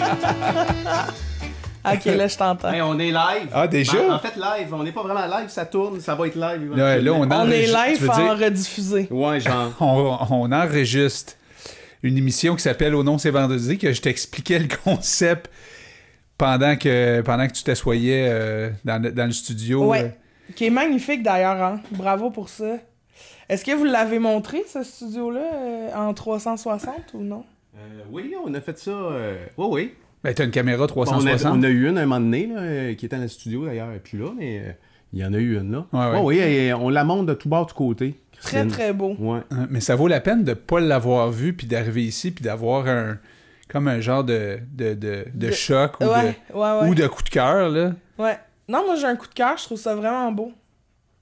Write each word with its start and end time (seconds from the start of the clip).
ok, 1.84 2.04
là, 2.04 2.28
je 2.28 2.36
t'entends. 2.36 2.72
Hey, 2.72 2.82
on 2.82 2.98
est 2.98 3.10
live. 3.10 3.48
Ah, 3.52 3.66
déjà? 3.66 3.92
Ben, 3.94 4.12
en 4.14 4.18
fait, 4.18 4.36
live. 4.36 4.72
On 4.72 4.82
n'est 4.82 4.92
pas 4.92 5.02
vraiment 5.02 5.26
live, 5.38 5.48
ça 5.48 5.66
tourne, 5.66 6.00
ça 6.00 6.14
va 6.14 6.26
être 6.26 6.34
live. 6.36 6.74
Là, 6.76 6.98
là, 6.98 7.12
on, 7.12 7.30
On 7.30 7.50
est 7.50 7.66
live 7.66 8.00
veux 8.00 8.08
dire- 8.08 8.18
en 8.18 8.34
rediffusé. 8.36 9.08
Ouais, 9.10 9.40
genre. 9.40 9.72
on, 9.80 10.18
on 10.30 10.52
enregistre 10.52 11.34
une 12.02 12.16
émission 12.16 12.56
qui 12.56 12.62
s'appelle 12.62 12.94
Au 12.94 13.02
nom 13.02 13.18
c'est 13.18 13.30
vendredi, 13.30 13.76
que 13.78 13.92
je 13.92 14.00
t'expliquais 14.00 14.58
le 14.58 14.68
concept 14.84 15.50
pendant 16.38 16.76
que, 16.76 17.20
pendant 17.20 17.46
que 17.46 17.52
tu 17.52 17.62
t'assoyais 17.62 18.26
euh, 18.30 18.70
dans, 18.84 19.02
le, 19.02 19.12
dans 19.12 19.26
le 19.26 19.32
studio. 19.32 19.84
Ouais. 19.86 20.04
euh. 20.04 20.08
Qui 20.56 20.66
est 20.66 20.70
magnifique 20.70 21.22
d'ailleurs, 21.22 21.62
hein. 21.62 21.80
Bravo 21.92 22.30
pour 22.30 22.48
ça. 22.48 22.76
Est-ce 23.48 23.64
que 23.64 23.72
vous 23.72 23.84
l'avez 23.84 24.18
montré, 24.18 24.62
ce 24.72 24.82
studio-là, 24.82 25.40
euh, 25.40 25.88
en 25.94 26.14
360 26.14 26.94
ou 27.14 27.20
non? 27.22 27.44
Euh, 27.80 28.02
oui, 28.10 28.34
on 28.44 28.52
a 28.54 28.60
fait 28.60 28.78
ça. 28.78 28.90
euh, 28.90 29.36
Oui, 29.56 29.66
oui. 29.70 29.94
Ben, 30.22 30.34
t'as 30.34 30.44
une 30.44 30.50
caméra 30.50 30.86
Bon, 30.86 30.92
on, 30.96 31.02
a, 31.02 31.06
360. 31.06 31.56
on 31.58 31.62
a 31.62 31.68
eu 31.68 31.88
une 31.88 31.96
un 31.98 32.02
moment 32.06 32.20
donné, 32.20 32.46
là, 32.46 32.60
euh, 32.60 32.94
qui 32.94 33.06
était 33.06 33.16
dans 33.16 33.22
le 33.22 33.28
studio 33.28 33.64
d'ailleurs, 33.64 33.92
et 33.92 34.00
puis 34.00 34.18
là, 34.18 34.26
mais 34.36 34.58
euh, 34.58 34.72
il 35.14 35.18
y 35.20 35.24
en 35.24 35.32
a 35.32 35.38
eu 35.38 35.56
une 35.58 35.72
là. 35.72 35.86
Ouais, 35.92 36.12
ouais. 36.18 36.20
oui, 36.24 36.38
et 36.38 36.74
on 36.74 36.88
la 36.90 37.04
monte 37.04 37.26
de 37.26 37.34
tout 37.34 37.48
bord, 37.48 37.66
de 37.66 37.72
côté. 37.72 38.20
Très, 38.32 38.58
Christine. 38.60 38.70
très 38.70 38.92
beau. 38.92 39.16
Ouais. 39.18 39.40
Hein, 39.50 39.66
Mais 39.70 39.80
ça 39.80 39.96
vaut 39.96 40.08
la 40.08 40.20
peine 40.20 40.44
de 40.44 40.52
pas 40.54 40.80
l'avoir 40.80 41.30
vu, 41.30 41.54
puis 41.54 41.66
d'arriver 41.66 42.02
ici, 42.04 42.30
puis 42.30 42.44
d'avoir 42.44 42.86
un 42.86 43.18
comme 43.68 43.86
un 43.88 44.00
genre 44.00 44.24
de, 44.24 44.58
de, 44.74 44.94
de, 44.94 45.24
de 45.32 45.46
De- 45.46 45.52
choc 45.52 45.92
ou, 46.00 46.04
Ouais, 46.04 46.36
de, 46.50 46.56
ouais, 46.56 46.80
ouais. 46.82 46.88
ou 46.88 46.94
de 46.94 47.06
coup 47.06 47.22
de 47.22 47.28
cœur. 47.28 47.68
là. 47.68 47.92
Ouais. 48.18 48.36
Non, 48.68 48.84
moi, 48.84 48.96
j'ai 48.96 49.06
un 49.06 49.14
coup 49.16 49.28
de 49.28 49.34
cœur. 49.34 49.56
Je 49.58 49.64
trouve 49.64 49.78
ça 49.78 49.94
vraiment 49.94 50.30
beau. 50.32 50.52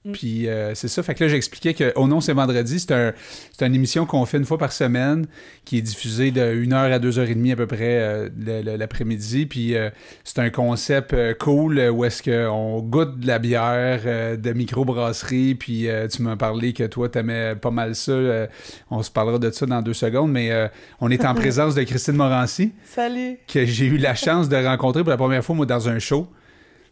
Mm. 0.05 0.11
Puis 0.13 0.47
euh, 0.47 0.73
c'est 0.75 0.87
ça. 0.87 1.03
Fait 1.03 1.13
que 1.13 1.23
là, 1.23 1.29
j'expliquais 1.29 1.73
que 1.73 1.91
Oh 1.95 2.07
non, 2.07 2.21
c'est 2.21 2.33
vendredi. 2.33 2.79
C'est 2.79 2.93
un, 2.93 3.13
une 3.61 3.75
émission 3.75 4.05
qu'on 4.05 4.25
fait 4.25 4.37
une 4.37 4.45
fois 4.45 4.57
par 4.57 4.71
semaine, 4.71 5.27
qui 5.65 5.77
est 5.77 5.81
diffusée 5.81 6.31
de 6.31 6.41
1h 6.41 6.73
à 6.73 6.99
2h30 6.99 7.51
à 7.51 7.55
peu 7.55 7.67
près 7.67 7.99
euh, 7.99 8.77
l'après-midi. 8.77 9.45
Puis 9.45 9.75
euh, 9.75 9.89
c'est 10.23 10.39
un 10.39 10.49
concept 10.49 11.15
cool 11.39 11.79
où 11.79 12.05
est-ce 12.05 12.23
qu'on 12.23 12.79
goûte 12.81 13.19
de 13.19 13.27
la 13.27 13.39
bière 13.39 14.37
de 14.37 14.53
microbrasserie. 14.53 15.55
Puis 15.55 15.87
tu 16.11 16.21
m'as 16.21 16.37
parlé 16.37 16.73
que 16.73 16.85
toi, 16.85 17.09
t'aimais 17.09 17.55
pas 17.55 17.71
mal 17.71 17.95
ça. 17.95 18.47
on 18.89 19.03
se 19.03 19.11
parlera 19.11 19.39
de 19.39 19.51
ça 19.51 19.65
dans 19.65 19.81
deux 19.81 19.93
secondes. 19.93 20.31
Mais 20.31 20.69
on 21.01 21.11
est 21.11 21.25
en 21.25 21.33
présence 21.35 21.75
de 21.75 21.83
Christine 21.83 22.15
Morancy 22.15 22.73
Salut. 22.85 23.37
que 23.47 23.65
j'ai 23.65 23.85
eu 23.85 23.97
la 23.97 24.15
chance 24.15 24.47
de 24.49 24.55
rencontrer 24.55 25.03
pour 25.03 25.09
la 25.09 25.17
première 25.17 25.43
fois, 25.43 25.55
moi, 25.55 25.65
dans 25.65 25.89
un 25.89 25.99
show. 25.99 26.27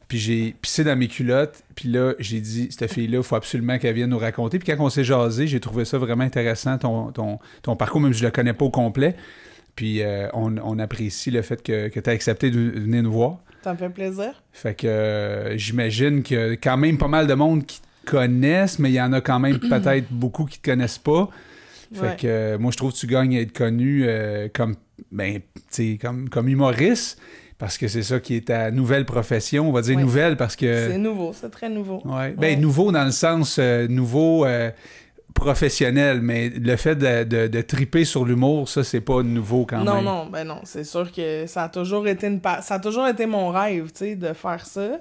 Puis 0.08 0.18
j'ai 0.20 0.56
pissé 0.62 0.84
dans 0.84 0.96
mes 0.96 1.08
culottes. 1.08 1.64
Puis 1.76 1.90
là, 1.90 2.14
j'ai 2.20 2.40
dit, 2.40 2.70
cette 2.72 2.92
fille-là, 2.92 3.18
il 3.18 3.24
faut 3.24 3.36
absolument 3.36 3.78
qu'elle 3.78 3.94
vienne 3.96 4.10
nous 4.10 4.18
raconter. 4.18 4.58
Puis 4.60 4.72
quand 4.74 4.82
on 4.84 4.90
s'est 4.90 5.04
jasé, 5.04 5.48
j'ai 5.48 5.60
trouvé 5.60 5.84
ça 5.86 5.98
vraiment 5.98 6.24
intéressant, 6.24 6.78
ton, 6.78 7.12
ton, 7.12 7.40
ton 7.62 7.76
parcours, 7.76 8.00
même 8.02 8.14
si 8.14 8.20
je 8.20 8.26
le 8.26 8.32
connais 8.32 8.54
pas 8.54 8.66
au 8.66 8.70
complet. 8.70 9.16
Puis 9.76 10.02
euh, 10.02 10.28
on, 10.34 10.56
on 10.58 10.80
apprécie 10.80 11.30
le 11.30 11.42
fait 11.42 11.62
que, 11.62 11.90
que 11.90 12.00
tu 12.00 12.10
as 12.10 12.14
accepté 12.14 12.50
de 12.50 12.58
venir 12.58 13.04
nous 13.04 13.12
voir. 13.12 13.38
Ça 13.64 13.74
me 13.74 13.78
fait 13.78 13.90
plaisir. 13.90 14.42
Fait 14.54 14.74
que 14.76 14.88
euh, 14.88 15.58
j'imagine 15.58 16.24
que 16.24 16.54
quand 16.54 16.78
même 16.78 16.98
pas 16.98 17.08
mal 17.10 17.28
de 17.28 17.34
monde 17.34 17.66
qui 17.66 17.82
te 17.82 18.10
connaissent, 18.12 18.80
mais 18.80 18.90
il 18.90 18.94
y 18.96 19.02
en 19.02 19.12
a 19.14 19.20
quand 19.22 19.40
même 19.40 19.60
peut-être 19.70 20.08
beaucoup 20.10 20.46
qui 20.46 20.60
te 20.60 20.70
connaissent 20.72 20.98
pas. 21.00 21.30
Fait 21.94 22.02
Ouais. 22.02 22.16
que 22.20 22.28
euh, 22.28 22.58
moi, 22.58 22.72
je 22.72 22.78
trouve 22.78 22.92
que 22.94 22.98
tu 22.98 23.08
gagnes 23.08 23.38
à 23.38 23.42
être 23.42 23.54
connu 23.54 24.06
comme, 24.54 24.76
ben, 25.12 25.40
comme, 26.02 26.28
comme 26.30 26.48
humoriste, 26.50 27.20
parce 27.58 27.78
que 27.78 27.88
c'est 27.88 28.04
ça 28.04 28.20
qui 28.20 28.36
est 28.36 28.48
ta 28.48 28.72
nouvelle 28.72 29.06
profession. 29.06 29.68
On 29.70 29.72
va 29.72 29.82
dire 29.82 29.96
Ouais. 29.98 30.02
nouvelle 30.04 30.38
parce 30.38 30.56
que. 30.56 30.90
C'est 30.92 30.98
nouveau, 30.98 31.34
c'est 31.34 31.50
très 31.50 31.70
nouveau. 31.70 32.02
Ouais. 32.06 32.32
Ben, 32.38 32.60
nouveau 32.60 32.92
dans 32.92 33.06
le 33.06 33.12
sens 33.12 33.58
euh, 33.60 33.88
nouveau 33.88 34.46
euh, 34.46 34.70
professionnel, 35.34 36.22
mais 36.22 36.50
le 36.50 36.76
fait 36.76 36.96
de, 36.96 37.24
de, 37.24 37.48
de 37.48 37.62
triper 37.62 38.06
sur 38.06 38.26
l'humour, 38.26 38.68
ça, 38.70 38.84
c'est 38.84 39.02
pas 39.02 39.22
nouveau 39.24 39.66
quand 39.66 39.84
non, 39.84 39.96
même. 39.96 40.06
non, 40.06 40.26
ben 40.26 40.44
non, 40.44 40.62
c'est 40.64 40.84
sûr 40.84 41.12
que 41.12 41.46
ça 41.48 41.64
a 41.64 41.70
toujours 41.70 42.08
été 42.08 42.28
une 42.28 42.42
ça 42.62 42.76
a 42.76 42.80
toujours 42.80 43.08
été 43.08 43.26
mon 43.26 43.50
rêve, 43.50 43.92
tu 43.92 44.00
sais, 44.00 44.16
de 44.16 44.34
faire 44.34 44.66
ça. 44.66 45.00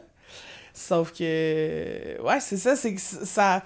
Sauf 0.75 1.11
que 1.13 2.21
ouais, 2.23 2.41
c'est 2.41 2.59
ça, 2.59 2.77
c'est 2.77 2.95
que 2.95 3.01
ça 3.01 3.63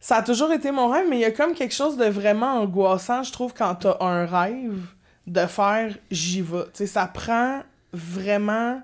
ça 0.00 0.16
a 0.16 0.22
toujours 0.22 0.52
été 0.52 0.70
mon 0.70 0.88
rêve, 0.88 1.04
mais 1.10 1.16
il 1.16 1.20
y 1.22 1.24
a 1.26 1.32
comme 1.32 1.52
quelque 1.52 1.74
chose 1.74 1.96
de 1.96 2.06
vraiment 2.06 2.60
angoissant, 2.62 3.22
je 3.22 3.32
trouve 3.32 3.52
quand 3.52 3.74
t'as 3.74 3.96
un 4.00 4.24
rêve 4.24 4.78
de 5.26 5.44
faire 5.46 5.92
j'y 6.10 6.40
vais. 6.40 6.62
Tu 6.66 6.70
sais, 6.74 6.86
ça 6.86 7.06
prend 7.12 7.60
vraiment 7.92 8.80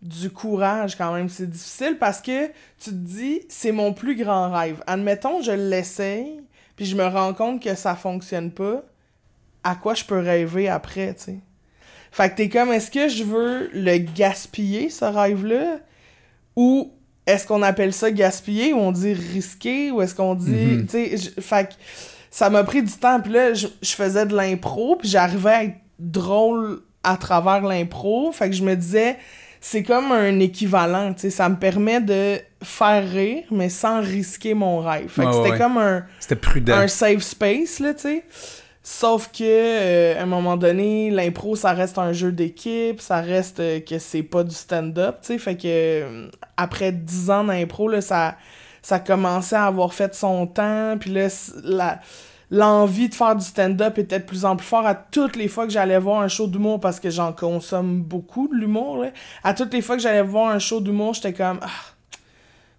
du 0.00 0.30
courage 0.30 0.96
quand 0.96 1.12
même, 1.12 1.28
c'est 1.28 1.50
difficile 1.50 1.96
parce 1.98 2.20
que 2.20 2.46
tu 2.78 2.90
te 2.90 2.90
dis 2.90 3.40
c'est 3.48 3.72
mon 3.72 3.92
plus 3.92 4.16
grand 4.16 4.52
rêve. 4.52 4.82
Admettons 4.86 5.42
je 5.42 5.52
l'essaye, 5.52 6.40
puis 6.76 6.84
je 6.84 6.96
me 6.96 7.06
rends 7.06 7.34
compte 7.34 7.62
que 7.62 7.74
ça 7.74 7.96
fonctionne 7.96 8.52
pas 8.52 8.84
à 9.64 9.74
quoi 9.74 9.94
je 9.94 10.04
peux 10.04 10.18
rêver 10.18 10.68
après, 10.68 11.14
tu 11.14 11.24
sais? 11.24 11.38
Fait 12.10 12.30
que 12.30 12.36
t'es 12.36 12.48
comme, 12.48 12.72
est-ce 12.72 12.90
que 12.90 13.08
je 13.08 13.24
veux 13.24 13.70
le 13.72 13.98
gaspiller, 13.98 14.88
ce 14.88 15.04
rêve-là? 15.04 15.78
Ou 16.56 16.92
est-ce 17.26 17.46
qu'on 17.46 17.62
appelle 17.62 17.92
ça 17.92 18.10
gaspiller, 18.10 18.72
ou 18.72 18.78
on 18.78 18.92
dit 18.92 19.12
risquer, 19.12 19.90
ou 19.90 20.00
est-ce 20.00 20.14
qu'on 20.14 20.34
dit... 20.34 20.50
Mhm. 20.50 20.86
Tu 20.86 21.18
sais, 21.18 21.40
fait 21.40 21.68
que 21.68 21.74
ça 22.30 22.48
m'a 22.48 22.64
pris 22.64 22.82
du 22.82 22.92
temps, 22.92 23.20
puis 23.20 23.32
là, 23.32 23.52
je, 23.52 23.66
je 23.82 23.90
faisais 23.90 24.24
de 24.24 24.34
l'impro, 24.34 24.96
puis 24.96 25.08
j'arrivais 25.08 25.50
à 25.50 25.64
être 25.64 25.76
drôle 25.98 26.80
à 27.08 27.16
travers 27.16 27.62
l'impro, 27.62 28.32
fait 28.32 28.50
que 28.50 28.56
je 28.56 28.62
me 28.62 28.74
disais, 28.74 29.16
c'est 29.60 29.82
comme 29.82 30.12
un 30.12 30.38
équivalent, 30.40 31.12
tu 31.14 31.22
sais, 31.22 31.30
ça 31.30 31.48
me 31.48 31.56
permet 31.56 32.00
de 32.00 32.38
faire 32.62 33.08
rire, 33.08 33.44
mais 33.50 33.68
sans 33.68 34.00
risquer 34.00 34.54
mon 34.54 34.80
rêve. 34.80 35.08
Fait 35.08 35.24
que 35.24 35.32
c'était 35.32 35.50
ouais. 35.50 35.58
comme 35.58 35.78
un 35.78 36.04
C'était 36.20 36.36
prudent. 36.36 36.74
un 36.74 36.88
safe 36.88 37.22
space, 37.22 37.80
là, 37.80 37.94
tu 37.94 38.02
sais. 38.02 38.24
Sauf 38.82 39.30
que, 39.32 39.42
euh, 39.42 40.18
à 40.18 40.22
un 40.22 40.26
moment 40.26 40.56
donné, 40.56 41.10
l'impro, 41.10 41.56
ça 41.56 41.72
reste 41.72 41.98
un 41.98 42.12
jeu 42.12 42.32
d'équipe, 42.32 43.00
ça 43.00 43.20
reste 43.20 43.60
euh, 43.60 43.80
que 43.80 43.98
c'est 43.98 44.22
pas 44.22 44.44
du 44.44 44.54
stand-up, 44.54 45.18
tu 45.22 45.28
sais. 45.28 45.38
Fait 45.38 45.56
que, 45.56 45.66
euh, 45.66 46.28
après 46.56 46.92
10 46.92 47.30
ans 47.30 47.44
d'impro, 47.44 47.88
là, 47.88 48.00
ça, 48.00 48.36
ça 48.80 48.98
commençait 48.98 49.56
à 49.56 49.66
avoir 49.66 49.92
fait 49.92 50.14
son 50.14 50.46
temps, 50.46 50.96
puis 50.98 51.10
là, 51.10 51.28
la 51.64 52.00
l'envie 52.50 53.08
de 53.08 53.14
faire 53.14 53.36
du 53.36 53.44
stand-up 53.44 53.98
était 53.98 54.20
de 54.20 54.24
plus 54.24 54.44
en 54.44 54.56
plus 54.56 54.66
fort 54.66 54.86
à 54.86 54.94
toutes 54.94 55.36
les 55.36 55.48
fois 55.48 55.66
que 55.66 55.72
j'allais 55.72 55.98
voir 55.98 56.22
un 56.22 56.28
show 56.28 56.46
d'humour 56.46 56.80
parce 56.80 56.98
que 56.98 57.10
j'en 57.10 57.32
consomme 57.32 58.00
beaucoup 58.02 58.48
de 58.48 58.54
l'humour 58.54 59.04
à 59.44 59.52
toutes 59.54 59.72
les 59.74 59.82
fois 59.82 59.96
que 59.96 60.02
j'allais 60.02 60.22
voir 60.22 60.50
un 60.50 60.58
show 60.58 60.80
d'humour 60.80 61.12
j'étais 61.14 61.34
comme 61.34 61.58
ah, 61.62 61.68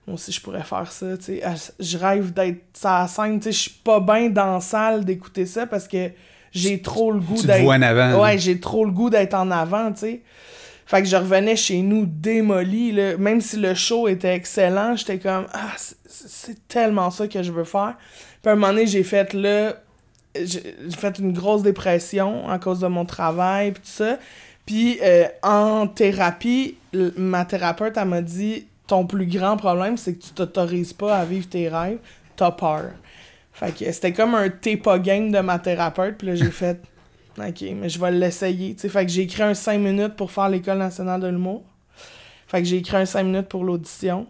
moi 0.07 0.15
aussi 0.15 0.31
je 0.31 0.41
pourrais 0.41 0.63
faire 0.63 0.91
ça 0.91 1.15
tu 1.17 1.23
sais. 1.25 1.43
Je 1.79 1.97
rêve 1.99 2.33
d'être 2.33 2.63
la 2.83 3.07
scène 3.07 3.37
tu 3.39 3.43
sais. 3.45 3.51
Je 3.51 3.57
suis 3.59 3.71
pas 3.83 3.99
bien 3.99 4.29
dans 4.29 4.53
la 4.55 4.59
salle 4.61 5.05
d'écouter 5.05 5.45
ça 5.45 5.67
parce 5.67 5.87
que 5.87 6.09
j'ai 6.51 6.81
trop 6.81 7.11
le 7.11 7.19
goût 7.19 7.39
d'être 7.43 7.63
en 7.67 7.81
avant. 7.83 8.23
ouais 8.23 8.39
j'ai 8.39 8.59
trop 8.59 8.85
le 8.85 8.91
goût 8.91 9.11
d'être 9.11 9.35
en 9.35 9.51
avant 9.51 9.91
tu 9.91 9.99
sais. 9.99 10.21
Fait 10.87 11.03
que 11.03 11.07
je 11.07 11.15
revenais 11.15 11.55
chez 11.55 11.83
nous 11.83 12.07
démoli 12.07 12.91
là. 12.91 13.17
même 13.17 13.39
si 13.39 13.57
le 13.57 13.75
show 13.75 14.07
était 14.07 14.33
excellent 14.33 14.95
j'étais 14.95 15.19
comme 15.19 15.45
ah 15.53 15.67
c'est- 15.77 15.97
c'est 16.07 16.67
tellement 16.67 17.11
ça 17.11 17.27
que 17.27 17.43
je 17.43 17.51
veux 17.51 17.63
faire 17.63 17.95
puis 18.41 18.49
à 18.49 18.53
un 18.53 18.55
moment 18.55 18.69
donné 18.69 18.87
j'ai 18.87 19.03
fait 19.03 19.33
là 19.33 19.75
j'ai 20.35 20.75
fait 20.97 21.19
une 21.19 21.33
grosse 21.33 21.63
dépression 21.63 22.47
à 22.49 22.59
cause 22.59 22.79
de 22.79 22.87
mon 22.87 23.05
travail 23.05 23.71
puis 23.71 23.81
tout 23.81 23.89
ça. 23.89 24.19
Puis 24.65 24.99
euh, 25.01 25.27
en 25.41 25.87
thérapie 25.87 26.77
ma 26.93 27.45
thérapeute 27.45 27.97
elle 27.97 28.07
m'a 28.07 28.21
dit 28.21 28.67
ton 28.87 29.05
plus 29.05 29.25
grand 29.25 29.57
problème 29.57 29.97
c'est 29.97 30.15
que 30.15 30.23
tu 30.23 30.31
t'autorises 30.31 30.93
pas 30.93 31.17
à 31.17 31.25
vivre 31.25 31.47
tes 31.49 31.67
rêves 31.67 31.99
t'as 32.35 32.51
peur. 32.51 32.91
Fait 33.51 33.75
que 33.75 33.91
c'était 33.91 34.13
comme 34.13 34.35
un 34.35 34.49
t'es 34.49 34.77
pas 34.77 34.99
game 34.99 35.31
de 35.31 35.39
ma 35.39 35.59
thérapeute 35.59 36.17
puis 36.17 36.27
là 36.27 36.35
j'ai 36.35 36.51
fait 36.51 36.79
ok 37.37 37.65
mais 37.75 37.89
je 37.89 37.99
vais 37.99 38.11
l'essayer 38.11 38.75
fait 38.75 39.05
que 39.05 39.11
j'ai 39.11 39.23
écrit 39.23 39.43
un 39.43 39.53
5 39.53 39.79
minutes 39.79 40.15
pour 40.15 40.31
faire 40.31 40.49
l'école 40.49 40.77
nationale 40.77 41.21
de 41.21 41.27
l'humour. 41.27 41.63
Fait 42.47 42.61
que 42.61 42.67
j'ai 42.67 42.77
écrit 42.77 42.97
un 42.97 43.05
5 43.05 43.23
minutes 43.23 43.47
pour 43.47 43.63
l'audition. 43.63 44.25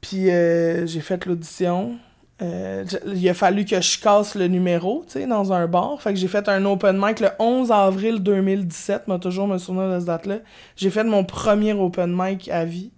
Puis 0.00 0.30
euh, 0.30 0.86
j'ai 0.86 1.00
fait 1.00 1.24
l'audition 1.26 1.98
euh, 2.42 2.84
il 3.14 3.28
a 3.28 3.34
fallu 3.34 3.64
que 3.64 3.80
je 3.80 3.98
casse 4.00 4.34
le 4.34 4.48
numéro, 4.48 5.04
tu 5.06 5.12
sais, 5.20 5.26
dans 5.26 5.52
un 5.52 5.66
bar. 5.68 6.00
Fait 6.02 6.12
que 6.12 6.18
j'ai 6.18 6.28
fait 6.28 6.48
un 6.48 6.64
open 6.64 6.96
mic 7.00 7.20
le 7.20 7.28
11 7.38 7.70
avril 7.70 8.18
2017, 8.20 9.06
m'a 9.08 9.18
toujours 9.18 9.46
me 9.46 9.58
souvenir 9.58 9.88
de 9.92 9.98
cette 9.98 10.06
date-là. 10.06 10.38
J'ai 10.76 10.90
fait 10.90 11.04
mon 11.04 11.24
premier 11.24 11.72
open 11.72 12.12
mic 12.16 12.48
à 12.48 12.64
vie. 12.64 12.90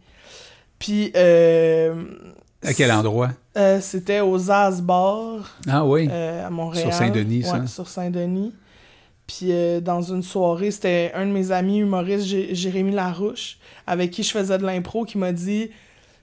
Puis, 0.79 1.12
euh, 1.17 1.94
À 2.65 2.73
quel 2.75 2.91
endroit? 2.93 3.31
euh, 3.56 3.81
c'était 3.81 4.21
au 4.21 4.37
Zaz 4.38 4.81
Bar 4.83 5.56
Ah 5.69 5.85
oui. 5.85 6.09
à 6.11 6.49
Montréal. 6.50 6.85
Sur 6.85 6.93
Saint-Denis, 6.94 7.43
ça. 7.44 7.67
Sur 7.67 7.88
Saint-Denis. 7.88 8.53
Puis 9.27 9.49
euh, 9.50 9.81
dans 9.81 10.03
une 10.03 10.23
soirée, 10.23 10.71
c'était 10.71 11.11
un 11.15 11.27
de 11.27 11.33
mes 11.33 11.50
amis 11.50 11.79
humoristes, 11.79 12.27
Jé- 12.27 12.55
Jérémy 12.55 12.93
Larouche, 12.93 13.59
avec 13.87 14.12
qui 14.12 14.23
je 14.23 14.31
faisais 14.31 14.56
de 14.56 14.65
l'impro, 14.65 15.05
qui 15.05 15.19
m'a 15.19 15.33
dit 15.33 15.71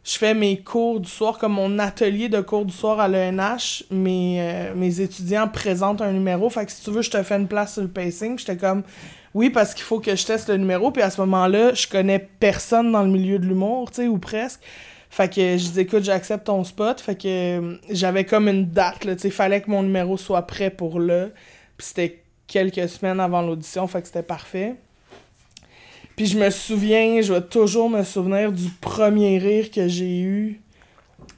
je 0.04 0.18
fais 0.18 0.34
mes 0.34 0.62
cours 0.62 1.00
du 1.00 1.10
soir, 1.10 1.38
comme 1.38 1.54
mon 1.54 1.80
atelier 1.80 2.28
de 2.28 2.42
cours 2.42 2.66
du 2.66 2.74
soir 2.74 3.00
à 3.00 3.08
l'ENH, 3.08 3.86
mes, 3.90 4.42
euh, 4.42 4.74
mes 4.76 5.00
étudiants 5.00 5.48
présentent 5.48 6.02
un 6.02 6.12
numéro, 6.12 6.50
fait 6.50 6.66
que 6.66 6.72
si 6.72 6.84
tu 6.84 6.92
veux, 6.92 7.02
je 7.02 7.10
te 7.10 7.24
fais 7.24 7.36
une 7.36 7.48
place 7.48 7.74
sur 7.74 7.84
le 7.84 7.88
pacing. 7.88 8.38
J'étais 8.38 8.58
comme 8.58 8.84
oui, 9.34 9.50
parce 9.50 9.74
qu'il 9.74 9.84
faut 9.84 10.00
que 10.00 10.16
je 10.16 10.26
teste 10.26 10.50
le 10.50 10.58
numéro, 10.58 10.92
puis 10.92 11.02
à 11.02 11.10
ce 11.10 11.22
moment-là, 11.22 11.74
je 11.74 11.88
connais 11.88 12.20
personne 12.20 12.92
dans 12.92 13.02
le 13.02 13.10
milieu 13.10 13.40
de 13.40 13.46
l'humour, 13.46 13.90
tu 13.90 14.02
sais, 14.02 14.08
ou 14.08 14.18
presque. 14.18 14.62
Fait 15.10 15.34
que 15.34 15.58
je 15.58 15.70
dis 15.70 15.80
écoute, 15.82 16.04
j'accepte 16.04 16.46
ton 16.46 16.64
spot. 16.64 17.00
Fait 17.00 17.16
que 17.16 17.28
euh, 17.28 17.78
j'avais 17.90 18.26
comme 18.26 18.48
une 18.48 18.70
date, 18.70 19.06
là, 19.06 19.16
tu 19.16 19.22
sais, 19.22 19.30
fallait 19.30 19.62
que 19.62 19.70
mon 19.70 19.84
numéro 19.84 20.18
soit 20.18 20.42
prêt 20.44 20.70
pour 20.70 21.00
là. 21.00 21.28
Puis 21.78 21.88
c'était 21.88 22.24
quelques 22.48 22.90
semaines 22.90 23.20
avant 23.20 23.42
l'audition, 23.42 23.88
fait 23.88 24.02
que 24.02 24.08
c'était 24.08 24.24
parfait. 24.24 24.76
Puis 26.16 26.28
je 26.28 26.38
me 26.38 26.50
souviens, 26.50 27.22
je 27.22 27.34
vais 27.34 27.42
toujours 27.42 27.90
me 27.90 28.04
souvenir 28.04 28.52
du 28.52 28.70
premier 28.82 29.40
rire 29.40 29.72
que 29.72 29.88
j'ai 29.88 30.20
eu. 30.22 30.62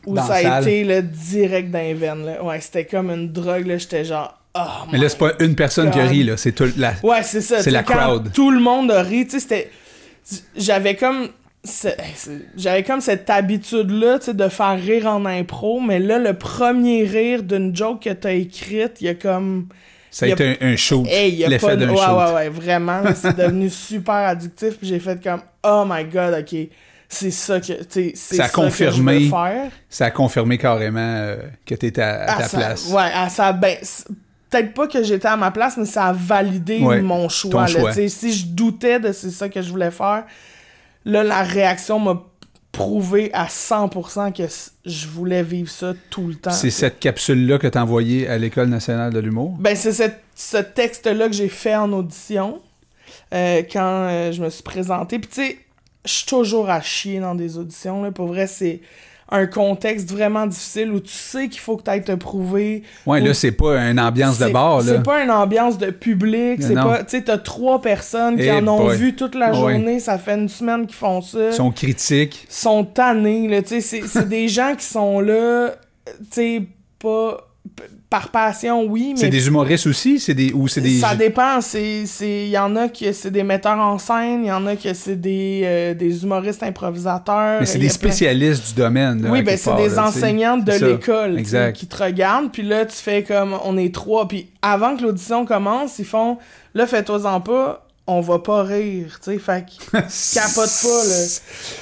Où 0.06 0.14
Dans 0.16 0.24
ça 0.24 0.36
a 0.36 0.62
été 0.62 0.84
le 0.84 1.02
direct. 1.02 1.74
Là. 1.74 2.44
Ouais, 2.44 2.60
c'était 2.60 2.86
comme 2.86 3.10
une 3.10 3.32
drogue. 3.32 3.68
là. 3.68 3.78
J'étais 3.78 4.06
genre. 4.06 4.40
Oh 4.58 4.86
Mais 4.92 4.98
là, 4.98 5.10
c'est 5.10 5.18
pas 5.18 5.34
une 5.40 5.56
personne 5.56 5.92
qui 5.92 6.00
rit, 6.00 6.24
là. 6.24 6.38
C'est 6.38 6.54
tout 6.54 6.68
la... 6.78 6.94
Ouais, 7.04 7.24
c'est 7.24 7.42
ça. 7.42 7.62
C'est 7.62 7.72
la 7.72 7.84
crowd. 7.84 8.32
Tout 8.32 8.52
le 8.52 8.60
monde 8.60 8.92
a 8.92 9.02
ri. 9.02 9.26
Tu 9.26 9.32
sais, 9.32 9.40
c'était. 9.40 9.72
J'avais 10.56 10.96
comme. 10.96 11.30
J'avais 12.56 12.84
comme 12.84 13.02
cette 13.02 13.28
habitude-là, 13.30 14.20
tu 14.20 14.26
sais, 14.26 14.34
de 14.36 14.48
faire 14.50 14.80
rire 14.80 15.08
en 15.08 15.26
impro, 15.26 15.80
mais 15.80 15.98
là, 16.00 16.20
le 16.20 16.36
premier 16.36 17.06
rire 17.06 17.42
d'une 17.42 17.76
joke 17.76 18.04
que 18.04 18.12
t'as 18.12 18.34
écrite, 18.34 19.02
il 19.02 19.06
y 19.06 19.10
a 19.10 19.16
comme. 19.16 19.68
Ça 20.18 20.26
a 20.26 20.30
a- 20.30 20.32
été 20.32 20.58
un, 20.62 20.68
un 20.74 20.76
shoot. 20.76 21.06
Hey, 21.10 21.46
L'effet 21.48 21.76
d'un 21.76 21.90
Ouais, 21.90 21.98
shoot. 21.98 22.18
ouais, 22.18 22.34
ouais, 22.34 22.50
vraiment, 22.50 23.02
c'est 23.14 23.36
devenu 23.36 23.70
super 23.90 24.14
addictif, 24.16 24.78
puis 24.78 24.88
j'ai 24.88 25.00
fait 25.00 25.22
comme, 25.22 25.42
oh 25.64 25.84
my 25.88 26.06
god, 26.06 26.36
ok, 26.40 26.58
c'est 27.10 27.32
ça 27.32 27.60
que. 27.60 27.84
tu 27.84 28.12
C'est 28.16 28.36
Ça 28.36 28.46
a 28.46 28.48
ça 28.48 28.54
que 28.54 28.62
je 28.62 28.66
confirmé 28.68 29.20
veux 29.20 29.30
faire. 29.30 29.72
Ça 29.90 30.06
a 30.06 30.12
confirmé 30.12 30.58
carrément 30.58 31.00
euh, 31.02 31.38
que 31.66 31.76
t'étais 31.76 32.02
à, 32.02 32.24
à 32.24 32.26
Ah, 32.34 32.38
ta 32.38 32.48
ça- 32.48 32.58
place. 32.58 32.88
Ouais, 32.92 33.10
ah, 33.14 33.28
ça, 33.30 33.52
ben, 33.52 33.76
peut-être 34.50 34.74
pas 34.74 34.88
que 34.88 35.04
j'étais 35.04 35.28
à 35.28 35.36
ma 35.36 35.52
place, 35.52 35.76
mais 35.78 35.86
ça 35.86 36.06
a 36.06 36.14
validé 36.14 36.80
Ouais, 36.80 37.02
mon 37.02 37.28
choix. 37.28 37.62
là, 37.62 37.68
choix. 37.68 37.94
tu. 37.94 38.08
Si 38.08 38.34
je 38.34 38.46
doutais 38.48 39.00
de 39.02 39.12
c'est 39.12 39.32
ça 39.32 39.50
que 39.50 39.62
je 39.62 39.70
voulais 39.70 39.92
faire, 39.92 40.24
là, 41.04 41.24
la 41.24 41.44
réaction 41.44 42.00
m'a 42.00 42.22
prouvé 42.76 43.30
à 43.34 43.48
100% 43.48 44.32
que 44.34 44.44
je 44.86 45.08
voulais 45.08 45.44
vivre 45.44 45.70
ça 45.70 45.94
tout 46.10 46.28
le 46.28 46.36
temps. 46.36 46.52
C'est 46.52 46.70
cette 46.70 47.00
capsule-là 47.00 47.58
que 47.58 47.68
t'as 47.68 47.82
envoyée 47.82 48.28
à 48.28 48.38
l'École 48.38 48.68
nationale 48.70 49.14
de 49.14 49.20
l'humour? 49.20 49.56
Ben, 49.60 49.76
c'est 49.76 49.94
cette- 49.94 50.22
ce 50.36 50.58
texte-là 50.58 51.28
que 51.28 51.34
j'ai 51.34 51.50
fait 51.50 51.76
en 51.76 51.92
audition 51.94 52.62
euh, 53.34 53.62
quand 53.72 54.08
euh, 54.10 54.32
je 54.32 54.42
me 54.44 54.50
suis 54.50 54.64
présentée. 54.64 55.20
Puis, 55.20 55.30
tu 55.30 55.42
sais, 55.42 55.58
je 56.04 56.12
suis 56.12 56.26
toujours 56.26 56.70
à 56.70 56.82
chier 56.82 57.20
dans 57.20 57.36
des 57.36 57.58
auditions. 57.58 58.04
Là. 58.04 58.12
Pour 58.12 58.28
vrai, 58.28 58.48
c'est 58.48 58.82
un 59.32 59.48
contexte 59.48 60.12
vraiment 60.12 60.46
difficile 60.46 60.92
où 60.92 61.00
tu 61.00 61.12
sais 61.12 61.50
qu'il 61.50 61.60
faut 61.60 61.78
que 61.78 61.84
tu 61.84 61.90
ailles 61.90 62.04
te 62.04 62.12
prouver. 62.14 62.84
Ouais, 63.08 63.22
Ou- 63.22 63.26
là, 63.26 63.34
c'est 63.34 63.52
pas 63.52 63.78
une 63.90 64.00
ambiance 64.00 64.38
de 64.38 64.50
bar, 64.50 64.78
là. 64.80 64.84
C'est 64.86 65.04
pas 65.04 65.24
une 65.24 65.32
ambiance 65.32 65.78
de 65.80 65.90
public. 65.90 66.62
C'est 66.62 66.76
pas. 66.76 67.00
Tu 67.04 67.18
sais, 67.18 67.24
t'as 67.24 67.40
trois 67.40 67.82
personnes 67.82 68.36
qui 68.38 68.44
Eh 68.44 68.52
en 68.52 68.68
ont 68.68 68.84
boy. 68.86 68.98
vu 68.98 69.16
toute 69.16 69.34
la 69.36 69.50
Ouais. 69.52 69.56
journée. 69.58 70.00
Ça 70.00 70.20
fait 70.20 70.36
une 70.36 70.48
semaine 70.50 70.86
qu'ils 70.86 70.96
font 70.96 71.22
ça. 71.22 71.48
Ils 71.48 71.54
sont 71.54 71.72
critiques. 71.72 72.46
sont 72.50 72.84
tannés, 72.84 73.48
là, 73.48 73.62
tu 73.64 73.82
sais, 73.82 74.02
c'est- 74.04 74.28
des 74.28 74.48
gens 74.48 74.76
qui 74.78 74.86
sont 74.86 75.20
là, 75.20 75.72
tu 76.06 76.14
sais, 76.32 76.62
pas 77.00 77.48
par 78.16 78.30
passion, 78.30 78.84
oui, 78.86 79.10
mais 79.14 79.20
C'est 79.20 79.28
des 79.30 79.46
humoristes 79.48 79.88
aussi? 79.88 80.20
C'est 80.22 80.34
des... 80.34 80.54
Ou 80.54 80.70
c'est 80.70 80.80
des... 80.80 81.00
ça 81.00 81.16
dépend, 81.16 81.60
c'est 81.60 82.06
c'est- 82.06 82.46
il 82.46 82.50
y 82.50 82.58
en 82.58 82.74
a 82.78 82.88
que 82.88 83.12
c'est 83.12 83.30
des 83.30 83.44
metteurs 83.44 83.78
en 83.78 83.98
scène, 83.98 84.46
il 84.46 84.48
y 84.48 84.52
en 84.54 84.66
a 84.68 84.78
que 84.78 84.94
c'est 84.94 85.20
des, 85.20 85.62
euh, 85.66 85.94
des 85.94 86.24
humoristes 86.24 86.64
improvisateurs. 86.64 87.60
Mais 87.60 87.66
c'est 87.66 87.78
des 87.78 87.88
plein- 87.88 87.94
spécialistes 87.94 88.70
du 88.70 88.74
domaine. 88.76 89.22
là, 89.22 89.30
Oui, 89.32 89.42
ben 89.42 89.58
c'est 89.58 89.76
des 89.76 90.00
enseignantes 90.00 90.64
de 90.64 90.72
l'école 90.92 91.42
qui 91.74 91.88
te 91.88 92.04
regardent, 92.04 92.52
puis 92.54 92.64
là, 92.64 92.86
tu 92.86 92.96
fais 92.96 93.24
comme, 93.24 93.54
on 93.66 93.78
est 93.78 93.94
trois, 93.94 94.28
puis 94.30 94.48
avant 94.62 94.96
que 94.96 95.04
l'audition 95.04 95.46
commence, 95.46 96.00
ils 96.00 96.06
font, 96.06 96.38
là, 96.74 96.88
fais-toi-en 96.88 97.42
pas, 97.42 97.85
on 98.08 98.22
va 98.22 98.40
pas 98.40 98.64
rire, 98.64 99.20
tu 99.24 99.32
sais, 99.32 99.40
fait 99.40 99.66
que 99.66 99.98
capote 100.34 100.70
pas, 100.82 101.04
là. 101.06 101.26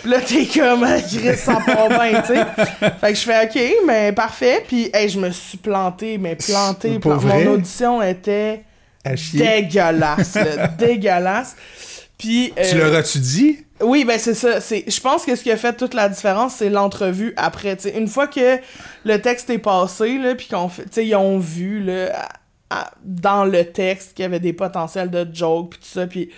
Puis 0.02 0.12
là, 0.12 0.22
t'es 0.22 0.46
comme, 0.46 0.84
ah, 0.84 1.02
Chris, 1.02 1.38
ça 1.38 1.56
part 1.66 1.90
bien, 1.90 2.22
tu 2.22 2.28
sais. 2.34 2.46
Fait 3.02 3.14
que 3.14 3.16
je 3.16 3.24
fais, 3.24 3.46
OK, 3.46 3.86
mais 3.86 4.14
parfait. 4.14 4.64
Puis, 4.66 4.90
hey, 4.94 5.10
je 5.10 5.20
me 5.20 5.32
suis 5.32 5.58
planté, 5.58 6.18
mais 6.18 6.36
planté. 6.36 7.00
Pour 7.00 7.22
Mon 7.22 7.48
audition 7.48 8.02
était 8.02 8.64
dégueulasse, 9.34 10.36
là, 10.36 10.68
dégueulasse. 10.78 11.56
Puis, 12.18 12.54
Tu 12.56 12.76
euh, 12.76 12.90
leur 12.90 12.96
as-tu 12.96 13.20
dit? 13.20 13.58
oui, 13.82 14.06
ben 14.06 14.18
c'est 14.18 14.34
ça. 14.34 14.62
C'est, 14.62 14.86
je 14.88 15.02
pense 15.02 15.26
que 15.26 15.36
ce 15.36 15.44
qui 15.44 15.52
a 15.52 15.58
fait 15.58 15.74
toute 15.74 15.94
la 15.94 16.08
différence, 16.08 16.56
c'est 16.56 16.70
l'entrevue 16.70 17.34
après. 17.36 17.76
tu 17.76 17.84
sais. 17.90 17.98
une 17.98 18.08
fois 18.08 18.28
que 18.28 18.60
le 19.04 19.18
texte 19.22 19.50
est 19.50 19.58
passé, 19.58 20.18
là, 20.18 20.36
puis 20.36 20.48
qu'on 20.48 20.70
fait, 20.70 20.84
tu 20.84 20.90
sais, 20.92 21.06
ils 21.06 21.16
ont 21.16 21.38
vu 21.38 21.82
là, 21.84 22.30
à- 22.82 22.92
dans 23.04 23.46
le 23.46 23.66
texte 23.66 24.14
qu'il 24.16 24.24
y 24.24 24.26
avait 24.26 24.40
des 24.40 24.54
potentiels 24.54 25.10
de 25.10 25.28
jokes, 25.34 25.72
puis 25.72 25.80
tout 25.80 25.86
ça, 26.00 26.08
puis 26.08 26.30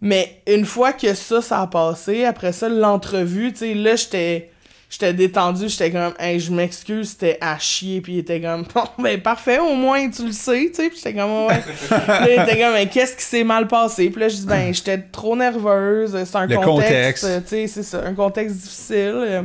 mais 0.00 0.40
une 0.46 0.64
fois 0.64 0.92
que 0.92 1.12
ça, 1.14 1.42
ça 1.42 1.60
a 1.62 1.66
passé, 1.66 2.24
après 2.24 2.52
ça, 2.52 2.68
l'entrevue, 2.68 3.52
tu 3.52 3.58
sais, 3.58 3.74
là, 3.74 3.96
j'étais 3.96 4.50
j'étais 4.90 5.12
détendu, 5.12 5.68
j'étais 5.68 5.90
comme, 5.90 6.14
hey, 6.18 6.40
je 6.40 6.50
m'excuse, 6.50 7.10
c'était 7.10 7.36
à 7.42 7.58
chier, 7.58 8.00
puis 8.00 8.14
il 8.14 8.18
était 8.20 8.40
comme, 8.40 8.62
bon, 8.74 8.84
ben 8.98 9.20
parfait, 9.20 9.58
au 9.58 9.74
moins 9.74 10.08
tu 10.08 10.24
le 10.26 10.32
sais, 10.32 10.68
tu 10.70 10.74
sais, 10.76 10.88
puis 10.88 10.96
j'étais 10.98 11.14
comme, 11.14 11.46
ouais. 11.46 11.62
Là, 11.90 12.26
il 12.30 12.42
était 12.42 12.58
comme, 12.60 12.72
mais 12.74 12.86
qu'est-ce 12.88 13.16
qui 13.16 13.24
s'est 13.24 13.44
mal 13.44 13.66
passé? 13.66 14.08
Puis 14.08 14.20
là, 14.20 14.28
je 14.28 14.36
dis, 14.36 14.46
ben, 14.46 14.72
j'étais 14.72 14.98
trop 14.98 15.36
nerveuse, 15.36 16.16
c'est 16.24 16.36
un 16.36 16.46
Le 16.46 16.56
contexte, 16.56 17.24
contexte. 17.24 17.48
tu 17.48 17.48
sais, 17.48 17.66
c'est 17.66 17.82
ça, 17.82 18.02
un 18.06 18.14
contexte 18.14 18.56
difficile. 18.56 19.44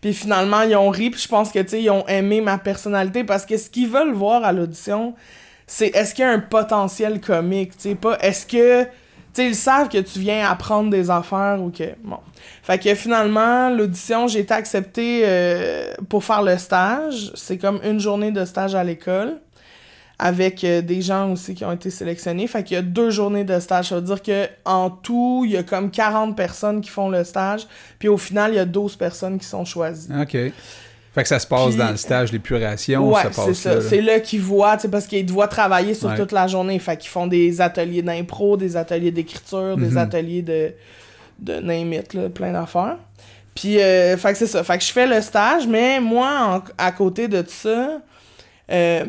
Puis 0.00 0.14
finalement, 0.14 0.62
ils 0.62 0.76
ont 0.76 0.90
ri, 0.90 1.10
puis 1.10 1.20
je 1.20 1.28
pense 1.28 1.50
que, 1.50 1.58
tu 1.58 1.70
sais, 1.70 1.82
ils 1.82 1.90
ont 1.90 2.06
aimé 2.06 2.40
ma 2.40 2.58
personnalité, 2.58 3.24
parce 3.24 3.44
que 3.44 3.56
ce 3.56 3.68
qu'ils 3.68 3.88
veulent 3.88 4.12
voir 4.12 4.44
à 4.44 4.52
l'audition, 4.52 5.14
c'est 5.66 5.88
est-ce 5.88 6.14
qu'il 6.14 6.24
y 6.24 6.28
a 6.28 6.30
un 6.30 6.38
potentiel 6.38 7.20
comique, 7.20 7.76
tu 7.76 7.90
sais, 7.90 7.94
pas 7.94 8.16
est-ce 8.20 8.46
que 8.46 8.84
tu 8.84 8.90
sais 9.42 9.46
ils 9.48 9.54
savent 9.54 9.88
que 9.88 9.98
tu 9.98 10.20
viens 10.20 10.48
apprendre 10.48 10.90
des 10.90 11.10
affaires 11.10 11.60
ou 11.62 11.70
que 11.70 11.94
bon. 12.02 12.18
Fait 12.62 12.78
que 12.78 12.94
finalement, 12.94 13.68
l'audition, 13.68 14.26
j'ai 14.26 14.40
été 14.40 14.54
acceptée 14.54 15.22
euh, 15.24 15.92
pour 16.08 16.24
faire 16.24 16.42
le 16.42 16.56
stage, 16.56 17.30
c'est 17.34 17.58
comme 17.58 17.80
une 17.84 18.00
journée 18.00 18.30
de 18.30 18.44
stage 18.44 18.74
à 18.74 18.82
l'école 18.82 19.38
avec 20.18 20.64
euh, 20.64 20.82
des 20.82 21.00
gens 21.00 21.30
aussi 21.32 21.54
qui 21.54 21.64
ont 21.64 21.72
été 21.72 21.90
sélectionnés. 21.90 22.46
Fait 22.48 22.64
qu'il 22.64 22.74
y 22.74 22.78
a 22.78 22.82
deux 22.82 23.10
journées 23.10 23.44
de 23.44 23.58
stage. 23.60 23.90
Ça 23.90 23.94
veut 23.96 24.02
dire 24.02 24.20
que 24.22 24.48
en 24.64 24.90
tout, 24.90 25.44
il 25.46 25.52
y 25.52 25.56
a 25.56 25.62
comme 25.62 25.90
40 25.90 26.36
personnes 26.36 26.80
qui 26.80 26.90
font 26.90 27.08
le 27.08 27.22
stage, 27.24 27.66
puis 27.98 28.08
au 28.08 28.16
final, 28.18 28.52
il 28.52 28.56
y 28.56 28.58
a 28.58 28.64
12 28.64 28.96
personnes 28.96 29.38
qui 29.38 29.46
sont 29.46 29.64
choisies. 29.64 30.08
OK. 30.20 30.36
Fait 31.14 31.22
que 31.22 31.28
ça 31.28 31.38
se 31.38 31.46
passe 31.46 31.68
Puis- 31.68 31.76
dans 31.76 31.90
le 31.90 31.96
stage 31.96 32.30
d'épuration, 32.30 33.08
Ouais, 33.12 33.22
ça 33.22 33.28
c'est 33.32 33.46
passe 33.46 33.58
ça. 33.58 33.68
là, 33.70 33.74
là. 33.76 33.80
C'est 33.82 34.00
là 34.02 34.20
qu'ils 34.20 34.40
voient, 34.42 34.76
parce 34.90 35.06
qu'ils 35.06 35.24
doivent 35.26 35.48
travailler 35.48 35.94
sur 35.94 36.08
Ouais. 36.08 36.16
toute 36.16 36.32
la 36.32 36.46
journée. 36.46 36.78
Fait 36.78 36.96
qu'ils 36.96 37.10
font 37.10 37.26
des 37.26 37.60
ateliers 37.60 38.02
d'impro, 38.02 38.56
des 38.56 38.76
ateliers 38.76 39.10
d'écriture, 39.10 39.76
des 39.76 39.86
Mhm. 39.90 39.96
ateliers 39.98 40.42
de, 40.42 40.72
de 41.38 41.54
name 41.60 41.92
it, 41.92 42.14
là, 42.14 42.28
plein 42.28 42.52
d'affaires. 42.52 42.98
Puis, 43.54 43.80
euh, 43.80 44.16
fait 44.16 44.32
que 44.32 44.38
c'est 44.38 44.46
ça. 44.46 44.62
Fait 44.62 44.78
que 44.78 44.84
je 44.84 44.92
fais 44.92 45.06
le 45.06 45.20
stage, 45.20 45.66
mais 45.66 45.98
moi, 46.00 46.28
en- 46.58 46.62
à 46.76 46.92
côté 46.92 47.26
de 47.26 47.42
ça, 47.48 48.00
euh, 48.70 49.04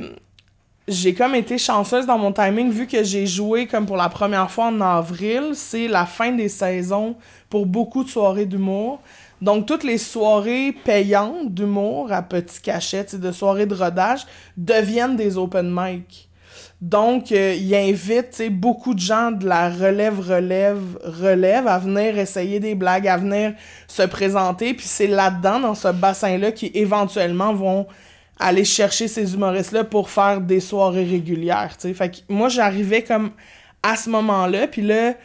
j'ai 0.90 1.14
comme 1.14 1.36
été 1.36 1.58
chanceuse 1.58 2.06
dans 2.06 2.18
mon 2.18 2.32
timing, 2.32 2.72
vu 2.72 2.88
que 2.88 3.04
j'ai 3.04 3.28
joué 3.28 3.68
comme 3.68 3.86
pour 3.86 3.98
la 3.98 4.10
première 4.10 4.50
fois 4.50 4.66
en 4.66 4.82
avril. 4.82 5.52
C'est 5.54 5.88
la 5.88 6.06
fin 6.06 6.32
des 6.32 6.50
saisons 6.50 7.16
pour 7.50 7.66
beaucoup 7.66 8.04
de 8.04 8.10
soirées 8.10 8.46
d'humour. 8.46 9.00
Donc, 9.42 9.66
toutes 9.66 9.84
les 9.84 9.98
soirées 9.98 10.74
payantes 10.84 11.54
d'humour 11.54 12.12
à 12.12 12.22
petit 12.22 12.62
cachet, 12.62 13.06
de 13.14 13.32
soirées 13.32 13.68
de 13.68 13.76
rodage, 13.76 14.26
deviennent 14.58 15.16
des 15.16 15.38
open 15.38 15.70
mic. 15.72 16.30
Donc, 16.82 17.32
euh, 17.32 17.56
il 17.58 17.74
invite 17.76 18.42
beaucoup 18.50 18.94
de 18.94 19.00
gens 19.00 19.32
de 19.32 19.46
la 19.46 19.70
relève, 19.70 20.20
relève, 20.20 20.98
relève 21.04 21.68
à 21.68 21.78
venir 21.78 22.18
essayer 22.18 22.60
des 22.60 22.74
blagues, 22.74 23.08
à 23.08 23.18
venir 23.18 23.54
se 23.88 24.04
présenter. 24.04 24.74
Puis 24.74 24.88
c'est 24.88 25.08
là-dedans, 25.08 25.60
dans 25.60 25.76
ce 25.76 25.90
bassin-là, 25.90 26.52
qui 26.52 26.72
éventuellement 26.74 27.54
vont 27.54 27.86
aller 28.40 28.64
chercher 28.64 29.08
ces 29.08 29.34
humoristes-là 29.34 29.84
pour 29.84 30.10
faire 30.10 30.40
des 30.42 30.62
soirées 30.62 31.04
régulières. 31.04 31.76
tu 31.78 31.90
sais. 31.90 31.94
Fait 31.94 32.10
que 32.10 32.18
moi, 32.30 32.50
j'arrivais 32.50 33.04
comme 33.04 33.32
à 33.84 33.96
ce 33.96 34.10
moment-là. 34.10 34.68
Puis 34.68 34.82
là, 34.82 35.16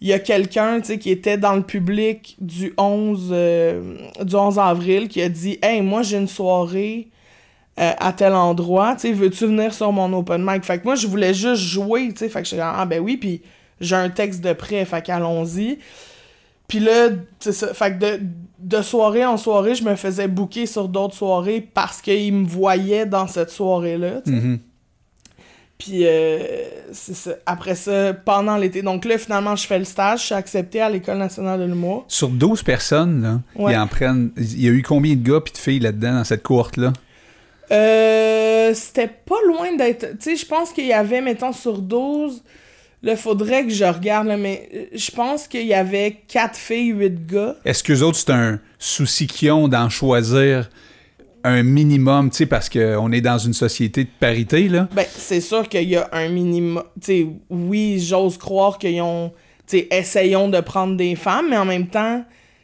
il 0.00 0.08
y 0.08 0.12
a 0.12 0.18
quelqu'un 0.18 0.80
tu 0.80 0.88
sais, 0.88 0.98
qui 0.98 1.10
était 1.10 1.38
dans 1.38 1.54
le 1.54 1.62
public 1.62 2.36
du 2.40 2.74
11, 2.76 3.30
euh, 3.32 3.96
du 4.22 4.34
11 4.34 4.58
avril 4.58 5.08
qui 5.08 5.22
a 5.22 5.28
dit 5.28 5.58
Hey, 5.62 5.80
moi, 5.82 6.02
j'ai 6.02 6.18
une 6.18 6.28
soirée 6.28 7.08
euh, 7.80 7.92
à 7.98 8.12
tel 8.12 8.34
endroit, 8.34 8.94
tu 8.94 9.00
sais, 9.00 9.12
veux-tu 9.12 9.46
venir 9.46 9.74
sur 9.74 9.90
mon 9.90 10.12
open 10.12 10.44
mic? 10.44 10.64
Fait 10.64 10.78
que 10.78 10.84
moi, 10.84 10.94
je 10.94 11.08
voulais 11.08 11.34
juste 11.34 11.62
jouer, 11.62 12.08
tu 12.12 12.18
sais, 12.18 12.28
fait 12.28 12.42
que 12.42 12.48
j'étais 12.48 12.62
comme, 12.62 12.72
ah 12.72 12.86
ben 12.86 13.00
oui, 13.00 13.16
puis 13.16 13.42
j'ai 13.80 13.96
un 13.96 14.10
texte 14.10 14.42
de 14.42 14.52
prêt, 14.52 14.84
fait 14.84 15.02
qu'allons-y. 15.02 15.78
Puis 16.74 16.82
là, 16.82 17.10
c'est 17.38 17.52
ça, 17.52 17.72
fait 17.72 17.92
que 17.96 17.98
de, 18.18 18.20
de 18.58 18.82
soirée 18.82 19.24
en 19.24 19.36
soirée, 19.36 19.76
je 19.76 19.84
me 19.84 19.94
faisais 19.94 20.26
booker 20.26 20.66
sur 20.66 20.88
d'autres 20.88 21.14
soirées 21.14 21.60
parce 21.60 22.02
qu'ils 22.02 22.32
me 22.34 22.44
voyaient 22.44 23.06
dans 23.06 23.28
cette 23.28 23.50
soirée-là. 23.50 24.22
Mhm. 24.26 24.58
Puis 25.78 26.00
euh, 26.02 26.40
c'est 26.90 27.14
ça. 27.14 27.30
Après 27.46 27.76
ça, 27.76 28.12
pendant 28.12 28.56
l'été. 28.56 28.82
Donc 28.82 29.04
là, 29.04 29.18
finalement, 29.18 29.54
je 29.54 29.64
fais 29.68 29.78
le 29.78 29.84
stage, 29.84 30.22
je 30.22 30.24
suis 30.26 30.34
accepté 30.34 30.80
à 30.80 30.90
l'École 30.90 31.18
nationale 31.18 31.60
de 31.60 31.66
l'humour. 31.66 32.06
Sur 32.08 32.28
12 32.28 32.64
personnes, 32.64 33.22
là, 33.22 33.40
Ouais. 33.54 33.74
ils 33.74 33.76
en 33.78 33.86
prennent... 33.86 34.32
Il 34.36 34.60
y 34.60 34.66
a 34.66 34.72
eu 34.72 34.82
combien 34.82 35.14
de 35.14 35.22
gars 35.22 35.40
puis 35.40 35.52
de 35.52 35.58
filles 35.58 35.78
là-dedans, 35.78 36.14
dans 36.14 36.24
cette 36.24 36.42
cohorte-là? 36.42 36.92
Euh, 37.70 38.74
c'était 38.74 39.06
pas 39.06 39.36
loin 39.46 39.76
d'être. 39.76 40.18
Tu 40.18 40.30
sais, 40.30 40.36
je 40.36 40.44
pense 40.46 40.72
qu'il 40.72 40.86
y 40.86 40.92
avait, 40.92 41.20
mettons, 41.20 41.52
sur 41.52 41.78
12. 41.78 42.42
Là, 43.04 43.16
faudrait 43.16 43.66
que 43.66 43.72
je 43.72 43.84
regarde, 43.84 44.26
là, 44.26 44.36
mais 44.36 44.68
euh, 44.74 44.84
je 44.94 45.10
pense 45.10 45.46
qu'il 45.46 45.66
y 45.66 45.74
avait 45.74 46.22
4 46.26 46.56
filles, 46.56 46.88
8 46.88 47.26
gars. 47.26 47.56
Est-ce 47.64 47.84
qu'eux 47.84 48.00
autres, 48.00 48.18
c'est 48.18 48.30
un 48.30 48.58
souci 48.78 49.26
qu'ils 49.26 49.52
ont 49.52 49.68
d'en 49.68 49.90
choisir 49.90 50.70
un 51.44 51.62
minimum, 51.62 52.30
tu 52.30 52.38
sais, 52.38 52.46
parce 52.46 52.70
qu'on 52.70 53.12
est 53.12 53.20
dans 53.20 53.36
une 53.36 53.52
société 53.52 54.04
de 54.04 54.10
parité, 54.18 54.68
là? 54.68 54.88
Ben, 54.92 55.04
c'est 55.14 55.42
sûr 55.42 55.68
qu'il 55.68 55.88
y 55.88 55.96
a 55.96 56.08
un 56.12 56.28
minimum. 56.30 56.82
Tu 56.98 57.06
sais, 57.06 57.26
oui, 57.50 58.00
j'ose 58.00 58.38
croire 58.38 58.78
qu'ils 58.78 59.02
ont 59.02 59.32
tu 59.66 59.78
sais, 59.78 59.88
essayons 59.90 60.48
de 60.48 60.60
prendre 60.60 60.96
des 60.96 61.16
femmes, 61.16 61.46
mais 61.50 61.56
en 61.56 61.64
même 61.64 61.86
temps, 61.86 62.22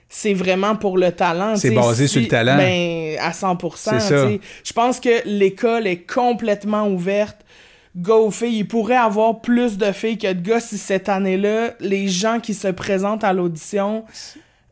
c'est 0.08 0.34
vraiment 0.34 0.76
pour 0.76 0.98
le 0.98 1.12
talent. 1.12 1.56
C'est 1.56 1.70
basé 1.70 2.06
sur 2.06 2.20
le 2.20 2.28
talent. 2.28 2.56
Ben, 2.56 3.16
à 3.18 3.30
100%. 3.30 3.72
C'est 3.74 4.00
ça. 4.00 4.00
tu 4.00 4.32
sais. 4.32 4.40
Je 4.64 4.72
pense 4.72 5.00
que 5.00 5.26
l'école 5.26 5.86
est 5.86 6.04
complètement 6.06 6.88
ouverte. 6.88 7.38
Gars 7.96 8.14
aux 8.14 8.30
filles, 8.30 8.58
il 8.58 8.68
pourrait 8.68 8.94
avoir 8.96 9.40
plus 9.40 9.76
de 9.76 9.90
filles 9.92 10.16
que 10.18 10.32
de 10.32 10.40
gars 10.40 10.60
si 10.60 10.78
cette 10.78 11.08
année-là, 11.08 11.70
les 11.80 12.06
gens 12.08 12.38
qui 12.40 12.54
se 12.54 12.68
présentent 12.68 13.24
à 13.24 13.32
l'audition, 13.32 14.04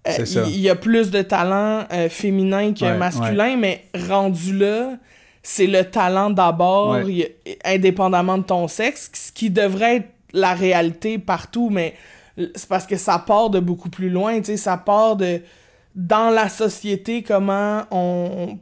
euh, 0.07 0.25
il 0.47 0.61
y 0.61 0.71
a 0.71 0.77
plus 0.77 1.11
de 1.11 1.23
talent 1.23 1.85
euh, 1.93 2.09
féminin 2.09 2.73
que 2.73 2.85
Ouais, 2.85 2.97
masculin, 2.97 3.57
mais 3.57 3.85
rendu 4.09 4.57
là, 4.57 4.97
c'est 5.43 5.67
le 5.67 5.83
talent 5.85 6.31
d'abord, 6.31 6.91
Ouais. 7.05 7.37
indépendamment 7.65 8.39
de 8.39 8.45
ton 8.45 8.69
sexe, 8.69 9.11
ce 9.13 9.33
qui 9.33 9.51
devrait 9.51 9.97
être 9.97 10.09
la 10.33 10.55
réalité 10.55 11.19
partout, 11.19 11.71
mais 11.71 11.95
c'est 12.55 12.69
parce 12.69 12.87
que 12.87 12.97
ça 12.97 13.19
part 13.19 13.51
de 13.51 13.59
beaucoup 13.59 13.89
plus 13.91 14.11
loin, 14.11 14.37
tu 14.39 14.45
sais, 14.45 14.57
ça 14.57 14.77
part 14.77 15.17
de 15.17 15.41
dans 15.97 16.31
la 16.31 16.49
société 16.49 17.23
comment 17.25 17.83
on 17.91 18.59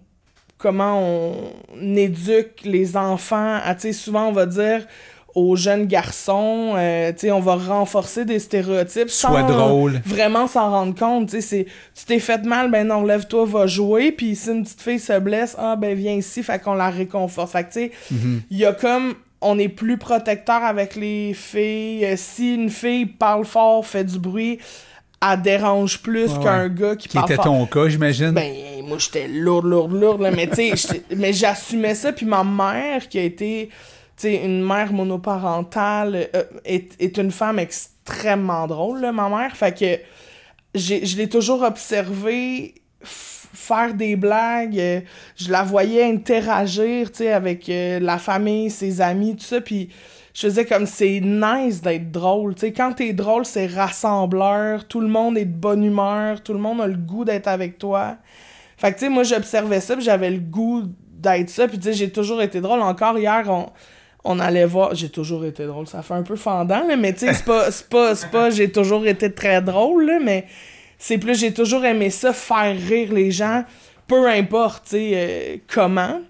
comment 0.66 1.00
on 1.00 1.96
éduque 1.96 2.62
les 2.64 2.96
enfants 2.96 3.58
à, 3.62 3.76
souvent 3.92 4.28
on 4.28 4.32
va 4.32 4.46
dire 4.46 4.86
aux 5.34 5.54
jeunes 5.54 5.84
garçons, 5.84 6.72
euh, 6.76 7.12
on 7.30 7.40
va 7.40 7.56
renforcer 7.56 8.24
des 8.24 8.38
stéréotypes 8.38 9.10
Sois 9.10 9.42
sans 9.42 9.46
drôle. 9.46 10.00
vraiment 10.06 10.46
s'en 10.46 10.70
rendre 10.70 10.94
compte, 10.98 11.28
c'est 11.28 11.66
tu 11.94 12.04
t'es 12.06 12.18
fait 12.18 12.42
mal, 12.44 12.70
ben 12.70 12.86
non, 12.86 13.04
lève-toi, 13.04 13.44
va 13.44 13.66
jouer, 13.66 14.12
puis 14.12 14.34
si 14.34 14.48
une 14.50 14.62
petite 14.64 14.80
fille 14.80 14.98
se 14.98 15.18
blesse, 15.18 15.54
ah 15.58 15.76
ben 15.76 15.94
viens 15.94 16.14
ici, 16.14 16.42
fait 16.42 16.58
qu'on 16.58 16.72
la 16.74 16.88
réconforte. 16.88 17.52
Fait 17.52 17.64
que 17.64 17.72
tu 17.72 17.80
sais, 17.80 17.90
Mhm. 18.10 18.42
il 18.50 18.56
y 18.56 18.64
a 18.64 18.72
comme 18.72 19.14
on 19.42 19.58
est 19.58 19.68
plus 19.68 19.98
protecteur 19.98 20.64
avec 20.64 20.96
les 20.96 21.34
filles. 21.34 22.04
Euh, 22.06 22.14
Si 22.16 22.54
une 22.54 22.70
fille 22.70 23.04
parle 23.04 23.44
fort, 23.44 23.84
fait 23.86 24.04
du 24.04 24.18
bruit, 24.18 24.58
elle 25.20 25.42
dérange 25.42 26.00
plus 26.02 26.30
Ouais, 26.32 26.42
qu'un 26.44 26.62
ouais. 26.64 26.74
gars 26.74 26.96
qui, 26.96 27.08
Qui 27.08 27.14
parle 27.16 27.26
était 27.26 27.36
fort. 27.36 27.44
ton 27.46 27.66
cas, 27.66 27.88
j'imagine. 27.88 28.30
Ben, 28.32 28.52
moi, 28.84 28.98
j'étais 28.98 29.28
lourde, 29.28 29.66
lourde, 29.66 29.92
lourde, 29.92 30.20
là, 30.22 30.30
mais 30.30 30.48
tu 30.48 30.76
sais, 30.76 31.02
mais 31.16 31.32
j'assumais 31.32 31.94
ça, 31.94 32.12
puis 32.12 32.26
ma 32.26 32.44
mère, 32.44 33.08
qui 33.08 33.18
a 33.18 33.22
été, 33.22 33.68
tu 33.68 33.74
sais, 34.16 34.34
une 34.44 34.62
mère 34.64 34.92
monoparentale, 34.92 36.28
euh, 36.34 36.44
est, 36.64 36.90
est 37.00 37.16
une 37.18 37.30
femme 37.32 37.58
extrêmement 37.58 38.66
drôle, 38.66 39.00
là, 39.00 39.12
ma 39.12 39.28
mère, 39.28 39.56
fait 39.56 39.76
que 39.76 40.78
je 40.78 41.16
l'ai 41.16 41.28
toujours 41.28 41.62
observée 41.62 42.74
faire 43.02 43.94
des 43.94 44.16
blagues, 44.16 44.78
euh, 44.78 45.00
je 45.36 45.50
la 45.50 45.62
voyais 45.62 46.04
interagir, 46.04 47.10
tu 47.10 47.18
sais, 47.18 47.32
avec 47.32 47.68
euh, 47.68 47.98
la 47.98 48.18
famille, 48.18 48.70
ses 48.70 49.00
amis, 49.00 49.34
tout 49.34 49.44
ça, 49.44 49.60
puis 49.60 49.88
je 50.36 50.42
faisais 50.42 50.66
comme 50.66 50.84
c'est 50.84 51.20
nice 51.20 51.80
d'être 51.80 52.12
drôle, 52.12 52.54
tu 52.56 52.60
sais, 52.60 52.72
quand 52.74 52.92
t'es 52.92 53.14
drôle, 53.14 53.46
c'est 53.46 53.66
rassembleur, 53.66 54.86
tout 54.86 55.00
le 55.00 55.08
monde 55.08 55.38
est 55.38 55.46
de 55.46 55.56
bonne 55.56 55.82
humeur, 55.82 56.42
tout 56.42 56.52
le 56.52 56.58
monde 56.58 56.82
a 56.82 56.86
le 56.86 56.98
goût 56.98 57.24
d'être 57.24 57.46
avec 57.46 57.78
toi. 57.78 58.18
Fait 58.76 58.92
que, 58.92 58.98
tu 58.98 59.06
sais, 59.06 59.08
moi, 59.08 59.22
j'observais 59.22 59.80
ça, 59.80 59.96
puis 59.96 60.04
j'avais 60.04 60.30
le 60.30 60.40
goût 60.40 60.82
d'être 61.14 61.48
ça, 61.48 61.66
puis 61.66 61.78
tu 61.78 61.84
sais, 61.84 61.94
j'ai 61.94 62.10
toujours 62.10 62.42
été 62.42 62.60
drôle. 62.60 62.82
Encore 62.82 63.18
hier, 63.18 63.44
on, 63.48 63.70
on 64.24 64.38
allait 64.38 64.66
voir... 64.66 64.94
J'ai 64.94 65.08
toujours 65.08 65.46
été 65.46 65.64
drôle, 65.64 65.86
ça 65.86 66.02
fait 66.02 66.12
un 66.12 66.22
peu 66.22 66.36
fendant, 66.36 66.86
là, 66.86 66.96
mais 66.96 67.14
tu 67.14 67.20
sais, 67.20 67.32
c'est 67.32 67.46
pas, 67.46 67.70
c'est 67.70 67.88
pas, 67.88 68.14
c'est 68.14 68.30
pas 68.30 68.50
j'ai 68.50 68.70
toujours 68.70 69.06
été 69.06 69.32
très 69.32 69.62
drôle, 69.62 70.04
là, 70.04 70.18
mais 70.22 70.44
c'est 70.98 71.16
plus, 71.16 71.40
j'ai 71.40 71.54
toujours 71.54 71.86
aimé 71.86 72.10
ça, 72.10 72.34
faire 72.34 72.76
rire 72.76 73.10
les 73.10 73.30
gens, 73.30 73.64
peu 74.06 74.28
importe, 74.28 74.84
tu 74.84 74.90
sais, 74.90 75.10
euh, 75.14 75.56
comment. 75.66 76.20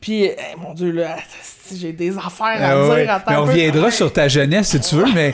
Puis, 0.00 0.22
eh, 0.22 0.36
mon 0.56 0.72
Dieu, 0.72 0.92
là, 0.92 1.16
j'ai 1.76 1.92
des 1.92 2.16
affaires 2.16 2.46
à 2.46 2.70
Ah 2.70 2.88
ouais. 2.88 3.02
dire. 3.04 3.12
attends 3.14 3.30
Mais 3.30 3.36
on 3.36 3.44
reviendra 3.44 3.90
sur 3.90 4.12
ta 4.12 4.28
jeunesse 4.28 4.68
si 4.68 4.80
tu 4.80 4.94
veux, 4.94 5.06
mais, 5.14 5.32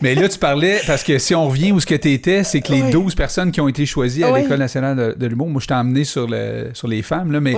mais 0.00 0.14
là, 0.14 0.28
tu 0.28 0.38
parlais, 0.38 0.80
parce 0.86 1.02
que 1.02 1.18
si 1.18 1.34
on 1.34 1.48
revient 1.48 1.72
où 1.72 1.80
ce 1.80 1.86
que 1.86 1.94
tu 1.94 2.12
étais, 2.12 2.44
c'est 2.44 2.60
que 2.60 2.72
les 2.72 2.82
Ouais. 2.82 2.90
12 2.90 3.14
personnes 3.14 3.50
qui 3.50 3.60
ont 3.60 3.68
été 3.68 3.86
choisies 3.86 4.24
à 4.24 4.36
l'École 4.36 4.58
nationale 4.58 4.96
de, 4.96 5.14
de 5.18 5.26
l'humour, 5.26 5.48
moi, 5.48 5.60
je 5.60 5.66
t'ai 5.66 5.74
emmené 5.74 6.04
sur, 6.04 6.26
le, 6.28 6.70
sur 6.74 6.88
les 6.88 7.02
femmes, 7.02 7.32
là, 7.32 7.40
mais 7.40 7.54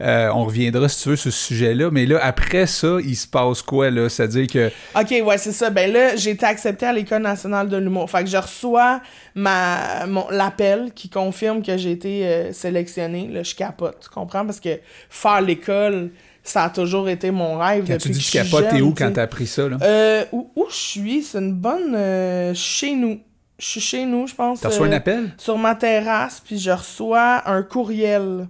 euh, 0.00 0.30
on 0.34 0.44
reviendra 0.44 0.88
si 0.88 1.02
tu 1.02 1.08
veux 1.10 1.16
sur 1.16 1.32
ce 1.32 1.38
sujet-là. 1.46 1.90
Mais 1.90 2.04
là, 2.06 2.18
après 2.22 2.66
ça, 2.66 2.96
il 3.04 3.16
se 3.16 3.26
passe 3.26 3.62
quoi, 3.62 3.90
là? 3.90 4.08
C'est-à-dire 4.08 4.46
que. 4.46 4.70
Ok, 4.98 5.14
ouais, 5.24 5.38
c'est 5.38 5.52
ça. 5.52 5.70
Ben 5.70 5.92
là, 5.92 6.16
j'ai 6.16 6.30
été 6.30 6.44
acceptée 6.46 6.86
à 6.86 6.92
l'École 6.92 7.22
nationale 7.22 7.68
de 7.68 7.76
l'humour. 7.76 8.10
Fait 8.10 8.24
que 8.24 8.30
je 8.30 8.36
reçois 8.36 9.00
ma, 9.34 10.06
mon, 10.06 10.26
l'appel 10.30 10.90
qui 10.94 11.08
confirme 11.08 11.62
que 11.62 11.76
j'ai 11.76 11.92
été 11.92 12.26
euh, 12.26 12.52
sélectionnée. 12.52 13.28
Là, 13.32 13.42
je 13.42 13.54
capote, 13.54 13.98
tu 14.02 14.08
comprends? 14.08 14.44
Parce 14.44 14.60
que 14.60 14.78
faire 15.10 15.40
l'école, 15.40 16.10
ça 16.48 16.64
a 16.64 16.70
toujours 16.70 17.08
été 17.08 17.30
mon 17.30 17.58
rêve. 17.58 17.84
Quand 17.86 17.98
tu 17.98 18.08
dis 18.10 18.18
que 18.18 18.24
je 18.24 18.28
suis 18.30 18.38
capotes, 18.38 18.68
t'es 18.70 18.80
où 18.80 18.94
quand 18.94 19.12
t'as 19.12 19.22
appris 19.22 19.46
ça, 19.46 19.68
là? 19.68 19.78
Euh, 19.82 20.24
où, 20.32 20.50
où 20.56 20.66
je 20.70 20.76
suis, 20.76 21.22
c'est 21.22 21.38
une 21.38 21.52
bonne... 21.54 21.94
euh, 21.94 22.52
chez 22.54 22.94
nous. 22.94 23.20
Je 23.58 23.64
suis 23.66 23.80
chez 23.80 24.04
nous, 24.04 24.26
je 24.26 24.34
pense. 24.34 24.60
T'as 24.60 24.68
reçu 24.68 24.82
un 24.82 24.92
euh, 24.92 24.96
appel? 24.96 25.30
Sur 25.38 25.56
ma 25.56 25.74
terrasse, 25.74 26.42
puis 26.44 26.58
je 26.58 26.70
reçois 26.70 27.42
un 27.48 27.62
courriel 27.62 28.48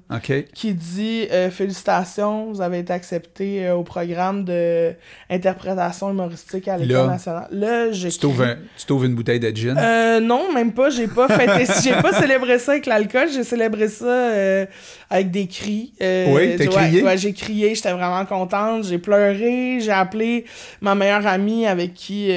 qui 0.52 0.74
dit 0.74 1.28
euh, 1.30 1.48
Félicitations, 1.48 2.46
vous 2.52 2.60
avez 2.60 2.80
été 2.80 2.92
accepté 2.92 3.68
euh, 3.68 3.76
au 3.76 3.84
programme 3.84 4.44
de 4.44 4.94
interprétation 5.30 6.10
humoristique 6.10 6.66
à 6.66 6.76
l'École 6.76 7.06
nationale. 7.06 7.46
Là, 7.52 7.92
j'ai. 7.92 8.08
Tu 8.08 8.18
t'ouvres, 8.18 8.42
un- 8.42 8.56
tu 8.76 8.84
t'ouvres 8.84 9.04
une 9.04 9.14
bouteille 9.14 9.38
de 9.38 9.54
gin? 9.54 9.74
Non, 10.20 10.52
même 10.52 10.72
pas. 10.72 10.90
J'ai 10.90 11.06
pas 11.06 11.28
fêté. 11.28 11.72
j'ai 11.84 11.92
pas 12.02 12.12
célébré 12.12 12.58
ça 12.58 12.72
avec 12.72 12.86
l'alcool. 12.86 13.28
J'ai 13.32 13.44
célébré 13.44 13.86
ça 13.86 14.66
avec 15.08 15.30
des 15.30 15.46
cris. 15.46 15.92
Oui, 16.00 16.56
t'as 16.56 16.66
crié? 16.66 17.02
Ouais, 17.04 17.16
j'ai 17.16 17.32
crié. 17.32 17.76
J'étais 17.76 17.92
vraiment 17.92 18.24
contente. 18.24 18.82
J'ai 18.84 18.98
pleuré. 18.98 19.78
J'ai 19.80 19.92
appelé 19.92 20.46
ma 20.80 20.96
meilleure 20.96 21.28
amie 21.28 21.64
avec 21.66 21.94
qui 21.94 22.28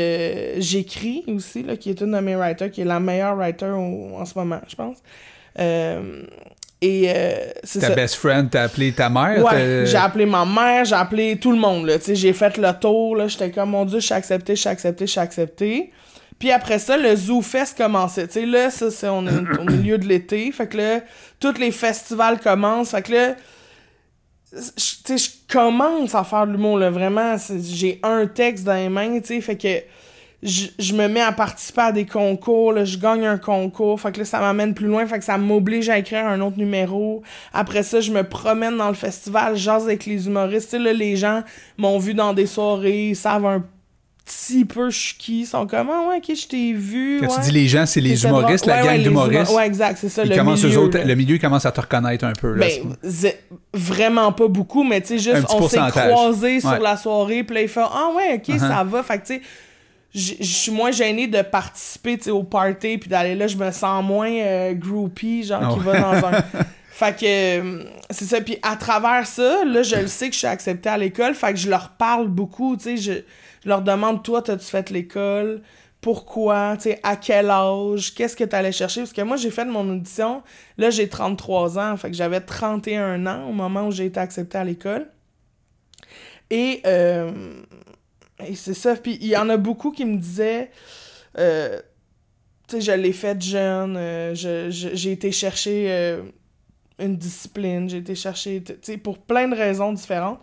j'écris 0.58 1.24
aussi, 1.30 1.64
là, 1.64 1.76
qui 1.76 1.90
est 1.90 2.02
une 2.02 2.12
de 2.12 2.20
mes 2.20 2.36
writers, 2.36 2.59
qui 2.68 2.82
est 2.82 2.86
la 2.86 3.00
meilleure 3.00 3.36
writer 3.38 3.68
au- 3.70 4.18
en 4.18 4.26
ce 4.26 4.38
moment, 4.38 4.60
je 4.68 4.76
pense. 4.76 4.98
Euh, 5.60 6.24
et 6.82 7.06
euh, 7.10 7.32
c'est 7.64 7.80
ta 7.80 7.88
ça. 7.88 7.96
best 7.96 8.16
friend, 8.16 8.50
t'as 8.50 8.64
appelé 8.64 8.92
ta 8.92 9.10
mère? 9.10 9.44
Ouais, 9.44 9.86
j'ai 9.86 9.98
appelé 9.98 10.26
ma 10.26 10.46
mère, 10.46 10.86
j'ai 10.86 10.96
appelé 10.96 11.38
tout 11.38 11.52
le 11.52 11.58
monde, 11.60 11.90
j'ai 12.14 12.34
fait 12.34 12.58
le 12.58 12.72
tour, 12.80 13.16
là. 13.16 13.28
J'étais 13.28 13.52
comme, 13.52 13.72
mon 13.72 13.86
Dieu, 13.86 14.00
je 14.00 14.06
suis 14.06 14.14
accepté, 14.16 14.56
je 14.56 14.62
suis 14.62 14.70
accepté, 14.70 15.06
je 15.06 15.12
suis 15.12 15.20
accepté. 15.20 15.92
Puis 16.38 16.52
après 16.52 16.80
ça, 16.80 16.96
le 16.96 17.14
Zoo 17.18 17.42
Fest 17.42 17.76
commençait. 17.78 18.26
Tu 18.28 18.34
sais, 18.36 18.46
là, 18.46 18.70
ça, 18.70 18.90
c'est, 18.92 19.10
on 19.10 19.28
est 19.28 19.58
au 19.60 19.64
milieu 19.70 19.98
de 19.98 20.06
l'été. 20.08 20.50
Fait 20.54 20.68
que 20.68 20.78
là, 20.78 21.00
tous 21.38 21.58
les 21.60 21.72
festivals 21.72 22.40
commencent. 22.40 22.92
Fait 22.92 23.02
que 23.02 23.12
là, 23.12 23.36
je- 24.54 24.60
tu 25.06 25.18
sais, 25.18 25.18
je 25.18 25.30
commence 25.54 26.16
à 26.16 26.24
faire 26.24 26.48
de 26.48 26.54
l'humour, 26.54 26.78
là. 26.80 26.90
Vraiment, 26.90 27.36
j'ai 27.62 28.00
un 28.04 28.26
texte 28.26 28.64
dans 28.64 28.74
les 28.74 28.88
mains, 28.90 29.20
tu 29.20 29.28
sais. 29.36 29.42
Fait 29.42 29.58
que 29.58 29.68
je, 30.42 30.68
je 30.80 30.94
me 30.94 31.08
mets 31.08 31.20
à 31.22 31.32
participer 31.34 31.82
à 31.82 31.92
des 31.92 32.06
concours, 32.06 32.72
là, 32.72 32.86
je 32.86 32.98
gagne 32.98 33.26
un 33.26 33.38
concours, 33.38 34.00
fait 34.00 34.12
que 34.14 34.20
là, 34.20 34.26
ça 34.26 34.40
m'amène 34.40 34.74
plus 34.74 34.88
loin, 34.88 35.06
fait 35.06 35.20
que 35.20 35.26
ça 35.26 35.38
m'oblige 35.38 35.90
à 35.90 35.98
écrire 35.98 36.26
un 36.28 36.40
autre 36.42 36.58
numéro. 36.58 37.22
Après 37.54 37.84
ça, 37.84 38.00
je 38.00 38.12
me 38.12 38.24
promène 38.24 38.78
dans 38.78 38.88
le 38.88 38.94
festival, 38.94 39.56
jase 39.58 39.84
avec 39.84 40.06
les 40.06 40.28
humoristes. 40.28 40.74
Là, 40.74 40.94
les 40.94 41.16
gens 41.18 41.44
m'ont 41.78 42.00
vu 42.00 42.14
dans 42.14 42.34
des 42.34 42.46
soirées, 42.46 43.10
ils 43.10 43.16
savent 43.16 43.46
un 43.46 43.64
petit 44.26 44.64
peu 44.64 44.92
je 44.92 44.98
suis 44.98 45.16
qui, 45.18 45.40
ils 45.42 45.46
sont 45.48 45.66
comme 45.66 45.90
«Ah 45.92 46.08
ouais, 46.08 46.18
ok, 46.18 46.36
je 46.38 46.48
t'ai 46.48 46.72
vu. 46.72 47.18
Quand 47.20 47.28
ouais. 47.30 47.34
tu 47.38 47.42
dis 47.42 47.52
les 47.52 47.68
gens, 47.68 47.86
c'est 47.88 48.00
les 48.00 48.24
humoristes, 48.24 48.66
la 48.68 48.76
Ouais, 48.78 48.84
gang 48.88 48.98
ouais, 48.98 49.04
d'humoristes. 49.04 49.50
humo- 49.52 49.56
Ouais, 49.58 49.66
exact, 49.66 49.98
c'est 50.00 50.08
ça, 50.10 50.24
Ils 50.24 50.30
le 50.30 50.38
eux 50.38 50.44
milieu, 50.44 50.78
autres, 50.78 51.00
le 51.04 51.16
milieu 51.16 51.38
commence 51.40 51.66
à 51.66 51.72
te 51.72 51.82
reconnaître 51.82 52.24
un 52.26 52.34
peu. 52.34 52.54
Là, 52.54 52.68
Ben, 53.04 53.34
vraiment 53.74 54.32
pas 54.32 54.48
beaucoup, 54.48 54.84
mais 54.84 55.02
tu 55.02 55.08
sais, 55.08 55.18
juste, 55.20 55.48
on 55.54 55.68
s'est 55.68 55.80
croisés 55.90 56.60
sur 56.60 56.80
la 56.80 56.96
soirée, 56.96 57.44
puis 57.44 57.56
là, 57.56 57.62
il 57.64 57.68
fait 57.68 57.82
Ah 57.82 58.10
ouais, 58.16 58.36
ok, 58.36 58.48
Uh-huh. 58.56 58.60
ça 58.60 58.84
va. 58.84 59.02
Fait 59.04 59.18
que 59.18 59.26
tu 59.26 59.34
sais, 59.36 59.42
je 60.14 60.44
suis 60.44 60.72
moins 60.72 60.92
gêné 60.92 61.28
de 61.28 61.42
participer 61.42 62.18
tu 62.18 62.26
sais, 62.26 62.32
au 62.32 62.44
party, 62.44 62.98
puis 62.98 63.10
d'aller 63.10 63.36
là, 63.36 63.48
je 63.48 63.58
me 63.58 63.72
sens 63.72 64.04
moins 64.04 64.32
euh, 64.32 64.74
groupie, 64.74 65.44
genre, 65.44 65.62
Ah 65.64 65.74
qui 65.74 65.80
ouais. 65.88 66.00
va 66.00 66.00
dans 66.00 66.28
un. 66.28 66.44
Fait 66.92 67.16
que 67.16 67.26
euh, 67.26 67.84
c'est 68.10 68.26
ça. 68.26 68.42
Puis 68.42 68.58
à 68.62 68.76
travers 68.76 69.26
ça, 69.26 69.64
là, 69.64 69.84
je 69.84 69.96
le 69.96 70.08
sais 70.08 70.28
que 70.28 70.34
je 70.34 70.40
suis 70.40 70.48
acceptée 70.48 70.90
à 70.90 70.98
l'école. 70.98 71.34
Fait 71.34 71.54
que 71.54 71.60
je 71.60 71.70
leur 71.70 71.92
parle 71.92 72.28
beaucoup. 72.28 72.76
Tu 72.76 72.84
sais, 72.84 72.98
je, 72.98 73.14
je 73.64 73.70
leur 73.70 73.82
demande 73.82 74.22
Toi, 74.22 74.42
t'as-tu 74.42 74.66
fait 74.66 74.90
l'école? 74.90 75.62
Pourquoi? 76.02 76.76
Tu 76.76 76.90
sais, 76.90 77.00
à 77.04 77.16
quel 77.16 77.52
âge? 77.52 78.14
Qu'est-ce 78.14 78.36
que 78.36 78.44
t'allais 78.44 78.74
chercher? 78.74 79.02
Parce 79.02 79.14
que 79.14 79.22
moi, 79.22 79.38
j'ai 79.38 79.50
fait 79.52 79.64
mon 79.64 79.90
audition. 79.90 80.44
Là, 80.78 80.90
j'ai 80.90 81.08
33 81.08 81.80
ans. 81.80 81.96
Fait 81.96 82.10
que 82.10 82.18
j'avais 82.18 82.42
31 82.42 83.26
ans 83.28 83.48
au 83.48 83.54
moment 83.54 83.88
où 83.88 83.92
j'ai 83.92 84.08
été 84.08 84.20
acceptée 84.20 84.58
à 84.58 84.66
l'école. 84.66 85.08
Et, 86.50 86.82
euh, 86.86 87.32
et 88.48 88.56
c'est 88.56 88.74
ça. 88.74 88.96
Puis 88.96 89.18
il 89.22 89.28
y 89.28 89.38
en 89.38 89.50
a 89.50 89.58
beaucoup 89.58 89.92
qui 89.92 90.06
me 90.06 90.18
disaient. 90.18 90.72
euh, 91.38 91.80
tu 92.68 92.76
sais, 92.76 92.82
je 92.82 92.92
l'ai 92.92 93.14
fait 93.14 93.42
jeune, 93.42 93.96
euh, 93.98 94.36
je- 94.36 94.70
je- 94.70 94.90
j'ai 94.94 95.12
été 95.12 95.32
chercher 95.32 95.86
euh, 95.90 96.22
une 97.00 97.16
discipline, 97.18 97.90
j'ai 97.90 97.98
été 97.98 98.14
chercher, 98.16 98.64
tu 98.64 98.74
sais, 98.82 98.98
pour 98.98 99.18
plein 99.20 99.48
de 99.48 99.56
raisons 99.56 99.92
différentes. 99.94 100.40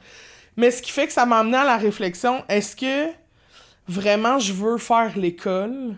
Mais 0.57 0.71
ce 0.71 0.83
qui 0.83 0.91
fait 0.91 1.07
que 1.07 1.13
ça 1.13 1.27
m'a 1.27 1.39
amené 1.41 1.57
à 1.59 1.65
la 1.65 1.77
réflexion, 1.77 2.43
est-ce 2.49 2.75
que 2.77 3.13
vraiment 3.89 4.39
je 4.39 4.53
veux 4.53 4.79
faire 4.79 5.17
l'école 5.19 5.95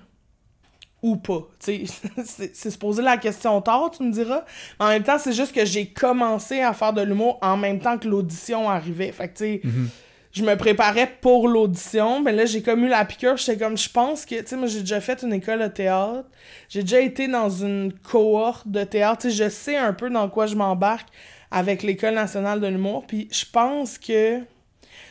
ou 1.02 1.16
pas? 1.16 1.46
Tu 1.60 1.86
sais, 1.86 1.94
c'est 2.54 2.70
se 2.70 2.76
poser 2.78 3.02
la 3.02 3.16
question 3.16 3.60
tard, 3.62 3.90
tu 3.96 4.02
me 4.02 4.10
diras. 4.12 4.44
Mais 4.80 4.86
en 4.86 4.88
même 4.88 5.02
temps, 5.04 5.18
c'est 5.18 5.32
juste 5.32 5.52
que 5.54 5.64
j'ai 5.64 5.86
commencé 5.86 6.60
à 6.60 6.72
faire 6.74 6.92
de 6.92 7.02
l'humour 7.02 7.38
en 7.40 7.56
même 7.56 7.78
temps 7.80 7.96
que 7.98 8.08
l'audition 8.08 8.68
arrivait. 8.68 9.12
Fait 9.12 9.28
que, 9.28 9.38
tu 9.38 9.44
sais, 9.44 9.60
Mhm. 9.64 9.88
Je 10.32 10.44
me 10.44 10.56
préparais 10.56 11.10
pour 11.20 11.48
l'audition, 11.48 12.20
mais 12.20 12.32
là, 12.32 12.44
j'ai 12.44 12.62
comme 12.62 12.84
eu 12.84 12.88
la 12.88 13.04
piqûre. 13.04 13.36
J'étais 13.36 13.56
comme, 13.56 13.78
je 13.78 13.88
pense 13.88 14.26
que, 14.26 14.36
tu 14.40 14.46
sais, 14.46 14.56
moi, 14.56 14.66
j'ai 14.66 14.80
déjà 14.80 15.00
fait 15.00 15.22
une 15.22 15.32
école 15.32 15.60
de 15.60 15.68
théâtre. 15.68 16.28
J'ai 16.68 16.82
déjà 16.82 17.00
été 17.00 17.28
dans 17.28 17.48
une 17.48 17.92
cohorte 17.92 18.68
de 18.68 18.84
théâtre. 18.84 19.22
Tu 19.22 19.30
sais, 19.30 19.44
je 19.44 19.50
sais 19.50 19.76
un 19.76 19.92
peu 19.92 20.10
dans 20.10 20.28
quoi 20.28 20.46
je 20.46 20.54
m'embarque 20.54 21.08
avec 21.50 21.82
l'École 21.82 22.14
nationale 22.14 22.60
de 22.60 22.66
l'humour. 22.66 23.06
Puis 23.06 23.28
je 23.32 23.44
pense 23.50 23.98
que 23.98 24.40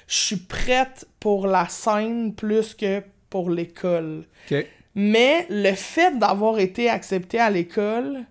je 0.08 0.16
suis 0.16 0.38
prête 0.38 1.08
pour 1.20 1.48
la 1.48 1.68
scène 1.68 2.34
plus 2.34 2.76
que 2.76 3.02
pour 3.30 3.50
l'école. 3.50 4.26
Mais 4.96 5.46
le 5.50 5.74
fait 5.74 6.18
d'avoir 6.18 6.60
été 6.60 6.90
accepté 6.90 7.40
à 7.40 7.50
l'école, 7.50 8.24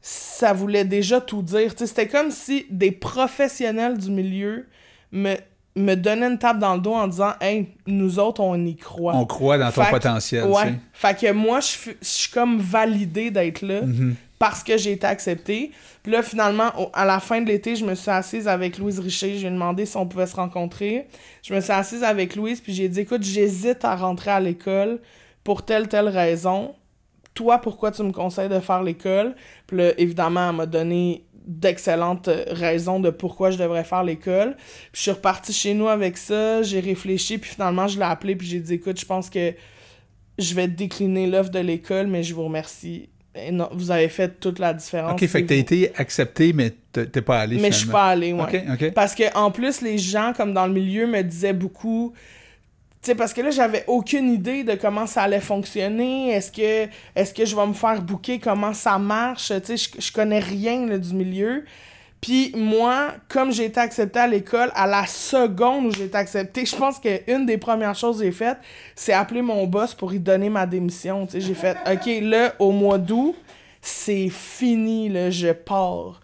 ça 0.00 0.52
voulait 0.52 0.84
déjà 0.84 1.20
tout 1.20 1.42
dire. 1.42 1.74
Tu 1.74 1.80
sais, 1.80 1.86
C'était 1.86 2.08
comme 2.08 2.30
si 2.30 2.66
des 2.70 2.92
professionnels 2.92 3.98
du 3.98 4.10
milieu 4.10 4.66
me, 5.10 5.36
me 5.76 5.94
donnaient 5.94 6.26
une 6.26 6.38
tape 6.38 6.58
dans 6.58 6.74
le 6.74 6.80
dos 6.80 6.94
en 6.94 7.06
disant 7.06 7.32
Hey, 7.40 7.68
nous 7.86 8.18
autres, 8.18 8.40
on 8.40 8.56
y 8.64 8.74
croit. 8.76 9.14
On 9.14 9.26
croit 9.26 9.58
dans 9.58 9.70
ton 9.70 9.82
Fait 9.82 9.86
que- 9.88 9.90
potentiel. 9.92 10.44
tu 10.44 10.48
Ouais. 10.50 10.74
Fait 10.92 11.16
que 11.18 11.32
moi, 11.32 11.60
je 11.60 11.66
suis- 12.00 12.30
comme 12.32 12.58
validée 12.58 13.30
d'être 13.30 13.60
là 13.62 13.82
Mhm. 13.82 14.14
parce 14.38 14.62
que 14.62 14.76
j'ai 14.78 14.92
été 14.92 15.06
acceptée. 15.06 15.70
Puis 16.02 16.12
là, 16.12 16.22
finalement, 16.22 16.70
au- 16.78 16.90
à 16.92 17.04
la 17.04 17.20
fin 17.20 17.40
de 17.40 17.46
l'été, 17.46 17.76
je 17.76 17.84
me 17.84 17.94
suis 17.94 18.10
assise 18.10 18.48
avec 18.48 18.78
Louise 18.78 18.98
Richer. 19.00 19.34
Je 19.34 19.40
lui 19.40 19.46
ai 19.48 19.50
demandé 19.50 19.84
si 19.86 19.96
on 19.96 20.06
pouvait 20.06 20.26
se 20.26 20.36
rencontrer. 20.36 21.06
Je 21.42 21.54
me 21.54 21.60
suis 21.60 21.72
assise 21.72 22.02
avec 22.04 22.36
Louise, 22.36 22.60
puis 22.60 22.72
j'ai 22.72 22.88
dit 22.88 23.00
Écoute, 23.00 23.22
j'hésite 23.22 23.84
à 23.84 23.94
rentrer 23.96 24.30
à 24.30 24.40
l'école 24.40 24.98
pour 25.44 25.64
telle, 25.64 25.88
telle 25.88 26.08
raison. 26.08 26.74
Toi, 27.34 27.58
pourquoi 27.58 27.90
tu 27.90 28.02
me 28.02 28.12
conseilles 28.12 28.48
de 28.48 28.60
faire 28.60 28.82
l'école? 28.82 29.34
Puis 29.66 29.76
là, 29.76 29.90
évidemment, 29.98 30.48
elle 30.50 30.56
m'a 30.56 30.64
donné 30.66 31.22
d'excellentes 31.46 32.28
raisons 32.48 33.00
de 33.00 33.10
pourquoi 33.10 33.50
je 33.50 33.58
devrais 33.58 33.84
faire 33.84 34.04
l'école. 34.04 34.56
Puis 34.56 34.94
je 34.94 35.00
suis 35.02 35.10
repartie 35.10 35.52
chez 35.52 35.74
nous 35.74 35.88
avec 35.88 36.16
ça, 36.16 36.62
j'ai 36.62 36.80
réfléchi, 36.80 37.38
puis 37.38 37.50
finalement, 37.50 37.86
je 37.86 37.98
l'ai 37.98 38.04
appelé, 38.04 38.36
puis 38.36 38.46
j'ai 38.46 38.60
dit 38.60 38.74
Écoute, 38.74 39.00
je 39.00 39.06
pense 39.06 39.30
que 39.30 39.54
je 40.38 40.54
vais 40.54 40.68
décliner 40.68 41.26
l'offre 41.26 41.50
de 41.50 41.60
l'école, 41.60 42.08
mais 42.08 42.22
je 42.22 42.34
vous 42.34 42.44
remercie. 42.44 43.08
Et 43.34 43.50
non, 43.52 43.68
vous 43.72 43.90
avez 43.90 44.08
fait 44.08 44.40
toute 44.40 44.58
la 44.58 44.72
différence. 44.72 45.12
OK, 45.12 45.28
fait 45.28 45.42
que 45.42 45.48
t'as 45.48 45.56
été 45.56 45.92
accepté, 45.96 46.52
mais 46.52 46.72
t'es 46.92 47.20
pas 47.20 47.40
allé 47.40 47.58
Mais 47.58 47.70
je 47.70 47.78
suis 47.78 47.88
pas 47.88 48.06
allée, 48.06 48.32
ouais. 48.32 48.42
OK, 48.42 48.62
OK. 48.72 48.92
Parce 48.92 49.14
que 49.14 49.24
en 49.36 49.50
plus, 49.50 49.82
les 49.82 49.98
gens, 49.98 50.32
comme 50.34 50.54
dans 50.54 50.66
le 50.66 50.72
milieu, 50.72 51.06
me 51.06 51.22
disaient 51.22 51.52
beaucoup. 51.52 52.14
Sais, 53.06 53.14
parce 53.14 53.32
que 53.32 53.40
là, 53.40 53.50
j'avais 53.50 53.84
aucune 53.86 54.32
idée 54.32 54.64
de 54.64 54.74
comment 54.74 55.06
ça 55.06 55.22
allait 55.22 55.38
fonctionner. 55.38 56.30
Est-ce 56.30 56.50
que, 56.50 57.44
je 57.44 57.54
vais 57.54 57.66
me 57.68 57.72
faire 57.72 58.02
bouquer? 58.02 58.40
Comment 58.40 58.72
ça 58.72 58.98
marche? 58.98 59.52
Tu 59.64 59.78
sais, 59.78 59.90
je, 60.00 60.10
connais 60.10 60.40
rien 60.40 60.98
du 60.98 61.14
milieu. 61.14 61.64
Puis 62.20 62.52
moi, 62.56 63.12
comme 63.28 63.52
j'ai 63.52 63.66
été 63.66 63.78
acceptée 63.78 64.18
à 64.18 64.26
l'école, 64.26 64.72
à 64.74 64.88
la 64.88 65.06
seconde 65.06 65.86
où 65.86 65.90
j'ai 65.92 66.06
été 66.06 66.18
acceptée, 66.18 66.66
je 66.66 66.74
pense 66.74 66.98
qu'une 66.98 67.46
des 67.46 67.58
premières 67.58 67.94
choses 67.94 68.18
que 68.18 68.24
j'ai 68.24 68.32
faites, 68.32 68.58
c'est 68.96 69.12
appeler 69.12 69.40
mon 69.40 69.68
boss 69.68 69.94
pour 69.94 70.10
lui 70.10 70.18
donner 70.18 70.50
ma 70.50 70.66
démission. 70.66 71.26
Tu 71.26 71.34
sais, 71.34 71.40
j'ai 71.40 71.54
fait, 71.54 71.76
OK, 71.86 72.10
là, 72.22 72.54
au 72.58 72.72
mois 72.72 72.98
d'août, 72.98 73.36
c'est 73.80 74.30
fini, 74.30 75.30
je 75.30 75.52
pars. 75.52 76.20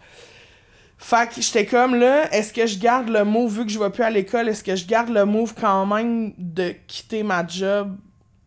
Fait 1.05 1.27
que 1.29 1.41
j'étais 1.41 1.65
comme 1.65 1.95
là, 1.95 2.33
est-ce 2.33 2.53
que 2.53 2.65
je 2.65 2.79
garde 2.79 3.09
le 3.09 3.25
move 3.25 3.57
vu 3.59 3.65
que 3.65 3.71
je 3.71 3.77
vais 3.77 3.89
plus 3.89 4.03
à 4.03 4.09
l'école, 4.09 4.47
est-ce 4.47 4.63
que 4.63 4.73
je 4.75 4.85
garde 4.85 5.09
le 5.09 5.25
move 5.25 5.53
quand 5.59 5.85
même 5.85 6.31
de 6.37 6.73
quitter 6.87 7.23
ma 7.23 7.45
job 7.45 7.97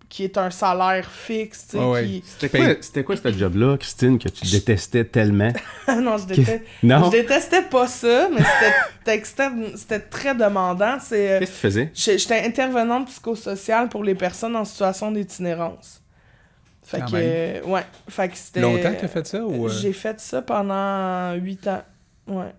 qui 0.08 0.24
est 0.24 0.38
un 0.38 0.50
salaire 0.50 1.10
fixe, 1.10 1.66
tu 1.68 1.76
sais, 1.76 1.84
Ouais, 1.84 1.90
ouais. 1.90 2.06
qui... 2.06 2.24
C'était 2.24 2.48
quoi, 2.58 2.66
c'était 2.80 3.04
quoi 3.04 3.16
ce 3.16 3.32
job-là, 3.32 3.76
Christine, 3.76 4.18
que 4.18 4.28
tu 4.30 4.46
détestais 4.50 5.04
tellement? 5.04 5.52
non, 6.00 6.16
je 6.16 6.26
déteste... 6.26 6.62
Non? 6.82 7.04
Je 7.06 7.10
détestais 7.10 7.62
pas 7.62 7.88
ça, 7.88 8.28
mais 8.32 8.42
c'était 9.74 10.00
très 10.00 10.34
demandant. 10.34 10.96
C'est... 10.98 11.32
euh, 11.32 11.38
Qu'est-ce 11.40 11.50
que 11.50 11.56
tu 11.56 11.60
faisais? 11.60 11.90
J'étais 11.92 12.40
intervenante 12.46 13.08
psychosociale 13.08 13.90
pour 13.90 14.02
les 14.02 14.14
personnes 14.14 14.56
en 14.56 14.64
situation 14.64 15.10
d'itinérance. 15.12 16.00
Fait 16.84 17.00
que... 17.04 17.66
ouais. 17.66 17.82
Fait 18.08 18.28
que 18.28 18.36
c'était... 18.36 18.60
Longtemps 18.62 18.94
que 18.94 19.00
t'as 19.02 19.08
fait 19.08 19.26
ça 19.26 19.44
ou. 19.44 19.66
euh, 19.66 19.68
J'ai 19.68 19.92
fait 19.92 20.18
ça 20.20 20.40
pendant 20.40 21.34
8 21.34 21.66
ans. 21.66 21.82
Ouais. 22.26 22.54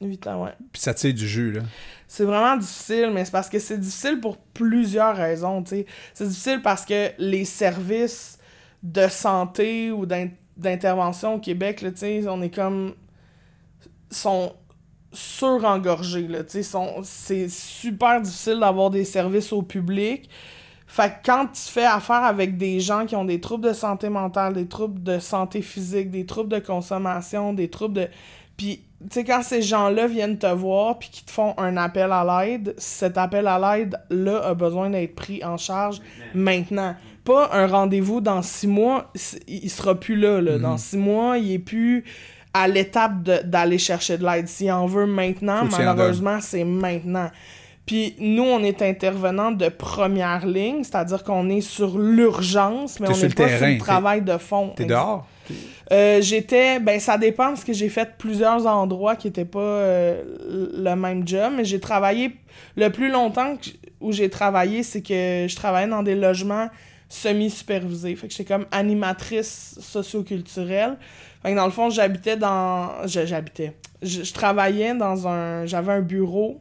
8 0.00 0.26
ans, 0.26 0.44
ouais. 0.44 0.52
Puis 0.72 0.82
ça 0.82 0.92
tire 0.94 1.14
du 1.14 1.26
jus, 1.26 1.52
là. 1.52 1.62
C'est 2.06 2.24
vraiment 2.24 2.56
difficile, 2.56 3.10
mais 3.12 3.24
c'est 3.24 3.30
parce 3.32 3.48
que 3.48 3.58
c'est 3.58 3.78
difficile 3.78 4.20
pour 4.20 4.36
plusieurs 4.36 5.16
raisons, 5.16 5.62
tu 5.62 5.70
sais. 5.70 5.86
C'est 6.14 6.28
difficile 6.28 6.60
parce 6.62 6.84
que 6.84 7.10
les 7.18 7.44
services 7.44 8.38
de 8.82 9.08
santé 9.08 9.90
ou 9.90 10.04
d'in- 10.06 10.28
d'intervention 10.56 11.34
au 11.34 11.38
Québec, 11.40 11.80
là, 11.80 11.90
tu 11.90 11.98
sais, 11.98 12.24
on 12.28 12.42
est 12.42 12.54
comme... 12.54 12.94
sont 14.10 14.54
surengorgés, 15.12 16.28
là, 16.28 16.44
tu 16.44 16.62
sais. 16.62 16.78
C'est 17.02 17.48
super 17.48 18.20
difficile 18.20 18.60
d'avoir 18.60 18.90
des 18.90 19.04
services 19.04 19.52
au 19.52 19.62
public. 19.62 20.28
Fait 20.86 21.08
que 21.08 21.26
quand 21.26 21.46
tu 21.46 21.62
fais 21.62 21.84
affaire 21.86 22.22
avec 22.22 22.58
des 22.58 22.78
gens 22.80 23.06
qui 23.06 23.16
ont 23.16 23.24
des 23.24 23.40
troubles 23.40 23.66
de 23.66 23.72
santé 23.72 24.08
mentale, 24.08 24.52
des 24.54 24.68
troubles 24.68 25.02
de 25.02 25.18
santé 25.18 25.62
physique, 25.62 26.10
des 26.10 26.26
troubles 26.26 26.50
de 26.50 26.60
consommation, 26.60 27.52
des 27.54 27.68
troubles 27.68 27.94
de... 27.94 28.08
Puis, 28.56 28.80
tu 29.02 29.06
sais, 29.10 29.24
quand 29.24 29.42
ces 29.42 29.60
gens-là 29.62 30.06
viennent 30.06 30.38
te 30.38 30.46
voir 30.46 30.98
puis 30.98 31.10
qu'ils 31.10 31.24
te 31.26 31.30
font 31.30 31.54
un 31.58 31.76
appel 31.76 32.10
à 32.12 32.24
l'aide, 32.46 32.74
cet 32.78 33.18
appel 33.18 33.46
à 33.46 33.58
l'aide-là 33.58 34.38
a 34.46 34.54
besoin 34.54 34.88
d'être 34.90 35.14
pris 35.14 35.44
en 35.44 35.56
charge 35.56 36.00
maintenant. 36.34 36.94
Pas 37.24 37.50
un 37.52 37.66
rendez-vous 37.66 38.20
dans 38.20 38.40
six 38.42 38.66
mois, 38.68 39.12
il 39.48 39.68
sera 39.70 39.94
plus 39.94 40.16
là, 40.16 40.40
là. 40.40 40.58
Dans 40.58 40.78
six 40.78 40.96
mois, 40.96 41.38
il 41.38 41.52
est 41.52 41.58
plus 41.58 42.04
à 42.54 42.68
l'étape 42.68 43.22
de- 43.22 43.40
d'aller 43.44 43.78
chercher 43.78 44.16
de 44.16 44.24
l'aide. 44.24 44.48
S'il 44.48 44.72
en 44.72 44.86
veut 44.86 45.06
maintenant, 45.06 45.66
Faut 45.68 45.76
malheureusement, 45.76 46.38
c'est 46.40 46.64
maintenant. 46.64 47.30
Puis 47.84 48.14
nous, 48.18 48.42
on 48.44 48.60
est 48.64 48.80
intervenant 48.82 49.50
de 49.52 49.68
première 49.68 50.46
ligne, 50.46 50.82
c'est-à-dire 50.82 51.22
qu'on 51.22 51.48
est 51.50 51.60
sur 51.60 51.98
l'urgence, 51.98 52.98
mais 53.00 53.08
on 53.08 53.12
n'est 53.12 53.28
le 53.28 53.34
pas 53.34 53.44
terrain, 53.46 53.58
sur 53.58 53.66
le 53.68 53.78
travail 53.78 54.22
de 54.22 54.38
fond. 54.38 54.72
T'es 54.76 54.84
Exact. 54.84 54.96
dehors? 54.96 55.26
Euh, 55.92 56.20
j'étais, 56.20 56.80
ben 56.80 56.98
ça 56.98 57.18
dépend 57.18 57.48
parce 57.48 57.64
que 57.64 57.72
j'ai 57.72 57.88
fait 57.88 58.16
plusieurs 58.18 58.66
endroits 58.66 59.16
qui 59.16 59.28
étaient 59.28 59.44
pas 59.44 59.60
euh, 59.60 60.22
le 60.74 60.94
même 60.94 61.26
job, 61.26 61.52
mais 61.56 61.64
j'ai 61.64 61.80
travaillé 61.80 62.32
le 62.76 62.88
plus 62.90 63.10
longtemps 63.10 63.56
où 64.00 64.12
j'ai 64.12 64.28
travaillé, 64.30 64.82
c'est 64.82 65.02
que 65.02 65.46
je 65.48 65.56
travaillais 65.56 65.88
dans 65.88 66.02
des 66.02 66.14
logements 66.14 66.68
semi-supervisés. 67.08 68.16
Fait 68.16 68.28
que 68.28 68.34
j'étais 68.34 68.52
comme 68.52 68.66
animatrice 68.70 69.78
socioculturelle. 69.80 70.96
Fait 71.42 71.52
que 71.52 71.56
dans 71.56 71.66
le 71.66 71.70
fond, 71.70 71.90
j'habitais 71.90 72.36
dans, 72.36 73.06
j'habitais, 73.06 73.74
je, 74.02 74.32
travaillais 74.32 74.94
dans 74.94 75.28
un, 75.28 75.66
j'avais 75.66 75.92
un 75.92 76.00
bureau 76.00 76.60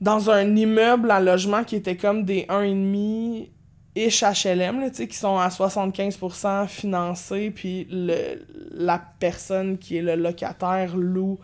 dans 0.00 0.30
un 0.30 0.56
immeuble 0.56 1.10
à 1.10 1.20
logement 1.20 1.62
qui 1.62 1.76
était 1.76 1.96
comme 1.96 2.24
des 2.24 2.42
1,5 2.44 3.48
ish 4.06 4.22
HLM, 4.22 4.80
là, 4.80 4.90
qui 4.90 5.16
sont 5.16 5.38
à 5.38 5.48
75% 5.48 6.66
financés, 6.68 7.50
puis 7.50 7.86
le, 7.90 8.44
la 8.72 9.02
personne 9.18 9.78
qui 9.78 9.96
est 9.96 10.02
le 10.02 10.16
locataire 10.16 10.96
loue 10.96 11.38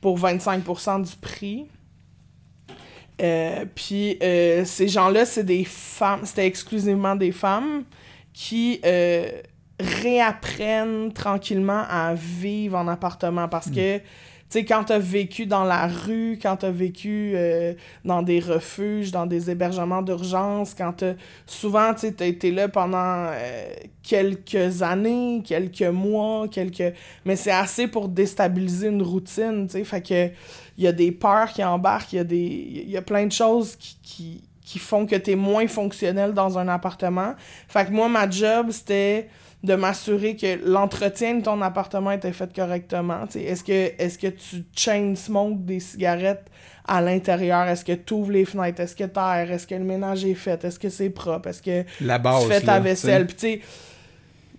pour 0.00 0.18
25% 0.18 1.02
du 1.02 1.16
prix. 1.16 1.66
Euh, 3.20 3.64
puis 3.74 4.18
euh, 4.22 4.64
ces 4.64 4.88
gens-là, 4.88 5.26
c'est 5.26 5.44
des 5.44 5.64
femmes, 5.64 6.20
c'était 6.24 6.46
exclusivement 6.46 7.16
des 7.16 7.32
femmes 7.32 7.84
qui 8.32 8.80
euh, 8.84 9.30
réapprennent 9.78 11.12
tranquillement 11.12 11.84
à 11.88 12.14
vivre 12.14 12.78
en 12.78 12.88
appartement 12.88 13.48
parce 13.48 13.68
que 13.70 13.98
tu 13.98 14.04
sais, 14.50 14.64
quand 14.64 14.84
t'as 14.84 14.98
vécu 14.98 15.46
dans 15.46 15.64
la 15.64 15.86
rue, 15.86 16.38
quand 16.40 16.56
t'as 16.56 16.70
vécu 16.70 17.32
euh, 17.34 17.74
dans 18.04 18.22
des 18.22 18.40
refuges, 18.40 19.12
dans 19.12 19.26
des 19.26 19.50
hébergements 19.50 20.02
d'urgence, 20.02 20.74
quand 20.74 20.92
t'as... 20.92 21.14
Souvent, 21.46 21.94
tu 21.94 22.08
sais, 22.08 22.28
été 22.28 22.50
là 22.50 22.68
pendant 22.68 23.28
euh, 23.30 23.72
quelques 24.02 24.82
années, 24.82 25.42
quelques 25.44 25.82
mois, 25.82 26.48
quelques... 26.48 26.94
Mais 27.24 27.36
c'est 27.36 27.50
assez 27.50 27.86
pour 27.86 28.08
déstabiliser 28.08 28.88
une 28.88 29.02
routine, 29.02 29.66
tu 29.66 29.78
sais. 29.78 29.84
Fait 29.84 30.02
que 30.02 30.28
il 30.78 30.84
y 30.84 30.86
a 30.86 30.92
des 30.92 31.12
peurs 31.12 31.52
qui 31.52 31.62
embarquent, 31.62 32.12
il 32.12 32.16
y 32.16 32.20
a 32.20 32.24
des... 32.24 32.82
Il 32.84 32.90
y 32.90 32.96
a 32.96 33.02
plein 33.02 33.26
de 33.26 33.32
choses 33.32 33.76
qui... 33.76 33.96
qui 34.02 34.42
qui 34.62 34.78
font 34.78 35.04
que 35.04 35.16
t'es 35.16 35.34
moins 35.34 35.66
fonctionnel 35.66 36.32
dans 36.32 36.56
un 36.56 36.68
appartement. 36.68 37.34
Fait 37.66 37.86
que 37.86 37.90
moi, 37.90 38.08
ma 38.08 38.30
job, 38.30 38.70
c'était 38.70 39.28
de 39.62 39.74
m'assurer 39.74 40.36
que 40.36 40.58
l'entretien 40.64 41.34
de 41.34 41.42
ton 41.42 41.60
appartement 41.60 42.12
était 42.12 42.32
fait 42.32 42.50
correctement. 42.54 43.26
Tu 43.30 43.38
Est-ce 43.40 43.62
que, 43.62 43.72
est 44.02 44.18
que 44.20 44.28
tu 44.28 44.64
chain 44.74 45.14
smoke 45.14 45.56
des 45.64 45.80
cigarettes 45.80 46.46
à 46.88 47.00
l'intérieur? 47.02 47.66
Est-ce 47.68 47.84
que 47.84 47.92
tu 47.92 48.14
ouvres 48.14 48.32
les 48.32 48.44
fenêtres? 48.46 48.80
Est-ce 48.80 48.96
que 48.96 49.04
t'aères? 49.04 49.50
Est-ce 49.52 49.66
que 49.66 49.74
le 49.74 49.84
ménage 49.84 50.24
est 50.24 50.34
fait? 50.34 50.64
Est-ce 50.64 50.78
que 50.78 50.88
c'est 50.88 51.10
propre? 51.10 51.48
Est-ce 51.50 51.62
que 51.62 51.84
La 52.00 52.18
base. 52.18 52.44
tu 52.44 52.48
fais 52.50 52.60
ta 52.62 52.74
là, 52.74 52.80
vaisselle? 52.80 53.26
tu 53.26 53.34
Puis 53.34 53.36
tu 53.36 53.60
sais, 53.60 53.60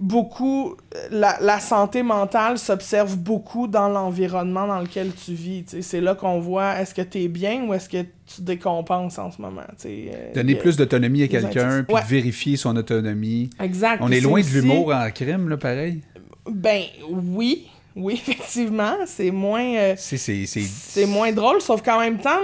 beaucoup, 0.01 0.75
la, 1.11 1.37
la 1.39 1.59
santé 1.59 2.01
mentale 2.03 2.57
s'observe 2.57 3.15
beaucoup 3.17 3.67
dans 3.67 3.87
l'environnement 3.87 4.65
dans 4.67 4.79
lequel 4.81 5.11
tu 5.13 5.33
vis. 5.33 5.63
C'est 5.81 6.01
là 6.01 6.15
qu'on 6.15 6.39
voit 6.39 6.79
est-ce 6.79 6.93
que 6.95 7.03
tu 7.03 7.19
es 7.19 7.27
bien 7.27 7.63
ou 7.65 7.73
est-ce 7.73 7.87
que 7.87 8.01
tu 8.25 8.41
décompenses 8.41 9.19
en 9.19 9.29
ce 9.31 9.39
moment. 9.41 9.61
Euh. 9.85 10.33
Donner 10.33 10.55
plus 10.55 10.75
d'autonomie 10.75 11.23
à 11.23 11.27
quelqu'un, 11.27 11.83
puis 11.83 11.93
Ouais. 11.95 12.01
de 12.01 12.07
vérifier 12.07 12.57
son 12.57 12.75
autonomie. 12.75 13.49
Exact. 13.59 13.99
On 14.01 14.11
est 14.11 14.21
loin 14.21 14.41
de 14.41 14.47
l'humour 14.47 14.91
en 14.93 15.09
crime, 15.11 15.47
là, 15.49 15.57
pareil. 15.57 16.01
Ben 16.49 16.81
oui, 17.09 17.67
oui, 17.95 18.13
effectivement. 18.27 18.95
C'est 19.05 19.29
moins. 19.31 19.75
euh, 19.75 19.93
C'est, 19.97 21.05
moins 21.05 21.31
drôle, 21.31 21.61
sauf 21.61 21.83
qu'en 21.83 21.99
même 21.99 22.17
temps, 22.17 22.41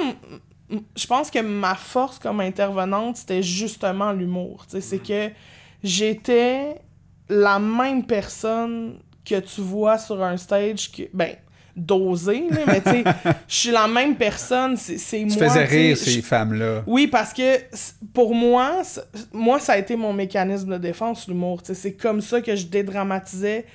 je 0.95 1.07
pense 1.07 1.31
que 1.31 1.39
ma 1.39 1.73
force 1.73 2.19
comme 2.19 2.39
intervenante, 2.39 3.17
c'était 3.17 3.41
justement 3.41 4.11
l'humour. 4.11 4.65
C'est 4.67 5.01
que 5.01 5.31
j'étais 5.83 6.75
la 7.29 7.59
même 7.59 8.05
personne 8.05 8.99
que 9.25 9.39
tu 9.39 9.61
vois 9.61 9.97
sur 9.97 10.23
un 10.23 10.37
stage 10.37 10.91
que. 10.91 11.03
Ben, 11.13 11.35
dosé, 11.77 12.45
là, 12.49 12.61
mais 12.65 12.81
tu 12.81 12.89
sais, 12.89 13.03
je 13.47 13.55
suis 13.55 13.71
la 13.71 13.87
même 13.87 14.15
personne, 14.15 14.75
c'est 14.75 14.97
c'est 14.97 15.23
moi. 15.23 15.35
Tu 15.35 15.43
faisais 15.43 15.63
rire 15.63 15.95
ces 15.95 16.21
femmes-là. 16.23 16.83
oui, 16.87 17.05
parce 17.05 17.33
que 17.33 17.59
pour 18.13 18.33
moi, 18.33 18.81
moi, 19.31 19.59
ça 19.59 19.73
a 19.73 19.77
été 19.77 19.95
mon 19.95 20.11
mécanisme 20.11 20.73
de 20.73 20.77
défense, 20.79 21.27
l'humour. 21.27 21.61
tu 21.61 21.67
sais. 21.67 21.75
C'est 21.75 21.93
comme 21.93 22.19
ça 22.21 22.41
que 22.41 22.55
je 22.55 22.65
dédramatisais 22.65 23.65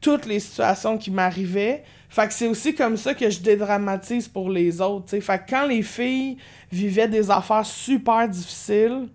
toutes 0.00 0.26
les 0.26 0.40
situations 0.40 0.98
qui 0.98 1.10
m'arrivaient. 1.10 1.82
Fait 2.10 2.26
que 2.26 2.34
c'est 2.34 2.46
aussi 2.48 2.74
comme 2.74 2.96
ça 2.96 3.14
que 3.14 3.28
je 3.28 3.40
dédramatise 3.40 4.28
pour 4.28 4.50
les 4.50 4.80
autres. 4.80 5.06
tu 5.06 5.10
sais. 5.12 5.20
Fait 5.22 5.38
que 5.38 5.50
quand 5.50 5.66
les 5.66 5.82
filles 5.82 6.36
vivaient 6.70 7.08
des 7.08 7.30
affaires 7.30 7.66
super 7.66 8.28
difficiles, 8.28 9.08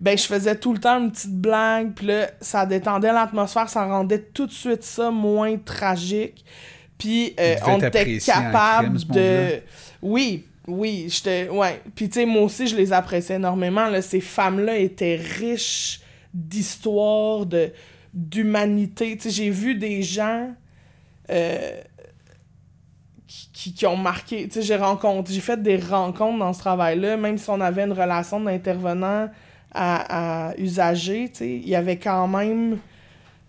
ben 0.00 0.16
je 0.16 0.24
faisais 0.24 0.56
tout 0.56 0.72
le 0.72 0.78
temps 0.78 0.98
une 0.98 1.12
petite 1.12 1.36
blague, 1.36 1.92
puis 1.94 2.06
là, 2.06 2.30
ça 2.40 2.64
détendait 2.64 3.12
l'atmosphère, 3.12 3.68
ça 3.68 3.84
rendait 3.84 4.18
tout 4.18 4.46
de 4.46 4.52
suite 4.52 4.82
ça 4.82 5.10
moins 5.10 5.58
tragique. 5.58 6.44
Puis 6.96 7.34
euh, 7.38 7.56
on 7.66 7.78
était 7.78 8.18
capable 8.18 8.98
crime, 8.98 9.14
de... 9.14 9.60
Oui, 10.02 10.46
oui, 10.66 11.06
j'étais... 11.08 11.48
Ouais. 11.48 11.80
Puis 11.94 12.08
tu 12.08 12.20
sais, 12.20 12.26
moi 12.26 12.42
aussi, 12.42 12.66
je 12.66 12.76
les 12.76 12.92
appréciais 12.92 13.36
énormément. 13.36 13.88
Là. 13.88 14.02
Ces 14.02 14.20
femmes-là 14.20 14.76
étaient 14.76 15.20
riches 15.38 16.00
d'histoire, 16.32 17.46
de 17.46 17.72
d'humanité. 18.12 19.16
Tu 19.16 19.24
sais, 19.24 19.30
j'ai 19.30 19.50
vu 19.50 19.74
des 19.74 20.02
gens... 20.02 20.50
euh, 21.30 21.80
qui, 23.26 23.50
qui- 23.52 23.74
qui 23.74 23.86
ont 23.86 23.96
marqué. 23.96 24.48
Tu 24.48 24.54
sais, 24.54 24.62
j'ai 24.62 24.76
rencontré, 24.76 25.32
j'ai 25.32 25.40
fait 25.40 25.62
des 25.62 25.76
rencontres 25.76 26.38
dans 26.38 26.52
ce 26.52 26.58
travail-là, 26.58 27.16
même 27.16 27.38
si 27.38 27.48
on 27.50 27.60
avait 27.60 27.84
une 27.84 27.92
relation 27.92 28.40
d'intervenant 28.40 29.28
à, 29.72 30.48
à 30.50 30.56
usager, 30.56 31.28
tu 31.28 31.38
sais, 31.38 31.50
il 31.56 31.68
y 31.68 31.74
avait 31.74 31.96
quand 31.98 32.26
même 32.28 32.78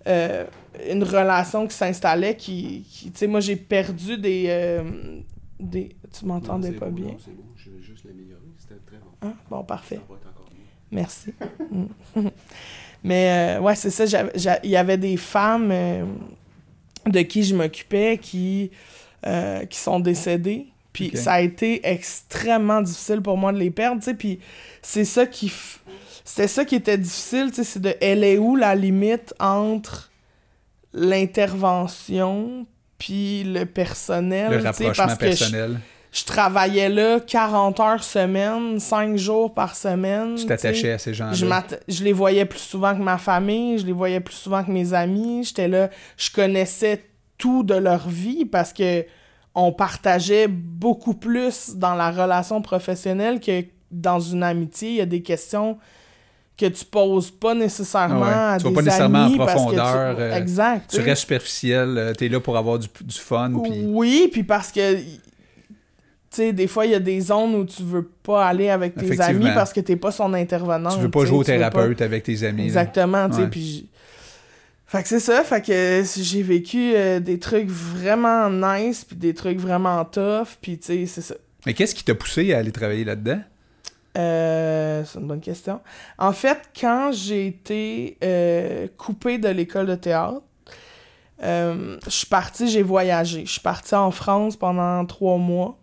euh, 0.07 0.45
une 0.89 1.03
relation 1.03 1.67
qui 1.67 1.75
s'installait 1.75 2.35
qui, 2.35 2.85
qui- 2.89 3.11
tu 3.11 3.17
sais, 3.17 3.27
moi 3.27 3.39
j'ai 3.39 3.55
perdu 3.55 4.17
des, 4.17 4.45
euh, 4.49 4.83
des... 5.59 5.89
Tu 6.17 6.25
m'entendais 6.25 6.71
pas 6.73 6.89
bien? 6.89 7.15
c'est 7.23 7.31
bon, 7.35 7.43
je 7.55 7.69
vais 7.71 7.81
juste 7.81 8.03
l'améliorer. 8.05 8.41
C'était 8.57 8.79
très 8.85 8.97
bon. 8.97 9.27
Hein? 9.27 9.33
Bon, 9.49 9.63
parfait. 9.63 9.95
va 10.09 10.15
être 10.15 10.27
encore 10.29 10.49
mieux. 10.51 10.65
Merci. 10.91 11.33
Mm. 12.15 12.27
Mais 13.03 13.57
euh, 13.57 13.61
ouais, 13.61 13.75
c'est 13.75 13.89
ça. 13.89 14.05
Il 14.63 14.69
y 14.69 14.75
avait 14.75 14.97
des 14.97 15.17
femmes 15.17 15.69
euh, 15.71 16.05
de 17.07 17.21
qui 17.21 17.43
je 17.43 17.55
m'occupais 17.55 18.19
qui, 18.21 18.69
qui 19.69 19.77
sont 19.77 19.99
décédées. 19.99 20.67
Puis 20.93 21.11
ça 21.15 21.33
a 21.33 21.41
été 21.41 21.79
extrêmement 21.87 22.81
difficile 22.81 23.21
pour 23.21 23.37
moi 23.37 23.51
de 23.53 23.57
les 23.57 23.71
perdre, 23.71 23.99
tu 24.01 24.05
sais. 24.05 24.13
Puis 24.13 24.39
c'est 24.81 25.05
ça 25.05 25.25
qui... 25.25 25.47
f- 25.47 25.77
C'était 26.25 26.47
ça 26.47 26.65
qui 26.65 26.75
était 26.75 26.97
difficile, 26.97 27.47
tu 27.49 27.55
sais. 27.55 27.63
C'est 27.63 27.79
de... 27.81 27.95
Elle 28.01 28.23
est 28.23 28.37
où 28.37 28.55
la 28.55 28.75
limite 28.75 29.33
entre 29.39 30.11
l'intervention 30.93 32.65
puis 32.97 33.43
le 33.43 33.65
personnel, 33.65 34.51
Le 34.51 34.57
rapprochement 34.63 35.05
parce 35.07 35.17
que 35.17 35.25
je- 35.25 35.29
personnel. 35.39 35.79
je 36.11 36.23
travaillais 36.23 36.89
là 36.89 37.19
40 37.19 37.79
heures 37.79 38.03
semaine, 38.03 38.79
5 38.79 39.15
jours 39.17 39.53
par 39.53 39.75
semaine. 39.75 40.35
Tu 40.35 40.45
t'attachais 40.45 40.91
à 40.91 40.97
ces 40.99 41.13
gens-là. 41.13 41.33
Je, 41.33 41.45
je 41.93 42.03
les 42.03 42.13
voyais 42.13 42.45
plus 42.45 42.59
souvent 42.59 42.95
que 42.95 43.01
ma 43.01 43.17
famille, 43.17 43.79
je 43.79 43.85
les 43.87 43.91
voyais 43.93 44.19
plus 44.19 44.35
souvent 44.35 44.63
que 44.63 44.69
mes 44.71 44.93
amis. 44.93 45.43
J'étais 45.45 45.67
là, 45.67 45.89
je 46.17 46.29
connaissais 46.31 47.03
tout 47.39 47.63
de 47.63 47.73
leur 47.75 48.07
vie 48.07 48.45
parce 48.45 48.71
que 48.71 49.03
on 49.55 49.71
partageait 49.71 50.47
beaucoup 50.47 51.13
plus 51.13 51.75
dans 51.75 51.95
la 51.95 52.11
relation 52.11 52.61
professionnelle 52.61 53.39
que 53.39 53.65
dans 53.91 54.19
une 54.19 54.43
amitié. 54.43 54.89
Il 54.91 54.95
y 54.95 55.01
a 55.01 55.05
des 55.05 55.21
questions 55.21 55.77
que 56.57 56.65
tu 56.67 56.85
poses 56.85 57.31
pas 57.31 57.53
nécessairement 57.55 58.23
Ah 58.25 58.27
ouais. 58.49 58.53
à 58.53 58.57
Tu 58.57 58.63
vas 58.65 58.69
des 58.69 58.75
pas 58.75 58.81
nécessairement 58.83 59.19
en 59.19 59.25
amis 59.25 59.37
parce 59.37 59.53
que 59.53 59.57
tu- 59.57 59.75
profondeur, 59.75 60.15
euh, 60.19 60.35
exact. 60.37 60.91
Tu 60.93 61.01
restes 61.01 61.21
superficiel, 61.21 61.97
euh, 61.97 62.13
t'es 62.13 62.29
là 62.29 62.39
pour 62.39 62.55
avoir 62.57 62.77
du, 62.79 62.87
du 63.03 63.17
fun. 63.17 63.51
Oui, 63.53 64.29
puis 64.31 64.43
parce 64.43 64.71
que, 64.71 64.95
tu 64.95 65.07
sais, 66.29 66.53
des 66.53 66.67
fois, 66.67 66.85
il 66.85 66.91
y 66.91 66.95
a 66.95 66.99
des 66.99 67.19
zones 67.19 67.55
où 67.55 67.65
tu 67.65 67.83
veux 67.83 68.03
pas 68.23 68.45
aller 68.47 68.69
avec 68.69 68.95
tes 68.95 69.19
amis 69.19 69.47
parce 69.53 69.73
que 69.73 69.81
t'es 69.81 69.95
pas 69.97 70.11
son 70.11 70.33
intervenant. 70.33 70.91
Tu 70.95 71.01
veux 71.01 71.09
pas 71.11 71.21
tu 71.21 71.27
jouer 71.27 71.37
au 71.39 71.43
tu 71.43 71.51
pas- 71.51 71.57
thérapeute 71.57 72.01
avec 72.01 72.23
tes 72.23 72.43
amis. 72.43 72.63
Exactement, 72.63 73.27
tu 73.29 73.35
sais, 73.37 73.47
puis... 73.47 73.89
Fait 74.91 75.03
que 75.03 75.07
c'est 75.07 75.21
ça, 75.21 75.41
fait 75.45 75.61
que 75.61 76.03
j'ai 76.21 76.43
vécu 76.43 76.91
euh, 76.93 77.21
des 77.21 77.39
trucs 77.39 77.69
vraiment 77.69 78.49
nice, 78.49 79.05
puis 79.05 79.15
des 79.15 79.33
trucs 79.33 79.57
vraiment 79.57 80.03
tough, 80.03 80.57
puis 80.61 80.77
tu 80.77 80.87
sais, 80.87 81.05
c'est 81.05 81.21
ça. 81.21 81.35
Mais 81.65 81.73
qu'est-ce 81.73 81.95
qui 81.95 82.03
t'a 82.03 82.13
poussé 82.13 82.53
à 82.53 82.57
aller 82.57 82.73
travailler 82.73 83.05
là-dedans? 83.05 83.39
Euh, 84.17 85.05
c'est 85.05 85.17
une 85.17 85.27
bonne 85.27 85.39
question. 85.39 85.79
En 86.17 86.33
fait, 86.33 86.57
quand 86.77 87.11
j'ai 87.13 87.47
été 87.47 88.17
euh, 88.21 88.87
coupée 88.97 89.37
de 89.37 89.47
l'école 89.47 89.85
de 89.85 89.95
théâtre, 89.95 90.41
euh, 91.41 91.97
je 92.03 92.09
suis 92.09 92.27
partie, 92.27 92.67
j'ai 92.67 92.83
voyagé. 92.83 93.45
Je 93.45 93.51
suis 93.51 93.61
partie 93.61 93.95
en 93.95 94.11
France 94.11 94.57
pendant 94.57 95.05
trois 95.05 95.37
mois. 95.37 95.77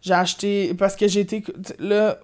J'ai 0.00 0.14
acheté. 0.14 0.72
Parce 0.72 0.96
que 0.96 1.06
j'ai 1.06 1.20
été. 1.20 1.44
Là, 1.78 2.18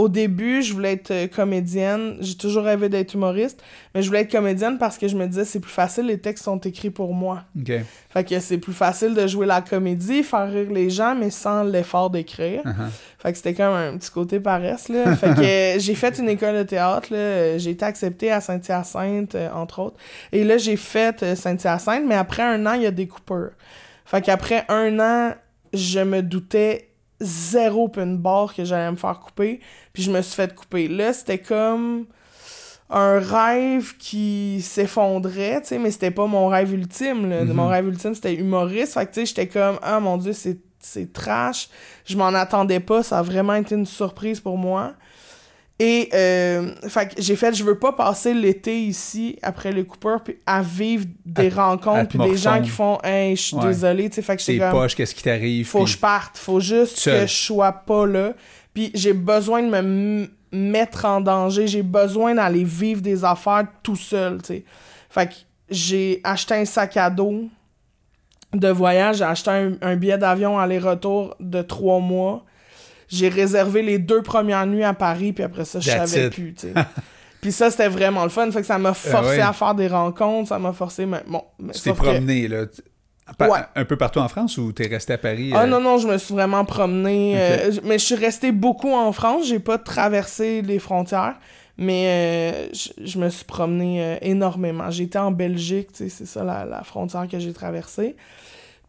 au 0.00 0.08
début, 0.08 0.62
je 0.62 0.72
voulais 0.72 0.92
être 0.92 1.10
euh, 1.10 1.26
comédienne. 1.26 2.16
J'ai 2.20 2.34
toujours 2.34 2.64
rêvé 2.64 2.88
d'être 2.88 3.14
humoriste. 3.14 3.62
Mais 3.94 4.02
je 4.02 4.08
voulais 4.08 4.20
être 4.20 4.32
comédienne 4.32 4.78
parce 4.78 4.96
que 4.96 5.08
je 5.08 5.16
me 5.16 5.26
disais, 5.26 5.44
c'est 5.44 5.60
plus 5.60 5.70
facile, 5.70 6.06
les 6.06 6.18
textes 6.18 6.44
sont 6.44 6.58
écrits 6.58 6.90
pour 6.90 7.12
moi. 7.12 7.44
OK. 7.58 7.72
Fait 8.08 8.24
que 8.24 8.40
c'est 8.40 8.58
plus 8.58 8.72
facile 8.72 9.14
de 9.14 9.26
jouer 9.26 9.46
la 9.46 9.60
comédie, 9.60 10.22
faire 10.22 10.50
rire 10.50 10.70
les 10.70 10.88
gens, 10.88 11.14
mais 11.14 11.30
sans 11.30 11.64
l'effort 11.64 12.08
d'écrire. 12.08 12.62
Uh-huh. 12.64 12.88
Fait 13.18 13.32
que 13.32 13.36
c'était 13.36 13.54
comme 13.54 13.74
un 13.74 13.98
petit 13.98 14.10
côté 14.10 14.40
paresse, 14.40 14.88
là. 14.88 15.14
Fait 15.20 15.34
que 15.34 15.80
j'ai 15.80 15.94
fait 15.94 16.18
une 16.18 16.28
école 16.28 16.56
de 16.56 16.62
théâtre, 16.62 17.12
là. 17.12 17.58
J'ai 17.58 17.70
été 17.70 17.84
acceptée 17.84 18.30
à 18.30 18.40
Saint-Hyacinthe, 18.40 19.34
euh, 19.34 19.50
entre 19.52 19.80
autres. 19.80 19.96
Et 20.32 20.44
là, 20.44 20.56
j'ai 20.56 20.76
fait 20.76 21.22
euh, 21.22 21.34
Saint-Hyacinthe, 21.34 22.04
mais 22.06 22.14
après 22.14 22.42
un 22.42 22.64
an, 22.66 22.72
il 22.72 22.82
y 22.82 22.86
a 22.86 22.90
des 22.90 23.06
coupeurs. 23.06 23.50
Fait 24.06 24.22
qu'après 24.22 24.64
un 24.68 24.98
an, 24.98 25.34
je 25.72 26.00
me 26.00 26.22
doutais 26.22 26.89
zéro 27.20 27.88
pin 27.88 28.06
barre 28.06 28.54
que 28.54 28.64
j'allais 28.64 28.90
me 28.90 28.96
faire 28.96 29.20
couper. 29.20 29.60
Puis 29.92 30.02
je 30.02 30.10
me 30.10 30.22
suis 30.22 30.34
fait 30.34 30.54
couper. 30.54 30.88
Là, 30.88 31.12
c'était 31.12 31.38
comme 31.38 32.06
un 32.88 33.18
rêve 33.20 33.96
qui 33.98 34.60
s'effondrait, 34.62 35.60
tu 35.60 35.68
sais, 35.68 35.78
mais 35.78 35.90
c'était 35.90 36.10
pas 36.10 36.26
mon 36.26 36.48
rêve 36.48 36.72
ultime, 36.72 37.28
là. 37.28 37.44
Mhm. 37.44 37.52
Mon 37.52 37.68
rêve 37.68 37.86
ultime, 37.86 38.14
c'était 38.14 38.34
humoriste. 38.34 38.94
Fait 38.94 39.06
que, 39.06 39.12
tu 39.12 39.20
sais, 39.20 39.26
j'étais 39.26 39.46
comme, 39.46 39.78
ah 39.82 40.00
mon 40.00 40.16
dieu, 40.16 40.32
c'est 40.32 40.58
c'est 40.80 41.12
trash. 41.12 41.68
Je 42.06 42.16
m'en 42.16 42.28
attendais 42.28 42.80
pas. 42.80 43.02
Ça 43.02 43.18
a 43.18 43.22
vraiment 43.22 43.54
été 43.54 43.74
une 43.74 43.86
surprise 43.86 44.40
pour 44.40 44.58
moi. 44.58 44.94
Et, 45.82 46.10
euh, 46.12 46.74
fait 46.88 47.14
que 47.14 47.22
j'ai 47.22 47.36
fait, 47.36 47.54
je 47.54 47.64
veux 47.64 47.78
pas 47.78 47.92
passer 47.92 48.34
l'été 48.34 48.82
ici, 48.82 49.38
après 49.40 49.72
le 49.72 49.82
Cooper, 49.84 50.16
puis 50.22 50.36
à 50.44 50.60
vivre 50.60 51.06
des 51.24 51.50
à 51.56 51.68
rencontres, 51.70 52.08
puis 52.08 52.18
des 52.18 52.36
gens 52.36 52.60
qui 52.60 52.68
font, 52.68 52.98
hey, 53.02 53.34
je 53.34 53.40
suis 53.40 53.56
Ouais. 53.56 53.68
désolé, 53.68 54.10
tu 54.10 54.16
sais, 54.16 54.22
fait 54.22 54.36
que 54.36 54.42
C'est 54.42 54.58
poche, 54.70 54.94
qu'est-ce 54.94 55.14
qui 55.14 55.22
t'arrive? 55.22 55.66
faut 55.66 55.78
que 55.80 55.84
puis- 55.84 55.92
je 55.94 55.98
parte, 55.98 56.36
faut 56.36 56.60
juste 56.60 56.98
Seul. 56.98 57.22
que 57.22 57.26
je 57.26 57.34
sois 57.34 57.72
pas 57.72 58.04
là. 58.06 58.34
Puis 58.74 58.90
j'ai 58.92 59.14
besoin 59.14 59.62
de 59.62 59.68
me 59.70 60.28
mettre 60.52 61.06
en 61.06 61.22
danger, 61.22 61.66
j'ai 61.66 61.82
besoin 61.82 62.34
d'aller 62.34 62.62
vivre 62.64 63.00
des 63.00 63.24
affaires 63.24 63.66
tout 63.82 63.96
seul, 63.96 64.42
tu 64.42 64.46
sais. 64.48 64.64
Fait 65.08 65.28
que 65.28 65.34
j'ai 65.70 66.20
acheté 66.24 66.54
un 66.56 66.64
sac 66.66 66.96
à 66.98 67.08
dos 67.08 67.44
de 68.52 68.68
voyage, 68.68 69.16
j'ai 69.18 69.24
acheté 69.24 69.50
un, 69.50 69.72
un 69.80 69.96
billet 69.96 70.18
d'avion 70.18 70.58
aller-retour 70.58 71.36
de 71.40 71.62
trois 71.62 72.00
mois. 72.00 72.44
J'ai 73.10 73.28
réservé 73.28 73.82
les 73.82 73.98
deux 73.98 74.22
premières 74.22 74.66
nuits 74.66 74.84
à 74.84 74.94
Paris, 74.94 75.32
puis 75.32 75.44
après 75.44 75.64
ça, 75.64 75.80
je 75.80 75.90
That's 75.90 76.10
savais 76.12 76.26
it. 76.28 76.32
plus, 76.34 76.54
tu 76.54 76.68
sais. 76.68 76.74
Puis 77.40 77.52
ça, 77.52 77.70
c'était 77.70 77.88
vraiment 77.88 78.22
le 78.24 78.28
fun. 78.28 78.50
Fait 78.50 78.60
que 78.60 78.66
ça 78.66 78.76
m'a 78.78 78.92
forcé 78.92 79.36
ouais. 79.36 79.40
à 79.40 79.54
faire 79.54 79.74
des 79.74 79.88
rencontres, 79.88 80.50
ça 80.50 80.58
m'a 80.58 80.74
forcé... 80.74 81.06
mais- 81.06 81.22
Bon, 81.26 81.42
mais 81.58 81.72
Tu 81.72 81.80
t'es 81.80 81.90
que- 81.92 81.96
promené, 81.96 82.46
là. 82.48 82.66
tu- 82.66 82.82
pa- 83.38 83.48
Ouais. 83.48 83.60
Un 83.74 83.84
peu 83.86 83.96
partout 83.96 84.18
en 84.18 84.28
France 84.28 84.58
ou 84.58 84.72
t'es 84.72 84.86
resté 84.88 85.14
à 85.14 85.18
Paris? 85.18 85.50
Ah 85.54 85.62
euh, 85.62 85.66
non, 85.66 85.80
non, 85.80 85.96
je 85.96 86.06
me 86.06 86.18
suis 86.18 86.34
vraiment 86.34 86.66
promenée. 86.66 87.32
Ok. 87.34 87.40
euh, 87.40 87.80
mais 87.84 87.98
je 87.98 88.04
suis 88.04 88.14
restée 88.14 88.52
beaucoup 88.52 88.92
en 88.92 89.10
France. 89.12 89.46
J'ai 89.46 89.58
pas 89.58 89.78
traversé 89.78 90.60
les 90.60 90.78
frontières. 90.78 91.36
Mais 91.78 92.04
euh, 92.08 92.68
je, 92.74 92.90
je 93.06 93.18
me 93.18 93.30
suis 93.30 93.46
promenée 93.46 94.04
euh, 94.04 94.16
énormément. 94.20 94.90
J'étais 94.90 95.18
en 95.18 95.30
Belgique, 95.30 95.88
c'est 95.94 96.10
ça 96.10 96.44
la, 96.44 96.66
la 96.66 96.82
frontière 96.82 97.26
que 97.26 97.38
j'ai 97.38 97.54
traversée. 97.54 98.16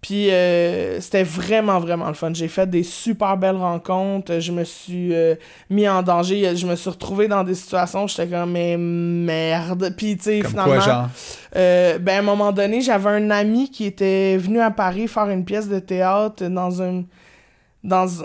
Puis 0.02 0.32
euh, 0.32 1.00
c'était 1.00 1.22
vraiment, 1.24 1.80
vraiment 1.80 2.08
le 2.08 2.16
fun. 2.16 2.32
J'ai 2.34 2.48
fait 2.48 2.68
des 2.68 2.82
super 2.82 3.38
belles 3.38 3.56
rencontres. 3.56 4.40
Je 4.40 4.52
me 4.52 4.64
suis 4.64 5.14
euh, 5.14 5.36
mis 5.70 5.88
en 5.88 6.02
danger. 6.02 6.56
Je 6.56 6.66
me 6.66 6.76
suis 6.76 6.90
retrouvée 6.90 7.28
dans 7.28 7.44
des 7.44 7.54
situations 7.54 8.06
où 8.06 8.08
j'étais 8.08 8.28
comme, 8.28 8.52
mais 8.52 8.78
merde. 8.78 9.94
Puis, 9.96 10.18
tu 10.18 10.24
sais, 10.24 10.42
finalement. 10.42 10.64
quoi, 10.74 10.80
genre? 10.80 11.08
Euh, 11.56 12.00
ben, 12.00 12.16
à 12.16 12.20
un 12.20 12.24
moment 12.24 12.52
donné, 12.52 12.82
j'avais 12.82 13.12
un 13.12 13.30
ami 13.30 13.70
qui 13.70 13.86
était 13.86 14.38
venu 14.38 14.60
à 14.60 14.72
Paris 14.72 15.08
faire 15.08 15.30
une 15.30 15.46
pièce 15.46 15.70
de 15.70 15.78
théâtre 15.78 16.46
dans 16.48 16.82
un 16.82 17.04
dans 17.84 18.24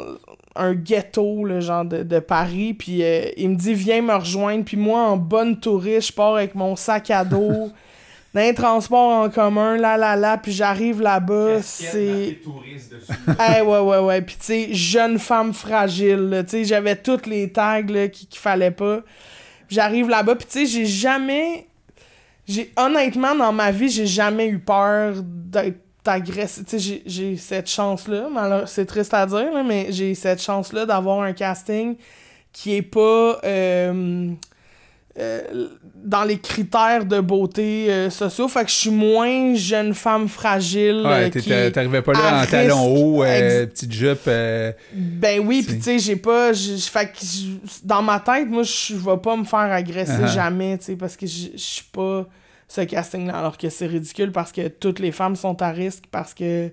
un- 0.54 0.74
ghetto, 0.74 1.44
le 1.44 1.60
genre 1.60 1.84
de, 1.84 2.02
de 2.02 2.18
Paris, 2.18 2.72
puis 2.72 3.02
euh, 3.02 3.26
il 3.36 3.50
me 3.50 3.54
dit 3.56 3.74
«Viens 3.74 4.00
me 4.00 4.14
rejoindre», 4.14 4.64
puis 4.66 4.76
moi, 4.78 5.00
en 5.00 5.16
bonne 5.18 5.58
touriste, 5.60 6.08
je 6.08 6.12
pars 6.14 6.34
avec 6.36 6.54
mon 6.54 6.76
sac 6.76 7.10
à 7.10 7.24
dos 7.24 7.70
dans 8.36 8.42
les 8.42 8.52
transports 8.52 9.12
en 9.12 9.30
commun, 9.30 9.78
là, 9.78 9.96
là, 9.96 10.14
là, 10.14 10.36
puis 10.36 10.52
j'arrive 10.52 11.00
là-bas, 11.00 11.62
c'est... 11.62 12.38
hey, 13.38 13.62
ouais, 13.62 13.78
ouais, 13.78 13.98
ouais. 13.98 14.20
Puis, 14.20 14.36
tu 14.36 14.44
sais, 14.44 14.68
jeune 14.74 15.18
femme 15.18 15.54
fragile, 15.54 16.44
tu 16.44 16.50
sais, 16.50 16.64
j'avais 16.64 16.96
toutes 16.96 17.26
les 17.26 17.50
tags 17.50 17.80
là, 17.80 18.08
qu'il 18.08 18.38
fallait 18.38 18.70
pas. 18.70 19.00
J'arrive 19.70 20.10
là-bas, 20.10 20.34
puis, 20.34 20.46
tu 20.46 20.58
sais, 20.58 20.66
j'ai 20.66 20.84
jamais. 20.84 21.66
J'ai 22.46 22.70
Honnêtement, 22.76 23.34
dans 23.34 23.54
ma 23.54 23.70
vie, 23.70 23.88
j'ai 23.88 24.06
jamais 24.06 24.48
eu 24.48 24.58
peur 24.58 25.14
d'être 25.22 25.80
agressif. 26.04 26.66
Tu 26.66 26.78
sais, 26.78 27.02
j'ai 27.06 27.38
cette 27.38 27.70
chance-là. 27.70 28.64
C'est 28.66 28.84
triste 28.84 29.14
à 29.14 29.24
dire, 29.24 29.50
là, 29.50 29.62
mais 29.62 29.86
j'ai 29.88 30.14
cette 30.14 30.42
chance-là 30.42 30.84
d'avoir 30.84 31.22
un 31.22 31.32
casting 31.32 31.96
qui 32.52 32.76
est 32.76 32.82
pas. 32.82 33.40
Euh, 33.44 34.34
euh, 35.18 35.68
dans 35.94 36.24
les 36.24 36.38
critères 36.38 37.06
de 37.06 37.20
beauté 37.20 37.86
euh, 37.88 38.10
sociaux. 38.10 38.48
Fait 38.48 38.64
que 38.64 38.70
je 38.70 38.76
suis 38.76 38.90
moins 38.90 39.54
jeune 39.54 39.94
femme 39.94 40.28
fragile. 40.28 41.02
Ouais, 41.06 41.30
euh, 41.50 41.70
t'arrivais 41.70 42.02
pas 42.02 42.12
là 42.12 42.42
en 42.42 42.46
talon 42.46 42.84
haut, 42.84 43.22
petite 43.22 43.92
jupe. 43.92 44.26
ben 44.26 45.40
oui, 45.44 45.62
pis 45.66 45.76
tu 45.76 45.82
sais, 45.82 45.98
j'ai 45.98 46.16
pas. 46.16 46.52
Fait 46.52 47.06
que 47.06 47.18
dans 47.82 48.02
ma 48.02 48.20
tête, 48.20 48.48
moi, 48.48 48.62
je 48.62 48.94
vais 48.94 49.16
pas 49.16 49.36
me 49.36 49.44
faire 49.44 49.58
agresser 49.60 50.12
uh-huh. 50.12 50.34
jamais, 50.34 50.78
tu 50.78 50.84
sais, 50.84 50.96
parce 50.96 51.16
que 51.16 51.26
je 51.26 51.48
suis 51.56 51.84
pas 51.90 52.26
ce 52.68 52.82
casting-là. 52.82 53.38
Alors 53.38 53.56
que 53.56 53.70
c'est 53.70 53.86
ridicule 53.86 54.32
parce 54.32 54.52
que 54.52 54.68
toutes 54.68 54.98
les 54.98 55.12
femmes 55.12 55.36
sont 55.36 55.60
à 55.62 55.70
risque, 55.70 56.04
parce 56.10 56.34
que 56.34 56.70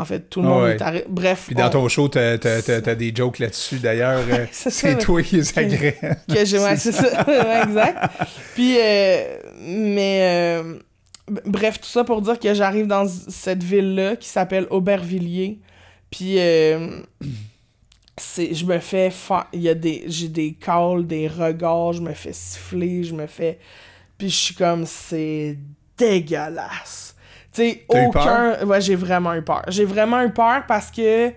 en 0.00 0.04
fait, 0.06 0.30
tout 0.30 0.40
le 0.40 0.48
monde 0.48 0.68
est 0.70 0.80
arrêté. 0.80 1.06
Bref. 1.10 1.44
Puis 1.46 1.54
dans 1.54 1.68
ton 1.68 1.86
show, 1.88 2.08
t'as 2.08 2.36
as, 2.36 2.94
des 2.94 3.12
jokes 3.14 3.38
là-dessus, 3.38 3.80
d'ailleurs. 3.80 4.24
Euh, 4.30 4.46
c'est 4.50 4.96
toi 4.98 5.22
qui 5.22 5.36
les 5.36 5.58
agrèges. 5.58 5.94
Que 6.26 6.62
ouais, 6.64 6.76
c'est 6.76 6.92
ça. 6.92 7.62
exact. 7.64 7.98
Puis, 8.54 8.76
euh, 8.78 9.36
mais. 9.60 10.20
Euh, 10.22 10.78
bref, 11.44 11.80
tout 11.80 11.88
ça 11.88 12.02
pour 12.02 12.22
dire 12.22 12.38
que 12.38 12.54
j'arrive 12.54 12.86
dans 12.86 13.06
cette 13.06 13.62
ville-là 13.62 14.16
qui 14.16 14.28
s'appelle 14.28 14.66
Aubervilliers. 14.70 15.58
Puis. 16.10 16.38
c'est 18.16 18.54
je 18.54 18.64
me 18.66 18.78
fais 18.78 19.10
il 19.52 19.60
y 19.62 19.68
a 19.68 19.74
des 19.74 20.04
j'ai 20.06 20.28
des 20.28 20.52
calls 20.52 21.06
des 21.06 21.26
regards 21.26 21.94
je 21.94 22.02
me 22.02 22.12
fais 22.12 22.34
siffler 22.34 23.02
je 23.02 23.14
me 23.14 23.26
fais 23.26 23.58
puis 24.18 24.28
je 24.28 24.36
suis 24.36 24.54
comme 24.54 24.84
c'est 24.84 25.56
dégueulasse 25.96 27.16
tu 27.52 27.62
sais, 27.62 27.84
aucun. 27.88 28.64
Ouais, 28.64 28.80
j'ai 28.80 28.94
vraiment 28.94 29.34
eu 29.34 29.42
peur. 29.42 29.62
J'ai 29.68 29.84
vraiment 29.84 30.22
eu 30.22 30.30
peur 30.30 30.64
parce 30.68 30.90
que 30.90 31.32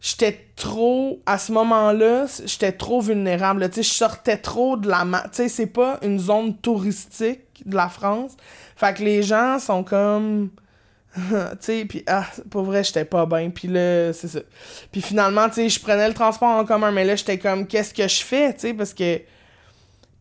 j'étais 0.00 0.46
trop. 0.54 1.20
À 1.26 1.38
ce 1.38 1.50
moment-là, 1.52 2.26
j'étais 2.44 2.72
trop 2.72 3.00
vulnérable. 3.00 3.68
Tu 3.70 3.76
sais, 3.76 3.82
je 3.82 3.92
sortais 3.92 4.36
trop 4.36 4.76
de 4.76 4.88
la. 4.88 5.04
Tu 5.04 5.28
sais, 5.32 5.48
c'est 5.48 5.66
pas 5.66 5.98
une 6.02 6.18
zone 6.18 6.56
touristique 6.58 7.40
de 7.66 7.74
la 7.74 7.88
France. 7.88 8.32
Fait 8.76 8.94
que 8.94 9.02
les 9.02 9.22
gens 9.22 9.58
sont 9.58 9.82
comme. 9.82 10.50
tu 11.16 11.24
sais, 11.60 11.84
puis 11.86 12.04
ah, 12.06 12.24
pour 12.48 12.62
vrai, 12.62 12.84
j'étais 12.84 13.04
pas 13.04 13.26
bien. 13.26 13.50
Puis 13.50 13.66
là, 13.66 14.12
c'est 14.12 14.28
ça. 14.28 14.40
Puis 14.92 15.02
finalement, 15.02 15.48
tu 15.48 15.56
sais, 15.56 15.68
je 15.68 15.80
prenais 15.80 16.06
le 16.06 16.14
transport 16.14 16.50
en 16.50 16.64
commun, 16.64 16.92
mais 16.92 17.04
là, 17.04 17.16
j'étais 17.16 17.38
comme, 17.38 17.66
qu'est-ce 17.66 17.92
que 17.92 18.06
je 18.06 18.22
fais, 18.22 18.54
tu 18.54 18.60
sais, 18.60 18.74
parce 18.74 18.94
que. 18.94 19.20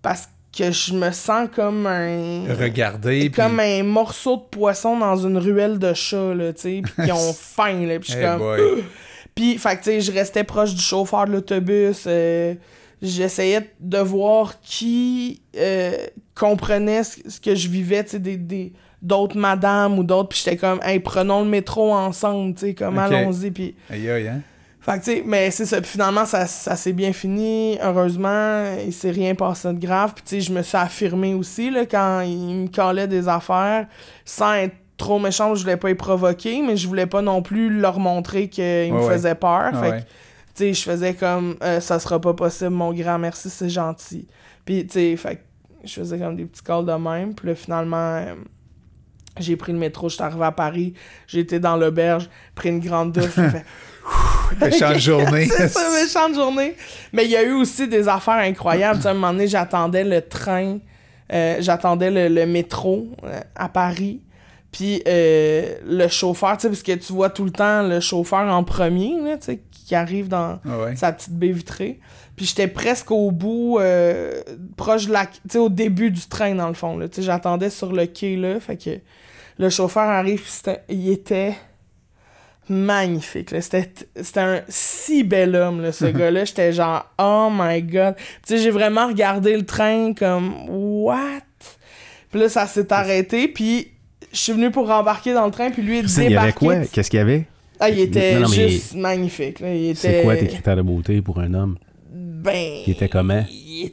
Parce 0.02 0.26
que 0.26 0.32
que 0.56 0.72
je 0.72 0.94
me 0.94 1.12
sens 1.12 1.50
comme 1.54 1.88
un. 1.88 2.54
Regardé. 2.54 3.32
Comme 3.34 3.60
un 3.60 3.84
morceau 3.84 4.38
de 4.38 4.44
poisson 4.50 4.98
dans 4.98 5.16
une 5.16 5.38
ruelle 5.38 5.80
de 5.80 5.94
chat, 5.94 6.34
là, 6.34 6.54
tu 6.54 6.62
sais, 6.62 6.82
pis 6.84 7.06
qui 7.06 7.12
ont 7.12 7.34
faim, 7.38 7.86
là. 7.86 8.00
Pis 8.00 8.12
je 8.12 8.18
suis 8.18 8.22
comme. 8.22 8.42
Puis, 9.36 9.58
fait 9.58 9.78
que, 9.78 9.84
tu 9.84 9.84
sais, 9.86 10.02
je 10.02 10.12
restais 10.12 10.44
proche 10.44 10.76
du 10.76 10.82
chauffeur 10.82 11.26
de 11.26 11.32
l'autobus. 11.32 12.04
Euh, 12.06 12.54
j'essayais 13.02 13.72
de 13.80 13.98
voir 14.00 14.60
qui 14.62 15.42
euh, 15.56 15.94
comprenait 16.36 17.04
ce, 17.04 17.40
que 17.40 17.56
je 17.56 17.70
vivais, 17.70 18.04
tu 18.04 18.12
sais, 18.12 18.20
des, 18.20 18.74
d'autres 19.02 19.38
madames 19.38 19.98
ou 19.98 20.04
d'autres. 20.04 20.30
Puis 20.30 20.42
j'étais 20.44 20.58
comme, 20.58 20.82
hey, 20.84 21.00
prenons 21.00 21.44
le 21.44 21.50
métro 21.50 21.94
ensemble, 21.94 22.56
tu 22.56 22.68
sais, 22.68 22.74
comme 22.74 23.00
allons-y. 23.00 23.52
Puis. 23.52 23.76
Aïe, 23.90 24.10
aïe, 24.10 24.28
hein? 24.28 24.42
Fait 24.82 25.00
que, 25.00 25.06
tu 25.06 25.12
sais, 25.12 25.24
mais 25.26 25.52
c'est 25.52 25.66
ça. 25.66 25.80
Puis 25.80 25.92
finalement, 25.92 26.26
ça, 26.26 26.48
ça 26.48 26.76
s'est 26.76 26.94
bien 26.94 27.14
fini. 27.14 27.78
Heureusement, 27.84 28.76
il 28.84 28.92
s'est 28.92 29.12
rien 29.12 29.36
passé 29.36 29.68
de 29.72 29.80
grave. 29.80 30.14
Puis, 30.16 30.24
tu 30.24 30.30
sais, 30.30 30.42
je 30.42 30.52
me 30.52 30.64
suis 30.64 30.78
affirmé 30.78 31.36
aussi, 31.36 31.70
là, 31.70 31.86
quand 31.86 32.22
il 32.22 32.64
me 32.64 32.68
calait 32.68 33.08
des 33.08 33.28
affaires, 33.28 33.86
sans 34.26 34.54
être 34.54 34.76
trop 34.98 35.20
méchant, 35.20 35.54
je 35.54 35.62
voulais 35.62 35.78
pas 35.78 35.92
y 35.92 35.96
provoquer, 35.96 36.64
mais 36.64 36.78
je 36.78 36.88
voulais 36.88 37.06
pas 37.06 37.22
non 37.22 37.44
plus 37.44 37.70
leur 37.70 38.00
montrer 38.00 38.50
qu'ils 38.50 38.94
me 38.94 39.02
faisaient 39.02 39.36
peur. 39.36 39.72
fait 39.80 39.92
que, 39.92 39.98
tu 39.98 40.06
sais, 40.56 40.74
je 40.74 40.82
faisais 40.82 41.14
comme, 41.14 41.58
euh, 41.62 41.80
ça 41.80 42.00
sera 42.00 42.20
pas 42.20 42.34
possible, 42.34 42.72
mon 42.72 42.92
grand, 42.92 43.20
merci, 43.20 43.52
c'est 43.52 43.70
gentil. 43.70 44.28
Puis, 44.66 44.86
tu 44.88 44.94
sais, 44.94 45.16
fait 45.16 45.44
je 45.84 45.94
faisais 45.94 46.20
comme 46.20 46.36
des 46.36 46.46
petits 46.46 46.64
calls 46.64 46.86
de 46.86 46.94
même. 46.94 47.34
Puis 47.34 47.48
là, 47.48 47.56
finalement, 47.56 48.16
euh, 48.16 48.36
j'ai 49.40 49.56
pris 49.56 49.72
le 49.72 49.80
métro, 49.80 50.10
je 50.10 50.16
suis 50.16 50.24
arrivé 50.24 50.44
à 50.44 50.52
Paris, 50.52 50.94
été 51.34 51.60
dans 51.60 51.78
l'auberge, 51.78 52.30
pris 52.56 52.70
une 52.70 52.80
grande 52.80 53.14
douche, 53.14 53.26
fait 53.30 53.66
méchante 54.60 55.00
journée. 55.00 55.46
c'est 55.58 55.68
ça, 55.68 55.90
méchante 56.02 56.36
journée. 56.36 56.76
Mais 57.14 57.26
il 57.26 57.32
y 57.32 57.38
a 57.38 57.44
eu 57.44 57.54
aussi 57.54 57.88
des 57.88 58.08
affaires 58.08 58.36
incroyables. 58.36 59.06
à 59.06 59.12
un 59.12 59.14
moment 59.14 59.32
donné, 59.32 59.48
j'attendais 59.48 60.04
le 60.04 60.22
train, 60.22 60.80
euh, 61.34 61.58
j'attendais 61.60 62.30
le, 62.30 62.46
métro 62.46 63.08
euh, 63.24 63.40
à 63.56 63.70
Paris. 63.70 64.22
Puis 64.72 65.04
euh, 65.08 65.76
le 65.86 66.08
chauffeur, 66.08 66.56
tu 66.56 66.62
sais, 66.62 66.70
parce 66.70 66.84
que 66.84 66.94
tu 66.94 67.12
vois 67.12 67.30
tout 67.30 67.44
le 67.44 67.52
temps 67.52 67.84
le 67.84 68.00
chauffeur 68.00 68.48
en 68.48 68.64
premier, 68.64 69.16
tu 69.40 69.46
sais, 69.46 69.62
qui 69.72 69.96
arrive 69.96 70.30
dans 70.30 70.60
ah 70.66 70.96
sa 70.96 71.12
petite 71.12 71.34
baie 71.34 71.52
vitrée. 71.52 72.00
Puis 72.38 72.46
j'étais 72.46 72.68
presque 72.68 73.12
au 73.12 73.32
bout, 73.32 73.80
proche 74.78 75.08
de 75.08 75.12
la... 75.12 75.26
Tu 75.26 75.40
sais, 75.50 75.58
au 75.58 75.70
début 75.70 76.10
du 76.10 76.22
train, 76.22 76.56
dans 76.56 76.70
le 76.70 76.74
fond, 76.74 76.98
Tu 77.00 77.08
sais, 77.16 77.22
j'attendais 77.22 77.70
sur 77.70 77.92
le 77.92 78.06
quai, 78.06 78.38
là. 78.38 78.60
Fait 78.62 78.78
que 78.78 78.92
le 79.58 79.70
chauffeur 79.70 80.04
arrive, 80.04 80.42
il 80.88 81.10
était 81.10 81.56
magnifique. 82.72 83.54
C'était 83.60 83.90
un 84.38 84.62
si 84.68 85.24
bel 85.24 85.56
homme, 85.56 85.82
là, 85.82 85.92
ce 85.92 86.06
gars-là. 86.06 86.46
J'étais 86.46 86.74
genre, 86.74 87.06
oh 87.20 87.50
my 87.52 87.82
god. 87.84 88.16
Tu 88.16 88.24
sais, 88.46 88.58
j'ai 88.58 88.72
vraiment 88.72 89.08
regardé 89.08 89.56
le 89.56 89.66
train 89.66 90.14
comme, 90.14 90.54
what? 90.70 91.42
Puis 92.32 92.40
là, 92.40 92.50
ça 92.50 92.66
s'est 92.66 92.92
arrêté. 92.92 93.48
Puis 93.48 93.92
je 94.32 94.38
suis 94.40 94.54
venu 94.54 94.72
pour 94.72 94.88
rembarquer 94.88 95.34
dans 95.34 95.46
le 95.46 95.52
train. 95.52 95.70
Puis 95.70 95.82
lui, 95.82 96.00
il 96.00 96.06
débarqué. 96.06 96.26
Il 96.28 96.32
y 96.32 96.38
avait 96.38 96.54
quoi? 96.54 96.76
Qu'est-ce 96.92 97.10
qu'il 97.10 97.20
y 97.20 97.22
avait? 97.22 97.46
Ah, 97.80 97.90
il 97.90 98.00
était 98.00 98.46
juste 98.46 98.96
magnifique. 98.96 99.60
Était... 99.62 99.94
C'est 99.96 100.22
quoi 100.24 100.36
tes 100.36 100.48
critères 100.48 100.76
de 100.76 100.82
beauté 100.82 101.22
pour 101.22 101.40
un 101.40 101.54
homme? 101.54 101.78
Ben. 102.42 102.82
Il 102.88 102.94
était 102.94 103.10
comment? 103.10 103.46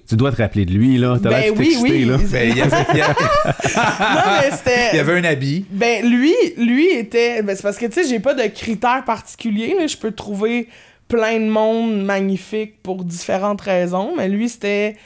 Tu 0.08 0.16
dois 0.16 0.32
te 0.32 0.36
rappeler 0.36 0.64
de 0.64 0.72
lui, 0.72 0.96
là. 0.96 1.18
T'as 1.22 1.28
ben, 1.28 1.52
oui, 1.56 1.76
oui. 1.80 2.04
là. 2.04 2.16
Ben, 2.30 2.50
il 2.50 2.56
y 2.56 2.60
avait, 2.62 2.84
il 2.92 2.98
y 2.98 3.00
non, 3.00 4.32
mais 4.40 4.50
c'était... 4.56 4.90
Il 4.92 4.96
y 4.96 5.00
avait 5.00 5.18
un 5.18 5.24
habit. 5.24 5.66
Ben, 5.70 6.08
lui, 6.08 6.34
lui 6.56 6.90
était... 6.90 7.42
Ben, 7.42 7.54
c'est 7.54 7.62
parce 7.62 7.76
que, 7.76 7.86
tu 7.86 7.92
sais, 7.92 8.08
j'ai 8.08 8.20
pas 8.20 8.34
de 8.34 8.46
critères 8.46 9.04
particuliers, 9.04 9.74
là. 9.78 9.86
Je 9.86 9.96
peux 9.96 10.12
trouver 10.12 10.68
plein 11.08 11.40
de 11.40 11.48
monde 11.48 12.04
magnifique 12.04 12.82
pour 12.82 13.04
différentes 13.04 13.60
raisons, 13.60 14.14
mais 14.16 14.28
lui, 14.28 14.48
c'était 14.48 14.96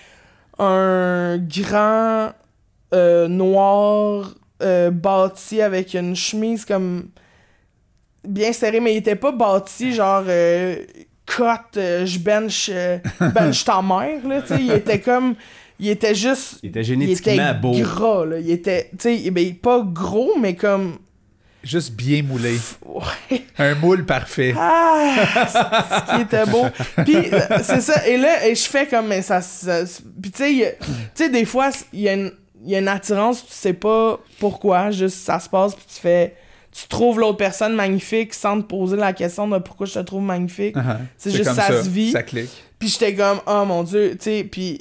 un 0.59 1.39
grand 1.39 2.31
euh, 2.95 3.29
noir 3.29 4.35
euh, 4.63 4.91
bâti 4.91 5.61
avec 5.61 5.95
une 5.95 6.15
chemise 6.15 6.65
comme 6.65 7.09
bien 8.27 8.53
serrée, 8.53 8.81
mais 8.81 8.95
il 8.95 8.99
était 8.99 9.17
pas 9.17 9.33
bâti 9.33 9.93
genre 9.93 10.25
euh, 10.29 10.77
cote, 11.27 11.77
euh, 11.77 12.07
je 12.07 12.19
bench, 12.19 12.71
euh, 12.73 12.99
bench 13.35 13.65
ta 13.65 13.81
mère, 13.83 14.27
là, 14.27 14.43
tu 14.43 14.49
sais, 14.49 14.61
il 14.61 14.73
était 14.73 15.01
comme, 15.01 15.35
il 15.79 15.89
était 15.89 16.15
juste... 16.15 16.59
Il 16.63 16.71
était 16.71 16.85
génétiquement 16.85 17.33
il 17.33 17.41
était 17.41 17.55
beau. 17.55 17.73
gras, 17.73 18.27
là, 18.27 18.39
il 18.39 18.51
était, 18.51 18.91
tu 18.99 19.17
sais, 19.17 19.31
ben, 19.31 19.55
pas 19.55 19.83
gros, 19.85 20.33
mais 20.39 20.55
comme... 20.55 20.99
Juste 21.63 21.93
bien 21.93 22.25
moulé. 22.25 22.57
Ouais. 22.85 23.45
Un 23.57 23.77
moule 23.77 24.05
parfait. 24.05 24.53
Ah, 24.59 25.15
ce 25.47 26.17
qui 26.17 26.23
était 26.23 26.45
beau. 26.45 26.67
Puis 27.05 27.17
c'est 27.63 27.81
ça. 27.81 28.05
Et 28.09 28.17
là, 28.17 28.49
et 28.49 28.57
je 28.57 28.65
fais 28.65 28.89
comme 28.89 29.07
mais 29.07 29.23
ça, 29.23 29.41
puis 30.21 30.33
tu 30.33 30.39
sais, 30.43 30.77
tu 30.81 30.89
sais 31.15 31.29
des 31.29 31.45
fois 31.45 31.71
il 31.93 32.01
y 32.01 32.09
a 32.09 32.15
une 32.15 32.33
il 32.65 32.71
y 32.71 32.77
a 32.77 32.79
une 32.79 32.89
attirance, 32.89 33.47
tu 33.47 33.53
sais 33.53 33.73
pas 33.73 34.19
pourquoi, 34.39 34.91
juste 34.91 35.19
ça 35.19 35.39
se 35.39 35.49
passe 35.49 35.75
puis 35.75 35.85
tu 35.93 36.01
fais 36.01 36.35
tu 36.73 36.89
trouves 36.89 37.21
l'autre 37.21 37.37
personne 37.37 37.75
magnifique 37.75 38.33
sans 38.33 38.61
te 38.61 38.67
poser 38.67 38.97
la 38.97 39.13
question 39.13 39.47
de 39.47 39.59
pourquoi 39.59 39.87
je 39.87 39.95
te 39.95 39.99
trouve 40.01 40.23
magnifique. 40.23 40.75
Uh-huh. 40.75 40.97
C'est 41.19 41.31
juste 41.31 41.53
ça, 41.53 41.83
se 41.83 41.89
vit. 41.89 42.13
Ça 42.13 42.23
clique. 42.23 42.51
Puis 42.79 42.89
j'étais 42.89 43.15
comme 43.15 43.41
oh 43.47 43.65
mon 43.67 43.83
dieu, 43.83 44.13
tu 44.13 44.25
sais, 44.25 44.45
puis 44.51 44.81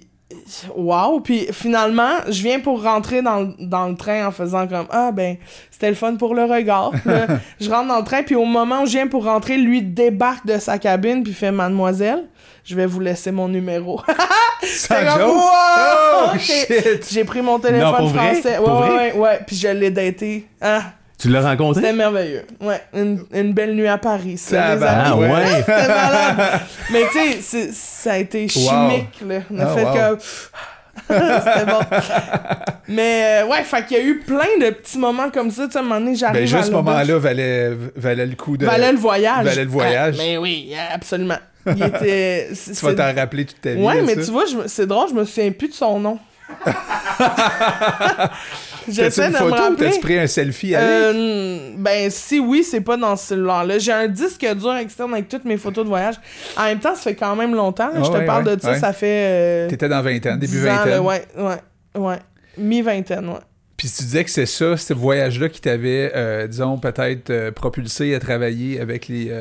wow, 0.75 1.19
puis 1.19 1.47
finalement, 1.51 2.13
je 2.27 2.41
viens 2.41 2.59
pour 2.59 2.81
rentrer 2.81 3.21
dans, 3.21 3.53
le 3.59 3.95
train 3.95 4.27
en 4.27 4.31
faisant 4.31 4.67
comme 4.67 4.87
ah 4.89 5.11
ben, 5.11 5.35
c'était 5.69 5.89
le 5.89 5.95
fun 5.95 6.15
pour 6.15 6.33
le 6.33 6.45
regard. 6.45 6.91
je 7.59 7.69
rentre 7.69 7.89
dans 7.89 7.99
le 7.99 8.05
train 8.05 8.23
puis 8.23 8.35
au 8.35 8.45
moment 8.45 8.83
où 8.83 8.85
je 8.85 8.91
viens 8.91 9.07
pour 9.07 9.25
rentrer, 9.25 9.57
lui 9.57 9.81
débarque 9.81 10.45
de 10.45 10.57
sa 10.57 10.77
cabine 10.77 11.23
puis 11.23 11.33
fait 11.33 11.51
mademoiselle, 11.51 12.23
je 12.63 12.75
vais 12.75 12.85
vous 12.85 13.01
laisser 13.01 13.31
mon 13.31 13.49
numéro. 13.49 14.01
C'est 14.63 15.05
comme, 15.05 15.23
oh, 15.25 16.29
J'ai 17.11 17.25
pris 17.25 17.41
mon 17.41 17.59
téléphone 17.59 18.09
français. 18.09 18.59
Ouais, 18.59 18.71
ouais, 18.71 18.89
ouais, 18.89 19.13
ouais, 19.17 19.39
puis 19.45 19.55
je 19.55 19.67
l'ai 19.67 19.91
daté. 19.91 20.47
Ah, 20.61 20.83
tu 21.21 21.29
l'as 21.29 21.41
rencontré? 21.41 21.81
C'était 21.81 21.93
merveilleux. 21.93 22.45
Ouais, 22.59 22.81
une, 22.95 23.23
une, 23.31 23.53
belle 23.53 23.75
nuit 23.75 23.87
à 23.87 23.99
Paris. 23.99 24.39
Ça, 24.39 24.75
ah, 24.81 25.15
ouais. 25.15 25.29
C'était 25.57 25.87
malade. 25.87 26.61
Mais 26.91 27.03
tu 27.11 27.41
sais, 27.41 27.69
ça 27.71 28.13
a 28.13 28.17
été 28.17 28.47
chimique, 28.47 29.21
là. 29.27 29.41
Ah, 29.59 29.67
fait 29.67 29.83
wow. 29.83 30.17
C'était 31.07 31.65
bon. 31.65 31.79
Mais 32.87 33.43
euh, 33.43 33.47
ouais, 33.47 33.63
fait 33.63 33.85
qu'il 33.85 33.97
y 33.97 33.99
a 33.99 34.03
eu 34.03 34.19
plein 34.19 34.57
de 34.59 34.71
petits 34.71 34.97
moments 34.97 35.29
comme 35.29 35.51
ça. 35.51 35.67
Tu 35.67 35.73
sais, 35.73 35.77
à 35.77 35.81
un 35.81 35.83
moment 35.83 35.99
donné, 35.99 36.15
j'arrive 36.15 36.37
Ben, 36.37 36.43
à 36.43 36.45
juste 36.45 36.69
ce 36.69 36.71
moment-là 36.71 37.17
valait, 37.19 37.71
valait 37.95 38.25
le 38.25 38.35
coup 38.35 38.57
de. 38.57 38.65
Valait 38.65 38.91
le 38.91 38.97
voyage. 38.97 39.45
Valait 39.45 39.65
le 39.65 39.69
voyage. 39.69 40.15
Ah, 40.17 40.23
mais 40.23 40.37
oui, 40.37 40.73
absolument. 40.91 41.37
Il 41.67 41.83
était. 41.83 42.49
Tu 42.65 42.85
vas 42.85 42.93
t'en 42.95 43.13
rappeler 43.13 43.45
toute 43.45 43.61
ta 43.61 43.73
vie. 43.73 43.81
Ouais, 43.81 44.01
mais 44.01 44.15
ça? 44.15 44.23
tu 44.23 44.31
vois, 44.31 44.45
je 44.45 44.67
c'est 44.67 44.87
drôle, 44.87 45.09
je 45.09 45.13
me 45.13 45.23
souviens 45.23 45.51
plus 45.51 45.67
de 45.69 45.73
son 45.73 45.99
nom. 45.99 46.19
J'essaie 48.89 49.25
une 49.27 49.27
de 49.29 49.33
me 49.33 49.37
photo 49.39 49.53
ou 49.53 49.55
rappeler. 49.57 49.89
t'as-tu 49.89 49.99
pris 49.99 50.17
un 50.19 50.27
selfie 50.27 50.75
avec? 50.75 50.89
Euh, 51.15 51.69
ben, 51.77 52.09
si 52.09 52.39
oui, 52.39 52.63
c'est 52.63 52.81
pas 52.81 52.97
dans 52.97 53.15
ce 53.15 53.27
cellulaire-là. 53.27 53.77
J'ai 53.79 53.91
un 53.91 54.07
disque 54.07 54.45
dur 54.55 54.75
externe 54.75 55.13
avec 55.13 55.27
toutes 55.27 55.45
mes 55.45 55.57
photos 55.57 55.83
de 55.83 55.89
voyage. 55.89 56.15
En 56.57 56.63
même 56.63 56.79
temps, 56.79 56.95
ça 56.95 57.01
fait 57.01 57.15
quand 57.15 57.35
même 57.35 57.53
longtemps. 57.53 57.87
là. 57.89 57.93
Ah 57.97 58.03
je 58.03 58.09
te 58.11 58.17
ouais, 58.17 58.25
parle 58.25 58.47
ouais, 58.47 58.55
de 58.55 58.61
ça, 58.61 58.71
ouais. 58.71 58.79
ça 58.79 58.93
fait. 58.93 59.25
euh, 59.27 59.69
T'étais 59.69 59.87
dans 59.89 60.01
20 60.01 60.25
ans, 60.27 60.35
début 60.35 60.47
10 60.47 60.67
ans, 60.67 60.75
vingtaine. 60.75 60.99
ouais, 61.01 61.25
ouais, 61.37 62.01
ouais. 62.01 62.17
Mi-vingtaine, 62.57 63.29
ouais. 63.29 63.39
Puis 63.77 63.89
tu 63.89 64.03
disais 64.03 64.23
que 64.23 64.29
c'est 64.29 64.45
ça, 64.45 64.77
ce 64.77 64.93
voyage-là 64.93 65.49
qui 65.49 65.59
t'avait, 65.61 66.11
euh, 66.15 66.47
disons, 66.47 66.77
peut-être 66.77 67.49
propulsé 67.51 68.13
à 68.15 68.19
travailler 68.19 68.79
avec 68.79 69.07
les. 69.07 69.31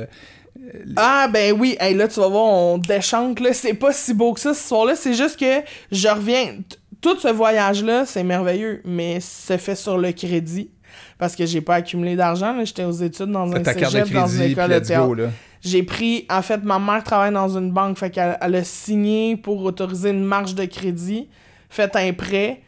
Ah, 0.97 1.29
ben 1.33 1.55
oui. 1.59 1.77
Hey, 1.81 1.95
là, 1.95 2.07
tu 2.09 2.21
vas 2.21 2.29
voir, 2.29 2.45
on 2.45 2.79
déchante, 2.79 3.41
là. 3.41 3.53
C'est 3.53 3.75
pas 3.75 3.93
si 3.93 4.15
beau 4.15 4.33
que 4.35 4.41
ça, 4.41 4.55
ce 4.55 4.69
soir-là. 4.69 4.95
C'est 4.97 5.15
juste 5.15 5.39
que 5.39 5.63
je 5.91 6.09
reviens. 6.09 6.59
Tout 7.01 7.19
ce 7.19 7.29
voyage-là, 7.29 8.05
c'est 8.05 8.25
merveilleux, 8.25 8.83
mais 8.85 9.19
c'est 9.21 9.59
fait 9.59 9.75
sur 9.75 9.97
le 9.99 10.13
crédit. 10.13 10.71
Parce 11.19 11.37
que 11.37 11.47
j'ai 11.47 11.61
pas 11.61 11.77
accumulé 11.77 12.17
d'argent. 12.17 12.57
J'étais 12.65 12.85
aux 12.85 12.93
études 12.93 13.31
dans 13.31 13.51
un 13.51 13.65
cégep, 13.65 14.11
dans 14.13 14.27
une 14.27 14.43
école 14.43 14.71
de 14.71 14.79
théâtre. 14.81 15.31
J'ai 15.63 15.83
pris, 15.83 16.27
en 16.31 16.43
fait, 16.43 16.65
ma 16.65 16.79
mère 16.79 17.05
travaille 17.05 17.33
dans 17.33 17.57
une 17.57 17.71
banque, 17.71 17.99
fait 17.99 18.11
qu'elle 18.11 18.39
elle 18.41 18.55
a 18.55 18.65
signé 18.65 19.37
pour 19.37 19.63
autoriser 19.63 20.11
une 20.11 20.25
marge 20.25 20.55
de 20.55 20.65
crédit, 20.65 21.29
fait 21.69 21.95
un 21.97 22.13
prêt, 22.13 22.63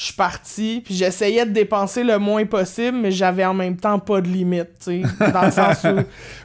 je 0.00 0.04
suis 0.04 0.12
parti, 0.14 0.80
puis 0.84 0.94
j'essayais 0.94 1.44
de 1.44 1.50
dépenser 1.50 2.04
le 2.04 2.20
moins 2.20 2.44
possible, 2.46 2.96
mais 2.98 3.10
j'avais 3.10 3.44
en 3.44 3.52
même 3.52 3.76
temps 3.76 3.98
pas 3.98 4.20
de 4.20 4.28
limite, 4.28 4.68
tu 4.84 5.02
sais, 5.02 5.30
dans 5.32 5.42
le 5.42 5.50
sens 5.50 5.84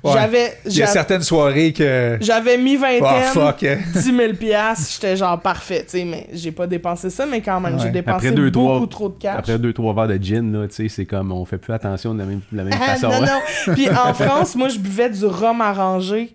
où 0.03 0.09
j'avais 0.11 0.57
Il 0.65 0.75
y 0.75 0.81
a 0.81 0.87
certaines 0.87 1.21
soirées 1.21 1.71
que. 1.71 2.17
j'avais 2.19 2.57
mis 2.57 2.77
Oh 2.77 2.81
vingtaine, 2.81 3.31
fuck! 3.31 3.63
10 3.93 4.01
000 4.01 4.33
piastres, 4.33 4.93
j'étais 4.95 5.15
genre 5.15 5.39
parfait, 5.39 5.83
tu 5.83 5.99
sais, 5.99 6.03
mais 6.03 6.25
j'ai 6.33 6.51
pas 6.51 6.65
dépensé 6.65 7.11
ça, 7.11 7.27
mais 7.27 7.41
quand 7.41 7.59
même, 7.59 7.75
Ouais. 7.75 7.81
j'ai 7.83 7.91
dépensé 7.91 8.25
Après 8.25 8.31
deux, 8.35 8.49
beaucoup 8.49 8.87
trois- 8.87 9.07
trop 9.07 9.09
de 9.09 9.21
cash. 9.21 9.35
Après 9.37 9.59
deux, 9.59 9.71
trois 9.71 9.93
verres 9.93 10.07
de 10.17 10.23
gin, 10.23 10.51
là, 10.51 10.67
tu 10.67 10.73
sais, 10.73 10.89
c'est 10.89 11.05
comme 11.05 11.31
on 11.31 11.45
fait 11.45 11.59
plus 11.59 11.73
attention 11.73 12.15
de 12.15 12.19
la 12.21 12.25
même, 12.25 12.41
de 12.51 12.57
la 12.57 12.63
même 12.63 12.73
Ah, 12.81 12.95
façon. 12.95 13.09
non, 13.09 13.21
hein. 13.27 13.39
non. 13.67 13.73
Puis 13.75 13.87
en 13.91 14.15
France, 14.15 14.55
moi, 14.55 14.69
je 14.69 14.79
buvais 14.79 15.11
du 15.11 15.25
rhum 15.25 15.61
arrangé. 15.61 16.33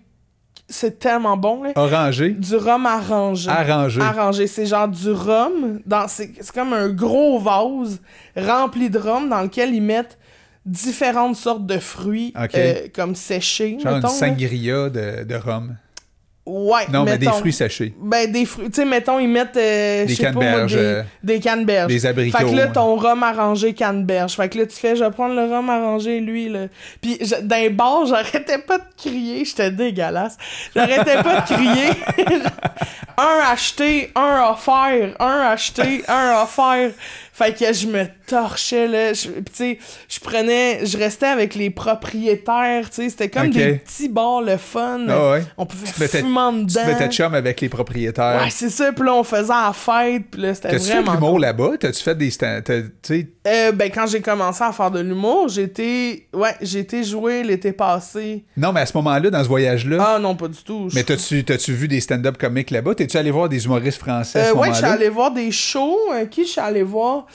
C'est 0.71 0.99
tellement 0.99 1.35
bon, 1.35 1.63
là. 1.63 1.71
Orangé, 1.75 2.29
Du 2.29 2.55
rhum 2.55 2.85
arrangé. 2.85 3.49
arrangé. 3.49 4.01
Arrangé. 4.01 4.45
C'est 4.47 4.65
genre 4.67 4.87
du 4.87 5.09
rhum. 5.11 5.79
Dans, 5.85 6.07
c'est, 6.07 6.31
c'est 6.39 6.51
comme 6.53 6.73
un 6.73 6.89
gros 6.89 7.39
vase 7.39 7.99
rempli 8.37 8.89
de 8.89 8.99
rhum 8.99 9.29
dans 9.29 9.41
lequel 9.41 9.73
ils 9.73 9.81
mettent 9.81 10.17
différentes 10.65 11.35
sortes 11.35 11.65
de 11.65 11.79
fruits 11.79 12.33
euh, 12.55 12.87
comme 12.93 13.15
séchés. 13.15 13.77
Genre 13.81 13.95
mettons, 13.95 14.09
une 14.09 14.13
là. 14.21 14.27
sangria 14.29 14.89
de, 14.89 15.23
de 15.23 15.35
rhum. 15.35 15.75
Ouais, 16.49 16.81
Non, 16.91 17.03
mais 17.03 17.17
des 17.19 17.27
fruits 17.27 17.53
séchés. 17.53 17.93
Ben, 18.01 18.31
des 18.31 18.45
fruits. 18.45 18.65
Tu 18.69 18.73
sais, 18.81 18.85
mettons, 18.85 19.19
ils 19.19 19.27
mettent. 19.27 19.55
euh, 19.57 20.05
Des 20.05 20.15
pas 20.15 20.31
moi, 20.31 20.41
canneberges, 20.43 20.73
Des, 20.73 20.79
euh, 20.79 21.03
des 21.23 21.39
canneberges. 21.39 21.87
Des 21.87 22.05
abricots. 22.07 22.37
Fait 22.37 22.43
que 22.45 22.55
là, 22.55 22.67
ton 22.67 22.95
rhum 22.95 23.21
arrangé 23.23 23.73
canneberge. 23.73 24.35
Fait 24.35 24.49
que 24.49 24.57
là, 24.57 24.65
tu 24.65 24.75
fais, 24.75 24.95
je 24.95 25.03
vais 25.03 25.11
prendre 25.11 25.35
le 25.35 25.43
rhum 25.43 25.69
arrangé, 25.69 26.19
lui, 26.19 26.49
là. 26.49 26.61
Puis 27.01 27.17
je- 27.21 27.41
dans 27.41 27.55
les 27.57 27.69
bars, 27.69 28.05
j'arrêtais 28.07 28.57
pas 28.57 28.79
de 28.79 28.83
crier. 28.97 29.45
J'étais 29.45 29.69
dégueulasse. 29.71 30.37
J'arrêtais 30.75 31.21
pas 31.21 31.41
de 31.41 31.45
crier. 31.45 31.89
un 33.17 33.51
acheté, 33.51 34.11
un 34.15 34.49
offert. 34.51 35.15
Un 35.19 35.39
acheté, 35.51 36.03
un 36.07 36.41
offert. 36.43 36.91
Fait 37.39 37.53
que 37.57 37.71
je 37.71 37.87
me 37.87 38.03
torchais, 38.27 38.85
là. 38.87 39.13
Tu 39.13 39.29
sais, 39.53 39.79
je 40.09 40.19
prenais... 40.19 40.85
Je 40.85 40.97
restais 40.97 41.27
avec 41.27 41.55
les 41.55 41.69
propriétaires, 41.69 42.89
tu 42.89 42.95
sais. 43.03 43.09
C'était 43.09 43.29
comme 43.29 43.49
des 43.49 43.75
petits 43.75 44.09
bars, 44.09 44.41
le 44.41 44.57
fun. 44.57 45.05
Ah 45.07 45.31
ouais. 45.31 45.43
On 45.57 45.65
pouvait 45.65 45.87
Tu 45.87 45.93
fumer 46.17 46.39
Tu 46.59 46.65
dedans. 46.65 46.81
te 46.81 46.87
mettais 46.87 47.09
chum 47.09 47.33
avec 47.33 47.61
les 47.61 47.69
propriétaires. 47.69 48.41
Ouais, 48.43 48.49
c'est 48.49 48.69
ça. 48.69 48.91
Puis 48.91 49.05
là, 49.05 49.13
on 49.15 49.23
faisait 49.23 49.47
la 49.53 49.71
fête. 49.73 50.23
Puis 50.31 50.41
là, 50.41 50.53
c'était 50.53 50.69
T'as-tu 50.71 50.83
fait 50.85 50.89
de 50.89 51.01
vraiment... 51.01 51.13
l'humour 51.13 51.39
là-bas? 51.39 51.71
T'as-tu 51.79 52.03
fait 52.03 52.15
des 52.15 52.29
Tu 52.29 53.29
Euh, 53.47 53.71
ben, 53.71 53.89
quand 53.91 54.05
j'ai 54.07 54.21
commencé 54.21 54.63
à 54.63 54.71
faire 54.71 54.91
de 54.91 54.99
l'humour, 54.99 55.47
j'étais... 55.47 56.27
Ouais, 56.33 56.55
été 56.61 57.03
jouer 57.03 57.43
l'été 57.43 57.71
passé. 57.71 58.43
non, 58.57 58.71
mais 58.73 58.81
à 58.81 58.85
ce 58.85 58.95
moment-là, 58.97 59.29
dans 59.29 59.43
ce 59.43 59.47
voyage-là, 59.47 60.15
Ah 60.15 60.19
non, 60.19 60.35
pas 60.35 60.47
du 60.47 60.61
tout. 60.63 60.89
mais 60.93 61.03
t'as-tu 61.03 61.43
t'as-tu 61.43 61.73
vu 61.73 61.87
des 61.87 61.99
stand-up 62.01 62.37
comiques 62.37 62.71
là-bas? 62.71 62.95
T'es-tu 62.95 63.17
allé 63.17 63.31
voir 63.31 63.47
des 63.49 63.65
humoristes 63.65 63.99
français 63.99 64.39
à 64.39 64.45
ce 64.45 64.51
Euh, 64.51 64.55
ouais, 64.55 64.69
je 64.69 64.75
suis 64.75 64.85
allé 64.85 65.09
voir 65.09 65.31
des 65.31 65.51
shows. 65.51 65.97
Euh, 66.13 66.25
qui 66.25 66.43
je 66.45 66.49
suis 66.51 66.61
allé 66.61 66.83
voir? 66.83 67.25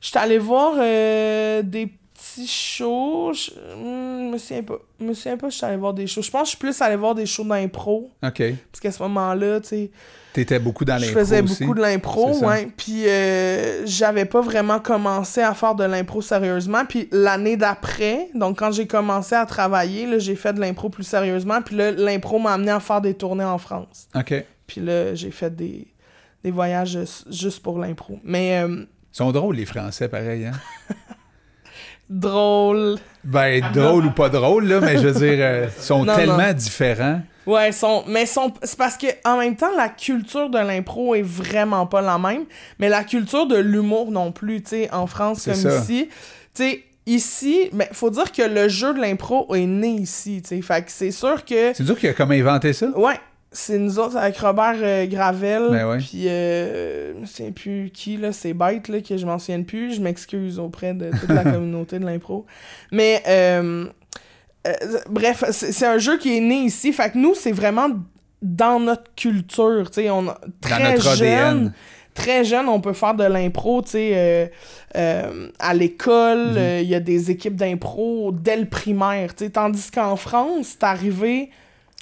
Je 0.00 0.08
suis 0.08 0.18
allé 0.18 0.38
voir 0.38 0.74
euh, 0.78 1.62
des 1.62 1.86
petits 2.14 2.46
shows. 2.46 3.32
Je 3.34 3.50
hmm, 3.76 4.30
me 4.32 4.38
souviens 4.38 4.62
pas. 4.62 4.78
Je 5.00 5.04
me 5.04 5.14
souviens 5.14 5.36
pas, 5.36 5.48
je 5.48 5.56
suis 5.56 5.64
allé 5.66 5.76
voir 5.76 5.94
des 5.94 6.06
shows. 6.06 6.22
Je 6.22 6.30
pense 6.30 6.40
que 6.42 6.46
je 6.46 6.50
suis 6.50 6.58
plus 6.58 6.80
allé 6.82 6.96
voir 6.96 7.14
des 7.14 7.26
shows 7.26 7.44
d'impro. 7.44 8.10
OK. 8.22 8.42
Parce 8.70 8.80
qu'à 8.80 8.92
ce 8.92 9.02
moment-là, 9.02 9.60
tu 9.60 9.68
sais... 9.68 9.90
T'étais 10.32 10.58
beaucoup 10.58 10.84
dans 10.84 10.98
Je 10.98 11.06
l'impro 11.06 11.18
faisais 11.20 11.42
aussi. 11.42 11.62
beaucoup 11.64 11.76
de 11.76 11.80
l'impro, 11.80 12.36
ouais. 12.44 12.68
Puis 12.76 13.06
euh, 13.06 13.86
j'avais 13.86 14.24
pas 14.24 14.40
vraiment 14.40 14.80
commencé 14.80 15.40
à 15.40 15.54
faire 15.54 15.76
de 15.76 15.84
l'impro 15.84 16.20
sérieusement. 16.22 16.84
Puis 16.88 17.08
l'année 17.12 17.56
d'après, 17.56 18.30
donc 18.34 18.58
quand 18.58 18.72
j'ai 18.72 18.88
commencé 18.88 19.36
à 19.36 19.46
travailler, 19.46 20.06
là, 20.06 20.18
j'ai 20.18 20.34
fait 20.34 20.52
de 20.52 20.58
l'impro 20.60 20.88
plus 20.88 21.04
sérieusement. 21.04 21.62
Puis 21.62 21.76
là, 21.76 21.92
l'impro 21.92 22.40
m'a 22.40 22.54
amené 22.54 22.72
à 22.72 22.80
faire 22.80 23.00
des 23.00 23.14
tournées 23.14 23.44
en 23.44 23.58
France. 23.58 24.08
OK. 24.16 24.34
Puis 24.66 24.80
là, 24.80 25.14
j'ai 25.14 25.30
fait 25.30 25.54
des, 25.54 25.86
des 26.42 26.50
voyages 26.50 26.98
juste- 26.98 27.32
juste 27.32 27.62
pour 27.62 27.78
l'impro. 27.78 28.18
Mais 28.24 28.60
euh, 28.64 28.84
Ils 29.14 29.18
sont 29.18 29.30
drôles, 29.30 29.54
les 29.54 29.64
Français, 29.64 30.08
pareil, 30.08 30.46
hein? 30.46 30.52
drôle. 32.10 32.96
Ben, 33.22 33.62
drôle 33.72 34.06
ou 34.06 34.10
pas 34.10 34.28
drôle, 34.28 34.66
là, 34.66 34.80
mais 34.80 34.98
je 34.98 35.06
veux 35.06 35.12
dire, 35.12 35.38
euh, 35.38 35.68
ils 35.76 35.82
sont 35.82 36.04
Non, 36.04 36.16
tellement 36.16 36.48
non. 36.48 36.52
différents. 36.52 37.20
Ouais, 37.46 37.72
sont, 37.72 38.04
mais 38.08 38.26
sont, 38.26 38.52
c'est 38.62 38.76
parce 38.76 38.96
que 38.96 39.06
en 39.24 39.38
même 39.38 39.54
temps, 39.54 39.74
la 39.76 39.88
culture 39.88 40.48
de 40.50 40.58
l'impro 40.58 41.14
est 41.14 41.22
vraiment 41.22 41.86
pas 41.86 42.00
la 42.00 42.18
même, 42.18 42.44
mais 42.78 42.88
la 42.88 43.04
culture 43.04 43.46
de 43.46 43.56
l'humour 43.56 44.10
non 44.10 44.32
plus, 44.32 44.62
tu 44.62 44.70
sais, 44.70 44.90
en 44.92 45.06
France 45.06 45.44
comme 45.44 45.54
ça. 45.54 45.78
ici. 45.78 46.08
Tu 46.54 46.62
sais, 46.64 46.84
ici, 47.06 47.68
ben, 47.72 47.86
faut 47.92 48.10
dire 48.10 48.32
que 48.32 48.42
le 48.42 48.68
jeu 48.68 48.94
de 48.94 49.00
l'impro 49.00 49.54
est 49.54 49.66
né 49.66 49.90
ici, 49.90 50.40
tu 50.42 50.48
sais. 50.56 50.62
Fait 50.62 50.82
que 50.84 50.90
c'est 50.90 51.10
sûr 51.10 51.44
que. 51.44 51.72
C'est 51.74 51.84
dur 51.84 51.98
qu'il 51.98 52.08
a 52.08 52.14
comme 52.14 52.32
inventé 52.32 52.72
ça? 52.72 52.86
Ouais, 52.98 53.20
c'est 53.56 53.78
nous 53.78 54.00
autres 54.00 54.16
avec 54.16 54.36
Robert 54.38 54.74
euh, 54.82 55.06
Gravel. 55.06 55.68
Ben 55.70 55.88
ouais. 55.88 55.98
Puis, 55.98 56.24
euh, 56.26 57.24
sais 57.24 57.52
plus 57.52 57.90
qui, 57.94 58.16
là, 58.16 58.32
c'est 58.32 58.52
bête, 58.52 58.88
là, 58.88 59.00
que 59.00 59.16
je 59.16 59.24
m'en 59.24 59.38
souvienne 59.38 59.64
plus. 59.64 59.94
Je 59.94 60.00
m'excuse 60.00 60.58
auprès 60.58 60.92
de 60.92 61.10
toute 61.10 61.28
la 61.30 61.44
communauté 61.52 62.00
de 62.00 62.04
l'impro. 62.04 62.46
Mais, 62.90 63.22
euh, 63.28 63.86
euh, 64.66 64.72
bref, 65.08 65.44
c'est 65.52 65.70
c'est 65.72 65.86
un 65.86 65.98
jeu 65.98 66.18
qui 66.18 66.36
est 66.36 66.40
né 66.40 66.62
ici. 66.64 66.92
Fait 66.92 67.10
que 67.12 67.18
nous, 67.18 67.34
c'est 67.34 67.52
vraiment 67.52 67.88
dans 68.42 68.80
notre 68.80 69.14
culture, 69.14 69.88
tu 69.90 70.02
sais. 70.02 70.10
On 70.10 70.26
très 70.60 70.82
notre 70.92 71.14
jeune, 71.16 71.28
ADN. 71.28 71.72
très 72.12 72.44
jeune, 72.44 72.68
on 72.68 72.80
peut 72.80 72.92
faire 72.92 73.14
de 73.14 73.24
l'impro, 73.24 73.82
tu 73.82 73.92
sais, 73.92 74.50
à 74.94 75.74
l'école, 75.74 76.54
Mhm. 76.54 76.82
il 76.82 76.88
y 76.88 76.94
a 76.94 77.00
des 77.00 77.30
équipes 77.30 77.56
d'impro 77.56 78.32
dès 78.32 78.56
le 78.56 78.66
primaire, 78.66 79.34
tu 79.34 79.44
sais, 79.44 79.50
tandis 79.50 79.90
qu'en 79.90 80.16
France, 80.16 80.70
c'est 80.72 80.84
arrivé 80.84 81.50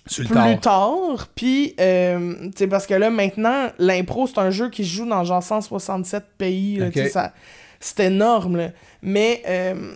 Sur 0.07 0.25
le 0.25 0.29
plus 0.31 0.59
tard. 0.61 1.29
puis, 1.35 1.75
euh, 1.81 2.49
tu 2.57 2.67
parce 2.69 2.87
que 2.87 2.95
là, 2.95 3.09
maintenant, 3.11 3.69
l'impro, 3.79 4.27
c'est 4.27 4.39
un 4.39 4.51
jeu 4.51 4.69
qui 4.69 4.85
se 4.85 4.91
joue 4.97 5.07
dans 5.09 5.23
genre 5.25 5.43
167 5.43 6.25
pays, 6.39 6.77
là, 6.77 6.91
ça- 7.09 7.33
c'est 7.81 8.01
énorme, 8.01 8.57
là. 8.57 8.69
Mais, 9.03 9.43
euh, 9.47 9.95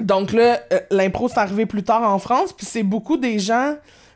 donc 0.00 0.32
là, 0.32 0.60
euh, 0.72 0.80
l'impro, 0.90 1.28
c'est 1.28 1.38
arrivé 1.38 1.66
plus 1.66 1.82
tard 1.82 2.02
en 2.02 2.18
France, 2.18 2.52
puis 2.52 2.66
c'est 2.66 2.82
beaucoup 2.82 3.16
des 3.16 3.38
gens 3.38 3.74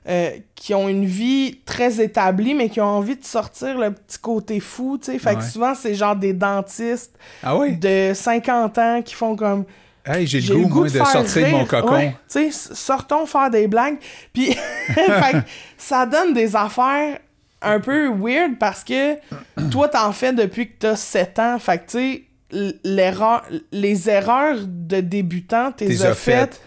euh, 0.09 0.30
qui 0.54 0.72
ont 0.72 0.88
une 0.88 1.04
vie 1.04 1.59
très 1.66 2.00
établie, 2.00 2.54
mais 2.54 2.68
qui 2.68 2.80
ont 2.80 2.85
envie 2.85 3.16
de 3.16 3.24
sortir 3.24 3.76
le 3.76 3.90
petit 3.90 4.18
côté 4.21 4.60
fou, 4.60 4.98
tu 4.98 5.06
sais. 5.06 5.18
Fait 5.18 5.35
que 5.35 5.42
souvent, 5.42 5.75
c'est 5.75 5.94
genre 5.94 6.14
des 6.14 6.33
dentistes 6.33 7.18
Ah 7.42 7.56
oui? 7.56 7.77
de 7.77 8.12
50 8.14 8.79
ans 8.79 9.02
qui 9.02 9.14
font 9.14 9.35
comme... 9.35 9.64
Hey, 10.07 10.27
j'ai 10.27 10.40
le 10.40 10.54
goût, 10.69 10.79
moi, 10.81 10.85
de, 10.88 10.98
sortir 11.13 11.46
de 11.46 11.50
mon 11.52 11.65
cocon. 11.67 11.92
Ouais, 11.94 12.11
tu 12.11 12.17
sais, 12.29 12.46
s- 12.46 12.71
sortons 12.75 13.27
faire 13.27 13.50
des 13.50 13.67
blagues. 13.67 13.96
Puis, 14.33 14.52
fait 14.94 15.37
ça 15.77 16.07
donne 16.07 16.33
des 16.33 16.54
affaires 16.57 17.19
un 17.63 17.81
peu 17.81 18.09
weird 18.09 18.59
parce 18.59 18.85
que 18.85 19.15
toi, 19.71 19.88
t'en 19.88 20.13
fais 20.13 20.33
depuis 20.33 20.69
que 20.69 20.75
t'as 20.79 20.96
7 20.96 21.38
ans. 21.40 21.59
Fait 21.59 21.79
que, 21.79 21.90
tu 21.90 22.25
sais, 22.52 22.81
les 23.73 24.09
erreurs 24.09 24.59
de 24.67 25.00
débutant, 25.00 25.73
t'es 25.73 25.87
as 26.04 26.15
faites 26.15 26.54
faites. 26.54 26.61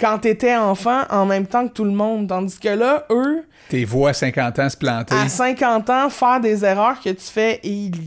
Quand 0.00 0.18
t'étais 0.18 0.56
enfant 0.56 1.02
en 1.10 1.24
même 1.26 1.46
temps 1.46 1.66
que 1.66 1.72
tout 1.72 1.84
le 1.84 1.90
monde. 1.92 2.28
Tandis 2.28 2.58
que 2.58 2.68
là, 2.68 3.06
eux, 3.10 3.44
Tes 3.68 3.84
voix 3.84 4.10
à 4.10 4.12
50 4.12 4.58
ans 4.58 4.68
se 4.68 4.76
planter. 4.76 5.14
à 5.14 5.28
50 5.28 5.88
ans, 5.90 6.10
faire 6.10 6.40
des 6.40 6.64
erreurs 6.64 7.00
que 7.00 7.10
tu 7.10 7.22
fais. 7.24 7.60
et. 7.64 7.90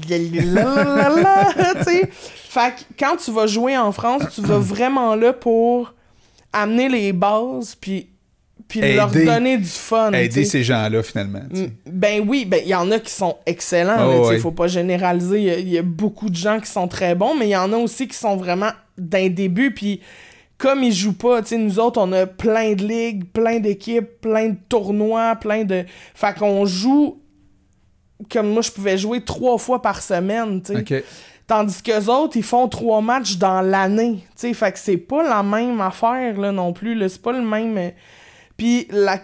Fait 2.49 2.71
que 2.71 2.81
quand 2.99 3.15
tu 3.17 3.31
vas 3.31 3.45
jouer 3.47 3.77
en 3.77 3.91
France, 3.91 4.23
tu 4.33 4.41
vas 4.41 4.57
vraiment 4.57 5.15
là 5.15 5.33
pour 5.33 5.93
amener 6.51 6.89
les 6.89 7.13
bases, 7.13 7.75
puis 7.79 8.09
puis 8.67 8.81
leur 8.95 9.09
donner 9.09 9.57
du 9.57 9.65
fun. 9.65 10.11
Aider 10.13 10.45
ces 10.45 10.63
gens-là, 10.63 11.01
finalement. 11.01 11.41
Mm, 11.49 11.65
Ben 11.87 12.23
oui, 12.27 12.45
ben 12.45 12.61
il 12.63 12.69
y 12.69 12.75
en 12.75 12.91
a 12.91 12.99
qui 12.99 13.11
sont 13.11 13.37
excellents. 13.47 13.95
Tu 13.97 14.23
sais, 14.23 14.29
ouais. 14.29 14.39
Faut 14.39 14.51
pas 14.51 14.67
généraliser. 14.67 15.39
Il 15.39 15.43
y 15.45 15.49
a- 15.49 15.57
il 15.59 15.69
y, 15.69 15.77
a 15.79 15.81
beaucoup 15.81 16.29
de 16.29 16.35
gens 16.35 16.59
qui 16.59 16.69
sont 16.69 16.87
très 16.87 17.15
bons, 17.15 17.35
mais 17.35 17.47
il 17.47 17.51
y 17.51 17.57
en 17.57 17.73
a 17.73 17.77
aussi 17.77 18.07
qui 18.07 18.15
sont 18.15 18.35
vraiment 18.37 18.69
d'un 18.95 19.27
début. 19.29 19.73
Puis 19.73 20.01
comme 20.59 20.83
ils 20.83 20.93
jouent 20.93 21.17
pas, 21.17 21.41
tu 21.41 21.47
sais, 21.49 21.57
nous 21.57 21.79
autres, 21.79 21.99
on 21.99 22.11
a 22.11 22.27
plein 22.27 22.73
de 22.73 22.83
ligues, 22.85 23.31
plein 23.31 23.59
d'équipes, 23.59 24.21
plein 24.21 24.49
de 24.49 24.57
tournois, 24.69 25.35
plein 25.37 25.63
de. 25.63 25.85
Fait 26.13 26.37
qu'on 26.37 26.65
joue 26.65 27.19
comme 28.29 28.49
moi, 28.51 28.61
je 28.61 28.69
pouvais 28.71 28.97
jouer 28.97 29.23
trois 29.23 29.57
fois 29.57 29.81
par 29.81 30.01
semaine, 30.01 30.61
tu 30.61 30.73
sais. 30.73 30.79
Tandis 31.47 31.81
que 31.81 32.09
autres, 32.09 32.37
ils 32.37 32.43
font 32.43 32.67
trois 32.67 33.01
matchs 33.01 33.37
dans 33.37 33.61
l'année. 33.61 34.17
Tu 34.35 34.47
sais, 34.49 34.53
fait 34.53 34.71
que 34.71 34.77
c'est 34.77 34.97
pas 34.97 35.23
la 35.23 35.41
même 35.41 35.81
affaire, 35.81 36.37
là, 36.37 36.51
non 36.51 36.73
plus. 36.73 36.93
là. 36.93 37.09
C'est 37.09 37.21
pas 37.21 37.31
le 37.31 37.41
même. 37.41 37.75
euh, 37.77 37.89
Puis 38.55 38.87
la... 38.91 39.19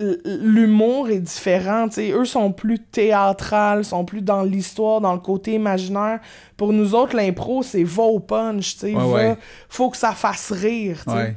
l- 0.00 0.20
l'humour 0.42 1.08
est 1.10 1.20
différent. 1.20 1.86
Eux 1.98 2.24
sont 2.24 2.52
plus 2.52 2.78
théâtrales, 2.78 3.84
sont 3.84 4.04
plus 4.04 4.22
dans 4.22 4.42
l'histoire, 4.42 5.00
dans 5.00 5.12
le 5.14 5.20
côté 5.20 5.54
imaginaire. 5.54 6.20
Pour 6.56 6.72
nous 6.72 6.94
autres, 6.94 7.16
l'impro, 7.16 7.62
c'est 7.62 7.84
va 7.84 8.02
au 8.04 8.20
punch. 8.20 8.76
Ouais, 8.82 8.92
va- 8.94 9.06
ouais. 9.06 9.36
faut 9.68 9.90
que 9.90 9.96
ça 9.96 10.12
fasse 10.12 10.52
rire. 10.52 11.02
Ouais. 11.06 11.34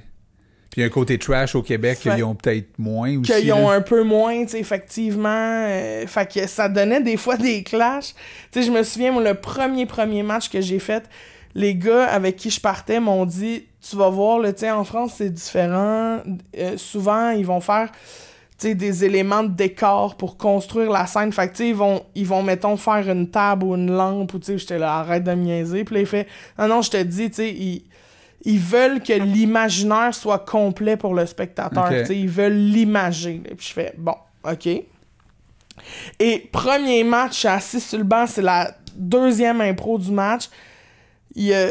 Puis 0.72 0.82
il 0.82 0.82
y 0.82 0.84
a 0.84 0.86
un 0.88 0.91
côté 0.91 1.18
trash 1.18 1.55
au 1.55 1.64
Québec 1.64 1.97
qu'ils 1.99 2.24
ont 2.24 2.36
peut-être 2.36 2.78
moins 2.78 3.18
aussi. 3.20 3.32
qu'ils 3.32 3.51
ont 3.53 3.70
là. 3.70 3.78
un 3.78 3.82
peu 3.82 4.03
moins, 4.03 4.45
effectivement. 4.53 5.28
euh, 5.68 6.05
fait 6.05 6.32
que 6.32 6.45
ça 6.47 6.70
donnait 6.70 7.01
des 7.01 7.18
fois 7.18 7.38
des 7.38 7.64
clashs. 7.64 8.14
Je 8.53 8.70
me 8.70 8.84
souviens, 8.84 9.12
moi, 9.12 9.24
le 9.24 9.34
premier, 9.34 9.86
premier 9.88 10.22
match 10.22 10.47
que 10.49 10.62
j'ai 10.62 10.78
fait, 10.80 11.05
les 11.55 11.74
gars 11.74 12.05
avec 12.05 12.36
qui 12.36 12.51
je 12.51 12.62
partais 12.62 12.99
m'ont 12.99 13.26
dit, 13.26 13.64
tu 13.82 13.95
vas 13.95 14.10
voir, 14.10 14.38
là, 14.38 14.51
en 14.76 14.84
France, 14.84 15.14
c'est 15.18 15.34
différent. 15.34 16.20
Euh, 16.57 16.78
souvent, 16.78 17.32
ils 17.32 17.45
vont 17.47 17.62
faire, 17.62 17.89
des 18.62 19.05
éléments 19.05 19.43
de 19.43 19.53
décor 19.53 20.16
pour 20.16 20.38
construire 20.38 20.91
la 20.91 21.05
scène. 21.05 21.32
Fait 21.32 21.51
que, 21.51 21.64
ils 21.64 21.76
vont, 21.76 22.03
ils 22.16 22.28
vont, 22.28 22.43
mettons, 22.43 22.78
faire 22.78 23.10
une 23.10 23.30
table 23.30 23.64
ou 23.66 23.76
une 23.76 23.91
lampe, 23.91 24.34
ou, 24.34 24.39
tu 24.39 24.47
sais, 24.47 24.57
j'étais 24.57 24.78
là, 24.78 24.97
arrête 24.97 25.24
de 25.24 25.32
me 25.32 25.43
niaiser. 25.43 25.84
Puis 25.84 25.95
là, 25.95 26.01
il 26.01 26.07
fait, 26.07 26.28
non, 26.57 26.68
non, 26.68 26.82
je 26.82 26.91
te 26.91 27.01
dis, 27.01 27.30
tu 27.30 27.36
sais, 27.36 27.49
ils 27.51 27.84
ils 28.45 28.60
veulent 28.60 29.01
que 29.01 29.14
l'imaginaire 29.14 30.14
soit 30.14 30.39
complet 30.39 30.95
pour 30.95 31.14
le 31.14 31.26
spectateur. 31.26 31.86
Ok. 31.86 31.97
tu 31.99 32.05
sais, 32.05 32.18
Ils 32.18 32.30
veulent 32.30 32.53
l'imager. 32.53 33.41
Puis 33.57 33.68
je 33.68 33.74
fais, 33.74 33.93
bon, 33.97 34.16
OK. 34.49 34.68
Et 36.20 36.49
premier 36.51 37.03
match, 37.03 37.34
je 37.34 37.39
suis 37.39 37.47
assis 37.47 37.80
sur 37.80 37.97
le 37.97 38.03
banc, 38.03 38.28
c'est 38.28 38.41
la 38.41 38.72
deuxième 38.95 39.62
impro 39.62 39.97
du 39.97 40.12
match. 40.12 40.49
Il 41.36 41.45
y 41.45 41.53
a 41.53 41.70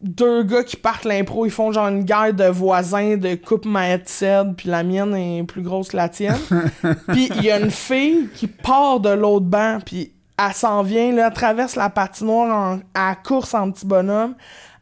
deux 0.00 0.44
gars 0.44 0.62
qui 0.62 0.76
partent 0.76 1.04
l'impro, 1.04 1.44
ils 1.44 1.50
font 1.50 1.72
genre 1.72 1.88
une 1.88 2.04
guerre 2.04 2.32
de 2.32 2.44
voisins 2.44 3.16
de 3.16 3.34
coupe 3.34 3.64
ma 3.64 3.88
headset, 3.88 4.44
puis 4.56 4.68
la 4.68 4.82
mienne 4.82 5.14
est 5.14 5.42
plus 5.42 5.62
grosse 5.62 5.88
que 5.88 5.96
la 5.96 6.08
tienne. 6.08 6.38
puis 7.08 7.30
il 7.36 7.42
y 7.42 7.50
a 7.50 7.58
une 7.58 7.70
fille 7.70 8.28
qui 8.34 8.46
part 8.46 9.00
de 9.00 9.10
l'autre 9.10 9.46
banc, 9.46 9.78
puis 9.84 10.12
elle 10.38 10.54
s'en 10.54 10.82
vient, 10.82 11.12
là, 11.12 11.26
elle 11.26 11.32
traverse 11.32 11.74
la 11.74 11.90
patinoire 11.90 12.54
en, 12.54 12.80
à 12.94 13.16
course 13.16 13.54
en 13.54 13.70
petit 13.70 13.86
bonhomme. 13.86 14.36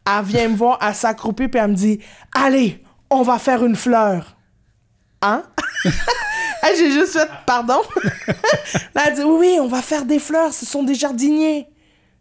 Elle 0.07 0.25
vient 0.25 0.49
me 0.49 0.57
voir, 0.57 0.79
elle 0.87 0.95
s'accroupit, 0.95 1.49
puis 1.49 1.61
elle 1.61 1.71
me 1.71 1.75
dit 1.75 1.99
Allez, 2.35 2.83
on 3.11 3.23
va 3.23 3.39
faire 3.39 3.65
une 3.65 3.77
fleur. 3.77 4.37
Hein? 5.23 5.43
J'ai 6.79 6.91
juste 6.91 7.13
fait 7.13 7.29
Pardon? 7.47 7.81
Là, 8.95 9.05
elle 9.07 9.15
dit 9.15 9.23
oui, 9.23 9.57
on 9.61 9.69
va 9.69 9.81
faire 9.81 10.05
des 10.05 10.19
fleurs, 10.19 10.53
ce 10.53 10.67
sont 10.67 10.83
des 10.83 10.95
jardiniers. 10.95 11.69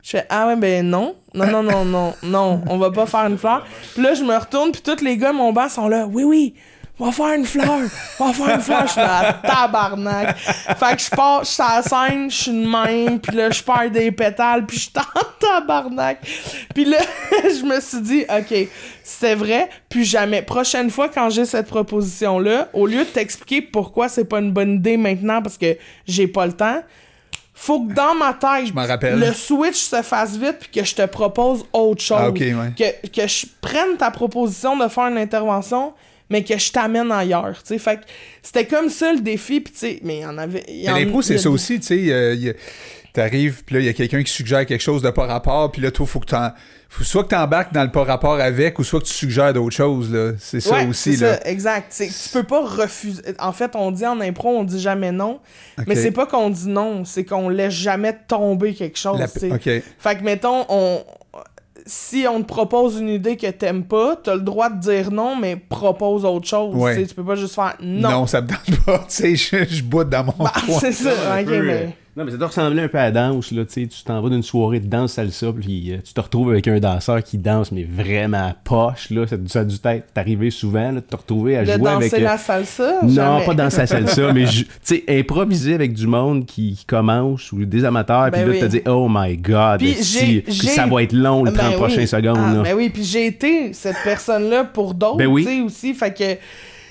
Je 0.06 0.12
fais 0.12 0.26
Ah 0.30 0.46
ouais, 0.46 0.56
ben 0.56 0.88
non. 0.88 1.16
Non, 1.34 1.48
non, 1.48 1.64
non, 1.64 1.84
non, 1.84 2.14
non, 2.22 2.62
on 2.70 2.78
va 2.78 2.92
pas 2.92 3.08
faire 3.08 3.26
une 3.26 3.40
fleur. 3.40 3.66
Puis 3.94 4.04
là, 4.04 4.14
je 4.14 4.24
me 4.24 4.38
retourne, 4.38 4.72
puis 4.72 4.82
tous 4.82 5.04
les 5.04 5.18
gars, 5.18 5.34
mon 5.34 5.52
banc, 5.52 5.68
sont 5.68 5.88
là 5.88 6.06
Oui, 6.06 6.24
oui, 6.24 6.54
on 7.00 7.08
va 7.08 7.12
faire 7.12 7.34
une 7.34 7.46
fleur, 7.46 7.80
on 8.20 8.26
va 8.28 8.34
faire 8.34 8.56
une 8.56 8.62
fleur. 8.62 8.86
Je 8.86 8.92
suis 8.92 9.02
là, 9.02 9.34
tabarnak. 9.44 10.38
Fait 10.38 10.96
que 10.96 11.02
je 11.02 11.10
pars, 11.10 11.44
je 11.44 11.50
suis 11.50 11.64
à 11.64 11.78
la 11.78 11.82
scène, 11.82 12.30
je 12.30 12.36
suis 12.36 12.52
de 12.52 12.68
même, 12.68 13.20
puis 13.20 13.36
là, 13.36 13.50
je 13.50 13.64
perds 13.64 13.90
des 13.90 14.12
pétales, 14.12 14.68
puis 14.68 14.78
je 14.78 14.84
suis 14.84 14.92
en 14.96 15.22
tabarnak. 15.40 16.20
Puis 16.76 16.86
là, 16.86 17.00
je 17.44 17.66
me 17.66 17.82
suis 17.82 18.02
dit, 18.02 18.26
OK, 18.30 18.70
c'est 19.04 19.34
vrai, 19.34 19.70
puis 19.90 20.06
jamais. 20.06 20.44
Prochaine 20.44 20.92
fois, 20.92 21.10
quand 21.10 21.32
j'ai 21.32 21.46
cette 21.46 21.68
proposition-là, 21.68 22.70
au 22.74 22.86
lieu 22.86 23.00
de 23.00 23.10
t'expliquer 23.10 23.64
pourquoi 23.64 24.08
c'est 24.08 24.26
pas 24.26 24.38
une 24.38 24.52
bonne 24.52 24.76
idée 24.76 24.98
maintenant 24.98 25.42
parce 25.42 25.58
que 25.58 25.76
j'ai 26.08 26.28
pas 26.28 26.46
le 26.46 26.54
temps, 26.54 26.82
faut 27.58 27.88
que 27.88 27.94
dans 27.94 28.14
ma 28.14 28.34
tête, 28.34 28.74
le 29.02 29.34
switch 29.34 29.78
se 29.78 30.02
fasse 30.02 30.36
vite 30.36 30.58
puis 30.60 30.70
que 30.70 30.86
je 30.86 30.94
te 30.94 31.06
propose 31.06 31.66
autre 31.72 32.02
chose. 32.02 32.18
Ah, 32.20 32.30
ouais. 32.30 32.54
que, 32.78 33.08
que 33.08 33.28
je 33.28 33.46
prenne 33.62 33.96
ta 33.98 34.12
proposition 34.12 34.78
de 34.78 34.90
faire 34.90 35.06
une 35.06 35.18
intervention, 35.18 35.94
mais 36.30 36.44
que 36.44 36.58
je 36.58 36.72
t'amène 36.72 37.12
ailleurs. 37.12 37.58
Fait 37.66 37.98
que 37.98 38.02
c'était 38.44 38.66
comme 38.68 38.90
ça 38.90 39.14
le 39.14 39.22
défi, 39.22 39.62
puis 39.62 40.00
mais 40.04 40.18
il 40.18 40.22
y 40.22 40.26
en 40.26 40.38
avait. 40.38 40.66
y 40.68 40.86
Mais 40.88 41.06
l'impro, 41.06 41.22
c'est 41.22 41.38
ça 41.38 41.50
aussi, 41.50 41.80
tu 41.80 41.88
sais. 41.88 42.56
T'arrives, 43.16 43.64
puis 43.64 43.76
là, 43.76 43.80
il 43.82 43.86
y 43.86 43.90
a 43.90 43.94
quelqu'un 43.94 44.22
qui 44.24 44.32
suggère 44.32 44.66
quelque 44.66 44.82
chose 44.82 45.02
de 45.02 45.10
pas 45.10 45.26
rapport, 45.26 45.72
puis 45.72 45.82
là, 45.82 45.90
toi, 45.90 46.06
faut 46.06 46.20
que 46.20 46.26
t'en... 46.26 46.50
faut 46.90 47.06
soit 47.06 47.24
que 47.24 47.30
t'embarques 47.30 47.72
dans 47.74 47.84
le 47.84 47.90
pas 47.90 48.04
rapport 48.04 48.34
avec, 48.42 48.78
ou 48.78 48.84
soit 48.84 49.00
que 49.00 49.06
tu 49.06 49.14
suggères 49.14 49.54
d'autres 49.54 49.74
choses, 49.76 50.12
là. 50.12 50.34
C'est 50.38 50.60
ça 50.60 50.72
Ouais, 50.76 50.86
aussi, 50.88 51.16
là. 51.16 51.36
ça, 51.38 51.42
exact. 51.50 51.88
C'est- 51.92 52.08
Tu 52.10 52.30
peux 52.34 52.44
pas 52.44 52.62
refuser. 52.66 53.22
En 53.40 53.54
fait, 53.54 53.72
on 53.76 53.92
dit 53.92 54.06
en 54.06 54.20
impro, 54.20 54.50
on 54.50 54.66
dit 54.66 54.82
jamais 54.82 55.14
non. 55.14 55.40
Ok. 55.80 55.86
Mais 55.88 55.96
c'est 55.96 56.12
pas 56.12 56.26
qu'on 56.26 56.50
dit 56.50 56.68
non, 56.68 57.06
c'est 57.06 57.24
qu'on 57.24 57.48
laisse 57.48 57.74
jamais 57.74 58.14
tomber 58.28 58.74
quelque 58.74 59.00
chose. 59.00 59.18
La- 59.18 59.30
tu 59.30 59.40
sais. 59.40 59.52
OK. 59.52 59.84
Fait 59.98 60.18
que, 60.18 60.24
mettons, 60.24 60.66
on... 60.68 61.00
si 61.86 62.26
on 62.30 62.42
te 62.42 62.48
propose 62.48 63.00
une 63.00 63.08
idée 63.10 63.38
que 63.38 63.48
t'aimes 63.48 63.86
pas, 63.86 64.18
t'as 64.22 64.36
le 64.36 64.42
droit 64.42 64.70
de 64.70 64.80
dire 64.82 65.10
non, 65.10 65.38
mais 65.38 65.56
propose 65.56 66.26
autre 66.26 66.48
chose. 66.48 66.76
Ouais. 66.76 67.06
tu 67.06 67.16
peux 67.16 67.24
pas 67.24 67.36
juste 67.36 67.56
faire 67.56 67.76
non. 67.80 68.10
Non. 68.12 68.28
ça 68.28 68.42
me 68.42 68.48
tente 68.50 68.84
pas. 68.86 69.00
tu 69.10 69.16
sais, 69.16 69.36
je, 69.38 69.76
je 69.76 69.84
dans 70.04 70.24
mon 70.26 70.34
Bah, 70.44 70.52
coin. 70.66 70.80
c'est 70.82 70.92
ça, 70.92 71.12
ok, 71.40 71.48
mais. 71.64 71.96
Non, 72.18 72.24
mais 72.24 72.32
ça 72.32 72.38
doit 72.38 72.48
ressembler 72.48 72.82
un 72.84 72.88
peu 72.88 72.98
à 72.98 73.04
la 73.04 73.12
danse, 73.12 73.52
là, 73.52 73.66
tu 73.66 73.74
sais, 73.74 73.88
tu 73.88 74.02
t'en 74.06 74.22
vas 74.22 74.30
d'une 74.30 74.42
soirée 74.42 74.80
de 74.80 74.88
danse 74.88 75.12
salsa, 75.14 75.52
puis 75.52 75.92
euh, 75.92 75.98
tu 76.02 76.14
te 76.14 76.22
retrouves 76.22 76.50
avec 76.52 76.66
un 76.70 76.80
danseur 76.80 77.22
qui 77.22 77.38
danse, 77.38 77.74
mais 77.74 77.84
vraiment 77.84 78.54
poche, 78.64 79.10
là, 79.10 79.28
ça, 79.28 79.36
ça 79.48 79.60
a 79.60 79.64
dû 79.66 79.76
arrivé 80.16 80.50
souvent, 80.50 80.92
là, 80.94 80.94
de 80.94 81.00
te 81.02 81.16
retrouver 81.16 81.58
à 81.58 81.62
De 81.66 81.74
jouer 81.74 81.78
danser 81.80 82.06
avec... 82.08 82.14
euh, 82.14 82.24
la 82.24 82.38
salsa? 82.38 83.00
Non, 83.04 83.10
Jamais. 83.10 83.46
pas 83.46 83.54
danser 83.54 83.78
la 83.80 83.88
salsa, 83.88 84.32
mais 84.34 84.46
tu 84.46 84.66
sais, 84.82 85.04
improviser 85.10 85.74
avec 85.74 85.92
du 85.92 86.08
monde 86.08 86.46
qui, 86.46 86.76
qui 86.76 86.86
commence, 86.86 87.52
ou 87.52 87.66
des 87.66 87.84
amateurs, 87.84 88.32
puis 88.32 88.40
Ben 88.42 88.48
là, 88.48 88.54
oui. 88.54 88.60
te 88.62 88.66
dire 88.66 88.82
«Oh 88.88 89.08
my 89.10 89.36
God, 89.36 89.80
Puis 89.80 89.96
si, 89.96 90.42
puis 90.42 90.54
ça 90.54 90.86
va 90.86 91.04
être 91.04 91.12
long, 91.12 91.44
les 91.44 91.52
Ben 91.52 91.58
30 91.58 91.70
oui. 91.72 91.76
prochaines 91.76 92.08
secondes, 92.08 92.38
Ah, 92.40 92.54
là. 92.56 92.62
Ben 92.64 92.76
oui, 92.76 92.90
puis 92.92 93.04
j'ai 93.04 93.26
été 93.26 93.74
cette 93.74 93.98
personne-là 94.06 94.64
pour 94.64 94.94
d'autres, 94.94 95.18
Ben 95.18 95.28
oui. 95.28 95.44
tu 95.44 95.50
sais, 95.50 95.62
aussi. 95.62 95.94
Fait 95.94 96.14
que 96.18 96.38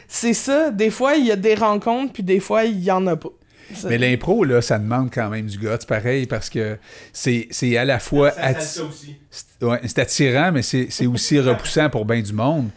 c'est 0.06 0.34
ça. 0.34 0.70
Des 0.70 0.90
fois, 0.90 1.14
il 1.14 1.24
y 1.24 1.32
a 1.32 1.36
des 1.36 1.54
rencontres, 1.54 2.12
puis 2.12 2.22
des 2.22 2.40
fois, 2.40 2.64
il 2.64 2.84
y 2.84 2.90
en 2.90 3.06
a 3.06 3.16
pas. 3.16 3.30
C'est- 3.72 3.88
Mais 3.88 3.98
l'impro, 3.98 4.44
là, 4.44 4.60
ça 4.60 4.78
demande 4.78 5.10
quand 5.12 5.28
même 5.30 5.46
du 5.46 5.58
guts, 5.58 5.68
pareil, 5.88 6.26
parce 6.26 6.50
que 6.50 6.76
c'est 7.12 7.46
c'est 7.50 7.76
à 7.76 7.84
la 7.84 7.98
fois... 7.98 8.30
atti- 8.30 8.82
c'est- 9.30 9.64
ouais, 9.64 9.80
c'est 9.84 9.98
attirant, 10.00 10.50
mais 10.52 10.62
c'est 10.62 10.88
c'est 10.90 11.06
aussi 11.06 11.38
repoussant 11.40 11.88
pour 11.90 12.04
bien 12.04 12.20
du 12.20 12.32
monde. 12.32 12.68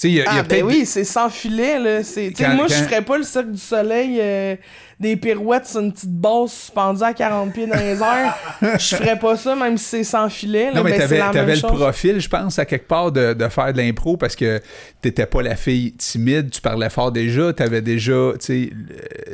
Tu 0.00 0.02
sais, 0.02 0.08
il 0.10 0.14
y 0.14 0.20
a, 0.20 0.22
il 0.22 0.26
y 0.26 0.28
a 0.28 0.30
Ah, 0.30 0.42
ben 0.42 0.48
peut-être... 0.48 0.66
oui, 0.66 0.86
c'est 0.86 1.02
sans 1.02 1.28
filet, 1.28 1.76
là. 1.80 2.04
C'est- 2.04 2.28
sais, 2.28 2.44
Quand- 2.44 2.54
moi, 2.54 2.66
je 2.68 2.74
ferais 2.74 3.02
pas 3.02 3.18
le 3.18 3.24
cercle 3.24 3.50
du 3.50 3.58
soleil, 3.58 4.18
euh, 4.20 4.54
des 5.00 5.16
pirouettes 5.16 5.66
sur 5.66 5.80
une 5.80 5.92
petite 5.92 6.12
base 6.12 6.52
suspendue 6.52 7.02
à 7.02 7.12
40 7.12 7.52
pieds 7.52 7.66
dans 7.66 7.76
les 7.76 8.00
airs. 8.00 8.36
Je 8.78 8.94
ferais 8.96 9.18
pas 9.18 9.36
ça, 9.36 9.56
même 9.56 9.76
si 9.76 9.84
c'est 9.84 10.04
sans 10.04 10.28
filet. 10.28 10.66
Là, 10.66 10.74
Non, 10.78 10.82
mais 10.84 10.92
ben, 10.98 11.08
c'est 11.08 11.18
t'avais, 11.18 11.38
même 11.40 11.48
le 11.48 11.54
chose. 11.56 11.70
profil, 11.72 12.20
je 12.20 12.28
pense, 12.28 12.58
à 12.60 12.64
quelque 12.64 12.86
part 12.86 13.10
de, 13.10 13.32
de 13.32 13.48
faire 13.48 13.72
de 13.72 13.78
l'impro 13.78 14.16
parce 14.16 14.34
que 14.36 14.60
t'étais 15.00 15.26
pas 15.26 15.42
la 15.42 15.56
fille 15.56 15.92
timide, 15.96 16.50
tu 16.50 16.60
parlais 16.60 16.90
fort 16.90 17.10
déjà, 17.10 17.52
t'avais 17.52 17.82
déjà, 17.82 18.32
tu 18.40 18.46
sais, 18.46 18.70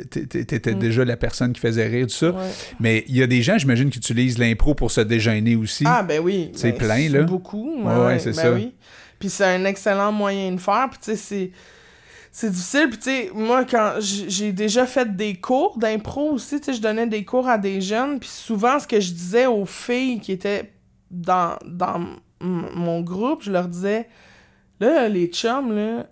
t'étais 0.09 0.73
Mm. 0.73 0.79
déjà 0.79 1.05
la 1.05 1.17
personne 1.17 1.53
qui 1.53 1.59
faisait 1.61 1.87
rire, 1.87 2.07
tout 2.07 2.13
ça. 2.13 2.31
Ouais. 2.31 2.49
Mais 2.79 3.03
il 3.07 3.17
y 3.17 3.23
a 3.23 3.27
des 3.27 3.41
gens, 3.41 3.57
j'imagine, 3.57 3.89
qui 3.89 3.97
utilisent 3.99 4.37
l'impro 4.37 4.73
pour 4.75 4.91
se 4.91 5.01
déjeuner 5.01 5.55
aussi. 5.55 5.83
Ah, 5.87 6.03
ben 6.03 6.21
oui. 6.23 6.51
C'est 6.55 6.71
Ben, 6.71 6.77
plein, 6.77 7.09
là. 7.09 7.23
Beaucoup. 7.23 7.81
Ouais, 7.83 8.05
ouais, 8.05 8.19
c'est 8.19 8.31
ben 8.35 8.41
ça. 8.41 8.51
Oui. 8.53 8.73
Puis 9.19 9.29
c'est 9.29 9.45
un 9.45 9.65
excellent 9.65 10.11
moyen 10.11 10.51
de 10.53 10.59
faire. 10.59 10.87
Puis 10.89 10.99
tu 11.03 11.11
sais, 11.11 11.15
c'est. 11.17 11.51
C'est 12.37 12.51
difficile, 12.51 12.89
puis 12.89 12.97
tu 12.97 13.03
sais, 13.05 13.29
moi, 13.33 13.63
quand 13.63 13.93
j'ai 14.01 14.51
déjà 14.51 14.85
fait 14.85 15.15
des 15.15 15.35
cours 15.35 15.77
d'impro 15.77 16.31
aussi, 16.31 16.59
tu 16.59 16.65
sais, 16.65 16.73
je 16.73 16.81
donnais 16.81 17.07
des 17.07 17.23
cours 17.23 17.47
à 17.47 17.57
des 17.57 17.79
jeunes, 17.79 18.19
puis 18.19 18.27
souvent, 18.27 18.77
ce 18.77 18.85
que 18.85 18.99
je 18.99 19.13
disais 19.13 19.45
aux 19.45 19.65
filles 19.65 20.19
qui 20.19 20.33
étaient 20.33 20.69
dans, 21.09 21.55
dans 21.65 22.05
mon 22.41 22.99
groupe, 22.99 23.41
je 23.41 23.53
leur 23.53 23.69
disais, 23.69 24.09
là, 24.81 25.07
les 25.07 25.27
chums, 25.27 25.73
là, 25.73 26.07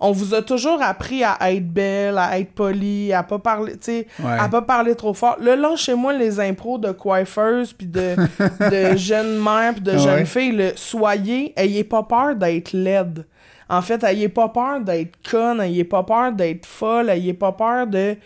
on 0.00 0.12
vous 0.12 0.34
a 0.34 0.42
toujours 0.42 0.82
appris 0.82 1.22
à 1.24 1.36
être 1.52 1.68
belle, 1.68 2.18
à 2.18 2.38
être 2.38 2.52
polie, 2.52 3.12
à 3.12 3.22
pas 3.22 3.38
parler, 3.38 3.72
tu 3.72 3.78
sais, 3.82 4.06
Ouais. 4.22 4.38
à 4.38 4.48
pas 4.48 4.62
parler 4.62 4.94
trop 4.94 5.14
fort. 5.14 5.36
Là, 5.40 5.56
lâchez-moi 5.56 6.12
les 6.14 6.40
impros 6.40 6.78
de 6.78 6.90
coiffeuses, 6.92 7.72
puis 7.72 7.86
de, 7.86 8.16
de 8.92 8.96
jeunes 8.96 9.38
mères, 9.42 9.72
puis 9.74 9.82
de 9.82 9.96
jeunes 9.96 10.26
filles. 10.26 10.52
là. 10.56 10.70
soyez, 10.76 11.52
ayez 11.56 11.84
pas 11.84 12.02
peur 12.02 12.34
d'être 12.34 12.72
laide. 12.72 13.24
En 13.68 13.80
fait, 13.82 14.02
ayez 14.04 14.28
pas 14.28 14.48
peur 14.50 14.80
d'être 14.80 15.16
conne, 15.30 15.60
ayez 15.60 15.84
pas 15.84 16.02
peur 16.02 16.32
d'être 16.32 16.66
folle, 16.66 17.08
ayez 17.10 17.32
pas 17.32 17.52
peur 17.52 17.86
de... 17.86 18.16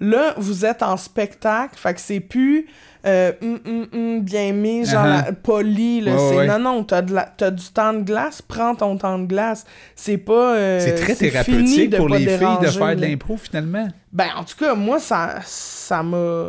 Là, 0.00 0.34
vous 0.36 0.64
êtes 0.64 0.82
en 0.82 0.96
spectacle, 0.96 1.76
fait 1.76 1.94
que 1.94 2.00
c'est 2.00 2.20
plus 2.20 2.66
euh, 3.06 3.32
hum, 3.42 3.58
hum, 3.66 3.86
hum, 3.92 4.20
bien 4.22 4.52
mis, 4.52 4.84
genre 4.84 5.04
Uh-huh. 5.04 5.24
la- 5.26 5.32
poli. 5.32 6.00
Là, 6.00 6.12
c'est 6.18 6.36
ouais. 6.36 6.46
non, 6.46 6.58
non, 6.58 6.84
t'as, 6.84 7.02
de 7.02 7.12
la- 7.14 7.30
t'as 7.36 7.50
du 7.50 7.64
temps 7.72 7.92
de 7.92 8.02
glace, 8.02 8.40
prends 8.42 8.74
ton 8.74 8.96
temps 8.96 9.18
de 9.18 9.26
glace. 9.26 9.64
C'est 9.94 10.16
pas. 10.18 10.54
euh, 10.56 10.80
C'est 10.80 10.94
très 10.94 11.14
fini 11.14 11.30
thérapeutique 11.30 11.96
pour 11.96 12.08
les 12.08 12.16
filles 12.18 12.26
de 12.26 12.38
déranger, 12.38 12.78
faire 12.78 12.96
de 12.96 13.00
l'impro, 13.02 13.36
finalement. 13.36 13.88
Ben, 14.14 14.28
en 14.36 14.44
tout 14.44 14.54
cas, 14.56 14.76
moi, 14.76 15.00
ça, 15.00 15.40
ça 15.44 16.00
m'a. 16.04 16.46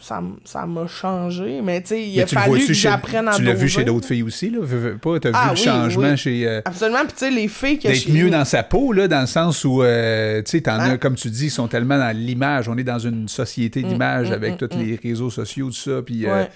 Ça, 0.00 0.22
ça 0.44 0.64
m'a 0.64 0.86
changé. 0.86 1.60
Mais, 1.60 1.80
tu 1.82 1.88
sais, 1.88 2.06
il 2.08 2.22
a 2.22 2.26
fallu 2.28 2.64
que 2.64 2.72
j'apprenne 2.72 3.26
à 3.26 3.34
Tu 3.34 3.42
l'as 3.42 3.52
vu 3.52 3.68
chez 3.68 3.82
d'autres 3.82 4.06
filles 4.06 4.22
aussi, 4.22 4.48
là? 4.48 4.58
Veux, 4.62 4.78
veux 4.78 4.96
pas, 4.96 5.18
t'as 5.18 5.30
Ah, 5.34 5.46
vu 5.46 5.50
le 5.50 5.56
changement 5.56 6.10
oui. 6.10 6.16
chez... 6.16 6.46
euh, 6.46 6.60
Absolument. 6.64 7.00
Puis, 7.00 7.12
tu 7.14 7.18
sais, 7.18 7.30
les 7.32 7.48
filles 7.48 7.80
que 7.80 7.88
d'être 7.88 8.08
mieux 8.10 8.30
dans 8.30 8.44
sa 8.44 8.62
peau, 8.62 8.92
là, 8.92 9.08
dans 9.08 9.22
le 9.22 9.26
sens 9.26 9.64
où, 9.64 9.82
euh, 9.82 10.40
tu 10.42 10.52
sais, 10.52 10.60
t'en 10.60 10.74
Hein? 10.74 10.92
as, 10.92 10.98
comme 10.98 11.16
tu 11.16 11.28
dis, 11.30 11.46
ils 11.46 11.50
sont 11.50 11.66
tellement 11.66 11.98
dans 11.98 12.16
l'image. 12.16 12.68
On 12.68 12.78
est 12.78 12.84
dans 12.84 13.00
une 13.00 13.26
société 13.28 13.82
d'image 13.82 14.30
mm, 14.30 14.34
avec 14.34 14.54
mm, 14.62 14.68
tous 14.68 14.76
mm. 14.76 14.80
les 14.80 15.00
réseaux 15.02 15.30
sociaux, 15.30 15.66
tout 15.66 15.72
ça, 15.72 16.02
puis 16.06 16.26
euh, 16.26 16.32
Ouais. 16.42 16.48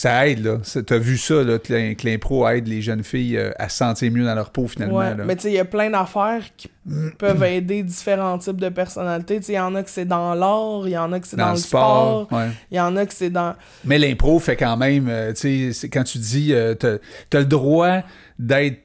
Ça 0.00 0.26
aide, 0.26 0.42
là. 0.44 0.56
T'as 0.86 0.96
vu 0.96 1.18
ça, 1.18 1.42
là, 1.42 1.58
que 1.58 1.72
l'im- 1.74 1.94
que 1.94 2.06
l'impro 2.06 2.48
aide 2.48 2.66
les 2.66 2.80
jeunes 2.80 3.04
filles 3.04 3.36
euh, 3.36 3.50
à 3.58 3.68
se 3.68 3.76
sentir 3.76 4.10
mieux 4.10 4.24
dans 4.24 4.34
leur 4.34 4.48
peau, 4.50 4.66
finalement, 4.66 4.96
Ouais, 4.96 5.14
là. 5.14 5.24
mais 5.26 5.36
tu 5.36 5.42
sais, 5.42 5.48
il 5.50 5.54
y 5.54 5.58
a 5.58 5.64
plein 5.66 5.90
d'affaires 5.90 6.42
qui 6.56 6.70
peuvent 7.18 7.42
aider 7.44 7.82
différents 7.82 8.38
types 8.38 8.56
de 8.60 8.70
personnalités. 8.70 9.36
Tu 9.40 9.42
sais, 9.46 9.52
il 9.52 9.56
y 9.56 9.60
en 9.60 9.74
a 9.74 9.82
que 9.82 9.90
c'est 9.90 10.06
dans 10.06 10.34
l'art, 10.34 10.86
il 10.88 10.92
y 10.92 10.96
en 10.98 11.12
a 11.12 11.20
que 11.20 11.26
c'est 11.26 11.36
dans, 11.36 11.50
le 11.50 11.56
sport, 11.56 12.28
ouais. 12.32 12.46
il 12.70 12.78
y 12.78 12.80
en 12.80 12.96
a 12.96 13.04
que 13.04 13.12
c'est 13.12 13.28
dans... 13.28 13.54
Mais 13.84 13.98
l'impro 13.98 14.38
fait 14.38 14.56
quand 14.56 14.78
même, 14.78 15.06
euh, 15.10 15.34
tu 15.34 15.72
sais, 15.74 15.88
quand 15.90 16.04
tu 16.04 16.16
dis, 16.16 16.54
euh, 16.54 16.74
t'as 16.74 16.96
t'as 17.28 17.40
le 17.40 17.44
droit 17.46 17.98
d'être 18.38 18.80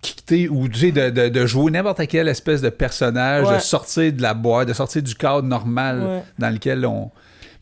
quitté 0.00 0.48
ou 0.48 0.68
tu 0.68 0.78
sais, 0.78 0.92
de, 0.92 1.10
de, 1.10 1.28
de 1.28 1.46
jouer 1.46 1.70
n'importe 1.72 2.06
quelle 2.06 2.28
espèce 2.28 2.62
de 2.62 2.70
personnage, 2.70 3.46
Ouais. 3.48 3.56
de 3.56 3.60
sortir 3.60 4.12
de 4.12 4.22
la 4.22 4.34
boîte, 4.34 4.68
de 4.68 4.72
sortir 4.72 5.02
du 5.02 5.14
cadre 5.14 5.42
normal 5.46 6.00
Ouais. 6.00 6.22
dans 6.38 6.50
lequel 6.50 6.86
on... 6.86 7.10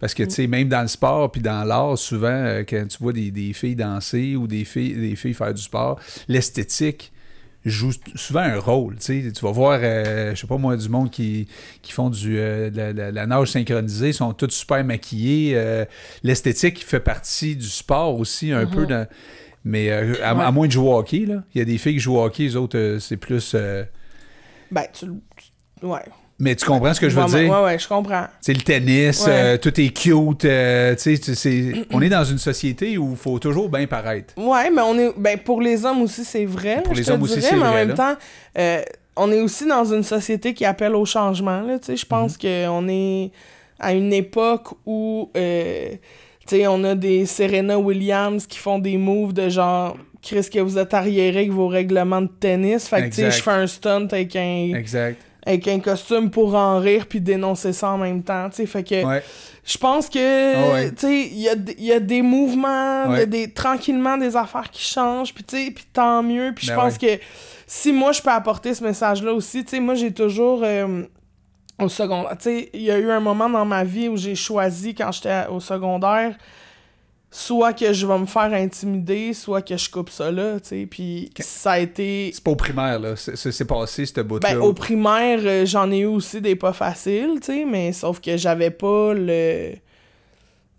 Parce 0.01 0.15
que, 0.15 0.23
tu 0.23 0.31
sais, 0.31 0.47
même 0.47 0.69
dans 0.69 0.83
le 0.83 0.89
sport 0.89 1.31
puis 1.33 1.41
dans 1.41 1.65
l'art, 1.65 1.99
souvent, 1.99 2.29
euh, 2.29 2.63
quand 2.69 2.87
tu 2.89 2.99
vois 3.01 3.13
des, 3.13 3.31
des 3.31 3.53
filles 3.53 3.75
danser 3.77 4.37
ou 4.37 4.47
des 4.47 4.65
filles, 4.65 4.95
des 4.95 5.17
filles 5.17 5.35
faire 5.35 5.53
du 5.53 5.61
sport, 5.63 5.99
l'esthétique 6.29 7.13
joue 7.65 7.91
souvent 8.15 8.41
un 8.41 8.59
rôle. 8.61 8.97
Tu 8.99 9.21
vas 9.43 9.51
voir, 9.51 9.81
euh, 9.83 10.35
je 10.35 10.41
sais 10.41 10.47
pas 10.47 10.57
moi, 10.57 10.77
du 10.77 10.89
monde 10.89 11.11
qui, 11.11 11.49
qui 11.83 11.93
font 11.93 12.09
du, 12.09 12.39
euh, 12.39 12.71
de 12.71 12.77
la, 12.77 12.93
la- 12.93 13.11
la 13.11 13.27
nage 13.27 13.51
synchronisée, 13.51 14.13
sont 14.13 14.33
tous 14.33 14.51
super 14.51 14.85
maquillés. 14.85 15.53
euh, 15.57 15.85
L'esthétique 16.23 16.85
fait 16.87 17.01
partie 17.01 17.57
du 17.57 17.67
sport 17.67 18.19
aussi, 18.19 18.53
un 18.53 18.67
peu. 18.67 18.87
dans- 18.87 19.07
mais 19.65 19.91
euh, 19.91 20.15
à, 20.23 20.35
Ouais. 20.35 20.45
à 20.45 20.51
moins 20.53 20.67
de 20.69 20.73
jouer 20.73 20.89
au 20.89 20.97
hockey, 20.97 21.27
là. 21.27 21.43
il 21.55 21.59
y 21.59 21.63
a 21.63 21.65
des 21.65 21.77
filles 21.79 21.95
qui 21.95 22.01
jouent 22.01 22.17
au 22.19 22.23
hockey, 22.25 22.45
les 22.45 22.57
autres, 22.57 22.99
c'est 23.01 23.17
plus... 23.17 23.55
Ben, 24.71 24.85
tu... 24.93 25.07
tu- 25.37 25.85
Ouais. 25.87 26.01
Mais 26.41 26.55
tu 26.55 26.65
comprends 26.65 26.95
ce 26.95 27.01
que 27.01 27.09
je 27.09 27.17
veux 27.17 27.23
Ouais, 27.25 27.43
dire? 27.45 27.51
Ouais, 27.53 27.65
ouais, 27.65 27.79
je 27.81 27.89
comprends. 27.89 28.27
C'est 28.41 28.53
le 28.53 28.61
tennis, 28.61 29.25
Ouais. 29.27 29.33
euh, 29.33 29.57
tout 29.59 29.81
est 29.81 29.89
cute. 29.89 30.45
euh, 30.45 30.95
tu 30.95 31.17
sais, 31.17 31.73
on 31.91 32.01
est 32.01 32.09
dans 32.09 32.23
une 32.25 32.39
société 32.39 32.97
où 32.97 33.11
il 33.11 33.17
faut 33.17 33.39
toujours 33.41 33.69
bien 33.69 33.87
paraître. 33.89 34.35
Ouais, 34.37 34.71
mais 34.71 34.83
on 34.83 34.97
est... 34.99 35.13
Ben, 35.17 35.37
pour 35.39 35.61
les 35.61 35.85
hommes 35.85 36.03
aussi, 36.03 36.25
c'est 36.25 36.45
vrai. 36.45 36.81
Pour 36.85 36.95
les 36.95 37.03
te 37.03 37.11
hommes 37.11 37.23
aussi, 37.23 37.43
c'est 37.43 37.57
mais 37.57 37.63
en 37.67 37.71
vrai, 37.73 37.87
même 37.87 37.97
temps, 37.97 38.15
euh, 38.57 38.83
on 39.17 39.33
est 39.33 39.41
aussi 39.41 39.67
dans 39.67 39.85
une 39.85 40.05
société 40.05 40.55
qui 40.55 40.65
appelle 40.65 40.95
au 40.95 41.05
changement, 41.05 41.61
là, 41.63 41.79
tu 41.81 41.87
sais. 41.87 41.97
Je 41.97 42.07
pense 42.07 42.37
Mm-hmm. 42.37 42.67
qu'on 42.69 42.89
est 42.89 43.33
à 43.81 43.93
une 43.95 44.13
époque 44.13 44.69
où... 44.87 45.31
tu 45.35 45.41
sais, 46.47 46.67
on 46.69 46.85
a 46.85 46.95
des 46.95 47.27
Serena 47.27 47.79
Williams 47.81 48.47
qui 48.47 48.59
font 48.59 48.79
des 48.79 48.97
moves 48.97 49.33
de 49.33 49.49
genre... 49.49 49.97
Chris, 50.21 50.49
que 50.53 50.59
vous 50.59 50.79
êtes 50.79 50.95
arriéré 50.95 51.39
avec 51.39 51.53
vos 51.53 51.69
règlements 51.69 52.21
de 52.23 52.29
tennis. 52.41 52.89
Fait 52.89 53.03
que, 53.03 53.07
tu 53.07 53.13
sais, 53.15 53.23
Exact. 53.27 53.37
je 53.39 53.43
fais 53.43 53.51
un 53.53 53.67
stunt 53.69 54.07
avec 54.11 54.35
un, 54.35 54.73
Exact. 54.75 55.17
Avec 55.49 55.67
un 55.69 55.81
costume 55.81 56.31
pour 56.31 56.55
en 56.55 56.79
rire 56.79 57.07
puis 57.09 57.21
dénoncer 57.21 57.73
ça 57.73 57.91
en 57.91 57.99
même 57.99 58.23
temps, 58.23 58.49
tu 58.51 58.57
sais. 58.57 58.67
Fait 58.67 58.85
que... 58.85 59.05
Ouais. 59.05 59.23
Je 59.65 59.77
pense 59.77 60.09
que, 60.09 60.19
Ah 60.55 60.73
ouais. 60.73 60.91
tu 60.93 60.97
sais, 61.07 61.27
il 61.31 61.41
y 61.41 61.49
a, 61.49 61.55
y 61.79 61.93
a 61.93 62.01
des 62.01 62.23
mouvements, 62.23 63.05
il 63.07 63.11
y 63.11 63.15
a 63.15 63.19
Ouais. 63.19 63.27
des, 63.27 63.51
tranquillement 63.53 64.17
des 64.17 64.35
affaires 64.35 64.71
qui 64.71 64.83
changent, 64.83 65.35
puis 65.35 65.45
tu 65.45 65.57
sais, 65.57 65.71
puis 65.71 65.85
tant 65.93 66.23
mieux. 66.23 66.53
Puis 66.57 66.67
je 66.67 66.73
Ben 66.73 66.79
pense 66.81 66.97
que 66.97 67.19
si 67.67 67.93
moi, 67.93 68.13
je 68.13 68.23
peux 68.23 68.31
apporter 68.31 68.73
ce 68.73 68.83
message-là 68.83 69.33
aussi, 69.35 69.65
tu 69.65 69.71
sais, 69.73 69.81
moi, 69.81 69.95
j'ai 69.95 70.11
toujours, 70.13 70.61
euh, 70.65 71.03
au 71.79 71.89
secondaire, 71.91 72.37
tu 72.39 72.45
sais, 72.45 72.71
il 72.73 72.81
y 72.83 72.91
a 72.91 72.99
eu 72.99 73.11
un 73.11 73.21
moment 73.21 73.49
dans 73.51 73.67
ma 73.67 73.85
vie 73.85 74.09
où 74.09 74.17
j'ai 74.17 74.35
choisi, 74.35 74.95
quand 74.95 75.13
j'étais 75.13 75.47
au 75.51 75.61
secondaire, 75.61 76.35
soit 77.31 77.73
que 77.75 77.93
je 77.93 78.07
vais 78.07 78.19
me 78.19 78.25
faire 78.27 78.53
intimider, 78.55 79.35
soit 79.35 79.61
que 79.63 79.77
je 79.77 79.91
coupe 79.91 80.09
ça 80.11 80.31
là, 80.33 80.59
tu 80.61 80.69
sais, 80.69 80.87
puis 80.91 81.31
ça 81.41 81.73
a 81.73 81.79
été... 81.79 82.31
C'est 82.33 82.43
pas 82.43 82.53
au 82.53 82.57
primaire, 82.57 82.99
là. 82.99 83.17
C'est- 83.17 83.65
passé, 83.67 84.07
cette 84.07 84.21
bout-là. 84.27 84.55
Ben, 84.55 84.59
au 84.61 84.73
primaire, 84.73 85.41
euh, 85.43 85.67
j'en 85.67 85.91
ai 85.91 85.99
eu 85.99 86.07
aussi 86.07 86.41
des 86.41 86.57
pas 86.57 86.73
faciles, 86.73 87.35
tu 87.41 87.47
sais, 87.47 87.65
mais 87.67 87.93
sauf 87.93 88.21
que 88.21 88.37
j'avais 88.37 88.71
pas 88.71 89.13
le. 89.15 89.73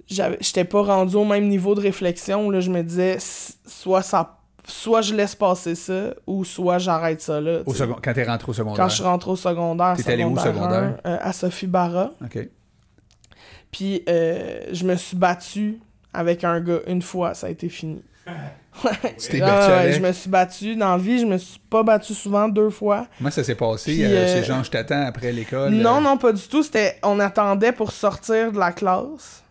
J'étais 0.07 0.63
pas 0.65 0.81
rendu 0.81 1.15
au 1.15 1.23
même 1.25 1.47
niveau 1.47 1.75
de 1.75 1.81
réflexion, 1.81 2.49
là. 2.49 2.59
Je 2.61 2.71
me 2.71 2.81
disais, 2.81 3.17
soit 3.67 4.01
ça. 4.01 4.35
Soit 4.67 5.01
je 5.01 5.13
laisse 5.15 5.35
passer 5.35 5.75
ça, 5.75 6.13
ou 6.27 6.43
soit 6.45 6.79
j'arrête 6.79 7.21
ça, 7.21 7.39
là. 7.39 7.59
Au 7.65 7.73
second- 7.75 7.97
Quand 8.03 8.13
t'es 8.13 8.23
rentré 8.23 8.49
au 8.49 8.53
secondaire. 8.53 8.77
Quand 8.83 8.89
je 8.89 8.95
suis 8.95 9.03
rentré 9.03 9.29
au 9.31 9.35
secondaire, 9.35 9.95
T'es 9.97 10.11
allé 10.11 10.23
où, 10.23 10.35
secondaire 10.37 10.53
secondaire? 10.55 10.97
un, 11.03 11.09
euh, 11.11 11.17
à 11.21 11.31
Sophie 11.33 11.67
Barra. 11.67 12.11
OK. 12.23 12.49
Puis 13.71 14.03
euh, 14.09 14.61
je 14.71 14.83
me 14.83 14.95
suis 14.95 15.15
battu 15.15 15.79
avec 16.13 16.43
un 16.43 16.59
gars 16.59 16.79
une 16.87 17.01
fois, 17.01 17.33
ça 17.33 17.47
a 17.47 17.49
été 17.49 17.69
fini. 17.69 18.01
Ouais. 18.83 18.91
Tu 19.17 19.29
t'es 19.29 19.41
Ah, 19.41 19.45
battu 19.47 19.71
avec? 19.73 19.93
je 19.95 19.99
me 19.99 20.11
suis 20.13 20.29
battu 20.29 20.75
dans 20.75 20.91
la 20.91 20.97
vie, 20.97 21.19
je 21.19 21.25
me 21.25 21.37
suis 21.37 21.59
pas 21.69 21.83
battu 21.83 22.13
souvent, 22.13 22.47
deux 22.47 22.69
fois. 22.69 23.07
Comment 23.17 23.31
ça 23.31 23.43
s'est 23.43 23.55
passé? 23.55 23.91
Puis, 23.91 24.05
euh, 24.05 24.07
euh, 24.09 24.27
C'est 24.27 24.43
genre, 24.43 24.63
je 24.63 24.69
t'attends 24.71 25.05
après 25.05 25.33
l'école. 25.33 25.71
Non, 25.73 25.97
euh, 25.97 26.01
non, 26.01 26.17
pas 26.17 26.31
du 26.31 26.41
tout. 26.43 26.63
C'était, 26.63 26.97
on 27.03 27.19
attendait 27.19 27.73
pour 27.73 27.91
sortir 27.91 28.53
de 28.53 28.59
la 28.59 28.71
classe. 28.71 29.43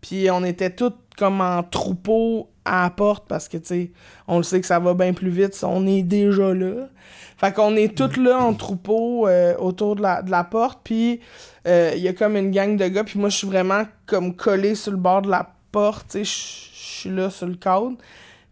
Puis 0.00 0.28
on 0.30 0.42
était 0.44 0.70
tous 0.70 0.92
comme 1.16 1.40
en 1.40 1.62
troupeau 1.62 2.48
à 2.64 2.84
la 2.84 2.90
porte 2.90 3.28
parce 3.28 3.48
que, 3.48 3.58
tu 3.58 3.66
sais, 3.66 3.90
on 4.26 4.38
le 4.38 4.42
sait 4.42 4.60
que 4.60 4.66
ça 4.66 4.78
va 4.80 4.94
bien 4.94 5.12
plus 5.12 5.30
vite. 5.30 5.56
On 5.62 5.86
est 5.86 6.02
déjà 6.02 6.52
là. 6.52 6.88
Fait 7.36 7.52
qu'on 7.52 7.76
est 7.76 7.96
tous 7.96 8.16
là 8.18 8.38
en 8.38 8.54
troupeau 8.54 9.28
euh, 9.28 9.54
autour 9.58 9.94
de 9.94 10.02
la, 10.02 10.22
de 10.22 10.30
la 10.32 10.42
porte. 10.42 10.80
Puis 10.82 11.20
euh, 11.66 11.92
il 11.94 12.02
y 12.02 12.08
a 12.08 12.12
comme 12.12 12.36
une 12.36 12.50
gang 12.50 12.76
de 12.76 12.88
gars. 12.88 13.04
Puis 13.04 13.20
moi, 13.20 13.28
je 13.28 13.36
suis 13.36 13.46
vraiment 13.46 13.84
comme 14.06 14.34
collé 14.34 14.74
sur 14.74 14.90
le 14.90 14.98
bord 14.98 15.22
de 15.22 15.30
la 15.30 15.48
porte. 15.70 16.18
Je 16.18 16.22
suis 16.24 17.10
là 17.10 17.30
sur 17.30 17.46
le 17.46 17.54
cadre. 17.54 17.96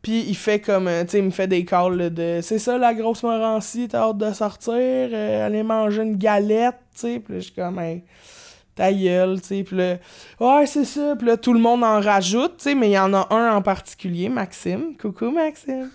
Puis 0.06 0.24
il 0.28 0.36
fait 0.36 0.60
comme, 0.60 0.86
euh, 0.86 1.02
tu 1.02 1.10
sais, 1.10 1.18
il 1.18 1.24
me 1.24 1.30
fait 1.30 1.48
des 1.48 1.64
calls 1.64 2.14
de 2.14 2.38
c'est 2.40 2.60
ça 2.60 2.78
la 2.78 2.94
grosse 2.94 3.24
Morancy, 3.24 3.88
t'as 3.88 4.02
hâte 4.02 4.18
de 4.18 4.32
sortir, 4.32 4.72
euh, 4.76 5.46
aller 5.46 5.64
manger 5.64 6.02
une 6.02 6.16
galette, 6.16 6.76
tu 6.94 7.00
sais. 7.00 7.18
Puis 7.18 7.34
je 7.34 7.40
suis 7.40 7.52
comme, 7.52 7.80
hey, 7.80 8.04
ta 8.76 8.92
gueule, 8.92 9.40
tu 9.40 9.64
sais. 9.64 10.00
Ouais, 10.38 10.66
c'est 10.66 10.84
ça. 10.84 11.16
Puis 11.16 11.26
là, 11.26 11.36
tout 11.36 11.52
le 11.52 11.58
monde 11.58 11.82
en 11.82 12.00
rajoute, 12.00 12.58
tu 12.58 12.64
sais, 12.64 12.74
mais 12.76 12.90
il 12.90 12.92
y 12.92 12.98
en 13.00 13.12
a 13.14 13.26
un 13.34 13.56
en 13.56 13.62
particulier, 13.62 14.28
Maxime. 14.28 14.96
Coucou, 14.96 15.32
Maxime. 15.32 15.90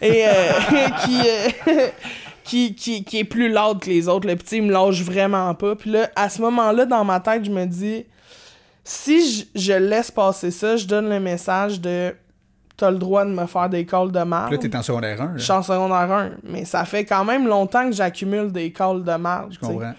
Et 0.00 0.26
qui, 1.04 1.20
euh, 1.26 1.88
qui, 2.44 2.74
qui, 2.76 3.02
qui 3.02 3.18
est 3.18 3.24
plus 3.24 3.52
loud 3.52 3.80
que 3.80 3.90
les 3.90 4.06
autres. 4.06 4.28
Le 4.28 4.36
petit, 4.36 4.58
il 4.58 4.62
me 4.62 4.72
lâche 4.72 5.02
vraiment 5.02 5.52
pas. 5.54 5.74
Puis 5.74 5.90
là, 5.90 6.08
à 6.14 6.28
ce 6.28 6.40
moment-là, 6.42 6.86
dans 6.86 7.04
ma 7.04 7.18
tête, 7.18 7.44
je 7.44 7.50
me 7.50 7.64
dis, 7.64 8.06
si 8.88 9.46
je, 9.54 9.60
je 9.60 9.72
laisse 9.72 10.10
passer 10.12 10.52
ça, 10.52 10.76
je 10.76 10.86
donne 10.86 11.08
le 11.08 11.18
message 11.18 11.80
de 11.80 12.14
t'as 12.76 12.90
le 12.90 12.98
droit 12.98 13.24
de 13.24 13.30
me 13.30 13.46
faire 13.46 13.68
des 13.68 13.84
calls 13.84 14.12
de 14.12 14.20
marde. 14.22 14.52
Là, 14.52 14.58
t'es 14.58 14.76
en 14.76 14.82
secondaire 14.82 15.20
1. 15.20 15.32
Je 15.38 15.42
suis 15.42 15.52
en 15.52 15.62
secondaire 15.62 16.12
1, 16.12 16.30
mais 16.44 16.64
ça 16.64 16.84
fait 16.84 17.04
quand 17.04 17.24
même 17.24 17.48
longtemps 17.48 17.88
que 17.88 17.96
j'accumule 17.96 18.52
des 18.52 18.70
calls 18.70 19.02
de 19.02 19.14
marde. 19.16 19.54
Je 19.54 19.58
comprends. 19.58 19.92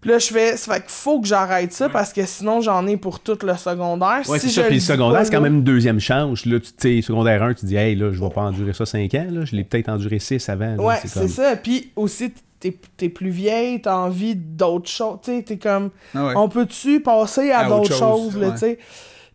Puis 0.00 0.10
là, 0.10 0.18
je 0.18 0.26
fais. 0.26 0.56
Ça 0.56 0.74
fait 0.74 0.80
qu'il 0.80 0.90
faut 0.90 1.20
que 1.20 1.26
j'arrête 1.26 1.72
ça 1.72 1.88
parce 1.88 2.12
que 2.12 2.26
sinon, 2.26 2.60
j'en 2.60 2.86
ai 2.86 2.96
pour 2.96 3.20
tout 3.20 3.38
le 3.42 3.54
secondaire. 3.56 4.22
Ouais, 4.28 4.38
si 4.38 4.48
c'est 4.48 4.54
ça. 4.56 4.62
je 4.62 4.66
Puis 4.66 4.76
le 4.76 4.80
secondaire, 4.82 5.24
c'est 5.24 5.30
quand 5.32 5.40
même 5.40 5.54
une 5.54 5.64
deuxième 5.64 6.00
chance. 6.00 6.44
Là, 6.46 6.58
tu 6.60 6.70
sais, 6.76 7.00
secondaire 7.00 7.42
1, 7.42 7.54
tu 7.54 7.66
dis, 7.66 7.76
hey, 7.76 7.94
là, 7.94 8.10
je 8.12 8.20
vais 8.20 8.28
pas 8.30 8.42
endurer 8.42 8.72
ça 8.74 8.84
5 8.84 9.14
ans. 9.14 9.26
Là. 9.30 9.44
Je 9.44 9.54
l'ai 9.56 9.64
peut-être 9.64 9.88
enduré 9.88 10.18
6 10.18 10.46
avant. 10.48 10.74
là. 10.76 10.82
Ouais, 10.82 10.96
c'est 11.04 11.20
comme- 11.20 11.28
ça. 11.28 11.54
Puis 11.56 11.90
aussi, 11.96 12.32
t'es 12.72 13.08
plus 13.08 13.30
vieille, 13.30 13.80
t'as 13.82 13.96
envie 13.96 14.34
d'autres 14.36 14.88
choses. 14.90 15.18
Tu 15.22 15.36
sais, 15.38 15.42
t'es 15.42 15.56
comme. 15.58 15.90
Ah 16.14 16.26
ouais. 16.26 16.32
On 16.36 16.48
peut-tu 16.48 17.00
passer 17.00 17.50
à, 17.50 17.60
À 17.60 17.66
autre 17.68 17.76
d'autres 17.76 17.94
chose, 17.98 17.98
choses, 18.32 18.36
là, 18.38 18.48
ouais. 18.48 18.52
tu 18.54 18.58
sais? 18.60 18.78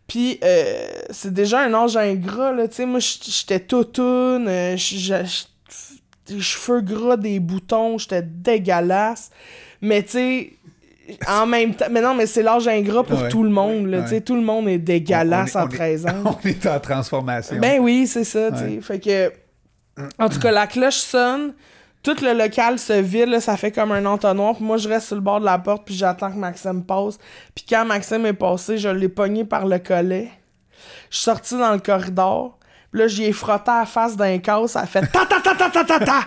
Puis, 0.06 0.40
euh, 0.42 0.88
c'est 1.10 1.32
déjà 1.32 1.60
un 1.60 1.72
âge 1.74 1.96
ingrat, 1.96 2.52
là, 2.52 2.66
tu 2.68 2.74
sais. 2.76 2.86
Moi, 2.86 2.98
j'étais 3.00 3.60
toutoune, 3.60 4.48
euh, 4.48 4.76
cheveux 6.38 6.80
gras, 6.80 7.16
des 7.16 7.40
boutons, 7.40 7.98
j'étais 7.98 8.22
dégueulasse. 8.22 9.30
Mais, 9.80 10.02
tu 10.02 10.10
sais, 10.10 10.52
en 11.28 11.46
même 11.46 11.74
temps... 11.74 11.86
Mais 11.90 12.00
non, 12.00 12.14
mais 12.14 12.26
c'est 12.26 12.42
l'âge 12.42 12.68
ingrat 12.68 13.02
pour 13.02 13.22
Ouais. 13.22 13.28
tout 13.28 13.42
le 13.42 13.50
monde, 13.50 13.86
là, 13.86 13.98
Ouais. 13.98 14.04
tu 14.04 14.10
sais. 14.10 14.20
Tout 14.20 14.36
le 14.36 14.42
monde 14.42 14.68
est 14.68 14.78
dégueulasse 14.78 15.54
On 15.56 15.58
est- 15.58 15.62
à 15.62 15.64
on 15.64 15.68
est- 15.68 15.76
13 15.76 16.06
ans. 16.06 16.38
On 16.44 16.48
est 16.48 16.66
en 16.66 16.78
transformation. 16.80 17.56
Ben 17.58 17.80
oui, 17.80 18.06
c'est 18.06 18.24
ça, 18.24 18.50
tu 18.52 18.58
sais. 18.58 18.64
Ouais. 18.64 18.80
Fait 18.80 19.00
que. 19.00 19.32
En 20.18 20.28
tout 20.28 20.38
cas, 20.38 20.50
la 20.50 20.66
cloche 20.66 20.94
sonne, 20.98 21.52
tout 22.02 22.16
le 22.22 22.32
local 22.32 22.78
se 22.78 22.94
vide, 22.94 23.28
là, 23.28 23.40
ça 23.40 23.56
fait 23.56 23.70
comme 23.70 23.92
un 23.92 24.06
entonnoir. 24.06 24.54
Puis 24.54 24.64
moi, 24.64 24.78
je 24.78 24.88
reste 24.88 25.08
sur 25.08 25.16
le 25.16 25.20
bord 25.20 25.40
de 25.40 25.44
la 25.44 25.58
porte, 25.58 25.84
puis 25.84 25.94
j'attends 25.94 26.30
que 26.30 26.36
Maxime 26.36 26.84
passe. 26.84 27.18
Puis 27.54 27.64
quand 27.68 27.84
Maxime 27.84 28.24
est 28.26 28.32
passé, 28.32 28.78
je 28.78 28.88
l'ai 28.88 29.08
pogné 29.08 29.44
par 29.44 29.66
le 29.66 29.78
collet. 29.78 30.30
Je 31.10 31.16
suis 31.16 31.24
sorti 31.24 31.58
dans 31.58 31.72
le 31.72 31.78
corridor. 31.78 32.58
Puis 32.90 33.00
là, 33.00 33.06
j'y 33.06 33.24
ai 33.24 33.32
frotté 33.32 33.70
à 33.70 33.80
la 33.80 33.86
face 33.86 34.16
d'un 34.16 34.38
casse. 34.38 34.72
Ça 34.72 34.86
fait 34.86 35.06
ta 35.12 35.24
ta 35.26 35.40
ta 35.40 35.54
ta 35.54 35.70
ta 35.70 35.84
ta 35.84 35.98
ta. 36.00 36.20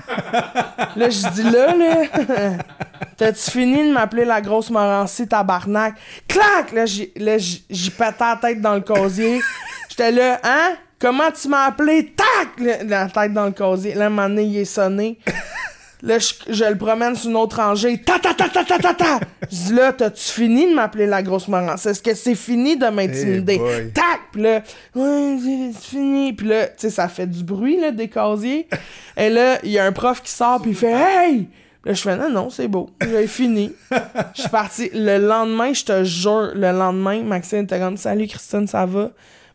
là, 0.96 1.10
je 1.10 1.30
dis 1.32 1.44
là, 1.44 1.76
là. 1.76 2.58
T'as-tu 3.18 3.52
fini 3.52 3.90
de 3.90 3.94
m'appeler 3.94 4.26
la 4.26 4.42
grosse 4.42 4.70
Morancy, 4.70 5.28
tabarnak? 5.28 5.96
Clac! 6.28 6.72
Là, 6.72 6.86
j'y 6.86 7.90
pétais 7.90 8.14
la 8.20 8.38
tête 8.42 8.62
dans 8.62 8.76
le 8.76 8.82
casier. 8.82 9.42
J'étais 9.90 10.12
là, 10.12 10.40
hein? 10.44 10.76
Comment 11.04 11.30
tu 11.32 11.50
m'as 11.50 11.66
appelé? 11.66 12.14
Tac! 12.16 12.58
Le- 12.60 12.88
La 12.90 13.08
tête 13.10 13.34
dans 13.34 13.46
le 13.48 13.52
casier. 13.52 13.94
Là, 13.94 14.06
un 14.06 14.10
moment 14.10 14.30
donné, 14.30 14.44
il 14.46 14.58
est 14.58 14.64
sonné. 14.66 15.18
Là, 16.02 16.18
je, 16.20 16.34
je 16.54 16.64
le 16.66 16.78
promène 16.78 17.14
sur 17.16 17.30
une 17.30 17.36
autre 17.36 17.58
rangée. 17.58 17.98
Ta 18.02 18.20
ta 18.20 18.34
ta 18.34 18.48
ta 18.50 18.64
ta 18.64 18.78
ta 18.78 18.94
ta! 18.94 19.20
Je 19.50 19.56
dis 19.68 19.74
là, 19.74 19.94
t'as-tu 19.94 20.22
fini 20.22 20.70
de 20.70 20.76
m'appeler 20.76 21.06
la 21.06 21.22
grosse 21.24 21.48
Morancy? 21.48 21.88
Est-ce 21.90 22.02
que 22.04 22.14
c'est 22.14 22.36
fini 22.36 22.76
de 22.78 22.88
m'intimider? 22.88 23.62
Eh. 23.62 23.90
Tac! 23.92 24.20
Puis 24.34 24.42
là, 24.42 24.62
ouais, 24.96 25.38
c'est 25.42 25.80
fini. 25.90 26.34
Puis 26.34 26.48
là, 26.48 26.68
tu 26.68 26.74
sais, 26.78 26.90
ça 26.90 27.08
fait 27.08 27.28
du 27.28 27.42
bruit, 27.44 27.80
là, 27.80 27.92
des 27.92 28.10
casiers. 28.10 28.68
Et 29.16 29.30
là, 29.30 29.60
il 29.64 29.72
y 29.72 29.80
a 29.80 29.86
un 29.86 29.92
prof 29.94 30.22
qui 30.22 30.32
sort, 30.32 30.62
puis 30.62 30.72
il 30.72 30.78
fait 30.78 30.92
Hey! 30.92 31.48
Là, 31.86 31.94
je 31.94 32.02
fais 32.02 32.16
non, 32.18 32.30
non, 32.30 32.50
c'est 32.50 32.68
beau, 32.70 32.90
j'ai 33.02 33.28
fini. 33.28 33.72
Je 34.36 34.42
suis 34.42 34.50
parti. 34.50 34.90
Le 34.94 35.18
lendemain, 35.26 35.72
je 35.74 35.84
te 35.86 36.04
jure, 36.06 36.52
le 36.54 36.72
lendemain, 36.72 37.24
Maxime 37.24 37.60
était 37.64 37.80
comme 37.80 37.96
Salut 37.98 38.28
Christine, 38.28 38.68
ça 38.68 38.86
va? 38.86 39.10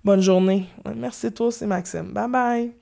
Bonne 0.05 0.20
journée. 0.20 0.66
Merci 0.96 1.32
toi, 1.32 1.51
c'est 1.51 1.66
Maxime. 1.66 2.12
Bye 2.12 2.30
bye. 2.30 2.72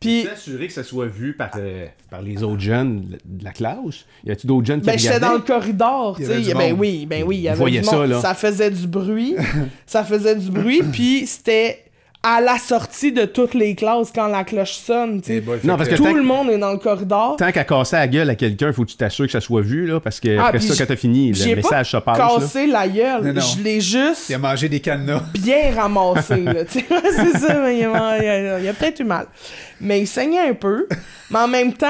Puis, 0.00 0.24
T'assurer 0.24 0.66
que 0.66 0.72
ça 0.72 0.82
soit 0.82 1.06
vu 1.06 1.36
par, 1.36 1.50
euh, 1.56 1.86
par 2.10 2.22
les 2.22 2.42
autres 2.42 2.60
jeunes 2.60 3.18
de 3.24 3.44
la 3.44 3.52
classe. 3.52 4.04
Y 4.24 4.32
a-tu 4.32 4.48
d'autres 4.48 4.66
jeunes 4.66 4.80
qui 4.80 4.86
ben, 4.86 4.98
j'étais 4.98 5.20
dans 5.20 5.28
le 5.28 5.34
regardaient? 5.34 5.52
corridor, 5.60 6.16
tu 6.16 6.24
sais. 6.24 6.54
Ben 6.54 6.76
oui, 6.76 7.06
ben 7.06 7.22
oui, 7.24 7.36
il 7.36 7.42
y 7.42 7.48
avait 7.48 7.70
du 7.70 7.84
ça, 7.84 7.96
monde. 7.96 8.10
là. 8.10 8.20
Ça 8.20 8.34
faisait 8.34 8.70
du 8.70 8.88
bruit. 8.88 9.36
ça 9.86 10.02
faisait 10.02 10.34
du 10.34 10.50
bruit, 10.50 10.82
puis 10.82 11.24
c'était 11.26 11.84
à 12.24 12.40
la 12.40 12.56
sortie 12.56 13.10
de 13.10 13.24
toutes 13.24 13.54
les 13.54 13.74
classes 13.74 14.12
quand 14.14 14.28
la 14.28 14.44
cloche 14.44 14.74
sonne, 14.74 15.20
tu 15.20 15.26
sais. 15.26 15.34
Eh 15.38 15.40
boy, 15.40 15.58
Non, 15.64 15.72
fait 15.72 15.78
parce 15.78 15.88
que- 15.88 15.94
Tout 15.96 16.04
tant- 16.04 16.12
le 16.14 16.22
monde 16.22 16.50
est 16.50 16.58
dans 16.58 16.70
le 16.70 16.78
corridor. 16.78 17.34
Tant 17.36 17.50
qu'à 17.50 17.64
casser 17.64 17.96
la 17.96 18.06
gueule 18.06 18.30
à 18.30 18.36
quelqu'un, 18.36 18.72
faut 18.72 18.84
que 18.84 18.90
tu 18.90 18.96
t'assures 18.96 19.26
que 19.26 19.32
ça 19.32 19.40
soit 19.40 19.60
vu, 19.62 19.86
là, 19.86 19.98
parce 19.98 20.20
que 20.20 20.36
Ah, 20.38 20.46
après 20.46 20.58
puis 20.58 20.68
ça, 20.68 20.74
j- 20.74 20.78
quand 20.80 20.86
t'as 20.86 20.96
fini, 20.96 21.34
J'ai 21.34 21.50
le 21.50 21.56
message 21.56 21.90
se 21.90 21.96
passe. 21.96 22.18
là. 22.18 22.28
cassé 22.38 22.66
la 22.68 22.86
gueule. 22.88 23.22
Non, 23.24 23.32
non. 23.32 23.40
Je 23.40 23.62
l'ai 23.62 23.80
juste 23.80 24.28
Il 24.28 24.34
a 24.34 24.38
mangé 24.38 24.68
des 24.68 24.78
cadenas. 24.78 25.22
bien 25.34 25.74
ramassé. 25.74 26.36
là, 26.42 26.64
tu 26.64 26.78
sais. 26.78 26.84
c'est 27.16 27.38
ça, 27.38 27.60
mais 27.60 27.78
il 27.78 27.84
a, 27.86 28.18
il 28.18 28.28
a- 28.28 28.60
il 28.60 28.68
a 28.68 28.72
peut-être 28.72 29.00
eu 29.00 29.04
mal. 29.04 29.26
Mais 29.80 30.00
il 30.00 30.06
saignait 30.06 30.48
un 30.48 30.54
peu. 30.54 30.86
Mais 31.30 31.40
en 31.40 31.48
même 31.48 31.72
temps, 31.72 31.88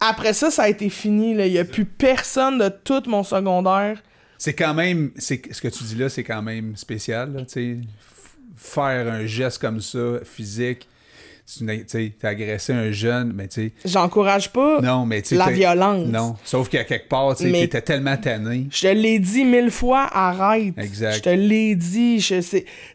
après 0.00 0.32
ça, 0.32 0.50
ça 0.50 0.64
a 0.64 0.68
été 0.68 0.88
fini. 0.90 1.34
là. 1.34 1.46
Il 1.46 1.52
n'y 1.52 1.58
a 1.60 1.64
plus 1.64 1.84
personne 1.84 2.58
de 2.58 2.68
tout 2.68 3.02
mon 3.06 3.22
secondaire. 3.22 4.02
C'est 4.38 4.54
quand 4.54 4.74
même, 4.74 5.12
c'est 5.16 5.40
ce 5.52 5.60
que 5.62 5.68
tu 5.68 5.84
dis 5.84 5.94
là, 5.94 6.08
c'est 6.08 6.24
quand 6.24 6.42
même 6.42 6.76
spécial, 6.76 7.32
là, 7.32 7.40
tu 7.42 7.46
sais. 7.48 7.76
Faire 8.56 9.12
un 9.12 9.26
geste 9.26 9.60
comme 9.60 9.80
ça, 9.80 10.18
physique, 10.24 10.88
tu 11.46 12.10
t'as 12.18 12.28
agressé 12.30 12.72
un 12.72 12.90
jeune, 12.90 13.32
mais 13.32 13.46
tu 13.46 13.66
sais, 13.66 13.72
J'encourage 13.84 14.52
pas 14.52 14.80
non, 14.80 15.06
mais 15.06 15.22
tu 15.22 15.36
la 15.36 15.50
violence. 15.50 16.08
Non, 16.08 16.34
sauf 16.44 16.68
qu'à 16.68 16.82
quelque 16.82 17.08
part, 17.08 17.36
tu 17.36 17.52
t'étais 17.52 17.82
tellement 17.82 18.16
tanné. 18.16 18.66
Je 18.70 18.82
te 18.82 18.86
l'ai 18.92 19.18
dit 19.20 19.44
mille 19.44 19.70
fois, 19.70 20.08
arrête. 20.12 20.74
Exact. 20.76 21.16
Je 21.16 21.20
te 21.22 21.28
l'ai 21.28 21.76
dit. 21.76 22.18
Je. 22.18 22.40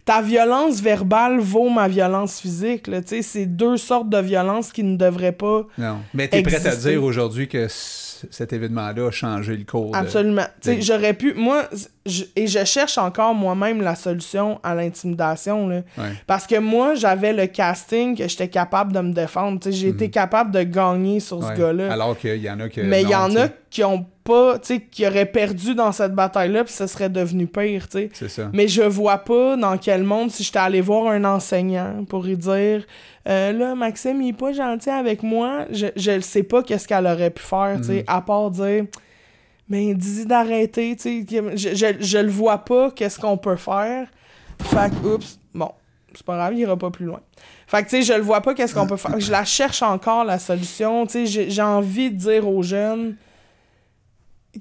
Ta 0.03 0.22
violence 0.22 0.82
verbale 0.82 1.39
vaut 1.39 1.70
ma 1.70 1.88
violence 1.88 2.41
physique. 2.41 2.89
Tu 3.07 3.24
C'est 3.24 3.45
deux 3.45 3.78
sortes 3.78 4.09
de 4.09 4.20
violence 4.20 4.74
qui 4.74 4.84
ne 4.84 4.97
devraient 4.97 5.32
pas. 5.32 5.66
Non. 5.78 5.99
Mais 6.14 6.28
t'es 6.28 6.41
prêt 6.41 6.55
à 6.55 6.72
Exister. 6.72 6.89
dire 6.91 7.03
aujourd'hui 7.03 7.47
que 7.47 7.68
cet 7.70 8.51
événement-là 8.53 9.07
a 9.07 9.12
changé 9.12 9.55
le 9.55 9.64
cours. 9.64 9.95
Absolument. 9.95 10.45
Tu 10.62 10.70
sais, 10.72 10.76
de- 10.76 10.82
j'aurais 10.82 11.14
pu. 11.14 11.34
Moi, 11.36 11.68
je- 12.06 12.24
et 12.36 12.47
je 12.47 12.64
cherche 12.66 12.97
encore 12.97 13.34
moi-même 13.36 13.82
la 13.82 13.95
solution 13.95 14.60
à 14.64 14.74
l'intimidation. 14.76 15.68
Ouais. 15.68 15.84
Parce 16.28 16.47
que 16.47 16.58
moi, 16.60 16.95
j'avais 16.95 17.34
le 17.34 17.47
casting 17.47 18.18
que 18.18 18.28
j'étais 18.28 18.47
capable 18.47 18.91
de 18.93 18.99
me 19.02 19.14
défendre. 19.14 19.60
J'ai 19.70 19.89
été 19.89 20.10
capable 20.10 20.52
de 20.52 20.64
gagner 20.64 21.20
sur 21.20 21.38
Mhm. 21.39 21.43
Ouais. 21.45 21.56
ce 21.56 21.62
gars-là. 21.62 21.91
Alors 21.93 22.18
qu'il 22.18 22.38
y 22.38 22.49
en 22.49 22.60
a 22.60 22.70
que. 22.70 22.82
Mais 22.82 23.04
il 23.04 23.10
y 23.10 23.16
en 23.16 23.36
a 23.36 23.47
qui 23.70 23.84
ont 23.84 24.06
pas, 24.24 24.60
tu 24.60 24.76
sais, 24.76 24.80
qui 24.82 25.06
auraient 25.08 25.26
perdu 25.26 25.74
dans 25.74 25.91
cette 25.91 26.14
bataille-là, 26.14 26.64
puis 26.64 26.74
ça 26.74 26.88
serait 26.88 27.10
devenu 27.10 27.47
pire, 27.47 27.88
ça. 27.89 28.49
Mais 28.54 28.68
je 28.68 28.84
vois 28.84 29.18
pas 29.18 29.56
dans 29.58 29.78
quel 29.78 30.04
monde, 30.04 30.30
si 30.32 30.43
j'étais 30.43 30.60
allé 30.60 30.80
voir 30.82 31.08
un 31.12 31.24
enseignant 31.26 32.04
pour 32.08 32.24
lui 32.24 32.38
dire 32.38 32.84
Euh, 33.30 33.52
là, 33.52 33.76
Maxime, 33.76 34.20
il 34.24 34.30
est 34.30 34.34
pas 34.34 34.52
gentil 34.52 34.89
avec 34.89 35.22
moi, 35.22 35.66
je, 35.72 35.86
je 35.95 36.20
sais 36.22 36.41
pas 36.41 36.64
qu'est-ce 36.64 36.88
qu'elle 36.88 37.06
aurait 37.06 37.30
pu 37.30 37.43
faire, 37.43 37.78
Mhm. 37.78 37.84
sais, 37.84 38.04
à 38.08 38.20
part 38.20 38.49
dire 38.49 38.86
Mais 39.72 39.94
dis 39.94 40.26
d'arrêter, 40.26 40.98
tu 40.98 41.26
sais. 41.26 41.56
Je, 41.56 41.74
je, 41.74 41.86
je 42.02 42.18
le 42.18 42.30
vois 42.30 42.58
pas, 42.58 42.92
qu'est-ce 42.92 43.18
qu'on 43.18 43.38
peut 43.38 43.56
faire? 43.56 44.10
Fait 44.64 44.92
que, 44.92 45.16
oups, 45.16 45.40
bon, 45.54 45.72
c'est 46.14 46.26
pas 46.26 46.36
grave, 46.36 46.54
il 46.56 46.60
ira 46.60 46.76
pas 46.76 46.92
plus 46.92 47.06
loin. 47.06 47.22
Fait 47.68 47.82
que, 47.82 47.90
tu 47.90 47.96
sais, 47.96 48.02
je 48.02 48.12
le 48.12 48.22
vois 48.22 48.42
pas, 48.42 48.54
qu'est-ce 48.54 48.76
qu'on 48.76 48.86
peut 48.86 48.98
faire? 48.98 49.18
Je 49.18 49.32
la 49.32 49.46
cherche 49.46 49.82
encore, 49.82 50.26
la 50.26 50.40
solution, 50.40 51.06
tu 51.06 51.14
sais. 51.14 51.26
J'ai 51.26 51.50
j'ai 51.50 51.62
envie 51.62 52.12
de 52.12 52.18
dire 52.18 52.50
aux 52.50 52.62
jeunes 52.62 53.16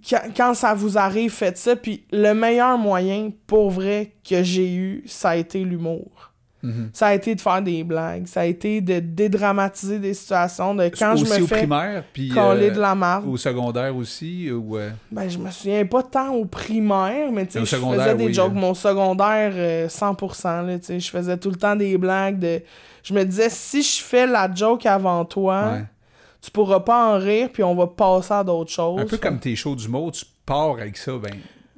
quand, 0.08 0.22
quand 0.36 0.54
ça 0.54 0.74
vous 0.74 0.96
arrive, 0.96 1.32
faites 1.32 1.58
ça. 1.58 1.74
Puis 1.74 2.04
le 2.12 2.32
meilleur 2.32 2.78
moyen, 2.78 3.32
pour 3.48 3.70
vrai, 3.70 4.12
que 4.22 4.44
j'ai 4.44 4.72
eu, 4.72 5.02
ça 5.06 5.30
a 5.30 5.36
été 5.36 5.64
l'humour. 5.64 6.29
Mhm. 6.62 6.90
Ça 6.92 7.08
a 7.08 7.14
été 7.14 7.34
de 7.34 7.40
faire 7.40 7.62
des 7.62 7.82
blagues. 7.84 8.26
Ça 8.26 8.40
a 8.40 8.44
été 8.44 8.80
de 8.80 9.00
dédramatiser 9.00 9.98
des 9.98 10.12
situations. 10.14 10.74
De 10.74 10.84
quand 10.88 11.14
aussi 11.14 11.24
je 11.24 11.30
me 11.30 11.42
au 11.42 11.46
fais 11.46 11.56
primaire, 11.58 12.04
puis 12.12 12.32
euh, 12.36 12.70
de 12.70 12.78
la 12.80 12.94
marde. 12.94 13.26
au 13.26 13.36
secondaire 13.36 13.96
aussi, 13.96 14.50
ou... 14.50 14.76
euh, 14.76 14.90
Ben, 15.10 15.28
je 15.28 15.38
me 15.38 15.50
souviens 15.50 15.86
pas 15.86 16.02
tant 16.02 16.34
au 16.34 16.44
primaire, 16.44 17.32
mais 17.32 17.46
tu 17.46 17.52
sais, 17.52 17.60
je 17.64 17.76
faisais 17.76 18.14
des 18.14 18.26
oui, 18.26 18.34
jokes. 18.34 18.52
là. 18.54 18.60
Mon 18.60 18.74
secondaire, 18.74 19.52
euh, 19.54 19.88
100%, 19.88 20.66
là, 20.66 20.78
tu 20.78 20.84
sais, 20.86 21.00
je 21.00 21.10
faisais 21.10 21.36
tout 21.38 21.50
le 21.50 21.56
temps 21.56 21.76
des 21.76 21.96
blagues 21.96 22.38
de... 22.38 22.60
Je 23.02 23.14
me 23.14 23.24
disais, 23.24 23.48
si 23.48 23.82
je 23.82 24.02
fais 24.02 24.26
la 24.26 24.52
joke 24.54 24.84
avant 24.84 25.24
toi, 25.24 25.72
ouais. 25.72 25.84
tu 26.42 26.50
pourras 26.50 26.80
pas 26.80 27.14
en 27.14 27.18
rire, 27.18 27.48
puis 27.50 27.62
on 27.62 27.74
va 27.74 27.86
passer 27.86 28.34
à 28.34 28.44
d'autres 28.44 28.70
choses. 28.70 29.00
Un 29.00 29.06
peu 29.06 29.16
comme 29.16 29.38
tes 29.40 29.56
shows 29.56 29.74
d'humour, 29.76 30.12
tu 30.12 30.26
pars 30.44 30.72
avec 30.72 30.98
ça, 30.98 31.12
ben... 31.12 31.32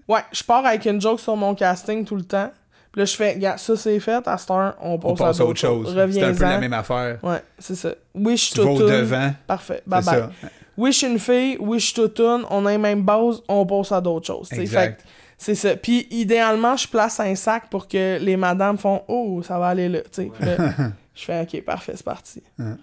Ouais, 0.09 0.21
je 0.33 0.43
pars 0.43 0.67
avec 0.67 0.85
une 0.87 1.01
joke 1.01 1.21
sur 1.21 1.37
mon 1.37 1.55
casting 1.55 2.05
tout 2.05 2.17
le 2.17 2.25
temps. 2.25 2.51
Puis 2.93 3.01
là, 3.01 3.05
je 3.07 3.17
fais, 3.17 3.39
gars, 3.39 3.57
ça 3.57 3.75
c'est 3.77 3.99
fait, 4.01 4.29
à 4.29 4.37
cette 4.37 4.51
heure, 4.51 4.77
on 4.81 4.99
passe, 4.99 5.11
On 5.11 5.15
passe 5.15 5.41
à 5.41 5.45
autre 5.47 5.59
chose. 5.61 5.95
C'est 6.13 6.23
un 6.23 6.35
peu 6.35 6.45
la 6.45 6.59
même 6.59 6.73
affaire. 6.75 7.19
Ouais, 7.23 7.43
c'est 7.59 7.75
ça. 7.75 7.95
Oui, 8.15 8.37
je 8.37 8.43
suis 8.45 8.55
Tu 8.55 8.61
vas 8.61 8.71
au 8.71 8.79
toutoune. 8.79 8.91
devant, 9.01 9.33
Parfait. 9.47 9.81
c'est 9.83 9.89
Bye 9.89 10.05
bye. 10.05 10.15
ça. 10.15 10.31
Oui, 10.77 10.93
je 10.93 10.99
suis 10.99 11.07
une 11.07 11.19
fille. 11.19 11.57
Oui, 11.59 11.79
je 11.79 11.85
suis 11.87 11.95
toutoune. 11.95 12.45
On 12.51 12.67
a 12.67 12.71
les 12.73 12.79
mêmes 12.79 13.03
bases. 13.03 13.43
On 13.49 13.65
passe 13.65 13.93
à 13.93 14.01
d'autres 14.01 14.27
choses. 14.27 14.53
Exact. 14.53 15.03
c'est 15.39 15.55
ça. 15.55 15.75
Puis 15.77 16.07
idéalement, 16.11 16.77
je 16.77 16.87
place 16.87 17.19
un 17.21 17.35
sac 17.35 17.71
pour 17.71 17.89
que 17.89 18.19
les 18.21 18.37
madames 18.37 18.77
font 18.79 19.03
Oh, 19.09 19.43
ça 19.43 19.59
va 19.59 19.69
aller 19.69 19.89
là. 19.89 20.01
tu 20.03 20.09
sais. 20.13 20.31
Puis 20.35 20.45
là, 20.47 20.57
je 21.15 21.25
fais 21.25 21.41
OK, 21.43 21.65
parfait, 21.65 21.93
c'est 21.97 22.05
parti. 22.05 22.43
Hein. 22.59 22.77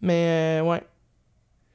Mais 0.00 0.60
euh, 0.60 0.64
ouais. 0.64 0.82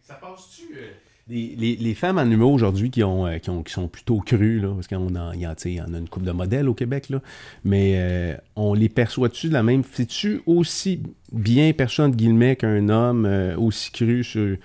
Ça 0.06 0.16
passe-tu. 0.16 0.64
euh, 0.76 0.88
Les, 1.30 1.56
les, 1.58 1.76
les 1.76 1.94
femmes 1.94 2.20
en 2.20 2.24
humour 2.24 2.54
aujourd'hui 2.54 2.90
qui, 2.90 3.04
ont, 3.04 3.28
euh, 3.28 3.38
qui, 3.40 3.50
ont, 3.50 3.62
qui 3.62 3.74
sont 3.74 3.90
plutôt 3.90 4.20
crues, 4.20 4.62
là, 4.62 4.70
parce 4.74 4.88
qu'on 4.88 5.14
en, 5.16 5.34
y 5.34 5.46
en, 5.46 5.54
y 5.66 5.80
a 5.80 5.86
une 5.86 6.08
couple 6.08 6.26
de 6.26 6.32
modèles 6.32 6.70
au 6.70 6.74
Québec, 6.74 7.10
là, 7.10 7.20
mais 7.66 7.96
euh, 7.98 8.36
on 8.56 8.74
les 8.74 8.88
perçoit-tu 8.88 9.50
de 9.50 9.54
la 9.54 9.62
même. 9.62 9.84
C'est-tu 9.92 10.42
aussi 10.46 11.02
bien 11.34 11.74
perçu, 11.74 12.00
entre 12.00 12.16
guillemets, 12.16 12.56
qu'un 12.56 12.88
homme 12.88 13.26
euh, 13.26 13.58
aussi 13.58 13.92
cru 13.92 14.24
sur, 14.24 14.56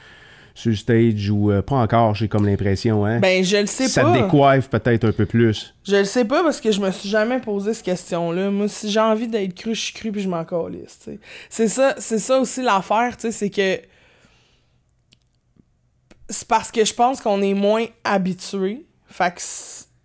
sur 0.55 0.77
stage 0.77 1.31
ou 1.31 1.51
euh, 1.51 1.63
pas 1.63 1.77
encore, 1.77 2.15
j'ai 2.15 2.29
comme 2.29 2.47
l'impression, 2.47 3.05
hein? 3.05 3.19
Ben, 3.19 3.43
je 3.43 3.57
le 3.57 3.67
sais 3.67 3.89
ça 3.89 4.05
pas. 4.05 4.13
décoiffe 4.23 4.71
peut-être 4.71 5.05
un 5.09 5.13
peu 5.13 5.27
plus. 5.27 5.75
Je 5.85 5.97
le 5.97 6.05
sais 6.05 6.25
pas 6.25 6.45
parce 6.45 6.61
que 6.61 6.71
je 6.71 6.81
me 6.81 6.93
suis 6.93 7.09
jamais 7.09 7.41
posé 7.41 7.75
cette 7.75 7.85
question-là. 7.87 8.53
Moi, 8.53 8.69
si 8.69 8.89
j'ai 8.89 9.01
envie 9.01 9.27
d'être 9.27 9.55
cru, 9.55 9.75
je 9.75 9.81
suis 9.81 9.95
cru 9.95 10.13
puis 10.13 10.23
je 10.23 10.29
m'en 10.29 10.45
calisse, 10.45 11.01
tu 11.03 11.11
sais. 11.11 11.19
C'est 11.51 11.69
ça, 11.69 11.97
c'est 11.99 12.21
ça 12.21 12.39
aussi 12.39 12.63
l'affaire, 12.63 13.17
tu 13.17 13.23
sais, 13.23 13.33
c'est 13.33 13.51
que 13.51 13.81
c'est 16.33 16.49
parce 16.49 16.71
que 16.71 16.85
je 16.85 16.95
pense 16.95 17.21
qu'on 17.21 17.41
est 17.43 17.55
moins 17.55 17.87
habitué. 18.05 18.85
Fait 19.07 19.35
que 19.35 19.41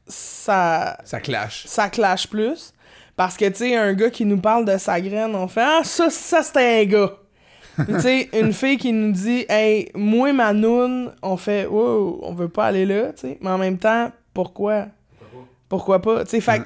ça 0.07 0.97
Ça 1.03 1.19
clash. 1.19 1.65
ça 1.65 1.89
clash 1.89 2.28
plus. 2.28 2.73
Parce 3.15 3.36
que, 3.36 3.45
tu 3.45 3.55
sais, 3.55 3.75
un 3.75 3.93
gars 3.93 4.11
qui 4.11 4.25
nous 4.25 4.39
parle 4.39 4.65
de 4.65 4.78
sa 4.78 5.01
graine, 5.01 5.34
on 5.36 5.47
fait 5.47 5.63
Ah, 5.63 5.82
ça, 5.84 6.09
ça 6.09 6.43
c'était 6.43 6.82
un 6.82 6.86
gars. 6.86 7.13
Tu 7.86 7.99
sais, 8.01 8.30
une 8.34 8.53
fille 8.53 8.78
qui 8.78 8.91
nous 8.91 9.11
dit 9.11 9.45
Hey, 9.49 9.89
moi, 9.95 10.34
ma 10.34 10.51
noune, 10.53 11.13
on 11.21 11.38
fait 11.38 11.65
Wow, 11.67 12.19
on 12.23 12.34
veut 12.34 12.49
pas 12.49 12.65
aller 12.67 12.86
là, 12.86 13.13
tu 13.13 13.21
sais. 13.21 13.38
Mais 13.41 13.49
en 13.49 13.57
même 13.57 13.78
temps, 13.78 14.11
pourquoi? 14.34 14.88
Pourquoi 15.69 16.01
pas? 16.01 16.23
Tu 16.23 16.32
sais, 16.32 16.41
fait 16.41 16.61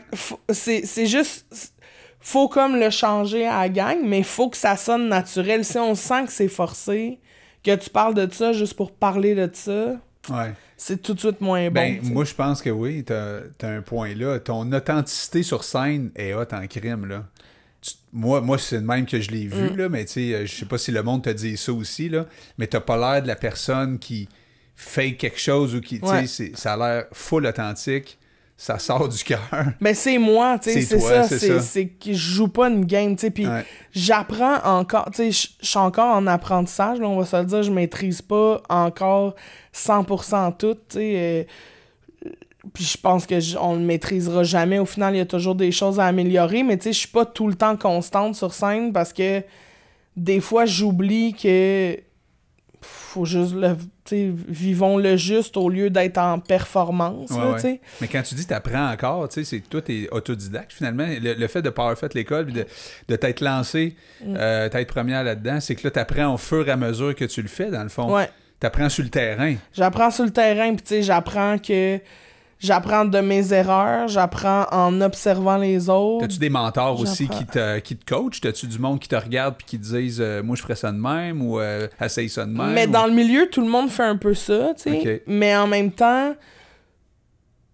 c'est 0.50 0.86
c'est 0.86 1.06
juste. 1.08 1.74
Faut 2.20 2.48
comme 2.48 2.76
le 2.80 2.90
changer 2.92 3.48
à 3.48 3.62
la 3.62 3.70
gang, 3.70 3.98
mais 4.04 4.22
faut 4.24 4.50
que 4.50 4.58
ça 4.58 4.78
sonne 4.78 5.10
naturel. 5.10 5.66
Si 5.66 5.78
on 5.80 5.96
sent 5.96 6.26
que 6.26 6.32
c'est 6.32 6.48
forcé, 6.48 7.20
que 7.64 7.76
tu 7.76 7.90
parles 7.90 8.14
de 8.16 8.32
ça 8.32 8.54
juste 8.54 8.74
pour 8.76 8.92
parler 8.94 9.36
de 9.36 9.50
ça, 9.54 9.96
Ouais. 10.30 10.54
c'est 10.78 11.02
tout 11.02 11.14
de 11.14 11.20
suite 11.20 11.42
moins 11.42 11.68
bon. 11.70 11.74
Ben, 11.74 12.00
moi, 12.04 12.26
je 12.26 12.34
pense 12.34 12.62
que 12.62 12.70
oui, 12.70 13.04
t'as 13.04 13.40
as 13.62 13.68
un 13.68 13.82
point 13.82 14.14
là. 14.16 14.40
Ton 14.40 14.72
authenticité 14.72 15.44
sur 15.44 15.64
scène 15.64 16.12
est 16.16 16.34
hot 16.34 16.46
en 16.52 16.66
crime, 16.68 17.06
là. 17.08 17.26
Tu- 17.82 17.94
moi, 18.14 18.42
moi 18.42 18.58
c'est 18.60 18.76
le 18.78 18.84
même 18.84 19.06
que 19.08 19.20
je 19.20 19.32
l'ai 19.32 19.46
Mm. 19.46 19.50
vu, 19.50 19.76
là, 19.76 19.90
mais 19.90 20.06
tu 20.06 20.12
sais, 20.14 20.34
euh, 20.36 20.46
je 20.46 20.54
sais 20.56 20.66
pas 20.66 20.78
si 20.78 20.92
le 20.92 21.02
monde 21.02 21.24
te 21.24 21.30
dit 21.32 21.58
ça 21.58 21.74
aussi, 21.74 22.10
là, 22.10 22.28
mais 22.60 22.68
t'as 22.68 22.80
pas 22.82 22.98
l'air 22.98 23.24
de 23.24 23.28
la 23.28 23.36
personne 23.36 23.98
qui 23.98 24.30
fake 24.76 25.18
quelque 25.18 25.40
chose 25.40 25.74
ou 25.76 25.82
qui, 25.82 26.00
tu 26.00 26.28
sais, 26.28 26.52
ça 26.56 26.74
a 26.74 26.78
l'air 26.78 27.06
full 27.12 27.46
authentique. 27.48 28.18
Ça 28.64 28.78
sort 28.78 29.10
du 29.10 29.24
cœur. 29.24 29.40
Ben, 29.82 29.96
c'est 29.96 30.20
moi, 30.20 30.60
tu 30.60 30.72
sais, 30.72 30.82
C'est 30.82 31.00
ça. 31.00 31.24
c'est 31.62 31.88
que 31.88 32.14
je 32.14 32.36
joue 32.36 32.48
pas 32.48 32.70
une 32.70 32.86
game, 32.86 33.16
tu 33.16 33.22
sais. 33.22 33.32
Puis 33.32 33.48
Ouais. 33.48 33.66
j'apprends 33.92 34.60
encore, 34.64 35.06
tu 35.10 35.32
sais, 35.32 35.32
je 35.62 35.68
suis 35.68 35.80
encore 35.80 36.16
en 36.16 36.28
apprentissage, 36.28 37.00
là, 37.00 37.08
on 37.08 37.18
va 37.18 37.26
se 37.26 37.36
le 37.38 37.46
dire, 37.46 37.64
je 37.64 37.72
maîtrise 37.72 38.22
pas 38.22 38.62
encore 38.70 39.34
100% 39.74 40.52
tout, 40.52 40.76
tu 40.76 40.80
sais. 40.90 41.14
euh, 41.16 41.44
puis 42.74 42.84
je 42.84 42.98
pense 43.00 43.26
que 43.26 43.58
on 43.58 43.74
le 43.74 43.82
maîtrisera 43.82 44.44
jamais. 44.44 44.78
Au 44.78 44.86
final, 44.86 45.16
il 45.16 45.18
y 45.18 45.22
a 45.22 45.26
toujours 45.26 45.56
des 45.56 45.72
choses 45.72 46.00
à 46.00 46.06
améliorer, 46.06 46.62
mais 46.62 46.78
tu 46.78 46.84
sais, 46.84 46.94
je 46.94 47.00
suis 47.00 47.08
pas 47.08 47.26
tout 47.26 47.48
le 47.48 47.56
temps 47.56 47.76
constante 47.76 48.36
sur 48.36 48.54
scène 48.54 48.94
parce 48.94 49.12
que 49.12 49.42
des 50.16 50.40
fois, 50.40 50.66
j'oublie 50.66 51.34
que 51.34 51.98
faut 52.82 53.26
juste 53.26 53.54
le, 53.54 53.76
vivons 54.48 54.98
le 54.98 55.16
juste 55.18 55.56
au 55.58 55.70
lieu 55.70 55.90
d'être 55.90 56.18
en 56.18 56.40
performance, 56.40 57.30
Ouais, 57.32 57.38
là, 57.38 57.52
ouais. 57.52 57.82
Mais 58.02 58.08
quand 58.08 58.22
tu 58.24 58.36
dis 58.36 58.46
t'apprends 58.48 58.92
encore, 58.92 59.30
tu 59.30 59.36
sais, 59.44 59.44
c'est 59.44 59.60
toi, 59.70 59.82
t'es 59.82 60.08
autodidacte 60.12 60.74
finalement. 60.74 61.06
Le, 61.08 61.34
le 61.34 61.48
fait 61.48 61.62
de 61.62 61.70
pas 61.70 61.84
avoir 61.84 61.98
fait 61.98 62.14
l'école 62.14 62.52
de, 62.52 62.66
de 63.08 63.16
t'être 63.16 63.42
lancé, 63.42 63.96
Mm. 64.26 64.36
euh, 64.38 64.70
t'être 64.70 64.88
première 64.94 65.24
là-dedans, 65.24 65.60
c'est 65.60 65.76
que 65.76 65.86
là, 65.88 65.92
t'apprends 65.92 66.34
au 66.34 66.38
fur 66.38 66.68
et 66.68 66.72
à 66.72 66.78
mesure 66.78 67.16
que 67.16 67.26
tu 67.26 67.42
le 67.42 67.48
fais, 67.48 67.72
dans 67.72 67.84
le 67.84 67.90
fond. 67.90 68.14
Ouais. 68.14 68.30
T'apprends 68.60 68.90
sur 68.90 69.04
le 69.04 69.10
terrain. 69.10 69.56
J'apprends 69.74 70.12
sur 70.12 70.24
le 70.24 70.30
terrain, 70.32 70.74
puis 70.76 70.84
tu 70.84 70.90
sais, 70.90 71.02
j'apprends 71.02 71.58
que 71.58 72.00
j'apprends 72.62 73.06
de 73.06 73.20
mes 73.20 73.54
erreurs, 73.54 74.08
j'apprends 74.08 74.66
en 74.72 75.02
observant 75.02 75.58
les 75.58 75.90
autres. 75.90 76.28
T'as-tu 76.28 76.40
des 76.40 76.50
mentors 76.50 77.00
aussi 77.00 77.28
qui 77.28 77.46
te, 77.46 77.80
qui 77.80 77.98
te 77.98 78.06
coachent? 78.06 78.40
T'as-tu 78.42 78.68
du 78.68 78.80
monde 78.80 79.00
qui 79.00 79.08
te 79.08 79.16
regarde 79.16 79.56
puis 79.58 79.66
qui 79.66 79.80
te 79.80 79.84
disent 79.84 80.22
euh, 80.22 80.42
moi 80.44 80.56
je 80.56 80.62
ferais 80.62 80.76
ça 80.76 80.92
de 80.92 80.98
même 80.98 81.42
ou 81.42 81.60
euh, 81.60 81.88
essaye 82.00 82.30
ça 82.30 82.46
de 82.46 82.52
même? 82.52 82.74
Mais 82.74 82.88
ou- 82.88 82.92
dans 82.92 83.06
le 83.06 83.14
milieu, 83.14 83.48
tout 83.50 83.62
le 83.62 83.68
monde 83.70 83.90
fait 83.90 84.04
un 84.04 84.18
peu 84.18 84.34
ça, 84.34 84.74
tu 84.76 84.84
sais. 84.92 85.24
Mais 85.28 85.56
en 85.56 85.68
même 85.68 85.92
temps, 85.92 86.34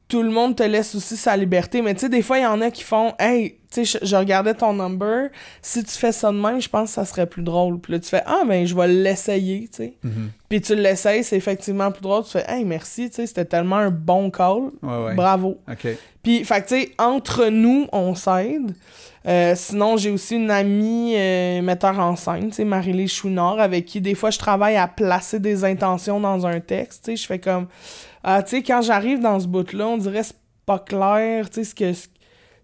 tout 0.07 0.23
le 0.23 0.29
monde 0.29 0.55
te 0.55 0.63
laisse 0.63 0.95
aussi 0.95 1.17
sa 1.17 1.35
liberté. 1.35 1.81
Mais 1.81 1.93
tu 1.93 2.01
sais, 2.01 2.09
des 2.09 2.21
fois, 2.21 2.37
il 2.39 2.43
y 2.43 2.47
en 2.47 2.61
a 2.61 2.71
qui 2.71 2.83
font 2.83 3.13
Hey, 3.19 3.56
tu 3.71 3.85
sais, 3.85 3.99
je, 3.99 4.05
je 4.05 4.15
regardais 4.15 4.53
ton 4.53 4.73
number. 4.73 5.29
Si 5.61 5.83
tu 5.83 5.91
fais 5.91 6.11
ça 6.11 6.31
de 6.31 6.37
même, 6.37 6.61
je 6.61 6.69
pense 6.69 6.89
que 6.89 6.95
ça 6.95 7.05
serait 7.05 7.25
plus 7.25 7.43
drôle. 7.43 7.79
Puis 7.79 7.93
là, 7.93 7.99
tu 7.99 8.07
fais 8.07 8.23
Ah, 8.25 8.43
ben, 8.47 8.65
je 8.65 8.75
vais 8.75 8.87
l'essayer, 8.87 9.67
tu 9.69 9.77
sais. 9.77 9.93
Mhm. 10.03 10.31
Puis 10.47 10.61
tu 10.61 10.75
l'essayes, 10.75 11.23
c'est 11.23 11.35
effectivement 11.35 11.91
plus 11.91 12.01
drôle. 12.01 12.23
Tu 12.23 12.31
fais 12.31 12.45
Hey, 12.47 12.63
merci, 12.63 13.09
tu 13.09 13.17
sais, 13.17 13.27
c'était 13.27 13.45
tellement 13.45 13.77
un 13.77 13.91
bon 13.91 14.29
call. 14.31 14.69
Ouais, 14.81 15.05
ouais. 15.05 15.15
Bravo. 15.15 15.59
OK. 15.69 15.87
Puis, 16.23 16.43
fait 16.43 16.61
tu 16.61 16.67
sais, 16.69 16.91
entre 16.97 17.47
nous, 17.47 17.87
on 17.91 18.15
s'aide. 18.15 18.73
Euh, 19.27 19.53
sinon, 19.55 19.97
j'ai 19.97 20.09
aussi 20.09 20.35
une 20.35 20.51
amie 20.51 21.13
euh, 21.17 21.61
metteur 21.61 21.99
en 21.99 22.15
scène, 22.15 22.49
tu 22.49 22.55
sais, 22.55 22.65
Marie-Lise 22.65 23.11
Chouinard, 23.11 23.59
avec 23.59 23.85
qui, 23.85 23.99
des 23.99 24.15
fois, 24.15 24.29
je 24.29 24.39
travaille 24.39 24.77
à 24.77 24.87
placer 24.87 25.39
des 25.39 25.65
intentions 25.65 26.21
dans 26.21 26.47
un 26.47 26.61
texte, 26.61 27.03
tu 27.03 27.11
sais. 27.11 27.17
Je 27.17 27.27
fais 27.27 27.39
comme... 27.39 27.67
Ah, 28.23 28.41
tu 28.41 28.57
sais, 28.57 28.63
quand 28.63 28.81
j'arrive 28.81 29.19
dans 29.19 29.39
ce 29.39 29.47
bout-là, 29.47 29.87
on 29.87 29.97
dirait 29.97 30.21
que 30.21 30.27
c'est 30.27 30.35
pas 30.65 30.79
clair, 30.79 31.49
tu 31.49 31.55
sais, 31.55 31.63
ce 31.65 31.75
que... 31.75 31.91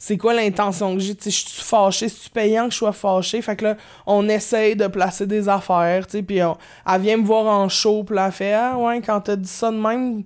C'est 0.06 0.18
quoi 0.18 0.34
l'intention 0.34 0.96
que 0.96 1.00
j'ai? 1.00 1.16
Je 1.18 1.30
suis 1.30 1.64
fâché, 1.64 2.10
c'est-tu 2.10 2.30
payant 2.30 2.66
que 2.66 2.74
je 2.74 2.78
sois 2.80 2.92
fâché? 2.92 3.42
Fait 3.42 3.56
que 3.56 3.64
là, 3.64 3.78
on 4.06 4.28
essaye 4.28 4.76
de 4.76 4.88
placer 4.88 5.26
des 5.26 5.48
affaires, 5.48 6.06
tu 6.08 6.18
sais, 6.18 6.24
puis 6.24 6.40
elle 6.40 7.02
vient 7.02 7.16
me 7.16 7.24
voir 7.24 7.46
en 7.46 7.70
show, 7.70 8.04
puis 8.04 8.18
elle 8.20 8.32
fait 8.34 8.54
«Ah, 8.54 8.78
ouais, 8.78 9.00
quand 9.00 9.22
t'as 9.22 9.38
dit 9.38 9.48
ça 9.48 9.72
de 9.72 9.78
même, 9.78 10.26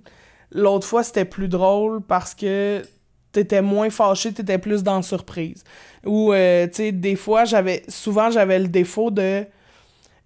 l'autre 0.52 0.88
fois, 0.88 1.04
c'était 1.04 1.26
plus 1.26 1.48
drôle 1.48 2.02
parce 2.02 2.34
que 2.34 2.82
t'étais 3.32 3.62
moins 3.62 3.92
fâché, 3.92 4.34
t'étais 4.34 4.58
plus 4.58 4.82
dans 4.82 4.96
la 4.96 5.02
surprise. 5.04 5.64
Ou, 6.04 6.34
euh, 6.34 6.66
tu 6.66 6.74
sais, 6.74 6.92
des 6.92 7.16
fois, 7.16 7.46
j'avais... 7.46 7.84
Souvent, 7.88 8.32
j'avais 8.32 8.58
le 8.58 8.70
défaut 8.70 9.12
de 9.12 9.46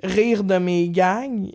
rire 0.02 0.46
de 0.46 0.60
mes 0.60 0.88
gags 0.88 1.52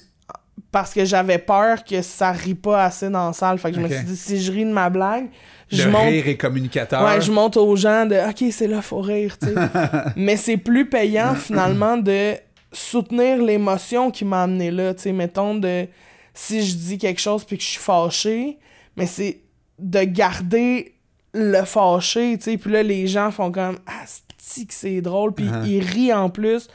parce 0.73 0.93
que 0.95 1.05
j'avais 1.05 1.39
peur 1.39 1.85
que 1.85 2.03
ça 2.03 2.33
rit 2.33 2.55
pas 2.55 2.85
assez 2.85 3.09
dans 3.09 3.29
la 3.29 3.33
salle. 3.33 3.59
Fait 3.59 3.71
que 3.71 3.77
je 3.77 3.81
me 3.81 3.89
suis 3.89 4.05
dit, 4.05 4.17
si 4.17 4.43
je 4.43 4.53
ris 4.53 4.65
de 4.65 4.73
ma 4.73 4.91
blague, 4.91 5.29
je 5.69 5.85
le 5.85 5.91
monte... 5.91 6.09
rire 6.09 6.29
est 6.29 6.37
communicateur. 6.37 7.05
Ouais, 7.05 7.21
je 7.21 7.31
monte 7.33 7.57
aux 7.57 7.77
gens 7.77 8.07
de 8.07 8.17
OK, 8.17 8.53
c'est 8.53 8.67
là, 8.67 8.83
faut 8.83 9.01
rire, 9.01 9.37
tu 9.39 9.49
sais. 9.49 9.55
Mais 10.17 10.37
c'est 10.37 10.57
plus 10.57 10.89
payant 10.89 11.35
finalement 11.35 11.97
de 11.97 12.35
soutenir 12.73 13.43
l'émotion 13.43 14.11
qui 14.11 14.25
m'a 14.25 14.43
amené 14.45 14.71
là, 14.71 14.95
tu 14.95 15.03
sais. 15.03 15.13
Mettons 15.13 15.55
de 15.55 15.87
si 16.35 16.67
je 16.67 16.75
dis 16.77 16.99
quelque 16.99 17.21
chose 17.21 17.45
puis 17.45 17.57
que 17.57 17.63
je 17.63 17.69
suis 17.69 17.81
fâché, 17.81 18.59
mais 18.95 19.07
c'est 19.07 19.41
de 19.79 20.05
garder 20.05 20.95
le 21.33 21.65
fâché, 21.65 22.37
tu 22.39 22.45
sais. 22.45 22.57
Puis 22.59 22.71
là, 22.71 22.83
les 22.83 23.07
gens 23.07 23.31
font 23.31 23.51
comme 23.51 23.79
Ah, 23.87 24.05
c'est 24.39 24.67
que 24.67 24.75
c'est 24.75 25.01
drôle, 25.01 25.33
puis 25.33 25.47
Uh-huh. 25.47 25.67
ils 25.67 25.83
rient 25.83 26.13
en 26.13 26.29
plus 26.31 26.69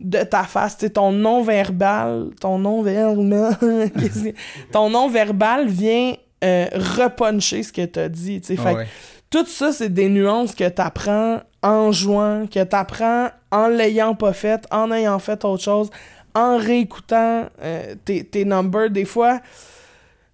de 0.00 0.22
ta 0.24 0.44
face, 0.44 0.76
tu 0.78 0.86
sais, 0.86 0.90
ton 0.90 1.12
non-verbal, 1.12 2.30
ton 2.40 2.58
non-verbal, 2.58 3.56
ton 4.72 4.90
non-verbal 4.90 5.68
vient 5.68 6.14
euh, 6.42 6.66
repuncher 6.74 7.62
ce 7.62 7.72
que 7.72 7.84
t'as 7.84 8.08
dit, 8.08 8.40
tu 8.40 8.48
sais. 8.48 8.56
Fait 8.56 8.72
que 8.72 8.78
Ouais. 8.78 8.86
tout 9.28 9.46
ça, 9.46 9.72
c'est 9.72 9.92
des 9.92 10.08
nuances 10.08 10.54
que 10.54 10.68
t'apprends 10.68 11.40
en 11.62 11.92
jouant, 11.92 12.46
que 12.46 12.62
t'apprends 12.64 13.28
en 13.52 13.68
l'ayant 13.68 14.14
pas 14.14 14.32
fait, 14.32 14.66
en 14.70 14.90
ayant 14.90 15.18
fait 15.18 15.44
autre 15.44 15.62
chose, 15.62 15.90
en 16.34 16.56
réécoutant 16.56 17.46
euh, 17.62 17.94
tes, 18.04 18.24
tes 18.24 18.44
numbers. 18.44 18.88
Des 18.90 19.04
fois, 19.04 19.40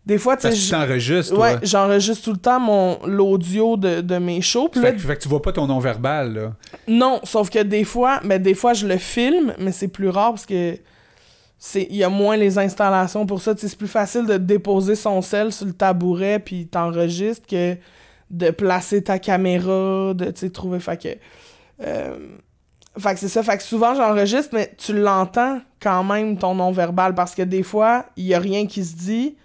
des 0.07 0.19
fois, 0.19 0.37
tu 0.37 0.51
sais, 0.53 0.71
t'enregistres, 0.71 1.37
ouais, 1.37 1.57
j'enregistre 1.63 2.23
tout 2.25 2.33
le 2.33 2.39
temps 2.39 2.61
mon 2.61 2.99
l'audio 3.05 3.77
de, 3.77 4.01
de 4.01 4.19
mes 4.19 4.41
shows. 4.41 4.69
puis 4.69 4.81
là, 4.81 4.91
Fait 4.91 4.95
que, 4.97 5.03
fait 5.03 5.17
que 5.17 5.23
tu 5.23 5.29
vois 5.29 5.43
pas 5.43 5.53
ton 5.53 5.67
non-verbal, 5.67 6.33
là. 6.33 6.53
non, 6.87 7.21
sauf 7.25 7.51
que 7.51 7.59
des 7.63 7.83
fois, 7.85 8.21
mais 8.23 8.39
des 8.39 8.55
fois 8.55 8.73
je 8.73 8.87
le 8.87 8.99
filme, 8.99 9.53
mais 9.59 9.73
c'est 9.73 9.89
plus 9.89 10.09
rare 10.09 10.31
parce 10.31 10.47
que 10.47 10.79
c'est 11.59 11.87
il 11.91 11.97
y 11.97 12.05
a 12.05 12.09
moins 12.09 12.37
les 12.37 12.57
installations 12.59 13.27
pour 13.27 13.41
ça. 13.43 13.55
C'est 13.57 13.77
plus 13.77 13.89
facile 13.89 14.27
de 14.27 14.37
déposer 14.37 14.95
son 14.95 15.23
sel 15.23 15.53
sur 15.53 15.67
le 15.67 15.73
tabouret 15.73 16.39
puis 16.39 16.67
t'enregistres 16.69 17.47
que 17.49 17.77
de 18.31 18.51
placer 18.51 19.03
ta 19.03 19.19
caméra, 19.19 20.13
de 20.15 20.49
trouver. 20.49 20.79
Fait 20.81 21.03
que. 21.03 21.09
euh, 21.83 22.17
fait 22.99 23.15
que 23.15 23.21
c'est 23.21 23.29
ça. 23.29 23.43
Fait 23.43 23.57
que 23.57 23.63
souvent 23.63 23.95
j'enregistre, 23.95 24.51
mais 24.53 24.73
tu 24.79 24.93
l'entends 24.95 25.61
quand 25.81 26.05
même 26.05 26.39
ton 26.39 26.55
non-verbal 26.55 27.15
parce 27.15 27.35
que 27.35 27.43
des 27.43 27.63
fois, 27.63 28.07
il 28.17 28.25
y 28.27 28.35
a 28.35 28.39
rien 28.39 28.67
qui 28.67 28.85
se 28.85 28.95
dit. 28.95 29.37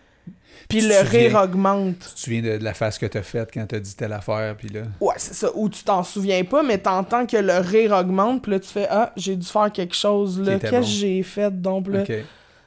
Puis 0.72 0.82
Tu 0.82 0.88
le 0.88 0.99
rire 1.07 1.36
augmente. 1.36 1.99
Tu 1.99 2.13
te 2.15 2.19
souviens 2.19 2.41
de, 2.41 2.57
de 2.57 2.63
la 2.63 2.74
face 2.74 2.97
que 2.97 3.05
t'as 3.05 3.22
faite 3.22 3.49
quand 3.53 3.65
t'as 3.67 3.80
dit 3.80 3.95
telle 3.95 4.13
affaire, 4.13 4.55
puis 4.57 4.69
là... 4.69 4.82
Ouais, 4.99 5.13
c'est 5.17 5.34
ça. 5.34 5.49
Ou 5.55 5.69
tu 5.69 5.84
t'en 5.84 6.03
souviens 6.03 6.43
pas, 6.43 6.63
mais 6.63 6.78
t'entends 6.78 7.26
que 7.26 7.38
le 7.38 7.57
rire 7.59 7.91
augmente, 7.91 8.41
puis 8.43 8.51
là, 8.53 8.59
tu 8.59 8.69
fais 8.69 8.88
Ah, 8.89 9.11
j'ai 9.15 9.36
dû 9.36 9.45
faire 9.45 9.72
quelque 9.72 9.95
chose, 9.95 10.39
là. 10.41 10.57
Qu'est-ce 10.59 10.72
que 10.72 10.76
bon. 10.78 10.82
j'ai 10.84 11.24
fait, 11.24 11.61
donc, 11.61 11.88
là? 11.88 12.03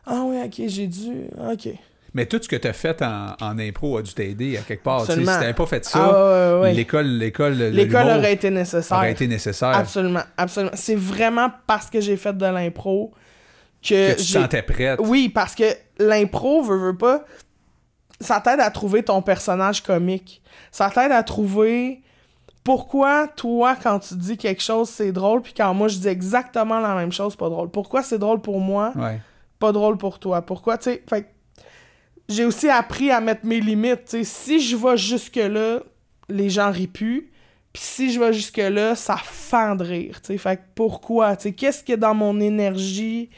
Ah, 0.06 0.22
ouais, 0.24 0.42
ok, 0.44 0.62
j'ai 0.68 0.86
dû. 0.86 1.10
Ok. 1.50 1.68
Mais 2.16 2.26
tout 2.26 2.38
ce 2.40 2.48
que 2.48 2.54
t'as 2.54 2.72
fait 2.72 3.02
en, 3.02 3.34
en 3.40 3.58
impro 3.58 3.96
a 3.98 4.02
dû 4.02 4.14
t'aider 4.14 4.56
à 4.56 4.60
quelque 4.60 4.84
part. 4.84 5.00
Tu 5.00 5.06
sais, 5.06 5.12
Si 5.14 5.18
Absolument. 5.20 5.40
t'avais 5.40 5.52
pas 5.54 5.66
fait 5.66 5.84
ça, 5.84 5.98
Ah, 6.00 6.12
ouais, 6.12 6.54
ouais, 6.54 6.60
ouais. 6.62 6.72
l'école, 6.74 7.06
l'école, 7.06 7.72
aurait 8.06 8.34
été 8.34 8.50
nécessaire. 8.50 8.98
aurait 8.98 9.10
été 9.12 9.26
nécessaire. 9.26 9.70
Absolument, 9.76 10.22
absolument. 10.36 10.70
C'est 10.74 10.94
vraiment 10.94 11.50
parce 11.66 11.90
que 11.90 12.00
j'ai 12.00 12.16
fait 12.16 12.36
de 12.36 12.46
l'impro 12.46 13.10
que, 13.82 13.88
Que 13.88 14.10
tu 14.12 14.16
te 14.18 14.22
sentais 14.22 14.62
prête. 14.62 15.00
Oui, 15.02 15.28
parce 15.28 15.56
que 15.56 15.64
l'impro, 15.98 16.62
veut, 16.62 16.78
veut 16.78 16.96
pas, 16.96 17.24
ça 18.24 18.40
t'aide 18.40 18.60
à 18.60 18.70
trouver 18.70 19.02
ton 19.02 19.22
personnage 19.22 19.82
comique. 19.82 20.42
Ça 20.72 20.90
t'aide 20.90 21.12
à 21.12 21.22
trouver 21.22 22.02
pourquoi 22.62 23.28
toi, 23.28 23.76
quand 23.80 23.98
tu 23.98 24.14
dis 24.14 24.36
quelque 24.38 24.62
chose, 24.62 24.88
c'est 24.88 25.12
drôle, 25.12 25.42
puis 25.42 25.52
quand 25.54 25.72
moi, 25.74 25.88
je 25.88 25.98
dis 25.98 26.08
exactement 26.08 26.80
la 26.80 26.94
même 26.94 27.12
chose, 27.12 27.36
pas 27.36 27.48
drôle. 27.50 27.70
Pourquoi 27.70 28.02
c'est 28.02 28.18
drôle 28.18 28.40
pour 28.40 28.58
moi, 28.58 28.92
Ouais. 28.96 29.20
pas 29.58 29.70
drôle 29.72 29.98
pour 29.98 30.18
toi? 30.18 30.40
Pourquoi, 30.42 30.78
tu 30.78 30.84
sais, 30.84 31.04
fait 31.08 31.22
que 31.24 31.28
j'ai 32.28 32.46
aussi 32.46 32.70
appris 32.70 33.10
à 33.10 33.20
mettre 33.20 33.44
mes 33.44 33.60
limites, 33.60 34.06
tu 34.06 34.10
sais. 34.18 34.24
Si 34.24 34.60
je 34.60 34.76
vais 34.76 34.96
jusque-là, 34.96 35.80
les 36.30 36.48
gens 36.48 36.70
rient 36.70 36.86
plus. 36.86 37.30
Puis 37.74 37.82
si 37.82 38.12
je 38.12 38.20
vais 38.20 38.32
jusque-là, 38.32 38.94
ça 38.94 39.16
fend 39.16 39.74
de 39.74 39.84
rire, 39.84 40.22
tu 40.22 40.28
sais. 40.28 40.38
Fait 40.38 40.56
que 40.56 40.62
pourquoi, 40.74 41.36
tu 41.36 41.42
sais, 41.44 41.52
qu'est-ce 41.52 41.84
qui 41.84 41.92
est 41.92 41.96
dans 41.98 42.14
mon 42.14 42.40
énergie... 42.40 43.28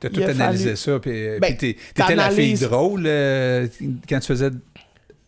T'as 0.00 0.08
tout 0.10 0.22
analysé 0.22 0.70
fallu- 0.70 0.76
ça. 0.76 0.98
Puis, 1.00 1.10
euh, 1.26 1.38
Ben, 1.40 1.56
puis 1.56 1.76
t'étais 1.94 2.14
la 2.14 2.30
fille 2.30 2.54
drôle 2.58 3.04
euh, 3.06 3.66
quand 4.08 4.20
tu 4.20 4.26
faisais 4.26 4.50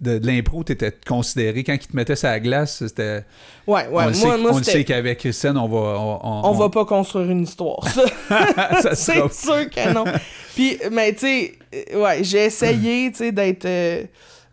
de, 0.00 0.18
l'impro. 0.26 0.62
T'étais 0.64 0.92
considéré. 1.06 1.62
Quand 1.64 1.74
ils 1.74 1.78
te 1.86 1.94
mettaient 1.96 2.16
ça 2.16 2.28
à 2.30 2.32
la 2.32 2.40
glace, 2.40 2.78
c'était. 2.78 3.24
Ouais, 3.66 3.86
ouais, 3.86 3.88
on 3.88 3.90
moi, 3.90 4.12
sait, 4.14 4.38
moi, 4.38 4.50
on 4.54 4.58
le 4.58 4.62
sait 4.64 4.84
qu'avec 4.84 5.18
Christiane, 5.18 5.58
on 5.58 5.68
va. 5.68 5.98
On, 5.98 6.20
on- 6.22 6.48
On 6.50 6.52
va 6.52 6.68
pas 6.70 6.84
construire 6.86 7.30
une 7.30 7.42
histoire, 7.42 7.86
ça. 7.88 8.04
c'est 8.94 9.32
sûr 9.32 9.68
que 9.70 9.92
non. 9.92 10.04
Puis, 10.54 10.78
mais 10.90 11.12
tu 11.12 11.18
sais, 11.20 11.58
euh, 11.92 12.02
ouais, 12.02 12.24
j'ai 12.24 12.44
essayé, 12.46 13.10
tu 13.12 13.18
sais, 13.18 13.32
d'être 13.32 13.64
euh, 13.66 14.04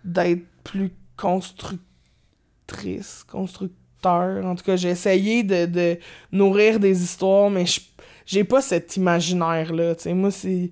d'être 0.03 0.41
plus 0.63 0.91
constructrice, 1.15 3.23
constructeur. 3.29 4.45
En 4.45 4.55
tout 4.55 4.63
cas, 4.63 4.75
j'ai 4.75 4.89
essayé 4.89 5.43
de, 5.43 5.65
de 5.65 5.97
nourrir 6.31 6.79
des 6.79 7.01
histoires, 7.03 7.49
mais 7.49 7.65
je- 7.65 7.81
j'ai 8.27 8.43
pas 8.43 8.61
cet 8.61 8.95
imaginaire-là, 8.97 9.95
tu 9.95 10.03
sais. 10.03 10.13
Moi, 10.13 10.29
c'est... 10.29 10.69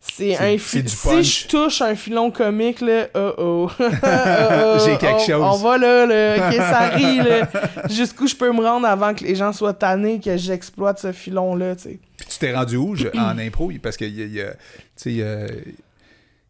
C'est 0.00 0.36
un 0.36 0.52
du 0.54 0.58
Si 0.60 1.24
je 1.24 1.48
touche 1.48 1.82
un 1.82 1.96
filon 1.96 2.30
comique, 2.30 2.80
là, 2.80 3.08
oh 3.16 3.32
oh. 3.38 3.70
Oh, 3.80 3.82
oh. 3.82 4.78
J'ai 4.84 4.96
quelque 4.98 5.16
On- 5.16 5.18
chose. 5.26 5.42
On 5.42 5.56
va 5.56 5.78
là, 5.78 6.06
là. 6.06 6.48
Ok, 6.48 6.54
ça 6.54 6.88
rit, 6.90 7.16
là. 7.16 7.48
Jusqu'où 7.90 8.28
je 8.28 8.36
peux 8.36 8.52
me 8.52 8.62
rendre 8.62 8.86
avant 8.86 9.14
que 9.14 9.24
les 9.24 9.34
gens 9.34 9.52
soient 9.52 9.74
tannés 9.74 10.20
que 10.20 10.36
j'exploite 10.36 11.00
ce 11.00 11.10
filon-là, 11.10 11.74
tu 11.74 11.82
sais. 11.82 11.98
Puis 12.18 12.26
tu 12.28 12.38
t'es 12.38 12.54
rendu 12.54 12.76
où 12.76 12.94
je- 12.94 13.08
en 13.18 13.36
impro? 13.38 13.72
Parce 13.82 13.96
qu'il 13.96 14.14
y 14.16 14.22
a. 14.22 14.26
il 14.26 14.32
y 14.34 14.40
a- 14.42 14.52
tu 14.96 15.18
sais, 15.18 15.46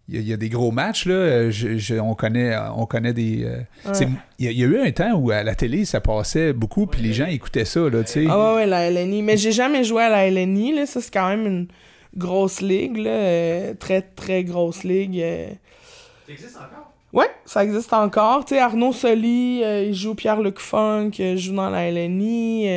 il 0.09 0.15
y 0.15 0.19
a- 0.19 0.21
il 0.21 0.29
y, 0.29 0.33
a 0.33 0.37
des 0.37 0.49
gros 0.49 0.71
matchs, 0.71 1.07
là. 1.07 1.15
Euh, 1.15 1.51
je, 1.51 1.99
on, 1.99 2.15
connaît, 2.15 2.57
on 2.77 2.87
connaît 2.87 3.13
des. 3.13 3.45
Euh, 3.45 4.05
il 4.39 4.53
y, 4.53 4.63
a 4.63 4.67
eu 4.67 4.79
un 4.79 4.91
temps 4.93 5.15
où 5.15 5.31
à 5.31 5.43
la 5.43 5.55
télé, 5.55 5.85
ça 5.85 6.01
passait 6.01 6.53
beaucoup, 6.53 6.87
puis 6.87 7.03
les 7.03 7.13
gens 7.13 7.27
écoutaient 7.27 7.65
ça, 7.65 7.81
là, 7.81 8.05
tu 8.05 8.13
sais. 8.13 8.27
Ah 8.29 8.51
ouais, 8.51 8.55
ouais, 8.57 8.67
la 8.67 8.89
LNI. 8.91 9.23
Mais 9.23 9.37
j'ai 9.37 9.53
jamais 9.53 9.83
joué 9.83 10.05
à 10.05 10.09
la 10.09 10.31
LNI, 10.31 10.75
là. 10.75 10.87
Ça, 10.87 11.01
c'est 11.01 11.13
quand 11.13 11.29
même 11.29 11.47
une 11.47 11.67
grosse 12.17 12.61
ligue, 12.61 12.99
là. 12.99 13.11
Euh, 13.11 13.75
très, 13.75 14.03
très 14.03 14.45
grosse 14.45 14.85
ligue. 14.85 15.17
Ça 16.27 16.33
existe 16.33 16.57
encore? 16.57 16.93
Ouais, 17.13 17.31
ça 17.45 17.65
existe 17.65 17.93
encore. 17.93 18.45
Tu 18.45 18.55
sais, 18.55 18.61
Arnaud 18.61 18.93
Soli, 18.93 19.63
il 19.63 19.95
joue 19.95 20.15
Pierre-Luc 20.15 20.61
Funk, 20.61 21.13
il 21.19 21.39
joue 21.39 21.55
dans 21.55 21.71
la 21.71 21.91
LNI. 21.91 22.69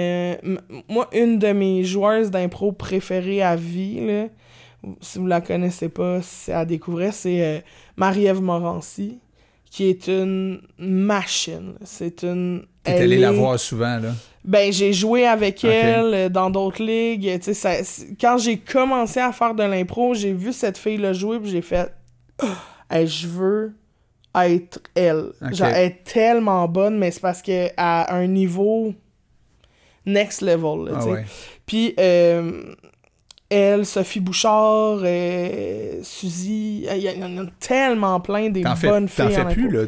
moi, 0.88 1.08
une 1.14 1.38
de 1.38 1.52
mes 1.52 1.84
joueuses 1.84 2.32
d'impro 2.32 2.72
préférées 2.72 3.44
à 3.44 3.56
vie, 3.56 4.00
là 4.06 4.26
si 5.02 5.20
vous 5.20 5.28
la 5.28 5.42
connaissez 5.42 5.90
pas, 5.90 6.22
c'est 6.22 6.54
à 6.54 6.66
découvrir, 6.66 7.14
c'est 7.14 7.44
euh, 7.44 7.60
Marie-Ève 7.98 8.42
Morancy, 8.42 9.20
qui 9.70 9.90
est 9.90 10.08
une 10.08 10.62
machine. 10.78 11.76
C'est 11.84 12.24
une. 12.24 12.66
T'es 12.84 13.02
allé 13.02 13.18
la 13.18 13.32
voir 13.32 13.60
souvent, 13.60 14.00
là? 14.00 14.14
Ben, 14.46 14.72
j'ai 14.72 14.94
joué 14.94 15.28
avec 15.28 15.64
elle 15.64 16.14
euh, 16.14 16.30
dans 16.30 16.50
d'autres 16.50 16.82
ligues. 16.82 17.40
Ça, 17.54 17.74
quand 18.20 18.38
j'ai 18.38 18.58
commencé 18.58 19.20
à 19.20 19.32
faire 19.32 19.54
de 19.54 19.64
l'impro, 19.64 20.14
j'ai 20.14 20.34
vu 20.34 20.54
cette 20.54 20.78
fille-là 20.78 21.14
jouer, 21.14 21.40
puis 21.40 21.52
j'ai 21.52 21.62
fait. 21.62 21.94
je 22.92 23.28
veux 23.28 23.74
être 24.36 24.80
elle. 24.96 25.32
Genre, 25.52 25.68
elle 25.68 25.88
est 25.88 26.04
tellement 26.04 26.68
bonne, 26.68 26.98
mais 26.98 27.12
c'est 27.12 27.22
parce 27.22 27.42
qu'elle 27.42 27.74
a 27.78 28.16
un 28.16 28.28
niveau 28.28 28.94
next 30.06 30.42
level. 30.42 30.86
Là, 30.86 31.00
ah 31.00 31.24
Puis, 31.66 31.94
euh, 32.00 32.74
elle, 33.50 33.86
Sophie 33.86 34.20
Bouchard, 34.20 35.00
euh, 35.04 36.00
Suzy, 36.04 36.86
il 36.88 37.02
y, 37.02 37.24
en 37.24 37.44
a 37.44 37.48
tellement 37.60 38.20
plein 38.20 38.50
des 38.50 38.62
bonnes 38.62 39.08
filles. 39.08 39.26
T'en 39.36 39.50
fais 39.50 39.54
plus, 39.54 39.72
là? 39.72 39.86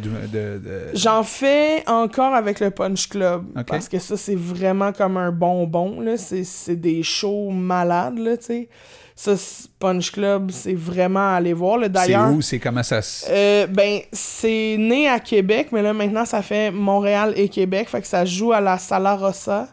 J'en 0.95 1.24
fais 1.24 1.84
encore 1.88 2.34
avec 2.34 2.59
le 2.59 2.72
Punch 2.72 3.07
Club. 3.07 3.45
Parce 3.68 3.88
que 3.88 3.99
ça, 3.99 4.18
c'est 4.18 4.38
vraiment 4.38 4.91
comme 4.91 5.18
un 5.18 5.32
bonbon, 5.32 6.01
là. 6.01 6.18
C'est 6.18 6.76
des 6.76 7.03
shows 7.03 7.51
malades, 7.51 8.18
là, 8.18 8.38
tu 8.38 8.45
sais. 8.45 8.70
Ça, 9.16 9.36
Punch 9.78 10.12
Club, 10.12 10.49
c'est 10.49 10.74
vraiment 10.74 11.34
à 11.34 11.36
aller 11.36 11.53
voir. 11.53 11.88
D'ailleurs, 11.88 12.30
c'est 12.30 12.36
où? 12.36 12.41
C'est 12.41 12.59
comment 12.59 12.82
ça 12.82 13.03
se... 13.03 13.28
Euh, 13.30 13.68
ben, 13.68 13.99
c'est 14.12 14.78
né 14.80 15.07
à 15.07 15.20
Québec, 15.20 15.68
mais 15.72 15.84
là, 15.84 15.93
maintenant, 15.93 16.26
ça 16.26 16.41
fait 16.41 16.72
Montréal 16.72 17.34
et 17.36 17.47
Québec. 17.47 17.89
Fait 17.89 18.01
que 18.01 18.07
ça 18.07 18.26
joue 18.26 18.51
à 18.51 18.59
la 18.59 18.80
Sala 18.80 19.16
Rossa 19.16 19.68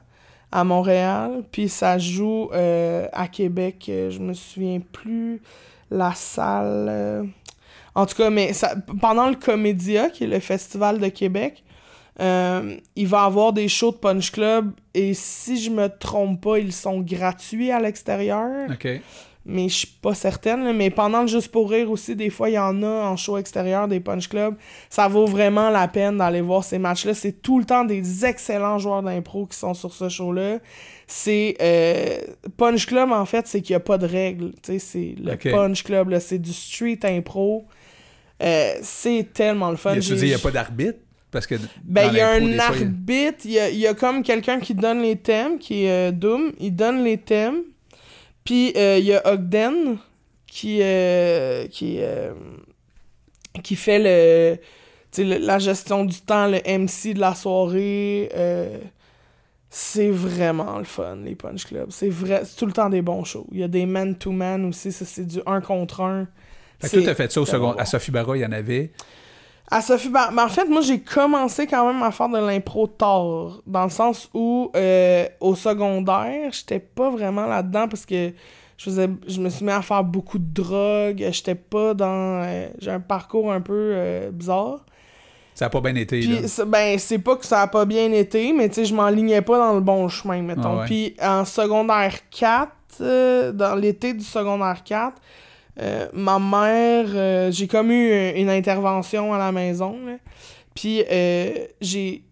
à 0.50 0.64
Montréal, 0.64 1.42
puis 1.52 1.68
ça 1.68 1.98
joue 1.98 2.50
euh, 2.52 3.06
à 3.12 3.28
Québec, 3.28 3.86
euh, 3.88 4.10
je 4.10 4.18
me 4.18 4.32
souviens 4.32 4.80
plus 4.92 5.42
la 5.90 6.12
salle. 6.14 6.86
Euh. 6.88 7.24
En 7.94 8.06
tout 8.06 8.14
cas, 8.16 8.30
mais 8.30 8.52
ça, 8.52 8.74
pendant 9.00 9.28
le 9.28 9.34
Comédia, 9.34 10.08
qui 10.10 10.24
est 10.24 10.28
le 10.28 10.40
festival 10.40 10.98
de 10.98 11.08
Québec, 11.08 11.64
il 12.20 13.06
va 13.06 13.22
avoir 13.22 13.52
des 13.52 13.68
shows 13.68 13.92
de 13.92 13.96
Punch 13.96 14.32
Club 14.32 14.72
et 14.92 15.14
si 15.14 15.60
je 15.60 15.70
me 15.70 15.88
trompe 15.88 16.40
pas, 16.40 16.58
ils 16.58 16.72
sont 16.72 17.00
gratuits 17.00 17.70
à 17.70 17.78
l'extérieur. 17.78 18.68
Mais 19.48 19.68
je 19.68 19.74
suis 19.74 19.86
pas 19.86 20.14
certaine. 20.14 20.72
Mais 20.74 20.90
pendant 20.90 21.22
le 21.22 21.26
Juste 21.26 21.50
pour 21.50 21.70
rire 21.70 21.90
aussi, 21.90 22.14
des 22.14 22.30
fois, 22.30 22.50
il 22.50 22.54
y 22.54 22.58
en 22.58 22.82
a 22.82 22.86
en 22.86 23.16
show 23.16 23.38
extérieur 23.38 23.88
des 23.88 23.98
Punch 23.98 24.28
Club. 24.28 24.54
Ça 24.90 25.08
vaut 25.08 25.26
vraiment 25.26 25.70
la 25.70 25.88
peine 25.88 26.18
d'aller 26.18 26.40
voir 26.40 26.64
ces 26.64 26.78
matchs-là. 26.78 27.14
C'est 27.14 27.42
tout 27.42 27.58
le 27.58 27.64
temps 27.64 27.84
des 27.84 28.24
excellents 28.24 28.78
joueurs 28.78 29.02
d'impro 29.02 29.46
qui 29.46 29.58
sont 29.58 29.74
sur 29.74 29.92
ce 29.92 30.08
show-là. 30.08 30.58
C'est 31.06 31.56
euh, 31.60 32.18
Punch 32.56 32.86
Club, 32.86 33.10
en 33.10 33.24
fait, 33.24 33.46
c'est 33.46 33.62
qu'il 33.62 33.72
n'y 33.72 33.76
a 33.76 33.80
pas 33.80 33.98
de 33.98 34.06
règles. 34.06 34.52
C'est 34.62 35.14
le 35.18 35.36
Punch 35.36 35.82
Club, 35.82 36.16
c'est 36.18 36.38
du 36.38 36.52
street 36.52 37.00
impro. 37.04 37.66
Euh, 38.42 38.74
c'est 38.82 39.32
tellement 39.32 39.70
le 39.70 39.76
fun. 39.76 39.94
Tu 39.94 40.00
dis, 40.00 40.22
il 40.22 40.28
n'y 40.28 40.34
a 40.34 40.38
pas 40.38 40.50
d'arbitre? 40.50 40.98
Parce 41.30 41.46
que 41.46 41.56
ben, 41.84 42.08
il 42.10 42.16
y 42.16 42.20
a 42.20 42.30
un 42.30 42.58
arbitre, 42.58 43.44
il 43.44 43.52
y 43.52 43.86
a, 43.86 43.94
comme 43.94 44.22
quelqu'un 44.22 44.60
qui 44.60 44.74
donne 44.74 45.02
les 45.02 45.16
thèmes, 45.16 45.58
qui 45.58 45.84
est 45.84 46.08
euh, 46.08 46.10
Doom, 46.10 46.52
il 46.58 46.74
donne 46.74 47.04
les 47.04 47.18
thèmes, 47.18 47.62
puis 48.48 48.70
il 48.70 48.78
euh, 48.78 48.98
y 48.98 49.12
a 49.12 49.30
Ogden 49.30 49.98
qui, 50.46 50.78
euh, 50.80 51.66
qui, 51.66 51.98
euh, 52.00 52.32
qui 53.62 53.76
fait 53.76 53.98
le, 55.18 55.38
la 55.38 55.58
gestion 55.58 56.06
du 56.06 56.18
temps, 56.22 56.46
le 56.46 56.56
MC 56.66 57.12
de 57.12 57.20
la 57.20 57.34
soirée. 57.34 58.30
c'est 59.68 60.08
vraiment 60.08 60.78
le 60.78 60.84
fun, 60.84 61.16
les 61.16 61.34
Punch 61.34 61.66
Club. 61.66 61.88
C'est 61.90 62.08
vrai, 62.08 62.40
c'est 62.46 62.56
tout 62.56 62.64
le 62.64 62.72
temps 62.72 62.88
des 62.88 63.02
bons 63.02 63.24
shows. 63.24 63.46
Il 63.52 63.58
y 63.58 63.62
a 63.62 63.68
des 63.68 63.84
man-to-man 63.84 64.64
aussi, 64.64 64.92
ça 64.92 65.04
c'est 65.04 65.26
du 65.26 65.40
1 65.44 65.60
contre 65.60 66.00
1. 66.00 66.26
Fait 66.80 66.88
que 66.88 66.96
toi, 66.96 67.02
t'as 67.04 67.14
fait 67.16 67.30
ça 67.30 67.42
au 67.42 67.44
second. 67.44 67.72
À 67.72 67.84
Sophie 67.84 68.12
Barra, 68.12 68.34
il 68.34 68.40
y 68.40 68.46
en 68.46 68.52
avait. 68.52 68.92
À 69.70 69.82
Sophie 69.82 70.08
Barra. 70.08 70.30
Ben, 70.32 70.44
en 70.44 70.48
fait, 70.48 70.64
moi, 70.66 70.80
j'ai 70.80 71.00
commencé 71.00 71.66
quand 71.66 71.92
même 71.92 72.02
à 72.02 72.10
faire 72.10 72.28
de 72.28 72.38
l'impro 72.38 72.86
tard. 72.86 73.60
Dans 73.66 73.84
le 73.84 73.90
sens 73.90 74.30
où, 74.34 74.72
au 75.40 75.54
secondaire, 75.54 76.52
j'étais 76.52 76.80
pas 76.80 77.10
vraiment 77.10 77.46
là-dedans 77.46 77.88
parce 77.88 78.06
que 78.06 78.32
je 78.78 78.84
faisais 78.84 79.10
je 79.26 79.40
me 79.40 79.50
suis 79.50 79.64
mis 79.64 79.72
à 79.72 79.82
faire 79.82 80.04
beaucoup 80.04 80.38
de 80.38 80.52
drogue 80.54 81.28
j'étais 81.32 81.56
pas 81.56 81.94
dans 81.94 82.42
euh, 82.44 82.68
j'ai 82.78 82.92
un 82.92 83.00
parcours 83.00 83.52
un 83.52 83.60
peu 83.60 83.74
euh, 83.74 84.30
bizarre 84.30 84.86
ça 85.54 85.66
a 85.66 85.68
pas 85.68 85.80
bien 85.80 85.96
été 85.96 86.20
puis 86.20 86.40
ben 86.68 86.96
c'est 86.98 87.18
pas 87.18 87.36
que 87.36 87.44
ça 87.44 87.62
a 87.62 87.66
pas 87.66 87.84
bien 87.84 88.10
été 88.12 88.52
mais 88.52 88.68
tu 88.68 88.76
sais 88.76 88.84
je 88.84 88.94
m'enlignais 88.94 89.42
pas 89.42 89.58
dans 89.58 89.74
le 89.74 89.80
bon 89.80 90.08
chemin 90.08 90.40
mettons 90.42 90.78
ah 90.80 90.84
puis 90.86 91.16
en 91.20 91.44
secondaire 91.44 92.14
4 92.30 92.70
euh, 93.00 93.52
dans 93.52 93.74
l'été 93.74 94.14
du 94.14 94.24
secondaire 94.24 94.82
4 94.84 95.20
ma 96.12 96.38
mère 96.38 97.52
j'ai 97.52 97.68
comme 97.68 97.90
eu 97.90 98.30
une 98.36 98.50
intervention 98.50 99.32
à 99.32 99.38
la 99.38 99.52
maison 99.52 99.96
puis 100.74 101.04
j'ai 101.80 102.22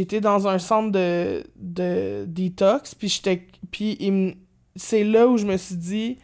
été 0.00 0.20
dans 0.20 0.46
un 0.48 0.58
centre 0.58 0.90
de, 0.92 1.44
de 1.56 2.24
détox 2.26 2.94
puis 2.94 3.20
puis 3.70 4.36
c'est 4.76 5.04
là 5.04 5.26
où 5.26 5.38
je 5.38 5.46
me 5.46 5.56
suis 5.56 5.76
dit 5.76 6.18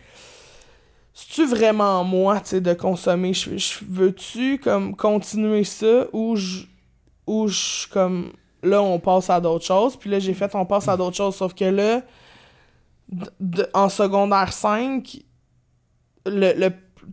c'est-tu 1.16 1.46
vraiment 1.46 2.04
moi, 2.04 2.40
de 2.40 2.74
consommer? 2.74 3.32
Je, 3.32 3.78
veux-tu, 3.88 4.58
comme, 4.58 4.94
continuer 4.94 5.64
ça 5.64 6.04
ou 6.12 6.36
je, 6.36 6.64
ou 7.26 7.48
comme, 7.90 8.32
là, 8.62 8.82
on 8.82 8.98
passe 8.98 9.30
à 9.30 9.40
d'autres 9.40 9.64
choses? 9.64 9.96
Puis 9.96 10.10
là, 10.10 10.18
j'ai 10.18 10.34
fait, 10.34 10.54
on 10.54 10.66
passe 10.66 10.88
à 10.88 10.96
d'autres 10.98 11.16
choses. 11.16 11.34
Sauf 11.34 11.54
que 11.54 11.64
là, 11.64 12.02
en 13.72 13.88
secondaire 13.88 14.52
5, 14.52 15.22
le, 16.26 16.52
le, 16.52 16.70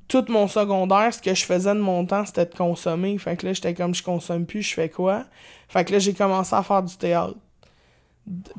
tout 0.08 0.26
mon 0.30 0.48
secondaire, 0.48 1.14
ce 1.14 1.22
que 1.22 1.34
je 1.34 1.46
faisais 1.46 1.74
de 1.74 1.80
mon 1.80 2.06
temps, 2.06 2.26
c'était 2.26 2.46
de 2.46 2.56
consommer. 2.56 3.18
Fait 3.18 3.38
que 3.38 3.46
là, 3.46 3.54
j'étais 3.54 3.74
comme, 3.74 3.94
je 3.94 4.04
consomme 4.04 4.46
plus, 4.46 4.62
je 4.62 4.74
fais 4.74 4.90
quoi? 4.90 5.26
Fait 5.68 5.86
que 5.86 5.94
là, 5.94 6.00
j'ai 6.00 6.14
commencé 6.14 6.56
à 6.56 6.64
faire 6.64 6.84
du 6.84 6.96
théâtre. 6.98 7.36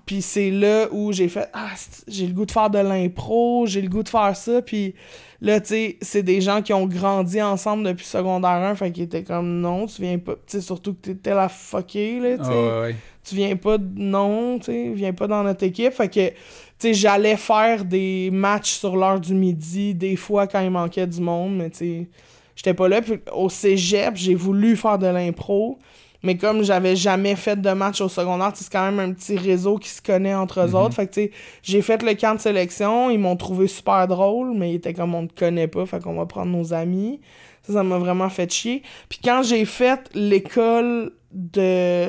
Puis 0.04 0.20
c'est 0.20 0.50
là 0.50 0.88
où 0.92 1.10
j'ai 1.12 1.28
fait 1.28 1.48
Ah, 1.54 1.70
j'ai 2.06 2.26
le 2.26 2.34
goût 2.34 2.44
de 2.44 2.50
faire 2.50 2.68
de 2.68 2.78
l'impro, 2.78 3.64
j'ai 3.66 3.80
le 3.80 3.88
goût 3.88 4.02
de 4.02 4.08
faire 4.10 4.36
ça. 4.36 4.60
Puis 4.60 4.94
là, 5.40 5.58
tu 5.58 5.68
sais, 5.68 5.98
c'est 6.02 6.22
des 6.22 6.42
gens 6.42 6.60
qui 6.60 6.74
ont 6.74 6.86
grandi 6.86 7.40
ensemble 7.40 7.84
depuis 7.84 8.04
secondaire 8.04 8.50
1, 8.50 8.74
fait 8.74 8.92
qu'ils 8.92 9.04
étaient 9.04 9.24
comme 9.24 9.60
non, 9.60 9.86
tu 9.86 10.02
viens 10.02 10.18
pas. 10.18 10.34
Tu 10.34 10.58
sais, 10.58 10.60
surtout 10.60 10.92
que 10.92 11.00
t'étais 11.00 11.34
la 11.34 11.48
fuckée, 11.48 12.20
là, 12.20 12.38
tu 12.38 12.44
sais. 12.44 12.96
Tu 13.24 13.36
viens 13.36 13.56
pas, 13.56 13.78
non, 13.78 14.58
tu 14.58 14.66
sais, 14.66 14.92
viens 14.92 15.14
pas 15.14 15.26
dans 15.26 15.42
notre 15.42 15.64
équipe. 15.64 15.94
Fait 15.94 16.10
que, 16.10 16.30
sais, 16.78 16.94
j'allais 16.94 17.36
faire 17.36 17.84
des 17.84 18.30
matchs 18.32 18.72
sur 18.72 18.96
l'heure 18.96 19.20
du 19.20 19.34
midi, 19.34 19.94
des 19.94 20.16
fois 20.16 20.46
quand 20.46 20.60
il 20.60 20.70
manquait 20.70 21.06
du 21.06 21.20
monde, 21.20 21.56
mais 21.56 21.70
tu 21.70 21.78
sais, 21.78 22.08
j'étais 22.56 22.74
pas 22.74 22.88
là. 22.88 23.02
Puis 23.02 23.20
au 23.32 23.48
cégep, 23.48 24.16
j'ai 24.16 24.34
voulu 24.34 24.76
faire 24.76 24.98
de 24.98 25.06
l'impro. 25.06 25.78
Mais 26.24 26.38
comme 26.38 26.62
j'avais 26.62 26.96
jamais 26.96 27.36
fait 27.36 27.60
de 27.60 27.70
match 27.70 28.00
au 28.00 28.08
secondaire, 28.08 28.50
c'est 28.54 28.72
quand 28.72 28.90
même 28.90 28.98
un 28.98 29.12
petit 29.12 29.36
réseau 29.36 29.76
qui 29.76 29.90
se 29.90 30.00
connaît 30.00 30.34
entre 30.34 30.60
eux 30.60 30.68
mhm. 30.68 30.74
autres. 30.74 30.94
Fait 30.94 31.06
que, 31.06 31.12
tu 31.12 31.20
sais, 31.24 31.30
j'ai 31.62 31.82
fait 31.82 32.02
le 32.02 32.14
camp 32.14 32.34
de 32.34 32.40
sélection. 32.40 33.10
Ils 33.10 33.18
m'ont 33.18 33.36
trouvé 33.36 33.68
super 33.68 34.08
drôle, 34.08 34.54
mais 34.56 34.72
ils 34.72 34.76
étaient 34.76 34.94
comme 34.94 35.14
on 35.14 35.22
ne 35.22 35.28
connaît 35.28 35.68
pas, 35.68 35.84
fait 35.84 36.02
qu'on 36.02 36.14
va 36.14 36.24
prendre 36.24 36.50
nos 36.50 36.72
amis. 36.72 37.20
Ça, 37.62 37.74
ça 37.74 37.82
m'a 37.82 37.98
vraiment 37.98 38.30
fait 38.30 38.50
chier. 38.50 38.82
Puis 39.10 39.18
quand 39.22 39.42
j'ai 39.42 39.66
fait 39.66 40.00
l'école 40.14 41.12
de 41.30 42.08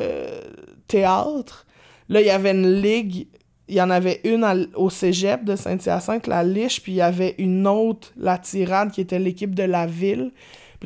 théâtre, 0.87 1.65
là, 2.07 2.21
il 2.21 2.27
y 2.27 2.31
avait 2.31 2.51
une 2.51 2.81
ligue. 2.81 3.27
Il 3.67 3.75
y 3.75 3.81
en 3.81 3.89
avait 3.89 4.21
une 4.23 4.69
au 4.75 4.89
cégep 4.89 5.43
de 5.43 5.55
Saint-Hyacinthe, 5.55 6.27
la 6.27 6.43
Liche, 6.43 6.81
puis 6.81 6.91
il 6.93 6.95
y 6.95 7.01
avait 7.01 7.35
une 7.39 7.65
autre, 7.65 8.11
la 8.17 8.37
Tirade, 8.37 8.91
qui 8.91 9.01
était 9.01 9.19
l'équipe 9.19 9.55
de 9.55 9.63
la 9.63 9.87
ville 9.87 10.31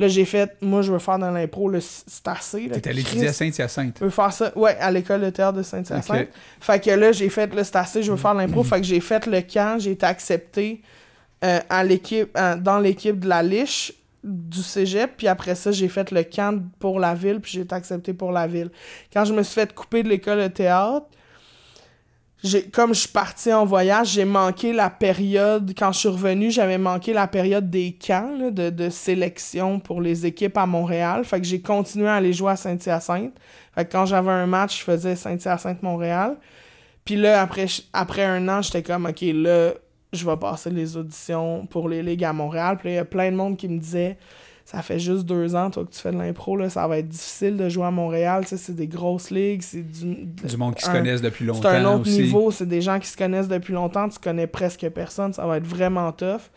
là, 0.00 0.08
j'ai 0.08 0.24
fait, 0.24 0.56
moi, 0.60 0.82
je 0.82 0.92
veux 0.92 0.98
faire 0.98 1.18
dans 1.18 1.30
l'impro, 1.30 1.68
le 1.68 1.80
c'est 1.80 2.26
assez. 2.26 2.68
T'es 2.68 2.88
allé 2.88 3.02
étudier 3.02 3.28
à 3.28 3.32
Saint-Hyacinthe. 3.32 3.96
Je 4.00 4.04
veux 4.04 4.10
faire 4.10 4.32
ça, 4.32 4.56
ouais, 4.56 4.76
à 4.78 4.90
l'école 4.90 5.20
de 5.20 5.30
théâtre 5.30 5.58
de 5.58 5.62
Saint-Hyacinthe. 5.62 6.28
Fait 6.60 6.80
que 6.80 6.90
là, 6.90 7.12
j'ai 7.12 7.28
fait, 7.28 7.54
le 7.54 7.62
c'est 7.62 7.76
assez, 7.76 8.02
je 8.02 8.10
veux 8.10 8.16
faire 8.16 8.34
l'impro. 8.34 8.64
fait 8.64 8.80
que 8.80 8.86
j'ai 8.86 9.00
fait 9.00 9.26
le 9.26 9.40
camp, 9.42 9.78
j'ai 9.78 9.92
été 9.92 10.06
accepté 10.06 10.80
euh, 11.44 11.60
à 11.68 11.84
l'équipe, 11.84 12.36
dans 12.58 12.78
l'équipe 12.78 13.18
de 13.20 13.28
la 13.28 13.42
Liche 13.42 13.92
du 14.22 14.62
cégep, 14.62 15.12
puis 15.16 15.28
après 15.28 15.54
ça, 15.54 15.72
j'ai 15.72 15.88
fait 15.88 16.10
le 16.10 16.22
camp 16.24 16.62
pour 16.78 17.00
la 17.00 17.14
ville, 17.14 17.40
puis 17.40 17.52
j'ai 17.52 17.60
été 17.62 17.74
accepté 17.74 18.12
pour 18.12 18.32
la 18.32 18.46
ville. 18.46 18.70
Quand 19.12 19.24
je 19.24 19.32
me 19.32 19.42
suis 19.42 19.54
fait 19.54 19.72
couper 19.72 20.02
de 20.02 20.08
l'école 20.08 20.40
de 20.40 20.48
théâtre, 20.48 21.06
comme 22.72 22.94
je 22.94 23.00
suis 23.00 23.08
partie 23.08 23.52
en 23.52 23.66
voyage, 23.66 24.12
j'ai 24.12 24.24
manqué 24.24 24.72
la 24.72 24.88
période 24.88 25.72
quand 25.76 25.92
je 25.92 25.98
suis 25.98 26.08
revenue, 26.08 26.50
j'avais 26.50 26.78
manqué 26.78 27.12
la 27.12 27.26
période 27.26 27.68
des 27.68 27.92
camps 27.92 28.50
de, 28.50 28.88
sélection 28.88 29.78
pour 29.78 30.00
les 30.00 30.24
équipes 30.24 30.56
à 30.56 30.64
Montréal. 30.64 31.24
Fait 31.24 31.38
que 31.38 31.46
j'ai 31.46 31.60
continué 31.60 32.08
à 32.08 32.14
aller 32.14 32.32
jouer 32.32 32.52
à 32.52 32.56
Saint-Hyacinthe. 32.56 33.34
Fait 33.74 33.84
que 33.84 33.92
quand 33.92 34.06
j'avais 34.06 34.30
un 34.30 34.46
match, 34.46 34.78
je 34.78 34.84
faisais 34.84 35.16
Saint-Hyacinthe 35.16 35.82
Montréal. 35.82 36.36
Puis 37.04 37.16
là 37.16 37.42
après 37.42 37.66
après 37.92 38.24
un 38.24 38.48
an, 38.48 38.62
j'étais 38.62 38.82
comme 38.82 39.06
OK, 39.06 39.20
là 39.20 39.72
je 40.12 40.26
vais 40.26 40.36
passer 40.36 40.70
les 40.70 40.96
auditions 40.96 41.66
pour 41.66 41.88
les 41.88 42.02
ligues 42.02 42.24
à 42.24 42.32
Montréal. 42.32 42.78
Puis 42.78 42.90
il 42.90 42.94
y 42.94 42.98
a 42.98 43.04
plein 43.04 43.30
de 43.30 43.36
monde 43.36 43.56
qui 43.56 43.68
me 43.68 43.78
disait 43.78 44.16
ça 44.70 44.82
fait 44.82 44.98
juste 45.00 45.24
deux 45.24 45.56
ans, 45.56 45.68
toi, 45.70 45.84
que 45.84 45.90
tu 45.90 45.98
fais 45.98 46.12
de 46.12 46.18
l'impro, 46.18 46.56
là, 46.56 46.70
ça 46.70 46.86
va 46.86 46.98
être 46.98 47.08
difficile 47.08 47.56
de 47.56 47.68
jouer 47.68 47.86
à 47.86 47.90
Montréal. 47.90 48.42
Tu 48.44 48.50
sais, 48.50 48.56
c'est 48.56 48.74
des 48.76 48.86
grosses 48.86 49.30
ligues, 49.30 49.62
c'est 49.62 49.82
du, 49.82 50.14
Du 50.26 50.56
monde 50.56 50.76
qui 50.76 50.84
se 50.84 50.90
connaissent 50.90 51.22
depuis 51.22 51.44
longtemps 51.44 51.62
c'est 51.62 51.76
un 51.76 51.84
autre 51.86 52.02
aussi. 52.02 52.22
niveau, 52.22 52.50
c'est 52.52 52.66
des 52.68 52.80
gens 52.80 52.98
qui 53.00 53.08
se 53.08 53.16
connaissent 53.16 53.48
depuis 53.48 53.72
longtemps, 53.72 54.08
tu 54.08 54.18
connais 54.20 54.46
presque 54.46 54.88
personne, 54.90 55.32
ça 55.32 55.44
va 55.46 55.56
être 55.56 55.66
vraiment 55.66 56.12
tough. 56.12 56.50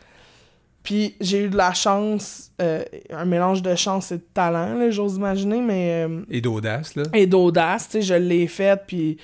Puis 0.84 1.16
j'ai 1.22 1.46
eu 1.46 1.50
de 1.50 1.56
la 1.58 1.74
chance, 1.74 2.52
euh, 2.62 2.84
un 3.10 3.26
mélange 3.26 3.62
de 3.62 3.74
chance 3.74 4.12
et 4.12 4.18
de 4.18 4.26
talent, 4.34 4.76
là, 4.76 4.92
j'ose 4.92 5.16
imaginer, 5.16 5.62
mais. 5.62 6.06
euh, 6.08 6.22
Et 6.30 6.42
d'audace, 6.42 6.96
là. 6.96 7.04
et 7.14 7.26
d'audace, 7.26 7.88
tu 7.88 7.94
sais, 7.94 8.02
je 8.02 8.14
l'ai 8.16 8.48
fait, 8.48 8.80
puis 8.86 9.18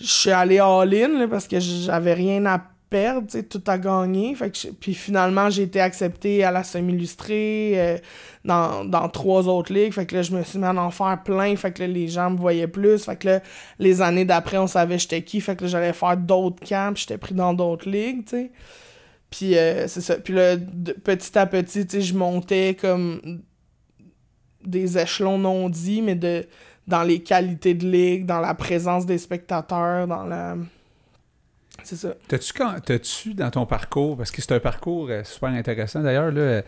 je 0.00 0.06
suis 0.06 0.30
allé 0.30 0.58
all-in, 0.58 1.28
parce 1.28 1.46
que 1.46 1.60
j'avais 1.60 2.12
rien 2.14 2.44
à 2.46 2.60
perdre, 2.90 3.28
tout 3.48 3.62
à 3.66 3.78
gagner. 3.78 4.36
Puis 4.80 4.94
finalement, 4.94 5.48
j'ai 5.48 5.62
été 5.62 5.80
accepté 5.80 6.44
à 6.44 6.50
la 6.50 6.64
semi-illustrée, 6.64 7.72
euh, 7.76 7.98
dans, 8.44 8.84
dans 8.84 9.08
trois 9.08 9.48
autres 9.48 9.72
ligues. 9.72 9.92
Fait 9.92 10.06
que 10.06 10.16
là, 10.16 10.22
je 10.22 10.32
me 10.34 10.42
suis 10.42 10.58
mis 10.58 10.64
à 10.64 10.74
en 10.74 10.90
faire 10.90 11.22
plein. 11.22 11.54
Fait 11.56 11.72
que 11.72 11.82
les 11.82 12.08
gens 12.08 12.30
me 12.30 12.36
voyaient 12.36 12.68
plus. 12.68 13.04
Fait 13.04 13.16
que 13.16 13.28
là, 13.28 13.40
les 13.78 14.02
années 14.02 14.24
d'après, 14.24 14.58
on 14.58 14.66
savait 14.66 14.98
j'étais 14.98 15.22
qui. 15.22 15.40
Fait 15.40 15.56
que 15.56 15.66
j'allais 15.66 15.92
faire 15.92 16.16
d'autres 16.16 16.66
camps, 16.66 16.92
j'étais 16.94 17.18
pris 17.18 17.34
dans 17.34 17.54
d'autres 17.54 17.88
ligues. 17.88 18.24
Puis 19.30 19.56
euh, 19.56 19.86
c'est 19.86 20.00
ça. 20.00 20.16
Puis 20.16 20.34
là, 20.34 20.56
petit 21.04 21.38
à 21.38 21.46
petit, 21.46 21.86
je 21.88 22.14
montais 22.14 22.76
comme 22.78 23.40
des 24.64 24.98
échelons 24.98 25.38
non 25.38 25.70
dits, 25.70 26.02
mais 26.02 26.16
de 26.16 26.44
dans 26.90 27.02
les 27.04 27.22
qualités 27.22 27.74
de 27.74 27.86
ligue, 27.86 28.26
dans 28.26 28.40
la 28.40 28.54
présence 28.54 29.06
des 29.06 29.18
spectateurs, 29.18 30.06
dans 30.06 30.24
la... 30.24 30.56
C'est 31.84 31.96
ça. 31.96 32.14
T'as-tu, 32.28 32.52
quand, 32.52 32.74
t'as-tu 32.84 33.34
dans 33.34 33.50
ton 33.50 33.66
parcours, 33.66 34.16
parce 34.16 34.30
que 34.30 34.40
c'est 34.42 34.52
un 34.52 34.60
parcours 34.60 35.08
euh, 35.10 35.24
super 35.24 35.50
intéressant 35.50 36.00
d'ailleurs, 36.02 36.30
là, 36.30 36.40
euh, 36.40 36.62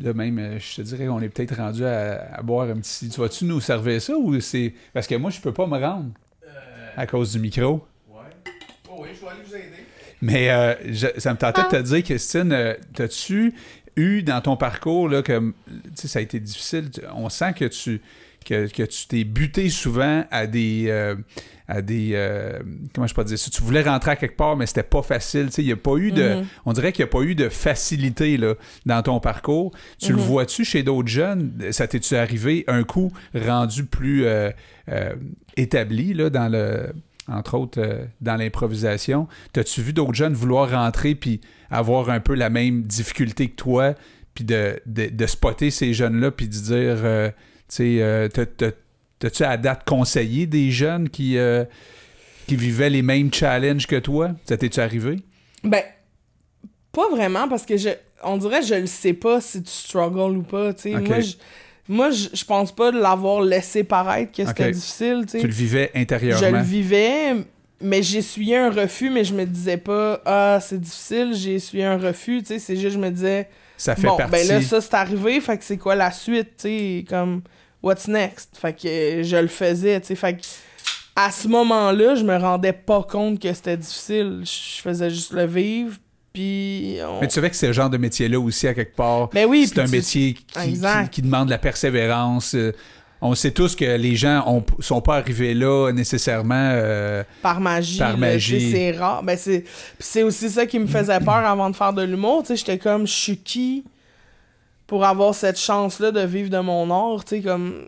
là 0.00 0.12
même, 0.12 0.38
euh, 0.38 0.58
je 0.58 0.76
te 0.76 0.82
dirais 0.82 1.06
qu'on 1.06 1.20
est 1.20 1.28
peut-être 1.28 1.56
rendu 1.56 1.84
à, 1.84 2.34
à 2.34 2.42
boire 2.42 2.68
un 2.68 2.76
petit. 2.78 3.08
Tu 3.08 3.20
vas-tu 3.20 3.44
nous 3.44 3.60
servir 3.60 4.00
ça 4.00 4.16
ou 4.16 4.38
c'est. 4.40 4.74
Parce 4.92 5.06
que 5.06 5.14
moi, 5.14 5.30
je 5.30 5.40
peux 5.40 5.52
pas 5.52 5.66
me 5.66 5.78
rendre 5.78 6.10
à 6.96 7.06
cause 7.06 7.32
du 7.32 7.38
micro. 7.38 7.86
Ouais. 8.08 8.20
Oh 8.90 8.96
oui, 9.00 9.08
je 9.14 9.20
vais 9.20 9.30
aller 9.30 9.40
vous 9.46 9.54
aider. 9.54 9.84
Mais 10.20 10.50
euh, 10.50 10.74
je- 10.92 11.18
ça 11.20 11.32
me 11.32 11.38
tentait 11.38 11.62
de 11.62 11.68
te 11.68 11.82
dire, 11.82 12.02
Christine, 12.02 12.52
euh, 12.52 12.74
t'as-tu 12.94 13.54
eu 13.96 14.22
dans 14.22 14.40
ton 14.40 14.56
parcours, 14.56 15.08
là, 15.08 15.22
sais, 15.94 16.08
ça 16.08 16.18
a 16.18 16.22
été 16.22 16.40
difficile, 16.40 16.90
tu- 16.90 17.00
on 17.14 17.28
sent 17.28 17.52
que 17.54 17.64
tu 17.66 18.00
que, 18.44 18.66
que 18.68 18.82
tu 18.84 19.06
t'es 19.06 19.24
buté 19.24 19.68
souvent 19.70 20.24
à 20.30 20.46
des... 20.46 20.86
euh, 20.88 21.14
à 21.70 21.82
des 21.82 22.12
euh, 22.14 22.58
comment 22.94 23.06
je 23.06 23.14
peux 23.14 23.22
dire 23.24 23.38
ça? 23.38 23.50
Tu 23.50 23.60
voulais 23.60 23.82
rentrer 23.82 24.12
à 24.12 24.16
quelque 24.16 24.38
part, 24.38 24.56
mais 24.56 24.64
c'était 24.64 24.82
pas 24.82 25.02
facile. 25.02 25.46
Tu 25.48 25.52
sais, 25.52 25.62
il 25.62 25.68
y 25.68 25.72
a 25.72 25.76
pas 25.76 25.96
eu 25.96 26.12
de... 26.12 26.36
Mhm. 26.36 26.46
On 26.64 26.72
dirait 26.72 26.92
qu'il 26.92 27.04
n'y 27.04 27.10
a 27.10 27.12
pas 27.12 27.20
eu 27.20 27.34
de 27.34 27.50
facilité 27.50 28.38
là, 28.38 28.54
dans 28.86 29.02
ton 29.02 29.20
parcours. 29.20 29.72
Tu 29.98 30.12
le 30.12 30.18
Mhm. 30.18 30.24
vois-tu 30.24 30.64
chez 30.64 30.82
d'autres 30.82 31.08
jeunes? 31.10 31.52
Ça 31.72 31.86
t'es-tu 31.86 32.16
arrivé 32.16 32.64
un 32.68 32.84
coup 32.84 33.12
rendu 33.34 33.84
plus 33.84 34.24
euh, 34.24 34.50
euh, 34.88 35.14
établi 35.58 36.14
là, 36.14 36.30
dans 36.30 36.48
le 36.50 36.92
entre 37.30 37.58
autres 37.58 37.78
dans 38.22 38.36
l'improvisation? 38.36 39.28
T'as-tu 39.52 39.82
vu 39.82 39.92
d'autres 39.92 40.14
jeunes 40.14 40.32
vouloir 40.32 40.70
rentrer 40.70 41.14
puis 41.14 41.42
avoir 41.70 42.08
un 42.08 42.20
peu 42.20 42.34
la 42.34 42.48
même 42.48 42.84
difficulté 42.84 43.48
que 43.50 43.56
toi, 43.56 43.94
puis 44.34 44.44
de, 44.44 44.80
de, 44.86 45.08
de 45.10 45.26
spotter 45.26 45.70
ces 45.70 45.92
jeunes-là, 45.92 46.30
puis 46.30 46.48
de 46.48 46.52
dire, 46.54 47.32
tu 47.68 47.76
sais, 47.76 47.96
euh, 48.00 48.28
t'as- 48.28 48.46
t'as- 48.46 48.72
t'as-tu 49.18 49.42
à 49.44 49.56
date 49.56 49.84
conseillé 49.86 50.46
des 50.46 50.70
jeunes 50.70 51.08
qui, 51.08 51.36
euh, 51.38 51.64
qui 52.46 52.56
vivaient 52.56 52.90
les 52.90 53.02
mêmes 53.02 53.32
challenges 53.32 53.86
que 53.86 53.96
toi? 53.96 54.30
Ça 54.44 54.56
t'es-tu 54.56 54.80
arrivé? 54.80 55.20
Ben, 55.64 55.82
pas 56.92 57.08
vraiment, 57.10 57.48
parce 57.48 57.64
que 57.66 57.76
je, 57.76 57.90
on 58.24 58.36
dirait 58.38 58.62
je 58.62 58.74
le 58.74 58.86
sais 58.86 59.12
pas 59.12 59.40
si 59.40 59.62
tu 59.62 59.70
struggles 59.70 60.36
ou 60.38 60.42
pas, 60.42 60.72
tu 60.72 60.82
sais. 60.82 60.94
Ok. 60.96 61.06
Moi, 61.08 61.20
je, 61.20 61.32
moi 61.88 62.10
je, 62.10 62.28
je 62.32 62.44
pense 62.44 62.74
pas 62.74 62.90
l'avoir 62.90 63.42
laissé 63.42 63.84
paraître 63.84 64.32
que 64.32 64.44
c'était 64.46 64.68
Ok. 64.68 64.72
difficile, 64.72 65.22
tu 65.26 65.32
sais. 65.32 65.40
Tu 65.40 65.46
le 65.46 65.52
vivais 65.52 65.90
Je 65.94 66.00
intérieurement? 66.00 66.58
le 66.58 66.62
vivais, 66.64 67.34
mais 67.80 67.98
essuyé 67.98 68.56
un 68.56 68.70
refus, 68.70 69.10
mais 69.10 69.24
je 69.24 69.34
me 69.34 69.44
disais 69.44 69.76
pas, 69.76 70.20
ah, 70.24 70.58
c'est 70.60 70.80
difficile, 70.80 71.32
j'ai 71.34 71.54
essuyé 71.54 71.84
un 71.84 71.98
refus, 71.98 72.40
tu 72.40 72.46
sais. 72.48 72.58
C'est 72.58 72.76
juste, 72.76 72.94
je 72.94 72.98
me 73.00 73.10
disais, 73.10 73.48
Ça 73.76 73.94
fait 73.94 74.06
bon, 74.06 74.16
partie... 74.16 74.32
ben 74.32 74.46
là, 74.48 74.60
ça 74.60 74.80
c'est 74.80 74.94
arrivé, 74.94 75.40
fait 75.40 75.58
que 75.58 75.64
c'est 75.64 75.78
quoi 75.78 75.94
la 75.94 76.10
suite, 76.10 76.56
tu 76.56 76.62
sais, 76.62 77.04
comme, 77.08 77.42
what's 77.82 78.08
next? 78.08 78.56
Fait 78.60 78.72
que 78.72 78.88
euh, 78.88 79.22
je 79.22 79.36
le 79.36 79.48
faisais, 79.48 80.00
tu 80.00 80.08
sais, 80.08 80.14
fait 80.14 80.34
que 80.36 80.42
à 81.16 81.30
ce 81.32 81.48
moment-là, 81.48 82.14
je 82.14 82.22
me 82.24 82.36
rendais 82.36 82.72
pas 82.72 83.02
compte 83.02 83.40
que 83.40 83.52
c'était 83.52 83.76
difficile. 83.76 84.42
Je 84.44 84.80
faisais 84.80 85.10
juste 85.10 85.32
le 85.32 85.46
vivre, 85.46 85.96
puis... 86.32 86.98
on- 87.04 87.20
Mais 87.20 87.26
tu 87.26 87.34
savais 87.34 87.50
que 87.50 87.66
le 87.66 87.72
genre 87.72 87.90
de 87.90 87.96
métier-là 87.98 88.38
aussi, 88.38 88.68
à 88.68 88.74
quelque 88.74 88.94
part. 88.94 89.28
Ben 89.30 89.46
oui, 89.48 89.66
c'est 89.66 89.80
un 89.80 89.86
tu- 89.86 89.90
métier 89.90 90.34
qui, 90.34 90.44
qui, 90.44 90.68
Exact. 90.68 91.12
qui 91.12 91.22
demande 91.22 91.48
la 91.48 91.58
persévérance. 91.58 92.54
Euh, 92.54 92.72
On 93.20 93.34
sait 93.34 93.50
tous 93.50 93.74
que 93.74 93.84
les 93.96 94.14
gens 94.14 94.44
ont, 94.46 94.64
sont 94.78 95.00
pas 95.00 95.16
arrivés 95.16 95.52
là 95.54 95.90
nécessairement. 95.90 96.54
euh, 96.74 97.24
par 97.42 97.58
magie. 97.60 97.98
Par 97.98 98.16
magie. 98.16 98.70
C'est 98.70 98.92
rare. 98.92 99.24
Ben, 99.24 99.36
c'est 99.98 100.22
aussi 100.22 100.48
ça 100.48 100.66
qui 100.66 100.78
me 100.78 100.86
faisait 100.86 101.18
peur 101.18 101.34
avant 101.44 101.68
de 101.68 101.74
faire 101.74 101.92
de 101.92 102.02
l'humour. 102.02 102.44
J'étais 102.48 102.78
comme, 102.78 103.08
je 103.08 103.12
suis 103.12 103.36
qui? 103.38 103.82
Pour 104.88 105.04
avoir 105.04 105.34
cette 105.34 105.58
chance-là 105.60 106.10
de 106.10 106.20
vivre 106.20 106.50
de 106.50 106.58
mon 106.58 106.90
art? 106.90 107.24
Tu 107.24 107.36
sais, 107.36 107.42
comme, 107.42 107.86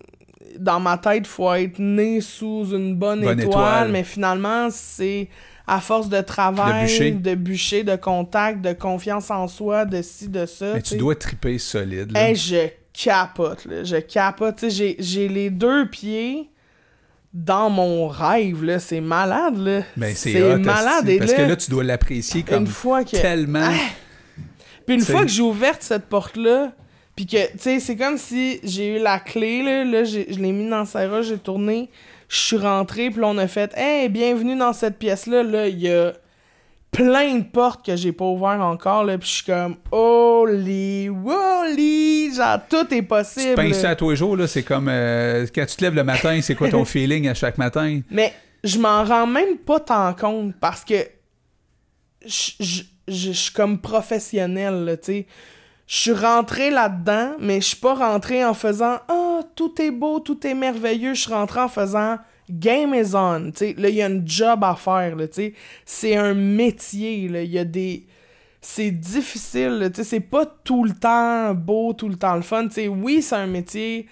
dans 0.58 0.78
ma 0.80 0.98
tête, 0.98 1.26
faut 1.26 1.52
être 1.54 1.78
né 1.80 2.20
sous 2.20 2.68
une 2.72 2.94
bonne, 2.94 3.22
Bonne 3.22 3.40
étoile, 3.40 3.48
étoile. 3.48 3.90
mais 3.90 4.04
finalement, 4.04 4.68
c'est 4.70 5.28
à 5.66 5.80
force 5.80 6.08
de 6.08 6.20
travail, 6.20 6.82
De 6.82 6.86
bûcher. 6.88 7.10
de 7.12 7.34
bûcher, 7.34 7.84
de 7.84 7.96
contact, 7.96 8.60
de 8.60 8.72
confiance 8.72 9.30
en 9.30 9.46
soi, 9.48 9.84
de 9.84 10.02
ci, 10.02 10.28
de 10.28 10.44
ça. 10.46 10.74
mais 10.74 10.82
tu 10.82 10.96
dois 10.96 11.14
triper 11.14 11.58
solide. 11.58 12.12
là. 12.12 12.28
Hey, 12.28 12.34
je 12.36 12.68
capote, 12.92 13.64
là. 13.66 13.84
Je 13.84 13.96
capote. 13.96 14.64
J'ai- 14.68 15.28
les 15.28 15.48
deux 15.50 15.88
pieds 15.88 16.50
dans 17.32 17.70
mon 17.70 18.08
rêve, 18.08 18.64
là. 18.64 18.80
C'est 18.80 19.00
malade, 19.00 19.56
là. 19.58 19.82
Ben, 19.96 20.12
c'est 20.14 20.56
malade. 20.58 21.08
Et 21.08 21.18
parce 21.18 21.30
là, 21.30 21.36
que 21.36 21.42
là, 21.42 21.56
tu 21.56 21.70
dois 21.70 21.84
l'apprécier 21.84 22.42
comme 22.42 22.62
une 22.64 22.66
fois 22.66 23.04
que... 23.04 23.16
tellement. 23.16 23.70
Puis 24.86 24.96
une 24.96 25.02
fois 25.04 25.22
que 25.22 25.28
j'ai 25.28 25.42
ouvert 25.42 25.76
cette 25.78 26.06
porte-là, 26.06 26.72
puis 27.16 27.26
que, 27.26 27.52
tu 27.52 27.58
sais, 27.58 27.80
c'est 27.80 27.96
comme 27.96 28.16
si 28.16 28.60
j'ai 28.64 28.96
eu 28.96 29.02
la 29.02 29.18
clé, 29.18 29.62
là, 29.62 29.84
là 29.84 30.04
je 30.04 30.18
l'ai 30.20 30.52
mis 30.52 30.68
dans 30.68 30.84
sa 30.84 31.08
roche, 31.08 31.26
j'ai 31.26 31.38
tourné, 31.38 31.90
je 32.28 32.36
suis 32.36 32.56
rentré, 32.56 33.10
puis 33.10 33.20
là, 33.20 33.26
on 33.28 33.38
a 33.38 33.46
fait 33.46 33.72
«Hey, 33.76 34.08
bienvenue 34.08 34.56
dans 34.56 34.72
cette 34.72 34.98
pièce-là.» 34.98 35.42
Là, 35.44 35.68
il 35.68 35.80
y 35.80 35.92
a 35.92 36.12
plein 36.92 37.36
de 37.36 37.44
portes 37.44 37.84
que 37.84 37.94
j'ai 37.96 38.12
pas 38.12 38.24
ouvertes 38.24 38.60
encore, 38.60 39.04
là, 39.04 39.18
puis 39.18 39.28
je 39.28 39.34
suis 39.34 39.44
comme 39.44 39.76
«Holy, 39.92 41.08
holy!» 41.08 42.34
Genre, 42.34 42.58
tout 42.68 42.86
est 42.94 43.00
Tu 43.00 43.02
possible. 43.02 43.54
penses 43.54 43.68
là. 43.68 43.74
ça 43.74 43.90
à 43.90 43.96
tous 43.96 44.10
les 44.10 44.16
jours, 44.16 44.36
là, 44.36 44.46
c'est 44.46 44.62
comme 44.62 44.88
euh, 44.88 45.46
quand 45.54 45.66
tu 45.66 45.76
te 45.76 45.84
lèves 45.84 45.94
le 45.94 46.04
matin, 46.04 46.40
c'est 46.40 46.54
quoi 46.54 46.70
ton 46.70 46.84
feeling 46.86 47.28
à 47.28 47.34
chaque 47.34 47.58
matin? 47.58 48.00
Mais 48.10 48.32
je 48.64 48.78
m'en 48.78 49.04
rends 49.04 49.26
même 49.26 49.58
pas 49.58 49.80
tant 49.80 50.14
compte 50.14 50.54
parce 50.60 50.84
que 50.84 50.94
je 52.24 53.32
suis 53.32 53.52
comme 53.52 53.80
professionnel, 53.80 54.84
là, 54.84 54.96
tu 54.96 55.04
sais. 55.12 55.26
Je 55.90 55.96
suis 55.96 56.12
rentré 56.12 56.70
là-dedans, 56.70 57.32
mais 57.40 57.60
je 57.60 57.66
suis 57.66 57.76
pas 57.76 57.94
rentré 57.94 58.44
en 58.44 58.54
faisant 58.54 59.00
«Ah, 59.08 59.40
tout 59.56 59.82
est 59.82 59.90
beau, 59.90 60.20
tout 60.20 60.46
est 60.46 60.54
merveilleux». 60.54 61.14
Je 61.16 61.22
suis 61.22 61.32
rentré 61.32 61.58
en 61.58 61.66
faisant 61.66 62.16
«Game 62.48 62.94
is 62.94 63.16
on», 63.16 63.50
tu 63.52 63.58
sais. 63.58 63.74
Là, 63.76 63.88
il 63.88 63.96
y 63.96 64.02
a 64.02 64.06
un 64.06 64.24
job 64.24 64.62
à 64.62 64.76
faire. 64.76 65.16
C'est 65.84 66.14
un 66.14 66.32
métier. 66.32 67.16
Il 67.16 67.34
y 67.44 67.58
a 67.58 67.64
des... 67.64 68.06
C'est 68.60 68.92
difficile. 68.92 69.90
C'est 69.92 70.20
pas 70.20 70.46
tout 70.46 70.84
le 70.84 70.92
temps 70.92 71.54
beau, 71.54 71.92
tout 71.92 72.08
le 72.08 72.14
temps 72.14 72.36
le 72.36 72.42
fun. 72.42 72.68
Oui, 72.88 73.20
c'est 73.20 73.34
un 73.34 73.48
métier 73.48 74.06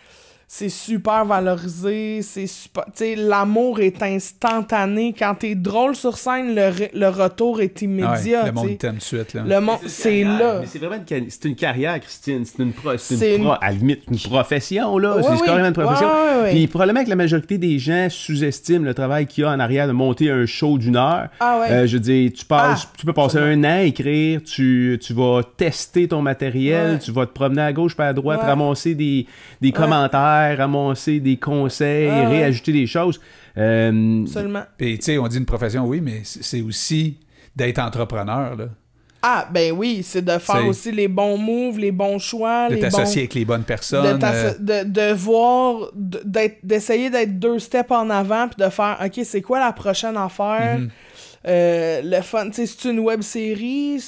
c'est 0.50 0.70
super 0.70 1.26
valorisé, 1.26 2.22
c'est 2.22 2.46
super... 2.46 2.84
Tu 2.86 2.90
sais, 2.94 3.14
l'amour 3.16 3.80
est 3.80 4.02
instantané. 4.02 5.14
Quand 5.16 5.34
t'es 5.34 5.54
drôle 5.54 5.94
sur 5.94 6.16
scène, 6.16 6.54
le, 6.54 6.62
re- 6.70 6.88
le 6.94 7.08
retour 7.08 7.60
est 7.60 7.72
Ah 7.76 7.80
ouais, 7.80 7.84
immédiat, 7.84 8.46
le 8.46 8.52
monde 8.52 8.64
tu 8.64 8.70
sais. 8.72 8.76
t'aime 8.78 8.92
tout 8.92 8.96
de 8.98 9.02
suite. 9.02 9.34
Là. 9.34 9.42
Le 9.46 9.60
monde, 9.60 9.78
c'est 9.86 10.24
là. 10.24 10.60
Mais 10.60 10.66
c'est 10.66 10.78
vraiment 10.78 11.02
une, 11.10 11.26
c'est 11.28 11.44
une 11.44 11.54
carrière, 11.54 12.00
Christine. 12.00 12.44
C'est 12.46 12.62
une, 12.62 12.72
pro, 12.72 12.96
c'est 12.96 13.36
une 13.36 13.42
pro- 13.44 13.52
à 13.60 13.66
la 13.66 13.72
limite, 13.72 14.04
une 14.10 14.18
profession, 14.18 14.96
là. 14.96 15.16
C'est 15.22 15.28
oui. 15.28 15.38
carrément 15.44 15.68
une 15.68 15.74
profession. 15.74 16.06
Ouais, 16.08 16.14
ouais, 16.36 16.42
ouais. 16.44 16.50
Puis 16.52 16.66
probablement 16.66 17.04
que 17.04 17.10
la 17.10 17.16
majorité 17.16 17.58
des 17.58 17.78
gens 17.78 18.08
sous-estiment 18.10 18.86
le 18.86 18.94
travail 18.94 19.26
qu'il 19.26 19.44
y 19.44 19.46
a 19.46 19.50
en 19.50 19.60
arrière 19.60 19.86
de 19.86 19.92
monter 19.92 20.30
un 20.30 20.46
show 20.46 20.78
d'une 20.78 20.96
heure. 20.96 21.28
Ah 21.40 21.60
ouais. 21.60 21.70
Euh, 21.72 21.86
je 21.86 21.94
veux 21.98 22.00
dire, 22.02 22.30
tu, 22.34 22.46
passes, 22.46 22.86
Ah, 22.88 22.92
tu 22.96 23.04
peux 23.04 23.12
passer 23.12 23.36
un 23.38 23.62
an 23.64 23.80
à 23.80 23.82
écrire, 23.82 24.40
tu, 24.42 24.98
tu 25.02 25.12
vas 25.12 25.42
tester 25.58 26.08
ton 26.08 26.22
matériel, 26.22 26.92
Ouais. 26.92 26.98
tu 26.98 27.12
vas 27.12 27.26
te 27.26 27.32
promener 27.32 27.60
à 27.62 27.72
gauche 27.74 27.94
pas 27.94 28.08
à 28.08 28.12
droite, 28.14 28.40
Ouais. 28.40 28.46
ramasser 28.48 28.94
des, 28.94 29.26
des 29.60 29.72
commentaires, 29.72 30.37
faire, 30.38 30.58
ramasser 30.58 31.20
des 31.20 31.36
conseils, 31.36 32.08
Ah 32.10 32.20
ouais. 32.22 32.26
réajouter 32.38 32.72
des 32.72 32.86
choses. 32.86 33.20
Euh, 33.56 34.24
Seulement. 34.26 34.62
Puis, 34.76 34.98
tu 34.98 35.04
sais, 35.06 35.18
on 35.18 35.26
dit 35.28 35.38
une 35.38 35.46
profession, 35.46 35.84
oui, 35.86 36.00
mais 36.00 36.20
c'est 36.24 36.60
aussi 36.60 37.18
d'être 37.56 37.78
entrepreneur, 37.80 38.56
là. 38.56 38.66
Ah, 39.20 39.48
ben 39.52 39.72
oui, 39.72 40.02
c'est 40.04 40.22
de 40.24 40.38
faire 40.38 40.64
aussi 40.68 40.92
les 40.92 41.08
bons 41.08 41.36
moves, 41.36 41.76
les 41.80 41.90
bons 41.90 42.20
choix, 42.20 42.68
de 42.68 42.74
les 42.76 42.80
bons... 42.82 42.88
t'associer 42.88 43.22
avec 43.22 43.34
les 43.34 43.44
bonnes 43.44 43.62
de, 43.62 43.66
personnes. 43.66 44.18
t'asso- 44.20 44.54
euh, 44.60 44.84
de, 44.84 44.88
de 44.88 45.12
voir, 45.12 45.90
de- 45.92 46.20
d'être- 46.24 46.60
d'essayer 46.62 47.10
d'être 47.10 47.36
deux 47.36 47.58
steps 47.58 47.90
en 47.90 48.10
avant, 48.10 48.46
puis 48.46 48.64
de 48.64 48.70
faire, 48.70 48.96
OK, 49.04 49.20
c'est 49.24 49.42
quoi 49.42 49.58
la 49.58 49.72
prochaine 49.72 50.16
affaire? 50.16 50.78
mhm. 50.78 50.90
Euh, 51.46 52.00
le 52.02 52.20
fun, 52.22 52.46
tu 52.50 52.54
sais, 52.54 52.66
c'est 52.66 52.90
une 52.90 52.98
web 52.98 53.22
série, 53.22 54.02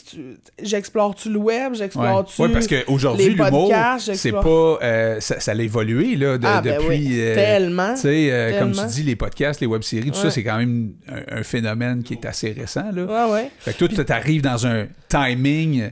j'explore-tu 0.61 1.31
le 1.31 1.39
web, 1.39 1.75
j'explore-tu... 1.75 2.43
Ouais, 2.43 2.49
parce 2.49 2.67
qu'aujourd'hui, 2.67 3.31
l'humour, 3.31 3.73
c'est 3.99 4.33
pas. 4.33 4.79
euh, 4.83 5.21
ça, 5.21 5.39
ça 5.39 5.53
a 5.53 5.55
évolué, 5.55 6.17
là, 6.17 6.39
de- 6.39 6.47
Ah, 6.47 6.61
ben 6.61 6.75
depuis. 6.77 6.89
oui, 6.89 7.09
euh, 7.21 7.35
tellement. 7.37 7.95
Tu 7.95 8.01
sais, 8.01 8.57
comme 8.59 8.73
tu 8.73 8.87
dis, 8.87 9.03
les 9.05 9.17
podcasts, 9.17 9.61
les 9.61 9.67
web-séries, 9.69 10.11
tout 10.11 10.17
Ouais. 10.17 10.23
ça, 10.25 10.31
c'est 10.31 10.43
quand 10.43 10.59
même 10.59 10.93
un, 11.09 11.39
un 11.39 11.43
phénomène 11.45 12.03
qui 12.03 12.15
est 12.15 12.27
assez 12.27 12.51
récent, 12.51 12.91
là. 12.93 13.27
Ouais, 13.29 13.33
ouais. 13.33 13.51
Fait 13.61 13.75
que 13.77 13.85
toi, 13.85 14.05
tu 14.05 14.13
arrives 14.13 14.43
dans 14.43 14.67
un 14.67 14.87
timing 15.09 15.91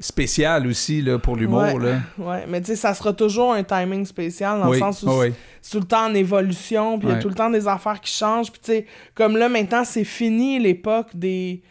spécial 0.00 0.66
aussi, 0.66 1.02
là, 1.02 1.18
pour 1.18 1.36
l'humour, 1.36 1.60
Ouais. 1.74 1.96
Ouais, 2.18 2.44
mais 2.48 2.60
tu 2.60 2.68
sais, 2.68 2.76
ça 2.76 2.94
sera 2.94 3.12
toujours 3.12 3.52
un 3.52 3.62
timing 3.62 4.04
spécial 4.06 4.58
dans 4.58 4.68
oui, 4.68 4.76
le 4.76 4.80
sens 4.80 5.02
où 5.02 5.10
c'est 5.60 5.70
tout 5.70 5.80
le 5.80 5.86
temps 5.86 6.06
en 6.06 6.14
évolution, 6.14 6.98
puis 6.98 7.08
il 7.08 7.12
y 7.12 7.14
a 7.14 7.18
tout 7.18 7.28
le 7.28 7.34
temps 7.34 7.50
des 7.50 7.68
affaires 7.68 8.00
qui 8.00 8.10
changent. 8.12 8.50
Puis 8.50 8.60
tu 8.64 8.72
sais, 8.72 8.86
comme 9.14 9.36
là, 9.36 9.48
maintenant, 9.50 9.84
c'est 9.84 10.04
fini 10.04 10.58
l'époque 10.58 11.08
des 11.14 11.62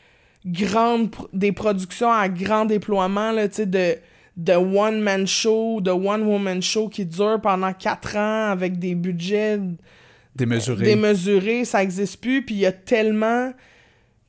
grandes 0.45 1.09
des 1.33 1.51
productions 1.51 2.11
à 2.11 2.29
grand 2.29 2.65
déploiement, 2.65 3.31
là, 3.31 3.47
tu 3.49 3.55
sais, 3.55 3.65
de, 3.65 3.95
de 4.37 4.53
one-man 4.53 5.25
show, 5.27 5.81
de 5.81 5.91
one-woman 5.91 6.61
show 6.61 6.87
qui 6.87 7.05
dure 7.05 7.39
pendant 7.41 7.73
quatre 7.73 8.15
ans 8.15 8.51
avec 8.51 8.77
des 8.79 8.95
budgets 8.95 9.59
Démesuré. 10.35 10.85
démesurés, 10.85 11.65
ça 11.65 11.83
existe 11.83 12.21
plus. 12.21 12.45
Puis 12.45 12.55
il 12.55 12.61
y 12.61 12.65
a 12.65 12.71
tellement 12.71 13.51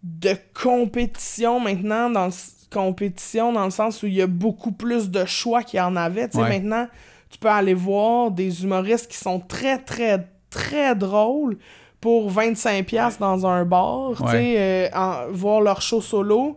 de 0.03 0.33
compétition 0.55 1.61
maintenant 1.61 2.09
dans 2.11 2.27
le 2.27 2.33
compétition 2.71 3.53
dans 3.53 3.65
le 3.65 3.71
sens 3.71 4.03
où 4.03 4.07
il 4.07 4.15
y 4.15 4.23
a 4.23 4.27
beaucoup 4.27 4.73
plus 4.73 5.11
de 5.11 5.25
choix 5.25 5.63
qu'il 5.63 5.79
y 5.79 5.81
en 5.83 5.97
avait. 5.97 6.29
Tu 6.29 6.37
sais, 6.39 6.43
Ouais. 6.43 6.49
maintenant, 6.49 6.87
tu 7.29 7.39
peux 7.39 7.49
aller 7.49 7.75
voir 7.75 8.31
des 8.31 8.63
humoristes 8.65 9.11
qui 9.11 9.17
sont 9.19 9.41
très, 9.41 9.79
très, 9.79 10.27
très 10.51 10.95
drôles 10.95 11.59
pour 12.01 12.31
25$ 12.31 12.83
piastres 12.85 13.21
dans 13.21 13.47
un 13.47 13.65
bar, 13.65 14.13
tu 14.17 14.27
sais, 14.31 14.55
euh, 14.59 14.89
en- 14.95 15.31
voir 15.31 15.61
leur 15.61 15.83
show 15.83 16.01
solo. 16.01 16.57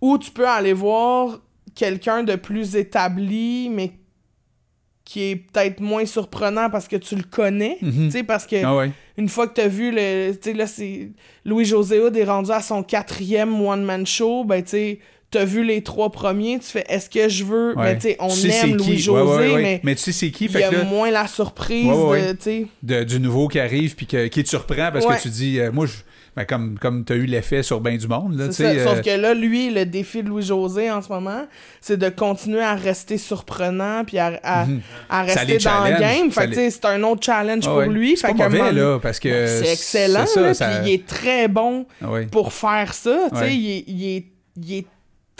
Ou 0.00 0.16
tu 0.18 0.30
peux 0.30 0.46
aller 0.48 0.72
voir 0.72 1.40
quelqu'un 1.74 2.22
de 2.22 2.36
plus 2.36 2.76
établi, 2.76 3.68
mais 3.70 3.92
qui 5.04 5.22
est 5.30 5.36
peut-être 5.36 5.80
moins 5.80 6.06
surprenant 6.06 6.70
parce 6.70 6.86
que 6.86 6.96
tu 6.96 7.16
le 7.16 7.24
connais. 7.24 7.78
Mhm. 7.82 8.04
Tu 8.06 8.10
sais, 8.12 8.22
parce 8.22 8.46
que 8.46 8.64
Ah 8.64 8.76
ouais. 8.76 8.92
une 9.16 9.28
fois 9.28 9.48
que 9.48 9.54
t'as 9.54 9.66
vu 9.66 9.90
le. 9.90 10.32
Tu 10.34 10.38
sais, 10.50 10.52
là, 10.54 10.66
c'est. 10.66 11.10
Louis-José 11.44 11.98
Hood 12.00 12.16
est 12.16 12.24
rendu 12.24 12.50
à 12.52 12.60
son 12.60 12.82
quatrième 12.84 13.60
one-man 13.60 14.06
show, 14.06 14.44
ben, 14.44 14.62
tu 14.62 14.70
sais. 14.70 14.98
T'as 15.30 15.44
vu 15.44 15.62
les 15.64 15.82
trois 15.82 16.10
premiers, 16.10 16.58
tu 16.58 16.66
fais 16.66 16.84
est-ce 16.88 17.08
que 17.08 17.28
je 17.28 17.44
veux? 17.44 17.68
Ouais. 17.76 17.92
Ben, 17.92 17.94
tu 17.98 18.08
sais, 18.08 18.16
on 18.18 18.26
Tu 18.28 18.34
sais 18.34 18.50
c'est 18.50 18.68
aime. 18.70 18.76
Louis-José, 18.76 19.22
Ouais, 19.22 19.36
ouais, 19.48 19.54
ouais. 19.54 19.62
mais 19.62 19.80
Mais 19.84 19.94
tu 19.94 20.02
sais 20.02 20.12
c'est 20.12 20.30
qui, 20.32 20.46
il 20.46 20.52
y 20.58 20.62
a 20.62 20.70
là, 20.72 20.82
moins 20.82 21.10
la 21.10 21.28
surprise 21.28 21.86
Ouais, 21.86 22.34
ouais, 22.42 22.66
de. 22.82 23.04
Du 23.04 23.20
nouveau 23.20 23.46
qui 23.46 23.60
arrive 23.60 23.94
puis 23.94 24.06
que- 24.06 24.26
qui 24.26 24.42
te 24.42 24.48
surprend 24.48 24.90
parce 24.92 25.06
Ouais. 25.06 25.16
que 25.16 25.22
tu 25.22 25.28
dis, 25.28 25.60
euh, 25.60 25.70
moi, 25.70 25.86
je, 25.86 25.92
ben, 26.34 26.44
comme, 26.44 26.76
comme 26.80 27.04
tu 27.04 27.12
as 27.12 27.16
eu 27.16 27.26
l'effet 27.26 27.62
sur 27.62 27.80
ben 27.80 27.96
du 27.96 28.08
monde, 28.08 28.36
là, 28.38 28.50
ça. 28.50 28.64
euh, 28.64 28.84
Sauf 28.84 29.02
que 29.02 29.10
là, 29.10 29.32
lui, 29.34 29.70
le 29.70 29.84
défi 29.86 30.24
de 30.24 30.28
Louis-José 30.28 30.90
en 30.90 31.00
ce 31.00 31.08
moment, 31.10 31.46
c'est 31.80 31.96
de 31.96 32.08
continuer 32.08 32.62
à 32.62 32.74
rester 32.74 33.16
surprenant 33.16 34.02
puis 34.04 34.18
à, 34.18 34.40
à, 34.42 34.66
Mhm. 34.66 34.80
à 35.10 35.22
rester 35.22 35.58
dans 35.58 35.84
le 35.84 36.00
game. 36.00 36.30
Fait 36.32 36.46
les- 36.48 36.56
tu 36.56 36.60
sais, 36.62 36.70
c'est 36.70 36.84
un 36.86 37.02
autre 37.04 37.24
challenge 37.24 37.64
pour 37.64 37.76
ouais. 37.76 37.88
lui. 37.88 38.16
C'est 38.16 38.26
Fait 38.26 38.32
pas 38.32 38.38
qu'à 38.38 38.44
un 38.46 38.48
mauvais, 38.48 38.58
moment- 38.72 38.72
là, 38.94 38.98
parce 39.00 39.20
que. 39.20 39.46
C'est 39.46 39.72
excellent, 39.72 40.26
c'est 40.26 40.34
ça, 40.34 40.40
là, 40.40 40.54
ça- 40.54 40.68
puis 40.80 40.90
il 40.90 40.94
est 40.94 41.06
très 41.06 41.46
bon 41.46 41.86
ouais. 42.02 42.26
pour 42.26 42.52
faire 42.52 42.92
ça. 42.94 43.16
tu 43.30 43.36
sais, 43.38 43.42
Ouais. 43.44 43.54
il, 43.54 44.04
est, 44.80 44.86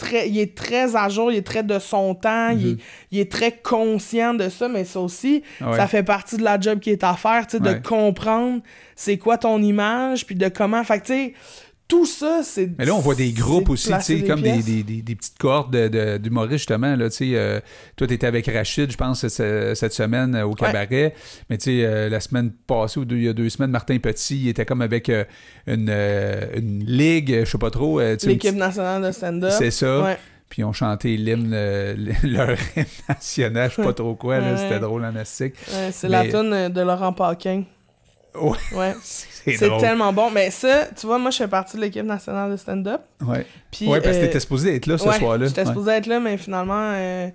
il, 0.01 0.05
est, 0.05 0.19
très, 0.19 0.29
il 0.29 0.39
est 0.39 0.55
très 0.55 0.95
à 0.95 1.09
jour, 1.09 1.31
il 1.31 1.37
est 1.37 1.41
très 1.45 1.63
de 1.63 1.79
son 1.79 2.15
temps, 2.15 2.49
il, 2.49 2.67
est, 2.67 2.71
Mhm. 2.71 2.77
il 3.11 3.19
est 3.19 3.31
très 3.31 3.51
conscient 3.51 4.33
de 4.33 4.49
ça, 4.49 4.67
mais 4.67 4.83
ça 4.85 4.99
aussi, 4.99 5.43
ouais. 5.61 5.75
ça 5.77 5.87
fait 5.87 6.03
partie 6.03 6.37
de 6.37 6.43
la 6.43 6.59
job 6.59 6.79
qui 6.79 6.89
est 6.89 7.03
à 7.03 7.13
faire, 7.15 7.45
tu 7.47 7.57
sais, 7.57 7.63
Ouais. 7.63 7.75
de 7.79 7.87
comprendre 7.87 8.61
c'est 8.95 9.17
quoi 9.17 9.37
ton 9.37 9.61
image, 9.61 10.25
puis 10.25 10.35
de 10.35 10.47
comment. 10.49 10.83
Fait 10.83 10.99
que, 10.99 11.05
tu 11.05 11.13
sais, 11.13 11.33
tout 11.91 12.05
ça, 12.05 12.41
c'est. 12.43 12.69
Mais 12.79 12.85
là, 12.85 12.95
on 12.95 12.99
voit 12.99 13.15
des 13.15 13.31
groupes 13.33 13.69
aussi, 13.69 13.91
tu 13.91 14.01
sais, 14.01 14.23
comme 14.23 14.41
des, 14.41 14.63
des, 14.63 14.81
des, 14.83 15.01
des 15.01 15.15
petites 15.15 15.37
cohortes 15.37 15.71
d'humoristes, 15.75 16.59
justement. 16.59 16.95
Là, 16.95 17.09
tu 17.09 17.17
sais, 17.17 17.31
euh, 17.35 17.59
toi, 17.97 18.07
tu 18.07 18.13
étais 18.13 18.25
avec 18.27 18.47
Rachid, 18.47 18.89
je 18.91 18.97
pense, 18.97 19.27
cette, 19.27 19.75
cette 19.75 19.93
semaine 19.93 20.33
euh, 20.35 20.45
au 20.45 20.53
cabaret. 20.53 21.13
Mais 21.49 21.57
tu 21.57 21.65
sais, 21.65 21.85
euh, 21.85 22.07
la 22.09 22.19
semaine 22.21 22.51
passée, 22.65 22.99
ou 22.99 23.05
deux- 23.05 23.17
il 23.17 23.23
y 23.23 23.27
a 23.29 23.33
deux 23.33 23.49
semaines, 23.49 23.71
Martin 23.71 23.97
Petit, 23.99 24.39
il 24.43 24.47
était 24.47 24.65
comme 24.65 24.81
avec 24.81 25.09
euh, 25.09 25.25
une, 25.67 25.89
une 25.89 26.83
ligue, 26.85 27.41
je 27.43 27.49
sais 27.51 27.57
pas 27.57 27.69
trop. 27.71 27.99
L'équipe 27.99 28.55
nationale 28.55 29.03
de 29.03 29.11
stand-up. 29.11 29.51
C'est 29.57 29.71
ça. 29.71 30.01
Ouais. 30.01 30.17
Puis 30.49 30.61
ils 30.61 30.65
ont 30.65 30.73
chanté 30.73 31.15
l'hymne, 31.17 31.51
leur 32.23 32.57
hymne 32.75 32.85
national, 33.07 33.69
je 33.69 33.75
sais 33.75 33.83
pas 33.83 33.93
trop 33.93 34.15
quoi, 34.15 34.39
Ouais. 34.39 34.57
c'était 34.57 34.79
drôle 34.79 35.05
en 35.05 35.15
astique. 35.15 35.55
C'est 35.91 36.09
Mais- 36.09 36.25
la 36.25 36.27
tune 36.29 36.73
de 36.73 36.81
Laurent 36.81 37.13
Paquin. 37.13 37.63
Ouais, 38.35 38.57
Ouais. 38.73 38.95
c'est 39.03 39.57
tellement 39.79 40.13
bon. 40.13 40.29
Mais 40.31 40.51
ça, 40.51 40.87
tu 40.95 41.05
vois, 41.05 41.17
moi, 41.17 41.31
je 41.31 41.37
fais 41.37 41.47
partie 41.47 41.77
de 41.77 41.81
l'équipe 41.81 42.05
nationale 42.05 42.51
de 42.51 42.57
stand-up. 42.57 43.01
Ouais. 43.25 43.45
Puis, 43.71 43.87
ouais, 43.87 44.01
parce 44.01 44.17
que 44.17 44.21
euh, 44.21 44.25
t'étais 44.27 44.39
supposé 44.39 44.75
être 44.75 44.85
là 44.85 44.97
ce 44.97 45.07
ouais, 45.07 45.17
soir-là. 45.17 45.47
J'étais 45.47 45.65
supposé 45.65 45.91
être 45.91 46.07
là, 46.07 46.19
mais 46.19 46.37
finalement, 46.37 46.91
euh, 46.93 47.29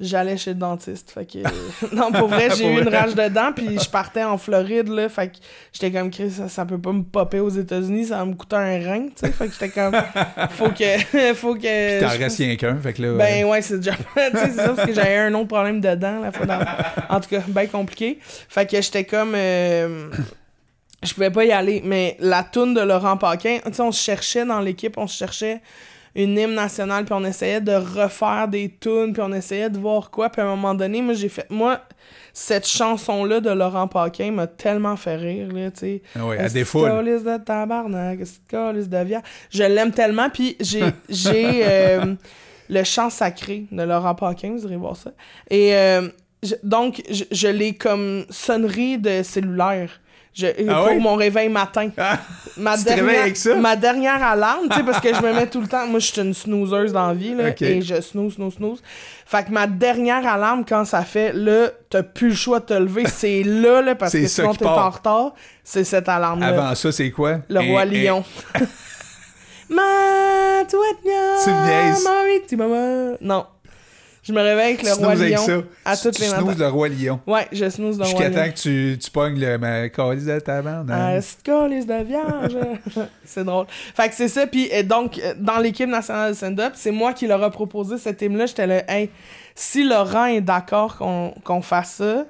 j'allais 0.00 0.36
chez 0.36 0.50
le 0.50 0.58
dentiste. 0.58 1.10
Fait 1.10 1.24
que. 1.24 1.38
non, 1.94 2.12
pour 2.12 2.28
vrai, 2.28 2.48
j'ai 2.56 2.66
eu 2.66 2.80
une 2.80 2.88
rage 2.88 3.14
de 3.14 3.28
dents, 3.28 3.52
puis 3.54 3.78
je 3.78 3.88
partais 3.88 4.24
en 4.24 4.38
Floride, 4.38 4.88
là. 4.88 5.08
Fait 5.08 5.28
que 5.28 5.36
j'étais 5.72 5.90
comme, 5.90 6.10
Chris, 6.10 6.30
ça, 6.30 6.48
ça 6.48 6.64
peut 6.64 6.78
pas 6.78 6.92
me 6.92 7.02
popper 7.02 7.40
aux 7.40 7.50
États-Unis, 7.50 8.06
ça 8.06 8.18
va 8.18 8.24
me 8.24 8.34
coûter 8.34 8.56
un 8.56 8.78
rein, 8.78 9.06
tu 9.06 9.12
sais. 9.16 9.32
Fait 9.32 9.46
que 9.46 9.52
j'étais 9.52 9.70
comme, 9.70 9.94
faut 10.50 10.70
que. 10.70 11.34
faut 11.34 11.54
que. 11.54 12.00
T'en 12.00 12.08
restes 12.08 12.38
rien 12.38 12.56
qu'un, 12.56 12.78
fait 12.78 12.92
que 12.92 13.02
là... 13.02 13.12
Ben 13.14 13.44
ouais, 13.44 13.62
c'est 13.62 13.78
déjà. 13.78 13.92
tu 13.92 14.04
sais, 14.14 14.30
c'est 14.32 14.52
ça, 14.52 14.68
parce 14.70 14.86
que 14.86 14.94
j'avais 14.94 15.16
un 15.16 15.34
autre 15.34 15.48
problème 15.48 15.80
dedans, 15.80 16.20
la 16.20 16.32
fois 16.32 16.46
d'avant. 16.46 16.64
En 17.08 17.20
tout 17.20 17.28
cas, 17.30 17.42
bien 17.46 17.66
compliqué. 17.66 18.18
Fait 18.22 18.66
que 18.66 18.80
j'étais 18.80 19.04
comme. 19.04 19.34
euh, 19.34 20.10
je 21.02 21.14
pouvais 21.14 21.30
pas 21.30 21.44
y 21.44 21.52
aller. 21.52 21.82
Mais 21.84 22.16
la 22.20 22.42
toune 22.42 22.74
de 22.74 22.80
Laurent 22.80 23.16
Paquin, 23.16 23.58
tu 23.64 23.72
sais, 23.72 23.82
on 23.82 23.92
se 23.92 24.02
cherchait 24.02 24.44
dans 24.44 24.60
l'équipe, 24.60 24.96
on 24.98 25.06
se 25.06 25.16
cherchait 25.16 25.60
une 26.16 26.36
hymne 26.38 26.54
nationale, 26.54 27.04
puis 27.04 27.14
on 27.14 27.24
essayait 27.24 27.60
de 27.60 27.72
refaire 27.74 28.48
des 28.48 28.74
tunes, 28.80 29.12
puis 29.12 29.22
on 29.22 29.32
essayait 29.32 29.70
de 29.70 29.78
voir 29.78 30.10
quoi. 30.10 30.28
Puis 30.30 30.40
à 30.40 30.44
un 30.46 30.48
moment 30.56 30.74
donné, 30.74 31.02
moi, 31.02 31.14
j'ai 31.14 31.28
fait. 31.28 31.46
Moi, 31.50 31.80
cette 32.32 32.66
chanson-là 32.66 33.40
de 33.40 33.50
Laurent 33.50 33.88
Paquin 33.88 34.30
m'a 34.30 34.46
tellement 34.46 34.96
fait 34.96 35.16
rire, 35.16 35.48
là, 35.52 35.70
tu 35.70 35.78
sais. 35.80 36.02
Ah 36.18 36.26
ouais, 36.26 36.38
à 36.38 36.48
des 36.48 36.64
foules. 36.64 36.82
de 37.24 37.36
tabarnak, 37.44 38.20
de 38.88 38.96
viande? 39.04 39.22
Je 39.50 39.62
l'aime 39.62 39.92
tellement, 39.92 40.28
puis 40.30 40.56
j'ai 40.60 40.82
j'ai 41.08 41.60
euh, 41.64 42.14
le 42.68 42.84
chant 42.84 43.10
sacré 43.10 43.64
de 43.70 43.82
Laurent 43.82 44.14
Paquin, 44.14 44.52
vous 44.52 44.64
irez 44.64 44.76
voir 44.76 44.96
ça. 44.96 45.12
Et 45.50 45.74
euh, 45.74 46.08
je- 46.42 46.54
donc, 46.62 47.02
je, 47.10 47.24
je 47.30 47.48
l'ai 47.48 47.74
comme 47.74 48.24
sonnerie 48.30 48.98
de 48.98 49.22
cellulaire. 49.22 50.00
Je, 50.38 50.48
Ah 50.68 50.80
pour 50.82 50.88
oui? 50.88 50.98
mon 50.98 51.14
réveil 51.14 51.48
matin. 51.48 51.88
Ah, 51.96 52.18
Ma 52.58 52.76
Tu 52.76 52.84
te 52.84 52.90
réveilles 52.92 53.16
avec 53.16 53.36
ça? 53.38 53.54
ma 53.54 53.74
dernière 53.74 54.22
alarme, 54.22 54.68
tu 54.70 54.76
sais, 54.76 54.82
parce 54.82 55.00
que 55.00 55.14
je 55.14 55.22
me 55.22 55.32
mets 55.32 55.46
tout 55.46 55.60
le 55.62 55.66
temps. 55.66 55.86
Moi, 55.86 55.98
je 55.98 56.06
suis 56.12 56.20
une 56.20 56.34
snoozeuse 56.34 56.92
dans 56.92 57.06
la 57.08 57.14
vie, 57.14 57.34
là, 57.34 57.48
et 57.60 57.80
je 57.80 58.00
snooze, 58.02 58.34
snooze, 58.34 58.54
snooze. 58.56 58.82
Fait 59.24 59.44
que 59.46 59.50
ma 59.50 59.66
dernière 59.66 60.26
alarme, 60.26 60.64
quand 60.68 60.84
ça 60.84 61.02
fait, 61.04 61.32
là, 61.32 61.68
t'as 61.88 62.02
plus 62.02 62.28
le 62.28 62.34
choix 62.34 62.60
de 62.60 62.66
te 62.66 62.74
lever, 62.74 63.04
c'est 63.08 63.42
là, 63.44 63.80
là, 63.80 63.94
parce 63.94 64.12
que 64.12 64.26
sinon 64.26 64.54
t'es 64.54 64.66
en 64.66 64.90
retard. 64.90 65.34
C'est 65.64 65.84
cette 65.84 66.08
alarme-là. 66.08 66.48
Avant 66.48 66.74
ça, 66.74 66.92
c'est 66.92 67.10
quoi? 67.10 67.38
Le 67.48 67.60
roi 67.60 67.80
un- 67.82 67.84
lion. 67.86 68.24
Ma 69.68 69.82
Tu 70.68 70.76
me 70.76 71.04
niaises. 71.04 72.04
Non. 73.20 73.46
Je 74.26 74.32
me 74.32 74.40
réveille 74.40 74.74
avec 74.74 74.82
le 74.82 74.88
Tu 74.92 74.94
roi 74.98 75.12
avec 75.12 75.30
lion 75.36 75.38
ça. 75.46 75.52
à 75.84 75.96
Tu- 75.96 76.02
toutes 76.02 76.14
tu 76.16 76.22
les 76.22 76.28
matins. 76.30 76.54
le 76.58 76.68
roi 76.68 76.88
lion. 76.88 77.20
Ouais, 77.28 77.46
je 77.52 77.68
snooze 77.70 77.96
le 77.98 78.04
roi 78.04 78.10
Jusqu'à 78.12 78.28
lion. 78.28 78.34
temps 78.36 78.50
que 78.50 78.58
tu, 78.58 78.98
tu 78.98 79.10
pognes 79.10 79.38
le 79.38 79.56
ma 79.58 79.88
calice 79.88 80.24
de 80.24 80.40
ta 80.40 80.62
bande. 80.62 80.90
Ah, 80.92 81.08
hein. 81.14 81.20
c'est 81.20 81.42
calice 81.44 81.86
de 81.86 82.02
vierge. 82.02 82.56
c'est 83.24 83.44
drôle. 83.44 83.66
Fait 83.68 84.08
que 84.08 84.14
c'est 84.16 84.28
ça. 84.28 84.46
Puis 84.48 84.68
euh, 84.74 84.82
donc, 84.82 85.18
euh, 85.18 85.34
dans 85.38 85.58
l'équipe 85.58 85.88
nationale 85.88 86.32
de 86.32 86.36
stand-up, 86.36 86.72
c'est 86.74 86.90
moi 86.90 87.12
qui 87.12 87.26
leur 87.28 87.44
ai 87.44 87.50
proposé 87.50 87.98
cette 87.98 88.20
hymne-là. 88.20 88.46
J'étais 88.46 88.66
là, 88.66 88.82
hey, 88.92 89.10
si 89.54 89.84
Laurent 89.88 90.26
est 90.26 90.40
d'accord 90.40 90.96
qu'on 90.98 91.32
qu'on 91.44 91.62
fasse 91.62 91.92
ça, 91.94 92.24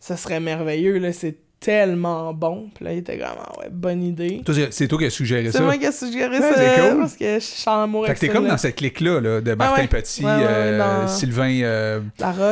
ce 0.00 0.16
serait 0.16 0.40
merveilleux. 0.40 1.12
C'est 1.12 1.36
tellement 1.62 2.32
bon. 2.34 2.68
Puis 2.74 2.84
là, 2.84 2.92
il 2.92 2.98
était 2.98 3.18
comme, 3.18 3.28
ah 3.38 3.52
ouais, 3.58 3.68
bonne 3.70 4.02
idée. 4.02 4.42
C'est- 4.46 4.72
C'est 4.72 4.88
toi 4.88 4.98
qui 4.98 5.04
as 5.06 5.10
suggéré 5.10 5.44
C'est 5.50 5.58
ça? 5.58 5.64
moi 5.64 5.76
qui 5.78 5.84
ai 5.84 5.92
suggéré 5.92 6.38
Ouais, 6.38 6.52
ça. 6.52 6.54
c'est 6.56 6.80
cool. 6.90 6.98
Parce 7.00 7.16
que 7.16 7.34
je 7.34 7.38
suis 7.44 7.70
en 7.70 7.82
amour 7.84 8.06
Fait 8.06 8.14
que 8.14 8.18
t'es 8.20 8.28
comme 8.28 8.44
là. 8.44 8.50
dans 8.50 8.56
cette 8.58 8.76
clique-là 8.76 9.20
là, 9.20 9.40
de 9.40 9.54
Martin 9.54 9.82
ouais. 9.82 9.88
Petit, 9.88 10.24
Ouais, 10.24 10.30
euh, 10.30 11.06
Sylvain 11.06 11.60
euh, 11.62 12.00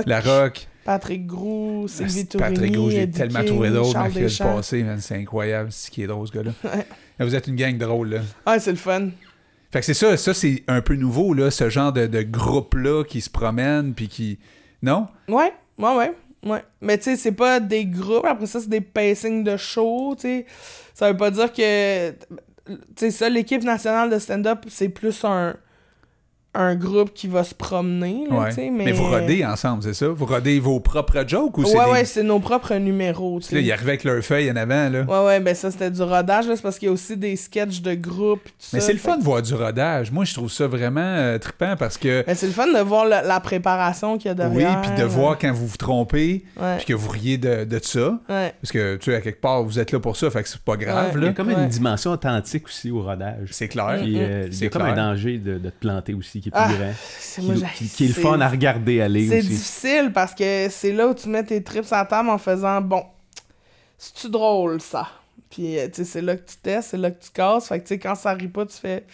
Larocque. 0.07 0.67
Patrick 0.85 1.27
Grou, 1.27 1.87
Sylvie 1.89 2.27
Tourigny, 2.27 2.55
Patrick 2.55 2.73
Gros, 2.73 2.91
j'ai 2.91 3.11
tellement 3.11 3.45
trouvé 3.45 3.69
Charles 3.93 4.13
mercredi 4.15 4.39
passé. 4.39 4.87
C'est 4.99 5.17
incroyable, 5.17 5.69
c'est 5.71 5.91
qui 5.91 6.03
est 6.03 6.07
drôle 6.07 6.27
ce 6.27 6.33
gars-là. 6.33 6.53
Vous 7.21 7.35
êtes 7.35 7.47
une 7.49 7.57
gang 7.57 7.77
drôle, 7.77 8.09
là. 8.11 8.21
Ah, 8.47 8.59
c'est 8.59 8.71
le 8.71 8.77
fun. 8.79 9.11
Fait 9.71 9.81
que 9.81 9.85
c'est 9.87 9.95
ça, 9.95 10.17
ça 10.17 10.35
c'est 10.35 10.65
un 10.67 10.81
peu 10.81 10.95
nouveau, 10.97 11.33
là, 11.35 11.51
ce 11.51 11.69
genre 11.69 11.93
de, 11.93 12.07
de 12.07 12.23
groupe-là 12.23 13.05
qui 13.05 13.21
se 13.21 13.31
promène, 13.31 13.93
puis 13.95 14.09
qui... 14.09 14.39
Non? 14.83 15.07
Ouais, 15.29 15.53
ouais, 15.79 15.97
ouais. 15.97 16.13
Ouais. 16.45 16.63
Mais 16.81 16.97
tu 16.99 17.05
sais, 17.05 17.17
c'est 17.17 17.33
pas 17.33 17.61
des 17.61 17.85
groupes, 17.85 18.25
après 18.25 18.47
ça, 18.47 18.61
c'est 18.61 18.69
des 18.69 18.81
pacings 18.81 19.45
de 19.45 19.57
show, 19.57 20.15
tu 20.17 20.23
sais. 20.23 20.47
Ça 20.95 21.11
veut 21.11 21.17
pas 21.17 21.31
dire 21.31 21.53
que. 21.53 22.11
Tu 22.11 22.77
sais, 22.97 23.11
ça, 23.11 23.29
l'équipe 23.29 23.63
nationale 23.63 24.11
de 24.11 24.19
stand-up, 24.19 24.65
c'est 24.69 24.89
plus 24.89 25.25
un 25.25 25.57
un 26.53 26.75
groupe 26.75 27.15
qui 27.15 27.29
va 27.29 27.45
se 27.45 27.55
promener, 27.55 28.25
là, 28.29 28.37
Ouais. 28.41 28.71
mais... 28.73 28.87
mais... 28.87 28.93
vous 28.93 29.05
rodez 29.09 29.45
ensemble, 29.45 29.85
c'est 29.85 29.95
ça? 29.95 30.09
Vous 30.09 30.27
rodez 30.27 30.59
vos 30.59 30.81
propres 30.81 31.25
jokes 31.27 31.57
ou 31.59 31.65
c'est 31.65 31.79
Ouais, 31.79 31.85
des... 31.85 31.91
ouais, 31.93 32.05
c'est 32.05 32.25
nos 32.25 32.41
propres 32.41 32.75
numéros, 32.75 33.39
Là, 33.53 33.61
ils 33.61 33.71
arrivaient 33.71 33.93
avec 33.93 34.03
leur 34.05 34.21
feuille 34.25 34.51
en 34.51 34.57
avant, 34.57 34.89
là. 34.89 35.03
Ouais, 35.03 35.27
ouais, 35.27 35.41
ben 35.41 35.55
ça, 35.55 35.71
c'était 35.71 35.91
du 35.93 36.03
rodage, 36.03 36.49
là, 36.49 36.57
c'est 36.57 36.63
parce 36.63 36.79
qu'il 36.79 36.87
y 36.87 36.89
a 36.89 36.93
aussi 36.93 37.17
des 37.17 37.37
sketchs 37.37 37.81
de 37.83 37.95
groupe, 37.95 38.43
tout 38.45 38.51
Mais 38.73 38.81
c'est 38.81 38.93
le 38.93 38.99
fun 38.99 39.17
de 39.17 39.23
voir 39.23 39.43
du 39.43 39.55
rodage. 39.55 40.11
Moi, 40.11 40.25
je 40.25 40.35
trouve 40.35 40.51
ça 40.51 40.67
vraiment 40.67 41.01
euh, 41.01 41.39
trippant 41.39 41.77
parce 41.79 41.97
que... 41.97 42.25
Mais 42.27 42.35
c'est 42.35 42.47
le 42.47 42.53
fun 42.53 42.67
de 42.67 42.81
voir 42.81 43.05
la, 43.07 43.23
la 43.23 43.39
préparation 43.39 44.19
qu'il 44.19 44.27
y 44.37 44.41
a 44.41 44.49
Oui, 44.49 44.57
derrière. 44.59 44.81
puis 44.83 44.91
de 45.01 45.05
voir 45.05 45.39
quand 45.39 45.53
vous 45.53 45.69
vous 45.69 45.77
trompez, 45.77 46.45
puis 46.79 46.85
que 46.87 46.95
vous 46.95 47.11
riez 47.11 47.39
de, 47.39 47.65
de 47.65 47.79
ça. 47.81 48.19
ouais. 48.29 48.55
Parce 48.61 48.73
que, 48.73 48.97
tu 48.97 49.11
sais, 49.13 49.17
à 49.17 49.21
quelque 49.21 49.41
part, 49.41 49.63
vous 49.63 49.79
êtes 49.79 49.93
là 49.93 50.01
pour 50.01 50.17
ça, 50.17 50.29
fait 50.31 50.43
que 50.43 50.49
c'est 50.49 50.61
pas 50.61 50.77
grave, 50.77 51.13
Il 51.15 51.21
y 51.21 51.25
là. 51.27 51.31
a 51.31 51.33
comme 51.33 51.47
Ouais. 51.49 51.55
une 51.55 51.69
dimension 51.69 52.11
authentique 52.11 52.67
aussi 52.67 52.91
au 52.91 53.03
rodage. 53.03 53.49
C'est 53.53 53.69
clair. 53.69 53.99
Puis, 54.03 54.19
euh, 54.21 54.45
il 54.49 54.53
y 54.53 54.57
C'est 54.57 54.67
a 54.67 54.69
comme 54.71 54.83
clair. 54.83 54.93
un 54.95 54.97
danger 55.15 55.39
de, 55.39 55.59
de 55.59 55.71
te 55.71 55.79
planter 55.81 56.15
aussi 56.15 56.40
qui 56.41 56.49
est 56.49 56.53
plus 56.53 56.61
Ah, 56.61 56.73
grand. 56.73 56.93
Qui, 57.35 57.41
moi, 57.43 57.55
qui- 57.75 57.89
qui 57.89 58.05
est 58.05 58.09
le 58.09 58.15
c'est- 58.15 58.21
fun 58.21 58.41
à 58.41 58.49
regarder 58.49 59.01
aller 59.01 59.29
C'est 59.29 59.43
difficile 59.43 60.11
parce 60.15 60.35
que 60.35 60.69
c'est 60.71 60.93
là 60.93 61.09
où 61.09 61.15
tu 61.15 61.29
mets 61.29 61.45
tes 61.45 61.63
trips 61.63 61.93
à 61.93 61.99
la 61.99 62.05
table 62.05 62.29
en 62.31 62.39
faisant 62.39 62.81
bon, 62.81 63.05
c'est-tu 63.99 64.29
drôle 64.31 64.81
ça? 64.81 65.09
Puis 65.51 65.79
euh, 65.79 65.89
tu 65.89 65.97
sais, 65.97 66.05
c'est 66.05 66.23
là 66.23 66.37
que 66.37 66.49
tu 66.49 66.57
testes, 66.57 66.91
c'est 66.91 66.97
là 66.97 67.11
que 67.11 67.23
tu 67.23 67.31
casses. 67.31 67.69
Fait 67.69 67.79
que 67.79 67.85
tu 67.85 67.89
sais, 67.89 67.99
quand 67.99 68.15
ça 68.15 68.31
arrive 68.31 68.51
pas, 68.51 68.67
tu 68.67 68.77
fais 68.77 69.05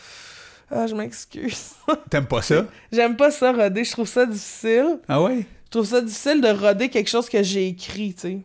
Ah, 0.71 0.87
je 0.87 0.95
m'excuse. 0.95 1.71
T'aimes 2.11 2.27
pas 2.27 2.43
ça? 2.43 2.67
J'aime 2.93 3.17
pas 3.17 3.31
ça 3.31 3.53
roder, 3.53 3.85
je 3.85 3.93
trouve 3.93 4.09
ça 4.09 4.27
difficile. 4.27 4.99
Ah 5.09 5.23
ouais? 5.23 5.47
Je 5.67 5.71
trouve 5.71 5.87
ça 5.87 6.01
difficile 6.01 6.41
de 6.41 6.49
roder 6.49 6.89
quelque 6.89 7.09
chose 7.09 7.29
que 7.29 7.43
j'ai 7.43 7.69
écrit, 7.69 8.15
tu 8.15 8.21
sais. 8.21 8.39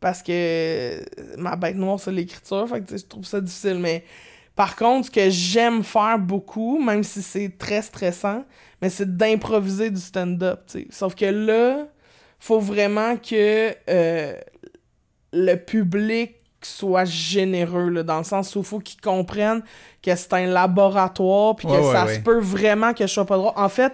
Parce 0.00 0.22
que 0.22 1.02
ma 1.36 1.56
bête 1.56 1.74
noire, 1.76 1.98
c'est 1.98 2.12
l'écriture, 2.12 2.68
fait 2.68 2.80
que 2.80 2.86
tu 2.86 2.92
sais, 2.96 2.98
je 3.04 3.06
trouve 3.08 3.24
ça 3.24 3.40
difficile. 3.40 3.78
Mais 3.80 4.04
par 4.58 4.74
contre, 4.74 5.06
ce 5.06 5.10
que 5.12 5.30
j'aime 5.30 5.84
faire 5.84 6.18
beaucoup, 6.18 6.82
même 6.82 7.04
si 7.04 7.22
c'est 7.22 7.56
très 7.56 7.80
stressant, 7.80 8.44
mais 8.82 8.90
c'est 8.90 9.16
d'improviser 9.16 9.88
du 9.88 10.00
stand-up. 10.00 10.68
Sauf 10.90 11.14
que 11.14 11.26
là, 11.26 11.86
faut 12.40 12.58
vraiment 12.58 13.16
que 13.18 13.72
euh, 13.88 14.34
le 15.32 15.54
public 15.54 16.34
soit 16.60 17.04
généreux, 17.04 17.88
là, 17.88 18.02
dans 18.02 18.18
le 18.18 18.24
sens 18.24 18.56
où 18.56 18.58
il 18.58 18.64
faut 18.64 18.80
qu'ils 18.80 19.00
comprennent 19.00 19.62
que 20.02 20.16
c'est 20.16 20.32
un 20.32 20.46
laboratoire, 20.46 21.54
puis 21.54 21.68
que 21.68 21.72
Ouais, 21.74 21.92
ça 21.92 22.06
ouais. 22.06 22.16
se 22.16 22.18
peut 22.20 22.40
vraiment 22.40 22.92
que 22.94 23.06
je 23.06 23.12
sois 23.12 23.26
pas 23.26 23.36
drôle. 23.36 23.52
En 23.54 23.68
fait, 23.68 23.92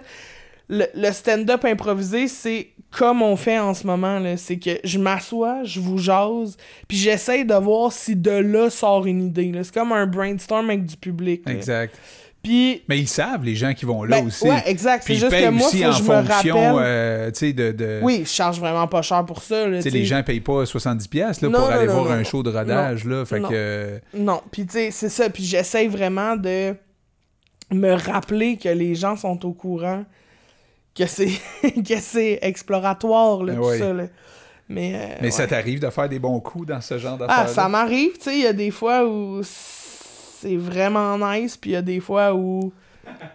le, 0.67 0.85
le 0.95 1.11
stand-up 1.11 1.63
improvisé, 1.63 2.27
c'est 2.27 2.69
comme 2.97 3.21
on 3.21 3.35
fait 3.35 3.59
en 3.59 3.73
ce 3.73 3.85
moment. 3.85 4.21
C'est 4.37 4.57
que 4.57 4.79
je 4.83 4.97
m'assois, 4.99 5.63
je 5.63 5.79
vous 5.79 5.97
jase, 5.97 6.57
puis 6.87 6.97
j'essaye 6.97 7.45
de 7.45 7.53
voir 7.55 7.91
si 7.91 8.15
de 8.15 8.31
là 8.31 8.69
sort 8.69 9.05
une 9.05 9.27
idée. 9.27 9.51
C'est 9.63 9.73
comme 9.73 9.91
un 9.91 10.05
brainstorm 10.07 10.69
avec 10.69 10.85
du 10.85 10.95
public. 10.97 11.43
là. 11.45 11.53
Exact. 11.53 11.95
Puis, 12.41 12.83
Mais 12.87 12.99
ils 12.99 13.07
savent, 13.07 13.43
les 13.43 13.55
gens 13.55 13.73
qui 13.73 13.85
vont 13.85 14.03
là 14.03 14.19
ben, 14.21 14.27
aussi. 14.27 14.47
ouais, 14.47 14.61
exact. 14.67 15.03
C'est 15.07 15.15
juste 15.15 15.31
que 15.31 15.49
moi, 15.49 15.67
faut 15.67 15.71
que 15.71 15.91
je 15.91 16.03
me 16.03 16.27
rappelle. 16.27 16.53
euh, 16.55 17.31
de... 17.31 17.71
de... 17.71 17.99
Oui, 18.03 18.21
je 18.23 18.29
charge 18.29 18.59
vraiment 18.59 18.87
pas 18.87 19.01
cher 19.01 19.25
pour 19.25 19.41
ça. 19.41 19.67
Là, 19.67 19.77
Tu 19.77 19.83
sais, 19.83 19.89
tu 19.89 19.97
les 19.97 20.05
gens 20.05 20.21
payent 20.21 20.41
pas 20.41 20.63
70$ 20.63 21.09
piastres, 21.09 21.43
là, 21.43 21.49
Non, 21.49 21.57
pour 21.57 21.67
non, 21.69 21.73
aller 21.75 21.87
non, 21.87 22.03
voir 22.03 22.11
un 22.11 22.23
show 22.23 22.43
de 22.43 22.51
rodage. 22.51 23.03
Là, 23.05 23.25
fait 23.25 23.39
Non. 23.39 23.49
que... 23.49 23.99
Non, 24.13 24.41
puis 24.51 24.67
tu 24.67 24.73
sais, 24.73 24.91
c'est 24.91 25.09
ça. 25.09 25.27
Puis 25.31 25.43
j'essaye 25.43 25.87
vraiment 25.87 26.35
de 26.35 26.75
me 27.71 27.93
rappeler 27.93 28.57
que 28.57 28.69
les 28.69 28.93
gens 28.93 29.15
sont 29.15 29.43
au 29.43 29.53
courant 29.53 30.05
que 30.95 31.05
c'est 31.05 31.27
que 31.61 31.99
c'est 31.99 32.39
exploratoire, 32.41 33.43
là, 33.43 33.53
Ah 33.55 33.61
tout 33.61 33.77
ça. 33.77 33.93
Là. 33.93 34.05
Mais, 34.67 34.93
euh, 34.95 35.15
Mais 35.21 35.25
ouais. 35.25 35.31
ça 35.31 35.45
t'arrive 35.45 35.79
de 35.79 35.89
faire 35.89 36.09
des 36.09 36.19
bons 36.19 36.39
coups 36.39 36.67
dans 36.67 36.81
ce 36.81 36.97
genre 36.97 37.17
d'affaires 37.17 37.43
Ah, 37.45 37.47
ça 37.47 37.69
m'arrive, 37.69 38.13
tu 38.13 38.23
sais, 38.23 38.35
il 38.35 38.43
y 38.43 38.47
a 38.47 38.53
des 38.53 38.71
fois 38.71 39.05
où 39.05 39.41
c'est 39.43 40.55
vraiment 40.55 41.17
nice, 41.17 41.55
puis 41.57 41.71
il 41.71 41.73
y 41.73 41.77
a 41.77 41.81
des 41.81 41.99
fois 41.99 42.33
où... 42.33 42.73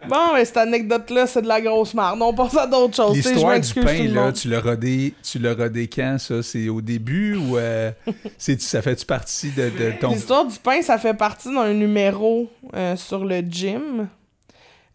Bon, 0.09 0.35
mais 0.35 0.45
cette 0.45 0.57
anecdote-là, 0.57 1.29
c'est 1.29 1.43
de 1.43 1.47
la 1.47 1.61
grosse 1.61 1.95
merde. 1.95 2.21
On 2.21 2.35
passe 2.35 2.57
à 2.57 2.67
d'autres 2.67 2.97
choses. 2.97 3.15
L'histoire 3.15 3.61
du 3.61 3.75
pain, 3.75 4.03
le 4.03 4.15
là, 4.15 4.33
tu 4.33 4.49
l'as 4.49 4.61
rodé, 4.61 5.15
tu 5.23 5.39
rodé 5.49 5.87
quand, 5.87 6.17
ça? 6.19 6.43
C'est 6.43 6.69
au 6.69 6.81
début 6.81 7.37
ou 7.37 7.57
euh, 7.57 7.93
c'est, 8.39 8.61
ça 8.61 8.83
fait-tu 8.83 9.07
partie 9.07 9.51
de, 9.51 9.71
de 9.71 9.93
ton... 10.01 10.11
L'histoire 10.11 10.45
du 10.45 10.59
pain, 10.59 10.83
ça 10.83 10.99
fait 10.99 11.15
partie 11.15 11.55
d'un 11.55 11.73
numéro 11.73 12.51
euh, 12.75 12.97
sur 12.97 13.25
le 13.25 13.41
gym. 13.41 14.09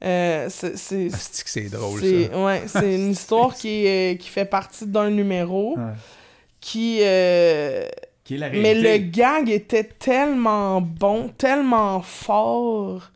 Euh, 0.05 0.47
c'est... 0.49 0.77
c'est- 0.77 1.09
Ah, 1.73 1.77
drôle, 1.77 1.99
ça? 2.01 2.37
Ouais, 2.45 2.61
c'est 2.67 2.95
une 2.95 3.11
histoire 3.19 3.55
qui, 3.55 3.85
est, 3.87 4.19
qui 4.21 4.29
fait 4.29 4.45
partie 4.45 4.85
d'un 4.85 5.09
numéro 5.09 5.75
Ouais. 5.77 5.93
qui... 6.61 6.99
euh, 7.01 7.87
Qui 8.23 8.35
est 8.35 8.37
la 8.37 8.49
Mais 8.49 8.75
le 8.75 8.97
gag 8.97 9.49
était 9.49 9.83
tellement 9.83 10.79
bon, 10.81 11.29
tellement 11.37 12.01
fort 12.01 13.11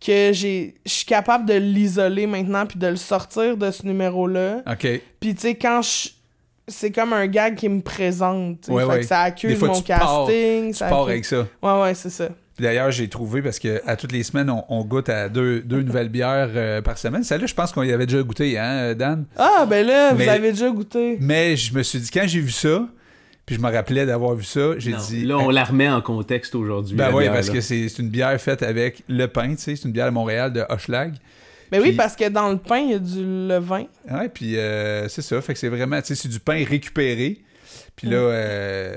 que 0.00 0.30
j'ai 0.32 0.74
je 0.86 0.90
suis 0.92 1.04
capable 1.04 1.44
de 1.46 1.54
l'isoler 1.54 2.26
maintenant 2.26 2.64
puis 2.64 2.78
de 2.78 2.86
le 2.86 2.96
sortir 2.96 3.56
de 3.56 3.70
ce 3.70 3.84
numéro-là. 3.86 4.62
OK. 4.66 4.86
Puis 5.20 5.34
tu 5.34 5.40
sais 5.42 5.54
quand 5.56 5.82
je 5.82 6.08
c'est 6.68 6.92
comme 6.92 7.12
un 7.12 7.26
gag 7.26 7.56
qui 7.56 7.68
me 7.68 7.80
présente, 7.80 8.60
tu. 8.62 8.70
Ouais, 8.70 8.84
fait 8.84 8.88
ouais. 8.88 9.00
que 9.00 9.06
ça 9.06 9.20
accuse 9.22 9.50
Des 9.50 9.56
fois, 9.56 9.68
mon 9.68 9.74
tu 9.74 9.82
pars- 9.82 10.26
casting, 10.26 10.68
Tu 10.70 10.74
ça 10.78 10.88
pars 10.88 11.00
accuse- 11.00 11.10
avec 11.10 11.24
ça. 11.24 11.46
Ouais 11.62 11.82
ouais, 11.82 11.94
c'est 11.94 12.10
ça. 12.10 12.28
Puis 12.60 12.66
D'ailleurs, 12.66 12.90
j'ai 12.90 13.08
trouvé, 13.08 13.40
parce 13.40 13.58
que 13.58 13.80
à 13.86 13.96
toutes 13.96 14.12
les 14.12 14.22
semaines, 14.22 14.50
on, 14.50 14.64
on 14.68 14.84
goûte 14.84 15.08
à 15.08 15.30
deux, 15.30 15.62
deux 15.62 15.80
nouvelles 15.80 16.10
bières 16.10 16.50
euh, 16.54 16.82
par 16.82 16.98
semaine. 16.98 17.24
Celle-là, 17.24 17.46
je 17.46 17.54
pense 17.54 17.72
qu'on 17.72 17.82
y 17.84 17.90
avait 17.90 18.04
déjà 18.04 18.22
goûté, 18.22 18.58
hein, 18.58 18.92
Dan? 18.94 19.24
Ah 19.38 19.64
ben 19.66 19.86
là, 19.86 20.12
Mais- 20.12 20.24
vous 20.24 20.30
avez 20.30 20.50
déjà 20.52 20.68
goûté. 20.68 21.16
Mais 21.22 21.56
je 21.56 21.72
me 21.72 21.82
suis 21.82 22.00
dit, 22.00 22.10
quand 22.12 22.26
j'ai 22.26 22.40
vu 22.40 22.50
ça, 22.50 22.86
puis 23.46 23.56
je 23.56 23.62
me 23.62 23.72
rappelais 23.72 24.04
d'avoir 24.04 24.34
vu 24.34 24.44
ça, 24.44 24.78
j'ai 24.78 24.92
dit... 24.92 25.24
Là, 25.24 25.38
on 25.38 25.48
la 25.48 25.64
remet 25.64 25.88
en 25.88 26.02
contexte 26.02 26.54
aujourd'hui. 26.54 26.98
Ben 26.98 27.10
oui, 27.14 27.28
parce 27.28 27.46
là. 27.48 27.54
que 27.54 27.60
c'est 27.62 27.88
c'est 27.88 28.02
une 28.02 28.10
bière 28.10 28.38
faite 28.38 28.62
avec 28.62 29.04
le 29.08 29.26
pain, 29.26 29.54
tu 29.54 29.62
sais, 29.62 29.76
c'est 29.76 29.86
une 29.86 29.92
bière 29.92 30.08
à 30.08 30.10
Montréal 30.10 30.52
de 30.52 30.62
Hochelag. 30.68 31.14
Ben 31.72 31.80
oui, 31.80 31.92
parce 31.92 32.14
que 32.14 32.28
dans 32.28 32.50
le 32.50 32.58
pain, 32.58 32.80
il 32.80 32.90
y 32.90 32.94
a 32.94 32.98
du 32.98 33.24
levain. 33.24 33.86
Ouais, 34.10 34.28
puis 34.28 34.58
euh, 34.58 35.08
c'est 35.08 35.22
ça, 35.22 35.40
fait 35.40 35.54
que 35.54 35.58
c'est 35.58 35.70
vraiment, 35.70 35.98
tu 36.02 36.08
sais, 36.08 36.14
c'est 36.14 36.28
du 36.28 36.40
pain 36.40 36.62
récupéré. 36.62 37.40
Puis 37.96 38.08
là, 38.08 38.16
euh, 38.16 38.94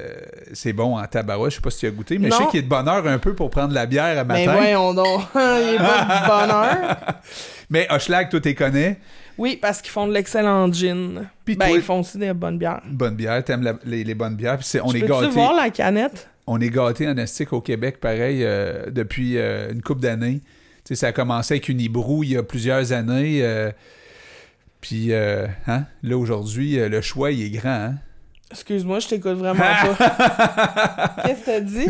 c'est 0.54 0.72
bon 0.74 0.98
en 0.98 1.06
tabarouette, 1.06 1.52
je 1.52 1.56
sais 1.58 1.62
pas 1.62 1.70
si 1.72 1.80
tu 1.80 1.88
as 1.88 1.92
goûté, 1.92 2.18
mais 2.20 2.30
je 2.32 2.36
sais 2.36 2.46
qu'il 2.48 2.60
est 2.60 2.64
de 2.64 2.70
bonne 2.70 2.88
heure 2.88 3.06
un 3.06 3.18
peu 3.18 3.34
pour 3.36 3.50
prendre 3.50 3.74
la 3.74 3.86
bière 3.86 4.18
à 4.18 4.24
Mais 4.24 4.46
matin. 4.46 4.58
voyons 4.58 4.94
donc, 4.94 5.22
il 5.36 5.76
est 5.76 5.78
pas 5.78 6.04
de 6.06 6.28
bonheur. 6.48 6.98
Mais 7.70 7.88
Hochelag, 7.90 8.30
toi, 8.30 8.40
t'es 8.40 8.54
connais. 8.56 9.00
Oui, 9.38 9.58
parce 9.60 9.82
qu'ils 9.82 9.92
font 9.92 10.06
de 10.08 10.14
l'excellent 10.14 10.72
gin. 10.72 11.28
Puis 11.44 11.56
ben, 11.56 11.68
toi- 11.68 11.76
ils 11.78 11.82
font 11.82 12.02
aussi 12.02 12.18
des 12.20 12.32
bonnes 12.34 12.58
bières. 12.60 12.82
Bonne 12.86 13.16
bière, 13.16 13.44
t'aimes 13.44 13.64
la- 13.64 13.80
les, 13.84 14.04
les 14.04 14.14
bonnes 14.14 14.36
bières. 14.36 14.58
Puis 14.58 14.68
c'est- 14.68 14.82
on 14.82 14.90
Je 14.90 14.98
est 14.98 15.02
gâtés. 15.02 15.28
voir 15.30 15.54
la 15.56 15.70
canette? 15.72 16.30
On 16.46 16.60
est 16.62 16.70
gâtés 16.70 17.08
en 17.08 17.18
estique 17.18 17.52
au 17.52 17.62
Québec, 17.62 18.00
pareil, 18.00 18.44
euh, 18.44 18.90
depuis 18.92 19.38
euh, 19.38 19.72
une 19.72 19.82
couple 19.82 20.02
d'années. 20.02 20.42
Tu 20.86 20.90
sais, 20.90 20.96
ça 20.96 21.08
a 21.08 21.12
commencé 21.14 21.56
avec 21.56 21.68
une 21.70 21.80
Hibrou 21.82 22.24
il 22.24 22.32
y 22.32 22.38
a 22.38 22.44
plusieurs 22.44 22.92
années. 22.92 23.40
euh, 23.42 23.72
puis, 24.82 25.14
hein, 25.14 25.86
là, 26.04 26.18
aujourd'hui, 26.18 26.76
le 26.78 27.02
choix, 27.02 27.32
il 27.32 27.44
est 27.44 27.50
grand. 27.58 27.70
Hein? 27.70 27.96
Excuse-moi, 28.54 29.00
je 29.00 29.08
t'écoute 29.10 29.34
vraiment 29.38 29.60
pas. 29.60 31.16
Qu'est-ce 31.26 31.40
que 31.42 31.46
t'as 31.46 31.60
dit? 31.60 31.88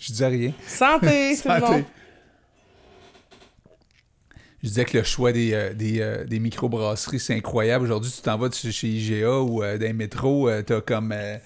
je 0.00 0.06
disais 0.12 0.26
rien. 0.26 0.52
Santé, 0.66 1.36
tout 1.42 1.48
le 1.48 1.60
Santé. 1.60 1.72
monde. 1.72 1.84
Je 4.62 4.68
disais 4.68 4.84
que 4.84 4.98
le 4.98 5.04
choix 5.04 5.32
des, 5.32 5.52
euh, 5.54 5.74
des, 5.74 6.00
euh, 6.00 6.24
des 6.24 6.38
microbrasseries, 6.38 7.18
c'est 7.18 7.34
incroyable. 7.34 7.84
Aujourd'hui, 7.84 8.12
tu 8.14 8.22
t'en 8.22 8.38
vas 8.38 8.48
chez 8.52 8.86
IGA 8.86 9.40
ou 9.40 9.62
euh, 9.62 9.76
dans 9.76 9.86
les 9.86 9.92
métros, 9.92 10.48
euh, 10.48 10.62
t'as 10.62 10.80
comme 10.80 11.12
euh, 11.12 11.36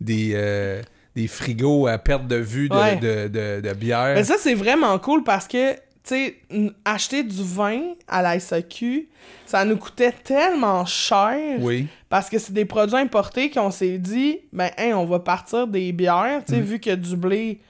des, 0.00 0.80
des 1.16 1.26
frigos 1.26 1.86
à 1.88 1.98
perte 1.98 2.26
de 2.28 2.36
vue 2.36 2.68
de, 2.68 2.74
Ouais. 2.76 2.96
de, 2.96 3.28
de- 3.28 3.60
de 3.60 3.74
bière. 3.74 4.14
Mais 4.14 4.24
ça, 4.24 4.36
c'est 4.38 4.54
vraiment 4.54 4.96
cool 5.00 5.24
parce 5.24 5.48
que, 5.48 5.72
tu 5.74 5.78
sais, 6.04 6.36
acheter 6.84 7.24
du 7.24 7.42
vin 7.42 7.80
à 8.06 8.22
la 8.22 8.38
SAQ, 8.38 9.08
ça 9.46 9.64
nous 9.64 9.76
coûtait 9.76 10.12
tellement 10.12 10.86
cher. 10.86 11.56
Oui. 11.58 11.88
Parce 12.14 12.30
que 12.30 12.38
c'est 12.38 12.52
des 12.52 12.64
produits 12.64 12.94
importés 12.96 13.50
qu'on 13.50 13.72
s'est 13.72 13.98
dit, 13.98 14.38
ben, 14.52 14.70
hein, 14.78 14.92
on 14.94 15.04
va 15.04 15.18
partir 15.18 15.66
des 15.66 15.90
bières, 15.90 16.42
tu 16.46 16.54
sais, 16.54 16.60
Mm. 16.60 16.64
vu 16.64 16.78
que 16.78 16.94
du 16.94 17.16
blé, 17.16 17.60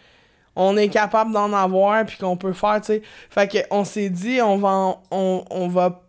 on 0.55 0.77
est 0.77 0.89
capable 0.89 1.33
d'en 1.33 1.51
avoir, 1.55 2.05
puis 2.05 2.19
qu'on 2.19 2.37
peut 2.37 2.53
faire, 2.53 2.79
tu 2.83 2.89
sais. 2.89 3.03
Fait 3.31 3.51
que 3.51 3.57
on 3.71 3.85
s'est 3.85 4.11
dit, 4.11 4.43
on 4.43 4.59
va, 4.59 4.69
en- 4.69 5.03
on, 5.11 5.45
on 5.49 5.69
va 5.69 6.03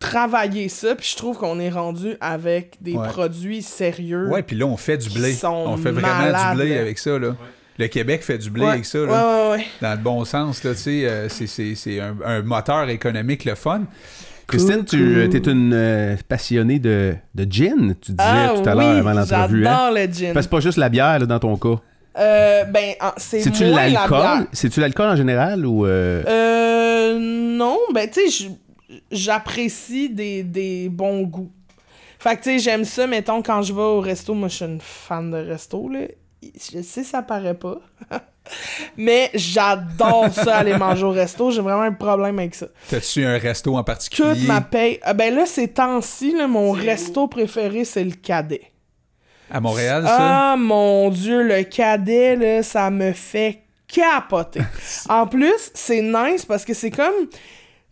travailler 0.00 0.68
ça, 0.68 0.96
puis 0.96 1.08
je 1.08 1.16
trouve 1.16 1.38
qu'on 1.38 1.60
est 1.60 1.70
rendu 1.70 2.16
avec 2.20 2.78
des 2.82 2.94
Ouais. 2.94 3.06
produits 3.08 3.62
sérieux. 3.62 4.26
Ouais, 4.28 4.42
puis 4.42 4.56
là, 4.56 4.66
on 4.66 4.76
fait 4.76 4.96
du 4.98 5.08
blé. 5.10 5.32
On 5.44 5.76
fait 5.76 5.92
vraiment 5.92 6.08
malades, 6.18 6.56
du 6.58 6.64
blé 6.64 6.78
avec 6.78 6.98
ça, 6.98 7.16
là. 7.16 7.36
Le 7.78 7.86
Québec 7.86 8.24
fait 8.24 8.38
du 8.38 8.50
blé 8.50 8.64
Ouais. 8.64 8.70
avec 8.70 8.84
ça, 8.86 8.98
là. 8.98 9.50
ouais, 9.50 9.56
ouais. 9.58 9.66
Dans 9.80 9.92
le 9.92 10.02
bon 10.02 10.24
sens, 10.24 10.64
là, 10.64 10.72
tu 10.74 10.80
sais. 10.80 11.06
euh, 11.06 11.28
c'est- 11.28 11.46
c'est 11.46 11.76
c'est 11.76 12.00
un, 12.00 12.16
un 12.24 12.42
moteur 12.42 12.88
économique, 12.88 13.44
le 13.44 13.54
fun. 13.54 13.82
Christine, 14.46 14.84
tu 14.84 15.22
es 15.22 15.38
une 15.50 15.72
euh, 15.74 16.16
passionnée 16.28 16.78
de, 16.78 17.14
de 17.34 17.46
gin, 17.50 17.94
tu 18.00 18.12
disais 18.12 18.22
Ah 18.22 18.52
tout 18.54 18.68
à 18.68 18.74
oui, 18.76 18.84
l'heure 18.84 18.96
avant 18.98 19.12
l'entrevue. 19.12 19.66
Hein? 19.66 19.70
j'adore 19.70 19.90
le 19.94 20.12
gin. 20.12 20.32
Parce 20.32 20.46
que 20.46 20.50
c'est 20.50 20.56
pas 20.56 20.60
juste 20.60 20.78
la 20.78 20.88
bière 20.88 21.18
là, 21.18 21.26
dans 21.26 21.38
ton 21.38 21.56
cas. 21.56 21.80
Euh, 22.18 22.64
ben, 22.64 22.92
en- 23.00 23.12
c'est 23.16 23.40
C'est-tu 23.40 23.64
l'alcool? 23.64 24.46
C'est-tu 24.52 24.80
l'alcool 24.80 25.08
en 25.10 25.16
général 25.16 25.64
ou. 25.66 25.86
euh, 25.86 26.22
Euh, 26.26 27.18
non, 27.18 27.78
ben, 27.94 28.08
tu 28.10 28.28
sais, 28.30 28.48
j'apprécie 29.10 30.10
des, 30.10 30.42
des 30.42 30.88
bons 30.88 31.22
goûts. 31.22 31.50
Fait 32.18 32.36
que, 32.36 32.42
tu 32.42 32.50
sais, 32.50 32.58
j'aime 32.58 32.84
ça, 32.84 33.06
mettons, 33.06 33.42
quand 33.42 33.62
je 33.62 33.72
vais 33.72 33.80
au 33.80 34.00
resto, 34.00 34.34
moi, 34.34 34.48
je 34.48 34.56
suis 34.56 34.64
une 34.64 34.78
fan 34.80 35.30
de 35.30 35.36
resto, 35.38 35.88
là. 35.88 36.00
Je 36.42 36.82
sais, 36.82 37.04
ça 37.04 37.22
paraît 37.22 37.54
pas. 37.54 37.78
Mais 38.96 39.30
j'adore 39.34 40.32
ça, 40.32 40.56
aller 40.56 40.76
manger 40.76 41.04
au 41.04 41.10
resto. 41.10 41.50
J'ai 41.50 41.60
vraiment 41.62 41.82
un 41.82 41.92
problème 41.92 42.38
avec 42.38 42.54
ça. 42.54 42.66
T'as-tu 42.90 43.24
un 43.24 43.38
resto 43.38 43.76
en 43.76 43.84
particulier? 43.84 44.34
Toute 44.34 44.46
ma 44.46 44.60
paye. 44.60 44.98
Ah, 45.02 45.14
ben 45.14 45.34
là, 45.34 45.46
ces 45.46 45.68
temps-ci, 45.68 46.34
mon 46.48 46.72
resto 46.72 47.28
préféré, 47.28 47.84
c'est 47.84 48.02
le 48.04 48.12
cadet. 48.12 48.72
À 49.50 49.60
Montréal, 49.60 50.04
ça? 50.04 50.52
Ah, 50.52 50.56
mon 50.56 51.10
Dieu, 51.10 51.42
le 51.42 51.62
cadet, 51.62 52.36
là, 52.36 52.62
ça 52.62 52.90
me 52.90 53.12
fait 53.12 53.62
capoter. 53.86 54.62
en 55.08 55.26
plus, 55.26 55.70
c'est 55.74 56.02
nice 56.02 56.44
parce 56.44 56.64
que 56.64 56.74
c'est 56.74 56.90
comme 56.90 57.28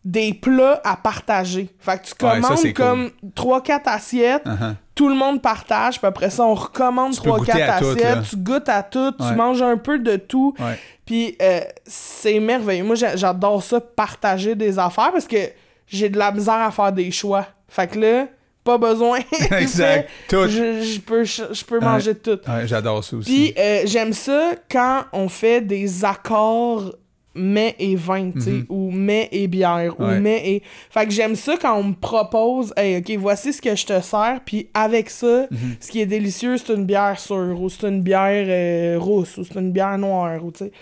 des 0.05 0.32
plats 0.35 0.81
à 0.82 0.97
partager. 0.97 1.68
Fait 1.78 2.01
que 2.01 2.06
tu 2.06 2.24
Ouais, 2.24 2.40
ça, 2.40 2.48
commandes 2.48 2.62
cool. 2.62 2.72
comme 2.72 3.10
3-4 3.36 3.81
assiettes, 3.85 4.47
Uh-huh. 4.47 4.74
Tout 5.01 5.09
le 5.09 5.14
monde 5.14 5.40
partage, 5.40 5.97
puis 5.98 6.06
après 6.06 6.28
ça, 6.28 6.44
on 6.44 6.52
recommande 6.55 7.14
Tu 7.14 7.22
peux 7.22 7.31
goûter 7.31 7.52
3-4 7.52 7.70
à 7.70 7.78
tout, 7.78 7.86
assiettes, 7.86 8.22
tu 8.28 8.36
goûtes 8.36 8.68
à 8.68 8.82
tout, 8.82 9.14
Ouais. 9.18 9.28
tu 9.31 9.35
manges 9.35 9.62
un 9.62 9.78
peu 9.78 9.98
de 9.98 10.16
tout. 10.16 10.55
Ouais. 10.59 10.78
Puis 11.06 11.36
euh, 11.40 11.60
c'est 11.86 12.39
merveilleux. 12.39 12.85
Moi, 12.85 12.97
j'a- 12.97 13.16
j'adore 13.16 13.62
ça, 13.62 13.81
partager 13.81 14.55
des 14.55 14.78
affaires, 14.78 15.10
parce 15.10 15.27
que 15.27 15.39
j'ai 15.86 16.10
de 16.10 16.18
la 16.18 16.31
misère 16.32 16.52
à 16.60 16.70
faire 16.70 16.93
des 16.93 17.10
choix. 17.10 17.47
Fait 17.66 17.86
que 17.86 17.98
là, 17.98 18.27
pas 18.62 18.77
besoin. 18.77 19.20
Exact. 19.59 20.10
Tout. 20.28 20.47
Je, 20.48 20.82
je 20.82 21.01
peux, 21.01 21.24
je, 21.24 21.44
je 21.51 21.64
peux 21.64 21.78
Ouais. 21.78 21.85
manger 21.86 22.14
tout. 22.14 22.39
Ouais, 22.47 22.66
j'adore 22.66 23.02
ça 23.02 23.16
aussi. 23.16 23.31
Puis 23.32 23.55
euh, 23.59 23.82
j'aime 23.86 24.12
ça 24.12 24.51
quand 24.70 25.05
on 25.14 25.31
fait 25.31 25.62
des 25.62 26.05
accords 26.05 26.93
mets 27.35 27.77
et 27.78 27.94
vin, 27.94 28.31
tu 28.32 28.40
sais, 28.40 28.51
Mhm. 28.51 28.66
ou 28.69 28.90
mets 28.90 29.28
et 29.31 29.47
bière, 29.47 29.94
Ouais. 30.01 30.16
ou 30.16 30.20
mets 30.20 30.43
et... 30.51 30.62
Fait 30.90 31.07
que 31.07 31.12
j'aime 31.12 31.36
ça 31.36 31.57
quand 31.57 31.77
on 31.78 31.85
me 31.85 31.94
propose, 31.94 32.73
hey, 32.77 32.97
OK, 32.98 33.11
voici 33.19 33.52
ce 33.52 33.62
que 33.62 33.77
je 33.77 33.86
te 33.86 34.01
sers, 34.01 34.40
puis 34.44 34.69
avec 34.74 35.09
ça, 35.11 35.47
Mhm. 35.51 35.77
ce 35.81 35.90
qui 35.90 36.01
est 36.01 36.07
délicieux, 36.07 36.57
c'est 36.57 36.73
une 36.74 36.85
bière 36.86 37.19
sûre, 37.20 37.57
ou 37.61 37.69
c'est 37.70 37.86
une 37.89 38.02
bière 38.02 38.47
euh, 38.48 38.98
rousse, 38.98 39.36
ou 39.39 39.44
c'est 39.44 39.59
une 39.61 39.70
bière 39.73 39.97
noire, 39.98 40.44
ou 40.44 40.51
tu 40.51 40.65
sais. 40.65 40.73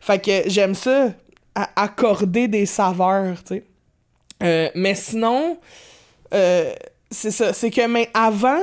Fait 0.00 0.22
que 0.22 0.48
j'aime 0.50 0.74
ça, 0.74 1.12
à- 1.54 1.70
accorder 1.82 2.48
des 2.48 2.66
saveurs, 2.66 3.42
tu 3.44 3.54
sais. 3.54 3.64
Euh, 4.42 4.68
mais 4.74 4.94
sinon, 4.94 5.56
euh, 6.34 6.72
c'est 7.10 7.30
ça, 7.30 7.52
c'est 7.54 7.70
que, 7.70 7.86
mais 7.86 8.10
avant, 8.12 8.60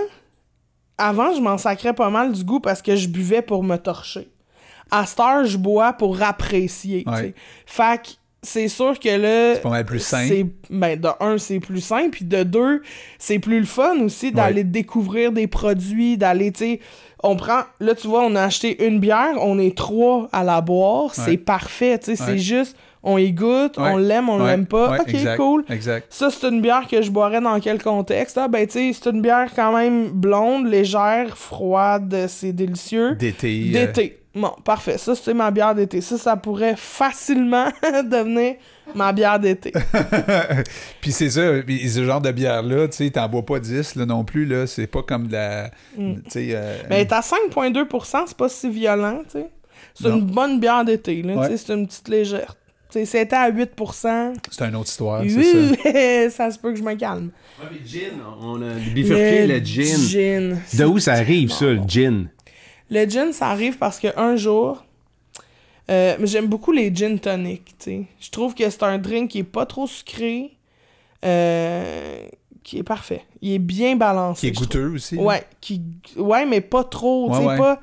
avant, 0.97 1.33
je 1.33 1.41
m'en 1.41 1.57
sacrais 1.57 1.93
pas 1.93 2.09
mal 2.09 2.31
du 2.33 2.43
goût 2.43 2.59
parce 2.59 2.81
que 2.81 2.95
je 2.95 3.07
buvais 3.07 3.41
pour 3.41 3.63
me 3.63 3.77
torcher. 3.77 4.27
À 4.91 5.05
cette 5.05 5.19
heure, 5.21 5.45
je 5.45 5.57
bois 5.57 5.93
pour 5.93 6.21
apprécier. 6.21 7.03
Ouais. 7.07 7.33
Fait 7.65 8.01
que 8.01 8.09
c'est 8.43 8.67
sûr 8.67 8.99
que 8.99 9.07
là... 9.09 9.55
C'est 9.55 9.61
pas 9.61 9.69
mal 9.69 9.85
plus 9.85 9.99
c'est- 9.99 10.45
Ben, 10.69 10.99
de 10.99 11.07
un, 11.19 11.37
c'est 11.37 11.59
plus 11.59 11.79
sain, 11.81 12.09
puis 12.11 12.25
de 12.25 12.43
deux, 12.43 12.81
c'est 13.19 13.39
plus 13.39 13.59
le 13.59 13.65
fun 13.65 13.99
aussi 14.01 14.31
d'aller 14.31 14.63
découvrir 14.63 15.31
des 15.31 15.47
produits, 15.47 16.17
d'aller, 16.17 16.51
tu 16.51 16.59
sais... 16.59 16.79
On 17.23 17.35
prend... 17.35 17.61
Là, 17.79 17.93
tu 17.93 18.07
vois, 18.07 18.23
on 18.25 18.35
a 18.35 18.41
acheté 18.41 18.83
une 18.87 18.99
bière, 18.99 19.35
on 19.41 19.59
est 19.59 19.77
trois 19.77 20.27
à 20.33 20.43
la 20.43 20.59
boire, 20.59 21.13
c'est 21.13 21.37
parfait, 21.37 21.99
tu 21.99 22.15
sais. 22.15 22.15
C'est 22.15 22.39
juste, 22.39 22.75
on 23.03 23.19
y 23.19 23.31
goûte, 23.31 23.77
Ouais. 23.77 23.91
on 23.93 23.97
l'aime, 23.97 24.27
on 24.27 24.39
Ouais. 24.41 24.47
l'aime 24.47 24.65
pas. 24.65 24.89
Ouais, 24.93 25.01
OK, 25.01 25.09
exact, 25.09 25.37
cool. 25.37 25.63
Exact. 25.69 26.07
Ça, 26.09 26.31
c'est 26.31 26.47
une 26.49 26.61
bière 26.61 26.87
que 26.89 26.99
je 27.03 27.11
boirais 27.11 27.39
dans 27.39 27.59
quel 27.59 27.79
contexte? 27.79 28.39
Ah, 28.39 28.47
ben, 28.47 28.65
tu 28.65 28.73
sais, 28.73 28.91
c'est 28.99 29.11
une 29.11 29.21
bière 29.21 29.51
quand 29.55 29.71
même 29.71 30.09
blonde, 30.09 30.65
légère, 30.65 31.37
froide, 31.37 32.25
c'est 32.27 32.53
délicieux. 32.53 33.13
D'été. 33.13 33.65
euh, 33.69 33.71
D'été. 33.85 34.17
Bon, 34.33 34.51
parfait. 34.63 34.97
Ça, 34.97 35.13
c'est 35.13 35.33
ma 35.33 35.51
bière 35.51 35.75
d'été. 35.75 35.99
Ça, 35.99 36.17
ça 36.17 36.37
pourrait 36.37 36.75
facilement 36.77 37.65
devenir 37.83 38.55
ma 38.95 39.11
bière 39.11 39.39
d'été. 39.39 39.73
Puis 41.01 41.11
c'est 41.11 41.29
ça, 41.29 41.41
puis 41.65 41.89
ce 41.89 42.05
genre 42.05 42.21
de 42.21 42.31
bière-là, 42.31 42.87
tu 42.87 42.97
sais, 42.97 43.09
t'en 43.09 43.27
bois 43.27 43.45
pas 43.45 43.59
10 43.59 43.95
là, 43.95 44.05
non 44.05 44.23
plus, 44.23 44.45
là. 44.45 44.67
C'est 44.67 44.87
pas 44.87 45.03
comme 45.03 45.27
de 45.27 45.33
la. 45.33 45.71
Mm. 45.97 46.15
Tu 46.15 46.29
sais. 46.29 46.47
euh, 46.51 46.77
Mais 46.89 47.11
à 47.11 47.19
5,2% 47.21 48.23
c'est 48.27 48.37
pas 48.37 48.49
si 48.49 48.69
violent, 48.69 49.21
tu 49.25 49.39
sais. 49.39 49.49
C'est 49.93 50.09
une 50.09 50.21
bonne 50.25 50.59
bière 50.59 50.85
d'été, 50.85 51.21
là. 51.21 51.35
Ouais. 51.35 51.49
Tu 51.49 51.57
sais, 51.57 51.65
c'est 51.67 51.73
une 51.73 51.87
petite 51.87 52.07
légère. 52.07 52.55
Tu 52.89 52.99
sais, 52.99 53.05
c'était 53.05 53.35
à 53.35 53.49
8% 53.51 54.33
c'est 54.49 54.65
une 54.65 54.75
autre 54.75 54.89
histoire, 54.89 55.23
c'est 55.27 56.29
ça. 56.29 56.29
Ça 56.47 56.51
se 56.51 56.59
peut 56.59 56.71
que 56.71 56.77
je 56.77 56.83
me 56.83 56.93
calme. 56.95 57.31
Ouais, 57.61 57.67
mais 57.71 57.87
gin, 57.87 58.11
on 58.41 58.61
a 58.61 58.73
bifurqué 58.93 59.47
le, 59.47 59.59
gin. 59.63 59.97
gin. 59.97 60.57
De 60.77 60.85
où 60.85 60.99
ça 60.99 61.13
arrive, 61.13 61.51
ça, 61.51 61.65
le 61.65 61.81
gin? 61.87 62.27
Le 62.91 63.05
gin, 63.09 63.31
ça 63.33 63.47
arrive 63.47 63.77
parce 63.77 63.99
que 63.99 64.07
un 64.19 64.35
jour, 64.35 64.83
euh, 65.89 66.15
mais 66.19 66.27
j'aime 66.27 66.47
beaucoup 66.47 66.71
les 66.71 66.93
gin 66.93 67.17
tonic, 67.19 67.63
tu 67.65 67.73
sais. 67.85 68.03
Je 68.19 68.29
trouve 68.29 68.53
que 68.53 68.69
c'est 68.69 68.83
un 68.83 68.97
drink 68.97 69.31
qui 69.31 69.39
est 69.39 69.43
pas 69.43 69.65
trop 69.65 69.87
sucré, 69.87 70.51
euh, 71.25 72.25
qui 72.63 72.77
est 72.79 72.83
parfait. 72.83 73.23
Il 73.41 73.53
est 73.53 73.59
bien 73.59 73.95
balancé. 73.95 74.41
Qui 74.41 74.47
est 74.47 74.51
trouve. 74.51 74.67
goûteux 74.67 74.89
aussi. 74.95 75.15
là. 75.15 75.21
Ouais, 75.21 75.43
qui, 75.61 75.81
ouais, 76.17 76.45
mais 76.45 76.61
pas 76.61 76.83
trop, 76.83 77.29
tu 77.29 77.37
Ouais, 77.37 77.41
sais, 77.41 77.47
ouais. 77.47 77.57
pas... 77.57 77.81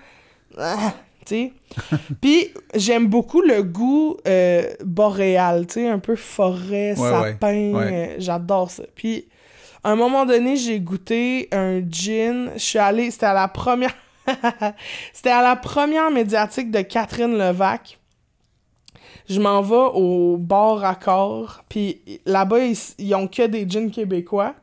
Ah, 0.59 0.95
tu 1.25 1.35
sais. 1.35 1.53
Puis 2.21 2.49
j'aime 2.75 3.07
beaucoup 3.07 3.41
le 3.41 3.63
goût 3.63 4.17
euh, 4.27 4.63
boréal, 4.85 5.67
tu 5.67 5.75
sais, 5.75 5.89
un 5.89 5.99
peu 5.99 6.17
forêt, 6.17 6.99
Ouais, 6.99 7.11
sapin, 7.11 7.75
euh, 7.75 8.15
j'adore 8.19 8.71
ça. 8.71 8.83
Puis 8.95 9.27
à 9.85 9.91
un 9.93 9.97
moment 9.97 10.27
donné, 10.27 10.57
j'ai 10.57 10.81
goûté 10.81 11.49
un 11.53 11.81
gin, 11.89 12.51
je 12.57 12.61
suis 12.63 12.79
allée, 12.79 13.11
c'était 13.11 13.27
à 13.27 13.35
la 13.35 13.49
première... 13.49 13.95
c'était 15.13 15.31
à 15.31 15.43
la 15.43 15.57
première 15.57 16.11
médiatique 16.11 16.71
de 16.71 16.81
Catherine 16.83 17.37
Levac. 17.37 17.99
Je 19.29 19.41
m'en 19.41 19.61
vais 19.61 19.91
au 19.95 20.37
bar 20.39 20.99
corps, 20.99 21.63
puis 21.69 22.01
là-bas, 22.25 22.61
ils, 22.61 22.77
ils 22.99 23.15
ont 23.15 23.29
que 23.29 23.47
des 23.47 23.69
gins 23.69 23.91
québécois. 23.91 24.55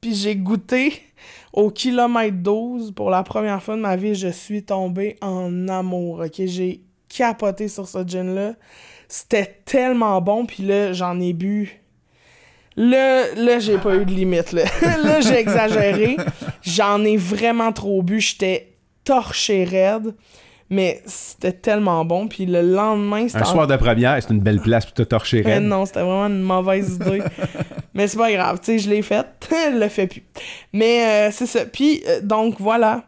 Puis 0.00 0.14
j'ai 0.14 0.36
goûté 0.36 1.00
au 1.52 1.70
kilomètre 1.70 2.36
12 2.36 2.92
pour 2.92 3.08
la 3.08 3.22
première 3.22 3.62
fois 3.62 3.76
de 3.76 3.80
ma 3.80 3.96
vie. 3.96 4.14
Je 4.14 4.28
suis 4.28 4.62
tombée 4.62 5.16
en 5.22 5.68
amour? 5.68 6.24
J'ai 6.36 6.82
capoté 7.08 7.68
sur 7.68 7.88
ce 7.88 8.06
gin-là. 8.06 8.54
C'était 9.08 9.60
tellement 9.64 10.20
bon, 10.20 10.46
puis 10.46 10.62
là, 10.62 10.92
j'en 10.92 11.20
ai 11.20 11.32
bu. 11.32 11.81
Là, 12.76 13.34
là 13.36 13.58
j'ai 13.58 13.78
pas 13.78 13.96
eu 13.96 14.04
de 14.04 14.10
limite, 14.10 14.52
là. 14.52 14.62
là, 15.04 15.20
j'ai 15.20 15.38
exagéré. 15.38 16.16
J'en 16.62 17.04
ai 17.04 17.16
vraiment 17.16 17.72
trop 17.72 18.02
bu. 18.02 18.20
J'étais 18.20 18.74
torché 19.04 19.64
raide. 19.64 20.14
Mais 20.70 21.02
c'était 21.04 21.52
tellement 21.52 22.02
bon. 22.06 22.28
Puis 22.28 22.46
le 22.46 22.62
lendemain, 22.62 23.28
c'était 23.28 23.42
Un 23.42 23.44
soir 23.44 23.66
de 23.66 23.76
première, 23.76 24.22
c'est 24.22 24.32
une 24.32 24.40
belle 24.40 24.60
place 24.60 24.86
pour 24.86 24.94
te 24.94 25.02
torcher 25.02 25.42
euh, 25.42 25.46
raide. 25.46 25.64
non, 25.64 25.84
c'était 25.84 26.00
vraiment 26.00 26.28
une 26.28 26.40
mauvaise 26.40 26.94
idée. 26.94 27.22
Mais 27.94 28.06
c'est 28.06 28.16
pas 28.16 28.32
grave, 28.32 28.58
tu 28.58 28.66
sais, 28.66 28.78
je 28.78 28.88
l'ai 28.88 29.02
faite, 29.02 29.26
je 29.50 29.78
le 29.78 29.88
fais 29.88 30.06
plus. 30.06 30.22
Mais 30.72 31.28
euh, 31.28 31.30
c'est 31.30 31.44
ça. 31.44 31.66
Puis, 31.66 32.02
euh, 32.08 32.22
donc, 32.22 32.54
voilà. 32.58 33.04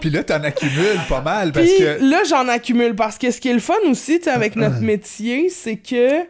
Puis 0.00 0.10
là, 0.10 0.24
t'en 0.24 0.42
accumules 0.42 0.98
pas 1.08 1.20
mal 1.20 1.52
parce 1.52 1.66
Puis 1.66 1.78
que. 1.78 1.98
là, 2.10 2.22
j'en 2.28 2.48
accumule 2.48 2.94
parce 2.94 3.18
que 3.18 3.30
ce 3.30 3.40
qui 3.40 3.48
est 3.48 3.54
le 3.54 3.58
fun 3.60 3.74
aussi, 3.88 4.20
tu 4.20 4.28
avec 4.28 4.56
notre 4.56 4.80
métier, 4.80 5.48
c'est 5.50 5.76
que 5.76 6.20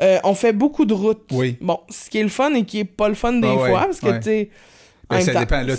euh, 0.00 0.18
on 0.24 0.34
fait 0.34 0.52
beaucoup 0.52 0.84
de 0.84 0.94
routes. 0.94 1.22
Oui. 1.32 1.56
Bon, 1.60 1.80
ce 1.88 2.10
qui 2.10 2.18
est 2.18 2.22
le 2.22 2.28
fun 2.28 2.52
et 2.54 2.64
qui 2.64 2.80
est 2.80 2.84
pas 2.84 3.08
le 3.08 3.14
fun 3.14 3.32
des 3.34 3.48
Ah 3.48 3.54
ouais, 3.56 3.68
fois, 3.70 3.80
parce 3.86 4.00
que, 4.00 4.06
ouais. 4.06 4.20
tu 4.20 4.50
Ben, 5.12 5.20
ça 5.22 5.32
temps, 5.32 5.40
dépend. 5.40 5.62
Là, 5.62 5.74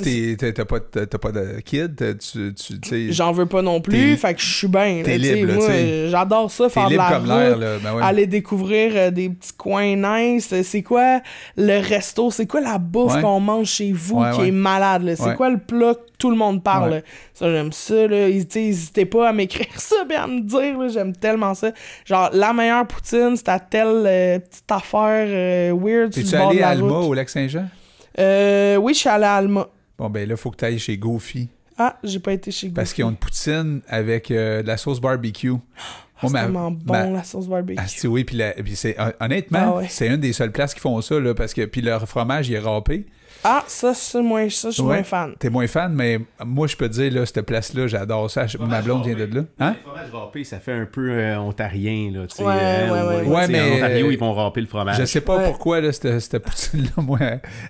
t'as 0.53 0.65
pas, 0.65 0.79
pas 1.19 1.31
de 1.31 1.59
kid. 1.61 2.17
Tu, 2.19 2.53
tu, 2.81 3.13
J'en 3.13 3.31
veux 3.31 3.45
pas 3.45 3.61
non 3.61 3.81
plus, 3.81 4.15
fait 4.17 4.33
que 4.33 4.41
je 4.41 4.53
suis 4.57 4.67
bien. 4.67 5.01
t'es 5.03 5.17
libre, 5.17 5.53
j'adore 6.09 6.49
ça, 6.51 6.69
faire 6.69 6.89
de 6.89 6.95
la 6.95 7.11
comme 7.11 7.27
l'air. 7.27 7.53
route. 7.53 7.61
là. 7.61 7.77
Ben 7.83 7.93
ouais. 7.95 8.03
aller 8.03 8.27
découvrir 8.27 8.91
euh, 8.95 9.11
des 9.11 9.29
petits 9.29 9.53
coins 9.53 9.95
nice. 9.95 10.53
C'est 10.63 10.83
quoi 10.83 11.21
le 11.57 11.79
resto? 11.79 12.31
C'est 12.31 12.45
quoi 12.47 12.61
la 12.61 12.77
bouffe 12.77 13.15
Ouais. 13.15 13.21
qu'on 13.21 13.39
mange 13.39 13.67
chez 13.67 13.91
vous 13.91 14.19
Ouais, 14.21 14.31
qui 14.35 14.47
est 14.47 14.51
malade? 14.51 15.15
C'est 15.17 15.35
quoi 15.35 15.49
le 15.49 15.57
plat 15.57 15.93
que 15.95 15.99
tout 16.17 16.29
le 16.29 16.37
monde 16.37 16.63
parle? 16.63 17.01
Ça, 17.33 17.49
j'aime 17.51 17.71
ça. 17.71 18.07
N'hésitez 18.07 19.05
pas 19.05 19.29
à 19.29 19.33
m'écrire 19.33 19.67
ça 19.77 19.95
et 20.09 20.15
à 20.15 20.27
me 20.27 20.39
dire. 20.41 20.89
J'aime 20.89 21.15
tellement 21.15 21.53
ça. 21.53 21.71
Genre, 22.05 22.29
la 22.33 22.53
meilleure 22.53 22.87
poutine, 22.87 23.35
c'est 23.35 23.49
à 23.49 23.59
telle 23.59 24.03
euh, 24.05 24.39
petite 24.39 24.71
affaire 24.71 25.25
euh, 25.27 25.73
weird 25.79 26.11
T'es-tu 26.11 26.35
allé 26.35 26.61
à 26.61 26.69
Alma 26.69 26.97
au 26.99 27.13
Lac-Saint-Jean? 27.13 27.65
Euh, 28.19 28.75
oui, 28.77 28.93
je 28.93 28.99
suis 28.99 29.09
allé 29.09 29.25
à 29.25 29.35
Alma. 29.35 29.67
Bon, 29.97 30.09
ben 30.09 30.27
là, 30.27 30.35
faut 30.37 30.51
que 30.51 30.57
t'ailles 30.57 30.79
chez 30.79 30.97
Goofy. 30.97 31.49
Ah, 31.77 31.97
j'ai 32.03 32.19
pas 32.19 32.33
été 32.33 32.51
chez 32.51 32.69
Parce 32.69 32.89
Goofy. 32.89 32.95
qu'ils 32.95 33.05
ont 33.05 33.09
une 33.09 33.15
poutine 33.17 33.81
avec 33.87 34.29
euh, 34.31 34.61
de 34.61 34.67
la 34.67 34.77
sauce 34.77 34.99
barbecue. 35.01 35.49
Moi, 35.49 35.59
C'est 36.21 36.31
tellement 36.33 36.71
bon, 36.71 36.93
ma- 36.93 37.09
la 37.09 37.23
sauce 37.23 37.47
barbecue. 37.47 37.79
Ah, 37.81 37.87
c'est- 37.87 38.07
oui, 38.07 38.23
puis, 38.23 38.39
c'est 38.75 38.95
hon- 38.99 39.11
honnêtement, 39.19 39.59
Ah 39.61 39.75
ouais. 39.77 39.87
c'est 39.89 40.07
une 40.07 40.17
des 40.17 40.31
seules 40.33 40.51
places 40.51 40.73
qui 40.73 40.79
font 40.79 41.01
ça 41.01 41.19
là, 41.19 41.33
parce 41.33 41.53
que 41.53 41.65
puis 41.65 41.81
leur 41.81 42.07
fromage 42.07 42.47
il 42.49 42.55
est 42.55 42.59
râpé. 42.59 43.05
Ah, 43.43 43.63
ça, 43.67 43.93
c'est 43.93 44.21
moins, 44.21 44.49
ça, 44.49 44.69
je 44.69 44.75
suis 44.75 44.81
Ouais. 44.83 44.95
moins 44.95 45.03
fan. 45.03 45.35
T'es 45.37 45.49
moins 45.49 45.67
fan, 45.67 45.93
mais 45.93 46.19
moi 46.45 46.67
je 46.67 46.75
peux 46.77 46.87
te 46.87 46.93
dire 46.93 47.11
là, 47.11 47.25
cette 47.25 47.41
place-là, 47.41 47.87
j'adore 47.87 48.29
ça. 48.31 48.45
Ma 48.59 48.81
blonde 48.81 49.05
vient 49.05 49.15
de 49.15 49.25
là. 49.35 49.41
Hein? 49.59 49.75
Le 49.77 49.81
fromage 49.91 50.11
râpé, 50.13 50.43
ça 50.43 50.59
fait 50.59 50.71
un 50.73 50.85
peu 50.85 51.09
euh, 51.11 51.37
ontarien, 51.39 52.11
là, 52.13 52.27
tu 52.27 52.37
sais. 52.37 52.43
Ouais, 52.43 52.53
ouais, 52.53 53.27
ouais. 53.27 53.47
mais- 53.47 53.71
En 53.71 53.75
Ontario, 53.77 54.11
ils 54.11 54.17
vont 54.19 54.33
râper 54.33 54.61
le 54.61 54.67
fromage. 54.67 54.97
Je 54.97 55.05
sais 55.05 55.21
pas 55.21 55.37
Ouais. 55.37 55.45
pourquoi 55.45 55.81
là, 55.81 55.91
cette, 55.91 56.19
cette 56.19 56.39
poutine-là, 56.43 56.89
moi, 57.03 57.19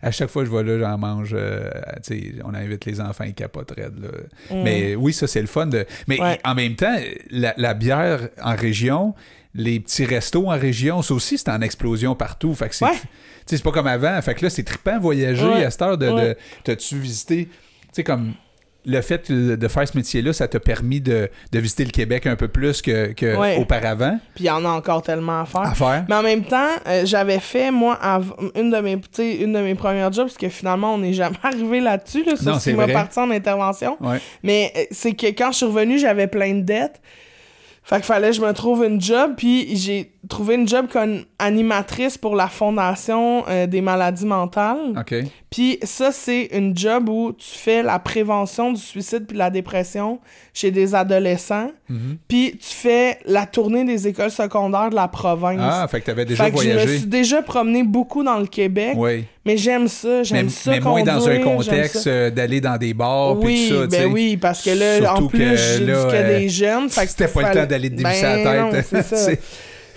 à 0.01 0.11
chaque 0.11 0.29
fois 0.29 0.43
que 0.43 0.49
je 0.49 0.55
vais 0.55 0.63
là, 0.63 0.79
j'en 0.79 0.97
mange. 0.97 1.31
euh, 1.33 1.69
tu 2.05 2.19
sais, 2.19 2.33
on 2.45 2.53
invite 2.53 2.85
les 2.85 3.01
enfants, 3.01 3.23
ils 3.25 3.33
capotent 3.33 3.71
raide, 3.75 3.99
là. 4.01 4.55
Mm. 4.55 4.63
Mais 4.63 4.95
oui, 4.95 5.13
ça 5.13 5.27
c'est 5.27 5.41
le 5.41 5.47
fun 5.47 5.65
de. 5.67 5.85
Mais 6.07 6.19
Ouais. 6.21 6.39
en 6.45 6.55
même 6.55 6.75
temps, 6.75 6.95
la, 7.31 7.53
la 7.57 7.73
bière 7.73 8.29
en 8.41 8.55
région, 8.55 9.13
les 9.55 9.79
petits 9.79 10.05
restos 10.05 10.47
en 10.51 10.57
région, 10.57 11.01
ça 11.01 11.13
aussi, 11.13 11.37
c'est 11.37 11.49
en 11.49 11.61
explosion 11.61 12.15
partout. 12.15 12.53
Fait 12.55 12.69
que 12.69 12.75
c'est, 12.75 12.85
c'est 13.45 13.63
pas 13.63 13.71
comme 13.71 13.87
avant. 13.87 14.21
Fait 14.21 14.35
que 14.35 14.43
là, 14.43 14.49
c'est 14.49 14.63
trippant 14.63 14.99
voyager 14.99 15.45
Ouais. 15.45 15.65
à 15.65 15.71
cette 15.71 15.81
heure 15.81 15.97
de. 15.97 16.35
T'as-tu 16.63 16.97
visité, 16.97 17.45
tu 17.47 17.51
sais, 17.93 18.03
comme 18.03 18.33
le 18.85 18.99
fait 18.99 19.31
de 19.31 19.67
faire 19.69 19.87
ce 19.87 19.95
métier-là, 19.95 20.33
ça 20.33 20.45
t'a 20.49 20.59
permis 20.59 20.99
de, 20.99 21.29
de 21.53 21.59
visiter 21.59 21.85
le 21.85 21.91
Québec 21.91 22.27
un 22.27 22.35
peu 22.35 22.49
plus 22.49 22.81
que, 22.81 23.13
que 23.13 23.37
Ouais. 23.37 23.55
auparavant? 23.57 24.19
Puis 24.35 24.43
il 24.43 24.47
y 24.47 24.49
en 24.49 24.65
a 24.65 24.67
encore 24.67 25.01
tellement 25.03 25.39
à 25.39 25.45
faire. 25.45 25.61
à 25.61 25.73
faire? 25.73 26.05
Mais 26.09 26.15
en 26.15 26.21
même 26.21 26.43
temps, 26.43 26.67
euh, 26.87 27.05
j'avais 27.05 27.39
fait, 27.39 27.71
moi, 27.71 27.97
une, 28.55 28.71
de 28.71 28.77
mes, 28.79 28.99
une 29.41 29.53
de 29.53 29.59
mes 29.59 29.75
premières 29.75 30.11
jobs, 30.11 30.25
parce 30.25 30.37
que 30.37 30.49
finalement, 30.49 30.95
on 30.95 30.97
n'est 30.97 31.13
jamais 31.13 31.37
arrivé 31.43 31.79
là-dessus, 31.79 32.25
là, 32.25 32.35
sur 32.35 32.59
ce 32.59 32.71
qui 32.71 32.75
m'a 32.75 32.89
parti 32.89 33.19
en 33.19 33.31
intervention. 33.31 33.95
Ouais. 34.01 34.17
Mais 34.43 34.73
euh, 34.75 34.81
c'est 34.91 35.13
que 35.13 35.27
quand 35.27 35.53
je 35.53 35.57
suis 35.57 35.65
revenue, 35.65 35.97
j'avais 35.97 36.27
plein 36.27 36.53
de 36.55 36.61
dettes. 36.63 37.01
Fait 37.85 37.95
qu'il 37.97 38.05
fallait 38.05 38.31
que 38.31 38.35
je 38.35 38.41
me 38.41 38.51
trouve 38.53 38.83
une 38.83 38.99
job, 38.99 39.33
puis 39.37 39.77
j'ai 39.77 40.12
trouvé 40.29 40.55
une 40.55 40.67
job 40.67 40.87
comme 40.91 41.23
animatrice 41.37 42.17
pour 42.17 42.35
la 42.35 42.47
Fondation 42.47 43.43
euh, 43.49 43.67
des 43.67 43.81
maladies 43.81 44.25
mentales. 44.25 44.93
OK. 44.97 45.15
Puis 45.49 45.77
ça, 45.83 46.11
c'est 46.11 46.45
une 46.53 46.75
job 46.75 47.09
où 47.09 47.31
tu 47.33 47.45
fais 47.47 47.83
la 47.83 47.99
prévention 47.99 48.71
du 48.71 48.81
suicide 48.81 49.25
puis 49.27 49.33
de 49.35 49.39
la 49.39 49.49
dépression 49.51 50.19
chez 50.53 50.71
des 50.71 50.95
adolescents. 50.95 51.69
Mhm. 51.89 52.17
Puis 52.27 52.53
tu 52.59 52.73
fais 52.73 53.19
la 53.25 53.45
tournée 53.45 53.83
des 53.83 54.07
écoles 54.07 54.31
secondaires 54.31 54.89
de 54.89 54.95
la 54.95 55.07
province. 55.07 55.59
Ah, 55.61 55.87
fait 55.89 55.99
que 56.01 56.05
t'avais 56.07 56.25
déjà 56.25 56.45
fait 56.45 56.51
que 56.51 56.57
je 56.61 56.67
me 56.69 56.73
voyagé. 56.73 56.97
suis 56.99 57.07
déjà 57.07 57.41
promené 57.43 57.83
beaucoup 57.83 58.23
dans 58.23 58.39
le 58.39 58.47
Québec, 58.47 58.93
Oui. 58.97 59.25
mais 59.45 59.57
j'aime 59.57 59.87
ça, 59.87 60.23
j'aime 60.23 60.49
ça 60.49 60.71
mais 60.71 60.79
moins 60.79 61.03
dans 61.03 61.27
un 61.29 61.39
contexte 61.39 62.07
euh, 62.07 62.31
d'aller 62.31 62.61
dans 62.61 62.77
des 62.77 62.93
bars 62.95 63.37
puis 63.39 63.47
Oui, 63.47 63.67
tout 63.69 63.81
ça, 63.81 63.87
ben 63.87 64.11
oui, 64.11 64.37
parce 64.37 64.63
que 64.63 64.71
là, 64.71 65.13
en 65.13 65.27
plus, 65.27 65.37
que 65.39 65.83
là, 65.83 65.93
euh, 65.97 66.39
des 66.39 66.49
jeunes. 66.49 66.89
fait 66.89 67.03
que 67.05 67.11
C'était 67.11 67.27
pas 67.27 67.41
le 67.41 67.45
fallait- 67.47 67.61
temps 67.61 67.67
d'aller 67.69 67.89
te 67.91 67.95
dévisser 67.95 68.21
Ben 68.23 68.43
la 68.43 68.61
non, 68.63 68.71
tête. 68.71 69.39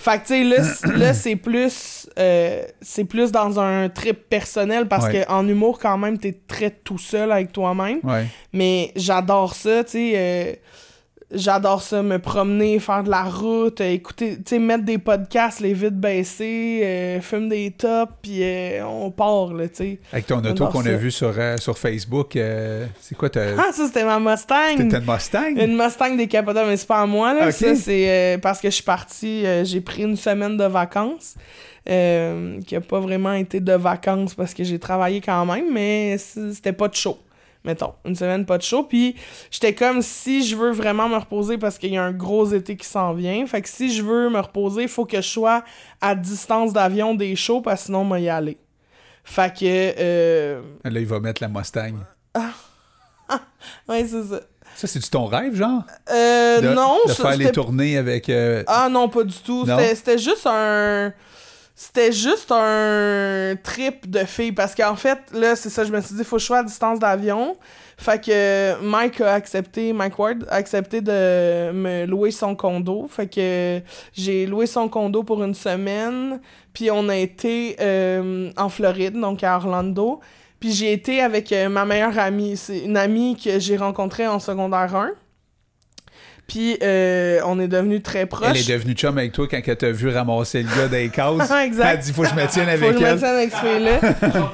Fait 0.08 0.18
que, 0.22 0.26
tu 0.26 0.50
sais, 0.84 0.86
là, 0.96 1.12
c'est 1.14 1.34
plus, 1.36 2.08
euh, 2.18 2.62
c'est 2.80 3.04
plus 3.04 3.32
dans 3.32 3.58
un 3.58 3.88
trip 3.88 4.28
personnel 4.28 4.86
parce 4.86 5.06
Ouais. 5.06 5.24
que 5.26 5.30
en 5.30 5.46
humour, 5.48 5.78
quand 5.80 5.98
même, 5.98 6.16
t'es 6.18 6.38
très 6.46 6.70
tout 6.70 6.98
seul 6.98 7.32
avec 7.32 7.50
toi-même. 7.52 7.98
Ouais. 8.04 8.26
Mais 8.52 8.92
j'adore 8.94 9.54
ça, 9.54 9.82
tu 9.84 9.90
sais. 9.92 10.12
euh, 10.14 10.52
J'adore 11.36 11.82
ça, 11.82 12.02
me 12.02 12.18
promener, 12.18 12.78
faire 12.80 13.02
de 13.04 13.10
la 13.10 13.24
route, 13.24 13.80
euh, 13.80 13.90
écouter, 13.92 14.36
tu 14.36 14.42
sais, 14.46 14.58
mettre 14.58 14.84
des 14.84 14.98
podcasts, 14.98 15.60
les 15.60 15.74
vides 15.74 16.00
baissées, 16.00 16.80
euh, 16.82 17.20
fume 17.20 17.48
des 17.48 17.70
tops, 17.70 18.12
puis 18.22 18.42
euh, 18.42 18.84
on 18.86 19.10
part, 19.10 19.52
là, 19.52 19.68
tu 19.68 19.74
sais. 19.76 19.98
Avec 20.12 20.26
ton 20.26 20.38
auto 20.44 20.66
qu'on 20.68 20.84
a 20.86 20.92
vu 20.92 21.10
sur, 21.10 21.32
euh, 21.36 21.56
sur 21.58 21.76
Facebook, 21.78 22.36
euh, 22.36 22.86
c'est 23.00 23.16
quoi, 23.16 23.28
t'as 23.30 23.50
Ah, 23.58 23.72
ça, 23.72 23.86
c'était 23.86 24.04
ma 24.04 24.18
Mustang! 24.18 24.76
t'as 24.76 24.98
une 25.00 25.12
Mustang? 25.12 25.54
Une 25.56 25.76
Mustang 25.76 26.16
décapotable, 26.16 26.70
mais 26.70 26.76
c'est 26.76 26.88
pas 26.88 27.02
à 27.02 27.06
moi, 27.06 27.34
là. 27.34 27.52
Ça, 27.52 27.74
c'est 27.76 28.38
parce 28.42 28.60
que 28.60 28.68
je 28.68 28.74
suis 28.74 28.84
partie, 28.84 29.46
euh, 29.46 29.64
j'ai 29.64 29.80
pris 29.80 30.02
une 30.02 30.16
semaine 30.16 30.56
de 30.56 30.64
vacances, 30.64 31.34
qui 31.86 32.76
a 32.76 32.80
pas 32.80 32.98
vraiment 33.00 33.32
été 33.34 33.60
de 33.60 33.72
vacances 33.74 34.34
parce 34.34 34.54
que 34.54 34.64
j'ai 34.64 34.78
travaillé 34.78 35.20
quand 35.20 35.46
même, 35.46 35.72
mais 35.72 36.16
c'était 36.18 36.72
pas 36.72 36.88
de 36.88 36.94
show. 36.94 37.18
Mettons, 37.66 37.92
une 38.04 38.14
semaine 38.14 38.46
pas 38.46 38.56
de 38.56 38.62
show. 38.62 38.84
Puis 38.84 39.16
j'étais 39.50 39.74
comme 39.74 40.00
si 40.00 40.46
je 40.46 40.56
veux 40.56 40.70
vraiment 40.70 41.08
me 41.08 41.16
reposer 41.16 41.58
parce 41.58 41.76
qu'il 41.78 41.92
y 41.92 41.96
a 41.98 42.02
un 42.04 42.12
gros 42.12 42.46
été 42.46 42.76
qui 42.76 42.86
s'en 42.86 43.12
vient. 43.12 43.44
Fait 43.46 43.60
que 43.60 43.68
si 43.68 43.92
je 43.92 44.02
veux 44.02 44.30
me 44.30 44.38
reposer, 44.40 44.82
il 44.82 44.88
faut 44.88 45.04
que 45.04 45.16
je 45.16 45.26
sois 45.28 45.64
à 46.00 46.14
distance 46.14 46.72
d'avion 46.72 47.14
des 47.14 47.34
shows 47.36 47.60
parce 47.60 47.80
que 47.82 47.86
sinon, 47.86 48.04
moi 48.04 48.20
y 48.20 48.28
aller. 48.28 48.56
Fait 49.24 49.52
que. 49.52 49.64
Euh... 49.98 50.62
Là, 50.84 51.00
il 51.00 51.06
va 51.06 51.18
mettre 51.20 51.42
la 51.42 51.48
Mustang. 51.48 51.94
Ouais, 53.88 54.04
c'est 54.06 54.22
ça. 54.22 54.40
Ça, 54.76 54.86
c'est-tu 54.86 55.10
ton 55.10 55.24
rêve, 55.24 55.54
genre? 55.56 55.82
Euh, 56.10 56.60
De, 56.60 56.68
non, 56.74 56.98
de 57.06 57.12
faire 57.12 57.36
les 57.36 57.50
tournées 57.50 57.96
avec... 57.96 58.28
euh, 58.28 58.62
Ah 58.66 58.88
non, 58.90 59.08
pas 59.08 59.24
du 59.24 59.34
tout. 59.38 59.66
C'était 59.94 60.18
juste 60.18 60.46
un. 60.46 61.12
C'était 61.78 62.10
juste 62.10 62.50
un 62.52 63.54
trip 63.62 64.08
de 64.08 64.20
filles. 64.20 64.52
Parce 64.52 64.74
qu'en 64.74 64.96
fait, 64.96 65.18
là, 65.34 65.54
c'est 65.54 65.68
ça, 65.68 65.84
je 65.84 65.92
me 65.92 66.00
suis 66.00 66.14
dit, 66.14 66.24
faut 66.24 66.38
sois 66.38 66.58
à 66.58 66.62
distance 66.62 66.98
d'avion. 66.98 67.54
Fait 67.98 68.18
que 68.18 68.80
Mike 68.82 69.20
a 69.20 69.34
accepté, 69.34 69.92
Mike 69.92 70.18
Ward 70.18 70.46
a 70.48 70.54
accepté 70.54 71.02
de 71.02 71.72
me 71.72 72.06
louer 72.06 72.30
son 72.30 72.56
condo. 72.56 73.06
Fait 73.10 73.26
que 73.26 73.82
j'ai 74.14 74.46
loué 74.46 74.64
son 74.64 74.88
condo 74.88 75.22
pour 75.22 75.44
une 75.44 75.54
semaine. 75.54 76.40
Puis 76.72 76.90
on 76.90 77.10
a 77.10 77.16
été 77.16 77.76
euh, 77.78 78.50
en 78.56 78.70
Floride, 78.70 79.20
donc 79.20 79.44
à 79.44 79.56
Orlando. 79.56 80.20
Puis 80.58 80.72
j'ai 80.72 80.92
été 80.92 81.20
avec 81.20 81.52
euh, 81.52 81.68
ma 81.68 81.84
meilleure 81.84 82.18
amie. 82.18 82.56
C'est 82.56 82.78
une 82.78 82.96
amie 82.96 83.36
que 83.36 83.58
j'ai 83.58 83.76
rencontrée 83.76 84.26
en 84.26 84.38
secondaire 84.38 84.96
1. 84.96 85.10
Puis 86.46 86.76
euh, 86.82 87.40
on 87.44 87.58
est 87.58 87.66
devenus 87.66 88.02
très 88.04 88.24
proches. 88.26 88.50
Elle 88.50 88.58
est 88.58 88.72
devenue 88.78 88.94
chum 88.94 89.18
avec 89.18 89.32
toi 89.32 89.48
quand 89.50 89.60
elle 89.66 89.76
t'a 89.76 89.90
vu 89.90 90.08
ramasser 90.10 90.62
le 90.62 90.68
gars 90.68 90.86
des 90.86 91.08
cases. 91.08 91.50
Exact. 91.64 91.84
Elle 91.84 91.86
a 91.88 91.96
dit, 91.96 92.12
faut 92.12 92.22
que 92.22 92.28
je 92.28 92.34
me 92.34 92.46
tienne 92.46 92.66
Faut 92.78 92.84
avec 92.86 92.92
que 92.92 92.98
je 92.98 93.02
me 93.04 93.08
elle. 93.08 93.18
tienne 93.18 93.30
avec 93.34 93.50
ce 93.52 93.56
fille-là. 93.56 94.50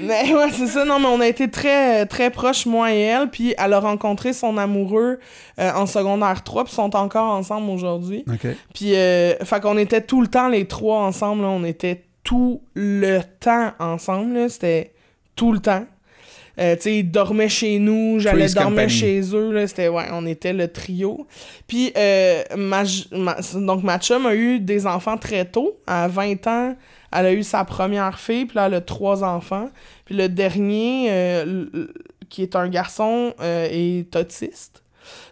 Mais 0.02 0.34
ouais, 0.34 0.50
c'est 0.52 0.66
ça. 0.66 0.84
Non, 0.84 0.98
mais 0.98 1.06
on 1.06 1.20
a 1.20 1.26
été 1.26 1.48
très, 1.50 2.04
très 2.06 2.30
proches, 2.30 2.66
moi 2.66 2.92
et 2.92 3.00
elle. 3.00 3.28
Puis 3.30 3.54
elle 3.58 3.72
a 3.72 3.80
rencontré 3.80 4.32
son 4.32 4.56
amoureux 4.58 5.18
euh, 5.58 5.72
en 5.72 5.86
secondaire 5.86 6.42
3, 6.42 6.64
puis 6.64 6.72
ils 6.72 6.76
sont 6.76 6.94
encore 6.96 7.32
ensemble 7.34 7.70
aujourd'hui. 7.70 8.24
OK. 8.30 8.46
Puis, 8.74 8.94
euh, 8.96 9.34
fait 9.44 9.60
qu'on 9.60 9.78
était 9.78 10.00
tout 10.02 10.20
le 10.20 10.28
temps 10.28 10.48
les 10.48 10.66
trois 10.66 11.00
ensemble. 11.00 11.42
là. 11.42 11.48
On 11.48 11.64
était 11.64 12.02
tout 12.22 12.62
le 12.74 13.20
temps 13.40 13.72
ensemble. 13.78 14.50
C'était 14.50 14.92
tout 15.36 15.52
le 15.52 15.60
temps. 15.60 15.84
Euh, 16.58 16.74
tu 16.76 16.82
sais, 16.82 16.96
ils 16.98 17.10
dormaient 17.10 17.48
chez 17.48 17.78
nous, 17.78 18.18
j'allais 18.18 18.48
dormir 18.48 18.64
Company. 18.82 18.90
chez 18.90 19.20
eux. 19.34 19.52
Là, 19.52 19.66
c'était, 19.66 19.88
ouais, 19.88 20.04
on 20.12 20.26
était 20.26 20.52
le 20.52 20.68
trio. 20.68 21.26
Puis, 21.66 21.92
euh, 21.96 22.42
ma, 22.56 22.82
ma- 23.12 23.36
donc, 23.54 23.82
ma 23.82 23.98
chum 23.98 24.26
a 24.26 24.34
eu 24.34 24.58
des 24.60 24.86
enfants 24.86 25.16
très 25.16 25.44
tôt. 25.44 25.78
À 25.86 26.08
20 26.08 26.46
ans, 26.48 26.76
elle 27.12 27.26
a 27.26 27.32
eu 27.32 27.42
sa 27.42 27.64
première 27.64 28.18
fille, 28.18 28.46
puis 28.46 28.56
là, 28.56 28.66
elle 28.66 28.74
a 28.74 28.80
trois 28.80 29.22
enfants. 29.24 29.70
Puis 30.04 30.16
le 30.16 30.28
dernier, 30.28 31.06
euh, 31.10 31.64
qui 32.28 32.42
est 32.42 32.56
un 32.56 32.68
garçon, 32.68 33.32
euh, 33.40 33.68
est 33.70 34.14
autiste. 34.16 34.82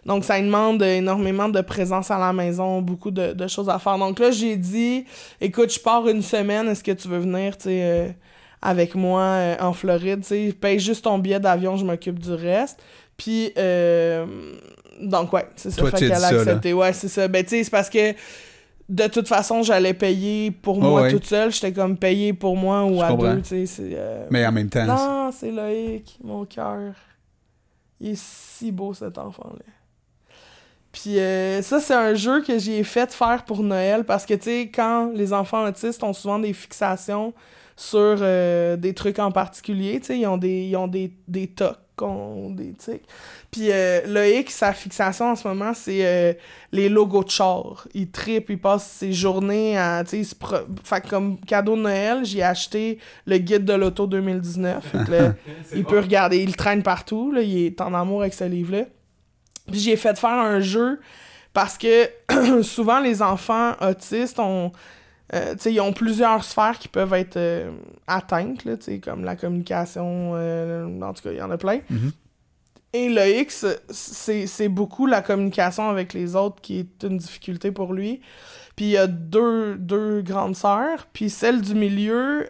Donc, 0.05 0.25
ça 0.25 0.41
demande 0.41 0.81
énormément 0.81 1.47
de 1.47 1.61
présence 1.61 2.09
à 2.11 2.17
la 2.17 2.33
maison, 2.33 2.81
beaucoup 2.81 3.11
de, 3.11 3.33
de 3.33 3.47
choses 3.47 3.69
à 3.69 3.77
faire. 3.79 3.97
Donc 3.97 4.19
là, 4.19 4.31
j'ai 4.31 4.57
dit, 4.57 5.05
écoute, 5.39 5.71
je 5.73 5.79
pars 5.79 6.07
une 6.07 6.21
semaine, 6.21 6.67
est-ce 6.67 6.83
que 6.83 6.91
tu 6.91 7.07
veux 7.07 7.19
venir, 7.19 7.55
tu 7.57 7.65
sais, 7.65 7.79
euh, 7.83 8.07
avec 8.61 8.95
moi 8.95 9.21
euh, 9.21 9.55
en 9.59 9.73
Floride, 9.73 10.21
tu 10.21 10.27
sais, 10.27 10.53
paye 10.59 10.79
juste 10.79 11.05
ton 11.05 11.17
billet 11.17 11.39
d'avion, 11.39 11.77
je 11.77 11.85
m'occupe 11.85 12.19
du 12.19 12.33
reste. 12.33 12.81
Puis, 13.17 13.51
euh, 13.57 14.25
donc, 15.01 15.31
ouais, 15.33 15.47
c'est 15.55 15.71
ça. 15.71 15.81
Toi, 15.81 15.91
fait 15.91 15.97
qu'elle 15.97 16.11
a 16.13 16.19
là. 16.19 16.27
accepté. 16.39 16.73
Ouais, 16.73 16.93
c'est 16.93 17.07
ça. 17.07 17.27
Ben, 17.27 17.43
tu 17.43 17.49
sais, 17.51 17.63
c'est 17.63 17.69
parce 17.71 17.89
que 17.89 18.13
de 18.89 19.07
toute 19.07 19.27
façon, 19.27 19.61
j'allais 19.61 19.93
payer 19.93 20.51
pour 20.51 20.77
Oh, 20.77 20.81
moi 20.81 21.01
ouais. 21.03 21.11
toute 21.11 21.25
seule. 21.25 21.51
J'étais 21.51 21.71
comme 21.73 21.95
payé 21.97 22.33
pour 22.33 22.57
moi 22.57 22.83
ou 22.85 22.97
Je 22.97 23.03
à 23.03 23.07
comprends. 23.09 23.35
deux, 23.35 23.41
tu 23.41 23.47
sais. 23.49 23.65
c'est, 23.65 23.89
euh, 23.93 24.25
Mais 24.31 24.45
en 24.45 24.51
même 24.51 24.69
temps, 24.69 24.85
non, 24.85 25.31
c'est 25.31 25.51
Loïc, 25.51 26.17
mon 26.23 26.45
cœur. 26.45 26.93
Il 28.01 28.11
est 28.11 28.17
si 28.19 28.71
beau 28.71 28.93
cet 28.93 29.17
enfant-là. 29.17 29.63
Puis 30.91 31.19
euh, 31.19 31.61
ça, 31.61 31.79
c'est 31.79 31.93
un 31.93 32.15
jeu 32.15 32.41
que 32.41 32.57
j'ai 32.57 32.83
fait 32.83 33.13
faire 33.13 33.45
pour 33.45 33.61
Noël 33.61 34.03
parce 34.05 34.25
que, 34.25 34.33
tu 34.33 34.43
sais, 34.45 34.71
quand 34.73 35.11
les 35.13 35.33
enfants 35.33 35.65
autistes 35.65 36.01
ont 36.03 36.13
souvent 36.13 36.39
des 36.39 36.53
fixations 36.53 37.33
sur 37.79 38.17
euh, 38.21 38.75
des 38.75 38.93
trucs 38.93 39.19
en 39.19 39.31
particulier, 39.31 40.01
tu 40.01 40.07
sais, 40.07 40.19
ils 40.19 40.27
ont 40.27 40.35
des, 40.35 40.63
ils 40.65 40.75
ont 40.75 40.87
des, 40.89 41.13
des 41.29 41.47
tocs, 41.47 41.77
des 42.51 42.73
tics. 42.73 43.03
Puis 43.51 43.71
euh, 43.71 44.01
Loïc, 44.05 44.51
sa 44.51 44.73
fixation 44.73 45.27
en 45.31 45.35
ce 45.37 45.47
moment, 45.47 45.73
c'est 45.73 46.05
euh, 46.05 46.33
les 46.73 46.89
logos 46.89 47.23
de 47.23 47.29
char. 47.29 47.87
Il 47.93 48.11
tripe, 48.11 48.49
il 48.49 48.59
passe 48.59 48.85
ses 48.85 49.13
journées 49.13 49.77
à, 49.77 50.03
tu 50.03 50.09
sais, 50.09 50.17
il 50.19 50.25
se 50.25 50.35
pro- 50.35 50.57
fait 50.83 50.99
que 51.01 51.07
comme 51.07 51.39
cadeau 51.39 51.77
de 51.77 51.81
Noël, 51.83 52.25
j'ai 52.25 52.43
acheté 52.43 52.99
le 53.25 53.37
guide 53.37 53.63
de 53.63 53.73
l'auto 53.73 54.07
2019. 54.07 54.83
Fait 54.85 55.05
que 55.05 55.11
là, 55.11 55.33
il 55.73 55.85
peut 55.85 55.99
regarder, 55.99 56.39
il 56.39 56.47
le 56.47 56.55
traîne 56.55 56.83
partout, 56.83 57.31
là, 57.31 57.41
il 57.41 57.65
est 57.67 57.79
en 57.79 57.93
amour 57.93 58.21
avec 58.21 58.33
ce 58.33 58.43
livre-là. 58.43 58.83
Puis 59.71 59.79
j'ai 59.79 59.95
fait 59.95 60.17
faire 60.17 60.31
un 60.31 60.59
jeu 60.59 60.99
parce 61.53 61.77
que 61.77 62.09
souvent 62.61 62.99
les 62.99 63.21
enfants 63.21 63.71
autistes 63.81 64.39
ont, 64.39 64.71
euh, 65.33 65.55
ils 65.65 65.79
ont 65.79 65.93
plusieurs 65.93 66.43
sphères 66.43 66.79
qui 66.79 66.87
peuvent 66.87 67.13
être 67.13 67.37
euh, 67.37 67.71
atteintes, 68.07 68.65
là, 68.65 68.75
comme 69.03 69.23
la 69.23 69.35
communication, 69.35 70.31
euh, 70.35 71.01
en 71.01 71.13
tout 71.13 71.23
cas, 71.23 71.31
il 71.31 71.37
y 71.37 71.41
en 71.41 71.51
a 71.51 71.57
plein. 71.57 71.81
Mhm. 71.89 72.11
Et 72.91 73.09
le 73.09 73.39
X, 73.41 73.67
c'est 73.89 74.47
c'est 74.47 74.67
beaucoup 74.67 75.05
la 75.05 75.21
communication 75.21 75.89
avec 75.89 76.13
les 76.13 76.35
autres 76.35 76.59
qui 76.59 76.79
est 76.79 77.03
une 77.03 77.19
difficulté 77.19 77.71
pour 77.71 77.93
lui. 77.93 78.21
Puis 78.75 78.85
il 78.85 78.91
y 78.91 78.97
a 78.97 79.05
deux, 79.05 79.75
deux 79.75 80.21
grandes 80.23 80.55
sœurs, 80.55 81.07
puis 81.13 81.29
celle 81.29 81.61
du 81.61 81.75
milieu 81.75 82.47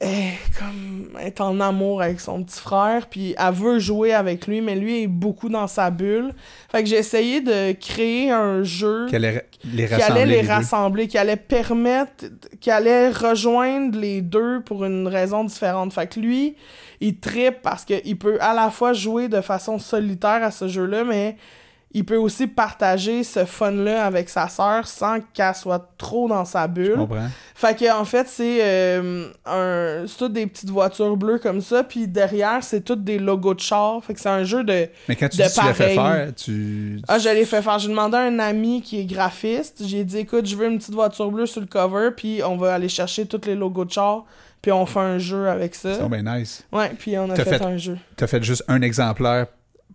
est 0.00 0.34
comme 0.58 1.18
est 1.20 1.40
en 1.40 1.58
amour 1.60 2.02
avec 2.02 2.20
son 2.20 2.42
petit 2.42 2.60
frère, 2.60 3.06
puis 3.06 3.34
elle 3.38 3.54
veut 3.54 3.78
jouer 3.78 4.12
avec 4.12 4.46
lui, 4.46 4.60
mais 4.60 4.76
lui 4.76 5.02
est 5.02 5.06
beaucoup 5.06 5.48
dans 5.48 5.66
sa 5.66 5.90
bulle. 5.90 6.32
Fait 6.70 6.82
que 6.82 6.88
j'ai 6.88 6.98
essayé 6.98 7.40
de 7.40 7.72
créer 7.72 8.30
un 8.30 8.62
jeu 8.62 9.06
qu'elle 9.10 9.24
allait 9.24 9.46
les 9.64 9.86
qui 9.86 9.94
rassembler. 9.94 10.22
allait 10.22 10.42
les, 10.42 10.48
rassembler, 10.48 11.08
qui 11.08 11.18
allait 11.18 11.36
permettre, 11.36 12.26
qui 12.60 12.70
allait 12.70 13.10
rejoindre 13.10 13.98
les 13.98 14.20
deux 14.20 14.60
pour 14.62 14.84
une 14.84 15.08
raison 15.08 15.44
différente. 15.44 15.92
Fait 15.92 16.06
que 16.06 16.20
lui, 16.20 16.56
il 17.00 17.18
trippe 17.18 17.62
parce 17.62 17.84
qu'il 17.84 18.18
peut 18.18 18.38
à 18.40 18.54
la 18.54 18.70
fois 18.70 18.92
jouer 18.92 19.28
de 19.28 19.40
façon 19.40 19.78
solitaire 19.78 20.42
à 20.42 20.50
ce 20.50 20.68
jeu-là, 20.68 21.04
mais 21.04 21.36
il 21.98 22.04
peut 22.04 22.16
aussi 22.16 22.46
partager 22.46 23.24
ce 23.24 23.46
fun-là 23.46 24.04
avec 24.04 24.28
sa 24.28 24.48
sœur 24.48 24.86
sans 24.86 25.18
qu'elle 25.32 25.54
soit 25.54 25.88
trop 25.96 26.28
dans 26.28 26.44
sa 26.44 26.64
Je 26.64 26.68
bulle. 26.72 26.96
comprends. 26.96 27.28
Fait 27.54 27.74
que 27.74 27.90
en 27.90 28.04
fait, 28.04 28.28
c'est 28.28 28.58
euh, 28.62 29.28
un 29.46 30.04
c'est 30.06 30.18
toutes 30.18 30.34
des 30.34 30.46
petites 30.46 30.68
voitures 30.68 31.16
bleues 31.16 31.38
comme 31.38 31.62
ça, 31.62 31.82
puis 31.84 32.06
derrière, 32.06 32.62
c'est 32.62 32.82
toutes 32.82 33.02
des 33.02 33.18
logos 33.18 33.54
de 33.54 33.60
char. 33.60 34.04
Fait 34.04 34.12
que 34.12 34.20
c'est 34.20 34.28
un 34.28 34.44
jeu 34.44 34.62
de 34.62 34.88
Mais 35.08 35.16
quand 35.16 35.28
tu 35.30 35.38
De 35.38 35.42
dis 35.42 35.48
que 35.48 35.54
tu 35.60 35.66
l'as 35.66 35.72
fait 35.74 35.94
faire, 35.94 36.28
tu. 36.36 37.00
Ah, 37.08 37.18
je 37.18 37.30
l'ai 37.30 37.46
fait 37.46 37.62
faire. 37.62 37.78
J'ai 37.78 37.88
demandé 37.88 38.16
à 38.18 38.20
un 38.24 38.38
ami 38.40 38.82
qui 38.82 39.00
est 39.00 39.04
graphiste. 39.06 39.82
J'ai 39.86 40.04
dit, 40.04 40.18
écoute, 40.18 40.44
je 40.46 40.54
veux 40.54 40.66
une 40.66 40.76
petite 40.78 40.92
voiture 40.94 41.30
bleue 41.30 41.46
sur 41.46 41.62
le 41.62 41.66
cover, 41.66 42.10
puis 42.14 42.42
on 42.44 42.56
va 42.58 42.74
aller 42.74 42.90
chercher 42.90 43.24
tous 43.24 43.46
les 43.46 43.54
logos 43.54 43.86
de 43.86 43.92
char, 43.92 44.24
puis 44.60 44.70
on 44.70 44.84
fait 44.84 45.00
un 45.00 45.18
jeu 45.18 45.48
avec 45.48 45.74
ça. 45.74 45.94
C'est 45.94 46.08
bien 46.10 46.38
nice. 46.38 46.62
Ouais, 46.72 46.90
puis 46.98 47.16
on 47.16 47.30
a 47.30 47.34
fait, 47.36 47.44
fait- 47.44 47.64
un 47.64 47.78
jeu 47.78 47.96
T'as 48.16 48.26
fait 48.26 48.42
juste 48.42 48.64
un 48.68 48.82
exemplaire 48.82 49.46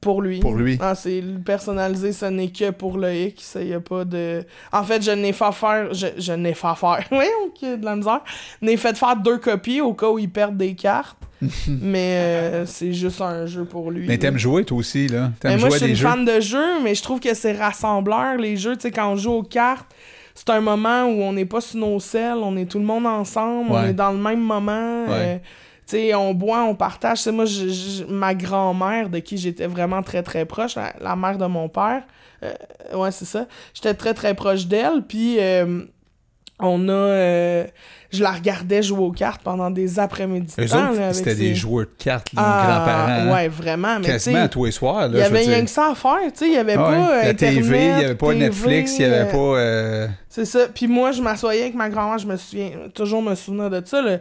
pour 0.01 0.21
lui. 0.21 0.39
pour 0.39 0.55
lui. 0.55 0.77
Ah, 0.81 0.95
c'est 0.95 1.21
le 1.21 1.39
personnalisé, 1.39 2.11
ce 2.11 2.25
n'est 2.25 2.49
que 2.49 2.71
pour 2.71 2.97
le 2.97 3.13
X. 3.13 3.43
Ça 3.43 3.61
y 3.63 3.73
a 3.73 3.79
pas 3.79 4.03
de. 4.03 4.43
En 4.73 4.83
fait, 4.83 5.01
je 5.03 5.11
n'ai 5.11 5.31
fait 5.31 5.51
faire. 5.53 5.93
Je, 5.93 6.07
je 6.17 6.33
n'ai 6.33 6.53
fait 6.53 6.75
faire. 6.75 6.99
Oui, 7.11 7.25
ok, 7.45 7.79
de 7.79 7.85
la 7.85 7.95
misère. 7.95 8.21
N'ai 8.61 8.77
fait 8.77 8.97
faire 8.97 9.15
deux 9.15 9.37
copies 9.37 9.79
au 9.81 9.93
cas 9.93 10.09
où 10.09 10.17
il 10.19 10.29
perd 10.29 10.57
des 10.57 10.73
cartes. 10.75 11.17
mais 11.67 12.17
euh, 12.17 12.65
c'est 12.67 12.93
juste 12.93 13.19
un 13.21 13.45
jeu 13.47 13.65
pour 13.65 13.89
lui. 13.89 14.07
Mais 14.07 14.17
t'aimes 14.17 14.37
jouer, 14.37 14.63
toi 14.63 14.77
aussi, 14.77 15.07
là. 15.07 15.31
Mais 15.43 15.49
T'aimes 15.51 15.59
moi, 15.59 15.69
jouer 15.69 15.77
je 15.79 15.83
à 15.83 15.87
suis 15.87 15.89
une 15.89 15.95
jeux. 15.95 16.07
fan 16.07 16.25
de 16.25 16.39
jeux, 16.39 16.81
mais 16.83 16.93
je 16.93 17.01
trouve 17.01 17.19
que 17.19 17.33
c'est 17.33 17.53
rassembleur, 17.53 18.37
les 18.37 18.57
jeux. 18.57 18.75
Tu 18.75 18.81
sais, 18.81 18.91
quand 18.91 19.11
on 19.11 19.15
joue 19.15 19.31
aux 19.31 19.43
cartes, 19.43 19.87
c'est 20.35 20.49
un 20.51 20.61
moment 20.61 21.05
où 21.05 21.21
on 21.23 21.33
n'est 21.33 21.45
pas 21.45 21.59
sur 21.61 21.79
nos 21.79 21.99
selles, 21.99 22.37
on 22.37 22.55
est 22.57 22.65
tout 22.65 22.77
le 22.79 22.85
monde 22.85 23.05
ensemble, 23.07 23.71
on 23.71 23.83
est 23.85 23.93
dans 23.93 24.11
le 24.11 24.17
même 24.19 24.39
moment. 24.39 25.05
Ouais. 25.07 25.09
euh, 25.11 25.37
tu 25.87 25.97
sais, 25.97 26.15
on 26.15 26.33
boit, 26.33 26.63
on 26.63 26.75
partage. 26.75 27.17
Tu 27.19 27.23
sais, 27.25 27.31
moi, 27.31 27.45
je- 27.45 27.67
je- 27.69 28.03
ma 28.05 28.33
grand-mère, 28.33 29.09
de 29.09 29.19
qui 29.19 29.37
j'étais 29.37 29.67
vraiment 29.67 30.01
très, 30.03 30.23
très 30.23 30.45
proche, 30.45 30.75
la, 30.75 30.93
la 31.01 31.15
mère 31.15 31.37
de 31.37 31.45
mon 31.45 31.67
père, 31.69 32.03
euh, 32.43 32.51
ouais, 32.95 33.11
c'est 33.11 33.25
ça, 33.25 33.45
j'étais 33.73 33.93
très, 33.93 34.13
très 34.13 34.33
proche 34.33 34.65
d'elle, 34.67 35.01
puis... 35.07 35.37
euh, 35.39 35.81
on 36.63 36.87
a. 36.89 36.91
euh, 36.91 37.63
je 38.11 38.21
la 38.21 38.29
regardais 38.29 38.83
jouer 38.83 38.99
aux 38.99 39.11
cartes 39.11 39.41
pendant 39.41 39.71
des 39.71 39.97
après-midi. 39.97 40.53
Eux 40.59 40.75
autres, 40.75 41.13
c'était 41.13 41.31
ses- 41.31 41.35
des 41.37 41.55
joueurs 41.55 41.87
de 41.87 41.91
cartes, 41.97 42.31
là, 42.33 42.41
Ah, 42.43 42.65
grands-parents. 42.67 43.29
hein. 43.31 43.33
Ouais, 43.33 43.47
vraiment. 43.47 43.97
Mais 43.99 44.05
Quasiment 44.05 44.47
tous 44.47 44.65
les 44.65 44.71
soirs, 44.71 45.07
il 45.11 45.17
y 45.17 45.21
avait 45.23 45.39
rien 45.39 45.63
que 45.63 45.71
ça 45.71 45.89
à 45.89 45.95
faire, 45.95 46.19
tu 46.25 46.29
sais, 46.35 46.47
il 46.49 46.53
y 46.53 46.57
avait 46.57 46.75
Ah 46.77 46.87
ouais, 46.87 46.97
pas 46.97 47.11
euh, 47.17 47.23
La 47.23 47.33
TV, 47.33 47.57
il 47.87 47.95
n'y 47.97 48.03
avait 48.05 48.13
pas 48.13 48.27
TV, 48.27 48.39
Netflix, 48.39 48.95
il 48.99 48.99
n'y 48.99 49.05
avait 49.05 49.27
euh, 49.27 49.31
pas. 49.31 49.37
euh, 49.59 50.07
C'est 50.29 50.45
ça. 50.45 50.67
Puis 50.71 50.85
moi, 50.85 51.11
je 51.13 51.23
m'assoyais 51.23 51.61
avec 51.63 51.73
ma 51.73 51.89
grand-mère, 51.89 52.19
je 52.19 52.27
me 52.27 52.35
souviens, 52.37 52.69
toujours 52.93 53.23
me 53.23 53.33
souvenir 53.33 53.71
de 53.71 53.81
ça, 53.83 53.99
là. 54.03 54.17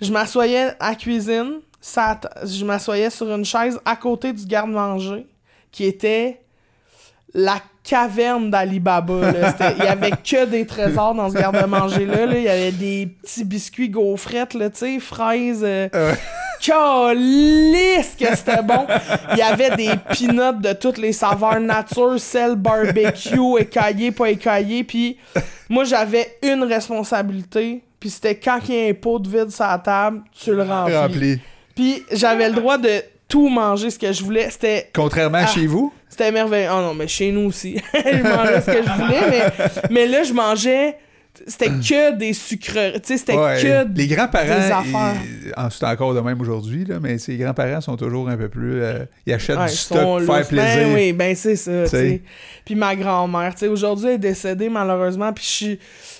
Je 0.00 0.10
m'assoyais 0.12 0.72
à 0.80 0.90
la 0.90 0.94
cuisine, 0.94 1.60
ça, 1.80 2.18
je 2.44 2.64
m'assoyais 2.64 3.10
sur 3.10 3.30
une 3.34 3.44
chaise 3.44 3.78
à 3.84 3.96
côté 3.96 4.32
du 4.32 4.44
garde-manger, 4.46 5.26
qui 5.72 5.84
était 5.84 6.40
la 7.34 7.56
caverne 7.84 8.50
d'Alibaba. 8.50 9.32
Il 9.78 9.84
y 9.84 9.88
avait 9.88 10.10
que 10.10 10.44
des 10.46 10.66
trésors 10.66 11.14
dans 11.14 11.28
ce 11.30 11.34
garde-manger-là. 11.34 12.26
là. 12.26 12.36
Il 12.36 12.42
y 12.44 12.48
avait 12.48 12.72
des 12.72 13.06
petits 13.22 13.44
biscuits 13.44 13.88
gaufrettes, 13.88 14.54
là, 14.54 14.68
tu 14.70 14.78
sais, 14.78 15.00
fraises. 15.00 15.62
euh. 15.64 15.88
Calisse 16.60 18.16
que 18.18 18.36
c'était 18.36 18.62
bon. 18.62 18.86
Il 19.32 19.38
y 19.38 19.42
avait 19.42 19.74
des 19.76 19.90
peanuts 20.10 20.60
de 20.60 20.72
toutes 20.74 20.98
les 20.98 21.12
saveurs 21.12 21.58
nature, 21.58 22.20
sel, 22.20 22.54
barbecue, 22.56 23.58
écaillé, 23.58 24.10
pas 24.12 24.28
écaillé. 24.30 24.84
Puis 24.84 25.16
moi, 25.70 25.84
j'avais 25.84 26.36
une 26.42 26.64
responsabilité. 26.64 27.82
Puis 28.00 28.10
c'était 28.10 28.34
quand 28.36 28.58
il 28.68 28.74
y 28.74 28.86
a 28.86 28.90
un 28.90 28.94
pot 28.94 29.18
de 29.18 29.28
vide 29.28 29.50
sur 29.50 29.64
la 29.64 29.78
table, 29.78 30.22
tu 30.32 30.54
le 30.54 30.62
remplis. 30.62 30.96
rempli. 30.96 31.38
Puis 31.76 32.02
j'avais 32.10 32.48
le 32.48 32.54
droit 32.54 32.78
de 32.78 33.02
tout 33.28 33.48
manger 33.48 33.90
ce 33.90 33.98
que 33.98 34.10
je 34.12 34.24
voulais. 34.24 34.48
C'était 34.50 34.90
Contrairement 34.94 35.38
à 35.38 35.42
Ah. 35.42 35.46
chez 35.46 35.66
vous, 35.66 35.92
c'était 36.08 36.32
merveilleux. 36.32 36.68
Oh 36.72 36.80
non, 36.80 36.94
mais 36.94 37.06
chez 37.06 37.30
nous 37.30 37.48
aussi. 37.48 37.76
je 37.94 38.22
mangeais 38.22 38.60
ce 38.62 38.66
que 38.66 38.82
je 38.82 39.02
voulais, 39.02 39.20
mais, 39.30 39.68
mais 39.90 40.06
là, 40.06 40.22
je 40.24 40.32
mangeais. 40.32 40.96
C'était 41.46 41.68
que 41.68 42.16
des 42.16 42.32
sucreries. 42.32 43.00
Tu 43.00 43.08
sais, 43.08 43.16
c'était 43.18 43.36
ouais, 43.36 43.60
que 43.62 43.66
les 43.66 43.84
des 44.06 44.06
grands-parents, 44.14 44.84
c'est 45.70 45.84
encore 45.86 46.14
de 46.14 46.20
même 46.20 46.40
aujourd'hui, 46.40 46.86
mais 47.00 47.18
ces 47.18 47.36
grands-parents 47.36 47.80
sont 47.80 47.96
toujours 47.96 48.28
un 48.28 48.36
peu 48.36 48.48
plus. 48.48 48.82
euh, 48.82 49.04
ils 49.26 49.32
achètent 49.32 49.58
Ouais, 49.58 49.66
du 49.66 49.74
stock 49.74 50.00
pour 50.00 50.20
faire 50.20 50.38
louches. 50.38 50.48
plaisir. 50.48 50.86
Ben 50.88 50.94
oui, 50.94 51.12
ben 51.12 51.34
c'est 51.34 51.56
ça, 51.56 51.84
T'sais. 51.84 51.96
sais. 52.08 52.22
Puis 52.64 52.74
ma 52.74 52.94
grand-mère, 52.94 53.54
tu 53.54 53.60
sais, 53.60 53.68
aujourd'hui, 53.68 54.08
elle 54.08 54.14
est 54.14 54.18
décédée, 54.18 54.68
malheureusement, 54.68 55.32
puis 55.32 55.44
je 55.44 55.76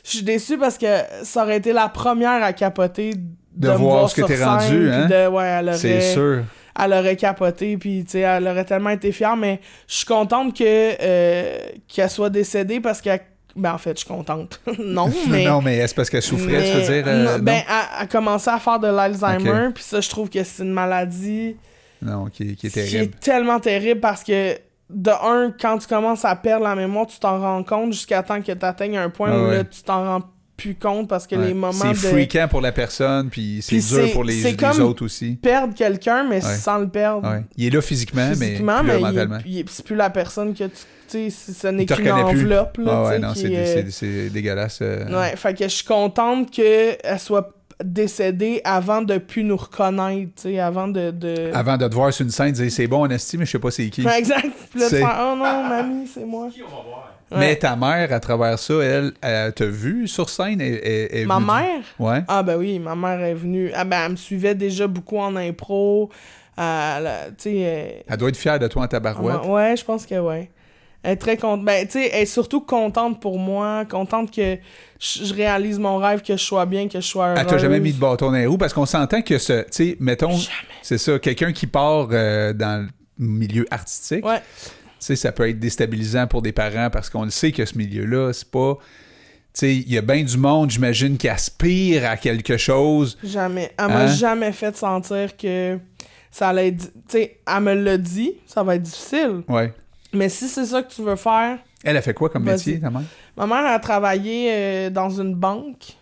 suis- 0.08 0.22
déçue 0.22 0.58
parce 0.58 0.78
que 0.78 0.86
ça 1.22 1.42
aurait 1.44 1.58
été 1.58 1.72
la 1.72 1.88
première 1.88 2.42
à 2.42 2.52
capoter 2.52 3.12
de, 3.14 3.68
De 3.68 3.72
me 3.72 3.76
voir 3.76 4.08
ce 4.10 4.20
que 4.20 4.26
t'es 4.26 4.42
rendu, 4.42 4.90
hein? 4.90 5.28
ouais, 5.30 5.72
C'est 5.74 6.12
sûr. 6.14 6.44
elle 6.78 6.92
aurait 6.92 7.16
capoté, 7.16 7.76
puis 7.76 8.04
tu 8.04 8.12
sais, 8.12 8.20
elle 8.20 8.46
aurait 8.48 8.64
tellement 8.64 8.90
été 8.90 9.12
fière, 9.12 9.36
mais 9.36 9.60
je 9.86 9.96
suis 9.96 10.06
contente 10.06 10.56
que 10.56 10.64
euh, 10.64 11.58
qu'elle 11.88 12.08
soit 12.10 12.30
décédée 12.30 12.80
parce 12.80 13.00
que 13.02 13.10
ben 13.56 13.72
en 13.74 13.78
fait, 13.78 13.92
je 13.98 14.04
suis 14.04 14.08
contente. 14.08 14.60
non, 14.78 15.10
mais 15.28 15.44
non, 15.44 15.60
mais 15.62 15.76
est-ce 15.78 15.94
parce 15.94 16.08
qu'elle 16.10 16.22
souffrait, 16.22 16.52
mais- 16.52 16.70
tu 16.70 16.76
veux 16.78 16.94
dire? 16.94 17.04
euh, 17.06 17.24
non, 17.24 17.32
non? 17.32 17.38
ben, 17.44 17.62
elle 17.68 18.02
a 18.02 18.06
commencé 18.06 18.48
à 18.50 18.58
faire 18.58 18.78
de 18.78 18.86
l'Alzheimer, 18.88 19.68
puis 19.74 19.84
ça, 19.84 20.00
je 20.00 20.08
trouve 20.08 20.28
que 20.30 20.42
c'est 20.44 20.62
une 20.62 20.72
maladie 20.72 21.56
Non, 22.02 22.26
qui, 22.26 22.54
qui 22.56 22.66
est 22.66 22.70
qui 22.70 22.74
terrible. 22.74 22.96
est 23.14 23.20
tellement 23.20 23.60
terrible 23.60 24.00
parce 24.00 24.22
que, 24.24 24.56
de 24.88 25.10
un, 25.10 25.52
quand 25.60 25.78
tu 25.78 25.86
commences 25.86 26.24
à 26.24 26.34
perdre 26.36 26.64
la 26.64 26.74
mémoire, 26.74 27.06
tu 27.06 27.18
t'en 27.20 27.38
rends 27.40 27.62
compte 27.62 27.92
jusqu'à 27.92 28.22
temps 28.22 28.40
que 28.42 28.50
tu 28.52 28.64
atteignes 28.66 28.96
un 28.98 29.08
point 29.10 29.30
Ah 29.32 29.38
où 29.38 29.46
ouais. 29.48 29.56
là, 29.58 29.64
tu 29.64 29.82
t'en 29.82 30.04
rends 30.04 30.22
plus 30.56 30.74
compte 30.74 31.08
parce 31.08 31.26
que 31.26 31.36
Ouais. 31.36 31.46
les 31.46 31.54
moments 31.54 31.72
C'est 31.72 31.88
de 31.92 31.94
fréquent 31.94 32.46
pour 32.50 32.60
la 32.60 32.72
personne, 32.72 33.30
puis 33.30 33.60
c'est 33.62 33.76
dur 33.76 34.06
c'est- 34.06 34.12
pour 34.12 34.24
les, 34.24 34.34
c'est 34.42 34.50
les 34.50 34.56
comme- 34.56 34.80
autres 34.82 35.04
aussi. 35.04 35.36
perdre 35.36 35.74
quelqu'un, 35.74 36.24
mais 36.28 36.44
Ouais. 36.44 36.54
sans 36.54 36.76
le 36.78 36.88
perdre. 36.88 37.26
Il 37.56 37.66
est 37.66 37.70
là 37.70 37.80
physiquement, 37.80 38.28
Physiquement, 38.30 38.82
mais, 38.82 38.98
mais, 39.00 39.58
est- 39.60 39.68
c'est 39.70 39.84
plus 39.86 39.96
la 39.96 40.10
personne 40.10 40.52
que 40.52 40.64
tu. 40.64 40.76
Tu 41.10 41.30
sais, 41.30 41.30
c'est- 41.30 41.52
ce 41.52 41.66
n'est 41.68 41.86
qu'une 41.86 41.96
plus. 42.04 42.10
enveloppe. 42.12 42.78
Là, 42.78 42.92
Ah 42.92 43.02
tu 43.06 43.10
ouais, 43.10 43.18
non, 43.18 43.32
qui 43.32 43.40
c'est 43.40 43.52
est- 43.52 43.66
c'est- 43.66 43.90
c'est 43.90 44.30
dégueulasse. 44.30 44.78
euh. 44.82 45.06
Ouais, 45.20 45.34
fait 45.36 45.54
que 45.54 45.64
je 45.64 45.68
suis 45.68 45.84
contente 45.84 46.50
qu'elle 46.50 46.96
soit 47.18 47.52
décédée 47.82 48.60
avant 48.64 49.02
de 49.02 49.18
plus 49.18 49.42
nous 49.42 49.56
reconnaître, 49.56 50.30
tu 50.36 50.42
sais, 50.42 50.60
avant 50.60 50.86
de. 50.88 51.10
de... 51.10 51.50
Avant 51.54 51.76
de 51.76 51.88
te 51.88 51.94
voir 51.94 52.12
sur 52.12 52.24
une 52.24 52.30
scène, 52.30 52.52
dire 52.52 52.70
c'est 52.70 52.86
bon, 52.86 53.02
Honesty, 53.04 53.38
mais 53.38 53.46
je 53.46 53.50
sais 53.52 53.58
pas 53.58 53.70
c'est 53.70 53.88
qui. 53.88 54.04
Ouais, 54.04 54.18
exact. 54.18 54.46
Puis 54.70 54.80
là, 54.80 54.88
faire 54.88 55.16
Oh 55.32 55.36
non, 55.36 55.64
mamie, 55.68 56.06
c'est 56.06 56.24
moi. 56.24 56.48
Ouais. 57.32 57.38
Mais 57.38 57.56
ta 57.56 57.76
mère, 57.76 58.12
à 58.12 58.18
travers 58.20 58.58
ça, 58.58 58.74
elle, 58.82 59.12
elle 59.22 59.52
t'a 59.52 59.64
vu 59.66 60.08
sur 60.08 60.28
scène? 60.28 60.60
Elle, 60.60 60.80
elle- 60.84 61.08
elle 61.12 61.18
est 61.20 61.26
Ma 61.26 61.38
mère? 61.40 61.80
Ouais. 61.98 62.22
Ah 62.26 62.42
ben 62.42 62.56
oui, 62.56 62.78
ma 62.80 62.96
mère 62.96 63.20
est 63.24 63.34
venue. 63.34 63.70
Ah 63.74 63.84
ben 63.84 64.02
elle 64.04 64.12
me 64.12 64.16
suivait 64.16 64.54
déjà 64.56 64.86
beaucoup 64.88 65.18
en 65.18 65.34
impro. 65.36 66.10
Elle, 66.58 67.08
tu 67.38 67.44
sais. 67.44 67.56
elle- 67.56 68.02
Elle 68.08 68.16
doit 68.16 68.28
être 68.30 68.36
fière 68.36 68.58
de 68.58 68.66
toi 68.66 68.82
en 68.82 68.86
tabarouette. 68.88 69.44
Ouais, 69.46 69.76
je 69.76 69.84
pense 69.84 70.04
que 70.06 70.16
ouais. 70.18 70.50
Elle 71.02 71.12
est 71.12 71.16
très 71.16 71.36
contente. 71.38 71.64
Ben, 71.64 71.86
tu 71.86 71.92
sais, 71.92 72.10
elle 72.12 72.22
est 72.22 72.26
surtout 72.26 72.60
contente 72.60 73.20
pour 73.20 73.38
moi, 73.38 73.84
contente 73.86 74.30
que 74.34 74.58
je 74.98 75.32
réalise 75.34 75.78
mon 75.78 75.96
rêve, 75.96 76.20
que 76.20 76.36
je 76.36 76.42
sois 76.44 76.66
bien, 76.66 76.88
que 76.88 77.00
je 77.00 77.06
sois 77.06 77.28
heureuse. 77.28 77.40
Elle 77.40 77.46
t'a 77.46 77.58
jamais 77.58 77.80
mis 77.80 77.92
de 77.92 77.98
bâton 77.98 78.26
dans 78.26 78.36
les 78.36 78.44
roues 78.46 78.58
parce 78.58 78.74
qu'on 78.74 78.84
s'entend 78.86 79.22
que 79.22 79.38
ce, 79.38 79.62
tu 79.62 79.66
sais, 79.70 79.96
mettons, 79.98 80.30
Jamais. 80.32 80.50
c'est 80.82 80.98
ça, 80.98 81.18
quelqu'un 81.18 81.52
qui 81.52 81.66
part 81.66 82.08
euh, 82.12 82.52
dans 82.52 82.86
le 82.86 82.88
milieu 83.26 83.66
artistique, 83.70 84.26
Ouais. 84.26 84.40
tu 84.40 84.70
sais, 84.98 85.16
ça 85.16 85.32
peut 85.32 85.48
être 85.48 85.58
déstabilisant 85.58 86.26
pour 86.26 86.42
des 86.42 86.52
parents 86.52 86.90
parce 86.90 87.08
qu'on 87.08 87.24
le 87.24 87.30
sait 87.30 87.52
que 87.52 87.64
ce 87.64 87.78
milieu-là, 87.78 88.32
c'est 88.34 88.50
pas. 88.50 88.76
Tu 89.52 89.60
sais, 89.60 89.74
il 89.76 89.90
y 89.92 89.96
a 89.98 90.02
bien 90.02 90.22
du 90.22 90.36
monde, 90.36 90.70
j'imagine, 90.70 91.16
qui 91.16 91.28
aspire 91.28 92.08
à 92.08 92.16
quelque 92.18 92.56
chose. 92.58 93.16
Jamais. 93.24 93.72
Elle 93.78 93.88
m'a 93.88 94.02
Hein? 94.02 94.06
jamais 94.06 94.52
fait 94.52 94.76
sentir 94.76 95.36
que 95.36 95.78
ça 96.30 96.50
allait 96.50 96.68
être. 96.68 96.84
Tu 97.08 97.18
sais, 97.18 97.38
elle 97.46 97.60
me 97.62 97.72
l'a 97.74 97.96
dit, 97.96 98.34
ça 98.46 98.62
va 98.62 98.76
être 98.76 98.82
difficile. 98.82 99.42
Ouais. 99.48 99.72
Mais 100.12 100.28
si 100.28 100.48
c'est 100.48 100.64
ça 100.64 100.82
que 100.82 100.92
tu 100.92 101.02
veux 101.02 101.16
faire, 101.16 101.58
Elle 101.84 101.96
a 101.96 102.02
fait 102.02 102.14
quoi 102.14 102.28
comme 102.28 102.44
métier, 102.44 102.80
ta 102.80 102.90
mère? 102.90 103.02
Ma 103.36 103.46
mère 103.46 103.66
a 103.66 103.78
travaillé 103.78 104.50
euh, 104.50 104.90
dans 104.90 105.10
une 105.10 105.34
banque. 105.34 105.96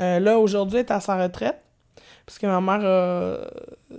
Euh, 0.00 0.20
là, 0.20 0.38
aujourd'hui, 0.38 0.78
elle 0.80 0.86
est 0.86 0.92
à 0.92 1.00
sa 1.00 1.16
retraite. 1.16 1.60
Parce 2.26 2.38
que 2.38 2.46
ma 2.46 2.60
mère 2.60 2.84
a 2.84 3.38
63 3.42 3.98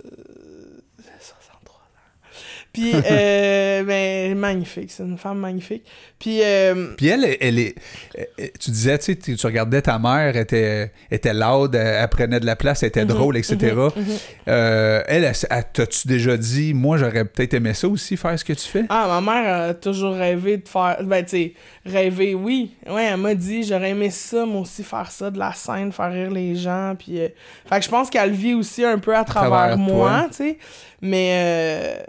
Puis, 2.76 2.92
euh, 3.10 3.82
ben, 3.84 4.36
magnifique. 4.36 4.90
C'est 4.90 5.02
une 5.02 5.16
femme 5.16 5.38
magnifique. 5.38 5.82
Puis, 6.18 6.40
euh, 6.42 6.94
Puis 6.96 7.06
elle, 7.08 7.36
elle, 7.40 7.58
est. 7.58 7.74
elle- 8.14 8.50
tu 8.60 8.70
disais, 8.70 8.98
tu 8.98 9.04
sais, 9.18 9.34
tu 9.36 9.46
regardais 9.46 9.80
ta 9.80 9.98
mère, 9.98 10.34
elle 10.34 10.36
était, 10.36 10.92
était 11.10 11.32
loud, 11.32 11.74
elle, 11.74 12.06
prenait 12.08 12.38
de 12.40 12.44
la 12.46 12.54
place, 12.56 12.82
elle 12.82 12.88
était 12.90 13.00
Mhm, 13.06 13.08
drôle, 13.08 13.36
etc. 13.38 13.56
mhm, 13.74 14.02
mhm. 14.02 14.16
Euh, 14.48 15.02
elle, 15.06 15.24
elle, 15.24 15.32
elle- 15.50 15.64
t'as-tu 15.72 16.06
déjà 16.06 16.36
dit, 16.36 16.74
moi, 16.74 16.98
j'aurais 16.98 17.24
peut-être 17.24 17.54
aimé 17.54 17.72
ça 17.72 17.88
aussi, 17.88 18.16
faire 18.18 18.38
ce 18.38 18.44
que 18.44 18.52
tu 18.52 18.66
fais? 18.68 18.84
Ah, 18.90 19.06
ma 19.08 19.32
mère 19.32 19.68
a 19.70 19.74
toujours 19.74 20.14
rêvé 20.14 20.58
de 20.58 20.68
faire. 20.68 20.98
Ben, 21.02 21.24
tu 21.24 21.30
sais, 21.30 21.52
rêvé, 21.86 22.34
oui. 22.34 22.74
Ouais, 22.88 23.04
elle 23.04 23.16
m'a 23.16 23.34
dit, 23.34 23.62
j'aurais 23.62 23.90
aimé 23.90 24.10
ça, 24.10 24.44
moi 24.44 24.60
aussi, 24.60 24.82
faire 24.84 25.10
ça, 25.10 25.30
de 25.30 25.38
la 25.38 25.52
scène, 25.54 25.92
faire 25.92 26.12
rire 26.12 26.30
les 26.30 26.54
gens. 26.56 26.94
Puis, 26.98 27.20
euh, 27.20 27.28
fait 27.68 27.78
que 27.78 27.84
je 27.84 27.90
pense 27.90 28.10
qu'elle 28.10 28.32
vit 28.32 28.52
aussi 28.54 28.84
un 28.84 28.98
peu 28.98 29.16
à 29.16 29.24
travers, 29.24 29.50
travers 29.50 29.78
moi, 29.78 30.26
tu 30.30 30.36
sais. 30.36 30.58
Mais, 31.02 32.04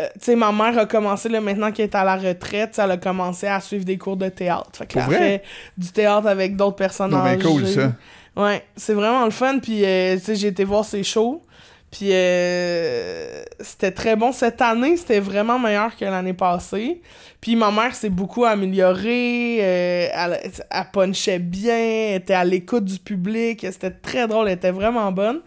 euh, 0.00 0.06
tu 0.14 0.20
sais, 0.26 0.36
ma 0.36 0.52
mère 0.52 0.78
a 0.78 0.86
commencé, 0.86 1.28
là, 1.28 1.40
maintenant 1.40 1.70
qu'elle 1.72 1.86
est 1.86 1.94
à 1.94 2.04
la 2.04 2.16
retraite, 2.16 2.78
elle 2.82 2.90
a 2.90 2.96
commencé 2.96 3.46
à 3.46 3.60
suivre 3.60 3.84
des 3.84 3.98
cours 3.98 4.16
de 4.16 4.28
théâtre. 4.28 4.70
Fait 4.74 4.86
qu'elle 4.86 5.02
fait 5.04 5.42
du 5.76 5.88
théâtre 5.92 6.26
avec 6.26 6.56
d'autres 6.56 6.76
personnes 6.76 7.10
Non, 7.10 7.18
âgées. 7.18 7.38
cool, 7.44 7.66
ça. 7.66 7.92
Ouais, 8.36 8.62
c'est 8.76 8.94
vraiment 8.94 9.24
le 9.24 9.30
fun. 9.30 9.58
Puis, 9.58 9.84
euh, 9.84 10.16
tu 10.16 10.22
sais, 10.24 10.34
j'ai 10.36 10.48
été 10.48 10.64
voir 10.64 10.84
ses 10.84 11.02
shows. 11.02 11.42
Puis 11.90 12.10
euh, 12.12 13.42
c'était 13.58 13.90
très 13.90 14.14
bon. 14.14 14.30
Cette 14.30 14.62
année, 14.62 14.96
c'était 14.96 15.18
vraiment 15.18 15.58
meilleur 15.58 15.96
que 15.96 16.04
l'année 16.04 16.34
passée. 16.34 17.02
Puis 17.40 17.56
ma 17.56 17.72
mère 17.72 17.96
s'est 17.96 18.10
beaucoup 18.10 18.44
améliorée. 18.44 19.56
elle, 19.56 20.38
elle 20.70 20.84
punchait 20.92 21.40
bien, 21.40 21.76
elle 21.76 22.16
était 22.16 22.34
à 22.34 22.44
l'écoute 22.44 22.84
du 22.84 23.00
public. 23.00 23.66
C'était 23.72 23.90
très 23.90 24.28
drôle, 24.28 24.46
elle 24.46 24.54
était 24.54 24.70
vraiment 24.70 25.10
bonne. 25.10 25.40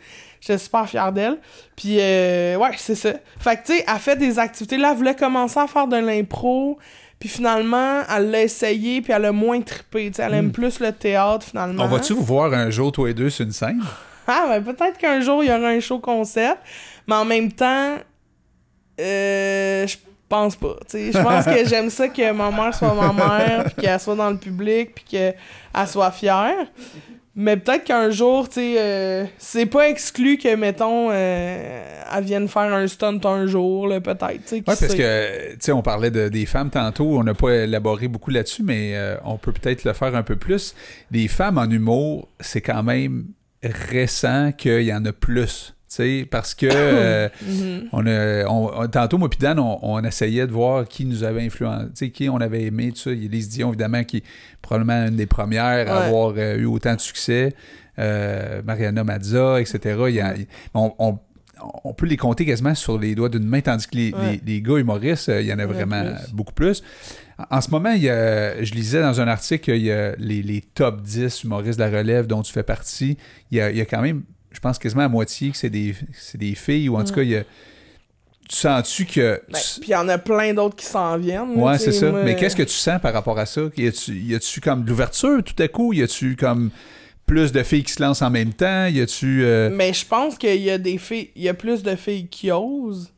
J'étais 0.45 0.57
super 0.57 0.89
fière 0.89 1.11
d'elle. 1.13 1.37
Puis 1.73 1.97
euh, 2.01 2.57
ouais, 2.57 2.71
c'est 2.75 2.95
ça. 2.95 3.13
Fait 3.39 3.55
que 3.55 3.65
tu 3.65 3.77
sais, 3.77 3.85
elle 3.87 3.99
fait 3.99 4.17
des 4.17 4.39
activités. 4.39 4.75
Là, 4.77 4.89
elle 4.91 4.97
voulait 4.97 5.15
commencer 5.15 5.57
à 5.57 5.67
faire 5.67 5.87
de 5.87 5.95
l'impro. 5.95 6.77
Puis 7.17 7.29
finalement, 7.29 8.01
elle 8.13 8.31
l'a 8.31 8.41
essayé, 8.41 9.01
puis 9.01 9.13
elle 9.13 9.23
a 9.23 9.31
moins 9.31 9.61
trippé. 9.61 10.07
Tu 10.11 10.15
sais, 10.17 10.23
elle 10.23 10.33
aime 10.33 10.51
plus 10.51 10.81
le 10.81 10.91
théâtre 10.91 11.45
finalement. 11.45 11.85
On 11.85 11.87
va-tu 11.87 12.11
vous 12.11 12.23
voir 12.23 12.51
un 12.53 12.69
jour, 12.69 12.91
toi 12.91 13.09
et 13.09 13.13
deux, 13.13 13.29
sur 13.29 13.45
une 13.45 13.53
scène? 13.53 13.81
Ah, 14.25 14.45
ben 14.47 14.63
peut-être 14.63 14.97
qu'un 14.97 15.19
jour, 15.19 15.43
il 15.43 15.49
y 15.49 15.53
aura 15.53 15.67
un 15.67 15.81
show 15.81 15.99
concept, 15.99 16.59
mais 17.05 17.15
en 17.15 17.25
même 17.25 17.51
temps, 17.51 17.97
euh, 19.01 19.85
je 19.85 19.97
pense 20.29 20.55
pas. 20.55 20.77
tu 20.89 21.11
sais. 21.11 21.11
Je 21.11 21.21
pense 21.21 21.43
que 21.43 21.65
j'aime 21.67 21.89
ça 21.89 22.07
que 22.07 22.31
ma 22.31 22.49
mère 22.49 22.73
soit 22.73 22.93
ma 22.93 23.11
mère, 23.11 23.65
puis 23.65 23.83
qu'elle 23.83 23.99
soit 23.99 24.15
dans 24.15 24.29
le 24.29 24.37
public, 24.37 24.95
puis 24.95 25.03
qu'elle 25.03 25.87
soit 25.87 26.11
fière. 26.11 26.55
Mais 27.35 27.57
peut-être 27.57 27.83
qu'un 27.85 28.11
jour, 28.11 28.47
tu 28.47 28.55
sais, 28.55 28.75
euh, 28.77 29.25
c'est 29.39 29.65
pas 29.65 29.89
exclu 29.89 30.37
que, 30.37 30.55
mettons, 30.55 31.09
euh, 31.11 31.83
elle 32.15 32.23
vienne 32.23 32.47
faire 32.47 32.71
un 32.73 32.85
stunt 32.87 33.19
un 33.23 33.47
jour, 33.47 33.87
là, 33.87 33.99
peut-être. 34.01 34.33
tu 34.33 34.41
sais, 34.45 34.55
qui 34.55 34.55
Oui, 34.57 34.61
parce 34.65 34.79
sait. 34.85 34.95
que, 34.97 35.51
tu 35.53 35.57
sais, 35.59 35.71
on 35.71 35.81
parlait 35.81 36.11
de- 36.11 36.29
des 36.29 36.45
femmes 36.45 36.69
tantôt, 36.69 37.17
on 37.17 37.23
n'a 37.23 37.33
pas 37.33 37.51
élaboré 37.63 38.07
beaucoup 38.07 38.29
là-dessus, 38.29 38.61
mais 38.61 38.91
euh, 38.95 39.15
on 39.25 39.37
peut 39.37 39.51
peut-être 39.51 39.83
le 39.83 39.93
faire 39.93 40.15
un 40.15 40.21
peu 40.21 40.35
plus. 40.35 40.75
Des 41.09 41.27
femmes 41.27 41.57
en 41.57 41.67
humour, 41.69 42.27
c'est 42.39 42.61
quand 42.61 42.83
même 42.83 43.25
récent 43.63 44.51
qu'il 44.51 44.83
y 44.83 44.93
en 44.93 45.03
a 45.05 45.11
plus. 45.13 45.73
Sais, 45.93 46.27
Parce 46.29 46.53
que 46.55 46.67
euh, 46.69 47.29
Mhm. 47.47 47.89
on 47.91 48.05
a, 48.05 48.45
on- 48.47 48.81
on- 48.83 48.87
tantôt, 48.87 49.17
moi 49.17 49.29
puis 49.29 49.39
Dan, 49.39 49.59
on, 49.59 49.79
on 49.81 50.03
essayait 50.03 50.47
de 50.47 50.51
voir 50.51 50.87
qui 50.87 51.05
nous 51.05 51.23
avait 51.23 51.43
influencé, 51.45 52.11
qui 52.11 52.29
on 52.29 52.37
avait 52.37 52.63
aimé, 52.63 52.91
tout 52.91 52.97
ça. 52.97 53.11
Il 53.11 53.23
y 53.23 53.27
a 53.27 53.29
Lise 53.29 53.49
Dion, 53.49 53.69
évidemment, 53.69 54.03
qui 54.03 54.17
est 54.17 54.23
probablement 54.61 55.07
une 55.07 55.15
des 55.15 55.25
premières 55.27 55.91
à 55.91 56.05
avoir 56.05 56.33
euh, 56.37 56.57
eu 56.57 56.65
autant 56.65 56.95
de 56.95 57.01
succès. 57.01 57.53
Euh, 57.99 58.61
Mariana 58.65 59.03
Mazza, 59.03 59.61
etc. 59.61 59.79
Il 60.09 60.15
y 60.15 60.19
a- 60.21 60.33
on, 60.73 60.93
on- 60.99 61.19
on 61.83 61.93
peut 61.93 62.07
les 62.07 62.17
compter 62.17 62.45
quasiment 62.45 62.73
sur 62.75 62.97
les 62.99 63.13
doigts 63.15 63.29
d'une 63.29 63.45
main, 63.45 63.61
tandis 63.61 63.87
que 63.87 63.95
les, 63.95 64.11
Ouais. 64.13 64.41
les- 64.45 64.53
les 64.55 64.61
gars 64.61 64.77
humoristes, 64.77 65.27
il 65.39 65.45
y 65.45 65.53
en 65.53 65.59
a 65.59 65.63
Il 65.63 65.65
y 65.65 65.67
en 65.67 65.69
a 65.69 65.73
vraiment 65.73 66.03
plus. 66.03 66.33
beaucoup 66.33 66.53
plus. 66.53 66.83
En 67.37 67.57
en 67.57 67.61
ce 67.61 67.69
moment, 67.71 67.91
il 67.91 68.01
y 68.03 68.09
a- 68.09 68.61
je 68.63 68.73
lisais 68.73 69.01
dans 69.01 69.21
un 69.21 69.27
article 69.27 69.63
qu'il 69.63 69.81
y 69.83 69.91
a 69.91 70.15
les, 70.17 70.41
les 70.43 70.61
top 70.61 71.01
10 71.01 71.43
humoristes 71.43 71.79
de 71.79 71.83
la 71.83 71.89
relève 71.95 72.25
dont 72.27 72.41
tu 72.41 72.51
fais 72.51 72.63
partie. 72.63 73.17
Il 73.51 73.57
y 73.57 73.61
a, 73.61 73.69
il 73.71 73.77
y 73.77 73.81
a 73.81 73.85
quand 73.85 74.01
même, 74.01 74.23
je 74.53 74.59
pense 74.59 74.77
quasiment 74.79 75.03
à 75.03 75.09
moitié 75.09 75.51
que 75.51 75.57
c'est 75.57 75.69
des, 75.69 75.95
c'est 76.13 76.37
des 76.37 76.55
filles, 76.55 76.87
ou 76.89 76.95
en 76.97 77.03
tout 77.03 77.13
cas, 77.13 77.23
il 77.23 77.29
y 77.29 77.35
a, 77.35 77.43
tu 78.49 78.55
sens-tu 78.57 79.05
que... 79.05 79.41
Ben, 79.51 79.57
tu- 79.59 79.79
puis 79.79 79.89
il 79.89 79.93
y 79.93 79.95
en 79.95 80.07
a 80.09 80.17
plein 80.17 80.53
d'autres 80.53 80.75
qui 80.75 80.85
s'en 80.85 81.17
viennent. 81.17 81.57
Ouais, 81.59 81.77
c'est 81.77 81.91
ça. 81.91 82.11
moi, 82.11 82.23
Mais 82.23 82.35
qu'est-ce 82.35 82.55
que 82.55 82.63
tu 82.63 82.73
sens 82.73 83.01
par 83.01 83.13
rapport 83.13 83.39
à 83.39 83.45
ça? 83.45 83.61
Y 83.77 83.87
a-tu, 83.87 84.11
y 84.13 84.35
a-tu 84.35 84.61
comme 84.61 84.83
de 84.83 84.89
l'ouverture 84.89 85.41
tout 85.43 85.61
à 85.61 85.67
coup? 85.67 85.93
Y 85.93 86.03
a-tu 86.03 86.35
comme 86.35 86.69
plus 87.25 87.51
de 87.53 87.63
filles 87.63 87.83
qui 87.83 87.93
se 87.93 88.01
lancent 88.03 88.21
en 88.21 88.29
même 88.29 88.53
temps? 88.53 88.85
Y 88.87 88.99
a-tu. 89.01 89.43
euh, 89.45 89.69
Mais 89.73 89.93
je 89.93 90.05
pense 90.05 90.37
qu'il 90.37 90.61
y 90.61 90.69
a 90.69 90.77
des 90.77 90.97
filles, 90.97 91.29
il 91.35 91.43
y 91.43 91.49
a 91.49 91.53
plus 91.53 91.83
de 91.83 91.95
filles 91.95 92.27
qui 92.27 92.51
osent. 92.51 93.11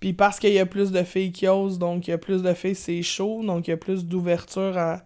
Puis 0.00 0.14
parce 0.14 0.38
qu'il 0.38 0.54
y 0.54 0.58
a 0.58 0.64
plus 0.64 0.90
de 0.92 1.02
filles 1.02 1.30
qui 1.30 1.46
osent, 1.46 1.78
donc 1.78 2.08
il 2.08 2.12
y 2.12 2.14
a 2.14 2.18
plus 2.18 2.42
de 2.42 2.54
filles, 2.54 2.74
c'est 2.74 3.02
chaud, 3.02 3.42
donc 3.44 3.68
il 3.68 3.72
y 3.72 3.74
a 3.74 3.76
plus 3.76 4.06
d'ouverture 4.06 4.78
à, 4.78 5.02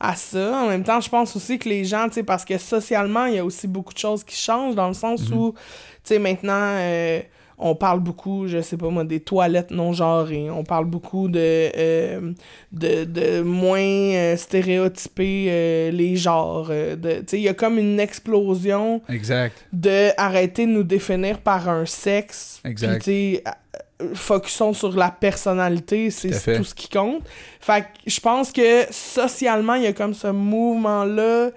à 0.00 0.14
ça. 0.14 0.62
En 0.62 0.68
même 0.68 0.84
temps, 0.84 1.00
je 1.00 1.08
pense 1.08 1.34
aussi 1.36 1.58
que 1.58 1.68
les 1.68 1.84
gens, 1.84 2.06
tu 2.08 2.14
sais, 2.14 2.22
parce 2.22 2.44
que 2.44 2.56
socialement, 2.58 3.26
il 3.26 3.34
y 3.34 3.38
a 3.38 3.44
aussi 3.44 3.66
beaucoup 3.66 3.92
de 3.92 3.98
choses 3.98 4.24
qui 4.24 4.36
changent 4.36 4.74
dans 4.74 4.88
le 4.88 4.94
sens 4.94 5.30
où, 5.30 5.52
tu 5.52 5.58
sais, 6.04 6.18
maintenant, 6.18 6.52
euh, 6.76 7.20
on 7.60 7.74
parle 7.74 7.98
beaucoup, 8.00 8.46
je 8.46 8.60
sais 8.60 8.76
pas 8.76 8.88
moi, 8.88 9.02
des 9.04 9.18
toilettes 9.20 9.72
non 9.72 9.92
genrées. 9.92 10.48
On 10.50 10.62
parle 10.62 10.84
beaucoup 10.84 11.28
de, 11.28 11.40
euh, 11.76 12.32
de, 12.70 13.04
de 13.04 13.40
moins 13.40 13.80
euh, 13.80 14.36
stéréotyper 14.36 15.46
euh, 15.48 15.90
les 15.90 16.14
genres. 16.16 16.68
tu 16.68 17.08
sais, 17.26 17.38
il 17.38 17.42
y 17.42 17.48
a 17.48 17.54
comme 17.54 17.78
une 17.78 17.98
explosion 17.98 19.02
Exact. 19.08 19.66
de 19.72 20.10
arrêter 20.16 20.66
de 20.66 20.70
nous 20.70 20.84
définir 20.84 21.40
par 21.40 21.68
un 21.68 21.86
sexe. 21.86 22.60
Exact. 22.64 22.90
Puis, 22.90 22.98
tu 22.98 23.04
sais, 23.10 23.42
euh, 23.48 23.78
focusons 24.14 24.72
sur 24.72 24.96
la 24.96 25.10
personnalité, 25.10 26.10
c'est 26.10 26.56
Tout 26.56 26.64
ce 26.64 26.74
qui 26.74 26.88
compte. 26.88 27.22
Fait 27.60 27.82
que 27.82 27.86
je 28.06 28.20
pense 28.20 28.52
que 28.52 28.84
socialement, 28.90 29.74
il 29.74 29.84
y 29.84 29.86
a 29.86 29.92
comme 29.92 30.14
ce 30.14 30.28
mouvement-là 30.28 31.50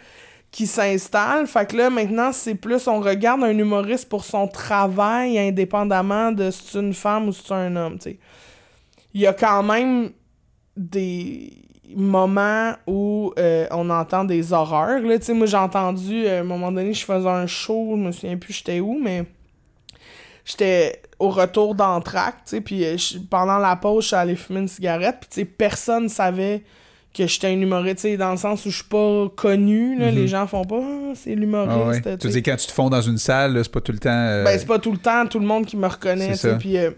qui 0.52 0.68
s'installe. 0.68 1.48
Fait 1.48 1.70
que 1.70 1.78
là, 1.78 1.90
maintenant, 1.90 2.32
c'est 2.32 2.56
plus, 2.56 2.88
on 2.88 3.00
regarde 3.00 3.44
un 3.44 3.58
humoriste 3.58 4.10
pour 4.10 4.26
son 4.26 4.48
travail, 4.48 5.40
indépendamment 5.40 6.32
de 6.32 6.52
si 6.52 6.64
c'est 6.66 6.80
une 6.80 6.94
femme 6.94 7.30
ou 7.30 7.32
si 7.32 7.44
c'est 7.46 7.54
un 7.54 7.76
homme, 7.76 7.98
tu. 8.00 8.20
Il 9.14 9.22
y 9.22 9.28
a 9.28 9.34
quand 9.34 9.64
même 9.64 10.12
des 10.76 11.54
moments 11.96 12.74
où 12.88 13.34
euh, 13.38 13.68
on 13.72 13.90
entend 13.90 14.24
des 14.24 14.54
horreurs. 14.54 15.02
Là, 15.02 15.20
tu 15.20 15.26
sais, 15.26 15.34
moi, 15.34 15.46
j'ai 15.46 15.58
entendu, 15.58 16.28
à 16.28 16.40
un 16.40 16.44
moment 16.44 16.72
donné, 16.72 16.94
je 16.94 17.06
faisais 17.06 17.28
un 17.28 17.48
show, 17.48 17.90
je 17.92 18.02
me 18.02 18.12
souviens 18.12 18.38
plus 18.38 18.54
j'étais 18.54 18.80
où, 18.80 18.98
mais 19.02 19.26
j'étais 20.46 21.02
au 21.20 21.30
retour 21.30 21.76
d'entracte, 21.76 22.40
tu 22.46 22.56
sais, 22.56 22.62
puis 22.62 22.84
euh, 22.86 22.96
pendant 23.30 23.58
la 23.60 23.76
pause, 23.76 24.04
je 24.04 24.08
suis 24.08 24.16
allé 24.16 24.36
fumer 24.36 24.62
une 24.62 24.68
cigarette, 24.68 25.18
puis 25.22 25.30
tu 25.30 25.36
sais, 25.42 25.46
personne 25.46 26.10
savait 26.10 26.64
que 27.14 27.28
j'étais 27.28 27.48
un 27.48 27.60
humoriste, 27.62 27.98
tu 27.98 28.02
sais, 28.04 28.18
dans 28.18 28.32
le 28.32 28.38
sens 28.38 28.66
où 28.66 28.70
je 28.70 28.76
suis 28.78 28.86
pas 28.86 29.28
connu, 29.36 29.98
là, 30.00 30.10
Mhm. 30.10 30.16
les 30.16 30.28
gens 30.28 30.48
font 30.48 30.64
pas 30.64 30.80
«Ah, 30.82 31.12
c'est 31.14 31.32
Ah 31.32 31.34
ouais. 31.34 31.40
l'humoriste 31.40 32.04
Tu 32.04 32.18
tu 32.18 32.28
dire, 32.30 32.42
quand 32.46 32.56
tu 32.56 32.68
te 32.68 32.72
fonds 32.72 32.90
dans 32.90 33.02
une 33.02 33.18
salle, 33.18 33.60
c'est 33.64 33.72
pas 33.72 33.82
tout 33.82 33.92
le 33.92 34.00
temps. 34.00 34.10
euh, 34.10 34.44
Ben, 34.46 34.58
c'est 34.58 34.66
pas 34.66 34.80
tout 34.80 34.92
le 34.94 34.98
temps 34.98 35.28
tout 35.28 35.40
le 35.40 35.46
monde 35.46 35.66
qui 35.66 35.76
me 35.78 35.88
reconnaît, 35.88 36.34
puis... 36.58 36.78
euh, 36.78 36.92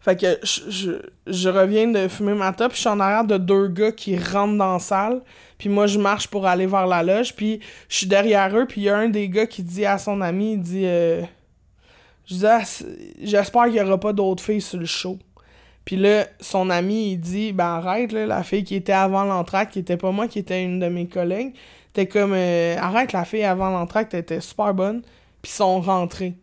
Fait 0.00 0.16
que 0.18 0.38
je, 0.42 0.60
je, 0.70 0.90
je 1.26 1.48
reviens 1.48 1.88
de 1.88 2.06
fumer 2.08 2.32
ma 2.34 2.52
top, 2.52 2.68
puis 2.68 2.76
je 2.76 2.80
suis 2.82 2.88
en 2.88 3.00
arrière 3.00 3.24
de 3.24 3.36
deux 3.38 3.68
gars 3.68 3.92
qui 3.92 4.16
rentrent 4.16 4.56
dans 4.56 4.74
la 4.74 4.78
salle, 4.78 5.20
puis 5.58 5.68
moi, 5.68 5.86
je 5.86 5.98
marche 5.98 6.28
pour 6.28 6.46
aller 6.46 6.66
vers 6.66 6.86
la 6.86 7.02
loge, 7.02 7.34
puis 7.34 7.60
je 7.88 7.96
suis 7.96 8.06
derrière 8.06 8.56
eux, 8.56 8.66
puis 8.66 8.82
il 8.82 8.84
y 8.84 8.88
a 8.88 8.96
un 8.96 9.08
des 9.08 9.28
gars 9.28 9.46
qui 9.46 9.62
dit 9.62 9.84
à 9.84 9.98
son 9.98 10.20
ami, 10.20 10.52
il 10.54 10.60
dit... 10.60 10.82
euh, 10.86 11.22
je 12.26 12.34
dis, 12.34 12.46
Ah, 12.46 12.62
j'espère 13.22 13.64
qu'il 13.64 13.76
y 13.76 13.80
aura 13.80 13.98
pas 13.98 14.12
d'autres 14.12 14.42
filles 14.42 14.60
sur 14.60 14.78
le 14.78 14.86
show. 14.86 15.18
Puis 15.86 15.96
là, 15.96 16.26
son 16.40 16.68
ami, 16.68 17.12
il 17.12 17.18
dit, 17.18 17.52
ben 17.52 17.64
arrête, 17.64 18.10
là, 18.10 18.26
la 18.26 18.42
fille 18.42 18.64
qui 18.64 18.74
était 18.74 18.92
avant 18.92 19.22
l'entracte, 19.22 19.72
qui 19.72 19.78
était 19.78 19.96
pas 19.96 20.10
moi, 20.10 20.26
qui 20.26 20.40
était 20.40 20.64
une 20.64 20.80
de 20.80 20.88
mes 20.88 21.06
collègues, 21.06 21.54
t'es 21.92 22.08
comme, 22.08 22.32
euh, 22.34 22.76
arrête, 22.76 23.12
la 23.12 23.24
fille 23.24 23.44
avant 23.44 23.70
l'entracte, 23.70 24.12
elle 24.12 24.20
était 24.20 24.40
super 24.40 24.74
bonne, 24.74 25.02
puis 25.40 25.52
ils 25.52 25.56
sont 25.56 25.80
rentrés. 25.80 26.34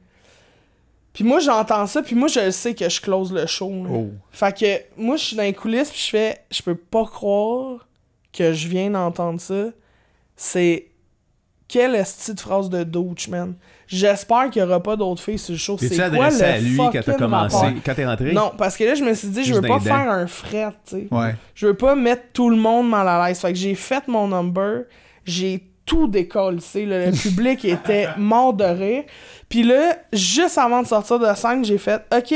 Puis 1.11 1.26
moi, 1.26 1.39
j'entends 1.39 1.85
ça, 1.88 2.01
puis 2.01 2.15
moi, 2.15 2.30
je 2.30 2.49
sais 2.51 2.73
que 2.73 2.88
je 2.88 3.01
close 3.01 3.34
le 3.34 3.45
show. 3.45 3.69
Oh. 3.91 4.07
Fait 4.31 4.57
que 4.57 5.01
moi, 5.01 5.18
je 5.18 5.26
suis 5.26 5.35
dans 5.35 5.43
les 5.43 5.53
coulisses, 5.53 5.91
puis 5.91 5.99
je 5.99 6.10
fais, 6.10 6.39
je 6.49 6.61
peux 6.64 6.76
pas 6.76 7.05
croire 7.05 7.85
que 8.31 8.53
je 8.53 8.68
viens 8.69 8.89
d'entendre 8.89 9.41
ça. 9.41 9.65
C'est 10.38 10.88
quelle 11.68 11.95
esti 11.95 12.34
de 12.34 12.39
phrase 12.39 12.69
de 12.69 12.84
douche, 12.84 13.27
man? 13.27 13.55
J'espère 13.88 14.49
qu'il 14.49 14.61
y 14.61 14.65
aura 14.65 14.81
pas 14.81 14.95
d'autres 14.95 15.22
filles 15.22 15.38
sur 15.38 15.53
le 15.53 15.57
show. 15.57 15.77
C'est 15.80 15.95
quoi 15.95 16.05
adressé 16.05 16.39
le 16.39 16.45
à 16.45 16.57
lui 16.60 16.77
quand 16.77 16.91
t'as 16.91 17.01
fucking 17.01 17.19
commencé, 17.19 17.55
rapport? 17.55 17.72
quand 17.85 17.93
t'es 17.95 18.05
rentré? 18.05 18.34
Non, 18.34 18.51
parce 18.57 18.77
que 18.77 18.84
là, 18.84 18.95
je 18.95 19.03
me 19.03 19.14
suis 19.14 19.27
dit, 19.27 19.43
je 19.43 19.53
veux 19.53 19.61
pas 19.61 19.80
faire 19.80 20.10
un 20.10 20.27
fret, 20.27 20.69
tu 20.88 20.95
sais. 20.95 21.07
Ouais. 21.11 21.35
Je 21.55 21.68
veux 21.68 21.73
pas 21.76 21.95
mettre 21.95 22.23
tout 22.34 22.49
le 22.49 22.57
monde 22.57 22.89
mal 22.89 23.07
à 23.07 23.27
l'aise. 23.27 23.39
Fait 23.39 23.51
que 23.51 23.60
j'ai 23.60 23.76
fait 23.76 24.07
mon 24.07 24.27
number, 24.27 24.84
j'ai 25.26 25.64
tout 25.85 26.07
décollé, 26.07 26.60
Le 26.76 27.11
public 27.11 27.65
était 27.65 28.07
mort 28.18 28.53
de 28.53 28.64
rire. 28.64 29.03
Puis 29.49 29.64
là, 29.64 29.97
juste 30.11 30.57
avant 30.57 30.81
de 30.81 30.88
sortir 30.88 31.19
de 31.19 31.34
scène, 31.35 31.65
j'ai 31.65 31.77
fait 31.77 32.01
OK, 32.15 32.34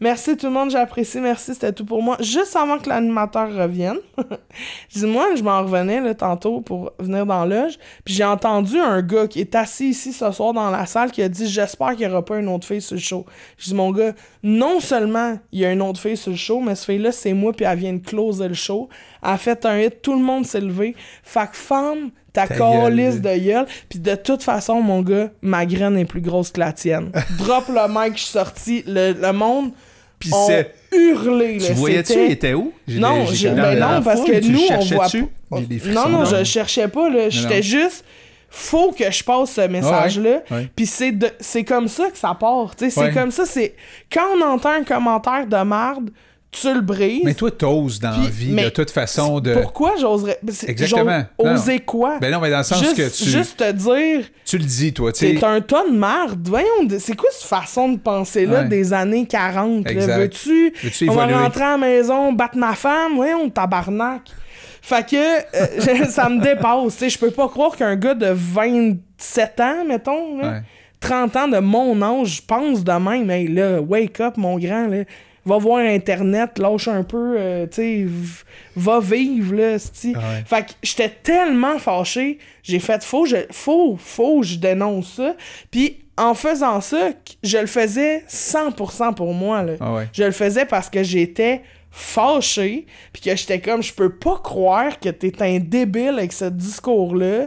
merci 0.00 0.36
tout 0.36 0.46
le 0.46 0.52
monde, 0.52 0.70
j'apprécie, 0.70 1.20
merci, 1.20 1.54
c'était 1.54 1.72
tout 1.72 1.84
pour 1.84 2.02
moi. 2.02 2.16
Juste 2.20 2.54
avant 2.56 2.78
que 2.78 2.88
l'animateur 2.88 3.52
revienne, 3.52 3.98
je 4.88 5.00
dis 5.00 5.06
moi, 5.06 5.34
je 5.36 5.42
m'en 5.42 5.62
revenais 5.62 6.00
là, 6.00 6.14
tantôt 6.14 6.60
pour 6.60 6.92
venir 6.98 7.26
dans 7.26 7.44
la 7.44 7.62
loge. 7.62 7.78
Puis 8.04 8.14
j'ai 8.14 8.24
entendu 8.24 8.78
un 8.78 9.02
gars 9.02 9.26
qui 9.26 9.40
est 9.40 9.54
assis 9.54 9.90
ici 9.90 10.12
ce 10.12 10.30
soir 10.32 10.52
dans 10.52 10.70
la 10.70 10.86
salle 10.86 11.10
qui 11.10 11.22
a 11.22 11.28
dit 11.28 11.46
J'espère 11.48 11.90
qu'il 11.90 12.06
n'y 12.06 12.12
aura 12.12 12.24
pas 12.24 12.38
une 12.38 12.48
autre 12.48 12.66
fille 12.66 12.82
sur 12.82 12.94
le 12.94 13.00
show. 13.00 13.26
Je 13.56 13.66
dis 13.66 13.74
Mon 13.74 13.90
gars, 13.92 14.12
non 14.42 14.80
seulement 14.80 15.38
il 15.52 15.60
y 15.60 15.64
a 15.64 15.72
une 15.72 15.82
autre 15.82 16.00
fille 16.00 16.16
sur 16.16 16.30
le 16.30 16.36
show, 16.36 16.60
mais 16.60 16.74
cette 16.74 16.86
fille-là, 16.86 17.12
c'est 17.12 17.32
moi, 17.32 17.52
puis 17.52 17.64
elle 17.64 17.78
vient 17.78 17.92
de 17.92 18.04
closer 18.04 18.48
le 18.48 18.54
show. 18.54 18.88
Elle 19.22 19.30
a 19.30 19.38
fait 19.38 19.64
un 19.66 19.78
hit, 19.80 20.02
tout 20.02 20.14
le 20.14 20.22
monde 20.22 20.46
s'est 20.46 20.60
levé. 20.60 20.94
Fait 21.22 21.48
que 21.50 21.56
femme, 21.56 22.10
ta 22.32 22.46
Ta 22.46 22.54
calice 22.56 23.20
de 23.20 23.36
gueule. 23.36 23.66
Puis 23.88 23.98
de 23.98 24.14
toute 24.14 24.42
façon, 24.42 24.80
mon 24.80 25.02
gars, 25.02 25.30
ma 25.42 25.66
graine 25.66 25.98
est 25.98 26.04
plus 26.04 26.20
grosse 26.20 26.50
que 26.50 26.60
la 26.60 26.72
tienne. 26.72 27.10
Drop 27.38 27.68
le 27.68 27.88
mic, 27.88 28.16
je 28.16 28.22
suis 28.22 28.32
sorti. 28.32 28.84
Le, 28.86 29.12
le 29.12 29.32
monde 29.32 29.72
C'est. 30.24 30.74
hurlé. 30.92 31.58
Tu 31.58 31.72
voyais-tu, 31.72 32.12
il 32.14 32.32
était 32.32 32.54
où? 32.54 32.72
Non, 32.88 33.26
j'ai- 33.26 33.50
ben 33.50 33.78
non, 33.78 34.02
parce 34.02 34.22
que 34.24 34.40
nous, 34.46 34.60
on 34.70 34.84
voit 34.84 35.06
pas. 35.08 35.60
Non, 35.90 36.08
non, 36.08 36.18
non? 36.20 36.24
je 36.24 36.44
cherchais 36.44 36.88
pas, 36.88 37.08
là. 37.08 37.28
J'étais 37.28 37.62
juste. 37.62 38.04
Faut 38.50 38.92
que 38.92 39.10
je 39.10 39.22
passe 39.22 39.52
ce 39.52 39.60
message-là. 39.68 40.40
ouais. 40.50 40.70
Puis 40.74 40.86
c'est 40.86 41.12
de- 41.12 41.30
c'est 41.38 41.64
comme 41.64 41.86
ça 41.86 42.10
que 42.10 42.16
ça 42.16 42.34
part. 42.38 42.70
C'est 42.78 42.96
Ouais. 42.98 43.12
comme 43.12 43.30
ça. 43.30 43.44
c'est 43.44 43.74
Quand 44.10 44.24
on 44.38 44.40
entend 44.42 44.70
un 44.70 44.84
commentaire 44.84 45.46
de 45.46 45.62
marde, 45.64 46.08
tu 46.50 46.72
le 46.72 46.80
brises. 46.80 47.22
Mais 47.24 47.34
toi, 47.34 47.50
t'oses 47.50 48.00
dans 48.00 48.10
la 48.10 48.28
vie, 48.28 48.54
de 48.54 48.68
toute 48.70 48.90
façon, 48.90 49.38
de... 49.40 49.52
Pourquoi 49.54 49.94
j'oserais? 50.00 50.38
Exactement. 50.66 51.24
Non, 51.42 51.54
Oser 51.54 51.80
quoi? 51.80 52.18
Ben 52.20 52.32
non, 52.32 52.40
mais 52.40 52.50
dans 52.50 52.58
le 52.58 52.62
sens 52.64 52.80
juste, 52.80 52.96
que 52.96 53.16
tu, 53.16 53.28
juste 53.28 53.58
te 53.58 53.70
dire, 53.70 54.24
tu 54.46 54.56
le 54.58 54.64
dis, 54.64 54.92
toi, 54.94 55.12
tu 55.12 55.26
sais. 55.26 55.34
t'es 55.34 55.44
un 55.44 55.60
ton 55.60 55.90
de 55.90 55.96
marde. 55.96 56.48
Voyons, 56.48 56.88
c'est 56.98 57.14
quoi 57.16 57.28
cette 57.32 57.46
façon 57.48 57.90
de 57.90 57.98
penser-là 57.98 58.62
Ouais. 58.62 58.68
des 58.68 58.92
années 58.94 59.26
40? 59.26 59.84
là? 59.84 59.90
Exact. 59.90 60.18
Veux-tu. 60.18 60.72
Veux-tu 60.82 61.10
On 61.10 61.14
va 61.14 61.26
rentrer 61.26 61.64
à 61.64 61.70
la 61.72 61.78
maison, 61.78 62.32
battre 62.32 62.56
ma 62.56 62.74
femme? 62.74 63.16
Voyons, 63.16 63.50
tabarnak. 63.50 64.22
Fait 64.80 65.06
que 65.06 65.16
euh, 65.16 66.06
ça 66.06 66.30
me 66.30 66.40
dépasse. 66.40 66.94
tu 66.94 66.98
sais, 67.00 67.10
Je 67.10 67.18
peux 67.18 67.30
pas 67.30 67.48
croire 67.48 67.76
qu'un 67.76 67.94
gars 67.96 68.14
de 68.14 68.28
27 68.32 69.60
ans, 69.60 69.84
mettons, 69.86 70.38
là, 70.38 70.48
Ouais. 70.50 70.62
30 71.00 71.36
ans 71.36 71.48
de 71.48 71.58
mon 71.58 72.00
âge, 72.02 72.42
pense 72.46 72.82
de 72.82 72.92
même. 72.92 73.30
Hey, 73.30 73.46
là, 73.48 73.80
wake 73.80 74.18
up, 74.20 74.36
mon 74.36 74.58
grand. 74.58 74.86
Là. 74.88 75.04
Va 75.48 75.56
voir 75.56 75.78
Internet, 75.78 76.58
lâche 76.58 76.88
un 76.88 77.02
peu, 77.02 77.36
euh, 77.38 77.66
tu 77.66 77.74
sais, 77.74 78.06
va 78.76 79.00
vivre, 79.00 79.54
là. 79.54 79.76
Ah 79.78 80.18
ouais. 80.18 80.44
Fait 80.46 80.66
que 80.66 80.72
j'étais 80.82 81.08
tellement 81.08 81.78
fâché, 81.78 82.38
j'ai 82.62 82.78
fait, 82.78 83.02
faut, 83.02 83.24
je, 83.24 83.36
faut, 83.50 83.96
faut, 83.98 84.42
je 84.42 84.56
dénonce 84.56 85.14
ça. 85.14 85.34
Puis 85.70 86.04
en 86.18 86.34
faisant 86.34 86.82
ça, 86.82 87.10
je 87.42 87.58
le 87.58 87.66
faisais 87.66 88.24
100% 88.28 89.14
pour 89.14 89.32
moi, 89.32 89.62
là. 89.62 89.72
Ah 89.80 89.94
ouais. 89.94 90.08
Je 90.12 90.24
le 90.24 90.32
faisais 90.32 90.66
parce 90.66 90.90
que 90.90 91.02
j'étais 91.02 91.62
fâché, 91.90 92.86
puis 93.12 93.22
que 93.22 93.34
j'étais 93.34 93.60
comme, 93.60 93.82
je 93.82 93.94
peux 93.94 94.10
pas 94.14 94.38
croire 94.42 95.00
que 95.00 95.08
t'es 95.08 95.32
un 95.42 95.58
débile 95.58 96.14
avec 96.18 96.32
ce 96.32 96.44
discours-là. 96.44 97.46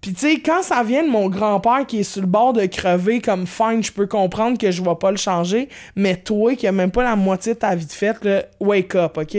Puis 0.00 0.12
tu 0.12 0.20
sais, 0.20 0.40
quand 0.40 0.62
ça 0.62 0.82
vient 0.82 1.02
de 1.02 1.08
mon 1.08 1.28
grand-père 1.28 1.84
qui 1.86 2.00
est 2.00 2.04
sur 2.04 2.20
le 2.20 2.28
bord 2.28 2.52
de 2.52 2.64
crever, 2.66 3.20
comme 3.20 3.46
fine, 3.46 3.82
je 3.82 3.90
peux 3.90 4.06
comprendre 4.06 4.58
que 4.58 4.70
je 4.70 4.82
vais 4.82 4.94
pas 4.94 5.10
le 5.10 5.16
changer, 5.16 5.68
mais 5.96 6.16
toi 6.16 6.54
qui 6.54 6.66
a 6.66 6.72
même 6.72 6.90
pas 6.90 7.02
la 7.02 7.16
moitié 7.16 7.54
de 7.54 7.58
ta 7.58 7.74
vie 7.74 7.86
de 7.86 7.92
fête, 7.92 8.24
là, 8.24 8.44
wake 8.60 8.94
up, 8.94 9.18
ok? 9.18 9.36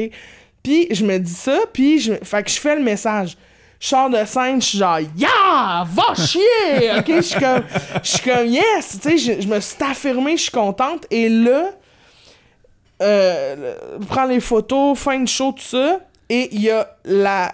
Puis 0.64 0.88
je 0.92 1.06
me 1.06 1.18
dis 1.20 1.34
ça, 1.34 1.60
puis 1.72 2.00
je, 2.00 2.14
fait 2.24 2.44
que 2.44 2.50
je 2.50 2.60
fais 2.60 2.76
le 2.76 2.84
message. 2.84 3.38
Je 3.80 3.88
sors 3.88 4.10
de 4.10 4.26
scène, 4.26 4.60
je 4.62 4.68
suis 4.68 4.78
genre, 4.80 5.00
yeah, 5.16 5.86
va 5.86 6.16
chier, 6.16 6.92
ok? 6.98 7.06
Je 7.08 7.22
suis 7.22 7.40
comme, 7.40 7.64
je 8.04 8.10
suis 8.10 8.30
comme, 8.30 8.48
yes, 8.48 9.00
tu 9.02 9.18
je, 9.18 9.48
me 9.48 9.60
suis 9.60 9.84
affirmé, 9.84 10.36
je 10.36 10.44
suis 10.44 10.52
contente, 10.52 11.06
et 11.12 11.30
là, 11.30 11.72
euh, 13.02 13.76
prends 14.10 14.26
les 14.26 14.40
photos, 14.40 14.98
fin 14.98 15.20
de 15.20 15.28
show, 15.28 15.52
tout 15.52 15.64
ça, 15.64 16.00
et 16.28 16.50
il 16.52 16.62
y 16.64 16.72
a 16.72 16.90
la, 17.06 17.54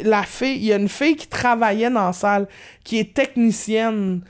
la 0.00 0.22
fille, 0.22 0.56
il 0.56 0.64
y 0.64 0.72
a 0.72 0.76
une 0.76 0.88
fille 0.88 1.16
qui 1.16 1.26
travaillait 1.28 1.90
dans 1.90 2.06
la 2.06 2.12
salle, 2.12 2.48
qui 2.84 2.98
est 2.98 3.14
technicienne, 3.14 4.22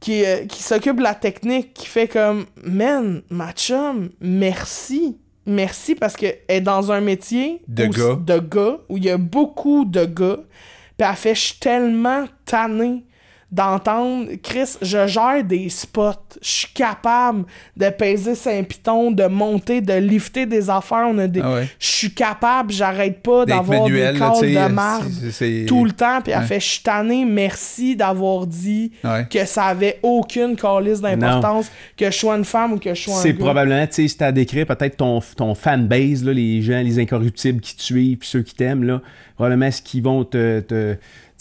qui, 0.00 0.24
euh, 0.24 0.44
qui 0.46 0.62
s'occupe 0.62 0.96
de 0.96 1.02
la 1.02 1.14
technique, 1.14 1.72
qui 1.74 1.86
fait 1.86 2.08
comme, 2.08 2.44
man, 2.62 3.22
ma 3.30 3.52
chum, 3.52 4.10
merci. 4.20 5.18
Merci 5.46 5.94
parce 5.94 6.16
qu'elle 6.16 6.38
est 6.48 6.60
dans 6.62 6.90
un 6.90 7.00
métier 7.02 7.60
De 7.68 7.84
où- 7.86 7.90
gars. 7.90 8.16
de 8.18 8.38
gars, 8.40 8.78
où 8.88 8.96
il 8.96 9.04
y 9.04 9.10
a 9.10 9.18
beaucoup 9.18 9.84
de 9.84 10.04
gars. 10.06 10.38
Puis 10.96 11.06
elle 11.08 11.16
fait, 11.16 11.34
je 11.34 11.40
suis 11.40 11.58
tellement 11.58 12.24
tannée 12.46 13.04
d'entendre, 13.52 14.28
Chris, 14.42 14.76
je 14.82 15.06
gère 15.06 15.44
des 15.44 15.68
spots. 15.68 16.10
Je 16.42 16.48
suis 16.48 16.72
capable 16.74 17.44
de 17.76 17.88
peser 17.90 18.34
Saint-Piton, 18.34 19.10
de 19.12 19.24
monter, 19.26 19.80
de 19.80 19.92
lifter 19.94 20.46
des 20.46 20.68
affaires. 20.70 21.06
On 21.08 21.18
a 21.18 21.26
des... 21.26 21.40
Ah 21.42 21.54
ouais. 21.54 21.68
Je 21.78 21.86
suis 21.86 22.12
capable, 22.12 22.72
j'arrête 22.72 23.22
pas 23.22 23.44
d'avoir 23.46 23.86
des 23.88 24.12
calls 24.18 24.40
de 24.40 24.72
marde 24.72 25.04
tout 25.66 25.84
le 25.84 25.92
temps. 25.92 26.20
Puis 26.22 26.32
elle 26.32 26.40
Ouais. 26.40 26.46
fait, 26.46 26.60
je 26.60 26.66
suis 26.66 26.82
tannée, 26.82 27.24
merci 27.24 27.96
d'avoir 27.96 28.46
dit 28.46 28.92
Ouais. 29.04 29.26
que 29.30 29.44
ça 29.44 29.64
avait 29.66 29.98
aucune 30.02 30.56
calice 30.56 31.00
d'importance 31.00 31.70
que 31.96 32.06
je 32.06 32.16
sois 32.16 32.36
une 32.36 32.44
femme 32.44 32.72
ou 32.72 32.78
que 32.78 32.92
je 32.92 33.02
sois 33.02 33.14
un 33.18 33.20
C'est 33.22 33.32
probablement, 33.34 33.86
tu 33.86 33.92
sais, 33.94 34.08
si 34.08 34.16
t'as 34.16 34.26
à 34.28 34.32
décrire 34.32 34.66
peut-être 34.66 34.96
ton, 34.96 35.20
ton 35.36 35.54
fanbase, 35.54 36.24
là, 36.24 36.32
les 36.32 36.60
gens, 36.60 36.82
les 36.82 36.98
incorruptibles 36.98 37.60
qui 37.60 37.76
te 37.76 37.82
suivent, 37.82 38.18
puis 38.18 38.28
ceux 38.28 38.42
qui 38.42 38.54
t'aiment, 38.54 38.84
là, 38.84 39.00
probablement 39.36 39.70
ce 39.70 39.80
qui 39.82 40.00
vont 40.00 40.24
te. 40.24 40.96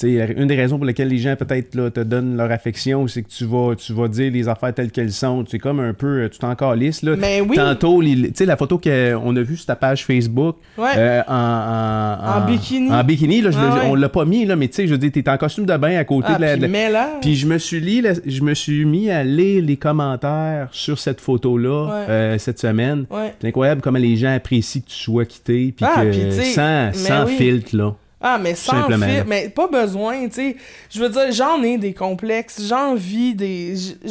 Une 0.08 0.48
des 0.48 0.56
raisons 0.56 0.78
pour 0.78 0.86
lesquelles 0.86 1.08
les 1.10 1.18
gens 1.18 1.36
peut-être 1.36 1.72
te 1.90 2.00
donnent 2.02 2.36
leur 2.38 2.52
affection, 2.52 3.08
c'est 3.08 3.22
que 3.24 3.30
tu 3.30 3.46
vas, 3.46 3.76
tu 3.76 3.94
vas 3.94 4.08
dire 4.08 4.32
les 4.32 4.48
affaires 4.48 4.74
telles 4.74 4.92
qu'elles 4.92 5.12
sont. 5.12 5.44
C'est 5.50 5.60
comme 5.60 5.80
un 5.80 5.94
peu, 5.94 6.24
euh, 6.24 6.30
tu 6.30 6.40
t'en 6.40 6.56
calisses, 6.56 7.02
là. 7.04 7.16
Mais 7.18 7.42
oui. 7.42 7.56
Tantôt, 7.56 8.02
les- 8.02 8.16
tu 8.30 8.32
sais, 8.36 8.46
la 8.46 8.58
photo 8.58 8.78
qu'on 8.78 9.36
a 9.36 9.42
vue 9.42 9.58
sur 9.58 9.66
ta 9.66 9.76
page 9.76 10.06
Facebook, 10.06 10.58
Ouais. 10.78 10.90
euh, 10.98 11.22
en, 11.28 11.34
en, 11.34 12.42
En 12.44 12.46
bikini. 12.46 12.92
En 12.92 13.04
bikini, 13.04 13.42
là, 13.42 13.52
je 13.52 13.58
Ah 13.60 13.76
ouais. 13.76 13.82
on 13.86 13.96
l'a 13.96 14.10
pas 14.10 14.26
mis, 14.26 14.46
là, 14.46 14.56
mais 14.56 14.68
tu 14.68 14.76
sais, 14.76 14.88
je 14.88 14.96
dire, 14.96 15.12
t'es 15.12 15.28
en 15.30 15.38
costume 15.38 15.66
de 15.66 15.78
bain 15.78 15.98
à 15.98 16.04
côté 16.04 16.28
Ah, 16.32 16.36
de 16.38 16.42
la. 16.42 16.48
puis 16.52 16.58
de 16.58 16.62
la- 16.64 16.68
mets-la. 16.68 17.10
puis 17.22 17.36
je 17.36 17.48
me 17.48 17.58
suis 17.58 18.02
la- 18.02 18.14
je 18.26 18.42
me 18.42 18.54
suis 18.54 18.86
mis 18.86 19.10
à 19.10 19.24
lire 19.24 19.64
les 19.64 19.78
commentaires 19.78 20.68
sur 20.72 21.00
cette 21.00 21.22
photo-là 21.22 21.86
Ouais. 21.86 22.06
euh, 22.10 22.38
cette 22.38 22.60
semaine. 22.60 23.06
C'est 23.42 23.48
incroyable 23.48 23.82
comment 23.82 24.00
les 24.00 24.16
gens 24.16 24.34
apprécient 24.36 24.82
que 24.82 24.88
tu 24.88 24.96
sois 24.96 25.26
quitté, 25.26 25.74
puis 25.76 25.86
Ah, 25.88 26.04
que 26.06 26.32
sans, 26.44 26.92
sans 26.94 27.26
oui. 27.26 27.36
filtre 27.38 27.76
là. 27.76 27.96
Ah, 28.26 28.38
mais 28.42 28.56
sans 28.56 28.88
fil, 28.88 29.24
mais 29.28 29.50
pas 29.50 29.68
besoin, 29.68 30.28
tu 30.30 30.34
sais. 30.36 30.56
Je 30.90 31.00
veux 31.02 31.10
dire, 31.10 31.30
j'en 31.32 31.62
ai 31.62 31.78
des 31.78 31.94
complexes, 31.94 32.62
j'en 32.66 32.96
vis 32.96 33.36
des. 33.36 33.74
Tu 34.02 34.10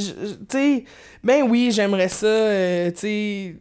sais, 0.51 0.84
ben 1.24 1.44
oui, 1.48 1.70
j'aimerais 1.72 2.09
ça, 2.09 2.26
euh, 2.26 2.90
tu 2.90 2.98
sais. 2.98 3.56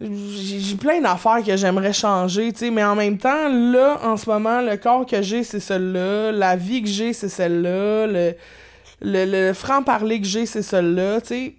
J'ai 0.00 0.58
j'ai 0.58 0.74
plein 0.76 1.00
d'affaires 1.00 1.44
que 1.46 1.56
j'aimerais 1.56 1.92
changer, 1.92 2.52
tu 2.52 2.58
sais, 2.60 2.70
mais 2.70 2.82
en 2.82 2.96
même 2.96 3.18
temps, 3.18 3.48
là, 3.48 4.00
en 4.02 4.16
ce 4.16 4.28
moment, 4.28 4.60
le 4.60 4.76
corps 4.76 5.06
que 5.06 5.22
j'ai, 5.22 5.44
c'est 5.44 5.60
celui-là, 5.60 6.32
la 6.32 6.56
vie 6.56 6.82
que 6.82 6.88
j'ai, 6.88 7.12
c'est 7.12 7.28
celle-là, 7.28 8.06
le, 8.08 8.34
le, 9.00 9.24
le 9.48 9.52
franc-parler 9.52 10.20
que 10.20 10.26
j'ai, 10.26 10.44
c'est 10.46 10.62
celui-là, 10.62 11.20
tu 11.20 11.26
sais. 11.28 11.54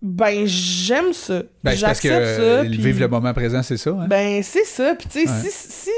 Ben, 0.00 0.46
j'aime 0.46 1.12
ça. 1.12 1.40
Ben, 1.40 1.46
parce 1.62 1.74
que 2.00 2.08
J'accepte 2.08 2.24
ça. 2.36 2.40
euh, 2.42 2.60
puis- 2.64 2.76
vivre 2.78 3.00
le 3.00 3.08
moment 3.08 3.32
présent, 3.34 3.62
c'est 3.62 3.76
ça. 3.76 3.90
Hein? 3.90 4.06
ben, 4.08 4.42
c'est 4.42 4.64
ça. 4.64 4.94
Puis, 4.94 5.08
tu 5.08 5.20
sais, 5.26 5.28
Ouais. 5.30 5.40
si, 5.50 5.50
si. 5.50 5.90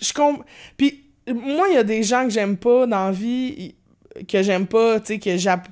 Je 0.00 0.12
comp... 0.12 0.44
Puis, 0.76 1.04
moi, 1.32 1.68
il 1.68 1.74
y 1.74 1.78
a 1.78 1.84
des 1.84 2.02
gens 2.02 2.24
que 2.24 2.30
j'aime 2.30 2.56
pas 2.56 2.86
dans 2.86 3.06
la 3.06 3.12
vie, 3.12 3.74
que 4.26 4.42
j'aime 4.42 4.66
pas, 4.66 5.00
tu 5.00 5.14
sais, 5.14 5.18
que 5.18 5.36
j'app... 5.36 5.68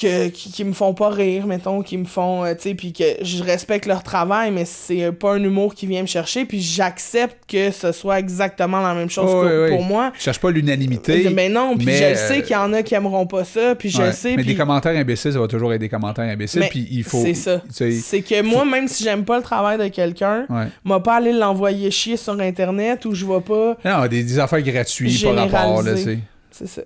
Que, 0.00 0.28
qui, 0.28 0.50
qui 0.50 0.64
me 0.64 0.72
font 0.72 0.94
pas 0.94 1.10
rire, 1.10 1.46
mettons, 1.46 1.82
qui 1.82 1.98
me 1.98 2.06
font, 2.06 2.44
euh, 2.44 2.54
tu 2.54 2.62
sais, 2.70 2.74
puis 2.74 2.94
que 2.94 3.04
je 3.20 3.42
respecte 3.44 3.84
leur 3.84 4.02
travail, 4.02 4.50
mais 4.50 4.64
c'est 4.64 5.12
pas 5.12 5.34
un 5.34 5.44
humour 5.44 5.74
qui 5.74 5.86
vient 5.86 6.00
me 6.00 6.06
chercher, 6.06 6.46
puis 6.46 6.62
j'accepte 6.62 7.36
que 7.46 7.70
ce 7.70 7.92
soit 7.92 8.18
exactement 8.18 8.80
la 8.80 8.94
même 8.94 9.10
chose 9.10 9.30
Oh, 9.32 9.42
que 9.42 9.68
pour 9.68 9.82
moi. 9.82 10.10
Je 10.16 10.22
cherche 10.22 10.40
pas 10.40 10.50
l'unanimité. 10.50 11.28
mais 11.30 11.50
non, 11.50 11.76
puis 11.76 11.84
je 11.84 11.90
le 12.04 12.10
euh, 12.10 12.28
sais 12.28 12.42
qu'il 12.42 12.52
y 12.52 12.56
en 12.56 12.72
a 12.72 12.82
qui 12.82 12.94
aimeront 12.94 13.26
pas 13.26 13.44
ça, 13.44 13.74
puis 13.74 13.90
je 13.90 13.98
Ouais. 14.02 14.12
sais, 14.12 14.34
mais 14.34 14.44
des 14.44 14.54
commentaires 14.56 14.96
imbéciles, 14.96 15.34
ça 15.34 15.38
va 15.38 15.46
toujours 15.46 15.72
être 15.74 15.80
des 15.80 15.90
commentaires 15.90 16.24
imbéciles. 16.24 16.64
Puis 16.70 16.88
il 16.90 17.04
faut. 17.04 17.20
c'est 17.22 17.34
ça. 17.34 17.60
sais, 17.70 17.92
c'est 17.92 18.22
que 18.22 18.40
moi, 18.42 18.64
même 18.64 18.88
si 18.88 19.04
j'aime 19.04 19.24
pas 19.26 19.36
le 19.36 19.42
travail 19.42 19.76
de 19.78 19.88
quelqu'un, 19.88 20.46
Ouais. 20.48 20.68
m'a 20.84 21.00
pas 21.00 21.16
aller 21.16 21.32
l'envoyer 21.32 21.90
chier 21.90 22.16
sur 22.16 22.40
Internet 22.40 23.04
ou 23.04 23.14
je 23.14 23.26
vais 23.26 23.40
pas... 23.42 23.76
Non, 23.84 24.06
des, 24.08 24.24
des 24.24 24.38
affaires 24.38 24.62
gratuites 24.62 25.22
par 25.22 25.36
rapport, 25.36 25.82
là, 25.82 25.94
tu 25.94 26.02
sais. 26.02 26.18
C'est 26.50 26.66
ça. 26.66 26.82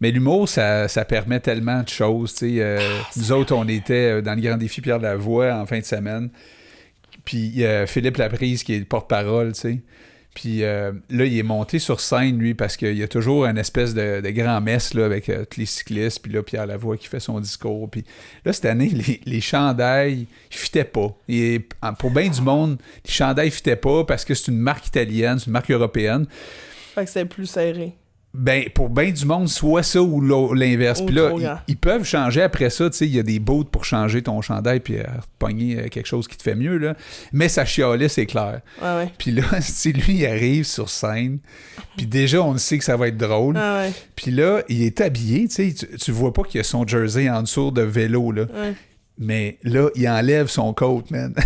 Mais 0.00 0.10
l'humour, 0.10 0.48
ça, 0.48 0.88
ça 0.88 1.04
permet 1.04 1.40
tellement 1.40 1.82
de 1.82 1.88
choses. 1.88 2.34
tu 2.34 2.56
sais. 2.56 2.62
Euh, 2.62 2.78
Ah, 2.80 3.10
nous 3.16 3.32
autres, 3.32 3.54
on 3.54 3.66
était 3.68 4.12
euh, 4.18 4.22
dans 4.22 4.34
le 4.34 4.40
Grand 4.40 4.56
Défi 4.56 4.80
Pierre 4.80 4.98
Lavoie 4.98 5.54
en 5.54 5.66
fin 5.66 5.78
de 5.78 5.84
semaine. 5.84 6.30
Puis 7.24 7.38
il 7.38 7.58
y 7.58 7.66
a 7.66 7.86
Philippe 7.86 8.18
Laprise 8.18 8.62
qui 8.62 8.74
est 8.74 8.78
le 8.78 8.84
porte-parole, 8.84 9.52
tu 9.52 9.60
sais. 9.60 9.78
Puis 10.34 10.64
euh, 10.64 10.92
là, 11.08 11.24
il 11.24 11.38
est 11.38 11.42
monté 11.42 11.78
sur 11.78 11.98
scène, 11.98 12.38
lui, 12.38 12.52
parce 12.52 12.76
qu'il 12.76 12.94
y 12.96 13.02
a 13.02 13.08
toujours 13.08 13.46
une 13.46 13.56
espèce 13.56 13.94
de, 13.94 14.20
de 14.20 14.30
grand 14.30 14.60
messe 14.60 14.92
là, 14.92 15.06
avec 15.06 15.30
euh, 15.30 15.46
tous 15.46 15.58
les 15.58 15.64
cyclistes. 15.64 16.20
Puis 16.22 16.30
là, 16.30 16.42
Pierre 16.42 16.66
Lavoie 16.66 16.98
qui 16.98 17.06
fait 17.08 17.20
son 17.20 17.40
discours. 17.40 17.90
Puis 17.90 18.04
là, 18.44 18.52
cette 18.52 18.66
année, 18.66 18.88
les, 19.08 19.20
les 19.24 19.40
chandails, 19.40 20.26
ils 20.50 20.56
fitaient 20.56 20.84
pas. 20.84 21.16
Et 21.26 21.66
pour 21.98 22.10
bien 22.10 22.28
du 22.28 22.42
monde, 22.42 22.76
les 23.06 23.10
chandails 23.10 23.50
fitaient 23.50 23.76
pas 23.76 24.04
parce 24.04 24.26
que 24.26 24.34
c'est 24.34 24.50
une 24.52 24.58
marque 24.58 24.86
italienne, 24.86 25.38
c'est 25.38 25.46
une 25.46 25.52
marque 25.54 25.70
européenne. 25.70 26.26
Fait 26.94 27.06
que 27.06 27.10
c'est 27.10 27.24
plus 27.24 27.46
serré. 27.46 27.94
Ben, 28.38 28.68
pour 28.74 28.90
bien 28.90 29.10
du 29.10 29.24
monde, 29.24 29.48
soit 29.48 29.82
ça 29.82 30.02
ou 30.02 30.20
l'inverse. 30.52 31.00
Puis 31.00 31.14
là, 31.14 31.60
ils, 31.66 31.76
peuvent 31.76 32.04
changer 32.04 32.42
après 32.42 32.68
ça. 32.70 32.90
Tu 32.90 32.96
sais, 32.98 33.06
il 33.06 33.14
y 33.14 33.18
a 33.18 33.22
des 33.22 33.38
boots 33.38 33.68
pour 33.70 33.84
changer 33.84 34.22
ton 34.22 34.42
chandail 34.42 34.80
puis 34.80 34.98
euh, 34.98 35.04
pogner 35.38 35.78
euh, 35.78 35.88
quelque 35.88 36.06
chose 36.06 36.28
qui 36.28 36.36
te 36.36 36.42
fait 36.42 36.54
mieux, 36.54 36.76
là. 36.76 36.94
Mais 37.32 37.48
ça 37.48 37.64
chialait, 37.64 38.08
c'est 38.08 38.26
clair. 38.26 38.60
Ouais. 38.82 39.10
Puis 39.16 39.30
là, 39.30 39.42
si 39.60 39.92
lui, 39.92 40.16
il 40.16 40.26
arrive 40.26 40.64
sur 40.64 40.90
scène, 40.90 41.38
puis 41.96 42.06
déjà, 42.06 42.42
on 42.42 42.56
sait 42.58 42.78
que 42.78 42.84
ça 42.84 42.96
va 42.96 43.08
être 43.08 43.16
drôle. 43.16 43.56
Ah 43.56 43.78
ouais. 43.82 43.92
Puis 44.14 44.30
là, 44.30 44.62
il 44.68 44.82
est 44.82 45.00
habillé, 45.00 45.48
tu 45.48 45.54
sais, 45.54 45.74
tu, 45.74 45.96
tu 45.96 46.12
vois 46.12 46.32
pas 46.32 46.42
qu'il 46.42 46.60
a 46.60 46.64
son 46.64 46.86
jersey 46.86 47.30
en 47.30 47.42
dessous 47.42 47.70
de 47.70 47.82
vélo, 47.82 48.32
là. 48.32 48.42
Ouais. 48.42 48.74
Mais 49.18 49.58
là, 49.62 49.88
il 49.94 50.06
enlève 50.08 50.48
son 50.48 50.74
coat, 50.74 51.04
man. 51.10 51.34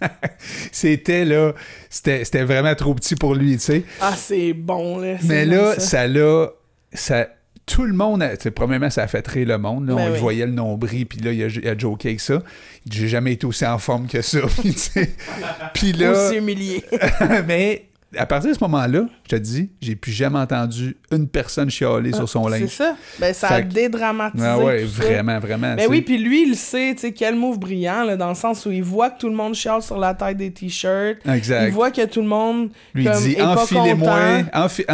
c'était 0.72 1.24
là, 1.24 1.52
c'était 1.88 2.24
c'était 2.24 2.44
vraiment 2.44 2.74
trop 2.74 2.94
petit 2.94 3.14
pour 3.16 3.34
lui, 3.34 3.52
tu 3.54 3.58
sais. 3.60 3.82
Ah, 4.00 4.14
c'est 4.16 4.52
bon, 4.52 4.98
là. 4.98 5.16
Mais 5.24 5.44
là, 5.44 5.78
ça. 5.78 6.06
l'a. 6.06 6.48
Ça, 6.92 7.28
tout 7.66 7.84
le 7.84 7.92
monde, 7.92 8.20
a- 8.22 8.36
premièrement, 8.50 8.90
ça 8.90 9.04
a 9.04 9.06
fait 9.06 9.24
rire 9.28 9.46
le 9.46 9.58
monde. 9.58 9.88
Là, 9.88 9.94
Ben 9.94 10.08
on 10.08 10.12
oui. 10.12 10.18
voyait 10.18 10.46
le 10.46 10.52
nombril, 10.52 11.06
puis 11.06 11.20
là, 11.20 11.30
il 11.32 11.42
a, 11.44 11.46
il 11.46 11.68
a 11.68 11.78
joké 11.78 12.08
avec 12.08 12.20
ça. 12.20 12.42
J'ai 12.90 13.06
jamais 13.06 13.34
été 13.34 13.46
aussi 13.46 13.64
en 13.64 13.78
forme 13.78 14.08
que 14.08 14.22
ça. 14.22 14.40
Puis 15.74 15.92
là, 15.92 16.10
Aussi 16.12 16.36
humilié. 16.38 16.84
mais 17.46 17.86
à 18.16 18.26
partir 18.26 18.50
de 18.50 18.54
ce 18.56 18.64
moment-là, 18.64 19.02
je 19.24 19.36
te 19.36 19.40
dis, 19.40 19.70
j'ai 19.80 19.94
plus 19.94 20.10
jamais 20.10 20.38
entendu 20.38 20.96
une 21.12 21.28
personne 21.28 21.70
chialer 21.70 22.12
sur 22.12 22.28
son 22.28 22.44
Ah, 22.46 22.50
C'est 22.54 22.60
linge. 22.60 22.70
ça. 22.70 22.96
Ben, 23.20 23.32
ça 23.32 23.48
a 23.48 23.60
dédramatisé. 23.62 24.44
Ah 24.44 24.58
ouais, 24.58 24.80
ça. 24.86 25.04
vraiment, 25.04 25.38
vraiment. 25.38 25.74
Ben 25.76 25.84
tu 25.84 25.90
oui, 25.90 26.00
puis 26.02 26.18
lui, 26.18 26.48
il 26.48 26.56
sait, 26.56 26.92
tu 26.94 27.02
sais, 27.02 27.12
quel 27.12 27.36
move 27.36 27.58
brillant, 27.58 28.02
là, 28.04 28.16
dans 28.16 28.30
le 28.30 28.34
sens 28.34 28.66
où 28.66 28.70
il 28.72 28.82
voit 28.82 29.10
que 29.10 29.20
tout 29.20 29.28
le 29.28 29.36
monde 29.36 29.54
chiale 29.54 29.82
sur 29.82 29.96
la 29.98 30.14
taille 30.14 30.34
des 30.34 30.50
t-shirts. 30.52 31.18
Exact. 31.28 31.66
Il 31.68 31.72
voit 31.72 31.90
que 31.92 32.04
tout 32.06 32.20
le 32.20 32.26
monde 32.26 32.70
Lui, 32.94 33.04
comme, 33.04 33.22
dit 33.22 33.36
enfilez-moi 33.40 34.42
enfi- 34.54 34.84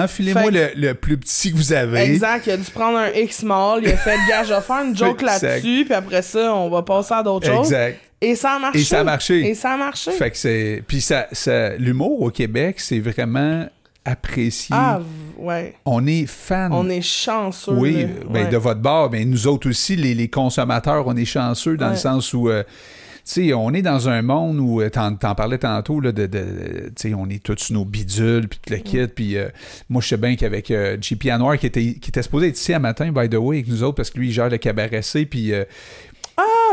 le, 0.50 0.68
le 0.76 0.94
plus 0.94 1.16
petit 1.16 1.52
que 1.52 1.56
vous 1.56 1.72
avez. 1.72 2.00
Exact, 2.02 2.46
il 2.46 2.52
a 2.52 2.56
dû 2.56 2.70
prendre 2.70 2.98
un 2.98 3.08
X-Mall, 3.10 3.80
il 3.84 3.88
a 3.90 3.96
fait 3.96 4.16
le 4.16 4.28
gars, 4.28 4.44
je 4.44 4.52
vais 4.52 4.60
faire 4.60 4.84
une 4.84 4.96
joke 4.96 5.22
là-dessus, 5.22 5.84
puis 5.84 5.94
après 5.94 6.22
ça, 6.22 6.54
on 6.54 6.68
va 6.68 6.82
passer 6.82 7.14
à 7.14 7.22
d'autres 7.22 7.46
choses. 7.46 7.66
Exact. 7.72 7.98
Et 8.20 8.34
ça 8.34 8.54
a 8.54 8.58
marché. 8.58 8.80
Et 8.80 8.84
ça 8.84 9.00
a 9.00 9.04
marché. 9.04 9.48
Et 9.50 9.54
ça 9.54 9.72
a 9.72 9.76
marché. 9.76 10.10
Fait 10.12 10.30
que 10.30 10.36
c'est. 10.38 10.82
Puis 10.86 11.00
ça, 11.00 11.26
ça- 11.32 11.76
l'humour 11.76 12.22
au 12.22 12.30
Québec, 12.30 12.80
c'est 12.80 12.98
vraiment 13.00 13.66
apprécié. 14.04 14.74
Ah, 14.76 15.00
ouais. 15.36 15.74
On 15.84 16.06
est 16.06 16.26
fan. 16.26 16.72
On 16.72 16.88
est 16.88 17.02
chanceux. 17.02 17.72
Oui, 17.72 18.02
là. 18.02 18.08
ben, 18.30 18.44
Ouais. 18.44 18.50
de 18.50 18.56
votre 18.56 18.80
bord, 18.80 19.10
ben, 19.10 19.28
nous 19.28 19.46
autres 19.48 19.68
aussi, 19.68 19.96
les, 19.96 20.14
les 20.14 20.28
consommateurs, 20.28 21.06
on 21.06 21.16
est 21.16 21.24
chanceux 21.24 21.76
dans 21.76 21.90
le 21.90 21.96
sens 21.96 22.32
où, 22.32 22.48
euh, 22.48 22.62
tu 22.62 23.48
sais, 23.48 23.52
on 23.52 23.74
est 23.74 23.82
dans 23.82 24.08
un 24.08 24.22
monde 24.22 24.60
où, 24.60 24.80
euh, 24.80 24.88
t'en, 24.88 25.14
t'en 25.16 25.34
parlais 25.34 25.58
tantôt, 25.58 25.98
là, 26.00 26.12
de, 26.12 26.26
de- 26.26 26.38
de- 26.38 26.92
tu 26.96 27.08
sais, 27.10 27.14
on 27.14 27.28
est 27.28 27.42
tous 27.42 27.70
nos 27.72 27.84
bidules, 27.84 28.46
puis 28.48 28.60
tout 28.64 28.72
le 28.72 28.78
kit, 28.78 29.06
puis 29.12 29.36
euh, 29.36 29.48
moi, 29.90 30.00
je 30.00 30.06
sais 30.06 30.16
bien 30.16 30.36
qu'avec 30.36 30.70
euh, 30.70 30.96
JP 31.00 31.26
Anwar, 31.32 31.58
qui 31.58 31.66
était, 31.66 31.94
qui 31.94 32.10
était 32.10 32.22
supposé 32.22 32.46
être 32.48 32.58
ici 32.58 32.72
à 32.72 32.78
matin, 32.78 33.10
by 33.12 33.28
the 33.28 33.34
way, 33.34 33.56
avec 33.56 33.68
nous 33.68 33.82
autres, 33.82 33.96
parce 33.96 34.10
que 34.10 34.18
lui, 34.20 34.28
il 34.28 34.32
gère 34.32 34.48
le 34.48 34.58
cabaret 34.58 35.02
C, 35.02 35.26
puis 35.26 35.52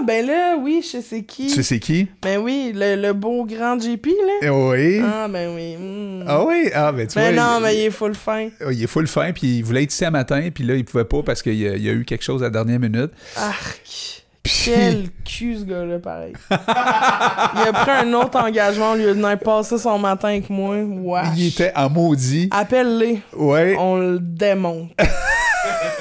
ben 0.06 0.26
là, 0.26 0.56
oui, 0.60 0.82
je 0.84 1.00
sais 1.02 1.24
qui. 1.24 1.48
tu 1.48 1.54
sais 1.56 1.64
c'est 1.64 1.80
qui? 1.80 2.08
Ben 2.22 2.40
oui, 2.40 2.72
le, 2.74 2.96
le 2.96 3.14
beau 3.14 3.46
grand 3.46 3.80
JP, 3.80 4.06
là. 4.08 4.34
Eh 4.42 4.50
Oui. 4.50 5.02
Ah, 5.04 5.28
ben 5.28 5.54
oui. 5.56 5.76
hmm. 5.78 6.24
Ah 6.28 6.44
oui? 6.44 6.70
Ah, 6.74 6.92
ben 6.92 7.06
tu 7.08 7.16
Ben 7.16 7.34
vois, 7.36 7.44
non, 7.44 7.58
il- 7.60 7.64
mais 7.64 7.76
il 7.78 7.82
est 7.86 7.90
full 7.92 8.16
fin. 8.16 8.50
il 8.72 8.84
est 8.84 8.88
full 8.88 9.08
fin, 9.08 9.32
puis 9.32 9.58
il 9.58 9.64
voulait 9.64 9.84
être 9.84 9.94
ici 9.94 10.06
à 10.06 10.12
matin, 10.12 10.50
puis 10.54 10.64
là, 10.64 10.76
il 10.76 10.86
pouvait 10.86 11.06
pas 11.06 11.22
parce 11.24 11.42
qu'il 11.42 11.56
y 11.56 11.68
a, 11.68 11.76
il 11.76 11.84
y 11.84 11.90
a 11.90 11.94
eu 11.94 12.06
quelque 12.06 12.24
chose 12.24 12.42
à 12.42 12.46
la 12.46 12.52
dernière 12.52 12.80
minute. 12.80 13.12
Arc. 13.36 14.22
Quel 14.66 15.06
cul, 15.24 15.58
ce 15.60 15.64
gars-là, 15.64 16.00
pareil. 16.00 16.34
il 16.52 16.56
a 16.58 17.72
pris 17.72 17.92
un 17.92 18.14
autre 18.14 18.38
engagement 18.38 18.92
au 18.92 18.96
lieu 18.96 19.08
de 19.08 19.14
venir 19.14 19.40
passer 19.40 19.78
son 19.78 19.98
matin 19.98 20.28
avec 20.30 20.50
moi. 20.50 20.76
Wesh. 20.84 21.28
Il 21.38 21.48
était 21.48 21.72
en 21.76 21.90
maudit. 21.90 22.50
Appelle-les. 22.52 23.22
Ouais. 23.34 23.76
On 23.80 23.96
le 23.98 24.20
démonte. 24.20 24.90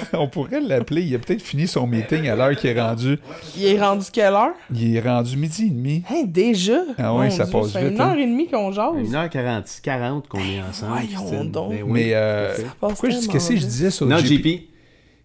On 0.12 0.28
pourrait 0.28 0.60
l'appeler. 0.60 1.02
Il 1.02 1.14
a 1.14 1.18
peut-être 1.18 1.42
fini 1.42 1.66
son 1.66 1.86
meeting 1.86 2.28
à 2.28 2.36
l'heure 2.36 2.54
qu'il 2.56 2.70
est 2.70 2.80
rendu. 2.80 3.18
Il 3.56 3.64
est 3.66 3.80
rendu 3.80 4.04
quelle 4.12 4.32
heure? 4.34 4.52
Il 4.74 4.96
est 4.96 5.00
rendu 5.00 5.36
midi 5.36 5.66
et 5.66 5.70
demi. 5.70 6.02
Hein, 6.10 6.22
déjà? 6.26 6.80
Ah 6.98 7.14
ouais, 7.14 7.26
Mon 7.26 7.30
ça 7.30 7.44
Dieu, 7.44 7.52
passe 7.52 7.72
fait 7.72 7.82
vite, 7.84 7.92
une 7.94 8.00
hein. 8.00 8.10
heure 8.10 8.18
et 8.18 8.26
demie 8.26 8.48
qu'on 8.48 8.72
jase. 8.72 8.94
1h40, 9.10 9.80
40 9.82 10.28
qu'on 10.28 10.38
est 10.38 10.60
ensemble. 10.68 10.92
Voyons 10.92 11.26
Christine. 11.26 11.50
donc. 11.50 11.70
Ben 11.70 11.82
oui. 11.84 11.90
Mais 11.92 12.14
euh, 12.14 12.54
fait. 12.54 12.66
pourquoi 12.80 13.10
je 13.10 13.18
dis 13.18 13.28
qu'est-ce 13.28 13.48
que 13.50 13.56
je 13.56 13.66
disais 13.66 13.90
sur 13.90 14.06
Non, 14.06 14.18
JP? 14.18 14.46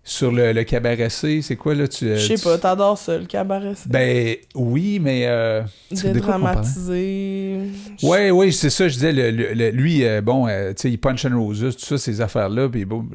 Sur 0.10 0.32
le, 0.32 0.54
le 0.54 0.64
cabaret 0.64 1.10
C, 1.10 1.42
c'est 1.42 1.58
quoi 1.58 1.76
là 1.76 1.86
tu 1.86 2.06
euh, 2.08 2.16
Je 2.16 2.28
sais 2.28 2.36
tu- 2.36 2.44
pas, 2.46 2.58
t'adores 2.58 2.98
ça, 2.98 3.18
le 3.18 3.26
cabaret. 3.26 3.74
c'est 3.76 3.90
Ben 3.92 4.38
oui, 4.56 5.00
mais 5.02 5.24
euh? 5.28 5.62
Dédramatisé. 5.92 7.58
Ouais, 8.04 8.32
ouais, 8.32 8.52
c'est 8.52 8.70
ça, 8.70 8.88
je 8.88 8.94
disais, 8.94 9.12
le- 9.12 9.32
le- 9.32 9.70
lui, 9.72 10.06
euh, 10.06 10.22
bon, 10.22 10.48
euh, 10.48 10.70
tu 10.70 10.84
sais, 10.84 10.90
il 10.92 10.98
punch 10.98 11.26
and 11.26 11.38
roses, 11.38 11.76
tout 11.78 11.86
ça, 11.86 11.98
ces 11.98 12.22
affaires-là, 12.22 12.70
puis 12.70 12.86
bon, 12.86 13.06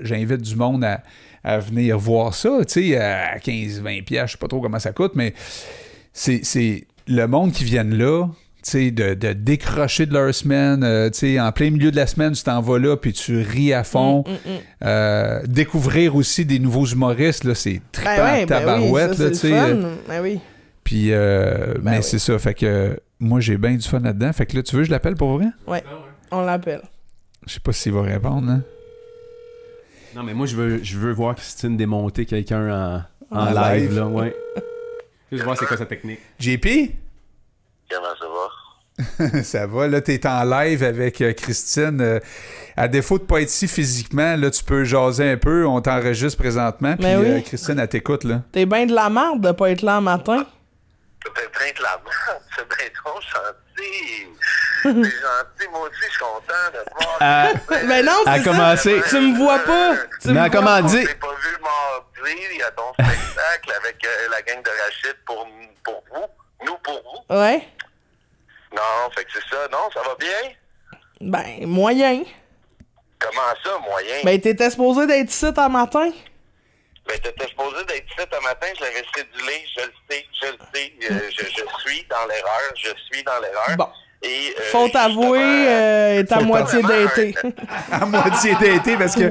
j'invite 0.00 0.40
du 0.42 0.56
monde 0.56 0.84
à, 0.84 1.02
à 1.44 1.58
venir 1.58 1.98
voir 1.98 2.34
ça, 2.34 2.60
tu 2.66 2.72
sais, 2.92 2.96
à 2.96 3.38
15-20 3.38 4.02
piastres, 4.04 4.28
je 4.28 4.32
sais 4.32 4.38
pas 4.38 4.48
trop 4.48 4.60
comment 4.60 4.78
ça 4.78 4.92
coûte, 4.92 5.12
mais 5.14 5.34
c'est 6.12 6.40
c'est 6.44 6.86
le 7.06 7.26
monde 7.26 7.52
qui 7.52 7.64
viennent 7.64 7.94
là, 7.96 8.26
de, 8.76 9.14
de 9.14 9.32
décrocher 9.32 10.06
de 10.06 10.12
leur 10.14 10.34
semaine, 10.34 10.82
euh, 10.84 11.10
tu 11.10 11.18
sais, 11.20 11.40
en 11.40 11.50
plein 11.52 11.70
milieu 11.70 11.90
de 11.90 11.96
la 11.96 12.06
semaine, 12.06 12.32
tu 12.32 12.42
t'en 12.42 12.60
vas 12.60 12.78
là, 12.78 12.96
puis 12.96 13.12
tu 13.12 13.40
ris 13.40 13.72
à 13.72 13.84
fond. 13.84 14.24
Mm, 14.26 14.30
mm, 14.30 14.52
mm. 14.54 14.58
Euh, 14.84 15.40
découvrir 15.46 16.14
aussi 16.16 16.44
des 16.44 16.58
nouveaux 16.58 16.86
humoristes, 16.86 17.44
là, 17.44 17.54
c'est 17.54 17.80
trippant 17.92 18.14
Ben 18.16 18.38
ouais, 18.38 18.46
ben 18.46 18.80
oui, 18.90 19.00
ça, 19.00 19.06
là, 19.08 19.14
tu 19.14 19.24
c'est 19.24 19.34
sais. 19.34 19.48
le 19.50 19.56
euh, 19.56 19.82
fun. 19.82 19.88
Ben 20.08 20.22
oui. 20.22 20.40
Puis, 20.84 21.12
euh, 21.12 21.74
Ben 21.74 21.80
mais 21.92 21.96
oui. 21.98 22.02
c'est 22.02 22.18
ça, 22.18 22.38
fait 22.38 22.54
que 22.54 22.98
moi, 23.20 23.40
j'ai 23.40 23.56
bien 23.56 23.74
du 23.74 23.86
fun 23.88 24.00
là-dedans. 24.00 24.32
Fait 24.32 24.46
que 24.46 24.56
là, 24.56 24.62
tu 24.62 24.76
veux 24.76 24.82
que 24.82 24.86
je 24.86 24.92
l'appelle 24.92 25.16
pour 25.16 25.36
vrai? 25.38 25.46
On 26.30 26.42
l'appelle. 26.42 26.82
Je 27.46 27.54
sais 27.54 27.60
pas 27.60 27.72
s'il 27.72 27.92
va 27.92 28.02
répondre, 28.02 28.50
hein. 28.50 28.62
Non, 30.14 30.22
mais 30.22 30.34
moi, 30.34 30.46
je 30.46 30.56
veux, 30.56 30.82
je 30.82 30.96
veux 30.98 31.12
voir 31.12 31.34
Christine 31.34 31.76
démonter 31.76 32.24
quelqu'un 32.26 33.04
en, 33.30 33.36
en 33.36 33.46
En 33.46 33.50
live, 33.50 33.82
live. 33.90 33.96
là, 33.96 34.06
ouais. 34.06 34.34
Juste 35.32 35.44
voir 35.44 35.56
c'est 35.58 35.66
quoi 35.66 35.76
sa 35.76 35.84
technique. 35.86 36.20
JP? 36.38 36.66
Comment 37.90 38.02
ça 38.18 38.26
va? 38.26 38.37
ça 39.44 39.66
va, 39.66 39.86
là, 39.88 40.00
t'es 40.00 40.26
en 40.26 40.44
live 40.44 40.82
avec 40.82 41.20
euh, 41.20 41.32
Christine. 41.32 42.00
Euh, 42.00 42.20
à 42.76 42.86
défaut 42.88 43.18
de 43.18 43.24
pas 43.24 43.40
être 43.40 43.48
ici 43.50 43.66
physiquement, 43.68 44.36
là, 44.36 44.50
tu 44.50 44.62
peux 44.62 44.84
jaser 44.84 45.30
un 45.32 45.36
peu. 45.36 45.66
On 45.66 45.80
t'enregistre 45.80 46.38
présentement. 46.38 46.94
Puis 46.96 47.04
Ben 47.04 47.20
oui. 47.20 47.30
euh, 47.30 47.40
Christine, 47.40 47.78
elle 47.78 47.88
t'écoute, 47.88 48.24
là. 48.24 48.42
T'es 48.52 48.66
bien 48.66 48.86
de 48.86 48.94
la 48.94 49.10
merde 49.10 49.40
de 49.40 49.52
pas 49.52 49.70
être 49.70 49.82
là 49.82 49.96
le 49.96 50.02
matin? 50.02 50.46
T'es 51.24 51.30
plein 51.52 51.72
de 51.76 51.82
la 51.82 52.00
merde, 52.04 52.42
c'est 52.56 52.68
bien 52.68 52.88
trop 53.04 53.20
gentil. 53.20 54.26
C'est 54.82 54.92
gentil, 54.92 55.68
moi 55.72 55.80
aussi, 55.88 56.00
je 56.06 56.10
suis 56.10 56.20
content 56.20 56.70
de 56.72 56.78
te 56.84 57.04
voir. 57.04 57.18
Euh, 57.20 57.76
Mais 57.88 58.00
non, 58.02 58.12
à 58.26 58.36
c'est 58.38 58.44
ça. 58.44 58.50
commencer. 58.50 59.02
Tu 59.08 59.16
me 59.16 59.36
vois 59.36 59.58
pas. 59.58 59.94
Tu 60.22 60.28
me 60.28 60.34
Mais 60.34 60.38
vois 60.40 60.50
comment 60.50 60.80
dit? 60.82 61.04
s'est 61.04 61.14
pas 61.16 61.26
vu 61.26 61.56
mardi, 61.60 62.36
il 62.52 62.58
y 62.58 62.62
a 62.62 62.70
ton 62.70 62.92
spectacle 62.92 63.72
avec 63.82 63.96
euh, 64.04 64.30
la 64.30 64.42
gang 64.42 64.62
de 64.62 64.70
Rachid 64.70 65.16
pour, 65.26 65.48
pour 65.84 66.04
vous. 66.14 66.64
Nous 66.64 66.76
pour 66.84 67.02
vous. 67.28 67.36
Ouais. 67.36 67.66
Non, 68.74 69.10
fait 69.14 69.24
que 69.24 69.30
c'est 69.34 69.54
ça. 69.54 69.68
Non, 69.72 69.88
ça 69.94 70.00
va 70.02 70.14
bien? 70.16 70.52
Ben, 71.20 71.66
moyen. 71.66 72.22
Comment 73.18 73.54
ça, 73.64 73.78
moyen? 73.78 74.16
Ben, 74.24 74.40
t'étais 74.40 74.70
supposé 74.70 75.06
d'être 75.06 75.30
ici 75.30 75.46
un 75.56 75.68
matin? 75.68 76.10
Mais 77.08 77.18
t'étais 77.18 77.48
supposé 77.48 77.84
d'être 77.86 78.04
ici 78.06 78.26
ce 78.30 78.42
matin, 78.42 78.66
je 78.76 78.82
l'avais 78.84 79.02
cédulé, 79.16 79.64
je 79.76 79.84
le 79.86 79.92
sais, 80.10 80.26
je 80.42 80.46
le 80.46 80.58
sais, 80.74 80.92
euh, 81.10 81.30
je, 81.36 81.44
je 81.46 81.80
suis 81.80 82.06
dans 82.10 82.26
l'erreur, 82.28 82.72
je 82.76 82.90
suis 83.10 83.24
dans 83.24 83.40
l'erreur. 83.40 83.76
Bon. 83.78 83.88
Et, 84.22 84.54
euh, 84.58 84.62
Faute 84.70 84.94
avouée, 84.94 85.38
justement, 85.38 85.68
euh, 85.68 86.18
est 86.18 86.32
à 86.32 86.38
Faut 86.38 86.44
moitié 86.44 86.82
d'été. 86.82 87.34
un- 87.42 87.92
À 88.02 88.04
moitié 88.06 88.54
d'été, 88.56 88.96
parce 88.98 89.14
que 89.14 89.30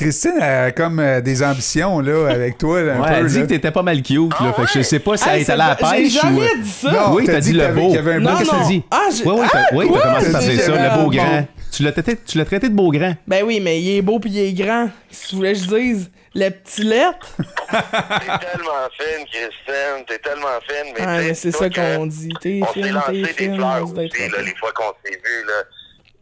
Christine 0.00 0.40
a 0.40 0.70
comme 0.72 0.98
euh, 0.98 1.20
des 1.20 1.42
ambitions, 1.42 2.00
là, 2.00 2.28
avec 2.30 2.58
toi, 2.58 2.82
là, 2.82 2.94
un 2.94 3.00
Ouais, 3.00 3.08
peu. 3.08 3.14
elle 3.14 3.26
dit 3.26 3.34
là. 3.36 3.42
que 3.42 3.46
t'étais 3.48 3.70
pas 3.70 3.82
mal 3.82 4.02
cute, 4.02 4.30
là. 4.30 4.36
Ah 4.40 4.52
fait 4.54 4.62
que 4.62 4.68
je 4.74 4.82
sais 4.82 4.98
pas 4.98 5.16
si 5.16 5.28
Hey, 5.28 5.34
elle 5.36 5.40
est 5.42 5.50
allée 5.50 5.62
à 5.62 5.68
la 5.68 5.76
J'ai 5.96 6.02
pêche 6.02 6.16
ou. 6.16 6.20
jamais 6.26 6.42
euh, 6.46 6.56
dit 6.62 6.70
ça. 6.70 6.90
Non, 6.90 7.12
oui, 7.14 7.24
t'as 7.26 7.32
t'as 7.34 7.40
dit 7.40 7.52
dit 7.52 7.58
le 7.58 7.68
beau. 7.68 7.80
qu'il 7.86 7.94
y 7.94 7.98
avait 7.98 8.14
un 8.14 8.20
Non, 8.20 8.30
beau- 8.32 8.38
Qu'est-ce 8.38 8.50
que 8.50 8.56
t'as 8.56 8.64
dit? 8.66 8.82
Ah, 8.90 9.08
j'ai- 9.14 9.24
Oui, 9.24 9.34
oui, 9.36 9.40
Ah, 9.44 9.48
t'as 9.70 9.76
oui, 9.76 9.88
t'as 9.92 10.02
commencé 10.02 10.32
par 10.32 10.40
J'ai 10.40 10.52
dire 10.54 10.60
ça, 10.62 10.70
le 10.72 10.96
beau 10.96 11.10
bon. 11.10 11.16
grand. 11.16 11.46
Tu 11.72 11.82
l'as 11.84 11.92
traité, 11.92 12.16
tu 12.26 12.38
l'as 12.38 12.44
traité 12.44 12.68
de 12.68 12.74
beau 12.74 12.90
grand. 12.90 13.14
Ben 13.28 13.44
oui, 13.44 13.60
mais 13.60 13.80
il 13.80 13.96
est 13.98 14.02
beau 14.02 14.18
pis 14.18 14.28
il 14.30 14.38
est 14.38 14.52
grand. 14.52 14.88
Si 15.10 15.28
tu 15.28 15.36
voulais 15.36 15.52
que 15.52 15.58
je 15.58 15.64
dise, 15.66 16.10
le 16.34 16.48
petit 16.50 16.82
lettre? 16.82 17.36
T'es 17.38 17.76
tellement 17.76 18.88
fine, 18.98 19.26
Christine, 19.30 20.04
t'es 20.08 20.18
tellement 20.18 20.58
fine. 20.68 20.92
Mais, 20.98 21.04
Ah, 21.06 21.18
mais 21.18 21.34
c'est 21.34 21.52
ça 21.52 21.68
qu'on 21.70 22.06
dit. 22.06 22.28
T'es 22.40 22.60
On 22.62 22.66
s'est 22.72 22.82
fine, 22.82 22.92
lancé 22.92 23.06
t'es 23.12 23.20
des 23.20 23.32
fine. 23.34 23.56
fleurs 23.56 23.82
aussi, 23.84 23.94
là, 23.94 24.42
les 24.44 24.56
fois 24.56 24.72
qu'on 24.74 24.92
s'est 25.04 25.12
vus, 25.12 25.46
là. 25.46 25.62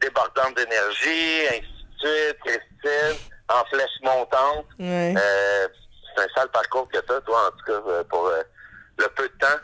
Débordante 0.01 0.57
d'énergie, 0.57 1.49
ainsi 1.51 1.61
de 1.61 1.99
suite, 1.99 2.39
Christine, 2.45 3.17
en 3.49 3.65
flèche 3.71 3.99
montante. 4.03 4.67
Ouais. 4.79 5.15
Euh, 5.17 5.69
c'est 6.17 6.23
un 6.23 6.27
sale 6.35 6.49
parcours 6.49 6.89
que 6.93 6.99
t'as, 6.99 7.21
toi, 7.21 7.49
en 7.49 7.51
tout 7.51 7.65
cas, 7.67 7.91
euh, 7.91 8.05
pour 8.09 8.27
euh, 8.27 8.43
le 8.99 9.07
peu 9.17 9.25
de 9.25 9.39
temps. 9.39 9.61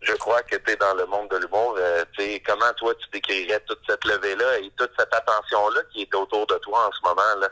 Je 0.00 0.12
crois 0.14 0.42
que 0.42 0.56
tu 0.56 0.72
es 0.72 0.76
dans 0.76 0.94
le 0.94 1.06
monde 1.06 1.28
de 1.30 1.36
l'humour. 1.36 1.76
Euh, 1.78 2.04
tu 2.18 2.24
sais, 2.24 2.42
comment 2.44 2.72
toi 2.76 2.92
tu 2.94 3.06
décrirais 3.12 3.60
toute 3.66 3.78
cette 3.88 4.04
levée-là 4.04 4.58
et 4.58 4.72
toute 4.76 4.90
cette 4.98 5.14
attention-là 5.14 5.80
qui 5.92 6.02
est 6.02 6.14
autour 6.14 6.44
de 6.46 6.54
toi 6.56 6.88
en 6.88 6.92
ce 6.92 7.08
moment 7.08 7.40
là? 7.40 7.48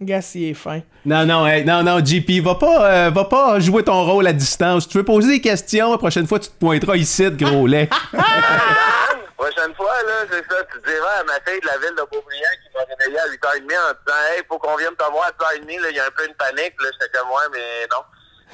Gars, 0.00 0.20
s'il 0.20 0.48
est 0.48 0.54
fin. 0.54 0.80
Non, 1.04 1.24
non, 1.24 1.46
hey, 1.46 1.64
non, 1.64 1.84
non, 1.84 2.04
JP, 2.04 2.42
va 2.42 2.56
pas, 2.56 2.90
euh, 2.90 3.10
va 3.10 3.24
pas 3.24 3.60
jouer 3.60 3.84
ton 3.84 4.04
rôle 4.04 4.26
à 4.26 4.32
distance. 4.32 4.88
Tu 4.88 4.98
veux 4.98 5.04
poser 5.04 5.28
des 5.28 5.40
questions, 5.40 5.92
la 5.92 5.98
prochaine 5.98 6.26
fois, 6.26 6.40
tu 6.40 6.48
te 6.48 6.58
pointeras 6.58 6.96
ici, 6.96 7.22
de 7.30 7.44
gros 7.44 7.68
lait. 7.68 7.88
Prochaine 9.42 9.74
fois, 9.74 9.92
là, 10.06 10.24
c'est 10.30 10.48
ça, 10.48 10.62
tu 10.72 10.78
diras 10.88 11.18
à 11.18 11.24
ma 11.24 11.32
fille 11.44 11.60
de 11.60 11.66
la 11.66 11.76
ville 11.78 11.96
de 11.96 12.02
Beaubriand 12.02 12.54
qui 12.62 12.76
m'a 12.76 12.84
réveillé 12.84 13.18
à 13.18 13.26
8h30 13.26 13.58
en 13.58 13.64
disant 13.66 14.18
Hey, 14.30 14.42
faut 14.48 14.56
qu'on 14.56 14.76
vienne 14.76 14.94
te 14.94 15.10
voir 15.10 15.24
à 15.24 15.32
8h30, 15.32 15.80
là, 15.80 15.90
il 15.90 15.96
y 15.96 15.98
a 15.98 16.06
un 16.06 16.10
peu 16.16 16.28
une 16.28 16.34
panique, 16.34 16.80
là, 16.80 16.88
j'étais 16.92 17.18
comme 17.18 17.26
moi, 17.26 17.42
mais 17.50 17.86
non. 17.90 18.04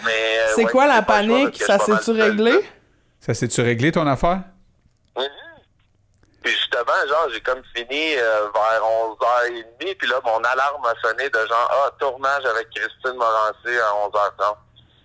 Mais, 0.06 0.39
euh, 0.39 0.52
C'est 0.56 0.65
ouais, 0.65 0.70
quoi 0.70 0.86
la 0.86 1.02
panique? 1.02 1.62
Ça 1.62 1.78
s'est-tu 1.78 2.12
réglé? 2.12 2.66
Ça 3.20 3.35
s'est-tu 3.35 3.60
réglé 3.60 3.93
ton 3.93 4.06
affaire? 4.06 4.40
Puis 6.43 6.52
justement, 6.52 7.06
genre, 7.06 7.28
j'ai 7.35 7.43
comme 7.43 7.62
fini 7.77 8.16
euh, 8.16 8.47
vers 8.55 8.82
11h30, 8.82 9.94
puis 9.98 10.09
là, 10.09 10.20
mon 10.24 10.39
alarme 10.43 10.86
a 10.86 10.94
sonné 11.06 11.28
de 11.28 11.39
genre, 11.39 11.70
ah, 11.70 11.90
tournage 11.98 12.47
avec 12.47 12.70
Christine 12.70 13.19
Morancy 13.19 13.77
à 13.78 14.09
11h30. 14.09 14.56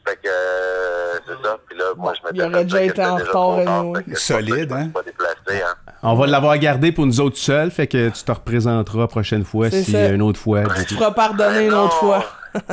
Fait 0.05 0.15
que, 0.15 0.27
euh, 0.27 1.13
c'est 1.25 1.47
ça. 1.47 1.57
Puis 1.67 1.77
là, 1.77 1.85
moi, 1.95 2.13
je 2.13 2.27
m'étais 2.27 2.45
il 2.45 2.53
aurait 2.53 2.63
déjà 2.65 2.83
été 2.83 3.05
en 3.05 3.15
retard, 3.15 3.93
Solide, 4.15 4.71
hein? 4.73 4.91
hein. 4.95 5.73
On 6.01 6.15
va 6.15 6.27
l'avoir 6.27 6.57
gardé 6.57 6.91
pour 6.91 7.05
nous 7.05 7.21
autres 7.21 7.37
seuls, 7.37 7.71
fait 7.71 7.87
que 7.87 8.09
tu 8.09 8.23
te 8.23 8.31
représenteras 8.31 8.99
la 8.99 9.07
prochaine 9.07 9.45
fois 9.45 9.69
si 9.69 9.91
ça. 9.91 10.09
une 10.09 10.21
autre 10.21 10.39
fois. 10.39 10.63
Tu 10.75 10.85
te 10.85 10.93
feras 10.95 11.11
pardonner 11.11 11.67
une 11.67 11.73
Ah, 11.73 11.83
autre 11.83 11.95
fois. 11.95 12.25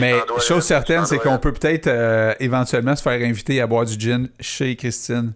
Mais 0.00 0.14
chose 0.40 0.64
certaine, 0.64 1.04
c'est 1.04 1.18
qu'on 1.18 1.38
peut 1.38 1.52
peut-être 1.52 1.86
euh, 1.88 2.32
éventuellement 2.40 2.96
se 2.96 3.02
faire 3.02 3.20
inviter 3.20 3.60
à 3.60 3.66
boire 3.66 3.84
du 3.84 3.98
gin 3.98 4.28
chez 4.40 4.74
Christine. 4.76 5.32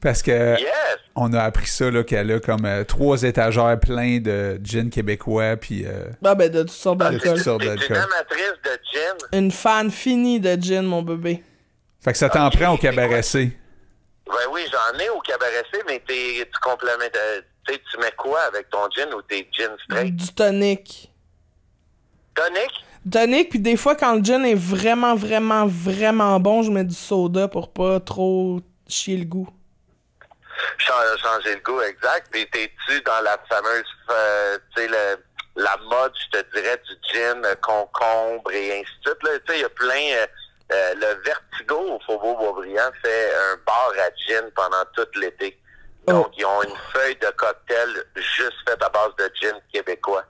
Parce 0.00 0.22
que 0.22 0.58
Yes! 0.58 0.70
on 1.16 1.32
a 1.32 1.42
appris 1.42 1.66
ça, 1.66 1.90
là, 1.90 2.02
qu'elle 2.04 2.30
a 2.32 2.40
comme 2.40 2.64
euh, 2.64 2.84
trois 2.84 3.22
étagères 3.22 3.78
pleins 3.80 4.18
de 4.20 4.60
gin 4.62 4.90
québécois, 4.90 5.56
puis 5.56 5.84
euh, 5.86 6.08
Ah 6.24 6.34
ben, 6.34 6.50
de 6.50 6.60
toutes 6.62 6.70
sortes 6.70 6.98
de 6.98 7.04
d'alcool. 7.04 7.38
une 7.38 7.96
amatrice 7.96 8.54
de 8.64 8.70
gin. 8.92 9.38
Une 9.38 9.50
fan 9.50 9.90
finie 9.90 10.40
de 10.40 10.56
gin, 10.60 10.82
mon 10.82 11.02
bébé. 11.02 11.42
Fait 12.00 12.12
que 12.12 12.18
ça 12.18 12.28
t'en 12.30 12.48
prend 12.50 12.74
au 12.74 12.78
cabaret? 12.78 13.22
C. 13.22 13.56
Ben 14.26 14.34
oui, 14.52 14.62
j'en 14.70 14.98
ai 14.98 15.08
au 15.10 15.20
cabaret 15.20 15.64
C, 15.72 15.80
mais 15.88 16.02
t'es, 16.06 16.44
tu 16.50 16.60
complémentes. 16.62 17.16
euh, 17.16 17.40
tu 17.66 17.98
mets 18.00 18.12
quoi 18.16 18.40
avec 18.48 18.68
ton 18.70 18.88
gin 18.96 19.12
ou 19.14 19.22
tes 19.22 19.48
gin 19.52 19.70
straight? 19.84 20.14
Du 20.16 20.28
tonic. 20.32 21.10
Tonic? 22.34 22.70
Tonic, 23.10 23.48
puis 23.50 23.58
des 23.58 23.76
fois, 23.76 23.94
quand 23.96 24.14
le 24.14 24.22
gin 24.22 24.44
est 24.44 24.54
vraiment, 24.54 25.14
vraiment, 25.14 25.66
vraiment 25.66 26.38
bon, 26.38 26.62
je 26.62 26.70
mets 26.70 26.84
du 26.84 26.94
soda 26.94 27.48
pour 27.48 27.72
pas 27.72 27.98
trop 28.00 28.60
chier 28.90 29.16
le 29.16 29.24
goût. 29.24 29.48
Chan- 30.78 30.94
Changer 31.22 31.54
le 31.54 31.60
goût, 31.60 31.80
exact. 31.82 32.28
Puis 32.30 32.48
t'es-tu 32.50 33.00
dans 33.02 33.20
la 33.22 33.38
fameuse, 33.48 33.84
euh, 34.10 34.58
tu 34.76 34.82
sais, 34.82 34.88
la 35.56 35.76
mode, 35.90 36.12
je 36.32 36.38
te 36.38 36.56
dirais, 36.56 36.80
du 36.88 36.94
gin, 37.12 37.44
euh, 37.44 37.54
concombre 37.62 38.50
et 38.52 38.72
ainsi 38.80 38.90
de 39.04 39.10
suite. 39.10 39.22
là? 39.22 39.30
Tu 39.46 39.52
sais, 39.52 39.58
il 39.58 39.62
y 39.62 39.64
a 39.64 39.68
plein... 39.68 40.16
euh, 40.16 40.26
euh, 40.72 40.94
le 40.94 41.22
Vertigo 41.24 41.76
au 41.80 42.00
Faubourg 42.06 42.38
Boisbriand 42.54 42.92
fait 43.02 43.30
un 43.34 43.56
bar 43.66 43.90
à 43.98 44.08
gin 44.28 44.48
pendant 44.54 44.84
tout 44.94 45.06
l'été. 45.18 45.58
Donc, 46.06 46.26
Oh. 46.28 46.32
ils 46.38 46.44
ont 46.46 46.62
une 46.62 46.76
feuille 46.92 47.16
de 47.16 47.26
cocktail 47.36 47.88
juste 48.14 48.54
faite 48.68 48.80
à 48.82 48.88
base 48.88 49.10
de 49.18 49.30
gin 49.40 49.56
québécois 49.72 50.24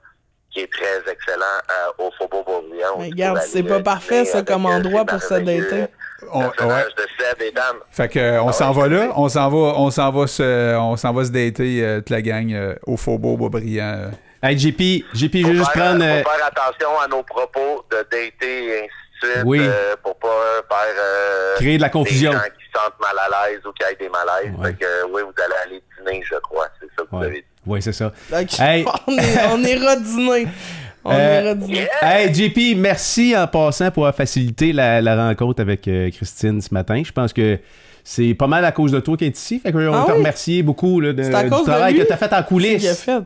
qui 0.49 0.61
est 0.61 0.71
très 0.73 0.99
excellent 1.09 1.45
euh, 1.69 1.91
au 2.05 2.11
Faubourg 2.17 2.43
Boisbriand. 2.43 2.97
Mais 2.97 3.09
regarde, 3.09 3.39
c'est 3.43 3.61
pas 3.63 3.81
parfait, 3.81 4.25
ça, 4.25 4.41
comme 4.41 4.65
endroit 4.65 5.05
pour 5.05 5.21
se 5.21 5.35
dater. 5.35 5.85
On- 6.31 6.41
personnages 6.41 6.85
ouais. 6.85 7.03
de 7.03 7.23
Seb 7.23 7.41
et 7.41 7.51
Dan. 7.51 7.75
Fait 7.91 8.07
que 8.09 8.19
euh, 8.19 8.41
on 8.43 8.49
Ah 8.49 8.53
s'en 8.53 8.73
ouais, 8.73 8.81
va 8.89 8.95
là, 9.05 9.13
on 9.15 9.29
s'en 9.29 9.49
va, 9.49 9.57
on 9.79 9.89
s'en 9.91 10.11
va 10.11 10.27
se, 10.27 10.75
on 10.77 10.95
s'en 10.97 11.13
va 11.13 11.25
se 11.25 11.31
dater 11.31 11.83
euh, 11.83 11.97
toute 11.99 12.09
la 12.09 12.21
gang 12.21 12.51
euh, 12.53 12.75
au 12.85 12.97
Faubourg 12.97 13.37
Boisbriand. 13.37 13.83
euh. 13.83 14.09
Hey, 14.43 14.57
JP, 14.57 15.05
JP, 15.13 15.35
je 15.37 15.47
vais 15.47 15.55
juste 15.55 15.71
prendre. 15.71 15.99
faut 15.99 16.03
euh, 16.03 16.23
faire 16.23 16.45
attention 16.47 16.99
à 17.03 17.07
nos 17.07 17.21
propos 17.23 17.85
de 17.91 17.97
dater 17.97 18.65
et 18.65 18.79
ainsi 18.79 18.87
de 19.23 19.27
suite 19.33 19.43
Oui. 19.45 19.59
euh, 19.61 19.95
pour 20.03 20.15
pas 20.17 20.27
faire 20.69 20.95
euh, 20.99 21.55
Créer 21.57 21.77
de 21.77 21.81
la 21.81 21.89
confusion. 21.89 22.31
des 22.31 22.37
gens 22.37 22.43
qui 22.43 22.65
se 22.65 22.79
sentent 22.79 22.99
mal 22.99 23.15
à 23.19 23.49
l'aise 23.49 23.59
ou 23.65 23.71
qui 23.73 23.83
aient 23.83 23.95
des 23.99 24.09
malaises. 24.09 24.51
Ouais. 24.57 24.69
Fait 24.71 24.77
que 24.79 24.85
euh, 24.85 25.03
oui, 25.11 25.21
vous 25.23 25.43
allez 25.43 25.55
aller 25.65 25.83
dîner, 25.99 26.23
je 26.27 26.35
crois. 26.39 26.67
C'est 26.79 26.87
ça 26.97 27.03
que 27.03 27.15
vous 27.15 27.23
avez 27.23 27.41
dit. 27.41 27.45
ouais 27.67 27.81
c'est 27.81 27.93
ça. 27.93 28.11
Ok, 28.33 28.59
Hey. 28.59 28.83
on, 29.07 29.17
est- 29.17 29.45
on 29.51 29.57
ira 29.63 29.95
dîner. 29.97 30.47
On 31.03 31.11
Euh. 31.13 31.55
Yeah! 31.67 31.87
Hey, 32.01 32.33
JP, 32.33 32.77
merci 32.77 33.35
en 33.35 33.47
passant 33.47 33.89
pour 33.91 34.03
avoir 34.03 34.15
facilité 34.15 34.71
la, 34.73 35.01
la 35.01 35.15
rencontre 35.27 35.61
avec 35.61 35.87
euh, 35.87 36.09
Christine 36.11 36.61
ce 36.61 36.73
matin. 36.73 37.01
Je 37.05 37.11
pense 37.11 37.33
que 37.33 37.59
c'est 38.03 38.33
pas 38.35 38.47
mal 38.47 38.63
à 38.65 38.71
cause 38.71 38.91
de 38.91 38.99
toi 38.99 39.17
qu'elle 39.17 39.29
est 39.29 39.37
ici. 39.37 39.59
Fait 39.59 39.71
qu'on 39.71 39.79
Ah 39.93 39.97
va 39.99 40.03
te 40.05 40.11
oui? 40.11 40.17
remercier 40.19 40.61
beaucoup 40.63 40.99
là, 40.99 41.13
de, 41.13 41.23
à 41.33 41.43
du 41.43 41.49
cause 41.49 41.63
travail 41.63 41.95
que 41.95 42.03
tu 42.03 42.11
as 42.13 42.17
fait 42.17 42.25
en 42.25 42.29
C'est 42.29 42.35
qu'il 42.35 42.39
a 42.39 42.43
coulisses. 42.43 43.01
fait. 43.01 43.19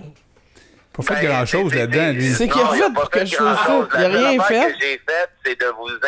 Pas 0.93 1.03
fait 1.03 1.13
Ben, 1.15 1.25
grand 1.27 1.45
chose 1.45 1.71
c'est- 1.71 1.77
là-dedans, 1.79 1.99
c'est- 2.07 2.13
lui. 2.13 2.29
C'est 2.33 2.47
qu'il 2.47 2.61
a 2.61 2.67
fait 2.69 2.93
pour 2.93 3.09
pas 3.09 3.19
que 3.19 3.25
je 3.25 3.35
grand-chose. 3.35 3.57
fasse 3.57 3.67
ça. 3.67 3.99
Il 3.99 4.05
a 4.05 4.07
rien 4.29 4.41
fait. 4.43 4.53
que 4.67 4.73
j'ai 4.81 4.91
faite, 4.93 5.29
c'est 5.45 5.59
de 5.59 5.65
vous 5.77 6.07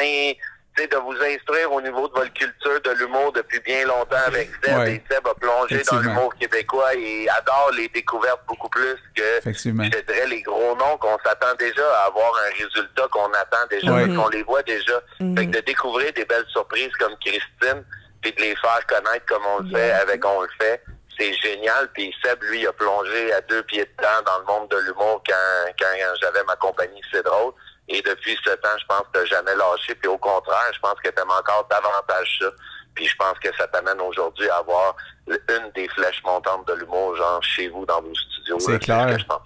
de 0.86 0.95
vous 0.98 1.16
instruire 1.24 1.72
au 1.74 1.82
niveau 1.82 2.08
de 2.08 2.14
votre 2.14 2.34
culture 2.34 2.80
de 2.82 2.91
l'humour 2.91 3.32
depuis 3.32 3.60
bien 3.62 3.84
longtemps 3.86 4.22
avec 4.28 4.49
Seb. 4.64 4.78
Ouais. 4.78 4.94
Et 4.94 5.04
Seb 5.10 5.26
a 5.28 5.34
plongé 5.34 5.82
dans 5.90 5.99
l'humour 5.99 6.36
québécois 6.36 6.94
et 6.94 7.28
adore 7.30 7.72
les 7.76 7.88
découvertes 7.90 8.41
beaucoup 8.48 8.70
plus 8.70 8.95
que 9.16 9.38
Effectivement. 9.40 9.84
je 9.86 9.90
dirais 9.90 10.28
les 10.28 10.41
gros 10.44 10.76
noms 10.76 10.98
qu'on 10.98 11.18
s'attend 11.26 11.56
déjà 11.58 11.82
à 12.04 12.06
avoir 12.08 12.32
un 12.45 12.64
résultat 12.64 13.08
qu'on 13.12 13.34
attend 13.34 13.66
déjà, 13.72 13.91
Ouais. 13.91 14.06
qu'on 14.16 14.30
les 14.30 14.44
voit 14.44 14.62
déjà. 14.64 15.02
Mhm. 15.20 15.36
Fait 15.38 15.45
que 15.48 15.52
de 15.52 15.60
découvrir 15.62 16.14
des 16.14 16.26
belles 16.26 16.45
surprises 16.49 16.94
comme 16.99 17.16
Christine, 17.26 17.84
puis 18.22 18.32
de 18.34 18.41
les 18.41 18.56
faire 18.58 18.86
connaître 18.86 19.26
comme 19.26 19.44
on 19.48 19.60
le 19.64 19.70
fait 19.76 19.88
Yeah. 19.88 20.02
avec 20.02 20.24
On 20.26 20.41
le 20.41 20.49
fait, 20.62 20.84
c'est 21.18 21.34
génial. 21.34 21.90
Puis 21.94 22.14
Seb, 22.24 22.44
lui, 22.44 22.68
a 22.68 22.74
plongé 22.74 23.34
à 23.34 23.41
deux 23.41 23.64
pieds 23.64 23.86
dedans 23.98 24.22
dans 24.26 24.40
le 24.40 24.45
monde 24.45 24.70
de 24.70 24.78
l'humour 24.78 25.24
quand, 25.28 25.72
quand 25.80 26.14
j'avais 26.22 26.44
ma 26.44 26.56
compagnie 26.58 27.02
C'est 27.12 27.24
drôle. 27.24 27.54
Et 27.89 28.01
depuis 28.01 28.38
ce 28.43 28.49
temps, 28.51 28.77
je 28.80 28.85
pense 28.85 29.01
que 29.01 29.07
t'as 29.14 29.26
jamais 29.26 29.55
lâché. 29.55 29.95
Puis 29.95 30.07
au 30.07 30.18
contraire, 30.18 30.72
je 30.73 30.80
pense 30.80 30.95
que 31.03 31.09
t'aimes 31.09 31.30
encore 31.30 31.68
davantage 31.69 32.38
ça. 32.41 32.47
Puis 32.93 33.07
je 33.07 33.15
pense 33.15 33.38
que 33.39 33.49
ça 33.57 33.68
t'amène 33.68 34.01
aujourd'hui 34.01 34.49
à 34.49 34.57
avoir 34.57 34.95
une 35.27 35.72
des 35.76 35.88
flèches 35.89 36.22
montantes 36.23 36.68
de 36.68 36.73
l'humour, 36.73 37.15
genre 37.15 37.41
chez 37.43 37.68
vous, 37.69 37.85
dans 37.85 38.01
vos 38.01 38.14
studios. 38.14 38.59
C'est 38.59 38.80
clair. 38.80 39.07
ce 39.09 39.14
que 39.15 39.19
je 39.22 39.26
pense. 39.26 39.41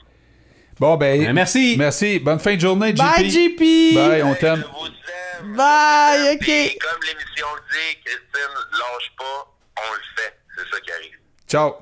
Bon, 0.80 0.96
ben, 0.96 1.22
Ben, 1.24 1.34
merci. 1.34 1.76
Merci. 1.78 2.20
Bonne 2.20 2.40
fin 2.40 2.56
de 2.56 2.62
journée, 2.62 2.90
JP. 2.96 2.98
Bye, 2.98 3.30
JP! 3.30 3.60
Bye, 3.96 4.24
on 4.24 4.34
t'aime. 4.36 4.64
Je 4.66 4.80
vous 4.80 4.88
aime. 4.88 5.56
Bye, 5.56 6.38
Puis, 6.40 6.72
ok. 6.76 6.78
comme 6.82 7.02
l'émission 7.04 7.48
le 7.56 7.62
dit, 7.72 8.00
Christine, 8.04 8.56
lâche 8.72 9.12
pas, 9.18 9.48
on 9.78 9.94
le 9.94 10.00
fait. 10.16 10.34
C'est 10.58 10.74
ça 10.76 10.82
qui 10.82 10.92
arrive. 10.92 11.18
Ciao. 11.48 11.76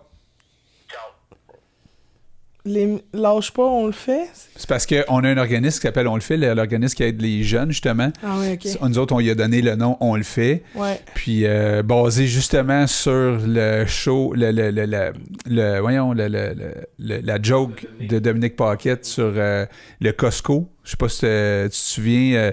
Les... 2.65 2.97
Lâche 3.13 3.51
pas, 3.51 3.63
on 3.63 3.85
le 3.85 3.93
fait? 3.93 4.27
C'est 4.55 4.67
parce 4.67 4.85
qu'on 4.85 5.23
a 5.23 5.27
un 5.29 5.37
organisme 5.37 5.77
qui 5.79 5.87
s'appelle 5.87 6.07
On 6.09 6.15
le 6.15 6.21
fait, 6.21 6.35
l'organisme 6.35 6.93
qui 6.95 7.03
aide 7.03 7.21
les 7.21 7.41
jeunes, 7.43 7.71
justement. 7.71 8.11
Ah 8.21 8.35
oui, 8.39 8.53
ok. 8.53 8.81
Nous 8.89 8.97
autres, 8.99 9.15
on 9.15 9.19
lui 9.19 9.29
a 9.29 9.35
donné 9.35 9.61
le 9.61 9.75
nom 9.75 9.95
On 10.01 10.15
le 10.15 10.23
fait. 10.23 10.63
Ouais. 10.75 10.99
Puis 11.15 11.45
euh, 11.45 11.83
basé 11.83 12.27
justement 12.27 12.85
sur 12.85 13.39
le 13.45 13.85
show, 13.85 14.33
le, 14.35 14.51
le, 14.51 14.71
le, 14.71 14.85
le- 14.85 15.13
le- 15.47 15.79
voyons, 15.79 16.11
le, 16.13 16.27
le- 16.27 16.53
le- 16.53 16.73
le- 16.99 17.21
la 17.23 17.41
joke 17.41 17.87
de 18.01 18.19
Dominique 18.19 18.57
Paquette 18.57 19.05
sur 19.05 19.31
euh, 19.37 19.65
le 20.01 20.11
Costco. 20.11 20.69
Je 20.83 20.91
sais 20.91 20.97
pas 20.97 21.07
si 21.09 21.21
te- 21.21 21.63
tu 21.65 21.69
te 21.69 21.75
souviens, 21.75 22.35
euh, 22.35 22.51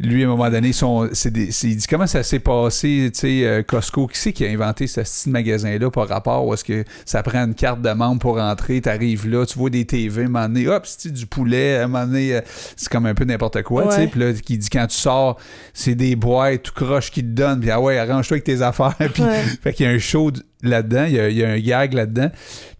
lui, 0.00 0.22
à 0.22 0.26
un 0.26 0.30
moment 0.30 0.50
donné, 0.50 0.72
son, 0.72 1.08
c'est 1.12 1.30
des- 1.32 1.50
il 1.64 1.76
dit 1.76 1.86
comment 1.88 2.06
ça 2.08 2.22
s'est 2.24 2.40
passé, 2.40 3.10
tu 3.14 3.20
sais, 3.20 3.44
euh, 3.46 3.62
Costco, 3.62 4.08
qui 4.08 4.18
c'est 4.18 4.32
qui 4.32 4.44
a 4.44 4.50
inventé 4.50 4.86
ce 4.88 5.04
style 5.04 5.30
magasin-là 5.32 5.88
par 5.90 6.08
rapport 6.08 6.44
où 6.46 6.52
est-ce 6.52 6.64
que 6.64 6.84
ça 7.04 7.22
prend 7.22 7.44
une 7.44 7.54
carte 7.54 7.80
de 7.80 7.90
membre 7.90 8.18
pour 8.20 8.36
rentrer, 8.38 8.80
t'arrives 8.80 9.28
là, 9.28 9.46
tu 9.46 9.56
vois 9.58 9.70
des 9.70 9.84
TV, 9.84 10.22
à 10.22 10.24
un 10.24 10.28
moment 10.28 10.48
donné, 10.48 10.66
hop, 10.66 10.84
c'est 10.84 11.12
du 11.12 11.26
poulet, 11.26 11.76
à 11.76 11.84
un 11.84 11.86
moment 11.86 12.06
donné, 12.06 12.34
euh, 12.34 12.40
c'est 12.76 12.88
comme 12.88 13.06
un 13.06 13.14
peu 13.14 13.24
n'importe 13.24 13.62
quoi, 13.62 13.84
tu 13.88 13.94
sais, 13.94 14.06
puis 14.08 14.18
là, 14.20 14.32
qui 14.32 14.58
dit 14.58 14.68
quand 14.68 14.86
tu 14.88 14.96
sors, 14.96 15.38
c'est 15.72 15.94
des 15.94 16.16
boîtes 16.16 16.62
tout 16.64 16.72
croche 16.74 17.10
qui 17.12 17.20
te 17.22 17.28
donnent, 17.28 17.60
puis 17.60 17.70
ah 17.70 17.80
ouais, 17.80 17.96
arrange-toi 17.96 18.34
avec 18.36 18.44
tes 18.44 18.62
affaires, 18.62 18.96
puis 19.14 19.22
Ouais. 19.22 19.42
fait 19.62 19.72
qu'il 19.72 19.86
y 19.86 19.88
a 19.88 19.92
un 19.92 19.98
show 19.98 20.32
là-dedans, 20.68 21.04
il 21.06 21.14
y 21.14 21.20
a, 21.20 21.28
il 21.28 21.36
y 21.36 21.44
a 21.44 21.50
un 21.50 21.58
gag 21.58 21.92
là-dedans, 21.92 22.30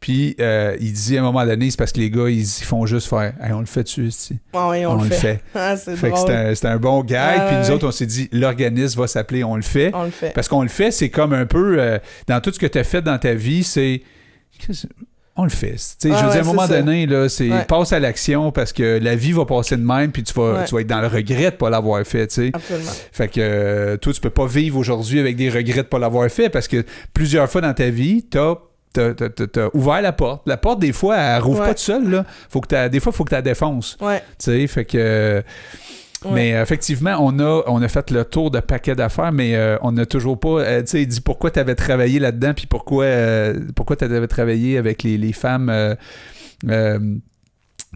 puis 0.01 0.37
euh, 0.41 0.77
il 0.81 0.93
dit 0.93 1.17
à 1.17 1.21
un 1.21 1.25
moment 1.25 1.45
donné, 1.45 1.71
c'est 1.71 1.77
parce 1.79 1.93
que 1.93 2.01
les 2.01 2.11
gars, 2.11 2.29
ils, 2.29 2.47
font 2.47 2.87
juste 2.87 3.09
faire, 3.09 3.35
Hey, 3.43 3.53
on 3.53 3.61
le 3.61 3.67
fait 3.67 3.85
tu 3.85 4.07
ici. 4.07 4.39
Ah 4.53 4.69
oui, 4.71 4.85
on, 4.87 4.93
On 4.93 5.03
le 5.03 5.09
fait. 5.11 5.15
fait. 5.15 5.41
Ah, 5.55 5.77
c'est 5.77 6.67
un, 6.67 6.77
bon 6.79 7.03
gag, 7.03 7.39
Ouais, 7.39 7.47
puis 7.49 7.57
nous 7.59 7.71
autres, 7.75 7.87
on 7.89 7.93
s'est 7.93 8.07
dit, 8.07 8.29
l'organisme 8.33 9.01
va 9.01 9.07
s'appeler 9.07 9.45
On 9.45 9.57
le 9.57 9.63
fait. 9.63 9.91
On 9.95 10.05
le 10.05 10.11
fait. 10.11 10.31
Parce 10.35 10.49
qu'on 10.49 10.63
le 10.63 10.69
fait, 10.69 10.91
c'est 10.91 11.11
comme 11.11 11.33
un 11.33 11.47
peu 11.47 11.77
euh, 11.79 11.99
dans 12.27 12.41
tout 12.41 12.53
ce 12.53 12.59
que 12.59 12.67
tu 12.67 12.79
as 12.79 12.85
fait 12.85 13.03
dans 13.03 13.19
ta 13.19 13.35
vie, 13.35 13.65
c'est 13.65 14.03
qu'est-ce- 14.59 14.87
on 15.37 15.45
le 15.45 15.51
fait. 15.51 15.73
Tu 15.73 15.79
sais, 15.79 16.11
Ah 16.13 16.17
je 16.17 16.23
veux 16.23 16.27
ouais, 16.29 16.33
dire, 16.33 16.41
à 16.41 16.45
un 16.45 16.45
moment 16.45 16.67
ça. 16.67 16.79
donné, 16.81 17.07
là, 17.07 17.29
c'est 17.29 17.51
Ouais. 17.51 17.65
passe 17.65 17.93
à 17.93 17.99
l'action 17.99 18.53
parce 18.53 18.73
que 18.73 18.99
la 19.03 19.17
vie 19.17 19.33
va 19.33 19.45
passer 19.45 19.77
de 19.77 19.83
même, 19.83 20.13
puis 20.13 20.23
tu 20.23 20.33
vas, 20.35 20.61
Ouais. 20.61 20.65
tu 20.65 20.75
vas 20.75 20.81
être 20.83 20.87
dans 20.87 21.01
le 21.01 21.09
regret 21.09 21.51
de 21.51 21.57
pas 21.57 21.71
l'avoir 21.71 22.05
fait. 22.07 22.27
tu 22.29 22.35
sais. 22.35 22.51
Absolument. 22.55 22.91
Fait 23.13 23.29
que 23.29 23.41
euh, 23.41 23.97
toi, 23.97 24.13
tu 24.13 24.21
peux 24.21 24.31
pas 24.31 24.47
vivre 24.47 24.79
aujourd'hui 24.79 25.19
avec 25.19 25.37
des 25.37 25.51
regrets 25.51 25.83
de 25.83 25.89
pas 25.89 25.99
l'avoir 25.99 26.29
fait 26.31 26.49
parce 26.51 26.69
que 26.69 26.85
plusieurs 27.13 27.51
fois 27.51 27.61
dans 27.61 27.75
ta 27.75 27.91
vie, 27.91 28.23
t'as 28.23 28.55
T'as, 28.95 29.11
ouvert 29.73 30.01
la 30.03 30.13
porte. 30.13 30.43
La 30.47 30.57
porte, 30.57 30.79
des 30.79 30.93
fois, 30.93 31.17
elle 31.17 31.43
rouvre 31.43 31.59
Ouais. 31.63 31.67
pas 31.67 31.75
toute 31.75 31.79
seule. 31.83 32.09
Là. 32.09 32.25
Faut 32.49 32.61
que 32.61 32.87
des 32.87 33.01
fois, 33.01 33.11
il 33.13 33.17
faut 33.17 33.25
que 33.25 33.31
tu 33.31 33.35
la 33.35 33.43
défonces. 33.43 33.97
Ouais. 34.01 34.23
Tu 34.39 34.45
sais, 34.45 34.67
fait 34.69 34.85
que. 34.85 35.43
Ouais. 36.25 36.33
Mais 36.33 36.55
euh, 36.55 36.63
effectivement, 36.63 37.17
on 37.21 37.39
a, 37.39 37.63
on 37.67 37.83
a 37.83 37.89
fait 37.89 38.11
le 38.11 38.25
tour 38.25 38.51
de 38.51 38.61
paquets 38.61 38.95
d'affaires, 38.95 39.33
mais 39.33 39.55
euh, 39.55 39.77
on 39.83 39.93
n'a 39.93 40.07
toujours 40.07 40.39
pas. 40.41 40.61
euh, 40.61 40.81
tu 40.83 40.89
sais, 40.89 41.07
dit 41.07 41.21
pourquoi 41.21 41.51
tu 41.51 41.59
avais 41.59 41.75
travaillé 41.75 42.19
là-dedans, 42.19 42.53
puis 42.55 42.67
pourquoi, 42.67 43.05
euh, 43.05 43.61
pourquoi 43.77 43.97
tu 43.97 44.05
avais 44.05 44.27
travaillé 44.27 44.79
avec 44.79 45.03
les, 45.03 45.19
les 45.19 45.33
femmes 45.33 45.69
euh, 45.69 45.95
euh, 46.69 46.99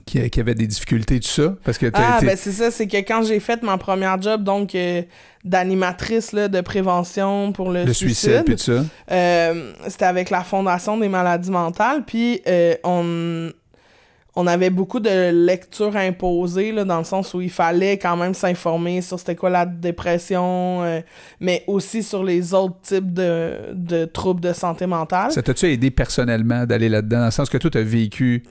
qui, 0.06 0.30
qui 0.30 0.40
avaient 0.40 0.54
des 0.54 0.66
difficultés, 0.66 1.20
tout 1.20 1.28
ça? 1.28 1.54
Parce 1.64 1.76
que 1.78 1.86
Ah, 1.94 2.18
ben 2.22 2.36
c'est 2.36 2.52
ça, 2.52 2.70
c'est 2.70 2.86
que 2.86 2.96
quand 2.98 3.22
j'ai 3.24 3.40
fait 3.40 3.62
ma 3.62 3.76
première 3.78 4.20
job, 4.22 4.42
donc 4.44 4.74
euh, 4.74 5.02
d'animatrice 5.44 6.32
là, 6.32 6.48
de 6.48 6.60
prévention 6.60 7.52
pour 7.52 7.70
le, 7.70 7.84
le 7.84 7.92
suicide, 7.92 8.42
puis 8.44 8.56
tout 8.56 8.62
ça. 8.62 8.84
euh, 9.10 9.72
c'était 9.88 10.04
avec 10.06 10.30
la 10.30 10.42
Fondation 10.44 10.98
des 10.98 11.08
maladies 11.08 11.50
mentales, 11.50 12.04
puis 12.06 12.40
euh, 12.46 12.74
on, 12.84 13.50
on 14.40 14.46
avait 14.46 14.70
beaucoup 14.70 15.00
de 15.00 15.30
lectures 15.46 15.96
imposées, 15.96 16.70
là, 16.70 16.84
dans 16.84 16.98
le 16.98 17.04
sens 17.04 17.34
où 17.34 17.40
il 17.40 17.50
fallait 17.50 17.98
quand 17.98 18.16
même 18.16 18.34
s'informer 18.34 19.02
sur 19.02 19.18
c'était 19.18 19.34
quoi 19.34 19.50
la 19.50 19.66
dépression, 19.66 20.82
euh, 20.84 21.00
mais 21.40 21.64
aussi 21.66 22.02
sur 22.04 22.22
les 22.22 22.54
autres 22.54 22.80
types 22.82 23.12
de, 23.12 23.50
de 23.74 24.04
troubles 24.04 24.40
de 24.40 24.52
santé 24.52 24.86
mentale. 24.86 25.32
Ça 25.32 25.42
t'a-tu 25.42 25.66
aidé 25.66 25.90
personnellement 25.90 26.66
d'aller 26.66 26.88
là-dedans, 26.88 27.18
dans 27.18 27.24
le 27.26 27.30
sens 27.32 27.48
que 27.50 27.58
toi, 27.58 27.68
tu 27.70 27.78
as 27.78 27.82
vécu 27.82 28.44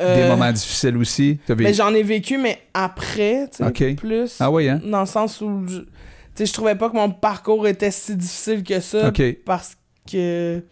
des 0.00 0.04
Euh, 0.04 0.28
moments 0.28 0.50
difficiles 0.52 0.96
aussi? 0.96 1.38
Mais 1.48 1.54
vécu... 1.54 1.74
j'en 1.74 1.94
ai 1.94 2.02
vécu, 2.02 2.36
mais 2.36 2.58
après, 2.74 3.48
tu 3.50 3.58
sais, 3.58 3.64
Ok. 3.64 3.96
plus. 3.96 4.36
Ah 4.40 4.50
oui, 4.50 4.68
hein? 4.68 4.80
Dans 4.84 5.00
le 5.00 5.06
sens 5.06 5.40
où 5.40 5.62
je, 5.68 5.78
tu 5.78 5.86
sais, 6.34 6.46
je 6.46 6.52
trouvais 6.52 6.74
pas 6.74 6.90
que 6.90 6.96
mon 6.96 7.10
parcours 7.10 7.66
était 7.68 7.90
si 7.92 8.16
difficile 8.16 8.62
que 8.64 8.80
ça. 8.80 9.12
Parce 9.46 9.76
que 10.10 10.62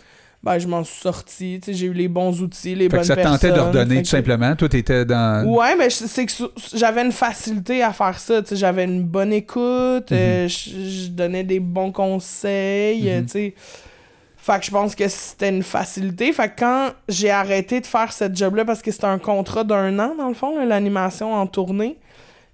ben, 0.46 0.58
je 0.60 0.68
m'en 0.68 0.84
suis 0.84 1.00
sorti. 1.00 1.60
J'ai 1.66 1.86
eu 1.86 1.92
les 1.92 2.06
bons 2.06 2.40
outils, 2.40 2.76
les 2.76 2.84
Fait 2.84 2.88
bonnes 2.90 3.00
que 3.00 3.06
ça 3.06 3.16
tentait 3.16 3.48
personnes, 3.48 3.66
redonner 3.68 3.94
fait 3.96 4.00
tout 4.02 4.02
que- 4.04 4.08
simplement. 4.08 4.54
Toi, 4.54 4.68
t'étais 4.68 5.04
dans. 5.04 5.44
Ouais, 5.44 5.74
mais 5.76 5.90
c'est 5.90 6.24
que 6.24 6.32
j'avais 6.74 7.02
une 7.04 7.10
facilité 7.12 7.82
à 7.82 7.92
faire 7.92 8.16
ça. 8.20 8.40
J'avais 8.52 8.84
une 8.84 9.02
bonne 9.02 9.32
écoute, 9.32 10.10
Mhm. 10.12 10.16
euh, 10.18 10.48
je, 10.48 11.08
donnais 11.08 11.42
des 11.42 11.58
bons 11.58 11.90
conseils. 11.90 13.10
tu 13.24 13.28
sais. 13.28 13.54
Fait 14.36 14.60
que 14.60 14.66
je 14.66 14.70
pense 14.70 14.94
que 14.94 15.08
c'était 15.08 15.48
une 15.48 15.64
facilité. 15.64 16.32
Fait 16.32 16.48
que 16.48 16.60
quand 16.60 16.90
j'ai 17.08 17.30
arrêté 17.30 17.80
de 17.80 17.86
faire 17.86 18.12
cette 18.12 18.36
job-là, 18.36 18.64
parce 18.64 18.80
que 18.80 18.92
c'était 18.92 19.06
un 19.06 19.18
contrat 19.18 19.64
d'un 19.64 19.98
an, 19.98 20.14
dans 20.16 20.28
le 20.28 20.34
fond, 20.34 20.64
l'animation 20.64 21.34
en 21.34 21.48
tournée, 21.48 21.98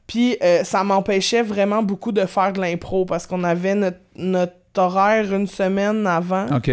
puis 0.07 0.39
euh, 0.43 0.65
ça 0.65 0.83
m'empêchait 0.85 1.43
vraiment 1.43 1.83
beaucoup 1.83 2.11
de 2.13 2.25
faire 2.25 2.55
de 2.55 2.61
l'impro, 2.63 3.05
parce 3.05 3.27
qu'on 3.27 3.45
avait 3.45 3.75
notre, 3.75 3.99
notre 4.17 4.55
horaire 4.77 5.35
une 5.35 5.47
semaine 5.47 6.07
avant. 6.07 6.47
OK. 6.57 6.71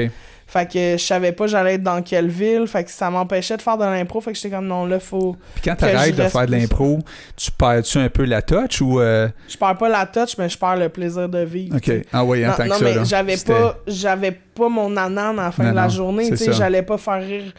Fait 0.52 0.66
que 0.68 0.98
je 0.98 1.04
savais 1.04 1.32
pas 1.32 1.46
j'allais 1.46 1.76
être 1.76 1.84
dans 1.84 2.02
quelle 2.02 2.28
ville. 2.28 2.66
Fait 2.66 2.84
que 2.84 2.90
ça 2.90 3.12
m'empêchait 3.12 3.56
de 3.56 3.62
faire 3.62 3.78
de 3.78 3.84
l'impro. 3.84 4.20
Fait 4.20 4.32
que 4.32 4.36
j'étais 4.38 4.50
comme 4.50 4.66
non, 4.66 4.88
là, 4.88 5.00
faut. 5.00 5.36
Puis 5.54 5.62
quand 5.64 5.76
t'arrêtes 5.76 6.16
de 6.16 6.24
faire 6.28 6.48
de 6.48 6.52
l'impro, 6.52 6.98
tu 7.38 7.52
perds-tu 7.52 8.00
un 8.00 8.10
peu 8.10 8.24
la 8.26 8.42
touch 8.42 8.82
ou. 8.82 9.00
euh, 9.00 9.28
Je 9.48 9.56
perds 9.58 9.78
pas 9.78 9.90
la 9.90 10.08
touch, 10.08 10.38
mais 10.40 10.50
je 10.50 10.58
perds 10.58 10.78
le 10.78 10.90
plaisir 10.90 11.30
de 11.30 11.44
vivre. 11.44 11.76
OK. 11.78 11.92
Ah 12.12 12.24
oui, 12.26 12.44
en 12.46 12.50
Non, 12.50 12.56
tant 12.58 12.64
que 12.64 12.70
non, 12.70 12.76
ça. 12.78 12.84
mais 12.84 12.96
là. 12.96 13.04
j'avais 13.04 13.38
pas, 13.38 13.78
j'avais 13.86 14.32
pas 14.32 14.70
mon 14.70 14.98
anan 14.98 15.38
à 15.38 15.44
la 15.44 15.52
fin 15.52 15.64
Non, 15.66 15.70
de 15.70 15.76
la 15.76 15.84
non, 15.84 15.90
journée. 15.90 16.30
Tu 16.32 16.38
sais, 16.38 16.52
j'allais 16.54 16.82
pas 16.82 16.98
faire 16.98 17.22
rire. 17.22 17.54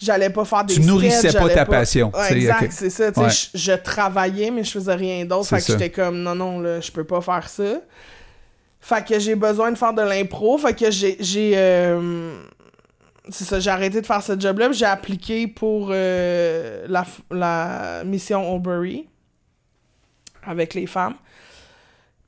J'allais 0.00 0.30
pas 0.30 0.44
faire 0.44 0.64
des 0.64 0.74
Tu 0.74 0.80
nourrissais 0.80 1.28
sketchs, 1.28 1.40
pas 1.40 1.48
ta 1.50 1.64
passion, 1.64 2.10
Ouais, 2.12 2.36
exact, 2.36 2.72
c'est 2.72 2.90
ça. 2.90 3.12
tu 3.12 3.20
sais, 3.20 3.24
Ouais. 3.24 3.30
Je, 3.54 3.58
je 3.58 3.72
travaillais, 3.74 4.50
mais 4.50 4.64
je 4.64 4.72
faisais 4.72 4.94
rien 4.96 5.24
d'autre. 5.24 5.46
Fait 5.46 5.58
que 5.60 5.66
j'étais 5.68 5.90
comme, 5.90 6.20
non, 6.20 6.34
non, 6.34 6.58
là, 6.58 6.80
je 6.80 6.90
peux 6.90 7.04
pas 7.04 7.20
faire 7.20 7.48
ça. 7.48 7.62
Fait 8.84 9.06
que 9.06 9.18
j'ai 9.18 9.36
besoin 9.36 9.70
de 9.70 9.78
faire 9.78 9.94
de 9.94 10.02
l'impro. 10.02 10.58
Fait 10.58 10.74
que 10.74 10.90
j'ai. 10.90 11.16
j'ai 11.20 11.52
euh, 11.56 12.34
c'est 13.28 13.44
ça, 13.44 13.60
j'ai 13.60 13.70
arrêté 13.70 14.00
de 14.00 14.06
faire 14.06 14.22
ce 14.22 14.38
job-là. 14.38 14.72
J'ai 14.72 14.84
appliqué 14.84 15.46
pour 15.46 15.90
euh, 15.92 16.84
la, 16.88 17.06
la 17.30 18.02
mission 18.04 18.52
Albury 18.54 19.06
avec 20.44 20.74
les 20.74 20.86
femmes. 20.88 21.14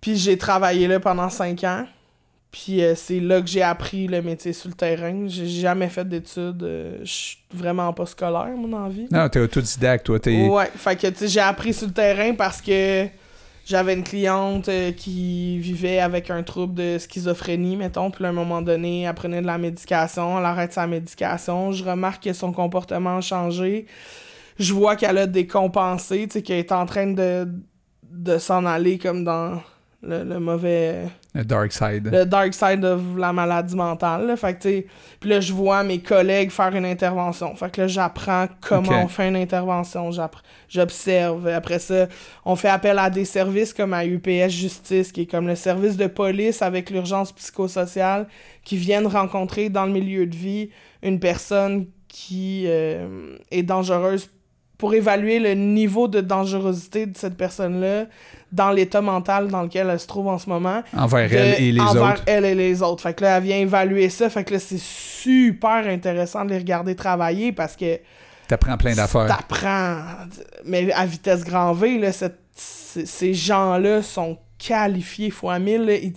Puis 0.01 0.17
j'ai 0.17 0.39
travaillé 0.39 0.87
là 0.87 1.01
pendant 1.01 1.29
cinq 1.29 1.65
ans. 1.65 1.87
Puis 2.53 2.85
euh, 2.85 2.95
c'est 2.95 3.19
là 3.19 3.41
que 3.41 3.49
j'ai 3.49 3.63
appris 3.63 4.07
le 4.07 4.23
métier 4.23 4.53
sur 4.53 4.69
le 4.69 4.75
terrain. 4.75 5.25
J'ai 5.27 5.49
jamais 5.49 5.89
fait 5.89 6.09
d'études. 6.09 6.63
euh, 6.63 6.99
Je 7.03 7.11
suis 7.13 7.39
vraiment 7.53 7.93
pas 7.93 8.07
scolaire, 8.07 8.51
mon 8.57 8.73
envie. 8.75 9.09
Non, 9.11 9.29
t'es 9.29 9.41
autodidacte, 9.41 10.07
toi. 10.07 10.21
T'es... 10.21 10.47
Ouais, 10.47 10.71
fait 10.77 10.95
que 10.95 11.27
j'ai 11.27 11.41
appris 11.41 11.75
sur 11.75 11.89
le 11.89 11.93
terrain 11.93 12.33
parce 12.35 12.61
que 12.63 13.09
j'avais 13.65 13.95
une 13.95 14.05
cliente 14.05 14.69
euh, 14.69 14.93
qui 14.93 15.59
vivait 15.59 15.99
avec 15.99 16.31
un 16.31 16.43
trouble 16.43 16.75
de 16.75 16.99
schizophrénie, 16.99 17.77
mettons, 17.77 18.11
puis 18.11 18.25
à 18.25 18.29
un 18.29 18.33
moment 18.33 18.63
donné, 18.63 19.03
elle 19.03 19.15
prenait 19.15 19.41
de 19.41 19.47
la 19.47 19.59
médication, 19.59 20.39
elle 20.39 20.45
arrête 20.45 20.73
sa 20.73 20.87
médication, 20.87 21.73
je 21.73 21.85
remarque 21.85 22.25
que 22.25 22.33
son 22.33 22.53
comportement 22.53 23.19
a 23.19 23.21
changé, 23.21 23.87
je 24.59 24.73
vois 24.73 24.97
qu'elle 24.97 25.19
a 25.19 25.27
décompensé, 25.27 26.27
tu 26.27 26.35
sais, 26.35 26.43
qu'elle 26.43 26.59
est 26.59 26.73
en 26.73 26.87
train 26.87 27.07
de, 27.07 27.49
de 28.03 28.39
s'en 28.39 28.67
aller 28.67 28.99
comme 28.99 29.25
dans 29.25 29.61
le 30.03 30.39
mauvais 30.39 31.07
Le 31.35 31.45
dark 31.45 31.73
side. 31.73 32.09
le 32.13 32.25
dark 32.25 32.55
side 32.55 32.79
de 32.81 32.97
la 33.19 33.33
maladie 33.33 33.75
mentale. 33.75 34.27
Là. 34.29 34.37
Fait 34.37 34.55
que, 34.57 34.81
puis 35.19 35.31
là, 35.31 35.41
je 35.41 35.53
vois 35.53 35.83
mes 35.83 35.99
collègues 35.99 36.51
faire 36.51 36.75
une 36.77 36.85
intervention. 36.85 37.57
Fait 37.57 37.71
que 37.73 37.81
là, 37.81 37.89
j'apprends 37.89 38.47
comment 38.61 38.89
Ok. 38.89 39.05
on 39.05 39.09
fait 39.09 39.29
une 39.29 39.37
intervention. 39.37 40.11
J'observe. 40.69 41.49
Après 41.49 41.79
ça, 41.79 42.07
on 42.45 42.57
fait 42.57 42.69
appel 42.69 42.99
à 42.99 43.11
des 43.11 43.25
services 43.25 43.73
comme 43.75 43.93
à 43.95 44.07
UPS 44.07 44.49
Justice, 44.51 45.11
qui 45.13 45.23
est 45.23 45.27
comme 45.27 45.47
le 45.49 45.57
service 45.57 45.97
de 45.97 46.07
police 46.07 46.63
avec 46.63 46.91
l'urgence 46.91 47.33
psychosociale, 47.33 48.29
qui 48.63 48.77
viennent 48.77 49.07
rencontrer 49.07 49.69
dans 49.69 49.87
le 49.87 49.93
milieu 49.93 50.27
de 50.27 50.37
vie 50.37 50.71
une 51.03 51.19
personne 51.19 51.87
qui 52.09 52.65
euh, 52.69 53.37
est 53.51 53.63
dangereuse 53.65 54.31
pour 54.79 54.95
évaluer 54.95 55.39
le 55.39 55.55
niveau 55.55 56.09
de 56.09 56.21
dangerosité 56.21 57.07
de 57.07 57.17
cette 57.17 57.37
personne-là 57.37 58.07
dans 58.55 58.71
l'état 58.71 59.01
mental 59.01 59.49
dans 59.49 59.63
lequel 59.63 59.91
elle 59.91 59.99
se 60.01 60.07
trouve 60.07 60.29
en 60.29 60.39
ce 60.39 60.49
moment 60.49 60.83
Envers 60.97 61.29
de- 61.29 61.35
elle 61.35 61.63
et 61.63 61.73
les 61.73 61.81
envers 61.81 62.13
autres. 62.13 62.23
elle 62.27 62.45
et 62.45 62.55
les 62.55 62.83
autres. 62.83 63.03
Fait 63.03 63.13
que 63.15 63.25
là, 63.25 63.37
elle 63.39 63.43
vient 63.43 63.59
évaluer 63.59 64.09
ça. 64.09 64.31
Fait 64.31 64.45
que 64.45 64.55
là, 64.55 64.61
c'est 64.61 64.81
super 64.81 65.87
intéressant 65.89 66.45
de 66.45 66.51
les 66.51 66.59
regarder 66.59 66.95
travailler 66.95 67.53
parce 67.53 67.75
que 67.77 67.99
T'apprends 68.49 68.77
plein 68.77 68.95
d'affaires. 68.95 69.27
t'apprends. 69.27 70.03
Mais 70.65 70.93
à 70.93 71.05
vitesse 71.07 71.45
grand 71.45 71.73
V, 71.73 71.99
là, 71.99 72.13
cette- 72.13 72.39
ces 72.55 73.35
gens-là 73.35 74.03
sont 74.03 74.39
qualifiés 74.59 75.31
fois 75.31 75.59
mille. 75.59 75.85
là. 75.85 75.95
Ils, 75.95 76.13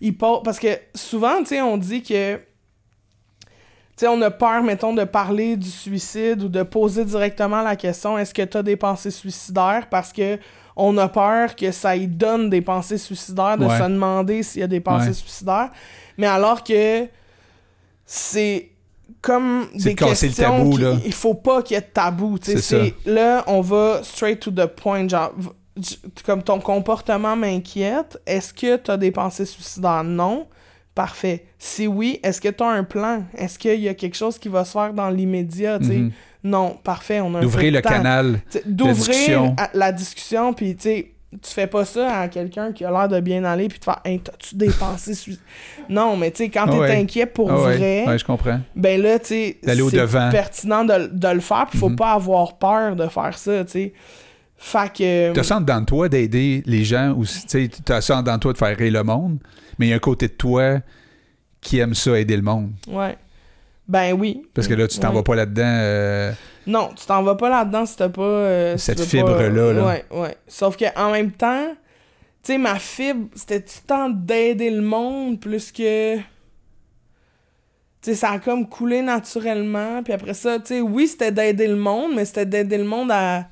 ils 0.00 0.16
pa- 0.16 0.40
Parce 0.42 0.58
que 0.58 0.68
souvent, 0.94 1.38
tu 1.40 1.46
sais, 1.48 1.60
on 1.60 1.76
dit 1.76 2.02
que. 2.02 2.36
Tu 2.36 4.04
sais, 4.04 4.08
on 4.08 4.20
a 4.22 4.30
peur, 4.30 4.62
mettons, 4.62 4.92
de 4.92 5.04
parler 5.04 5.56
du 5.56 5.70
suicide 5.70 6.42
ou 6.42 6.48
de 6.48 6.62
poser 6.62 7.04
directement 7.04 7.62
la 7.62 7.76
question 7.76 8.18
est-ce 8.18 8.34
que 8.34 8.42
tu 8.42 8.56
as 8.58 8.62
des 8.62 8.76
pensées 8.76 9.10
suicidaires? 9.10 9.86
Parce 9.90 10.12
que 10.12 10.38
on 10.76 10.96
a 10.98 11.08
peur 11.08 11.56
que 11.56 11.70
ça 11.72 11.96
y 11.96 12.06
donne 12.06 12.50
des 12.50 12.60
pensées 12.60 12.98
suicidaires, 12.98 13.56
de 13.58 13.64
Ouais. 13.64 13.78
se 13.78 13.82
demander 13.84 14.42
s'il 14.42 14.60
y 14.60 14.64
a 14.64 14.66
des 14.68 14.80
pensées 14.80 15.08
Ouais. 15.08 15.12
suicidaires. 15.14 15.70
Mais 16.18 16.26
alors 16.26 16.62
que 16.62 17.06
c'est 18.04 18.70
comme 19.22 19.66
des 19.74 19.84
de 19.84 19.88
le 19.90 19.94
questions 19.94 20.58
tabou, 20.58 20.76
là. 20.76 20.94
il 21.04 21.12
faut 21.12 21.34
pas 21.34 21.62
qu'il 21.62 21.74
y 21.74 21.78
ait 21.78 21.82
de 21.82 21.86
tabou. 21.86 22.36
C'est 22.40 22.58
c'est- 22.58 22.94
Là, 23.04 23.42
on 23.46 23.60
va 23.60 24.00
straight 24.02 24.40
to 24.40 24.50
the 24.50 24.66
point. 24.66 25.08
Genre, 25.08 25.32
comme 26.24 26.42
ton 26.42 26.60
comportement 26.60 27.36
m'inquiète, 27.36 28.18
est-ce 28.26 28.52
que 28.52 28.76
tu 28.76 28.90
as 28.90 28.96
des 28.96 29.10
pensées 29.10 29.44
suicidaires? 29.46 30.04
Non. 30.04 30.46
Parfait. 30.94 31.44
Si 31.58 31.86
oui, 31.86 32.20
est-ce 32.22 32.40
que 32.40 32.48
tu 32.48 32.62
as 32.62 32.68
un 32.68 32.82
plan? 32.84 33.24
Est-ce 33.36 33.58
qu'il 33.58 33.80
y 33.80 33.88
a 33.88 33.92
quelque 33.94 34.16
chose 34.16 34.38
qui 34.38 34.48
va 34.48 34.64
se 34.64 34.72
faire 34.72 34.94
dans 34.94 35.10
l'immédiat? 35.10 35.78
Mhm. 35.78 36.10
Non, 36.46 36.78
parfait. 36.82 37.20
On 37.20 37.34
a 37.34 37.40
D'ouvrir 37.40 37.72
de 37.72 37.76
le 37.78 37.82
temps. 37.82 37.88
canal. 37.90 38.40
D'ouvrir 38.64 39.54
la 39.74 39.92
discussion, 39.92 40.52
puis 40.52 40.76
tu 40.76 40.82
sais, 40.82 41.12
tu 41.42 41.50
fais 41.52 41.66
pas 41.66 41.84
ça 41.84 42.20
à 42.20 42.28
quelqu'un 42.28 42.72
qui 42.72 42.84
a 42.84 42.90
l'air 42.90 43.08
de 43.08 43.18
bien 43.20 43.42
aller, 43.44 43.66
puis 43.68 43.78
tu 43.80 43.84
fais 43.90 44.10
Hey, 44.10 44.20
t'as-tu 44.20 45.14
sui- 45.14 45.38
Non, 45.88 46.16
mais 46.16 46.30
tu 46.30 46.44
sais, 46.44 46.48
quand 46.48 46.66
Ah 46.68 46.70
t'es 46.72 46.78
ouais. 46.78 46.96
inquiet 46.96 47.26
pour 47.26 47.50
Ah 47.50 47.56
vrai, 47.56 48.04
Ouais, 48.06 48.18
je 48.18 48.24
comprends. 48.24 48.60
ben 48.76 49.00
là, 49.02 49.18
tu 49.18 49.26
sais, 49.26 49.56
c'est 49.62 50.30
pertinent 50.30 50.84
de, 50.84 51.10
de 51.12 51.28
le 51.28 51.40
faire, 51.40 51.66
puis 51.68 51.78
faut 51.78 51.88
Mhm. 51.88 51.96
pas 51.96 52.12
avoir 52.12 52.56
peur 52.58 52.94
de 52.96 53.08
faire 53.08 53.36
ça, 53.36 53.64
tu 53.64 53.70
sais. 53.72 53.92
Fait 54.56 54.90
que. 54.92 55.52
En 55.52 55.60
dedans 55.60 55.80
de 55.80 55.86
toi 55.86 56.08
d'aider 56.08 56.62
les 56.64 56.84
gens 56.84 57.14
aussi. 57.18 57.44
Tu 57.46 57.68
dedans 57.68 58.36
de 58.36 58.40
toi 58.40 58.52
de 58.52 58.58
faire 58.58 58.76
rire 58.76 58.92
le 58.92 59.02
monde, 59.02 59.38
mais 59.78 59.86
il 59.86 59.90
y 59.90 59.92
a 59.92 59.96
un 59.96 59.98
côté 59.98 60.28
de 60.28 60.32
toi 60.32 60.78
qui 61.60 61.78
aime 61.78 61.94
ça 61.94 62.18
aider 62.18 62.36
le 62.36 62.42
monde. 62.42 62.70
Ouais. 62.88 63.16
Ben 63.88 64.12
oui. 64.14 64.42
Parce 64.52 64.66
que 64.66 64.74
là, 64.74 64.88
tu 64.88 64.98
t'en 64.98 65.10
Ouais. 65.10 65.14
vas 65.16 65.22
pas 65.22 65.36
là-dedans. 65.36 65.62
euh, 65.64 66.32
Non, 66.66 66.90
tu 66.96 67.06
t'en 67.06 67.22
vas 67.22 67.36
pas 67.36 67.48
là-dedans 67.48 67.86
si 67.86 67.96
t'as 67.96 68.08
pas. 68.08 68.22
euh, 68.22 68.76
Cette 68.76 69.00
fibre-là, 69.00 69.72
là. 69.72 69.84
Ouais, 69.86 70.04
ouais. 70.10 70.36
Sauf 70.48 70.76
que 70.76 70.84
en 70.98 71.12
même 71.12 71.30
temps, 71.30 71.68
tu 72.42 72.52
sais, 72.52 72.58
ma 72.58 72.78
fibre, 72.80 73.28
c'était 73.34 73.60
tout 73.60 73.74
le 73.82 73.86
temps 73.86 74.08
d'aider 74.10 74.70
le 74.70 74.82
monde 74.82 75.38
plus 75.40 75.70
que. 75.70 76.16
Tu 76.16 76.22
sais, 78.12 78.14
ça 78.14 78.30
a 78.30 78.38
comme 78.40 78.68
coulé 78.68 79.02
naturellement. 79.02 80.02
Puis 80.02 80.12
après 80.12 80.34
ça, 80.34 80.58
tu 80.58 80.66
sais, 80.66 80.80
oui, 80.80 81.06
c'était 81.06 81.32
d'aider 81.32 81.66
le 81.68 81.76
monde, 81.76 82.12
mais 82.16 82.24
c'était 82.24 82.46
d'aider 82.46 82.78
le 82.78 82.84
monde 82.84 83.10
à. 83.12 83.46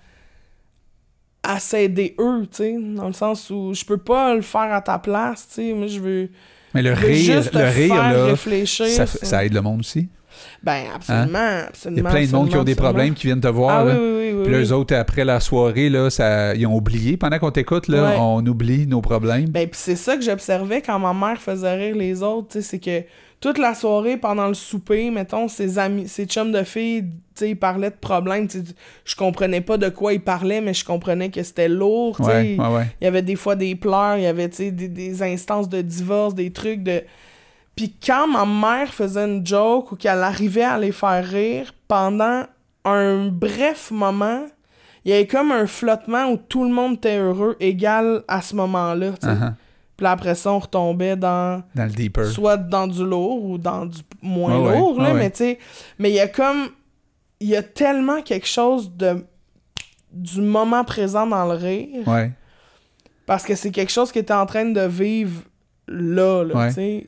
à 1.45 1.59
s'aider 1.61 2.15
eux, 2.19 2.43
tu 2.51 2.57
sais. 2.57 2.77
Dans 2.81 3.07
le 3.07 3.13
sens 3.13 3.51
où 3.51 3.73
je 3.75 3.85
peux 3.85 3.99
pas 3.99 4.35
le 4.35 4.43
faire 4.43 4.73
à 4.73 4.81
ta 4.81 4.99
place, 4.99 5.47
tu 5.49 5.55
sais. 5.55 5.73
Moi, 5.75 5.87
je 5.87 6.01
veux. 6.01 6.29
Mais 6.73 6.83
le 6.83 6.93
rire, 6.93 7.41
le 7.53 7.69
rire, 7.69 7.95
là, 7.95 9.07
ça 9.07 9.45
aide 9.45 9.55
le 9.55 9.61
monde 9.61 9.81
aussi? 9.81 10.09
Ben, 10.63 10.85
absolument, 10.95 11.27
Il 11.39 11.65
y 11.65 11.69
absolument. 11.69 12.09
a 12.09 12.13
plein 12.13 12.27
de 12.27 12.33
monde 12.33 12.49
qui 12.49 12.57
ont 12.57 12.65
des 12.65 12.73
absolument, 12.73 12.93
problèmes 12.93 13.15
qui 13.15 13.27
viennent 13.27 13.41
te 13.41 13.49
voir. 13.49 13.81
Ah 13.81 13.85
là. 13.85 13.95
oui, 13.95 14.01
oui, 14.01 14.33
oui. 14.39 14.45
Puis 14.45 14.55
eux 14.55 14.73
autres, 14.73 14.95
après 14.95 15.25
la 15.25 15.41
soirée, 15.41 15.89
là, 15.91 16.11
ça, 16.11 16.55
ils 16.55 16.67
ont 16.67 16.75
oublié. 16.77 17.17
Pendant 17.17 17.39
qu'on 17.39 17.51
t'écoute, 17.51 17.89
là, 17.89 18.03
Ouais. 18.11 18.17
on 18.19 18.45
oublie 18.47 18.87
nos 18.87 19.01
problèmes. 19.01 19.47
Ben, 19.49 19.69
pis 19.69 19.79
c'est 19.79 19.97
ça 19.97 20.17
que 20.17 20.23
j'observais 20.23 20.81
quand 20.83 20.99
ma 20.99 21.13
mère 21.15 21.41
faisait 21.41 21.75
rire 21.75 21.97
les 21.97 22.23
autres, 22.23 22.61
c'est 22.61 22.79
que 22.79 23.03
toute 23.41 23.59
la 23.59 23.75
soirée, 23.75 24.17
pendant 24.17 24.49
le 24.49 24.55
souper, 24.55 25.11
mettons, 25.11 25.49
ses 25.49 25.79
amis, 25.79 26.09
ses 26.09 26.25
chums 26.25 26.51
de 26.51 26.63
filles, 26.63 27.03
tu 27.03 27.11
sais, 27.35 27.51
ils 27.51 27.57
parlaient 27.57 27.91
de 27.91 27.97
problèmes, 28.01 28.49
je 29.05 29.17
comprenais 29.17 29.61
pas 29.61 29.77
de 29.77 29.91
quoi 29.91 30.15
ils 30.15 30.21
parlaient, 30.21 30.63
mais 30.63 30.73
je 30.73 30.83
comprenais 30.85 31.29
que 31.31 31.43
c'était 31.43 31.69
lourd, 31.69 32.19
ouais, 32.21 32.57
ouais. 32.59 32.87
Il 33.01 33.05
y 33.05 33.07
avait 33.07 33.21
des 33.21 33.37
fois 33.37 33.55
des 33.55 33.75
pleurs, 33.75 34.17
il 34.17 34.23
y 34.23 34.27
avait, 34.27 34.49
tu 34.49 34.57
sais, 34.57 34.71
des, 34.71 34.89
des 34.89 35.23
instances 35.23 35.69
de 35.69 35.83
divorce, 35.83 36.35
des 36.35 36.53
trucs 36.53 36.83
de... 36.83 37.03
Puis 37.77 37.95
quand 38.05 38.29
ma 38.29 38.47
mère 38.47 38.95
faisait 38.95 39.25
une 39.25 39.45
joke 39.47 39.93
ou 39.93 39.97
qu'elle 39.97 40.23
arrivait 40.23 40.63
à 40.63 40.79
les 40.79 40.93
faire 40.93 41.27
rire, 41.27 41.75
pendant 41.89 42.45
un 42.85 43.29
bref 43.29 43.91
moment, 43.91 44.47
il 45.05 45.11
y 45.11 45.15
avait 45.15 45.27
comme 45.27 45.51
un 45.53 45.67
flottement 45.67 46.27
où 46.31 46.37
tout 46.37 46.65
le 46.65 46.71
monde 46.71 46.95
était 46.95 47.19
heureux, 47.19 47.57
égal 47.61 48.23
à 48.29 48.41
ce 48.43 48.55
moment-là. 48.57 49.11
Uh-huh. 49.11 49.53
Puis 49.97 50.07
après 50.07 50.35
ça, 50.35 50.53
on 50.53 50.59
retombait 50.59 51.17
dans... 51.17 51.63
Dans 51.75 51.85
le 51.85 51.91
deeper. 51.91 52.27
Soit 52.27 52.57
dans 52.57 52.87
du 52.87 53.05
lourd 53.05 53.45
ou 53.45 53.59
dans 53.59 53.87
du 53.87 54.01
moins 54.23 54.61
ouais, 54.61 54.79
lourd, 54.79 55.01
là, 55.01 55.13
ouais. 55.13 55.19
mais 55.19 55.31
tu 55.31 55.39
sais... 55.39 55.59
Mais 55.99 56.11
il 56.11 56.15
y 56.15 56.21
a 56.21 56.29
comme... 56.29 56.69
Il 57.41 57.49
y 57.49 57.57
a 57.57 57.63
tellement 57.63 58.23
quelque 58.23 58.47
chose 58.47 58.97
de... 58.97 59.25
du 60.13 60.41
moment 60.41 60.85
présent 60.85 61.27
dans 61.27 61.45
le 61.45 61.55
rire. 61.55 62.07
Ouais. 62.07 62.33
Parce 63.27 63.45
que 63.45 63.55
c'est 63.55 63.71
quelque 63.71 63.93
chose 63.93 64.13
que 64.13 64.21
t'es 64.21 64.33
en 64.33 64.47
train 64.47 64.65
de 64.65 64.81
vivre 64.81 65.43
là, 65.89 66.45
là, 66.45 66.69
tu 66.69 66.75
sais. 66.75 67.07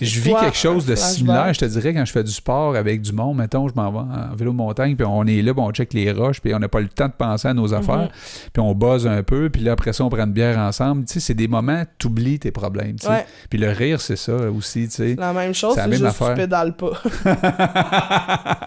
Je 0.00 0.20
vis 0.20 0.34
quelque 0.34 0.56
chose 0.56 0.86
de 0.86 0.94
flashback. 0.94 1.14
similaire, 1.16 1.54
je 1.54 1.58
te 1.60 1.64
dirais, 1.66 1.92
quand 1.94 2.04
je 2.04 2.12
fais 2.12 2.24
du 2.24 2.32
sport 2.32 2.74
avec 2.76 3.00
du 3.02 3.12
monde. 3.12 3.36
Mettons, 3.36 3.68
je 3.68 3.74
m'en 3.74 3.90
vais 3.90 3.98
en 3.98 4.34
vélo 4.36 4.52
de 4.52 4.56
montagne, 4.56 4.96
puis 4.96 5.06
on 5.08 5.24
est 5.26 5.42
là, 5.42 5.52
puis 5.52 5.62
on 5.64 5.70
check 5.72 5.92
les 5.92 6.10
roches, 6.12 6.40
puis 6.40 6.54
on 6.54 6.58
n'a 6.58 6.68
pas 6.68 6.80
le 6.80 6.88
temps 6.88 7.06
de 7.08 7.12
penser 7.12 7.48
à 7.48 7.54
nos 7.54 7.74
affaires, 7.74 8.08
puis 8.52 8.62
on 8.62 8.74
buzz 8.74 9.06
un 9.06 9.22
peu, 9.22 9.50
puis 9.50 9.62
là, 9.62 9.72
après 9.72 9.92
ça, 9.92 10.04
on 10.04 10.08
prend 10.08 10.24
une 10.24 10.32
bière 10.32 10.58
ensemble. 10.58 11.04
Tu 11.04 11.14
sais, 11.14 11.20
c'est 11.20 11.34
des 11.34 11.48
moments, 11.48 11.82
t'oublies 11.98 12.38
tes 12.38 12.50
problèmes. 12.50 12.96
tu 12.96 13.06
sais. 13.06 13.12
Ouais. 13.12 13.26
Puis 13.50 13.58
le 13.58 13.70
rire, 13.70 14.00
c'est 14.00 14.16
ça 14.16 14.34
aussi, 14.34 14.88
tu 14.88 14.94
sais. 14.94 15.16
La 15.18 15.32
même 15.32 15.54
chose, 15.54 15.74
C'est 15.74 15.86
la 15.86 15.90
juste 15.90 16.04
affaire. 16.04 16.28
tu 16.30 16.34
pédales 16.36 16.74
pas. 16.76 16.90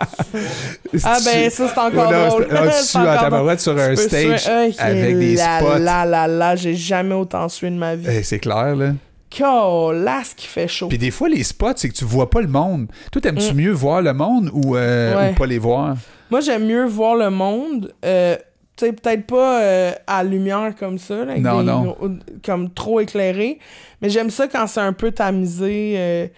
Ah 1.04 1.18
ben 1.26 1.50
ça 1.50 1.68
c'est 1.68 1.80
encore 1.80 2.12
non, 2.12 2.28
drôle. 2.28 2.48
ah, 2.52 2.68
tu 2.92 2.98
encore 2.98 3.20
tabarouette 3.22 3.60
sur 3.62 3.78
un 3.78 3.90
Tu 3.96 4.02
stage 4.04 4.42
suer- 4.44 4.74
avec 4.80 5.18
des 5.18 5.36
là, 5.36 5.60
spots. 5.60 5.78
Là 5.80 6.06
là 6.06 6.28
là, 6.28 6.56
j'ai 6.56 6.76
jamais 6.76 7.16
autant 7.16 7.48
sué 7.50 7.70
de 7.70 7.76
ma 7.76 7.96
vie. 7.96 8.08
Eh, 8.10 8.24
c'est 8.24 8.40
clair, 8.40 8.76
là. 8.76 8.92
Ce 9.38 10.36
qui 10.36 10.48
fait 10.48 10.68
chaud. 10.68 10.88
Puis 10.88 10.98
des 10.98 11.12
fois, 11.12 11.30
les 11.30 11.44
spots, 11.44 11.74
c'est 11.78 11.90
que 11.90 11.94
tu 11.96 12.06
vois 12.06 12.30
pas 12.30 12.42
le 12.42 12.48
monde. 12.48 12.88
Toi, 13.12 13.22
t'aimes-tu 13.22 13.54
Mm. 13.54 13.58
mieux 13.58 13.72
voir 13.72 14.02
le 14.02 14.14
monde 14.14 14.50
ou, 14.54 14.76
euh, 14.76 15.16
Ouais. 15.18 15.32
ou 15.32 15.36
pas 15.36 15.46
les 15.46 15.58
voir? 15.60 15.96
Moi 16.30 16.40
j'aime 16.42 16.66
mieux 16.66 16.86
voir 16.86 17.16
le 17.16 17.30
monde. 17.30 17.94
euh, 18.06 18.36
tu 18.78 18.86
sais, 18.86 18.94
peut-être 18.94 19.28
pas 19.28 19.62
euh, 19.62 19.92
à 20.08 20.24
lumière 20.24 20.74
comme 20.80 20.98
ça, 20.98 21.26
là, 21.26 21.32
avec 21.34 21.44
Non, 21.44 21.60
des 21.60 21.66
non. 21.66 21.98
comme 22.44 22.74
trop 22.74 23.00
éclairé. 23.02 23.60
Mais 24.02 24.10
j'aime 24.10 24.30
ça 24.30 24.48
quand 24.48 24.66
c'est 24.68 24.80
un 24.80 24.94
peu 24.94 25.12
tamisé. 25.12 26.32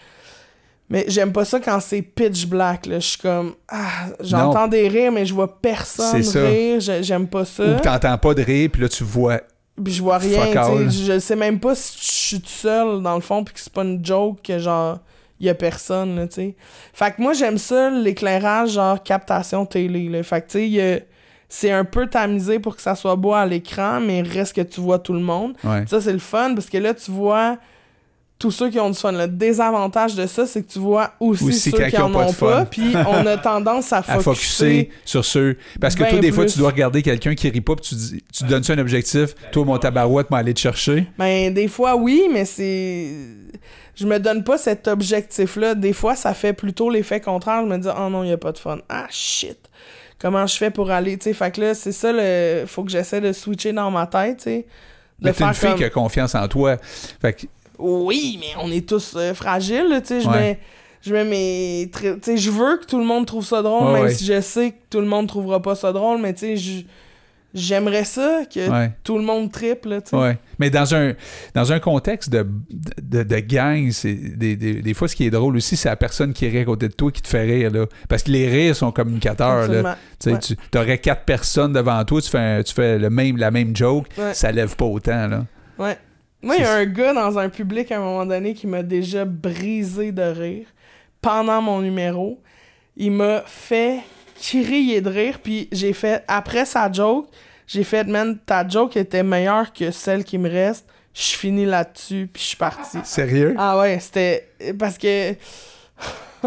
mais 0.89 1.05
j'aime 1.07 1.31
pas 1.31 1.45
ça 1.45 1.59
quand 1.59 1.79
c'est 1.79 2.01
pitch 2.01 2.45
black. 2.47 2.87
Je 2.91 2.99
suis 2.99 3.17
comme. 3.19 3.53
Ah, 3.69 4.07
j'entends 4.19 4.67
des 4.67 4.87
rires, 4.87 5.11
mais 5.11 5.25
je 5.25 5.33
vois 5.33 5.59
personne 5.61 6.21
rire. 6.21 6.79
J'ai- 6.79 7.01
J'aime 7.03 7.27
pas 7.27 7.45
ça. 7.45 7.63
Ou 7.63 7.79
t'entends 7.79 8.17
pas 8.17 8.33
de 8.33 8.41
rire, 8.43 8.69
puis 8.71 8.81
là, 8.81 8.89
tu 8.89 9.03
vois. 9.03 9.39
Puis 9.81 9.93
je 9.93 10.03
vois 10.03 10.19
rien, 10.19 10.45
tu 10.47 10.91
sais, 10.91 11.05
je 11.05 11.19
sais 11.19 11.35
même 11.35 11.59
pas 11.59 11.73
si 11.73 11.97
je 11.97 12.11
suis 12.11 12.41
tout 12.41 12.47
seul 12.47 13.01
dans 13.01 13.15
le 13.15 13.21
fond 13.21 13.43
puis 13.43 13.55
que 13.55 13.59
c'est 13.59 13.73
pas 13.73 13.83
une 13.83 14.05
joke 14.05 14.37
que 14.43 14.59
genre 14.59 14.99
y 15.39 15.49
a 15.49 15.55
personne 15.55 16.15
là, 16.15 16.27
tu 16.27 16.35
sais. 16.35 16.55
Fait 16.93 17.11
que 17.15 17.21
moi 17.21 17.33
j'aime 17.33 17.57
ça 17.57 17.89
l'éclairage 17.89 18.73
genre 18.73 19.01
captation 19.01 19.65
télé 19.65 20.09
là. 20.09 20.21
Fait 20.21 20.41
que 20.41 20.51
tu 20.51 20.75
sais 20.75 21.07
c'est 21.49 21.71
un 21.71 21.85
peu 21.85 22.07
tamisé 22.07 22.59
pour 22.59 22.75
que 22.75 22.81
ça 22.81 22.95
soit 22.95 23.15
beau 23.15 23.33
à 23.33 23.45
l'écran 23.45 23.99
mais 23.99 24.21
reste 24.21 24.55
que 24.55 24.61
tu 24.61 24.79
vois 24.79 24.99
tout 24.99 25.13
le 25.13 25.19
monde. 25.19 25.55
Ouais. 25.63 25.85
Ça 25.87 25.99
c'est 26.01 26.13
le 26.13 26.19
fun 26.19 26.53
parce 26.53 26.69
que 26.69 26.77
là 26.77 26.93
tu 26.93 27.09
vois 27.09 27.57
tous 28.39 28.51
ceux 28.51 28.69
qui 28.69 28.79
ont 28.79 28.89
du 28.89 28.97
fun. 28.97 29.11
Le 29.13 29.27
désavantage 29.27 30.15
de 30.15 30.25
ça, 30.27 30.45
c'est 30.45 30.63
que 30.63 30.71
tu 30.71 30.79
vois 30.79 31.13
aussi, 31.19 31.45
Aussi 31.45 31.71
ceux 31.71 31.77
qui 31.85 31.95
ils 31.95 31.97
en 32.01 32.09
ont 32.09 32.13
pas 32.13 32.23
de 32.25 32.29
ont 32.29 32.33
fun. 32.33 32.45
pas, 32.47 32.65
puis 32.65 32.93
on 33.07 33.25
a 33.25 33.37
tendance 33.37 33.93
à 33.93 33.97
À 34.07 34.19
focuser 34.19 34.89
sur 35.05 35.23
ceux. 35.23 35.57
Parce 35.79 35.95
que 35.95 36.03
Ben 36.03 36.09
toi, 36.09 36.19
des 36.19 36.31
fois, 36.31 36.45
tu 36.45 36.57
dois 36.57 36.71
regarder 36.71 37.01
quelqu'un 37.01 37.35
qui 37.35 37.49
rit 37.49 37.61
pas, 37.61 37.75
puis 37.75 37.85
tu, 37.87 37.95
dis, 37.95 38.23
tu 38.33 38.43
te 38.43 38.49
donnes 38.49 38.63
ça 38.63 38.73
un 38.73 38.79
objectif. 38.79 39.33
Toi, 39.51 39.63
mon 39.65 39.77
tabarouette 39.77 40.29
m'a 40.29 40.39
allé 40.39 40.53
te 40.53 40.59
chercher. 40.59 41.07
Ben, 41.17 41.53
des 41.53 41.67
fois, 41.69 41.95
oui, 41.95 42.23
mais 42.31 42.43
c'est. 42.45 43.07
Je 43.95 44.05
me 44.07 44.17
donne 44.19 44.43
pas 44.43 44.57
cet 44.57 44.87
objectif-là. 44.87 45.75
Des 45.75 45.93
fois, 45.93 46.15
ça 46.15 46.33
fait 46.33 46.53
plutôt 46.53 46.89
l'effet 46.89 47.21
contraire. 47.21 47.61
Je 47.61 47.67
me 47.67 47.77
dis, 47.77 47.87
oh 47.95 48.09
non, 48.09 48.23
il 48.23 48.31
a 48.33 48.37
pas 48.37 48.51
de 48.51 48.57
fun. 48.57 48.79
Ah, 48.89 49.05
shit. 49.09 49.57
Comment 50.19 50.47
je 50.47 50.57
fais 50.57 50.71
pour 50.71 50.89
aller, 50.89 51.17
tu 51.17 51.25
sais? 51.25 51.33
Fait 51.33 51.51
que 51.51 51.61
là, 51.61 51.73
c'est 51.75 51.91
ça, 51.91 52.11
le. 52.11 52.63
Faut 52.65 52.83
que 52.83 52.91
j'essaie 52.91 53.21
de 53.21 53.31
switcher 53.31 53.71
dans 53.71 53.91
ma 53.91 54.07
tête, 54.07 54.37
tu 54.37 54.43
sais. 54.43 54.65
Mais 55.21 55.31
t'es 55.31 55.43
une 55.43 55.53
fille 55.53 55.69
comme- 55.69 55.77
qui 55.77 55.83
a 55.85 55.89
confiance 55.89 56.33
en 56.35 56.47
toi. 56.47 56.77
Fait 57.21 57.33
que, 57.33 57.45
Oui, 57.83 58.39
mais 58.39 58.53
on 58.63 58.71
est 58.71 58.87
tous 58.87 59.13
euh, 59.15 59.33
fragiles, 59.33 59.87
là, 59.89 60.01
tu 60.01 60.07
sais. 60.07 60.21
Je 60.21 60.29
mets. 60.29 60.59
Je 61.01 61.13
mets 61.13 61.25
mes. 61.25 61.85
tra- 61.93 62.15
Tu 62.15 62.21
sais, 62.23 62.37
je 62.37 62.49
veux 62.49 62.77
que 62.77 62.85
tout 62.85 62.97
le 62.97 63.03
monde 63.05 63.25
trouve 63.25 63.45
ça 63.45 63.61
drôle, 63.61 63.87
Ouais, 63.87 63.93
même 63.93 64.03
ouais. 64.03 64.13
si 64.13 64.25
je 64.25 64.39
sais 64.39 64.71
que 64.71 64.77
tout 64.89 65.01
le 65.01 65.07
monde 65.07 65.27
trouvera 65.27 65.61
pas 65.61 65.75
ça 65.75 65.91
drôle, 65.91 66.21
mais 66.21 66.33
tu 66.33 66.55
sais, 66.57 66.85
j'aimerais 67.53 68.05
ça 68.05 68.43
que 68.51 68.69
ouais. 68.69 68.91
tout 69.03 69.17
le 69.17 69.23
monde 69.23 69.51
triple, 69.51 70.01
tu 70.01 70.17
sais. 70.17 70.37
Mais 70.59 70.69
dans 70.69 70.95
un, 70.95 71.13
dans 71.53 71.71
un 71.73 71.79
contexte 71.79 72.29
de, 72.29 72.47
de, 73.01 73.23
de 73.23 73.39
gang, 73.39 73.91
c'est 73.91 74.13
des, 74.13 74.55
des, 74.55 74.81
des 74.81 74.93
fois, 74.93 75.07
ce 75.09 75.15
qui 75.15 75.25
est 75.25 75.29
drôle 75.29 75.55
aussi, 75.57 75.75
c'est 75.75 75.89
la 75.89 75.95
personne 75.97 76.31
qui 76.33 76.47
rit 76.47 76.59
à 76.59 76.65
côté 76.65 76.87
de 76.87 76.93
toi 76.93 77.11
qui 77.11 77.21
te 77.21 77.27
fait 77.27 77.43
rire. 77.43 77.69
Là. 77.71 77.85
Parce 78.07 78.23
que 78.23 78.31
les 78.31 78.47
rires 78.47 78.75
sont 78.75 78.91
communicateurs. 78.91 79.67
Là. 79.67 79.97
Tu 80.19 80.29
sais, 80.29 80.33
Ouais. 80.33 80.39
Tu 80.71 80.77
aurais 80.77 80.97
quatre 80.99 81.25
personnes 81.25 81.73
devant 81.73 82.03
toi, 82.05 82.21
tu 82.21 82.29
fais, 82.29 82.37
un- 82.39 82.63
tu 82.63 82.73
fais 82.73 82.97
le 82.97 83.09
même, 83.09 83.37
la 83.37 83.51
même 83.51 83.75
joke, 83.75 84.07
ça 84.33 84.51
lève 84.53 84.75
pas 84.77 84.85
autant. 84.85 85.27
Là. 85.27 85.45
Ouais. 85.77 85.97
Moi, 86.43 86.57
il 86.57 86.61
y 86.61 86.65
a 86.65 86.73
un 86.73 86.85
gars 86.85 87.13
dans 87.13 87.39
un 87.39 87.47
public 87.47 87.91
à 87.91 87.97
un 87.97 88.01
moment 88.01 88.25
donné 88.25 88.53
qui 88.53 88.67
m'a 88.67 88.83
déjà 88.83 89.23
brisé 89.23 90.11
de 90.11 90.21
rire 90.21 90.67
pendant 91.21 91.61
mon 91.61 91.81
numéro. 91.81 92.41
Il 92.97 93.11
m'a 93.11 93.43
fait 93.47 94.01
crier 94.39 94.99
de 94.99 95.09
rire, 95.09 95.39
puis 95.41 95.69
j'ai 95.71 95.93
fait, 95.93 96.23
après 96.27 96.65
sa 96.65 96.91
joke, 96.91 97.27
j'ai 97.65 97.85
fait, 97.85 98.03
man, 98.05 98.37
ta 98.45 98.67
joke 98.67 98.97
était 98.97 99.23
meilleure 99.23 99.71
que 99.71 99.89
celle 99.89 100.25
qui 100.25 100.37
me 100.37 100.49
reste. 100.49 100.85
Je 101.13 101.35
finis 101.35 101.65
là-dessus, 101.65 102.29
puis 102.31 102.41
je 102.41 102.47
suis 102.49 102.57
parti. 102.57 102.97
Sérieux? 103.03 103.55
Ah 103.57 103.79
ouais, 103.79 103.99
c'était. 103.99 104.49
Parce 104.77 104.97
que 104.97 105.35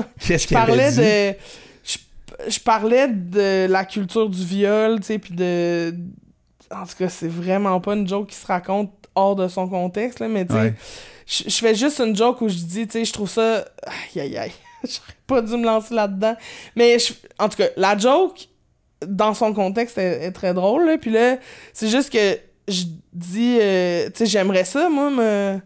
Qu'est-ce 0.20 0.52
parlais 0.52 0.92
de. 0.92 1.38
Je, 1.84 1.98
je 2.50 2.60
parlais 2.60 3.08
de 3.08 3.66
la 3.70 3.84
culture 3.84 4.28
du 4.28 4.44
viol, 4.44 5.00
tu 5.00 5.06
sais, 5.06 5.18
puis 5.18 5.34
de. 5.34 5.94
En 6.70 6.84
tout 6.84 6.96
cas, 6.98 7.08
c'est 7.08 7.28
vraiment 7.28 7.80
pas 7.80 7.94
une 7.94 8.06
joke 8.06 8.28
qui 8.28 8.36
se 8.36 8.46
raconte 8.46 8.95
hors 9.16 9.34
de 9.36 9.48
son 9.48 9.66
contexte, 9.68 10.20
là, 10.20 10.28
mais 10.28 10.46
tu 10.46 10.52
sais. 10.54 10.60
Ouais. 10.60 10.74
Je 11.26 11.50
fais 11.56 11.74
juste 11.74 11.98
une 12.00 12.14
joke 12.14 12.40
où 12.40 12.48
je 12.48 12.54
dis, 12.54 12.86
tu 12.86 12.92
sais, 13.00 13.04
je 13.04 13.12
trouve 13.12 13.28
ça. 13.28 13.64
Aïe, 14.14 14.20
aïe, 14.22 14.36
aïe. 14.38 14.52
J'aurais 14.84 15.16
pas 15.26 15.42
dû 15.42 15.56
me 15.56 15.64
lancer 15.64 15.92
là-dedans. 15.92 16.36
Mais 16.76 17.00
je- 17.00 17.14
en 17.40 17.48
tout 17.48 17.56
cas, 17.56 17.66
la 17.76 17.98
joke, 17.98 18.46
dans 19.04 19.34
son 19.34 19.52
contexte, 19.52 19.98
est, 19.98 20.24
est 20.26 20.30
très 20.30 20.54
drôle. 20.54 20.86
Là. 20.86 20.98
Puis 20.98 21.10
là, 21.10 21.38
c'est 21.72 21.88
juste 21.88 22.12
que 22.12 22.38
je 22.68 22.84
dis, 23.12 23.58
euh, 23.60 24.06
tu 24.06 24.18
sais, 24.18 24.26
j'aimerais 24.26 24.64
ça, 24.64 24.88
moi, 24.88 25.10
me, 25.10 25.58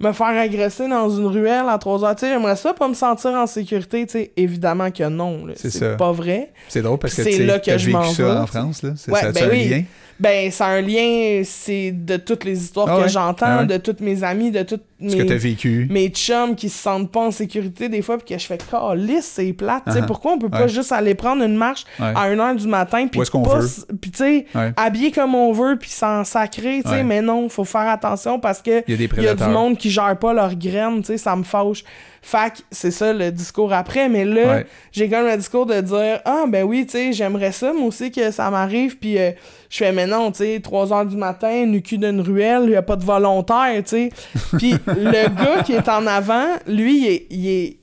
me 0.00 0.12
faire 0.12 0.26
agresser 0.26 0.86
dans 0.88 1.08
une 1.08 1.26
ruelle 1.26 1.64
à 1.68 1.78
3 1.78 2.04
heures. 2.04 2.14
Tu 2.14 2.26
sais, 2.26 2.32
j'aimerais 2.32 2.56
ça 2.56 2.74
pas 2.74 2.86
me 2.88 2.94
sentir 2.94 3.30
en 3.30 3.46
sécurité. 3.46 4.04
Tu 4.06 4.12
sais, 4.12 4.32
évidemment 4.36 4.90
que 4.90 5.04
non. 5.08 5.46
C'est 5.56 5.96
pas 5.96 6.12
vrai. 6.12 6.52
C'est 6.68 6.82
drôle 6.82 6.98
parce 6.98 7.14
que 7.14 7.22
C'est 7.22 7.38
là 7.46 7.58
que 7.60 7.70
je 7.78 7.86
vécu 7.86 7.96
m'en 7.96 8.12
ça 8.12 8.42
en. 8.42 8.46
France. 8.46 8.82
Là. 8.82 8.90
C'est, 8.96 9.10
Ouais, 9.10 9.20
ça 9.22 9.32
ben 9.32 9.44
un 9.44 9.48
oui. 9.50 9.68
lien? 9.68 9.82
Ben, 10.20 10.50
c'est 10.50 10.64
un 10.64 10.80
lien, 10.80 11.42
c'est 11.44 11.92
de 11.92 12.16
toutes 12.16 12.44
les 12.44 12.60
histoires 12.62 12.88
Ah 12.90 12.96
que 12.96 13.02
ouais? 13.02 13.08
j'entends, 13.08 13.46
Ah 13.46 13.58
ouais. 13.60 13.66
de 13.66 13.76
toutes 13.76 14.00
mes 14.00 14.24
amis, 14.24 14.50
de 14.50 14.62
toutes 14.64 14.82
Ce 15.00 15.14
que 15.14 15.22
mes 15.22 15.36
vécu. 15.36 15.86
mes 15.90 16.08
chums 16.08 16.56
qui 16.56 16.68
se 16.68 16.76
sentent 16.82 17.12
pas 17.12 17.20
en 17.20 17.30
sécurité 17.30 17.88
des 17.88 18.02
fois 18.02 18.18
puis 18.18 18.34
que 18.34 18.40
je 18.40 18.44
fais 18.46 18.58
calisse 18.58 19.26
c'est 19.36 19.52
plate 19.52 19.84
tu 19.86 19.92
sais 19.92 20.00
Uh-huh. 20.00 20.06
pourquoi 20.06 20.32
on 20.32 20.38
peut 20.40 20.48
pas 20.48 20.62
Ouais. 20.62 20.68
juste 20.68 20.90
aller 20.90 21.14
prendre 21.14 21.44
une 21.44 21.54
marche 21.54 21.84
à 22.00 22.28
1h 22.28 22.56
du 22.56 22.66
matin 22.66 23.06
puis 23.06 23.20
tu 23.20 24.10
sais 24.12 24.46
habiller 24.76 25.12
comme 25.12 25.36
on 25.36 25.52
veut 25.52 25.76
puis 25.78 25.88
sans 25.90 26.24
sacrer 26.24 26.80
tu 26.82 26.90
sais 26.90 27.04
mais 27.04 27.22
non 27.22 27.48
faut 27.48 27.64
faire 27.64 27.86
attention 27.88 28.40
parce 28.40 28.60
que 28.60 28.82
Il 28.88 29.00
y 29.00 29.28
a 29.28 29.32
y 29.32 29.36
du 29.36 29.44
monde 29.44 29.78
qui 29.78 29.88
gère 29.88 30.18
pas 30.18 30.32
leurs 30.32 30.56
graines 30.56 30.98
tu 31.02 31.06
sais 31.06 31.16
ça 31.18 31.36
me 31.36 31.44
fâche 31.44 31.84
fait 32.20 32.54
que 32.54 32.58
c'est 32.72 32.90
ça 32.90 33.12
le 33.12 33.30
discours 33.30 33.72
après 33.72 34.08
mais 34.08 34.24
là 34.24 34.62
j'ai 34.90 35.08
comme 35.08 35.26
le 35.26 35.36
discours 35.36 35.66
de 35.66 35.80
dire 35.80 36.20
ah 36.24 36.44
ben 36.48 36.64
oui 36.64 36.86
tu 36.86 36.92
sais 36.92 37.12
j'aimerais 37.12 37.52
ça 37.52 37.72
moi 37.72 37.86
aussi 37.86 38.10
que 38.10 38.32
ça 38.32 38.50
m'arrive 38.50 38.98
puis 38.98 39.16
euh, 39.16 39.30
je 39.70 39.78
fais 39.78 39.92
mais 39.92 40.06
non 40.06 40.30
tu 40.32 40.38
sais 40.38 40.60
3 40.60 40.92
heures 40.92 41.06
du 41.06 41.16
matin 41.16 41.66
nu 41.66 41.82
cul 41.82 41.98
d'une 41.98 42.20
ruelle 42.20 42.62
il 42.64 42.70
y 42.70 42.76
a 42.76 42.82
pas 42.82 42.96
de 42.96 43.04
volontaire 43.04 43.82
tu 43.84 43.90
sais. 43.90 44.10
Puis 44.58 44.74
le 44.86 45.28
gars 45.44 45.62
qui 45.62 45.72
est 45.72 45.88
en 45.88 46.06
avant 46.06 46.46
lui 46.66 46.98
il 46.98 47.06
est, 47.06 47.26
il 47.30 47.48
est 47.48 47.76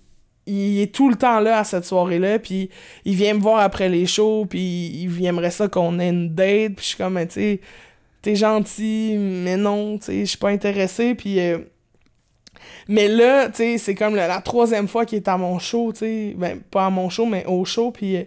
il 0.47 0.79
est 0.79 0.93
tout 0.93 1.09
le 1.09 1.15
temps 1.15 1.39
là 1.39 1.57
à 1.57 1.63
cette 1.63 1.85
soirée-là, 1.85 2.37
puis 2.37 2.69
il 3.03 3.15
vient 3.15 3.33
me 3.33 3.39
voir 3.39 3.61
après 3.61 3.89
les 3.89 4.05
shows, 4.05 4.45
puis 4.47 4.59
il 4.59 5.25
aimerait 5.25 5.49
ça 5.49 5.67
qu'on 5.67 5.97
ait 5.99 6.09
une 6.09 6.35
date, 6.35 6.73
puis 6.75 6.83
je 6.83 6.89
suis 6.89 6.97
comme, 6.97 7.17
tu 7.25 7.33
sais, 7.33 7.61
t'es 8.21 8.35
gentil, 8.35 9.15
mais 9.17 9.57
non, 9.57 9.97
tu 9.97 10.05
sais, 10.05 10.19
je 10.19 10.25
suis 10.25 10.37
pas 10.37 10.49
intéressé, 10.49 11.15
puis... 11.15 11.39
euh, 11.39 11.57
Mais 12.87 13.07
là, 13.07 13.47
tu 13.49 13.55
sais, 13.55 13.77
c'est 13.79 13.95
comme 13.95 14.15
la, 14.15 14.27
la 14.27 14.39
troisième 14.39 14.87
fois 14.87 15.05
qu'il 15.07 15.17
est 15.17 15.27
à 15.27 15.35
mon 15.35 15.57
show, 15.57 15.91
tu 15.91 15.99
sais, 16.01 16.35
ben, 16.37 16.59
pas 16.59 16.85
à 16.85 16.89
mon 16.91 17.09
show, 17.09 17.25
mais 17.25 17.43
au 17.47 17.65
show, 17.65 17.89
puis... 17.89 18.17
euh, 18.17 18.23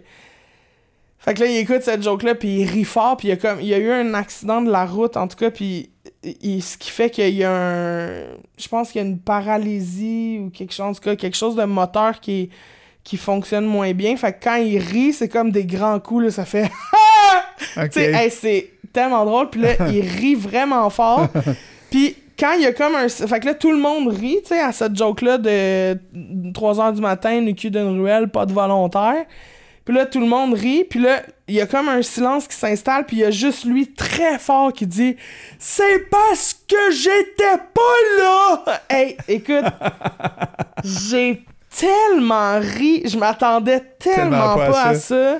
Fait 1.19 1.33
que 1.33 1.41
là, 1.41 1.47
il 1.47 1.57
écoute 1.57 1.81
cette 1.81 2.01
joke-là, 2.01 2.33
puis 2.35 2.61
il 2.61 2.65
rit 2.69 2.85
fort, 2.85 3.17
puis 3.17 3.27
il 3.27 3.31
y 3.31 3.33
a 3.33 3.37
comme... 3.37 3.59
Il 3.59 3.67
y 3.67 3.73
a 3.73 3.77
eu 3.77 3.91
un 3.91 4.13
accident 4.13 4.61
de 4.61 4.71
la 4.71 4.85
route, 4.85 5.17
en 5.17 5.27
tout 5.27 5.35
cas, 5.35 5.51
puis... 5.51 5.89
il- 6.23 6.61
ce 6.63 6.77
qui 6.77 6.89
fait 6.91 7.09
qu'il 7.09 7.33
y 7.35 7.43
a 7.43 7.51
un... 7.51 8.09
Je 8.57 8.67
pense 8.69 8.91
qu'il 8.91 9.01
y 9.01 9.03
a 9.03 9.07
une 9.07 9.19
paralysie 9.19 10.39
ou 10.41 10.49
quelque 10.49 10.73
chose, 10.73 10.85
en 10.85 10.93
tout 10.93 11.01
cas, 11.01 11.15
quelque 11.17 11.35
chose 11.35 11.55
de 11.55 11.63
moteur 11.65 12.19
qui, 12.21 12.49
qui 13.03 13.17
fonctionne 13.17 13.65
moins 13.65 13.91
bien. 13.93 14.15
Fait 14.15 14.31
que 14.33 14.37
quand 14.43 14.55
il 14.55 14.77
rit, 14.79 15.11
c'est 15.13 15.27
comme 15.27 15.51
des 15.51 15.65
grands 15.65 15.99
coups, 15.99 16.23
là, 16.25 16.31
ça 16.31 16.45
fait... 16.45 16.65
Ok. 17.75 17.89
Tu 17.91 17.99
sais, 17.99 18.11
hey, 18.13 18.31
c'est 18.31 18.69
tellement 18.93 19.25
drôle. 19.25 19.49
Puis 19.49 19.59
là, 19.61 19.73
il 19.91 20.01
rit 20.19 20.35
vraiment 20.35 20.89
fort. 20.89 21.27
Puis 21.91 22.15
quand 22.39 22.53
il 22.53 22.61
y 22.61 22.65
a 22.65 22.71
comme 22.71 22.95
un. 22.95 23.09
Fait 23.09 23.39
que 23.41 23.45
là, 23.47 23.53
tout 23.53 23.71
le 23.71 23.77
monde 23.77 24.07
rit, 24.07 24.39
tu 24.43 24.49
sais, 24.49 24.59
à 24.61 24.71
cette 24.71 24.95
joke-là 24.95 25.37
de 25.37 25.99
3 26.53 26.75
h 26.75 26.95
du 26.95 27.01
matin, 27.01 27.41
le 27.41 27.51
cul 27.51 27.69
d'une 27.69 27.99
ruelle, 28.01 28.29
pas 28.29 28.45
de 28.45 28.53
volontaire. 28.53 29.25
Puis 29.89 29.97
là, 29.97 30.05
tout 30.05 30.19
le 30.19 30.27
monde 30.27 30.53
rit. 30.53 30.83
Puis 30.83 30.99
là, 30.99 31.23
il 31.47 31.55
y 31.55 31.61
a 31.61 31.65
comme 31.65 31.89
un 31.89 32.03
silence 32.03 32.47
qui 32.47 32.55
s'installe. 32.55 33.07
Puis 33.07 33.17
il 33.17 33.19
y 33.21 33.25
a 33.25 33.31
juste 33.31 33.65
lui 33.65 33.91
très 33.91 34.37
fort 34.37 34.71
qui 34.71 34.85
dit 34.85 35.15
C'est 35.57 36.07
parce 36.11 36.53
que 36.67 36.91
j'étais 36.91 37.57
pas 37.73 38.19
là. 38.19 38.65
Hey, 38.91 39.17
écoute, 39.27 39.65
j'ai 40.83 41.43
tellement 41.75 42.59
ri. 42.59 43.01
Je 43.03 43.17
m'attendais 43.17 43.79
tellement, 43.97 44.29
Tellement 44.29 44.55
pas 44.57 44.65
à 44.65 44.71
pas 44.71 44.83
à 44.89 44.93
ça 44.93 45.39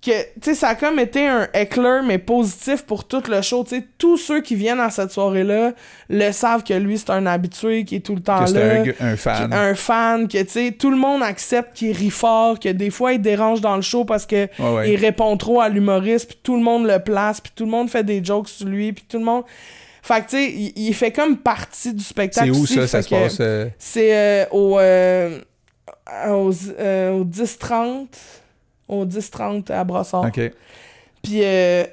que, 0.00 0.10
tu 0.10 0.26
sais, 0.42 0.54
ça 0.54 0.68
a 0.68 0.74
comme 0.76 1.00
été 1.00 1.26
un 1.26 1.48
éclair, 1.52 2.04
mais 2.04 2.18
positif 2.18 2.82
pour 2.86 3.08
tout 3.08 3.22
le 3.28 3.42
show. 3.42 3.64
Tu 3.64 3.76
sais, 3.76 3.84
tous 3.98 4.16
ceux 4.16 4.40
qui 4.42 4.54
viennent 4.54 4.78
à 4.78 4.90
cette 4.90 5.10
soirée-là 5.10 5.72
le 6.08 6.30
savent 6.30 6.62
que 6.62 6.72
lui, 6.74 6.96
c'est 6.98 7.10
un 7.10 7.26
habitué 7.26 7.84
qui 7.84 7.96
est 7.96 8.00
tout 8.00 8.14
le 8.14 8.20
temps 8.22 8.44
Que 8.44 8.52
là. 8.52 8.84
c'est 8.84 9.02
un, 9.02 9.06
un 9.08 9.16
fan. 9.16 9.52
un 9.52 9.74
fan, 9.74 10.28
que, 10.28 10.40
tu 10.40 10.48
sais, 10.50 10.70
tout 10.70 10.90
le 10.92 10.96
monde 10.96 11.22
accepte 11.24 11.76
qu'il 11.76 11.90
rit 11.96 12.10
fort, 12.10 12.60
que 12.60 12.68
des 12.68 12.90
fois, 12.90 13.12
il 13.14 13.20
dérange 13.20 13.60
dans 13.60 13.74
le 13.74 13.82
show 13.82 14.04
parce 14.04 14.24
que 14.24 14.46
Ouais, 14.60 14.70
ouais. 14.76 14.92
il 14.92 14.96
répond 15.00 15.36
trop 15.36 15.60
à 15.60 15.68
l'humoriste, 15.68 16.28
puis 16.28 16.38
tout 16.44 16.56
le 16.56 16.62
monde 16.62 16.86
le 16.86 17.00
place, 17.00 17.40
puis 17.40 17.50
tout 17.56 17.64
le 17.64 17.70
monde 17.72 17.90
fait 17.90 18.04
des 18.04 18.22
jokes 18.24 18.48
sur 18.48 18.68
lui, 18.68 18.92
puis 18.92 19.04
tout 19.08 19.18
le 19.18 19.24
monde... 19.24 19.42
Fait 20.00 20.20
que, 20.24 20.30
tu 20.30 20.36
sais, 20.36 20.44
il, 20.52 20.72
il 20.76 20.94
fait 20.94 21.10
comme 21.10 21.36
partie 21.38 21.92
du 21.92 22.04
spectacle 22.04 22.52
C'est 22.54 22.58
où 22.58 22.62
aussi, 22.62 22.74
ça, 22.76 22.86
ça 22.86 23.02
se 23.02 23.08
passe? 23.08 23.38
euh, 23.40 23.68
c'est 23.78 24.16
euh, 24.16 24.44
au, 24.52 24.78
euh, 24.78 25.40
aux, 26.30 26.52
euh, 26.78 27.10
au 27.14 27.24
10-30. 27.24 28.06
Au 28.88 29.04
10-30 29.04 29.70
à 29.70 29.84
Brossard. 29.84 30.24
OK. 30.24 30.40
Puis, 31.22 31.40
euh, 31.42 31.84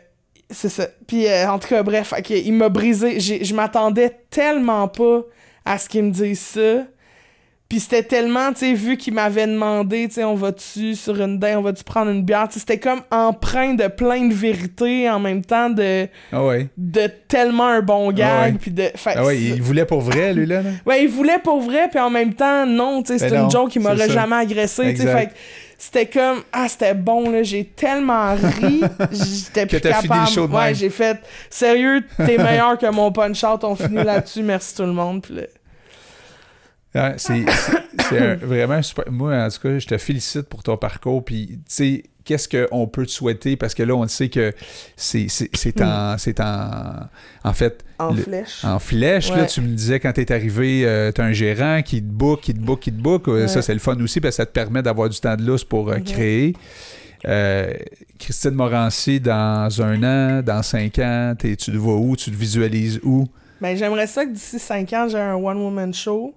c'est 0.50 0.70
ça. 0.70 0.88
Puis, 1.08 1.28
euh, 1.28 1.50
en 1.50 1.60
tout 1.60 1.68
cas, 1.68 1.84
bref, 1.84 2.14
il 2.30 2.54
m'a 2.54 2.70
brisé. 2.70 3.20
J'ai- 3.20 3.44
Je 3.44 3.54
m'attendais 3.56 4.12
tellement 4.30 4.88
pas 4.88 5.22
à 5.66 5.78
ce 5.78 5.90
qu'il 5.90 6.04
me 6.04 6.12
dise 6.12 6.40
ça. 6.40 6.84
Puis 7.68 7.80
c'était 7.80 8.04
tellement, 8.04 8.54
tu 8.54 8.60
sais, 8.60 8.74
vu 8.74 8.96
qu'il 8.96 9.16
m'avait 9.16 9.48
demandé, 9.48 10.08
tu 10.08 10.14
sais, 10.16 10.24
on 10.24 10.36
va-tu 10.36 10.94
sur 10.94 11.20
une 11.20 11.40
date, 11.40 11.58
on 11.58 11.62
va-tu 11.64 11.84
prendre 11.84 12.12
une 12.12 12.22
bière, 12.22 12.48
c'était 12.52 12.78
comme 12.78 13.02
empreint 13.10 13.74
de 13.74 13.88
plein 13.88 14.28
de 14.28 14.34
vérités 14.36 15.10
en 15.10 15.20
même 15.20 15.44
temps 15.44 15.72
de, 15.72 16.08
Ah 16.32 16.46
ouais. 16.46 16.68
de 16.78 17.08
tellement 17.28 17.66
un 17.66 17.82
bon 17.82 18.12
Ah 18.12 18.14
gag, 18.14 18.58
puis 18.60 18.70
de... 18.70 18.84
fait 18.94 19.14
Ah 19.16 19.26
ouais, 19.26 19.42
il 19.42 19.64
voulait 19.64 19.86
pour 19.86 20.02
vrai, 20.02 20.32
lui, 20.36 20.46
là. 20.46 20.62
là? 20.62 20.70
Ouais, 20.86 21.04
il 21.06 21.10
voulait 21.10 21.40
pour 21.44 21.60
vrai, 21.60 21.88
puis 21.90 22.00
en 22.00 22.12
même 22.12 22.36
temps, 22.36 22.68
non, 22.68 23.02
tu 23.02 23.14
sais, 23.14 23.18
c'est 23.20 23.32
Ben 23.32 23.46
une 23.46 23.50
joke 23.50 23.72
qui 23.72 23.80
m'aurait 23.80 24.10
jamais 24.10 24.36
agressé, 24.36 24.94
tu 24.94 25.02
sais, 25.02 25.12
fait 25.12 25.30
c'était 25.78 26.08
comme, 26.08 26.44
ah, 26.52 26.68
c'était 26.68 26.94
bon, 26.94 27.30
là, 27.30 27.44
j'ai 27.44 27.66
tellement 27.66 28.36
ri, 28.36 28.82
j'étais 29.12 29.66
plus 29.66 29.80
fini 29.80 29.94
capable. 29.94 30.22
le 30.22 30.32
show 30.32 30.48
de 30.48 30.54
ouais, 30.54 30.74
j'ai 30.74 30.90
fait, 30.90 31.20
sérieux, 31.50 32.04
t'es 32.18 32.38
meilleur 32.44 32.78
que 32.78 32.90
mon 32.92 33.12
punch-out, 33.12 33.64
on 33.64 33.76
finit 33.76 34.04
là-dessus, 34.04 34.44
merci 34.44 34.76
tout 34.76 34.84
le 34.84 34.94
monde, 34.94 35.22
puis 35.22 35.36
là, 35.36 35.44
c'est 37.18 37.44
vraiment 38.42 38.82
super. 38.82 39.12
Moi, 39.12 39.36
en 39.36 39.50
tout 39.50 39.60
cas, 39.60 39.80
je 39.80 39.88
te 39.88 39.98
félicite 39.98 40.44
pour 40.44 40.64
ton 40.64 40.78
parcours. 40.78 41.24
Puis, 41.24 41.48
tu 41.48 41.62
sais, 41.68 42.04
qu'est-ce 42.26 42.50
qu'on 42.50 42.88
peut 42.88 43.06
te 43.06 43.12
souhaiter? 43.12 43.56
Parce 43.56 43.74
que 43.74 43.84
là, 43.84 43.96
on 43.96 44.06
sait 44.08 44.28
que 44.30 44.52
c'est 44.98 45.28
en, 45.82 46.18
c'est 46.18 46.40
en. 46.42 47.08
En 47.44 47.54
fait, 47.54 47.86
en 48.00 48.12
le- 48.12 48.22
flèche. 48.24 48.66
en 48.66 48.80
flèche, 48.80 49.30
là, 49.34 49.46
tu 49.46 49.62
me 49.62 49.68
disais 49.70 50.00
quand 50.00 50.12
t'es 50.14 50.32
arrivé, 50.32 50.82
euh, 50.86 51.12
t'as 51.12 51.24
un 51.26 51.32
gérant 51.32 51.82
qui 51.84 52.02
te 52.02 52.08
book, 52.08 52.42
qui 52.42 52.54
te 52.54 52.60
book, 52.60 52.80
qui 52.82 52.92
te 52.92 53.00
book. 53.02 53.28
Euh, 53.28 53.48
Ça, 53.48 53.62
c'est 53.62 53.74
le 53.74 53.80
fun 53.80 53.96
aussi 54.02 54.20
parce 54.20 54.34
que 54.36 54.38
ça 54.38 54.46
te 54.46 54.52
permet 54.52 54.82
d'avoir 54.82 55.08
du 55.10 55.20
temps 55.20 55.36
de 55.36 55.44
lousse 55.44 55.64
pour 55.64 55.90
euh, 55.92 55.98
Mhm. 55.98 56.04
créer. 56.04 56.54
Euh, 57.28 57.74
Christine 58.20 58.52
Morancy, 58.52 59.20
dans 59.20 59.70
un 59.82 60.04
an, 60.04 60.42
dans 60.44 60.62
cinq 60.64 61.00
ans, 61.00 61.34
tu 61.40 61.56
te 61.56 61.72
vois 61.72 61.96
où? 61.96 62.16
Tu 62.16 62.32
te 62.32 62.36
visualises 62.36 63.00
où? 63.04 63.28
Ben, 63.62 63.76
j'aimerais 63.78 64.08
ça 64.08 64.26
que 64.26 64.32
d'ici 64.32 64.60
5 64.60 64.92
ans, 64.94 65.08
j'ai 65.10 65.18
un 65.18 65.36
one-woman 65.36 65.94
show. 65.94 66.36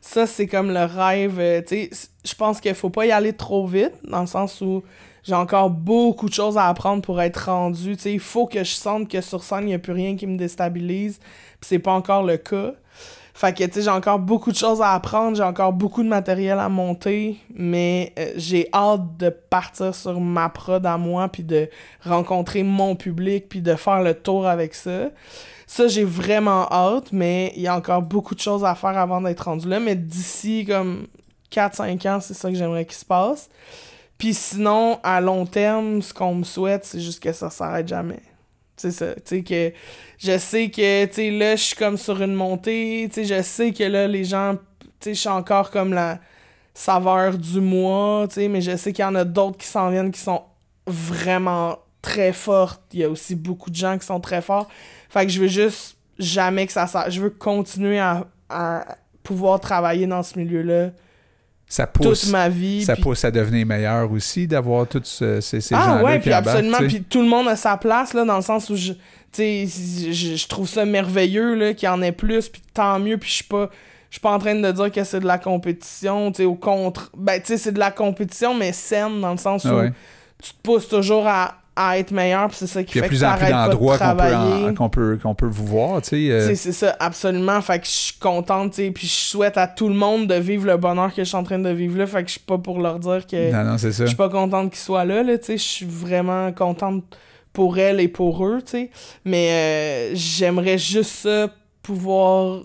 Ça, 0.00 0.26
c'est 0.26 0.46
comme 0.46 0.72
le 0.72 0.84
rêve. 0.84 1.62
tu 1.66 1.74
sais, 1.76 1.88
c- 1.92 2.08
je 2.24 2.34
pense 2.34 2.60
qu'il 2.60 2.74
faut 2.74 2.90
pas 2.90 3.06
y 3.06 3.12
aller 3.12 3.32
trop 3.32 3.66
vite, 3.66 3.92
dans 4.04 4.20
le 4.20 4.26
sens 4.26 4.60
où 4.60 4.82
j'ai 5.26 5.34
encore 5.34 5.70
beaucoup 5.70 6.28
de 6.28 6.34
choses 6.34 6.56
à 6.56 6.68
apprendre 6.68 7.02
pour 7.02 7.20
être 7.20 7.50
rendu. 7.50 7.96
Tu 7.96 8.02
sais, 8.02 8.12
il 8.12 8.20
faut 8.20 8.46
que 8.46 8.62
je 8.62 8.74
sente 8.74 9.08
que 9.08 9.20
sur 9.20 9.42
scène, 9.42 9.62
il 9.62 9.66
n'y 9.66 9.74
a 9.74 9.78
plus 9.78 9.92
rien 9.92 10.16
qui 10.16 10.26
me 10.26 10.36
déstabilise. 10.36 11.18
Puis 11.18 11.68
c'est 11.68 11.78
pas 11.80 11.92
encore 11.92 12.22
le 12.22 12.36
cas. 12.36 12.72
Fait 13.34 13.52
que, 13.52 13.64
tu 13.64 13.72
sais, 13.72 13.82
j'ai 13.82 13.90
encore 13.90 14.18
beaucoup 14.18 14.50
de 14.50 14.56
choses 14.56 14.80
à 14.80 14.92
apprendre, 14.92 15.36
j'ai 15.36 15.42
encore 15.42 15.74
beaucoup 15.74 16.02
de 16.02 16.08
matériel 16.08 16.58
à 16.58 16.70
monter, 16.70 17.36
mais 17.54 18.14
euh, 18.18 18.30
j'ai 18.36 18.70
hâte 18.72 19.18
de 19.18 19.28
partir 19.28 19.94
sur 19.94 20.18
ma 20.20 20.48
prod 20.48 20.86
à 20.86 20.96
moi, 20.96 21.28
puis 21.28 21.42
de 21.42 21.68
rencontrer 22.02 22.62
mon 22.62 22.96
public, 22.96 23.50
puis 23.50 23.60
de 23.60 23.74
faire 23.74 24.02
le 24.02 24.14
tour 24.14 24.46
avec 24.46 24.74
ça. 24.74 25.10
Ça, 25.66 25.86
j'ai 25.86 26.04
vraiment 26.04 26.66
hâte, 26.72 27.12
mais 27.12 27.52
il 27.56 27.62
y 27.62 27.68
a 27.68 27.76
encore 27.76 28.00
beaucoup 28.00 28.34
de 28.34 28.40
choses 28.40 28.64
à 28.64 28.74
faire 28.74 28.96
avant 28.96 29.20
d'être 29.20 29.40
rendu 29.40 29.68
là. 29.68 29.80
Mais 29.80 29.96
d'ici 29.96 30.64
comme 30.64 31.06
4-5 31.52 32.08
ans, 32.08 32.20
c'est 32.20 32.32
ça 32.32 32.48
que 32.48 32.56
j'aimerais 32.56 32.86
qu'il 32.86 32.96
se 32.96 33.04
passe. 33.04 33.50
Puis 34.18 34.34
sinon, 34.34 34.98
à 35.02 35.20
long 35.20 35.44
terme, 35.44 36.00
ce 36.00 36.14
qu'on 36.14 36.34
me 36.34 36.44
souhaite, 36.44 36.84
c'est 36.84 37.00
juste 37.00 37.22
que 37.22 37.32
ça 37.32 37.50
s'arrête 37.50 37.86
jamais. 37.86 38.22
C'est 38.76 38.90
ça. 38.90 39.14
Tu 39.14 39.20
sais, 39.24 39.42
que 39.42 39.72
je 40.18 40.38
sais 40.38 40.70
que, 40.70 41.04
tu 41.06 41.14
sais, 41.14 41.30
là, 41.30 41.56
je 41.56 41.62
suis 41.62 41.76
comme 41.76 41.96
sur 41.96 42.20
une 42.22 42.34
montée. 42.34 43.08
Tu 43.12 43.26
sais, 43.26 43.36
je 43.36 43.42
sais 43.42 43.72
que 43.72 43.84
là, 43.84 44.06
les 44.06 44.24
gens, 44.24 44.56
tu 44.80 44.88
sais, 45.00 45.14
je 45.14 45.20
suis 45.20 45.28
encore 45.28 45.70
comme 45.70 45.92
la 45.92 46.18
saveur 46.74 47.38
du 47.38 47.60
mois, 47.60 48.26
tu 48.28 48.34
sais, 48.34 48.48
mais 48.48 48.60
je 48.60 48.76
sais 48.76 48.92
qu'il 48.92 49.02
y 49.02 49.06
en 49.06 49.14
a 49.14 49.24
d'autres 49.24 49.56
qui 49.56 49.66
s'en 49.66 49.90
viennent 49.90 50.12
qui 50.12 50.20
sont 50.20 50.42
vraiment 50.86 51.78
très 52.02 52.32
fortes. 52.32 52.82
Il 52.92 53.00
y 53.00 53.04
a 53.04 53.10
aussi 53.10 53.34
beaucoup 53.34 53.70
de 53.70 53.76
gens 53.76 53.98
qui 53.98 54.06
sont 54.06 54.20
très 54.20 54.42
forts. 54.42 54.68
Fait 55.08 55.24
que 55.24 55.32
je 55.32 55.40
veux 55.40 55.48
juste 55.48 55.96
jamais 56.18 56.66
que 56.66 56.72
ça 56.72 56.86
s'arrête. 56.86 57.12
Je 57.12 57.20
veux 57.20 57.30
continuer 57.30 57.98
à, 57.98 58.26
à 58.50 58.84
pouvoir 59.22 59.58
travailler 59.60 60.06
dans 60.06 60.22
ce 60.22 60.38
milieu-là 60.38 60.90
Ça 61.68 61.86
pousse. 61.86 62.22
toute 62.22 62.30
ma 62.30 62.48
vie. 62.48 62.84
Ça 62.84 62.94
puis- 62.94 63.02
pousse 63.02 63.24
à 63.24 63.30
devenir 63.30 63.66
meilleur 63.66 64.10
aussi, 64.12 64.46
d'avoir 64.46 64.86
tous 64.86 65.02
ce- 65.04 65.40
ces, 65.40 65.60
ces 65.60 65.74
ah 65.74 65.82
gens-là 65.84 66.04
ouais, 66.04 66.18
puis 66.20 66.32
absolument. 66.32 66.78
Puis 66.78 67.02
tout 67.02 67.20
le 67.22 67.28
monde 67.28 67.48
a 67.48 67.56
sa 67.56 67.76
place, 67.76 68.14
là, 68.14 68.24
dans 68.24 68.36
le 68.36 68.42
sens 68.42 68.70
où 68.70 68.76
je, 68.76 68.92
je, 69.36 70.36
je 70.36 70.48
trouve 70.48 70.68
ça 70.68 70.84
merveilleux, 70.84 71.54
là, 71.54 71.74
qu'il 71.74 71.86
y 71.86 71.90
en 71.90 72.00
ait 72.02 72.12
plus, 72.12 72.48
puis 72.48 72.62
tant 72.72 72.98
mieux, 72.98 73.18
puis 73.18 73.28
je 73.30 73.34
suis 73.36 73.44
pas... 73.44 73.70
Je 74.08 74.14
suis 74.18 74.20
pas 74.22 74.30
en 74.32 74.38
train 74.38 74.54
de 74.54 74.70
dire 74.72 74.90
que 74.92 75.02
c'est 75.04 75.18
de 75.20 75.26
la 75.26 75.36
compétition, 75.36 76.30
tu 76.30 76.44
au 76.44 76.54
contre... 76.54 77.10
Ben, 77.16 77.38
tu 77.40 77.48
sais, 77.48 77.56
c'est 77.58 77.72
de 77.72 77.78
la 77.80 77.90
compétition, 77.90 78.54
mais 78.54 78.72
saine, 78.72 79.20
dans 79.20 79.32
le 79.32 79.36
sens 79.36 79.64
où 79.64 79.68
Ah 79.68 79.76
ouais. 79.78 79.92
tu 80.40 80.52
te 80.52 80.56
pousses 80.62 80.88
toujours 80.88 81.26
à, 81.26 81.56
à 81.78 81.98
être 81.98 82.10
meilleur, 82.10 82.48
puis 82.48 82.56
c'est 82.58 82.66
ça 82.66 82.82
qui 82.82 82.92
Puis 82.92 83.00
il 83.00 83.02
y 83.02 83.04
a 83.04 83.04
fait 83.04 83.08
plus 83.10 83.20
que 83.20 83.24
en 83.26 83.34
plus 83.36 83.46
de 83.46 83.50
qu'on 83.98 84.16
peut, 84.16 84.74
qu'on 84.74 84.88
peut, 84.88 85.18
qu'on 85.22 85.34
peut 85.34 85.46
vous 85.46 85.66
voir, 85.66 86.00
tu 86.02 86.08
sais. 86.08 86.30
euh, 86.30 86.40
Tu 86.40 86.46
sais, 86.48 86.54
c'est 86.56 86.72
ça, 86.72 86.96
absolument. 86.98 87.60
Fait 87.60 87.78
que 87.78 87.84
je 87.86 87.90
suis 87.90 88.18
contente, 88.18 88.72
tu 88.72 88.84
sais, 88.84 88.90
puis 88.90 89.06
je 89.06 89.12
souhaite 89.12 89.58
à 89.58 89.66
tout 89.68 89.88
le 89.88 89.94
monde 89.94 90.26
de 90.26 90.34
vivre 90.36 90.66
le 90.66 90.76
bonheur 90.78 91.10
que 91.14 91.22
je 91.22 91.28
suis 91.28 91.36
en 91.36 91.44
train 91.44 91.58
de 91.58 91.68
vivre 91.68 91.98
là. 91.98 92.06
Fait 92.06 92.22
que 92.22 92.28
je 92.28 92.32
suis 92.32 92.40
pas 92.40 92.56
pour 92.58 92.80
leur 92.80 92.98
dire 92.98 93.26
que 93.26 93.52
non, 93.52 93.70
non, 93.72 93.78
c'est 93.78 93.92
ça. 93.92 94.04
je 94.04 94.08
suis 94.08 94.16
pas 94.16 94.30
contente 94.30 94.70
qu'ils 94.70 94.80
soient 94.80 95.04
là, 95.04 95.22
là, 95.22 95.36
tu 95.38 95.44
sais. 95.44 95.56
Je 95.58 95.62
suis 95.62 95.86
vraiment 95.86 96.50
contente 96.52 97.04
pour 97.52 97.78
elle 97.78 98.00
et 98.00 98.08
pour 98.08 98.46
eux, 98.46 98.60
tu 98.64 98.70
sais. 98.72 98.90
Mais 99.24 99.50
euh, 99.50 100.10
j'aimerais 100.14 100.78
juste 100.78 101.10
ça, 101.10 101.48
pouvoir 101.82 102.62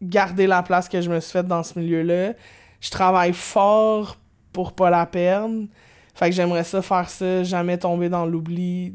garder 0.00 0.46
la 0.46 0.62
place 0.62 0.88
que 0.88 1.00
je 1.00 1.10
me 1.10 1.20
suis 1.20 1.32
faite 1.32 1.46
dans 1.46 1.62
ce 1.62 1.78
milieu-là. 1.78 2.32
Je 2.80 2.90
travaille 2.90 3.32
fort 3.32 4.16
pour 4.52 4.72
pas 4.72 4.90
la 4.90 5.06
perdre. 5.06 5.66
Fait 6.14 6.30
que 6.30 6.36
j'aimerais 6.36 6.64
ça 6.64 6.82
faire 6.82 7.08
ça, 7.08 7.42
jamais 7.42 7.78
tomber 7.78 8.08
dans 8.08 8.26
l'oubli, 8.26 8.94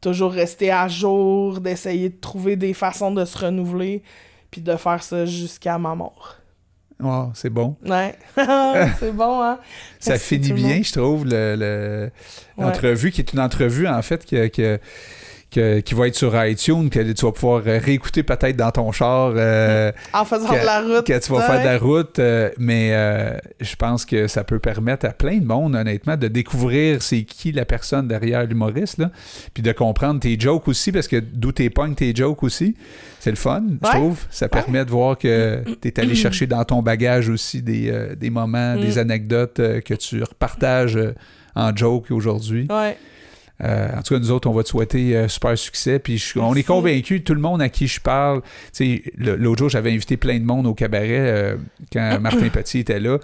toujours 0.00 0.32
rester 0.32 0.70
à 0.70 0.88
jour, 0.88 1.60
d'essayer 1.60 2.08
de 2.08 2.16
trouver 2.20 2.56
des 2.56 2.72
façons 2.74 3.10
de 3.12 3.24
se 3.24 3.36
renouveler, 3.38 4.02
puis 4.50 4.60
de 4.60 4.74
faire 4.76 5.02
ça 5.02 5.26
jusqu'à 5.26 5.78
ma 5.78 5.94
mort. 5.94 6.36
Wow, 7.00 7.32
c'est 7.34 7.50
bon. 7.50 7.76
Ouais, 7.84 8.16
c'est 9.00 9.12
bon, 9.12 9.42
hein? 9.42 9.58
Ça 9.98 10.18
finit 10.18 10.48
le 10.48 10.54
bien, 10.54 10.82
je 10.82 10.92
trouve, 10.92 11.24
le- 11.24 11.56
le- 11.56 12.10
Ouais. 12.56 12.64
l'entrevue, 12.64 13.10
qui 13.10 13.20
est 13.20 13.32
une 13.32 13.40
entrevue, 13.40 13.88
en 13.88 14.00
fait, 14.02 14.24
que, 14.24 14.46
que- 14.48 14.78
que- 15.52 15.80
qui 15.80 15.94
va 15.94 16.08
être 16.08 16.14
sur 16.16 16.32
iTunes, 16.44 16.88
que 16.90 17.12
tu 17.12 17.24
vas 17.26 17.32
pouvoir 17.32 17.62
euh, 17.66 17.78
réécouter 17.78 18.22
peut-être 18.22 18.56
dans 18.56 18.70
ton 18.70 18.90
char. 18.92 19.32
euh, 19.36 19.92
En 20.12 20.24
faisant 20.24 20.48
que- 20.48 20.60
de 20.60 20.64
la 20.66 20.80
route. 20.80 21.06
que 21.06 21.18
tu 21.18 21.32
vas 21.32 21.42
faire 21.42 21.60
de 21.60 21.64
la 21.66 21.78
route, 21.78 22.18
euh, 22.18 22.50
mais 22.58 22.90
euh, 22.92 23.36
je 23.60 23.76
pense 23.76 24.04
que 24.04 24.26
ça 24.28 24.44
peut 24.44 24.58
permettre 24.58 25.06
à 25.06 25.10
plein 25.10 25.36
de 25.38 25.44
monde, 25.46 25.74
honnêtement, 25.76 26.16
de 26.16 26.28
découvrir 26.28 27.02
c'est 27.02 27.22
qui 27.22 27.52
la 27.52 27.64
personne 27.64 28.08
derrière 28.08 28.44
l'humoriste, 28.46 28.98
là, 28.98 29.10
puis 29.54 29.62
de 29.62 29.72
comprendre 29.72 30.20
tes 30.20 30.38
jokes 30.40 30.66
aussi, 30.68 30.90
parce 30.92 31.06
que 31.08 31.16
d'où 31.16 31.52
t'es 31.52 31.70
pognes 31.70 31.94
tes 31.94 32.14
jokes 32.14 32.42
aussi, 32.42 32.74
c'est 33.20 33.30
le 33.30 33.36
fun, 33.36 33.62
je 33.84 33.88
trouve. 33.90 34.18
Ça 34.30 34.48
permet 34.48 34.84
de 34.84 34.90
voir 34.90 35.18
que 35.18 35.62
t'es 35.80 36.00
allé 36.00 36.14
chercher 36.14 36.46
dans 36.46 36.64
ton 36.64 36.82
bagage 36.82 37.28
aussi 37.28 37.62
des, 37.62 37.92
des 38.16 38.30
moments, 38.30 38.74
des 38.76 38.96
Mm. 38.96 38.98
anecdotes 38.98 39.56
que 39.84 39.94
tu 39.94 40.22
repartages 40.22 40.98
en 41.54 41.76
joke 41.76 42.10
aujourd'hui. 42.10 42.66
Ouais. 42.70 42.96
Euh, 43.62 43.88
en 43.96 44.02
tout 44.02 44.14
cas, 44.14 44.20
nous 44.20 44.30
autres, 44.30 44.48
on 44.48 44.52
va 44.52 44.62
te 44.64 44.68
souhaiter 44.68 45.16
euh, 45.16 45.28
super 45.28 45.56
succès. 45.56 45.98
Puis 45.98 46.18
je- 46.18 46.38
on 46.38 46.54
est 46.54 46.62
convaincus, 46.64 47.22
tout 47.24 47.34
le 47.34 47.40
monde 47.40 47.62
à 47.62 47.68
qui 47.68 47.86
je 47.86 48.00
parle. 48.00 48.42
Tu 48.42 48.48
sais, 48.72 49.02
le- 49.16 49.36
l'autre 49.36 49.60
jour, 49.60 49.68
j'avais 49.68 49.92
invité 49.92 50.16
plein 50.16 50.38
de 50.38 50.44
monde 50.44 50.66
au 50.66 50.74
cabaret 50.74 51.06
euh, 51.10 51.56
quand 51.92 52.18
Martin 52.20 52.48
Petit 52.48 52.80
était 52.80 52.98
là. 53.00 53.18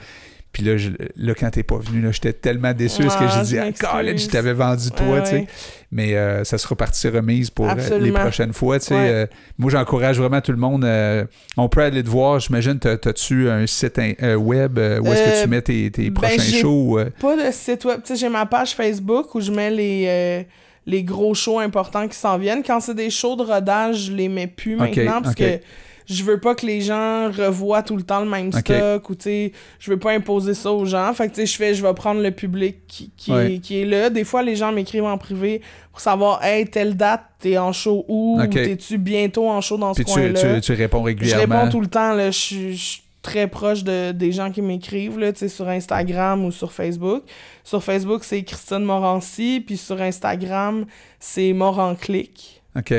Puis 0.52 0.62
là, 0.62 0.76
je- 0.76 0.90
là 1.16 1.34
quand 1.34 1.50
t'es 1.50 1.62
pas 1.62 1.76
venu, 1.78 2.08
j'étais 2.12 2.32
tellement 2.32 2.72
déçu 2.72 3.02
parce 3.02 3.16
que 3.16 3.24
Ah, 3.24 3.42
j'ai 3.44 3.58
je 3.58 3.62
dit, 3.70 3.76
ah. 3.82 3.90
Colin, 3.92 4.16
je 4.16 4.26
t'avais 4.28 4.54
vendu 4.54 4.90
toi, 4.90 5.06
Ouais, 5.06 5.22
tu 5.22 5.28
sais. 5.28 5.34
ouais. 5.36 5.46
Mais 5.92 6.16
euh, 6.16 6.42
ça 6.44 6.58
sera 6.58 6.74
partie 6.74 7.08
remise 7.08 7.50
pour 7.50 7.68
euh, 7.68 7.98
les 7.98 8.10
prochaines 8.12 8.52
fois. 8.52 8.78
tu 8.78 8.86
sais. 8.86 8.94
Ouais. 8.94 9.10
Euh, 9.10 9.26
moi, 9.58 9.70
j'encourage 9.70 10.18
vraiment 10.18 10.40
tout 10.40 10.52
le 10.52 10.58
monde. 10.58 10.84
euh, 10.84 11.24
on 11.56 11.68
peut 11.68 11.82
aller 11.82 12.02
te 12.02 12.08
voir. 12.08 12.40
J'imagine, 12.40 12.78
t'as-tu 12.78 13.48
un 13.50 13.66
site 13.66 13.98
web 14.36 14.78
où 14.78 15.06
est-ce 15.06 15.38
que 15.40 15.42
tu 15.44 15.48
mets 15.48 15.62
tes, 15.62 15.90
tes 15.90 16.10
ben, 16.10 16.14
prochains 16.14 16.42
shows? 16.60 16.98
Pas 17.20 17.36
de 17.36 17.50
site 17.52 17.84
web. 17.84 18.00
Tu 18.02 18.14
sais, 18.14 18.16
j'ai 18.20 18.28
ma 18.28 18.46
page 18.46 18.74
Facebook 18.74 19.34
où 19.34 19.40
je 19.40 19.52
mets 19.52 19.70
les, 19.70 20.46
les 20.86 21.02
gros 21.04 21.34
shows 21.34 21.58
importants 21.58 22.08
qui 22.08 22.16
s'en 22.16 22.38
viennent. 22.38 22.62
Quand 22.62 22.80
c'est 22.80 22.94
des 22.94 23.10
shows 23.10 23.36
de 23.36 23.42
rodage, 23.42 24.06
je 24.06 24.12
les 24.12 24.28
mets 24.28 24.46
plus 24.46 24.76
maintenant 24.76 25.20
parce 25.22 25.34
que 25.34 25.60
je 26.08 26.22
veux 26.24 26.40
pas 26.40 26.54
que 26.54 26.64
les 26.66 26.80
gens 26.80 27.30
revoient 27.30 27.82
tout 27.82 27.96
le 27.96 28.02
temps 28.02 28.20
le 28.20 28.28
même 28.30 28.50
stock 28.52 29.10
ou 29.10 29.14
tu 29.14 29.22
sais, 29.24 29.52
je 29.78 29.90
veux 29.90 29.98
pas 29.98 30.12
imposer 30.12 30.54
ça 30.54 30.72
aux 30.72 30.84
gens. 30.84 31.12
Fait 31.14 31.28
que 31.28 31.34
tu 31.34 31.40
sais, 31.42 31.46
je 31.46 31.56
fais, 31.56 31.74
je 31.74 31.82
vais 31.82 31.92
prendre 31.94 32.20
le 32.22 32.30
public 32.30 32.76
qui, 32.86 33.10
qui, 33.16 33.32
Ouais. 33.32 33.54
est, 33.54 33.58
qui 33.58 33.80
est 33.80 33.84
là. 33.84 34.08
Des 34.10 34.24
fois, 34.24 34.42
les 34.42 34.56
gens 34.56 34.72
m'écrivent 34.72 35.04
en 35.04 35.18
privé 35.18 35.60
pour 35.92 36.00
savoir, 36.00 36.42
hey, 36.44 36.66
telle 36.66 36.96
date, 36.96 37.22
t'es 37.40 37.58
en 37.58 37.72
show 37.72 38.04
où, 38.08 38.40
t'es-tu 38.50 38.98
bientôt 38.98 39.48
en 39.50 39.60
show 39.60 39.76
dans 39.76 39.92
ce 39.94 40.02
Puis 40.02 40.06
tu, 40.06 40.12
coin-là? 40.18 40.54
tu, 40.54 40.60
tu 40.60 40.72
réponds 40.72 41.00
Je 41.00 41.04
régulièrement. 41.04 41.56
réponds 41.60 41.70
tout 41.70 41.80
le 41.80 41.88
temps, 41.88 42.12
là. 42.14 42.30
Je 42.30 42.38
suis- 42.38 42.76
je 42.76 42.98
très 43.20 43.48
proche 43.48 43.82
de, 43.84 44.12
des 44.12 44.32
gens 44.32 44.50
qui 44.50 44.62
m'écrivent, 44.62 45.18
là, 45.18 45.32
tu 45.32 45.40
sais, 45.40 45.48
sur 45.48 45.68
Instagram 45.68 46.44
ou 46.46 46.52
sur 46.52 46.72
Facebook. 46.72 47.24
Sur 47.64 47.82
Facebook, 47.84 48.24
c'est 48.24 48.42
Christine 48.42 48.78
Morancy, 48.84 49.62
puis 49.66 49.76
sur 49.76 50.00
Instagram, 50.00 50.86
c'est 51.20 51.52
Moranclick. 51.52 52.62
OK. 52.76 52.94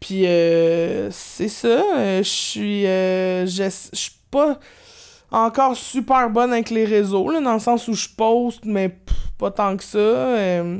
Puis 0.00 0.26
euh, 0.26 1.10
c'est 1.10 1.48
ça, 1.48 1.66
euh, 1.96 2.18
je 2.22 2.28
suis 2.28 2.86
euh, 2.86 3.46
je 3.46 3.68
suis 3.92 4.12
pas 4.30 4.58
encore 5.30 5.76
super 5.76 6.30
bonne 6.30 6.52
avec 6.52 6.70
les 6.70 6.84
réseaux, 6.84 7.30
là, 7.30 7.40
dans 7.40 7.54
le 7.54 7.58
sens 7.58 7.88
où 7.88 7.94
je 7.94 8.08
poste, 8.08 8.64
mais 8.64 8.88
pff, 8.90 9.16
pas 9.38 9.50
tant 9.50 9.76
que 9.76 9.82
ça. 9.84 9.98
Euh, 9.98 10.78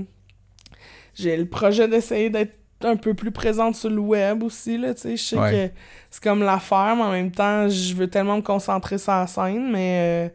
J'ai 1.14 1.36
le 1.36 1.46
projet 1.46 1.88
d'essayer 1.88 2.30
d'être 2.30 2.54
un 2.84 2.94
peu 2.94 3.12
plus 3.12 3.32
présente 3.32 3.74
sur 3.74 3.90
le 3.90 3.98
web 3.98 4.42
aussi, 4.44 4.78
là, 4.78 4.94
tu 4.94 5.00
sais, 5.02 5.16
je 5.16 5.22
sais 5.22 5.36
Ouais. 5.36 5.50
que 5.72 5.80
c'est 6.10 6.22
comme 6.22 6.42
l'affaire, 6.44 6.94
mais 6.96 7.02
en 7.02 7.10
même 7.10 7.32
temps, 7.32 7.68
je 7.68 7.92
veux 7.94 8.06
tellement 8.08 8.36
me 8.36 8.42
concentrer 8.42 8.98
sur 8.98 9.12
la 9.12 9.26
scène, 9.26 9.70
mais... 9.72 10.32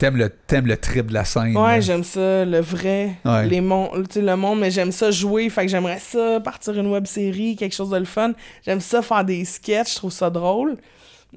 T'aimes 0.00 0.16
le, 0.16 0.30
t'aimes 0.30 0.66
le 0.66 0.76
trip 0.76 1.06
de 1.08 1.14
la 1.14 1.24
scène. 1.24 1.56
ouais, 1.56 1.80
j'aime 1.82 2.02
ça, 2.04 2.44
le 2.44 2.58
vrai, 2.60 3.10
Ouais. 3.24 3.46
les 3.46 3.60
mon- 3.60 3.90
le 3.94 4.34
monde, 4.34 4.58
mais 4.60 4.70
j'aime 4.70 4.90
ça 4.92 5.10
jouer, 5.12 5.48
fait 5.50 5.62
que 5.66 5.68
j'aimerais 5.68 5.98
ça, 6.00 6.40
partir 6.40 6.76
une 6.78 6.88
web 6.88 7.06
série, 7.06 7.54
quelque 7.54 7.74
chose 7.74 7.90
de 7.90 7.98
le 7.98 8.04
fun. 8.06 8.32
J'aime 8.64 8.80
ça 8.80 9.02
faire 9.02 9.24
des 9.24 9.44
sketchs, 9.44 9.90
je 9.92 9.96
trouve 9.96 10.10
ça 10.10 10.30
drôle. 10.30 10.78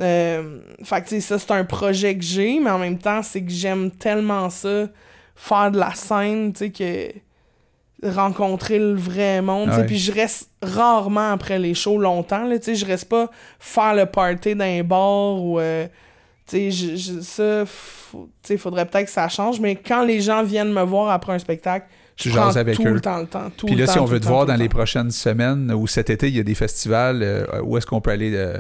Euh, 0.02 0.60
fait 0.84 1.02
que 1.04 1.10
tu 1.10 1.16
sais, 1.16 1.20
ça, 1.22 1.38
c'est 1.38 1.52
un 1.52 1.66
projet 1.66 2.16
que 2.18 2.24
j'ai, 2.24 2.60
mais 2.60 2.72
en 2.72 2.80
même 2.80 2.98
temps, 2.98 3.22
c'est 3.22 3.44
que 3.44 3.52
j'aime 3.52 3.92
tellement 3.92 4.50
ça, 4.50 4.88
faire 5.36 5.70
de 5.70 5.78
la 5.78 5.94
scène, 5.94 6.54
tu 6.54 6.60
sais, 6.60 6.72
que 6.72 8.10
rencontrer 8.10 8.80
le 8.80 8.96
vrai 8.96 9.42
monde, 9.42 9.70
Ouais. 9.70 9.86
puis 9.86 9.98
je 9.98 10.12
reste 10.12 10.50
rarement 10.62 11.32
après 11.32 11.60
les 11.60 11.74
shows 11.74 11.98
longtemps, 11.98 12.44
là, 12.46 12.58
tu 12.60 12.66
sais, 12.66 12.76
je 12.76 12.86
reste 12.86 13.08
pas 13.10 13.30
faire 13.60 13.94
le 13.94 14.06
party 14.06 14.56
dans 14.56 14.66
un 14.66 14.84
bar 14.84 15.36
ou... 15.42 15.60
euh, 15.60 15.88
tu 16.48 16.58
sais, 16.58 16.72
je- 16.72 16.96
je- 16.96 17.22
ça, 17.22 17.64
sais, 18.44 18.58
faudrait 18.58 18.86
peut-être 18.86 19.06
que 19.06 19.12
ça 19.12 19.28
change, 19.30 19.60
mais 19.60 19.76
quand 19.76 20.04
les 20.04 20.22
gens 20.22 20.44
viennent 20.44 20.74
me 20.74 20.84
voir 20.84 21.10
après 21.12 21.34
un 21.34 21.40
spectacle, 21.40 21.88
je 22.16 22.30
prends 22.30 22.56
avec 22.56 22.76
tout 22.76 22.84
eux. 22.86 22.94
le 22.94 23.02
temps 23.02 23.20
le 23.20 23.26
temps. 23.28 23.50
Tout 23.56 23.66
Puis 23.66 23.76
le 23.76 23.82
là, 23.82 23.88
temps, 23.88 23.94
si 23.94 24.00
on 24.00 24.06
veut 24.06 24.20
te 24.20 24.28
voir 24.28 24.42
le 24.42 24.48
dans 24.50 24.56
les 24.56 24.70
prochaines 24.70 25.10
semaines 25.12 25.72
ou 25.74 25.88
cet 25.88 26.10
été, 26.10 26.28
il 26.28 26.36
y 26.36 26.40
a 26.40 26.44
des 26.44 26.54
festivals, 26.56 27.22
euh, 27.24 27.46
où 27.64 27.78
est-ce 27.78 27.86
qu'on 27.88 28.02
peut 28.02 28.12
aller 28.12 28.32
euh, 28.36 28.58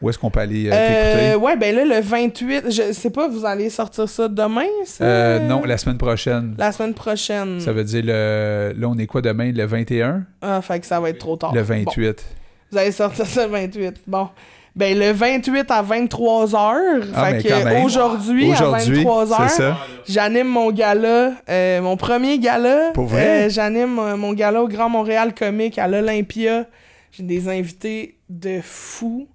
où 0.00 0.08
est-ce 0.08 0.18
qu'on 0.18 0.30
peut 0.30 0.40
aller 0.40 0.70
euh, 0.72 1.32
t'écouter? 1.32 1.44
ouais, 1.44 1.56
ben 1.56 1.74
là, 1.76 1.84
le 1.84 2.00
28, 2.00 2.64
je 2.70 2.92
sais 2.92 3.10
pas, 3.10 3.28
vous 3.28 3.44
allez 3.44 3.68
sortir 3.68 4.08
ça 4.08 4.26
demain? 4.28 4.64
Euh, 5.02 5.46
non, 5.46 5.62
la 5.64 5.76
semaine 5.76 5.98
prochaine. 5.98 6.54
La 6.58 6.72
semaine 6.72 6.94
prochaine. 6.94 7.60
Ça 7.60 7.70
veut 7.72 7.84
dire 7.84 8.02
le. 8.06 8.72
Là, 8.76 8.88
on 8.88 8.96
est 8.96 9.06
quoi 9.06 9.20
demain? 9.20 9.52
Le 9.52 9.64
21? 9.66 10.24
Ah, 10.40 10.60
fait 10.62 10.80
que 10.80 10.86
ça 10.86 10.98
va 11.00 11.10
être 11.10 11.18
trop 11.18 11.36
tard. 11.36 11.54
Le 11.54 11.62
Bon, 11.62 11.68
28. 11.84 12.24
vous 12.72 12.78
allez 12.78 12.92
sortir 12.92 13.26
ça 13.26 13.46
le 13.46 13.52
28. 13.52 14.00
Bon. 14.06 14.30
Ben, 14.76 14.98
le 14.98 15.12
28 15.12 15.70
à 15.70 15.82
23h. 15.84 17.02
Ah, 17.14 17.30
mais 17.30 17.40
fait 17.40 17.48
que 17.48 17.84
aujourd'hui, 17.84 18.52
à 18.52 18.54
Aujourd'hui, 18.54 19.04
23h, 19.04 19.48
c'est 19.48 19.56
ça. 19.56 19.78
j'anime 20.08 20.48
mon 20.48 20.72
gala, 20.72 21.32
euh, 21.48 21.80
mon 21.80 21.96
premier 21.96 22.38
gala. 22.40 22.90
Pour 22.92 23.04
vrai? 23.06 23.46
Euh, 23.46 23.48
j'anime 23.48 23.98
euh, 24.00 24.16
mon 24.16 24.32
gala 24.32 24.62
au 24.62 24.68
Grand 24.68 24.88
Montréal 24.88 25.32
Comique 25.32 25.78
à 25.78 25.86
l'Olympia. 25.86 26.66
J'ai 27.12 27.22
des 27.22 27.48
invités 27.48 28.16
de 28.28 28.60
fou. 28.62 29.28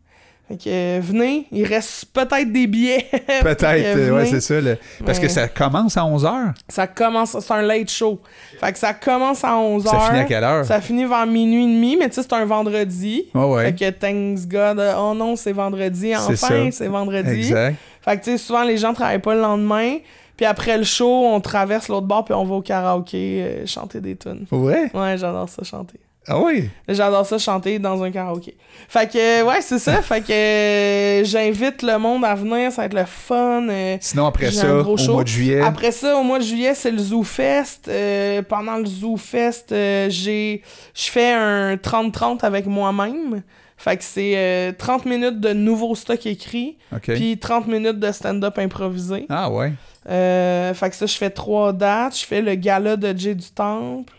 Fait 0.50 0.58
que 0.58 0.64
euh, 0.68 1.00
venez, 1.00 1.46
il 1.52 1.64
reste 1.64 2.06
peut-être 2.12 2.52
des 2.52 2.66
billets. 2.66 3.06
Peut-être, 3.44 3.62
euh, 3.86 4.16
ouais, 4.18 4.26
c'est 4.26 4.42
ça. 4.42 4.60
le- 4.60 4.78
Parce 5.06 5.20
que 5.20 5.28
ça 5.28 5.48
commence 5.48 5.96
à 5.96 6.02
11h. 6.02 6.54
Ça 6.68 6.88
commence, 6.88 7.38
c'est 7.40 7.54
un 7.54 7.62
late 7.62 7.90
show. 7.92 8.20
Fait 8.60 8.74
que 8.74 8.80
ça 8.80 8.96
commence 8.96 9.44
à 9.44 9.52
11h. 9.54 9.90
Ça 9.92 10.00
finit 10.00 10.20
à 10.22 10.24
quelle 10.24 10.44
heure? 10.44 10.66
Ça 10.66 10.82
finit 10.82 11.06
vers 11.06 11.28
minuit 11.28 11.64
et 11.64 11.68
demi, 11.76 11.96
mais 11.98 12.10
tu 12.10 12.16
sais, 12.16 12.24
c'est 12.24 12.34
un 12.34 12.46
vendredi. 12.46 13.26
Ouais, 13.36 13.44
ouais. 13.46 13.66
Fait 13.66 13.76
que 13.76 13.90
thanks 13.92 14.48
God, 14.48 14.80
euh, 14.80 14.96
oh 14.98 15.14
non, 15.14 15.36
c'est 15.36 15.52
vendredi, 15.52 16.16
enfin, 16.16 16.70
c'est 16.72 16.88
vendredi. 16.88 17.30
Exact. 17.30 17.76
Fait 18.02 18.18
que 18.18 18.24
tu 18.24 18.32
sais, 18.32 18.38
souvent 18.40 18.64
les 18.64 18.78
gens 18.78 18.94
travaillent 18.94 19.20
pas 19.20 19.36
le 19.36 19.42
lendemain. 19.42 19.98
Puis 20.36 20.46
après 20.48 20.78
le 20.80 20.84
show, 20.86 21.26
on 21.28 21.40
traverse 21.42 21.90
l'autre 21.90 22.08
bord 22.08 22.26
puis 22.26 22.34
on 22.34 22.46
va 22.46 22.56
au 22.56 22.62
karaoké 22.62 23.44
euh, 23.44 23.66
chanter 23.68 24.00
des 24.02 24.16
tunes. 24.16 24.46
Ouais. 24.52 24.90
Ouais, 24.96 25.16
j'adore 25.18 25.48
ça 25.50 25.64
chanter. 25.64 26.00
Ah 26.32 26.40
oui? 26.40 26.70
J'adore 26.88 27.26
ça 27.26 27.38
chanter 27.40 27.80
dans 27.80 28.04
un 28.04 28.12
karaoké. 28.12 28.56
Fait 28.88 29.12
que, 29.12 29.44
ouais, 29.44 29.62
c'est 29.62 29.80
ça. 29.80 30.02
fait 30.04 30.22
que 30.22 30.32
euh, 30.32 31.24
j'invite 31.24 31.82
le 31.82 31.98
monde 31.98 32.24
à 32.24 32.36
venir, 32.36 32.72
ça 32.72 32.84
va 32.84 32.86
être 32.86 32.94
le 32.94 33.06
fun. 33.06 33.68
euh, 33.68 33.98
Sinon, 34.00 34.28
après 34.28 34.52
ça, 34.52 34.76
au 34.78 34.96
show. 34.96 35.14
mois 35.14 35.24
de 35.24 35.28
juillet. 35.28 35.62
après 35.62 35.92
ça, 35.92 36.16
au 36.18 36.24
mois 36.24 36.38
de 36.40 36.44
juillet, 36.44 36.74
c'est 36.76 36.92
le 36.92 37.00
Zoo 37.00 37.24
Fest. 37.24 37.88
Euh, 37.90 38.42
pendant 38.44 38.78
le 38.78 38.86
Zoo 38.86 39.18
Fest, 39.18 39.72
euh, 39.72 40.08
j'ai, 40.10 40.62
je 40.94 41.10
fais 41.10 41.32
un 41.34 41.76
30-30 41.76 42.46
avec 42.46 42.68
moi-même. 42.68 43.42
Fait 43.76 43.96
que 43.98 44.04
c'est 44.04 44.34
euh, 44.36 44.72
30 44.78 45.06
minutes 45.06 45.40
de 45.40 45.54
nouveau 45.54 45.96
stock 45.96 46.26
écrit, 46.26 46.78
puis 47.16 47.38
30 47.38 47.66
minutes 47.68 47.98
de 48.00 48.12
stand-up 48.12 48.60
improvisé. 48.60 49.26
Ah 49.30 49.50
ouais. 49.50 49.72
Euh, 50.10 50.74
fait 50.74 50.90
que 50.90 50.96
ça, 50.96 51.06
je 51.06 51.16
fais 51.16 51.30
trois 51.30 51.72
dates. 51.72 52.18
Je 52.20 52.26
fais 52.26 52.42
le 52.42 52.56
gala 52.56 52.98
de 52.98 53.18
Jay 53.18 53.36
du 53.36 53.50
Temple. 53.50 54.12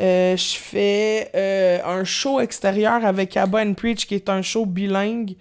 Euh, 0.00 0.36
je 0.36 0.56
fais 0.56 1.30
euh, 1.34 1.78
un 1.84 2.04
show 2.04 2.40
extérieur 2.40 3.04
avec 3.04 3.36
Abba 3.36 3.62
and 3.64 3.74
Preach, 3.74 4.06
qui 4.06 4.14
est 4.14 4.28
un 4.28 4.42
show 4.42 4.66
bilingue. 4.66 5.34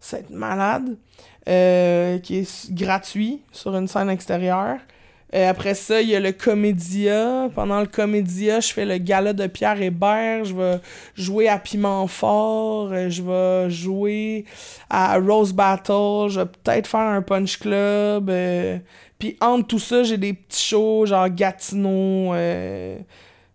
C'est 0.00 0.30
malade. 0.30 0.96
Euh, 1.48 2.18
qui 2.18 2.38
est 2.40 2.72
gratuit 2.74 3.40
sur 3.52 3.74
une 3.74 3.88
scène 3.88 4.10
extérieure. 4.10 4.76
Euh, 5.34 5.48
après 5.48 5.72
ça, 5.74 6.00
il 6.02 6.08
y 6.08 6.14
a 6.14 6.20
le 6.20 6.32
Comédia. 6.32 7.48
Pendant 7.54 7.80
le 7.80 7.86
Comédia, 7.86 8.60
je 8.60 8.70
fais 8.72 8.84
le 8.84 8.98
gala 8.98 9.32
de 9.32 9.46
Pierre 9.46 9.80
Hébert. 9.80 10.44
Je 10.44 10.54
vais 10.54 10.78
jouer 11.14 11.48
à 11.48 11.58
Piment 11.58 12.06
Fort. 12.06 12.90
Euh, 12.92 13.08
Je 13.08 13.22
vais 13.22 13.70
jouer 13.70 14.44
à 14.90 15.18
Rose 15.18 15.54
Battle. 15.54 16.28
Je 16.28 16.40
vais 16.40 16.46
peut-être 16.46 16.86
faire 16.86 17.00
un 17.00 17.22
Punch 17.22 17.58
Club. 17.58 18.28
euh, 18.28 18.78
Puis 19.18 19.36
entre 19.40 19.66
tout 19.68 19.78
ça, 19.78 20.02
j'ai 20.02 20.18
des 20.18 20.34
petits 20.34 20.66
shows 20.68 21.06
genre 21.06 21.28
Gatineau, 21.30 22.32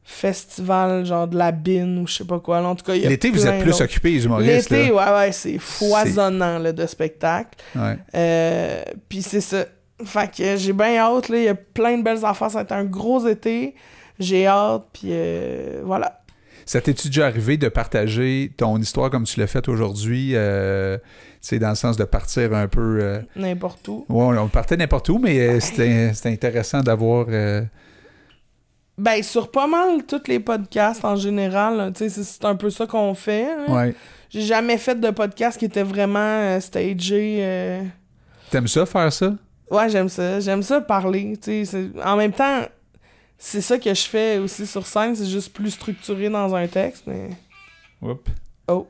festival 0.03 1.05
genre 1.05 1.27
de 1.27 1.37
la 1.37 1.51
Bine 1.51 1.99
ou 1.99 2.07
je 2.07 2.13
sais 2.15 2.25
pas 2.25 2.39
quoi. 2.39 2.61
En 2.61 2.75
tout 2.75 2.83
cas, 2.85 2.95
il 2.95 3.03
y 3.03 3.05
a 3.05 3.09
L'été, 3.09 3.29
vous 3.29 3.45
êtes 3.47 3.61
plus 3.61 3.79
occupés, 3.81 4.11
les 4.11 4.25
humoristes. 4.25 4.69
L'été, 4.69 4.91
ouais, 4.91 5.11
ouais, 5.15 5.31
c'est 5.31 5.57
foisonnant 5.57 6.59
là, 6.59 6.71
de 6.71 6.85
spectacles. 6.85 7.57
Ouais. 7.75 7.97
Euh, 8.15 8.83
Puis 9.09 9.21
c'est 9.21 9.41
ça. 9.41 9.65
Fait 10.03 10.29
que 10.35 10.57
j'ai 10.57 10.73
bien 10.73 10.97
hâte, 10.97 11.29
là. 11.29 11.37
Il 11.37 11.43
y 11.43 11.47
a 11.47 11.55
plein 11.55 11.97
de 11.97 12.03
belles 12.03 12.25
affaires. 12.25 12.49
Ça 12.51 12.57
va 12.59 12.61
être 12.63 12.71
un 12.73 12.83
gros 12.83 13.25
été. 13.27 13.75
J'ai 14.19 14.45
hâte, 14.47 14.83
puis 14.93 15.07
euh, 15.11 15.81
voilà. 15.85 16.19
Ça 16.65 16.79
t'est-tu 16.79 17.07
déjà 17.07 17.25
arrivé 17.27 17.57
de 17.57 17.67
partager 17.67 18.51
ton 18.55 18.77
histoire 18.77 19.09
comme 19.09 19.23
tu 19.25 19.39
l'as 19.39 19.47
fait 19.47 19.67
aujourd'hui? 19.67 20.31
Euh, 20.33 20.97
c'est 21.41 21.59
dans 21.59 21.69
le 21.69 21.75
sens 21.75 21.97
de 21.97 22.03
partir 22.05 22.53
un 22.53 22.67
peu. 22.67 22.99
euh, 23.01 23.21
N'importe 23.35 23.85
où. 23.87 24.05
Ouais, 24.09 24.37
on 24.37 24.47
partait 24.47 24.77
n'importe 24.77 25.09
où, 25.09 25.19
mais 25.19 25.39
euh, 25.39 25.59
c'était 25.59 26.13
c'était 26.13 26.29
intéressant 26.29 26.81
d'avoir. 26.81 27.27
Euh, 28.99 29.01
Ben, 29.01 29.23
sur 29.23 29.49
pas 29.51 29.67
mal 29.67 30.03
tous 30.07 30.21
les 30.27 30.39
podcasts 30.39 31.03
en 31.05 31.15
général, 31.15 31.91
tu 31.95 32.09
sais, 32.09 32.23
c'est- 32.23 32.45
un 32.45 32.55
peu 32.55 32.69
ça 32.69 32.85
qu'on 32.85 33.13
fait. 33.13 33.45
hein. 33.45 33.65
Ouais. 33.73 33.95
J'ai 34.29 34.41
jamais 34.41 34.77
fait 34.77 34.99
de 34.99 35.09
podcast 35.11 35.57
qui 35.59 35.65
était 35.65 35.83
vraiment 35.83 36.19
euh, 36.19 36.59
stagé. 36.59 37.37
euh. 37.41 37.83
T'aimes 38.49 38.67
ça, 38.67 38.85
faire 38.85 39.11
ça? 39.13 39.33
Ouais, 39.69 39.89
j'aime 39.89 40.09
ça. 40.09 40.39
J'aime 40.39 40.63
ça 40.63 40.81
parler. 40.81 41.37
tu 41.41 41.65
sais, 41.65 41.89
En 42.03 42.15
même 42.17 42.31
temps, 42.31 42.61
c'est 43.37 43.61
ça 43.61 43.77
que 43.77 43.93
je 43.93 44.01
fais 44.07 44.37
aussi 44.39 44.65
sur 44.67 44.85
scène. 44.87 45.15
C'est 45.15 45.25
juste 45.27 45.53
plus 45.53 45.71
structuré 45.71 46.29
dans 46.29 46.53
un 46.55 46.67
texte. 46.67 47.03
Mais... 47.07 47.29
Oups. 48.01 48.21
Oh. 48.67 48.87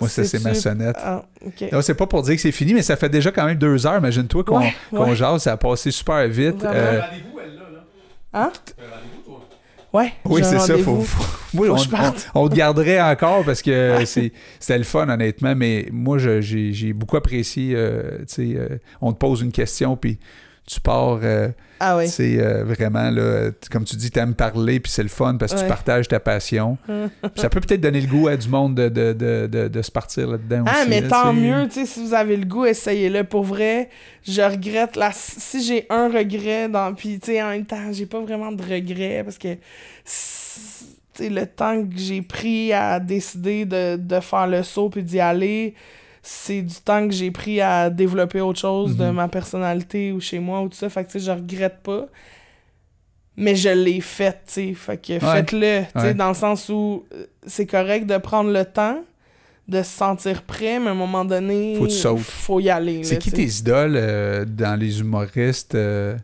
Moi, 0.00 0.08
ça, 0.08 0.24
c'est 0.24 0.42
ma 0.42 0.54
sonnette. 0.54 0.96
Ah, 0.98 1.24
ok. 1.44 1.70
Non, 1.72 1.82
c'est 1.82 1.94
pas 1.94 2.06
pour 2.06 2.22
dire 2.22 2.34
que 2.34 2.40
c'est 2.40 2.52
fini, 2.52 2.72
mais 2.74 2.82
ça 2.82 2.96
fait 2.96 3.08
déjà 3.10 3.30
quand 3.30 3.44
même 3.44 3.58
deux 3.58 3.86
heures. 3.86 3.98
Imagine-toi 3.98 4.44
qu'on 4.44 4.60
Ouais, 4.60 5.14
jase, 5.14 5.42
ça 5.42 5.52
a 5.52 5.56
passé 5.56 5.90
super 5.90 6.26
vite. 6.28 6.64
Euh, 6.64 7.00
Rendez-vous, 7.00 7.38
elle, 7.44 7.54
là, 7.56 7.62
là. 7.72 7.84
Hein? 8.32 8.52
Ouais. 9.92 10.12
oui, 10.24 10.42
c'est 10.44 10.58
ça. 10.60 10.78
Faut, 10.78 11.00
faut- 11.00 11.58
oui, 11.58 11.68
on, 12.34 12.48
te 12.48 12.54
garderait 12.54 13.00
encore 13.00 13.44
parce 13.44 13.60
que 13.60 14.04
c'est- 14.04 14.32
c'était 14.60 14.78
le 14.78 14.84
fun, 14.84 15.08
honnêtement. 15.08 15.54
Mais 15.56 15.88
moi, 15.90 16.18
j'ai 16.18 16.40
j'ai 16.72 16.92
beaucoup 16.92 17.16
apprécié. 17.16 17.72
euh, 17.74 18.18
tu 18.20 18.24
sais, 18.28 18.56
euh, 18.56 18.78
on 19.00 19.12
te 19.12 19.18
pose 19.18 19.40
une 19.40 19.50
question, 19.52 19.96
puis 19.96 20.18
tu 20.72 20.80
pars. 20.80 21.18
euh, 21.22 21.48
Ah 21.80 21.96
oui. 21.96 22.06
C'est 22.06 22.38
euh, 22.40 22.62
vraiment, 22.64 23.10
là, 23.10 23.50
comme 23.72 23.84
tu 23.84 23.96
dis, 23.96 24.10
t'aimes 24.10 24.34
parler, 24.34 24.78
puis 24.78 24.92
c'est 24.92 25.02
le 25.02 25.08
fun 25.08 25.36
parce 25.36 25.52
que 25.54 25.60
tu 25.60 25.66
partages 25.66 26.06
ta 26.06 26.20
passion. 26.20 26.78
Ça 27.36 27.48
peut 27.48 27.60
peut-être 27.60 27.80
donner 27.80 28.00
le 28.00 28.06
goût 28.06 28.28
à 28.28 28.36
du 28.36 28.48
monde 28.48 28.74
de, 28.76 28.88
de, 28.88 29.12
de, 29.12 29.48
de, 29.50 29.68
de 29.68 29.82
se 29.82 29.90
partir 29.90 30.28
là-dedans 30.28 30.64
Ah, 30.66 30.80
aussi. 30.82 30.90
mais 30.90 31.00
là, 31.00 31.08
tant 31.08 31.32
mieux, 31.32 31.66
tu 31.68 31.80
sais, 31.80 31.86
si 31.86 32.04
vous 32.06 32.14
avez 32.14 32.36
le 32.36 32.44
goût, 32.44 32.66
essayez-le. 32.66 33.24
Pour 33.24 33.42
vrai, 33.42 33.88
je 34.22 34.42
regrette. 34.42 34.94
La... 34.96 35.10
Si 35.12 35.62
j'ai 35.64 35.86
un 35.90 36.08
regret, 36.08 36.68
dans... 36.68 36.94
puis 36.94 37.18
tu 37.18 37.32
sais, 37.32 37.42
en 37.42 37.50
même 37.50 37.66
temps, 37.66 37.90
j'ai 37.92 38.06
pas 38.06 38.20
vraiment 38.20 38.52
de 38.52 38.62
regret 38.62 39.22
parce 39.24 39.38
que 39.38 39.56
le 41.18 41.44
temps 41.44 41.82
que 41.82 41.96
j'ai 41.98 42.22
pris 42.22 42.72
à 42.72 42.98
décider 42.98 43.64
de, 43.66 43.96
de 43.96 44.20
faire 44.20 44.46
le 44.46 44.62
saut 44.62 44.88
puis 44.88 45.02
d'y 45.02 45.20
aller, 45.20 45.74
c'est 46.22 46.62
du 46.62 46.74
temps 46.74 47.06
que 47.08 47.14
j'ai 47.14 47.30
pris 47.30 47.60
à 47.60 47.88
développer 47.90 48.40
autre 48.40 48.58
chose 48.60 48.96
de 48.96 49.04
Mhm. 49.06 49.12
ma 49.12 49.28
personnalité 49.28 50.12
ou 50.12 50.20
chez 50.20 50.38
moi 50.38 50.60
ou 50.62 50.68
tout 50.68 50.76
ça. 50.76 50.88
Fait 50.88 51.04
que, 51.04 51.10
tu 51.12 51.18
sais, 51.18 51.24
je 51.26 51.30
regrette 51.30 51.78
pas. 51.82 52.06
Mais 53.36 53.54
je 53.54 53.70
l'ai 53.70 54.00
fait, 54.02 54.32
tu 54.46 54.52
sais. 54.52 54.74
Fait 54.74 54.98
que 54.98 55.18
faites-le, 55.18 55.82
tu 55.84 56.00
sais, 56.00 56.06
Ouais. 56.08 56.14
dans 56.14 56.28
le 56.28 56.34
sens 56.34 56.68
où 56.68 57.04
euh, 57.14 57.24
c'est 57.46 57.64
correct 57.66 58.04
de 58.06 58.18
prendre 58.18 58.50
le 58.52 58.64
temps, 58.66 58.98
de 59.66 59.82
se 59.82 59.90
sentir 59.90 60.42
prêt, 60.42 60.78
mais 60.78 60.88
à 60.88 60.90
un 60.90 60.94
moment 60.94 61.24
donné, 61.24 61.76
Faut 61.78 61.86
tu 61.86 62.22
faut 62.22 62.60
y 62.60 62.68
aller. 62.68 63.02
C'est 63.04 63.18
qui 63.18 63.30
tes 63.30 63.44
idoles 63.46 63.94
euh, 63.96 64.44
dans 64.44 64.78
les 64.78 65.00
humoristes 65.00 65.74
euh, 65.74 66.16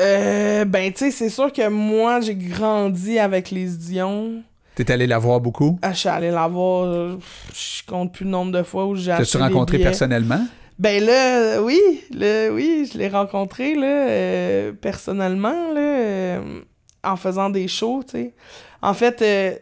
Euh, 0.00 0.64
ben, 0.64 0.92
tu 0.92 0.98
sais, 0.98 1.10
c'est 1.10 1.28
sûr 1.30 1.52
que 1.52 1.68
moi, 1.68 2.20
j'ai 2.20 2.34
grandi 2.34 3.18
avec 3.18 3.50
les 3.50 3.66
Dion. 3.68 4.42
T'es 4.74 4.90
allé 4.90 5.06
la 5.06 5.18
voir 5.18 5.40
beaucoup? 5.40 5.78
Ah, 5.82 5.92
je 5.92 5.98
suis 5.98 6.08
allé 6.08 6.30
la 6.30 6.48
voir, 6.48 6.84
euh, 6.86 7.16
je 7.52 7.82
compte 7.86 8.12
plus 8.12 8.24
le 8.24 8.30
nombre 8.30 8.50
de 8.52 8.62
fois 8.62 8.86
où 8.86 8.96
j'ai 8.96 9.12
acheté 9.12 9.38
T'as-tu 9.38 9.42
rencontré 9.42 9.76
billets. 9.78 9.88
personnellement? 9.90 10.44
Ben 10.78 11.04
là, 11.04 11.38
euh, 11.38 11.62
oui, 11.62 11.80
là, 12.10 12.50
oui, 12.52 12.90
je 12.92 12.98
l'ai 12.98 13.08
rencontré, 13.08 13.76
là, 13.76 13.86
euh, 14.08 14.72
personnellement, 14.72 15.72
là, 15.72 15.80
euh, 15.80 16.60
en 17.04 17.14
faisant 17.16 17.50
des 17.50 17.68
shows, 17.68 18.02
tu 18.04 18.10
sais. 18.18 18.34
En 18.82 18.94
fait, 18.94 19.22
euh, 19.22 19.54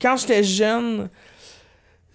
quand 0.00 0.16
j'étais 0.18 0.42
jeune, 0.42 1.08
je- 1.08 1.08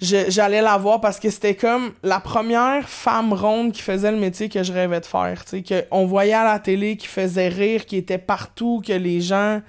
j'allais 0.02 0.62
la 0.62 0.78
voir 0.78 1.02
parce 1.02 1.20
que 1.20 1.30
c'était 1.30 1.56
comme 1.56 1.92
la 2.04 2.20
première 2.20 2.88
femme 2.88 3.34
ronde 3.34 3.72
qui 3.74 3.82
faisait 3.82 4.12
le 4.12 4.18
métier 4.18 4.48
que 4.48 4.64
je 4.64 4.72
rêvais 4.72 5.00
de 5.02 5.06
faire, 5.06 5.44
tu 5.46 5.62
sais, 5.66 5.86
qu'on 5.90 6.06
voyait 6.06 6.34
à 6.34 6.46
la 6.46 6.60
télé, 6.60 6.96
qui 6.96 7.08
faisait 7.08 7.50
rire, 7.50 7.86
qui 7.86 7.98
était 7.98 8.18
partout, 8.18 8.82
que 8.86 8.94
les 8.94 9.20
gens 9.22 9.62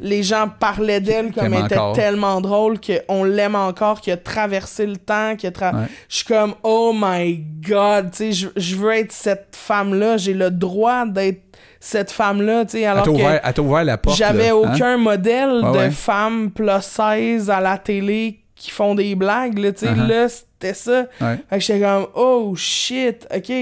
les 0.00 0.22
gens 0.22 0.48
parlaient 0.58 1.00
d'elle 1.00 1.32
comme 1.32 1.54
elle 1.54 1.66
était 1.66 1.76
encore. 1.78 1.92
tellement 1.94 2.40
drôle 2.40 2.78
qu'on 2.80 3.24
l'aime 3.24 3.54
encore, 3.54 4.00
qu'il 4.00 4.12
a 4.12 4.16
traversé 4.16 4.86
le 4.86 4.96
temps, 4.96 5.36
qu'il 5.36 5.48
a 5.48 5.52
tra- 5.52 5.68
Ouais. 5.74 5.86
Je 6.08 6.16
suis 6.16 6.24
comme, 6.24 6.54
oh 6.62 6.92
my 6.94 7.44
god, 7.68 8.10
tu 8.10 8.16
sais, 8.16 8.32
je, 8.32 8.48
je 8.56 8.74
veux 8.76 8.92
être 8.92 9.12
cette 9.12 9.54
femme-là, 9.54 10.16
j'ai 10.16 10.34
le 10.34 10.50
droit 10.50 11.04
d'être 11.06 11.42
cette 11.78 12.10
femme-là, 12.10 12.64
tu 12.64 12.78
sais, 12.78 12.86
alors 12.86 13.04
que 13.04 13.10
ouvert, 13.10 13.40
ouvert 13.58 13.84
la 13.84 13.98
porte. 13.98 14.16
j'avais 14.16 14.48
là, 14.48 14.54
hein? 14.64 14.72
aucun 14.74 14.96
modèle 14.96 15.60
Ouais, 15.62 15.72
de 15.72 15.76
ouais. 15.78 15.90
femme 15.90 16.50
plus 16.50 16.68
16 16.80 17.50
à 17.50 17.60
la 17.60 17.78
télé 17.78 18.40
qui 18.58 18.70
font 18.70 18.94
des 18.94 19.14
blagues, 19.14 19.58
là, 19.58 19.72
tu 19.72 19.86
sais, 19.86 19.92
Uh-huh. 19.92 20.06
là, 20.06 20.28
c'était 20.28 20.74
ça. 20.74 21.06
Ouais. 21.20 21.36
Fait 21.48 21.58
que 21.58 21.60
j'étais 21.64 21.80
comme, 21.80 22.06
oh 22.14 22.54
shit, 22.56 23.26
ok, 23.34 23.52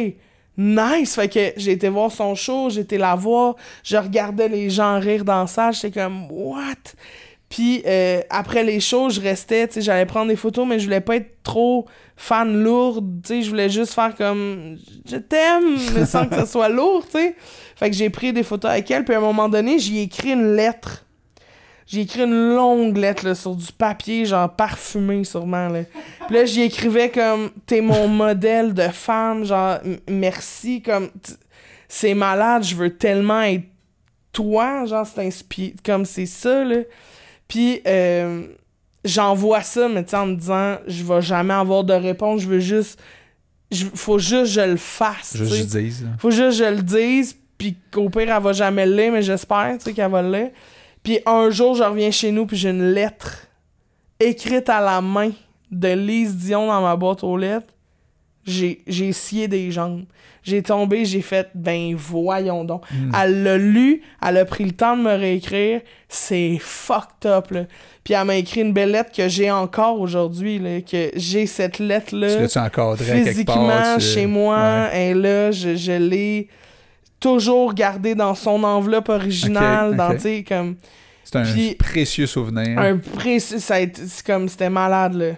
nice. 0.56 1.14
Fait 1.14 1.28
que 1.28 1.52
j'ai 1.56 1.72
été 1.72 1.88
voir 1.88 2.10
son 2.10 2.34
show, 2.34 2.70
été 2.70 2.96
la 2.98 3.14
voir, 3.14 3.56
je 3.84 3.96
regardais 3.96 4.48
les 4.48 4.70
gens 4.70 4.98
rire 4.98 5.24
dans 5.24 5.40
la 5.42 5.46
salle, 5.46 5.74
j'étais 5.74 6.00
comme, 6.00 6.28
what? 6.30 6.94
Puis 7.48 7.82
euh, 7.86 8.22
après 8.28 8.64
les 8.64 8.80
shows, 8.80 9.10
je 9.10 9.20
restais, 9.20 9.68
tu 9.68 9.74
sais, 9.74 9.82
j'allais 9.82 10.06
prendre 10.06 10.28
des 10.28 10.36
photos, 10.36 10.66
mais 10.66 10.78
je 10.80 10.84
voulais 10.86 11.00
pas 11.00 11.16
être 11.16 11.42
trop 11.44 11.86
fan 12.16 12.60
lourde, 12.62 13.20
tu 13.22 13.28
sais, 13.28 13.42
je 13.42 13.50
voulais 13.50 13.68
juste 13.68 13.92
faire 13.92 14.14
comme, 14.16 14.78
je 15.08 15.16
t'aime, 15.16 15.76
mais 15.94 16.06
sans 16.06 16.26
que 16.26 16.34
ça 16.34 16.46
soit 16.54 16.68
lourd, 16.70 17.04
tu 17.04 17.12
sais. 17.18 17.36
Fait 17.76 17.90
que 17.90 17.94
j'ai 17.96 18.10
pris 18.10 18.32
des 18.32 18.42
photos 18.42 18.70
avec 18.70 18.90
elle, 18.90 19.04
puis 19.04 19.14
à 19.14 19.18
un 19.18 19.20
moment 19.20 19.48
donné, 19.48 19.78
j'y 19.78 19.98
ai 19.98 20.02
écrit 20.02 20.30
une 20.32 20.56
lettre. 20.56 21.04
J'ai 21.86 22.00
écrit 22.00 22.22
une 22.24 22.54
longue 22.56 22.96
lettre 22.96 23.24
là, 23.24 23.34
sur 23.36 23.54
du 23.54 23.70
papier, 23.72 24.24
genre 24.24 24.50
parfumé 24.54 25.22
sûrement. 25.24 25.68
Là. 25.68 25.82
Puis 26.26 26.34
là, 26.36 26.44
j'y 26.44 26.62
écrivais 26.62 27.10
comme 27.10 27.50
T'es 27.64 27.80
mon 27.80 28.08
modèle 28.24 28.74
de 28.74 28.88
femme, 28.88 29.44
genre 29.44 29.78
merci, 30.08 30.82
comme 30.82 31.10
c'est 31.88 32.14
malade, 32.14 32.64
je 32.64 32.74
veux 32.74 32.96
tellement 32.96 33.42
être 33.42 33.64
toi, 34.32 34.84
genre 34.86 35.06
c'est 35.06 35.24
inspiré, 35.26 35.74
comme 35.84 36.04
c'est 36.04 36.26
ça, 36.26 36.64
là. 36.64 36.78
Puis 37.48 37.80
euh, 37.86 38.42
j'envoie 39.04 39.62
ça, 39.62 39.88
mais 39.88 40.02
tu 40.04 40.10
sais, 40.10 40.16
en 40.16 40.26
me 40.26 40.34
disant 40.34 40.76
Je 40.88 41.04
vais 41.04 41.22
jamais 41.22 41.54
avoir 41.54 41.84
de 41.84 41.92
réponse, 41.94 42.42
je 42.42 42.48
veux 42.48 42.58
juste. 42.58 43.00
je- 43.70 43.86
faut 43.94 44.18
juste 44.18 44.42
que 44.56 44.60
je 44.62 44.70
le 44.72 44.76
fasse. 44.76 45.36
Juste 45.36 45.54
je 45.72 45.78
dise. 45.78 46.06
Faut 46.18 46.30
juste 46.32 46.58
que 46.58 46.64
je 46.64 46.70
le 46.70 46.82
dise, 46.82 47.36
puis 47.56 47.76
qu'au 47.92 48.10
pire, 48.10 48.34
elle 48.34 48.42
va 48.42 48.52
jamais 48.52 48.84
le 48.86 48.96
lire, 48.96 49.12
mais 49.12 49.22
j'espère, 49.22 49.76
tu 49.78 49.84
sais, 49.84 49.92
qu'elle 49.92 50.10
va 50.10 50.20
le 50.22 50.32
lire. 50.32 50.50
Puis 51.06 51.20
un 51.24 51.50
jour, 51.50 51.76
je 51.76 51.84
reviens 51.84 52.10
chez 52.10 52.32
nous, 52.32 52.46
puis 52.46 52.56
j'ai 52.56 52.70
une 52.70 52.90
lettre 52.92 53.46
écrite 54.18 54.68
à 54.68 54.80
la 54.80 55.00
main 55.00 55.30
de 55.70 55.86
Lise 55.92 56.34
Dion 56.34 56.66
dans 56.66 56.82
ma 56.82 56.96
boîte 56.96 57.22
aux 57.22 57.36
lettres. 57.36 57.72
J'ai, 58.44 58.80
j'ai 58.88 59.12
scié 59.12 59.46
des 59.46 59.70
jambes. 59.70 60.02
J'ai 60.42 60.62
tombé, 60.64 61.04
j'ai 61.04 61.20
fait, 61.22 61.48
ben 61.54 61.94
voyons 61.94 62.64
donc. 62.64 62.82
Hmm. 62.90 63.12
Elle 63.20 63.44
l'a 63.44 63.56
lu, 63.56 64.02
elle 64.20 64.36
a 64.38 64.44
pris 64.44 64.64
le 64.64 64.72
temps 64.72 64.96
de 64.96 65.02
me 65.02 65.14
réécrire. 65.14 65.80
C'est 66.08 66.58
fucked 66.60 67.24
up, 67.26 67.52
là. 67.52 67.66
Puis 68.02 68.14
elle 68.14 68.24
m'a 68.24 68.34
écrit 68.34 68.62
une 68.62 68.72
belle 68.72 68.90
lettre 68.90 69.12
que 69.12 69.28
j'ai 69.28 69.48
encore 69.52 70.00
aujourd'hui, 70.00 70.58
là, 70.58 70.80
que 70.80 71.12
j'ai 71.14 71.46
cette 71.46 71.78
lettre-là 71.78 72.34
Tu 72.96 73.04
l'as-tu 73.04 73.28
physiquement 73.28 73.68
part? 73.68 73.98
tu- 73.98 74.04
chez 74.04 74.26
moi, 74.26 74.88
Ouais. 74.92 75.10
est 75.10 75.14
là, 75.14 75.52
je, 75.52 75.76
je 75.76 75.92
l'ai 75.92 76.48
toujours 77.34 77.74
gardée 77.74 78.14
dans 78.14 78.34
son 78.34 78.62
enveloppe 78.64 79.08
originale, 79.08 79.96
dans, 79.96 80.10
ok. 80.10 80.16
tu 80.16 80.20
sais, 80.22 80.44
comme 80.46 80.76
C'est 81.24 81.36
un 81.36 81.42
Puis- 81.42 81.74
précieux 81.74 82.26
souvenir. 82.26 82.78
un 82.78 82.98
précis, 82.98 83.58
ça 83.60 83.76
c'est 83.92 84.24
comme, 84.24 84.48
c'était 84.48 84.70
malade, 84.70 85.14
là. 85.14 85.32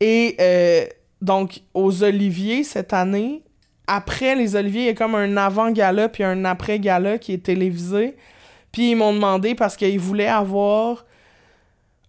Et, 0.00 0.36
euh, 0.40 0.86
donc, 1.20 1.60
aux 1.74 2.04
Oliviers, 2.04 2.62
cette 2.62 2.92
année, 2.92 3.42
après 3.88 4.36
les 4.36 4.54
Oliviers, 4.54 4.82
il 4.82 4.86
y 4.86 4.90
a 4.90 4.94
comme 4.94 5.16
un 5.16 5.36
avant-gala 5.36 6.08
puis 6.08 6.22
un 6.22 6.44
après-gala 6.44 7.18
qui 7.18 7.32
est 7.32 7.42
télévisé. 7.42 8.14
Puis 8.70 8.90
ils 8.92 8.94
m'ont 8.96 9.12
demandé, 9.12 9.54
parce 9.56 9.76
qu'ils 9.76 9.98
voulaient 9.98 10.28
avoir 10.28 11.04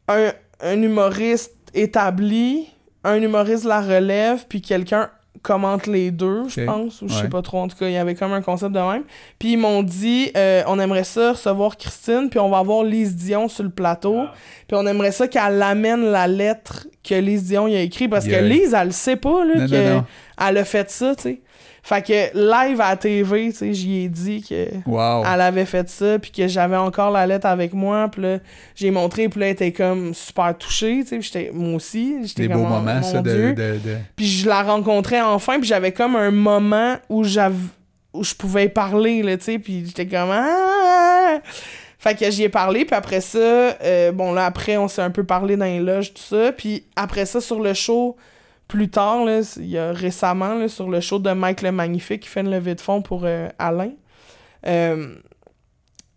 un, 0.07 0.31
un 0.61 0.81
humoriste 0.81 1.55
établi, 1.73 2.67
un 3.03 3.15
humoriste 3.21 3.63
de 3.63 3.69
la 3.69 3.81
relève, 3.81 4.45
puis 4.47 4.61
quelqu'un 4.61 5.09
commente 5.41 5.87
les 5.87 6.11
deux, 6.11 6.47
je 6.49 6.61
pense, 6.65 7.01
ou 7.01 7.07
je 7.07 7.13
sais 7.13 7.21
Ouais. 7.23 7.29
pas 7.29 7.41
trop, 7.41 7.59
en 7.59 7.67
tout 7.67 7.77
cas, 7.77 7.87
il 7.87 7.93
y 7.93 7.97
avait 7.97 8.15
comme 8.15 8.33
un 8.33 8.41
concept 8.41 8.71
de 8.73 8.79
même. 8.79 9.03
Puis 9.39 9.53
ils 9.53 9.57
m'ont 9.57 9.83
dit, 9.83 10.31
euh, 10.35 10.63
on 10.67 10.79
aimerait 10.79 11.03
ça 11.03 11.31
recevoir 11.33 11.77
Christine, 11.77 12.27
puis 12.29 12.39
on 12.39 12.49
va 12.49 12.57
avoir 12.59 12.83
Lise 12.83 13.15
Dion 13.15 13.47
sur 13.47 13.63
le 13.63 13.69
plateau, 13.69 14.23
puis 14.67 14.77
on 14.77 14.85
aimerait 14.85 15.11
ça 15.11 15.27
qu'elle 15.27 15.61
amène 15.61 16.03
la 16.05 16.27
lettre 16.27 16.87
que 17.03 17.15
Lise 17.15 17.43
Dion 17.45 17.67
y 17.67 17.75
a 17.75 17.81
écrit, 17.81 18.07
parce 18.07 18.25
Yeah. 18.25 18.39
que 18.39 18.45
Lise, 18.45 18.73
elle 18.73 18.87
le 18.87 18.93
sait 18.93 19.15
pas, 19.15 19.45
là, 19.45 19.55
Non, 19.55 19.67
que 19.67 19.75
non, 19.89 19.95
non. 19.97 20.05
elle 20.47 20.57
a 20.57 20.65
fait 20.65 20.89
ça, 20.91 21.15
tu 21.15 21.23
sais. 21.23 21.41
Fait 21.81 22.01
que 22.05 22.13
live 22.35 22.81
à 22.81 22.89
la 22.89 22.95
TV, 22.97 23.51
tu 23.51 23.57
sais, 23.57 23.73
j'y 23.73 24.03
ai 24.03 24.09
dit 24.09 24.41
que 24.47 24.67
Wow. 24.85 25.23
elle 25.25 25.41
avait 25.41 25.65
fait 25.65 25.89
ça, 25.89 26.19
puis 26.19 26.29
que 26.31 26.47
j'avais 26.47 26.75
encore 26.75 27.09
la 27.11 27.25
lettre 27.25 27.45
avec 27.47 27.73
moi, 27.73 28.09
puis 28.11 28.21
là, 28.21 28.37
j'ai 28.75 28.91
montré, 28.91 29.29
puis 29.29 29.39
là, 29.39 29.45
elle 29.47 29.51
était 29.53 29.71
comme 29.71 30.13
super 30.13 30.57
touchée, 30.57 30.99
tu 31.03 31.07
sais, 31.07 31.17
puis 31.19 31.29
j'étais, 31.33 31.51
moi 31.53 31.75
aussi, 31.75 32.17
j'étais 32.23 32.43
Des 32.43 32.53
comme, 32.53 32.63
beaux 32.63 32.67
moments, 32.69 32.95
mon 32.95 33.01
ça, 33.03 33.21
de, 33.21 33.53
de- 33.53 33.79
Puis 34.15 34.25
je 34.27 34.47
la 34.49 34.61
rencontrais 34.63 35.21
enfin, 35.21 35.59
puis 35.59 35.67
j'avais 35.67 35.91
comme 35.93 36.15
un 36.15 36.31
moment 36.31 36.95
où 37.09 37.23
j'avais 37.23 37.55
où 38.13 38.23
je 38.23 38.33
pouvais 38.33 38.69
parler, 38.69 39.21
là, 39.23 39.37
tu 39.37 39.43
sais, 39.45 39.59
puis 39.59 39.83
j'étais 39.85 40.07
comme 40.07 40.31
ah! 40.31 41.37
Fait 42.01 42.17
que 42.17 42.31
j'y 42.31 42.43
ai 42.43 42.49
parlé, 42.49 42.85
puis 42.85 42.95
après 42.95 43.19
ça, 43.21 43.37
euh, 43.37 44.11
bon 44.13 44.31
là, 44.33 44.45
après, 44.45 44.77
on 44.77 44.87
s'est 44.87 45.01
un 45.01 45.11
peu 45.11 45.23
parlé 45.25 45.57
dans 45.57 45.65
les 45.65 45.79
loges, 45.79 46.13
tout 46.13 46.21
ça, 46.21 46.51
puis 46.51 46.85
après 46.95 47.25
ça, 47.25 47.41
sur 47.41 47.59
le 47.59 47.73
show, 47.73 48.15
plus 48.69 48.89
tard, 48.89 49.25
là, 49.25 49.41
il 49.57 49.65
y 49.67 49.77
a 49.77 49.91
récemment, 49.91 50.53
là, 50.53 50.69
sur 50.69 50.87
le 50.89 51.01
show 51.01 51.19
de 51.19 51.31
Mike 51.31 51.61
le 51.63 51.73
Magnifique, 51.73 52.21
qui 52.21 52.29
fait 52.29 52.39
une 52.41 52.51
levée 52.51 52.75
de 52.75 52.79
fonds 52.81 53.01
pour 53.01 53.23
euh, 53.25 53.49
Alain, 53.59 53.91
euh, 54.65 55.15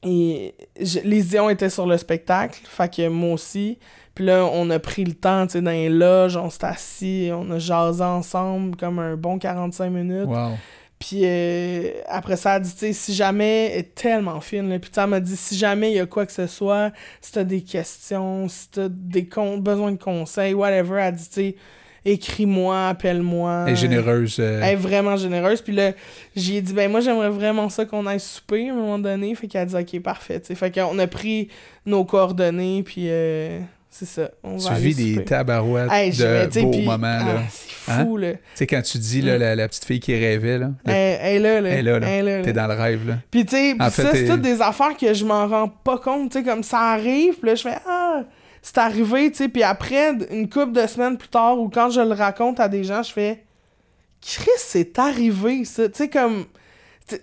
et 0.04 0.54
je- 0.80 0.98
les 1.04 1.22
Dion 1.22 1.48
étaient 1.48 1.70
sur 1.70 1.86
le 1.86 1.96
spectacle, 1.96 2.60
fait 2.64 2.92
que 2.94 3.08
moi 3.08 3.34
aussi. 3.34 3.78
Puis 4.14 4.24
là, 4.24 4.44
on 4.52 4.68
a 4.70 4.78
pris 4.78 5.04
le 5.04 5.14
temps, 5.14 5.46
tu 5.46 5.52
sais, 5.52 5.62
dans 5.62 5.70
les 5.70 5.88
loges, 5.88 6.36
on 6.36 6.50
s'est 6.50 6.64
assis, 6.64 7.30
on 7.32 7.50
a 7.50 7.58
jasé 7.58 8.02
ensemble 8.02 8.76
comme 8.76 8.98
un 8.98 9.16
bon 9.16 9.38
45 9.38 9.90
minutes. 9.90 10.26
Wow. 10.28 10.50
Puis 10.98 11.20
euh, 11.24 11.90
après 12.08 12.36
ça, 12.36 12.50
elle 12.50 12.56
a 12.56 12.60
dit, 12.60 12.72
tu 12.72 12.78
sais, 12.78 12.92
si 12.92 13.14
jamais, 13.14 13.70
elle 13.72 13.78
est 13.80 13.94
tellement 13.94 14.40
fine, 14.40 14.68
là. 14.68 14.78
Puis 14.78 14.90
elle 14.96 15.06
m'a 15.06 15.20
dit, 15.20 15.36
si 15.36 15.56
jamais 15.56 15.92
il 15.92 15.96
y 15.96 16.00
a 16.00 16.06
quoi 16.06 16.26
que 16.26 16.32
ce 16.32 16.46
soit, 16.46 16.92
si 17.20 17.32
t'as 17.32 17.44
des 17.44 17.62
questions, 17.62 18.48
si 18.48 18.68
t'as 18.70 18.88
des 18.90 19.28
besoin 19.58 19.92
de 19.92 19.96
conseils, 20.02 20.52
whatever, 20.54 20.96
elle 20.96 21.06
a 21.06 21.12
dit, 21.12 21.28
tu 21.28 21.34
sais, 21.34 21.56
écris-moi, 22.04 22.88
appelle-moi. 22.88 23.64
Elle 23.66 23.72
est 23.72 23.76
généreuse. 23.76 24.36
euh, 24.40 24.60
Elle 24.62 24.72
est 24.72 24.76
vraiment 24.76 25.16
généreuse. 25.16 25.60
Puis 25.60 25.72
là, 25.74 25.92
j'ai 26.36 26.60
dit, 26.60 26.72
ben 26.72 26.90
moi, 26.90 27.00
j'aimerais 27.00 27.30
vraiment 27.30 27.68
ça 27.68 27.84
qu'on 27.84 28.06
aille 28.06 28.20
souper 28.20 28.68
à 28.68 28.72
un 28.72 28.76
moment 28.76 28.98
donné. 28.98 29.34
Fait 29.34 29.46
qu'elle 29.46 29.62
a 29.62 29.66
dit, 29.66 29.76
ok, 29.96 30.02
parfait. 30.02 30.40
tu 30.40 30.46
sais. 30.48 30.54
Fait 30.54 30.70
qu'on 30.74 30.98
a 30.98 31.06
pris 31.06 31.48
nos 31.86 32.04
coordonnées, 32.04 32.82
puis 32.82 33.06
euh, 33.08 33.58
c'est 33.90 34.06
ça. 34.06 34.30
On 34.42 34.56
va 34.56 34.68
tu 34.70 34.74
aller 34.74 34.80
vis 34.90 35.14
des 35.16 35.24
tabarouettes 35.24 35.90
Hey, 35.92 36.10
de 36.10 36.60
beaux 36.62 36.70
puis- 36.70 36.84
moments. 36.84 37.18
ah, 37.20 37.42
c'est 37.50 37.72
Hein? 37.90 38.04
fou, 38.04 38.16
là. 38.16 38.32
Tu 38.34 38.38
sais, 38.54 38.66
quand 38.68 38.80
tu 38.82 38.96
dis 38.98 39.22
là, 39.22 39.36
la, 39.38 39.56
la 39.56 39.66
petite 39.68 39.84
fille 39.84 39.98
qui 39.98 40.14
rêvait, 40.16 40.56
là, 40.58 40.70
Elle, 40.86 40.92
elle 40.94 41.34
est 41.34 41.38
là, 41.40 41.60
là. 41.60 41.68
Elle 41.70 41.78
est 41.78 41.82
là, 41.82 41.98
là. 41.98 42.08
Elle 42.08 42.28
est 42.28 42.38
là, 42.38 42.44
t'es 42.44 42.52
dans 42.52 42.66
le 42.68 42.74
rêve. 42.74 43.08
Là. 43.08 43.14
Puis 43.30 43.44
tu 43.44 43.56
sais, 43.56 43.74
ça, 43.78 43.90
c'est 43.90 44.12
t'es- 44.12 44.26
toutes 44.28 44.40
des 44.40 44.62
affaires 44.62 44.96
que 44.96 45.12
je 45.12 45.24
m'en 45.24 45.48
rends 45.48 45.68
pas 45.68 45.98
compte, 45.98 46.30
tu 46.30 46.38
sais, 46.38 46.44
comme 46.44 46.62
ça 46.62 46.78
arrive, 46.92 47.34
puis 47.40 47.48
là, 47.48 47.54
je 47.56 47.62
fais 47.62 47.74
«Ah!» 47.86 48.22
C'est 48.62 48.78
arrivé, 48.78 49.30
tu 49.32 49.38
sais, 49.38 49.48
puis 49.48 49.62
après, 49.64 50.12
une 50.30 50.48
couple 50.48 50.72
de 50.72 50.86
semaines 50.86 51.16
plus 51.18 51.28
tard, 51.28 51.58
ou 51.58 51.68
quand 51.68 51.90
je 51.90 52.00
le 52.00 52.12
raconte 52.14 52.60
à 52.60 52.68
des 52.68 52.84
gens, 52.84 53.02
je 53.02 53.12
fais 53.12 53.44
«Chris, 54.22 54.48
c'est 54.58 54.98
arrivé, 55.00 55.64
ça!» 55.64 55.88
Tu 55.90 55.96
sais, 55.98 56.08
comme... 56.08 56.44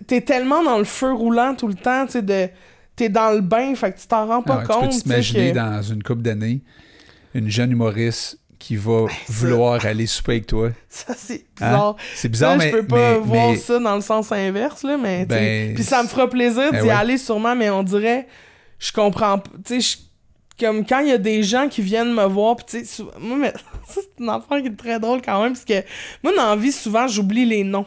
t'es- 0.06 0.20
tellement 0.20 0.62
dans 0.62 0.76
le 0.78 0.84
feu 0.84 1.12
roulant 1.12 1.54
tout 1.54 1.66
le 1.68 1.74
temps, 1.74 2.04
tu 2.06 2.12
sais, 2.12 2.22
de... 2.22 2.48
T'es 2.94 3.08
dans 3.08 3.30
le 3.30 3.40
bain, 3.40 3.74
fait 3.74 3.92
que 3.92 3.98
tu 3.98 4.06
t'en 4.06 4.26
rends 4.26 4.42
pas 4.42 4.62
Ah 4.62 4.66
compte, 4.66 4.90
tu 4.90 4.96
peux 4.98 5.02
t'imaginer 5.04 5.52
que- 5.52 5.56
dans 5.56 5.80
une 5.82 6.02
couple 6.02 6.20
d'années 6.20 6.60
une 7.32 7.48
jeune 7.48 7.70
humoriste 7.72 8.38
qui 8.58 8.76
va 8.76 9.06
vouloir 9.28 9.82
aller 9.86 10.06
souper 10.06 10.32
avec 10.32 10.46
toi? 10.46 10.68
Ça, 10.90 11.14
c'est 11.16 11.46
Hein? 11.62 11.70
bizarre. 11.70 11.96
C'est 12.14 12.28
bizarre, 12.28 12.50
Là, 12.50 12.56
mais. 12.58 12.70
je 12.70 12.76
peux 12.76 12.86
pas 12.86 13.12
mais- 13.14 13.18
voir 13.20 13.50
mais- 13.52 13.56
ça 13.56 13.78
dans 13.78 13.94
le 13.94 14.02
sens 14.02 14.30
inverse, 14.32 14.82
là, 14.82 14.98
mais 14.98 15.24
Ben, 15.24 15.74
Puis 15.74 15.84
ça 15.84 16.02
me 16.02 16.08
fera 16.08 16.28
plaisir 16.28 16.70
Ben 16.72 16.82
d'y 16.82 16.88
ouais. 16.88 16.92
aller 16.92 17.16
sûrement, 17.16 17.56
mais 17.56 17.70
on 17.70 17.82
dirait, 17.82 18.26
je 18.78 18.92
comprends 18.92 19.38
pas. 19.38 19.50
Tu 19.64 19.80
sais, 19.80 19.98
comme 20.60 20.84
quand 20.84 21.00
il 21.00 21.08
y 21.08 21.12
a 21.12 21.18
des 21.18 21.42
gens 21.42 21.68
qui 21.68 21.82
viennent 21.82 22.12
me 22.12 22.24
voir, 22.24 22.56
puis 22.56 22.66
tu 22.68 22.84
sais, 22.84 23.02
moi, 23.18 23.36
mais 23.36 23.52
ça, 23.88 24.00
c'est 24.02 24.22
une 24.22 24.28
affaire 24.28 24.60
qui 24.60 24.68
est 24.68 24.76
très 24.76 25.00
drôle 25.00 25.22
quand 25.22 25.42
même, 25.42 25.52
parce 25.52 25.64
que 25.64 25.82
moi, 26.22 26.32
dans 26.36 26.50
la 26.50 26.56
vie, 26.56 26.72
souvent, 26.72 27.08
j'oublie 27.08 27.44
les 27.46 27.64
noms. 27.64 27.86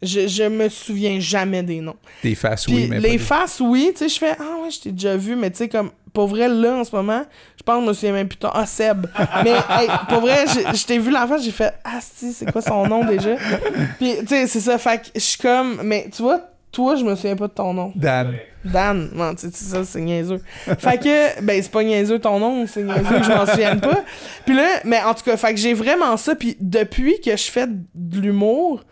Je, 0.00 0.28
je 0.28 0.44
me 0.44 0.68
souviens 0.68 1.18
jamais 1.18 1.62
des 1.62 1.80
noms. 1.80 1.96
Des 2.22 2.36
faces, 2.36 2.68
oui, 2.68 2.86
mais. 2.88 3.00
les 3.00 3.18
faces, 3.18 3.58
oui, 3.60 3.90
tu 3.92 3.98
sais, 3.98 4.08
je 4.08 4.18
fais 4.18 4.36
Ah 4.38 4.62
ouais, 4.62 4.70
je 4.70 4.80
t'ai 4.80 4.92
déjà 4.92 5.16
vu, 5.16 5.34
mais 5.34 5.50
tu 5.50 5.56
sais, 5.56 5.68
comme, 5.68 5.90
pour 6.12 6.28
vrai, 6.28 6.48
là, 6.48 6.76
en 6.76 6.84
ce 6.84 6.94
moment, 6.94 7.24
je 7.56 7.62
pense 7.64 7.78
que 7.78 7.82
je 7.82 7.88
me 7.88 7.92
souviens 7.92 8.12
même 8.12 8.28
plus 8.28 8.38
tard. 8.38 8.52
Ah, 8.54 8.64
Seb. 8.64 9.06
mais, 9.44 9.50
hey, 9.50 9.88
pour 10.08 10.20
vrai, 10.20 10.44
je, 10.46 10.76
je 10.76 10.86
t'ai 10.86 10.98
vu 10.98 11.10
la 11.10 11.26
face, 11.26 11.42
j'ai 11.42 11.50
fait 11.50 11.74
Ah, 11.84 11.98
si, 12.00 12.32
c'est 12.32 12.50
quoi 12.52 12.62
son 12.62 12.86
nom 12.86 13.04
déjà? 13.04 13.34
Puis, 13.98 14.14
tu 14.20 14.26
sais, 14.28 14.46
c'est 14.46 14.60
ça, 14.60 14.78
fait 14.78 14.98
que 14.98 15.08
je 15.16 15.20
suis 15.20 15.38
comme, 15.38 15.80
mais 15.82 16.08
tu 16.14 16.22
vois, 16.22 16.42
toi, 16.72 16.96
je 16.96 17.04
me 17.04 17.14
souviens 17.14 17.36
pas 17.36 17.48
de 17.48 17.52
ton 17.52 17.72
nom. 17.72 17.92
Dan. 17.94 18.34
Dan, 18.64 19.10
non, 19.14 19.34
tu 19.34 19.48
sais, 19.48 19.50
ça, 19.52 19.84
c'est 19.84 20.00
niaiseux. 20.00 20.42
Fait 20.78 20.98
que, 20.98 21.40
ben, 21.42 21.62
c'est 21.62 21.70
pas 21.70 21.82
niaiseux 21.82 22.18
ton 22.18 22.38
nom, 22.38 22.66
c'est 22.66 22.82
niaiseux 22.82 23.18
que 23.18 23.24
je 23.24 23.32
m'en 23.32 23.46
souvienne 23.46 23.80
pas. 23.80 24.04
Puis 24.44 24.54
là, 24.54 24.80
mais 24.84 25.00
en 25.02 25.14
tout 25.14 25.24
cas, 25.24 25.36
fait 25.36 25.54
que 25.54 25.60
j'ai 25.60 25.74
vraiment 25.74 26.16
ça. 26.16 26.34
Puis 26.34 26.56
depuis 26.60 27.20
que 27.20 27.36
je 27.36 27.50
fais 27.50 27.66
de 27.66 28.20
l'humour, 28.20 28.84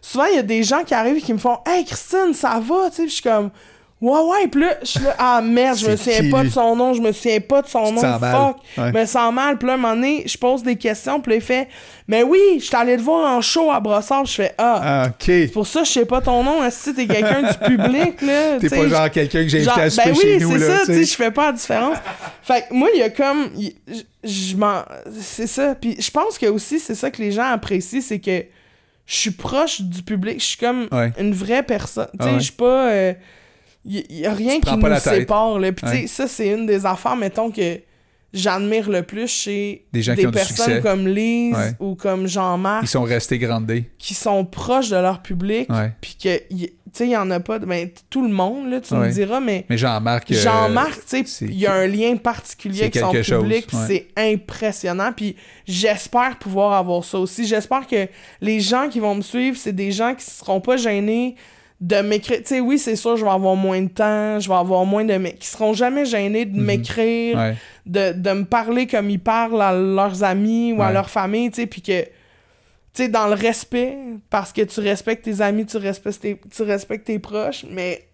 souvent, 0.00 0.26
il 0.26 0.36
y 0.36 0.38
a 0.38 0.42
des 0.42 0.62
gens 0.62 0.84
qui 0.84 0.94
arrivent 0.94 1.16
et 1.16 1.22
qui 1.22 1.32
me 1.32 1.38
font 1.38 1.58
Hey, 1.66 1.84
Christine, 1.84 2.34
ça 2.34 2.60
va, 2.60 2.90
tu 2.90 2.96
sais, 2.96 3.08
je 3.08 3.12
suis 3.14 3.22
comme. 3.22 3.50
Ouais, 4.04 4.20
ouais, 4.20 4.48
puis 4.48 4.60
là, 4.60 4.74
je 4.82 4.86
suis 4.86 5.00
là, 5.00 5.14
ah 5.18 5.40
merde, 5.40 5.78
je 5.78 5.88
me 5.88 5.96
C'est 5.96 6.16
souviens 6.16 6.30
pas 6.30 6.44
de 6.44 6.50
son 6.50 6.76
nom, 6.76 6.92
je 6.92 7.00
me 7.00 7.10
souviens 7.12 7.40
pas 7.40 7.62
de 7.62 7.68
son 7.68 7.90
nom, 7.92 8.00
fuck. 8.02 8.56
Je 8.76 8.82
me 8.92 9.06
sens 9.06 9.32
mal, 9.32 9.56
puis 9.56 9.66
là, 9.66 9.72
à 9.72 9.76
un 9.76 9.78
moment 9.78 9.94
donné, 9.94 10.24
je 10.26 10.36
pose 10.36 10.62
des 10.62 10.76
questions, 10.76 11.20
puis 11.20 11.30
là, 11.30 11.36
il 11.36 11.42
fait 11.42 11.68
Mais 12.06 12.22
oui, 12.22 12.38
je 12.58 12.64
suis 12.64 12.76
allé 12.76 12.96
te 12.98 13.02
voir 13.02 13.32
en 13.36 13.40
show 13.40 13.70
à 13.70 13.80
Brossard, 13.80 14.26
je 14.26 14.32
fais 14.34 14.54
Ah, 14.58 14.80
Ah, 14.84 15.06
ok. 15.08 15.14
c'est 15.26 15.50
pour 15.52 15.66
ça, 15.66 15.84
je 15.84 15.90
sais 15.90 16.04
pas 16.04 16.20
ton 16.20 16.42
nom, 16.44 16.62
est-ce 16.62 16.90
que 16.90 16.96
t'es 16.96 17.06
quelqu'un 17.06 17.42
du 17.42 17.58
public, 17.76 18.20
là? 18.20 18.58
T'es 18.60 18.68
pas 18.68 18.88
genre 18.88 19.10
quelqu'un 19.10 19.42
que 19.42 19.48
j'ai 19.48 19.58
invité 19.66 19.80
à 19.80 19.88
souper 19.90 20.10
ben 20.10 20.16
oui, 20.16 20.20
chez 20.22 20.38
nous, 20.40 20.50
c'est 20.52 20.58
là. 20.68 20.78
ça, 20.84 20.92
tu 20.92 21.04
je 21.04 21.14
fais 21.14 21.30
pas 21.30 21.46
la 21.46 21.52
différence. 21.52 21.96
fait 22.42 22.66
que 22.68 22.74
moi, 22.74 22.88
il 22.94 22.98
y 23.00 23.02
a 23.02 23.08
comme. 23.10 23.48
Je 24.22 24.56
m'en. 24.56 24.82
C'est 25.20 25.46
ça. 25.46 25.74
Puis 25.74 25.96
je 25.98 26.10
pense 26.10 26.36
que 26.38 26.46
aussi, 26.46 26.78
c'est 26.78 26.94
ça 26.94 27.10
que 27.10 27.22
les 27.22 27.32
gens 27.32 27.50
apprécient, 27.50 28.00
c'est 28.02 28.18
que 28.18 28.44
je 29.06 29.16
suis 29.16 29.30
proche 29.30 29.80
du 29.80 30.02
public. 30.02 30.40
Je 30.40 30.44
suis 30.44 30.56
comme 30.58 30.88
Ouais. 30.92 31.12
une 31.18 31.32
vraie 31.34 31.62
personne. 31.62 32.08
Tu 32.12 32.16
Ah 32.20 32.24
sais, 32.24 32.30
ouais. 32.32 32.38
je 32.38 32.44
suis 32.44 32.52
pas. 32.52 32.88
euh, 32.90 33.12
Il 33.86 34.04
y, 34.10 34.26
a 34.26 34.32
rien 34.32 34.60
qui 34.60 34.76
nous 34.76 34.96
sépare, 34.98 35.58
là. 35.58 35.72
Puis 35.72 35.84
tu 35.86 35.92
sais, 35.92 36.00
Ouais. 36.02 36.06
ça, 36.06 36.26
c'est 36.26 36.48
une 36.48 36.64
des 36.66 36.86
affaires, 36.86 37.16
mettons, 37.16 37.50
que 37.50 37.80
j'admire 38.32 38.88
le 38.90 39.02
plus 39.02 39.28
chez 39.28 39.84
Des 39.92 40.02
gens 40.02 40.14
qui 40.16 40.26
ont 40.26 40.30
du 40.30 40.34
personnes 40.34 40.80
comme 40.82 41.06
Lise 41.06 41.54
Ouais. 41.54 41.72
ou 41.78 41.94
comme 41.94 42.26
Jean-Marc 42.26 42.84
Ils 42.84 42.88
sont 42.88 43.02
restés 43.02 43.38
grandés. 43.38 43.90
qui 43.98 44.14
sont 44.14 44.44
proches 44.44 44.88
de 44.90 44.96
leur 44.96 45.22
public. 45.22 45.68
Puis 46.00 46.16
que, 46.20 46.38
tu 46.48 46.66
sais, 46.92 47.06
il 47.06 47.10
y 47.10 47.16
en 47.16 47.30
a 47.30 47.40
pas. 47.40 47.58
de- 47.58 47.66
Ben, 47.66 47.88
tout 48.10 48.22
le 48.22 48.32
monde, 48.32 48.70
là, 48.70 48.80
tu 48.80 48.94
Ouais. 48.94 49.06
me 49.08 49.12
diras, 49.12 49.38
mais. 49.40 49.66
Mais 49.68 49.76
Jean-Marc. 49.76 50.30
euh, 50.32 50.34
Jean-Marc, 50.34 50.92
tu 50.94 51.00
c'est- 51.06 51.26
sais, 51.28 51.44
il 51.44 51.58
y 51.58 51.66
a 51.66 51.74
un 51.74 51.86
lien 51.86 52.16
particulier 52.16 52.82
avec 52.82 52.96
son 52.96 53.12
chose, 53.22 53.42
public, 53.42 53.66
puis 53.68 53.76
c'est 53.86 54.08
impressionnant. 54.16 55.12
Puis 55.14 55.36
j'espère 55.66 56.38
pouvoir 56.38 56.72
avoir 56.72 57.04
ça 57.04 57.18
aussi. 57.18 57.46
J'espère 57.46 57.86
que 57.86 58.08
les 58.40 58.60
gens 58.60 58.88
qui 58.88 58.98
vont 59.00 59.14
me 59.14 59.22
suivre, 59.22 59.56
c'est 59.58 59.72
des 59.74 59.92
gens 59.92 60.14
qui 60.14 60.24
seront 60.24 60.60
pas 60.60 60.76
gênés 60.76 61.36
de 61.80 61.96
m'écrire. 62.02 62.38
Tu 62.38 62.46
sais, 62.46 62.60
oui, 62.60 62.78
c'est 62.78 62.96
sûr, 62.96 63.16
je 63.16 63.24
vais 63.24 63.30
avoir 63.30 63.56
moins 63.56 63.80
de 63.82 63.88
temps, 63.88 64.38
je 64.40 64.48
vais 64.48 64.54
avoir 64.54 64.84
moins 64.86 65.04
de... 65.04 65.14
Mais 65.14 65.32
qui 65.34 65.46
seront 65.46 65.72
jamais 65.74 66.04
gênés 66.04 66.44
de 66.46 66.58
m'écrire, 66.58 67.36
Mhm. 67.36 67.42
Ouais. 67.42 67.56
de, 67.86 68.12
de 68.12 68.30
me 68.30 68.44
parler 68.44 68.86
comme 68.86 69.10
ils 69.10 69.20
parlent 69.20 69.60
à 69.60 69.72
leurs 69.72 70.22
amis 70.24 70.72
ou 70.72 70.82
à 70.82 70.92
leur 70.92 71.10
famille, 71.10 71.50
tu 71.50 71.62
sais, 71.62 71.66
puis 71.66 71.82
que... 71.82 72.02
Tu 72.02 73.02
sais, 73.02 73.08
dans 73.08 73.26
le 73.26 73.34
respect, 73.34 73.96
parce 74.30 74.52
que 74.52 74.62
tu 74.62 74.78
respectes 74.78 75.24
tes 75.24 75.40
amis, 75.40 75.66
tu 75.66 75.76
respectes 75.78 76.20
tes, 76.20 76.40
tu 76.54 76.62
respectes 76.62 77.06
tes 77.06 77.18
proches, 77.18 77.64
mais 77.68 78.06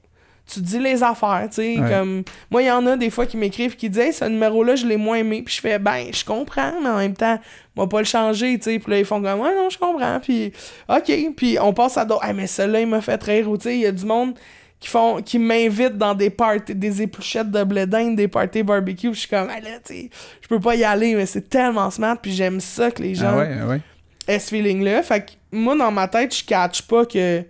tu 0.52 0.60
dis 0.60 0.78
les 0.78 1.02
affaires, 1.02 1.46
tu 1.48 1.56
sais, 1.56 1.78
Ouais. 1.78 1.88
comme... 1.90 2.22
Moi, 2.50 2.62
il 2.62 2.66
y 2.66 2.70
en 2.70 2.84
a 2.86 2.96
des 2.96 3.10
fois 3.10 3.26
qui 3.26 3.36
m'écrivent 3.36 3.76
qui 3.76 3.88
disent 3.88 4.00
«Hey, 4.02 4.12
ce 4.12 4.24
numéro-là, 4.24 4.76
je 4.76 4.86
l'ai 4.86 4.96
moins 4.96 5.16
aimé.» 5.16 5.42
Puis 5.44 5.54
je 5.56 5.60
fais 5.60 5.78
«Ben, 5.80 6.06
je 6.12 6.24
comprends, 6.24 6.72
mais 6.82 6.88
en 6.88 6.98
même 6.98 7.14
temps, 7.14 7.38
on 7.76 7.82
va 7.82 7.86
pas 7.88 7.98
le 8.00 8.04
changer, 8.04 8.58
tu 8.58 8.64
sais.» 8.64 8.78
Puis 8.80 8.90
là, 8.92 8.98
ils 8.98 9.04
font 9.04 9.22
comme 9.22 9.40
«Ouais, 9.42 9.54
non, 9.54 9.70
je 9.70 9.78
comprends.» 9.78 10.18
Puis 10.22 10.52
«OK.» 10.88 11.12
Puis 11.36 11.58
on 11.60 11.72
passe 11.72 11.96
à 11.96 12.04
d'autres 12.04 12.24
«Hey, 12.26 12.34
mais 12.34 12.46
celui-là, 12.46 12.80
il 12.80 12.86
m'a 12.86 13.00
fait 13.00 13.22
rire.» 13.22 13.48
Ou 13.50 13.56
tu 13.56 13.64
sais, 13.64 13.74
il 13.74 13.80
y 13.80 13.86
a 13.86 13.92
du 13.92 14.04
monde 14.04 14.34
qui 14.80 14.88
font 14.88 15.20
qui 15.20 15.38
m'invitent 15.38 15.98
dans 15.98 16.14
des 16.14 16.30
parties, 16.30 16.74
des 16.74 17.02
épluchettes 17.02 17.50
de 17.50 17.62
blé 17.64 17.84
d'Inde, 17.86 18.16
des 18.16 18.28
parties 18.28 18.62
barbecue. 18.62 19.10
Puis 19.10 19.14
je 19.14 19.20
suis 19.20 19.28
comme 19.28 19.48
«Ah 19.50 19.60
là, 19.60 19.78
tu 19.84 20.10
je 20.40 20.48
peux 20.48 20.58
pas 20.60 20.74
y 20.74 20.84
aller, 20.84 21.14
mais 21.14 21.26
c'est 21.26 21.48
tellement 21.48 21.90
smart.» 21.90 22.16
Puis 22.22 22.32
j'aime 22.32 22.60
ça 22.60 22.90
que 22.90 23.02
les 23.02 23.14
gens 23.14 23.32
Ah 23.34 23.38
ouais, 23.38 23.56
ah 23.62 23.66
ouais. 23.66 23.80
aient 24.26 24.38
ce 24.38 24.48
feeling-là. 24.48 25.02
Fait 25.02 25.20
que 25.20 25.30
moi, 25.52 25.76
dans 25.76 25.90
ma 25.92 26.08
tête, 26.08 26.34
je 26.34 26.44
catch 26.44 26.82
pas 26.82 27.04
que 27.04 27.44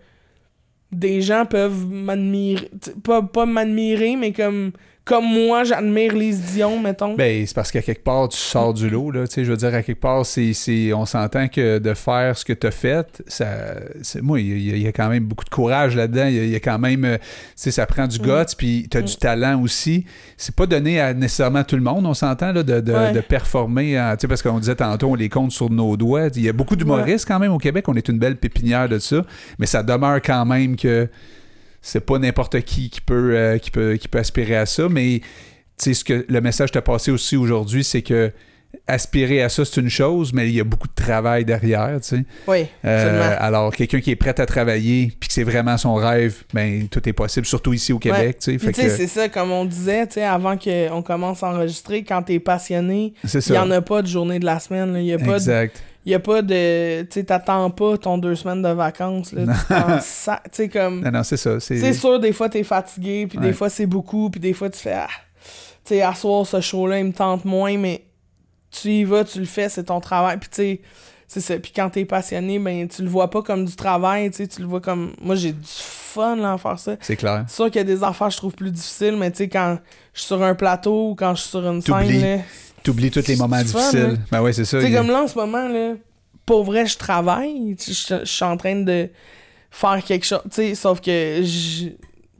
des 0.92 1.22
gens 1.22 1.46
peuvent 1.46 1.86
m'admirer. 1.86 2.70
Pas, 3.02 3.22
pas 3.22 3.46
m'admirer, 3.46 4.16
mais 4.16 4.32
comme, 4.32 4.72
comme 5.04 5.24
moi, 5.24 5.64
j'admire 5.64 6.14
les 6.14 6.34
Dion, 6.34 6.78
mettons. 6.78 7.14
Ben, 7.14 7.44
c'est 7.46 7.54
parce 7.54 7.72
qu'à 7.72 7.82
quelque 7.82 8.04
part, 8.04 8.28
tu 8.28 8.36
sors 8.38 8.72
du 8.72 8.88
lot, 8.88 9.10
là. 9.10 9.26
Tu 9.26 9.34
sais, 9.34 9.44
je 9.44 9.50
veux 9.50 9.56
dire, 9.56 9.74
à 9.74 9.82
quelque 9.82 10.00
part, 10.00 10.24
c'est, 10.24 10.52
c'est- 10.52 10.92
on 10.92 11.04
s'entend 11.06 11.48
que 11.48 11.78
de 11.78 11.94
faire 11.94 12.36
ce 12.36 12.44
que 12.44 12.52
tu 12.52 12.66
as 12.66 12.70
fait, 12.70 13.22
ça, 13.26 13.46
c'est, 14.02 14.20
moi, 14.22 14.38
il 14.40 14.46
y, 14.68 14.72
a- 14.72 14.76
il 14.76 14.82
y 14.82 14.86
a 14.86 14.92
quand 14.92 15.08
même 15.08 15.24
beaucoup 15.24 15.44
de 15.44 15.50
courage 15.50 15.96
là-dedans. 15.96 16.26
Il 16.26 16.34
y 16.34 16.38
a, 16.38 16.44
il 16.44 16.50
y 16.50 16.54
a 16.56 16.60
quand 16.60 16.78
même, 16.78 17.04
euh, 17.04 17.16
tu 17.18 17.24
sais, 17.56 17.70
ça 17.72 17.86
prend 17.86 18.06
du 18.06 18.18
Mm. 18.20 18.22
guts, 18.22 18.54
puis 18.56 18.86
tu 18.90 18.98
as 18.98 19.02
du 19.02 19.16
talent 19.16 19.60
aussi. 19.62 20.04
C'est 20.36 20.54
pas 20.54 20.66
donné 20.66 21.00
à 21.00 21.12
nécessairement 21.14 21.64
tout 21.64 21.76
le 21.76 21.82
monde, 21.82 22.06
on 22.06 22.14
s'entend, 22.14 22.52
là, 22.52 22.62
de, 22.62 22.80
de, 22.80 22.92
Ouais. 22.92 23.12
de 23.12 23.20
performer. 23.20 23.98
en- 24.00 24.12
Tu 24.16 24.20
sais, 24.22 24.28
parce 24.28 24.42
qu'on 24.42 24.58
disait 24.60 24.76
tantôt, 24.76 25.08
on 25.08 25.14
les 25.14 25.28
compte 25.28 25.50
sur 25.50 25.70
nos 25.70 25.96
doigts. 25.96 26.28
Il 26.36 26.42
y 26.42 26.48
a 26.48 26.52
beaucoup 26.52 26.76
d'humoristes 26.76 27.26
quand 27.26 27.38
même 27.38 27.52
au 27.52 27.58
Québec. 27.58 27.88
On 27.88 27.94
est 27.94 28.08
une 28.08 28.18
belle 28.18 28.36
pépinière 28.36 28.88
de 28.88 28.98
ça. 28.98 29.24
Mais 29.58 29.66
ça 29.66 29.82
demeure 29.82 30.20
quand 30.22 30.44
même 30.44 30.76
que 30.76 31.08
c'est 31.82 32.04
pas 32.04 32.18
n'importe 32.18 32.60
qui 32.62 32.90
qui 32.90 33.00
peut, 33.00 33.36
euh, 33.36 33.58
qui 33.58 33.70
peut, 33.70 33.96
qui 33.96 34.08
peut 34.08 34.18
aspirer 34.18 34.56
à 34.56 34.66
ça, 34.66 34.88
mais 34.88 35.20
ce 35.78 36.04
que 36.04 36.26
le 36.28 36.40
message 36.40 36.72
t'a 36.72 36.82
passé 36.82 37.10
aussi 37.10 37.36
aujourd'hui, 37.36 37.84
c'est 37.84 38.02
que 38.02 38.32
aspirer 38.86 39.42
à 39.42 39.48
ça, 39.48 39.64
c'est 39.64 39.80
une 39.80 39.88
chose, 39.88 40.32
mais 40.32 40.48
il 40.48 40.54
y 40.54 40.60
a 40.60 40.64
beaucoup 40.64 40.86
de 40.86 40.94
travail 40.94 41.44
derrière, 41.44 41.98
tu 42.00 42.16
sais. 42.16 42.24
Oui, 42.46 42.66
Euh, 42.84 43.36
alors, 43.38 43.74
quelqu'un 43.74 44.00
qui 44.00 44.10
est 44.12 44.16
prêt 44.16 44.38
à 44.38 44.46
travailler, 44.46 45.12
puis 45.18 45.28
que 45.28 45.34
c'est 45.34 45.42
vraiment 45.44 45.76
son 45.76 45.94
rêve, 45.94 46.44
ben 46.54 46.86
tout 46.88 47.06
est 47.08 47.12
possible, 47.12 47.46
surtout 47.46 47.72
ici 47.72 47.92
au 47.92 47.98
Québec, 47.98 48.38
tu 48.40 48.58
sais, 48.58 48.72
que 48.72 48.88
c'est 48.90 49.06
ça, 49.06 49.28
comme 49.28 49.50
on 49.50 49.64
disait, 49.64 50.06
tu 50.06 50.14
sais, 50.14 50.24
avant 50.24 50.56
qu'on 50.56 51.02
commence 51.02 51.42
à 51.42 51.48
enregistrer, 51.48 52.04
quand 52.04 52.22
t'es 52.22 52.38
passionné, 52.38 53.14
il 53.24 53.28
ça. 53.42 53.54
y 53.54 53.58
en 53.58 53.70
a 53.70 53.80
pas 53.80 54.02
de 54.02 54.06
journée 54.06 54.38
de 54.38 54.44
la 54.44 54.60
semaine. 54.60 54.96
Il 54.96 55.12
a 55.12 55.18
pas 55.18 55.38
de 55.38 55.68
exact. 56.04 56.06
Y 56.06 56.14
a 56.14 56.18
pas 56.20 56.42
de. 56.42 57.02
Tu 57.10 57.24
t'attends 57.24 57.70
pas 57.70 57.98
ton 57.98 58.18
deux 58.18 58.34
semaines 58.34 58.62
de 58.62 58.68
vacances. 58.68 59.32
Là, 59.32 59.42
tu 60.00 60.02
sais, 60.52 60.68
comme. 60.68 61.00
Non, 61.02 61.10
non, 61.10 61.22
c'est 61.22 61.36
ça. 61.36 61.60
C'est 61.60 61.92
sûr, 61.92 62.18
des 62.20 62.32
fois, 62.32 62.48
t'es 62.48 62.62
fatigué, 62.64 63.26
puis 63.26 63.38
Ouais. 63.38 63.46
des 63.46 63.52
fois, 63.52 63.68
c'est 63.68 63.86
beaucoup, 63.86 64.30
puis 64.30 64.40
des 64.40 64.52
fois, 64.52 64.70
tu 64.70 64.78
fais. 64.78 64.94
Ah, 64.94 65.08
tu 65.84 65.94
sais, 65.94 66.02
à 66.02 66.14
soir, 66.14 66.46
ce 66.46 66.60
show-là, 66.60 66.98
il 66.98 67.06
me 67.06 67.12
tente 67.12 67.44
moins, 67.44 67.76
mais 67.76 68.04
tu 68.70 68.88
y 68.88 69.04
vas, 69.04 69.24
tu 69.24 69.38
le 69.40 69.44
fais, 69.46 69.68
c'est 69.68 69.84
ton 69.84 70.00
travail. 70.00 70.36
Puis, 70.38 70.48
tu 70.50 70.56
sais, 70.56 70.80
c'est 71.26 71.40
ça. 71.40 71.58
Puis, 71.58 71.72
quand 71.74 71.90
t'es 71.90 72.04
passionné, 72.04 72.58
ben, 72.58 72.88
tu 72.88 73.02
le 73.02 73.08
vois 73.08 73.30
pas 73.30 73.42
comme 73.42 73.64
du 73.64 73.74
travail, 73.76 74.30
tu 74.30 74.46
tu 74.48 74.60
le 74.62 74.66
vois 74.66 74.80
comme. 74.80 75.12
Moi, 75.22 75.34
j'ai 75.36 75.52
du 75.52 75.60
fun, 75.66 76.36
là, 76.36 76.52
à 76.54 76.58
faire 76.58 76.78
ça. 76.78 76.96
c'est 77.00 77.16
clair. 77.16 77.44
C'est 77.48 77.54
sûr 77.56 77.66
qu'il 77.66 77.76
y 77.76 77.80
a 77.80 77.84
des 77.84 78.02
affaires 78.02 78.28
que 78.28 78.32
je 78.32 78.38
trouve 78.38 78.54
plus 78.54 78.70
difficiles, 78.72 79.16
mais 79.16 79.30
tu 79.30 79.38
sais, 79.38 79.48
quand 79.48 79.78
je 80.12 80.20
suis 80.20 80.26
sur 80.26 80.42
un 80.42 80.54
plateau 80.56 81.10
ou 81.10 81.14
quand 81.14 81.34
je 81.36 81.42
suis 81.42 81.50
sur 81.50 81.66
une 81.70 81.80
scène, 81.80 82.20
là. 82.20 82.42
T'oublies 82.82 83.10
tous 83.10 83.26
les 83.26 83.36
moments 83.36 83.56
fun, 83.58 83.62
difficiles. 83.64 84.16
hein? 84.18 84.22
Ben 84.30 84.42
ouais, 84.42 84.52
c'est 84.52 84.64
ça. 84.64 84.78
Tu 84.78 84.84
sais, 84.86 84.90
il- 84.90 84.96
comme 84.96 85.08
là, 85.08 85.22
en 85.22 85.28
ce 85.28 85.36
moment, 85.38 85.68
là, 85.68 85.94
pour 86.46 86.64
vrai, 86.64 86.86
je 86.86 86.96
travaille. 86.96 87.76
Je 87.78 88.24
suis 88.24 88.44
en 88.44 88.56
train 88.56 88.76
de 88.76 89.08
faire 89.70 90.02
quelque 90.04 90.24
chose. 90.26 90.40
Tu 90.44 90.50
sais, 90.56 90.74
sauf 90.74 91.00
que 91.00 91.40
j'ai 91.42 91.96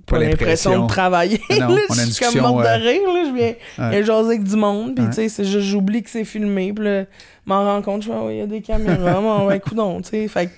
Pas 0.06 0.18
l'impression 0.18 0.82
de 0.84 0.88
travailler. 0.88 1.40
Non, 1.50 1.68
là, 1.68 1.80
on 1.88 1.94
a 1.98 2.02
une 2.02 2.08
je 2.08 2.12
suis 2.14 2.24
comme 2.24 2.40
morte 2.40 2.66
euh, 2.66 2.78
de 2.78 2.82
rire. 2.82 3.02
Là, 3.12 3.24
je 3.28 3.34
viens 3.34 3.90
Ouais. 3.90 4.04
jaser 4.04 4.28
avec 4.28 4.42
du 4.44 4.56
monde. 4.56 4.94
Puis, 4.96 5.04
Ouais. 5.04 5.10
tu 5.10 5.28
sais, 5.28 5.44
j'oublie 5.60 6.02
que 6.02 6.10
c'est 6.10 6.24
filmé. 6.24 6.72
Puis 6.72 6.84
là, 6.84 7.04
m'en 7.46 7.62
rends 7.64 7.82
compte, 7.82 8.02
je 8.02 8.08
fais, 8.08 8.14
oh, 8.20 8.28
il 8.30 8.38
y 8.38 8.40
a 8.40 8.46
des 8.46 8.60
caméras. 8.62 9.20
Bon, 9.20 9.46
ouais, 9.46 9.60
coudonc, 9.60 10.00
tu 10.00 10.08
sais. 10.10 10.26
Fait 10.28 10.46
que- 10.46 10.52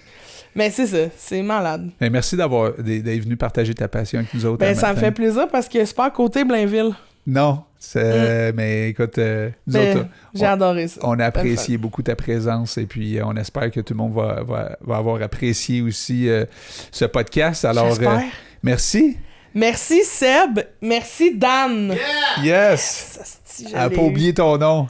Mais 0.55 0.71
c'est 0.71 0.87
ça, 0.87 0.97
c'est 1.17 1.43
malade. 1.43 1.91
Ben, 2.01 2.11
merci 2.11 2.37
d'avoir 2.37 2.73
d'être 2.79 3.25
venu 3.25 3.37
partager 3.37 3.75
ta 3.75 3.89
passion 3.89 4.21
avec 4.21 4.33
nous 4.35 4.45
autres. 4.47 4.59
Ben, 4.59 4.75
ça 4.75 4.93
me 4.93 4.99
fait 4.99 5.11
plaisir 5.11 5.49
parce 5.49 5.69
que 5.69 5.85
c'est 5.85 5.97
pas 5.97 6.07
à 6.07 6.11
côté 6.11 6.45
Blainville. 6.45 6.93
Non, 7.27 7.63
c'est- 7.79 8.53
mais 8.53 8.89
écoute, 8.89 9.17
euh, 9.19 9.51
nous 9.67 9.73
Ben, 9.75 9.97
autres, 9.99 10.07
J'ai 10.35 10.45
on- 10.47 10.51
adoré 10.51 10.89
ça. 10.89 11.01
on 11.05 11.19
a 11.21 11.27
apprécié 11.27 11.79
beaucoup 11.79 12.03
ta 12.03 12.17
présence 12.17 12.79
et 12.79 12.87
puis 12.87 13.19
euh, 13.19 13.25
on 13.27 13.37
espère 13.37 13.71
que 13.71 13.81
tout 13.81 13.95
le 13.95 13.99
monde 13.99 14.13
va, 14.15 14.43
va, 14.43 14.77
va 14.81 14.97
avoir 14.97 15.23
apprécié 15.23 15.83
aussi 15.83 16.29
euh, 16.29 16.45
ce 16.91 17.05
podcast. 17.05 17.65
Alors, 17.65 17.89
J'espère. 17.91 18.11
euh, 18.11 18.21
merci. 18.63 19.17
Merci 19.55 20.03
Seb. 20.05 20.61
Merci 20.81 21.37
Dan. 21.37 21.95
Yes! 22.43 23.39
Je 23.61 23.67
Elle 23.67 23.73
n'a 23.75 23.89
l'ai 23.89 23.95
pas 23.95 24.01
eu. 24.03 24.07
oublié 24.07 24.33
ton 24.35 24.57
nom. 24.57 24.89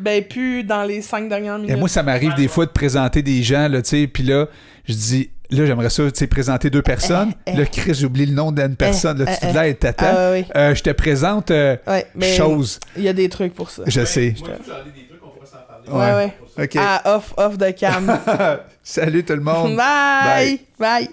Ben, 0.00 0.24
plus 0.24 0.64
dans 0.64 0.82
les 0.82 1.02
cinq 1.02 1.28
dernières 1.28 1.58
minutes. 1.58 1.70
Et 1.70 1.76
moi, 1.76 1.90
ça 1.90 2.02
m'arrive 2.02 2.34
des 2.34 2.48
fois 2.48 2.64
de 2.64 2.70
présenter 2.70 3.20
des 3.22 3.42
gens, 3.42 3.68
là, 3.68 3.82
tu 3.82 3.90
sais, 3.90 4.06
puis 4.06 4.22
là, 4.22 4.46
je 4.86 4.94
dis, 4.94 5.30
là, 5.50 5.66
j'aimerais 5.66 5.90
ça, 5.90 6.02
tu 6.10 6.18
sais, 6.18 6.26
présenter 6.26 6.70
deux 6.70 6.82
personnes. 6.82 7.32
Eh, 7.46 7.52
eh. 7.52 7.56
Là, 7.56 7.64
Chris, 7.66 7.94
j'oublie 7.94 8.26
le 8.26 8.34
nom 8.34 8.52
d'une 8.52 8.76
personne. 8.76 9.18
Là, 9.18 9.26
tu 9.26 9.46
eh, 9.46 9.50
te 9.50 9.54
là, 9.54 9.74
t'attends. 9.74 10.06
Ah, 10.08 10.58
Euh, 10.58 10.74
je 10.74 10.82
te 10.82 10.90
présente 10.90 11.50
euh, 11.50 11.76
ouais. 11.86 12.06
Mais 12.14 12.34
chose. 12.34 12.80
il 12.96 13.02
y 13.02 13.08
a 13.08 13.12
des 13.12 13.28
trucs 13.28 13.54
pour 13.54 13.70
ça. 13.70 13.82
Je 13.86 14.04
sais. 14.04 14.34
Moi, 14.40 14.50
j'en 14.66 14.74
ai 14.74 14.90
des 14.92 15.06
trucs, 15.08 15.20
on 15.24 15.28
pourrait 15.28 15.46
s'en 15.46 15.92
parler. 15.92 16.14
Ouais, 16.16 16.32
ouais. 16.58 16.68
Ah, 16.76 17.16
off, 17.16 17.34
off 17.36 17.56
de 17.58 17.70
cam. 17.70 18.18
Salut 18.82 19.24
tout 19.24 19.34
le 19.34 19.40
monde. 19.40 19.76
Bye! 19.76 20.60
Bye! 20.78 21.08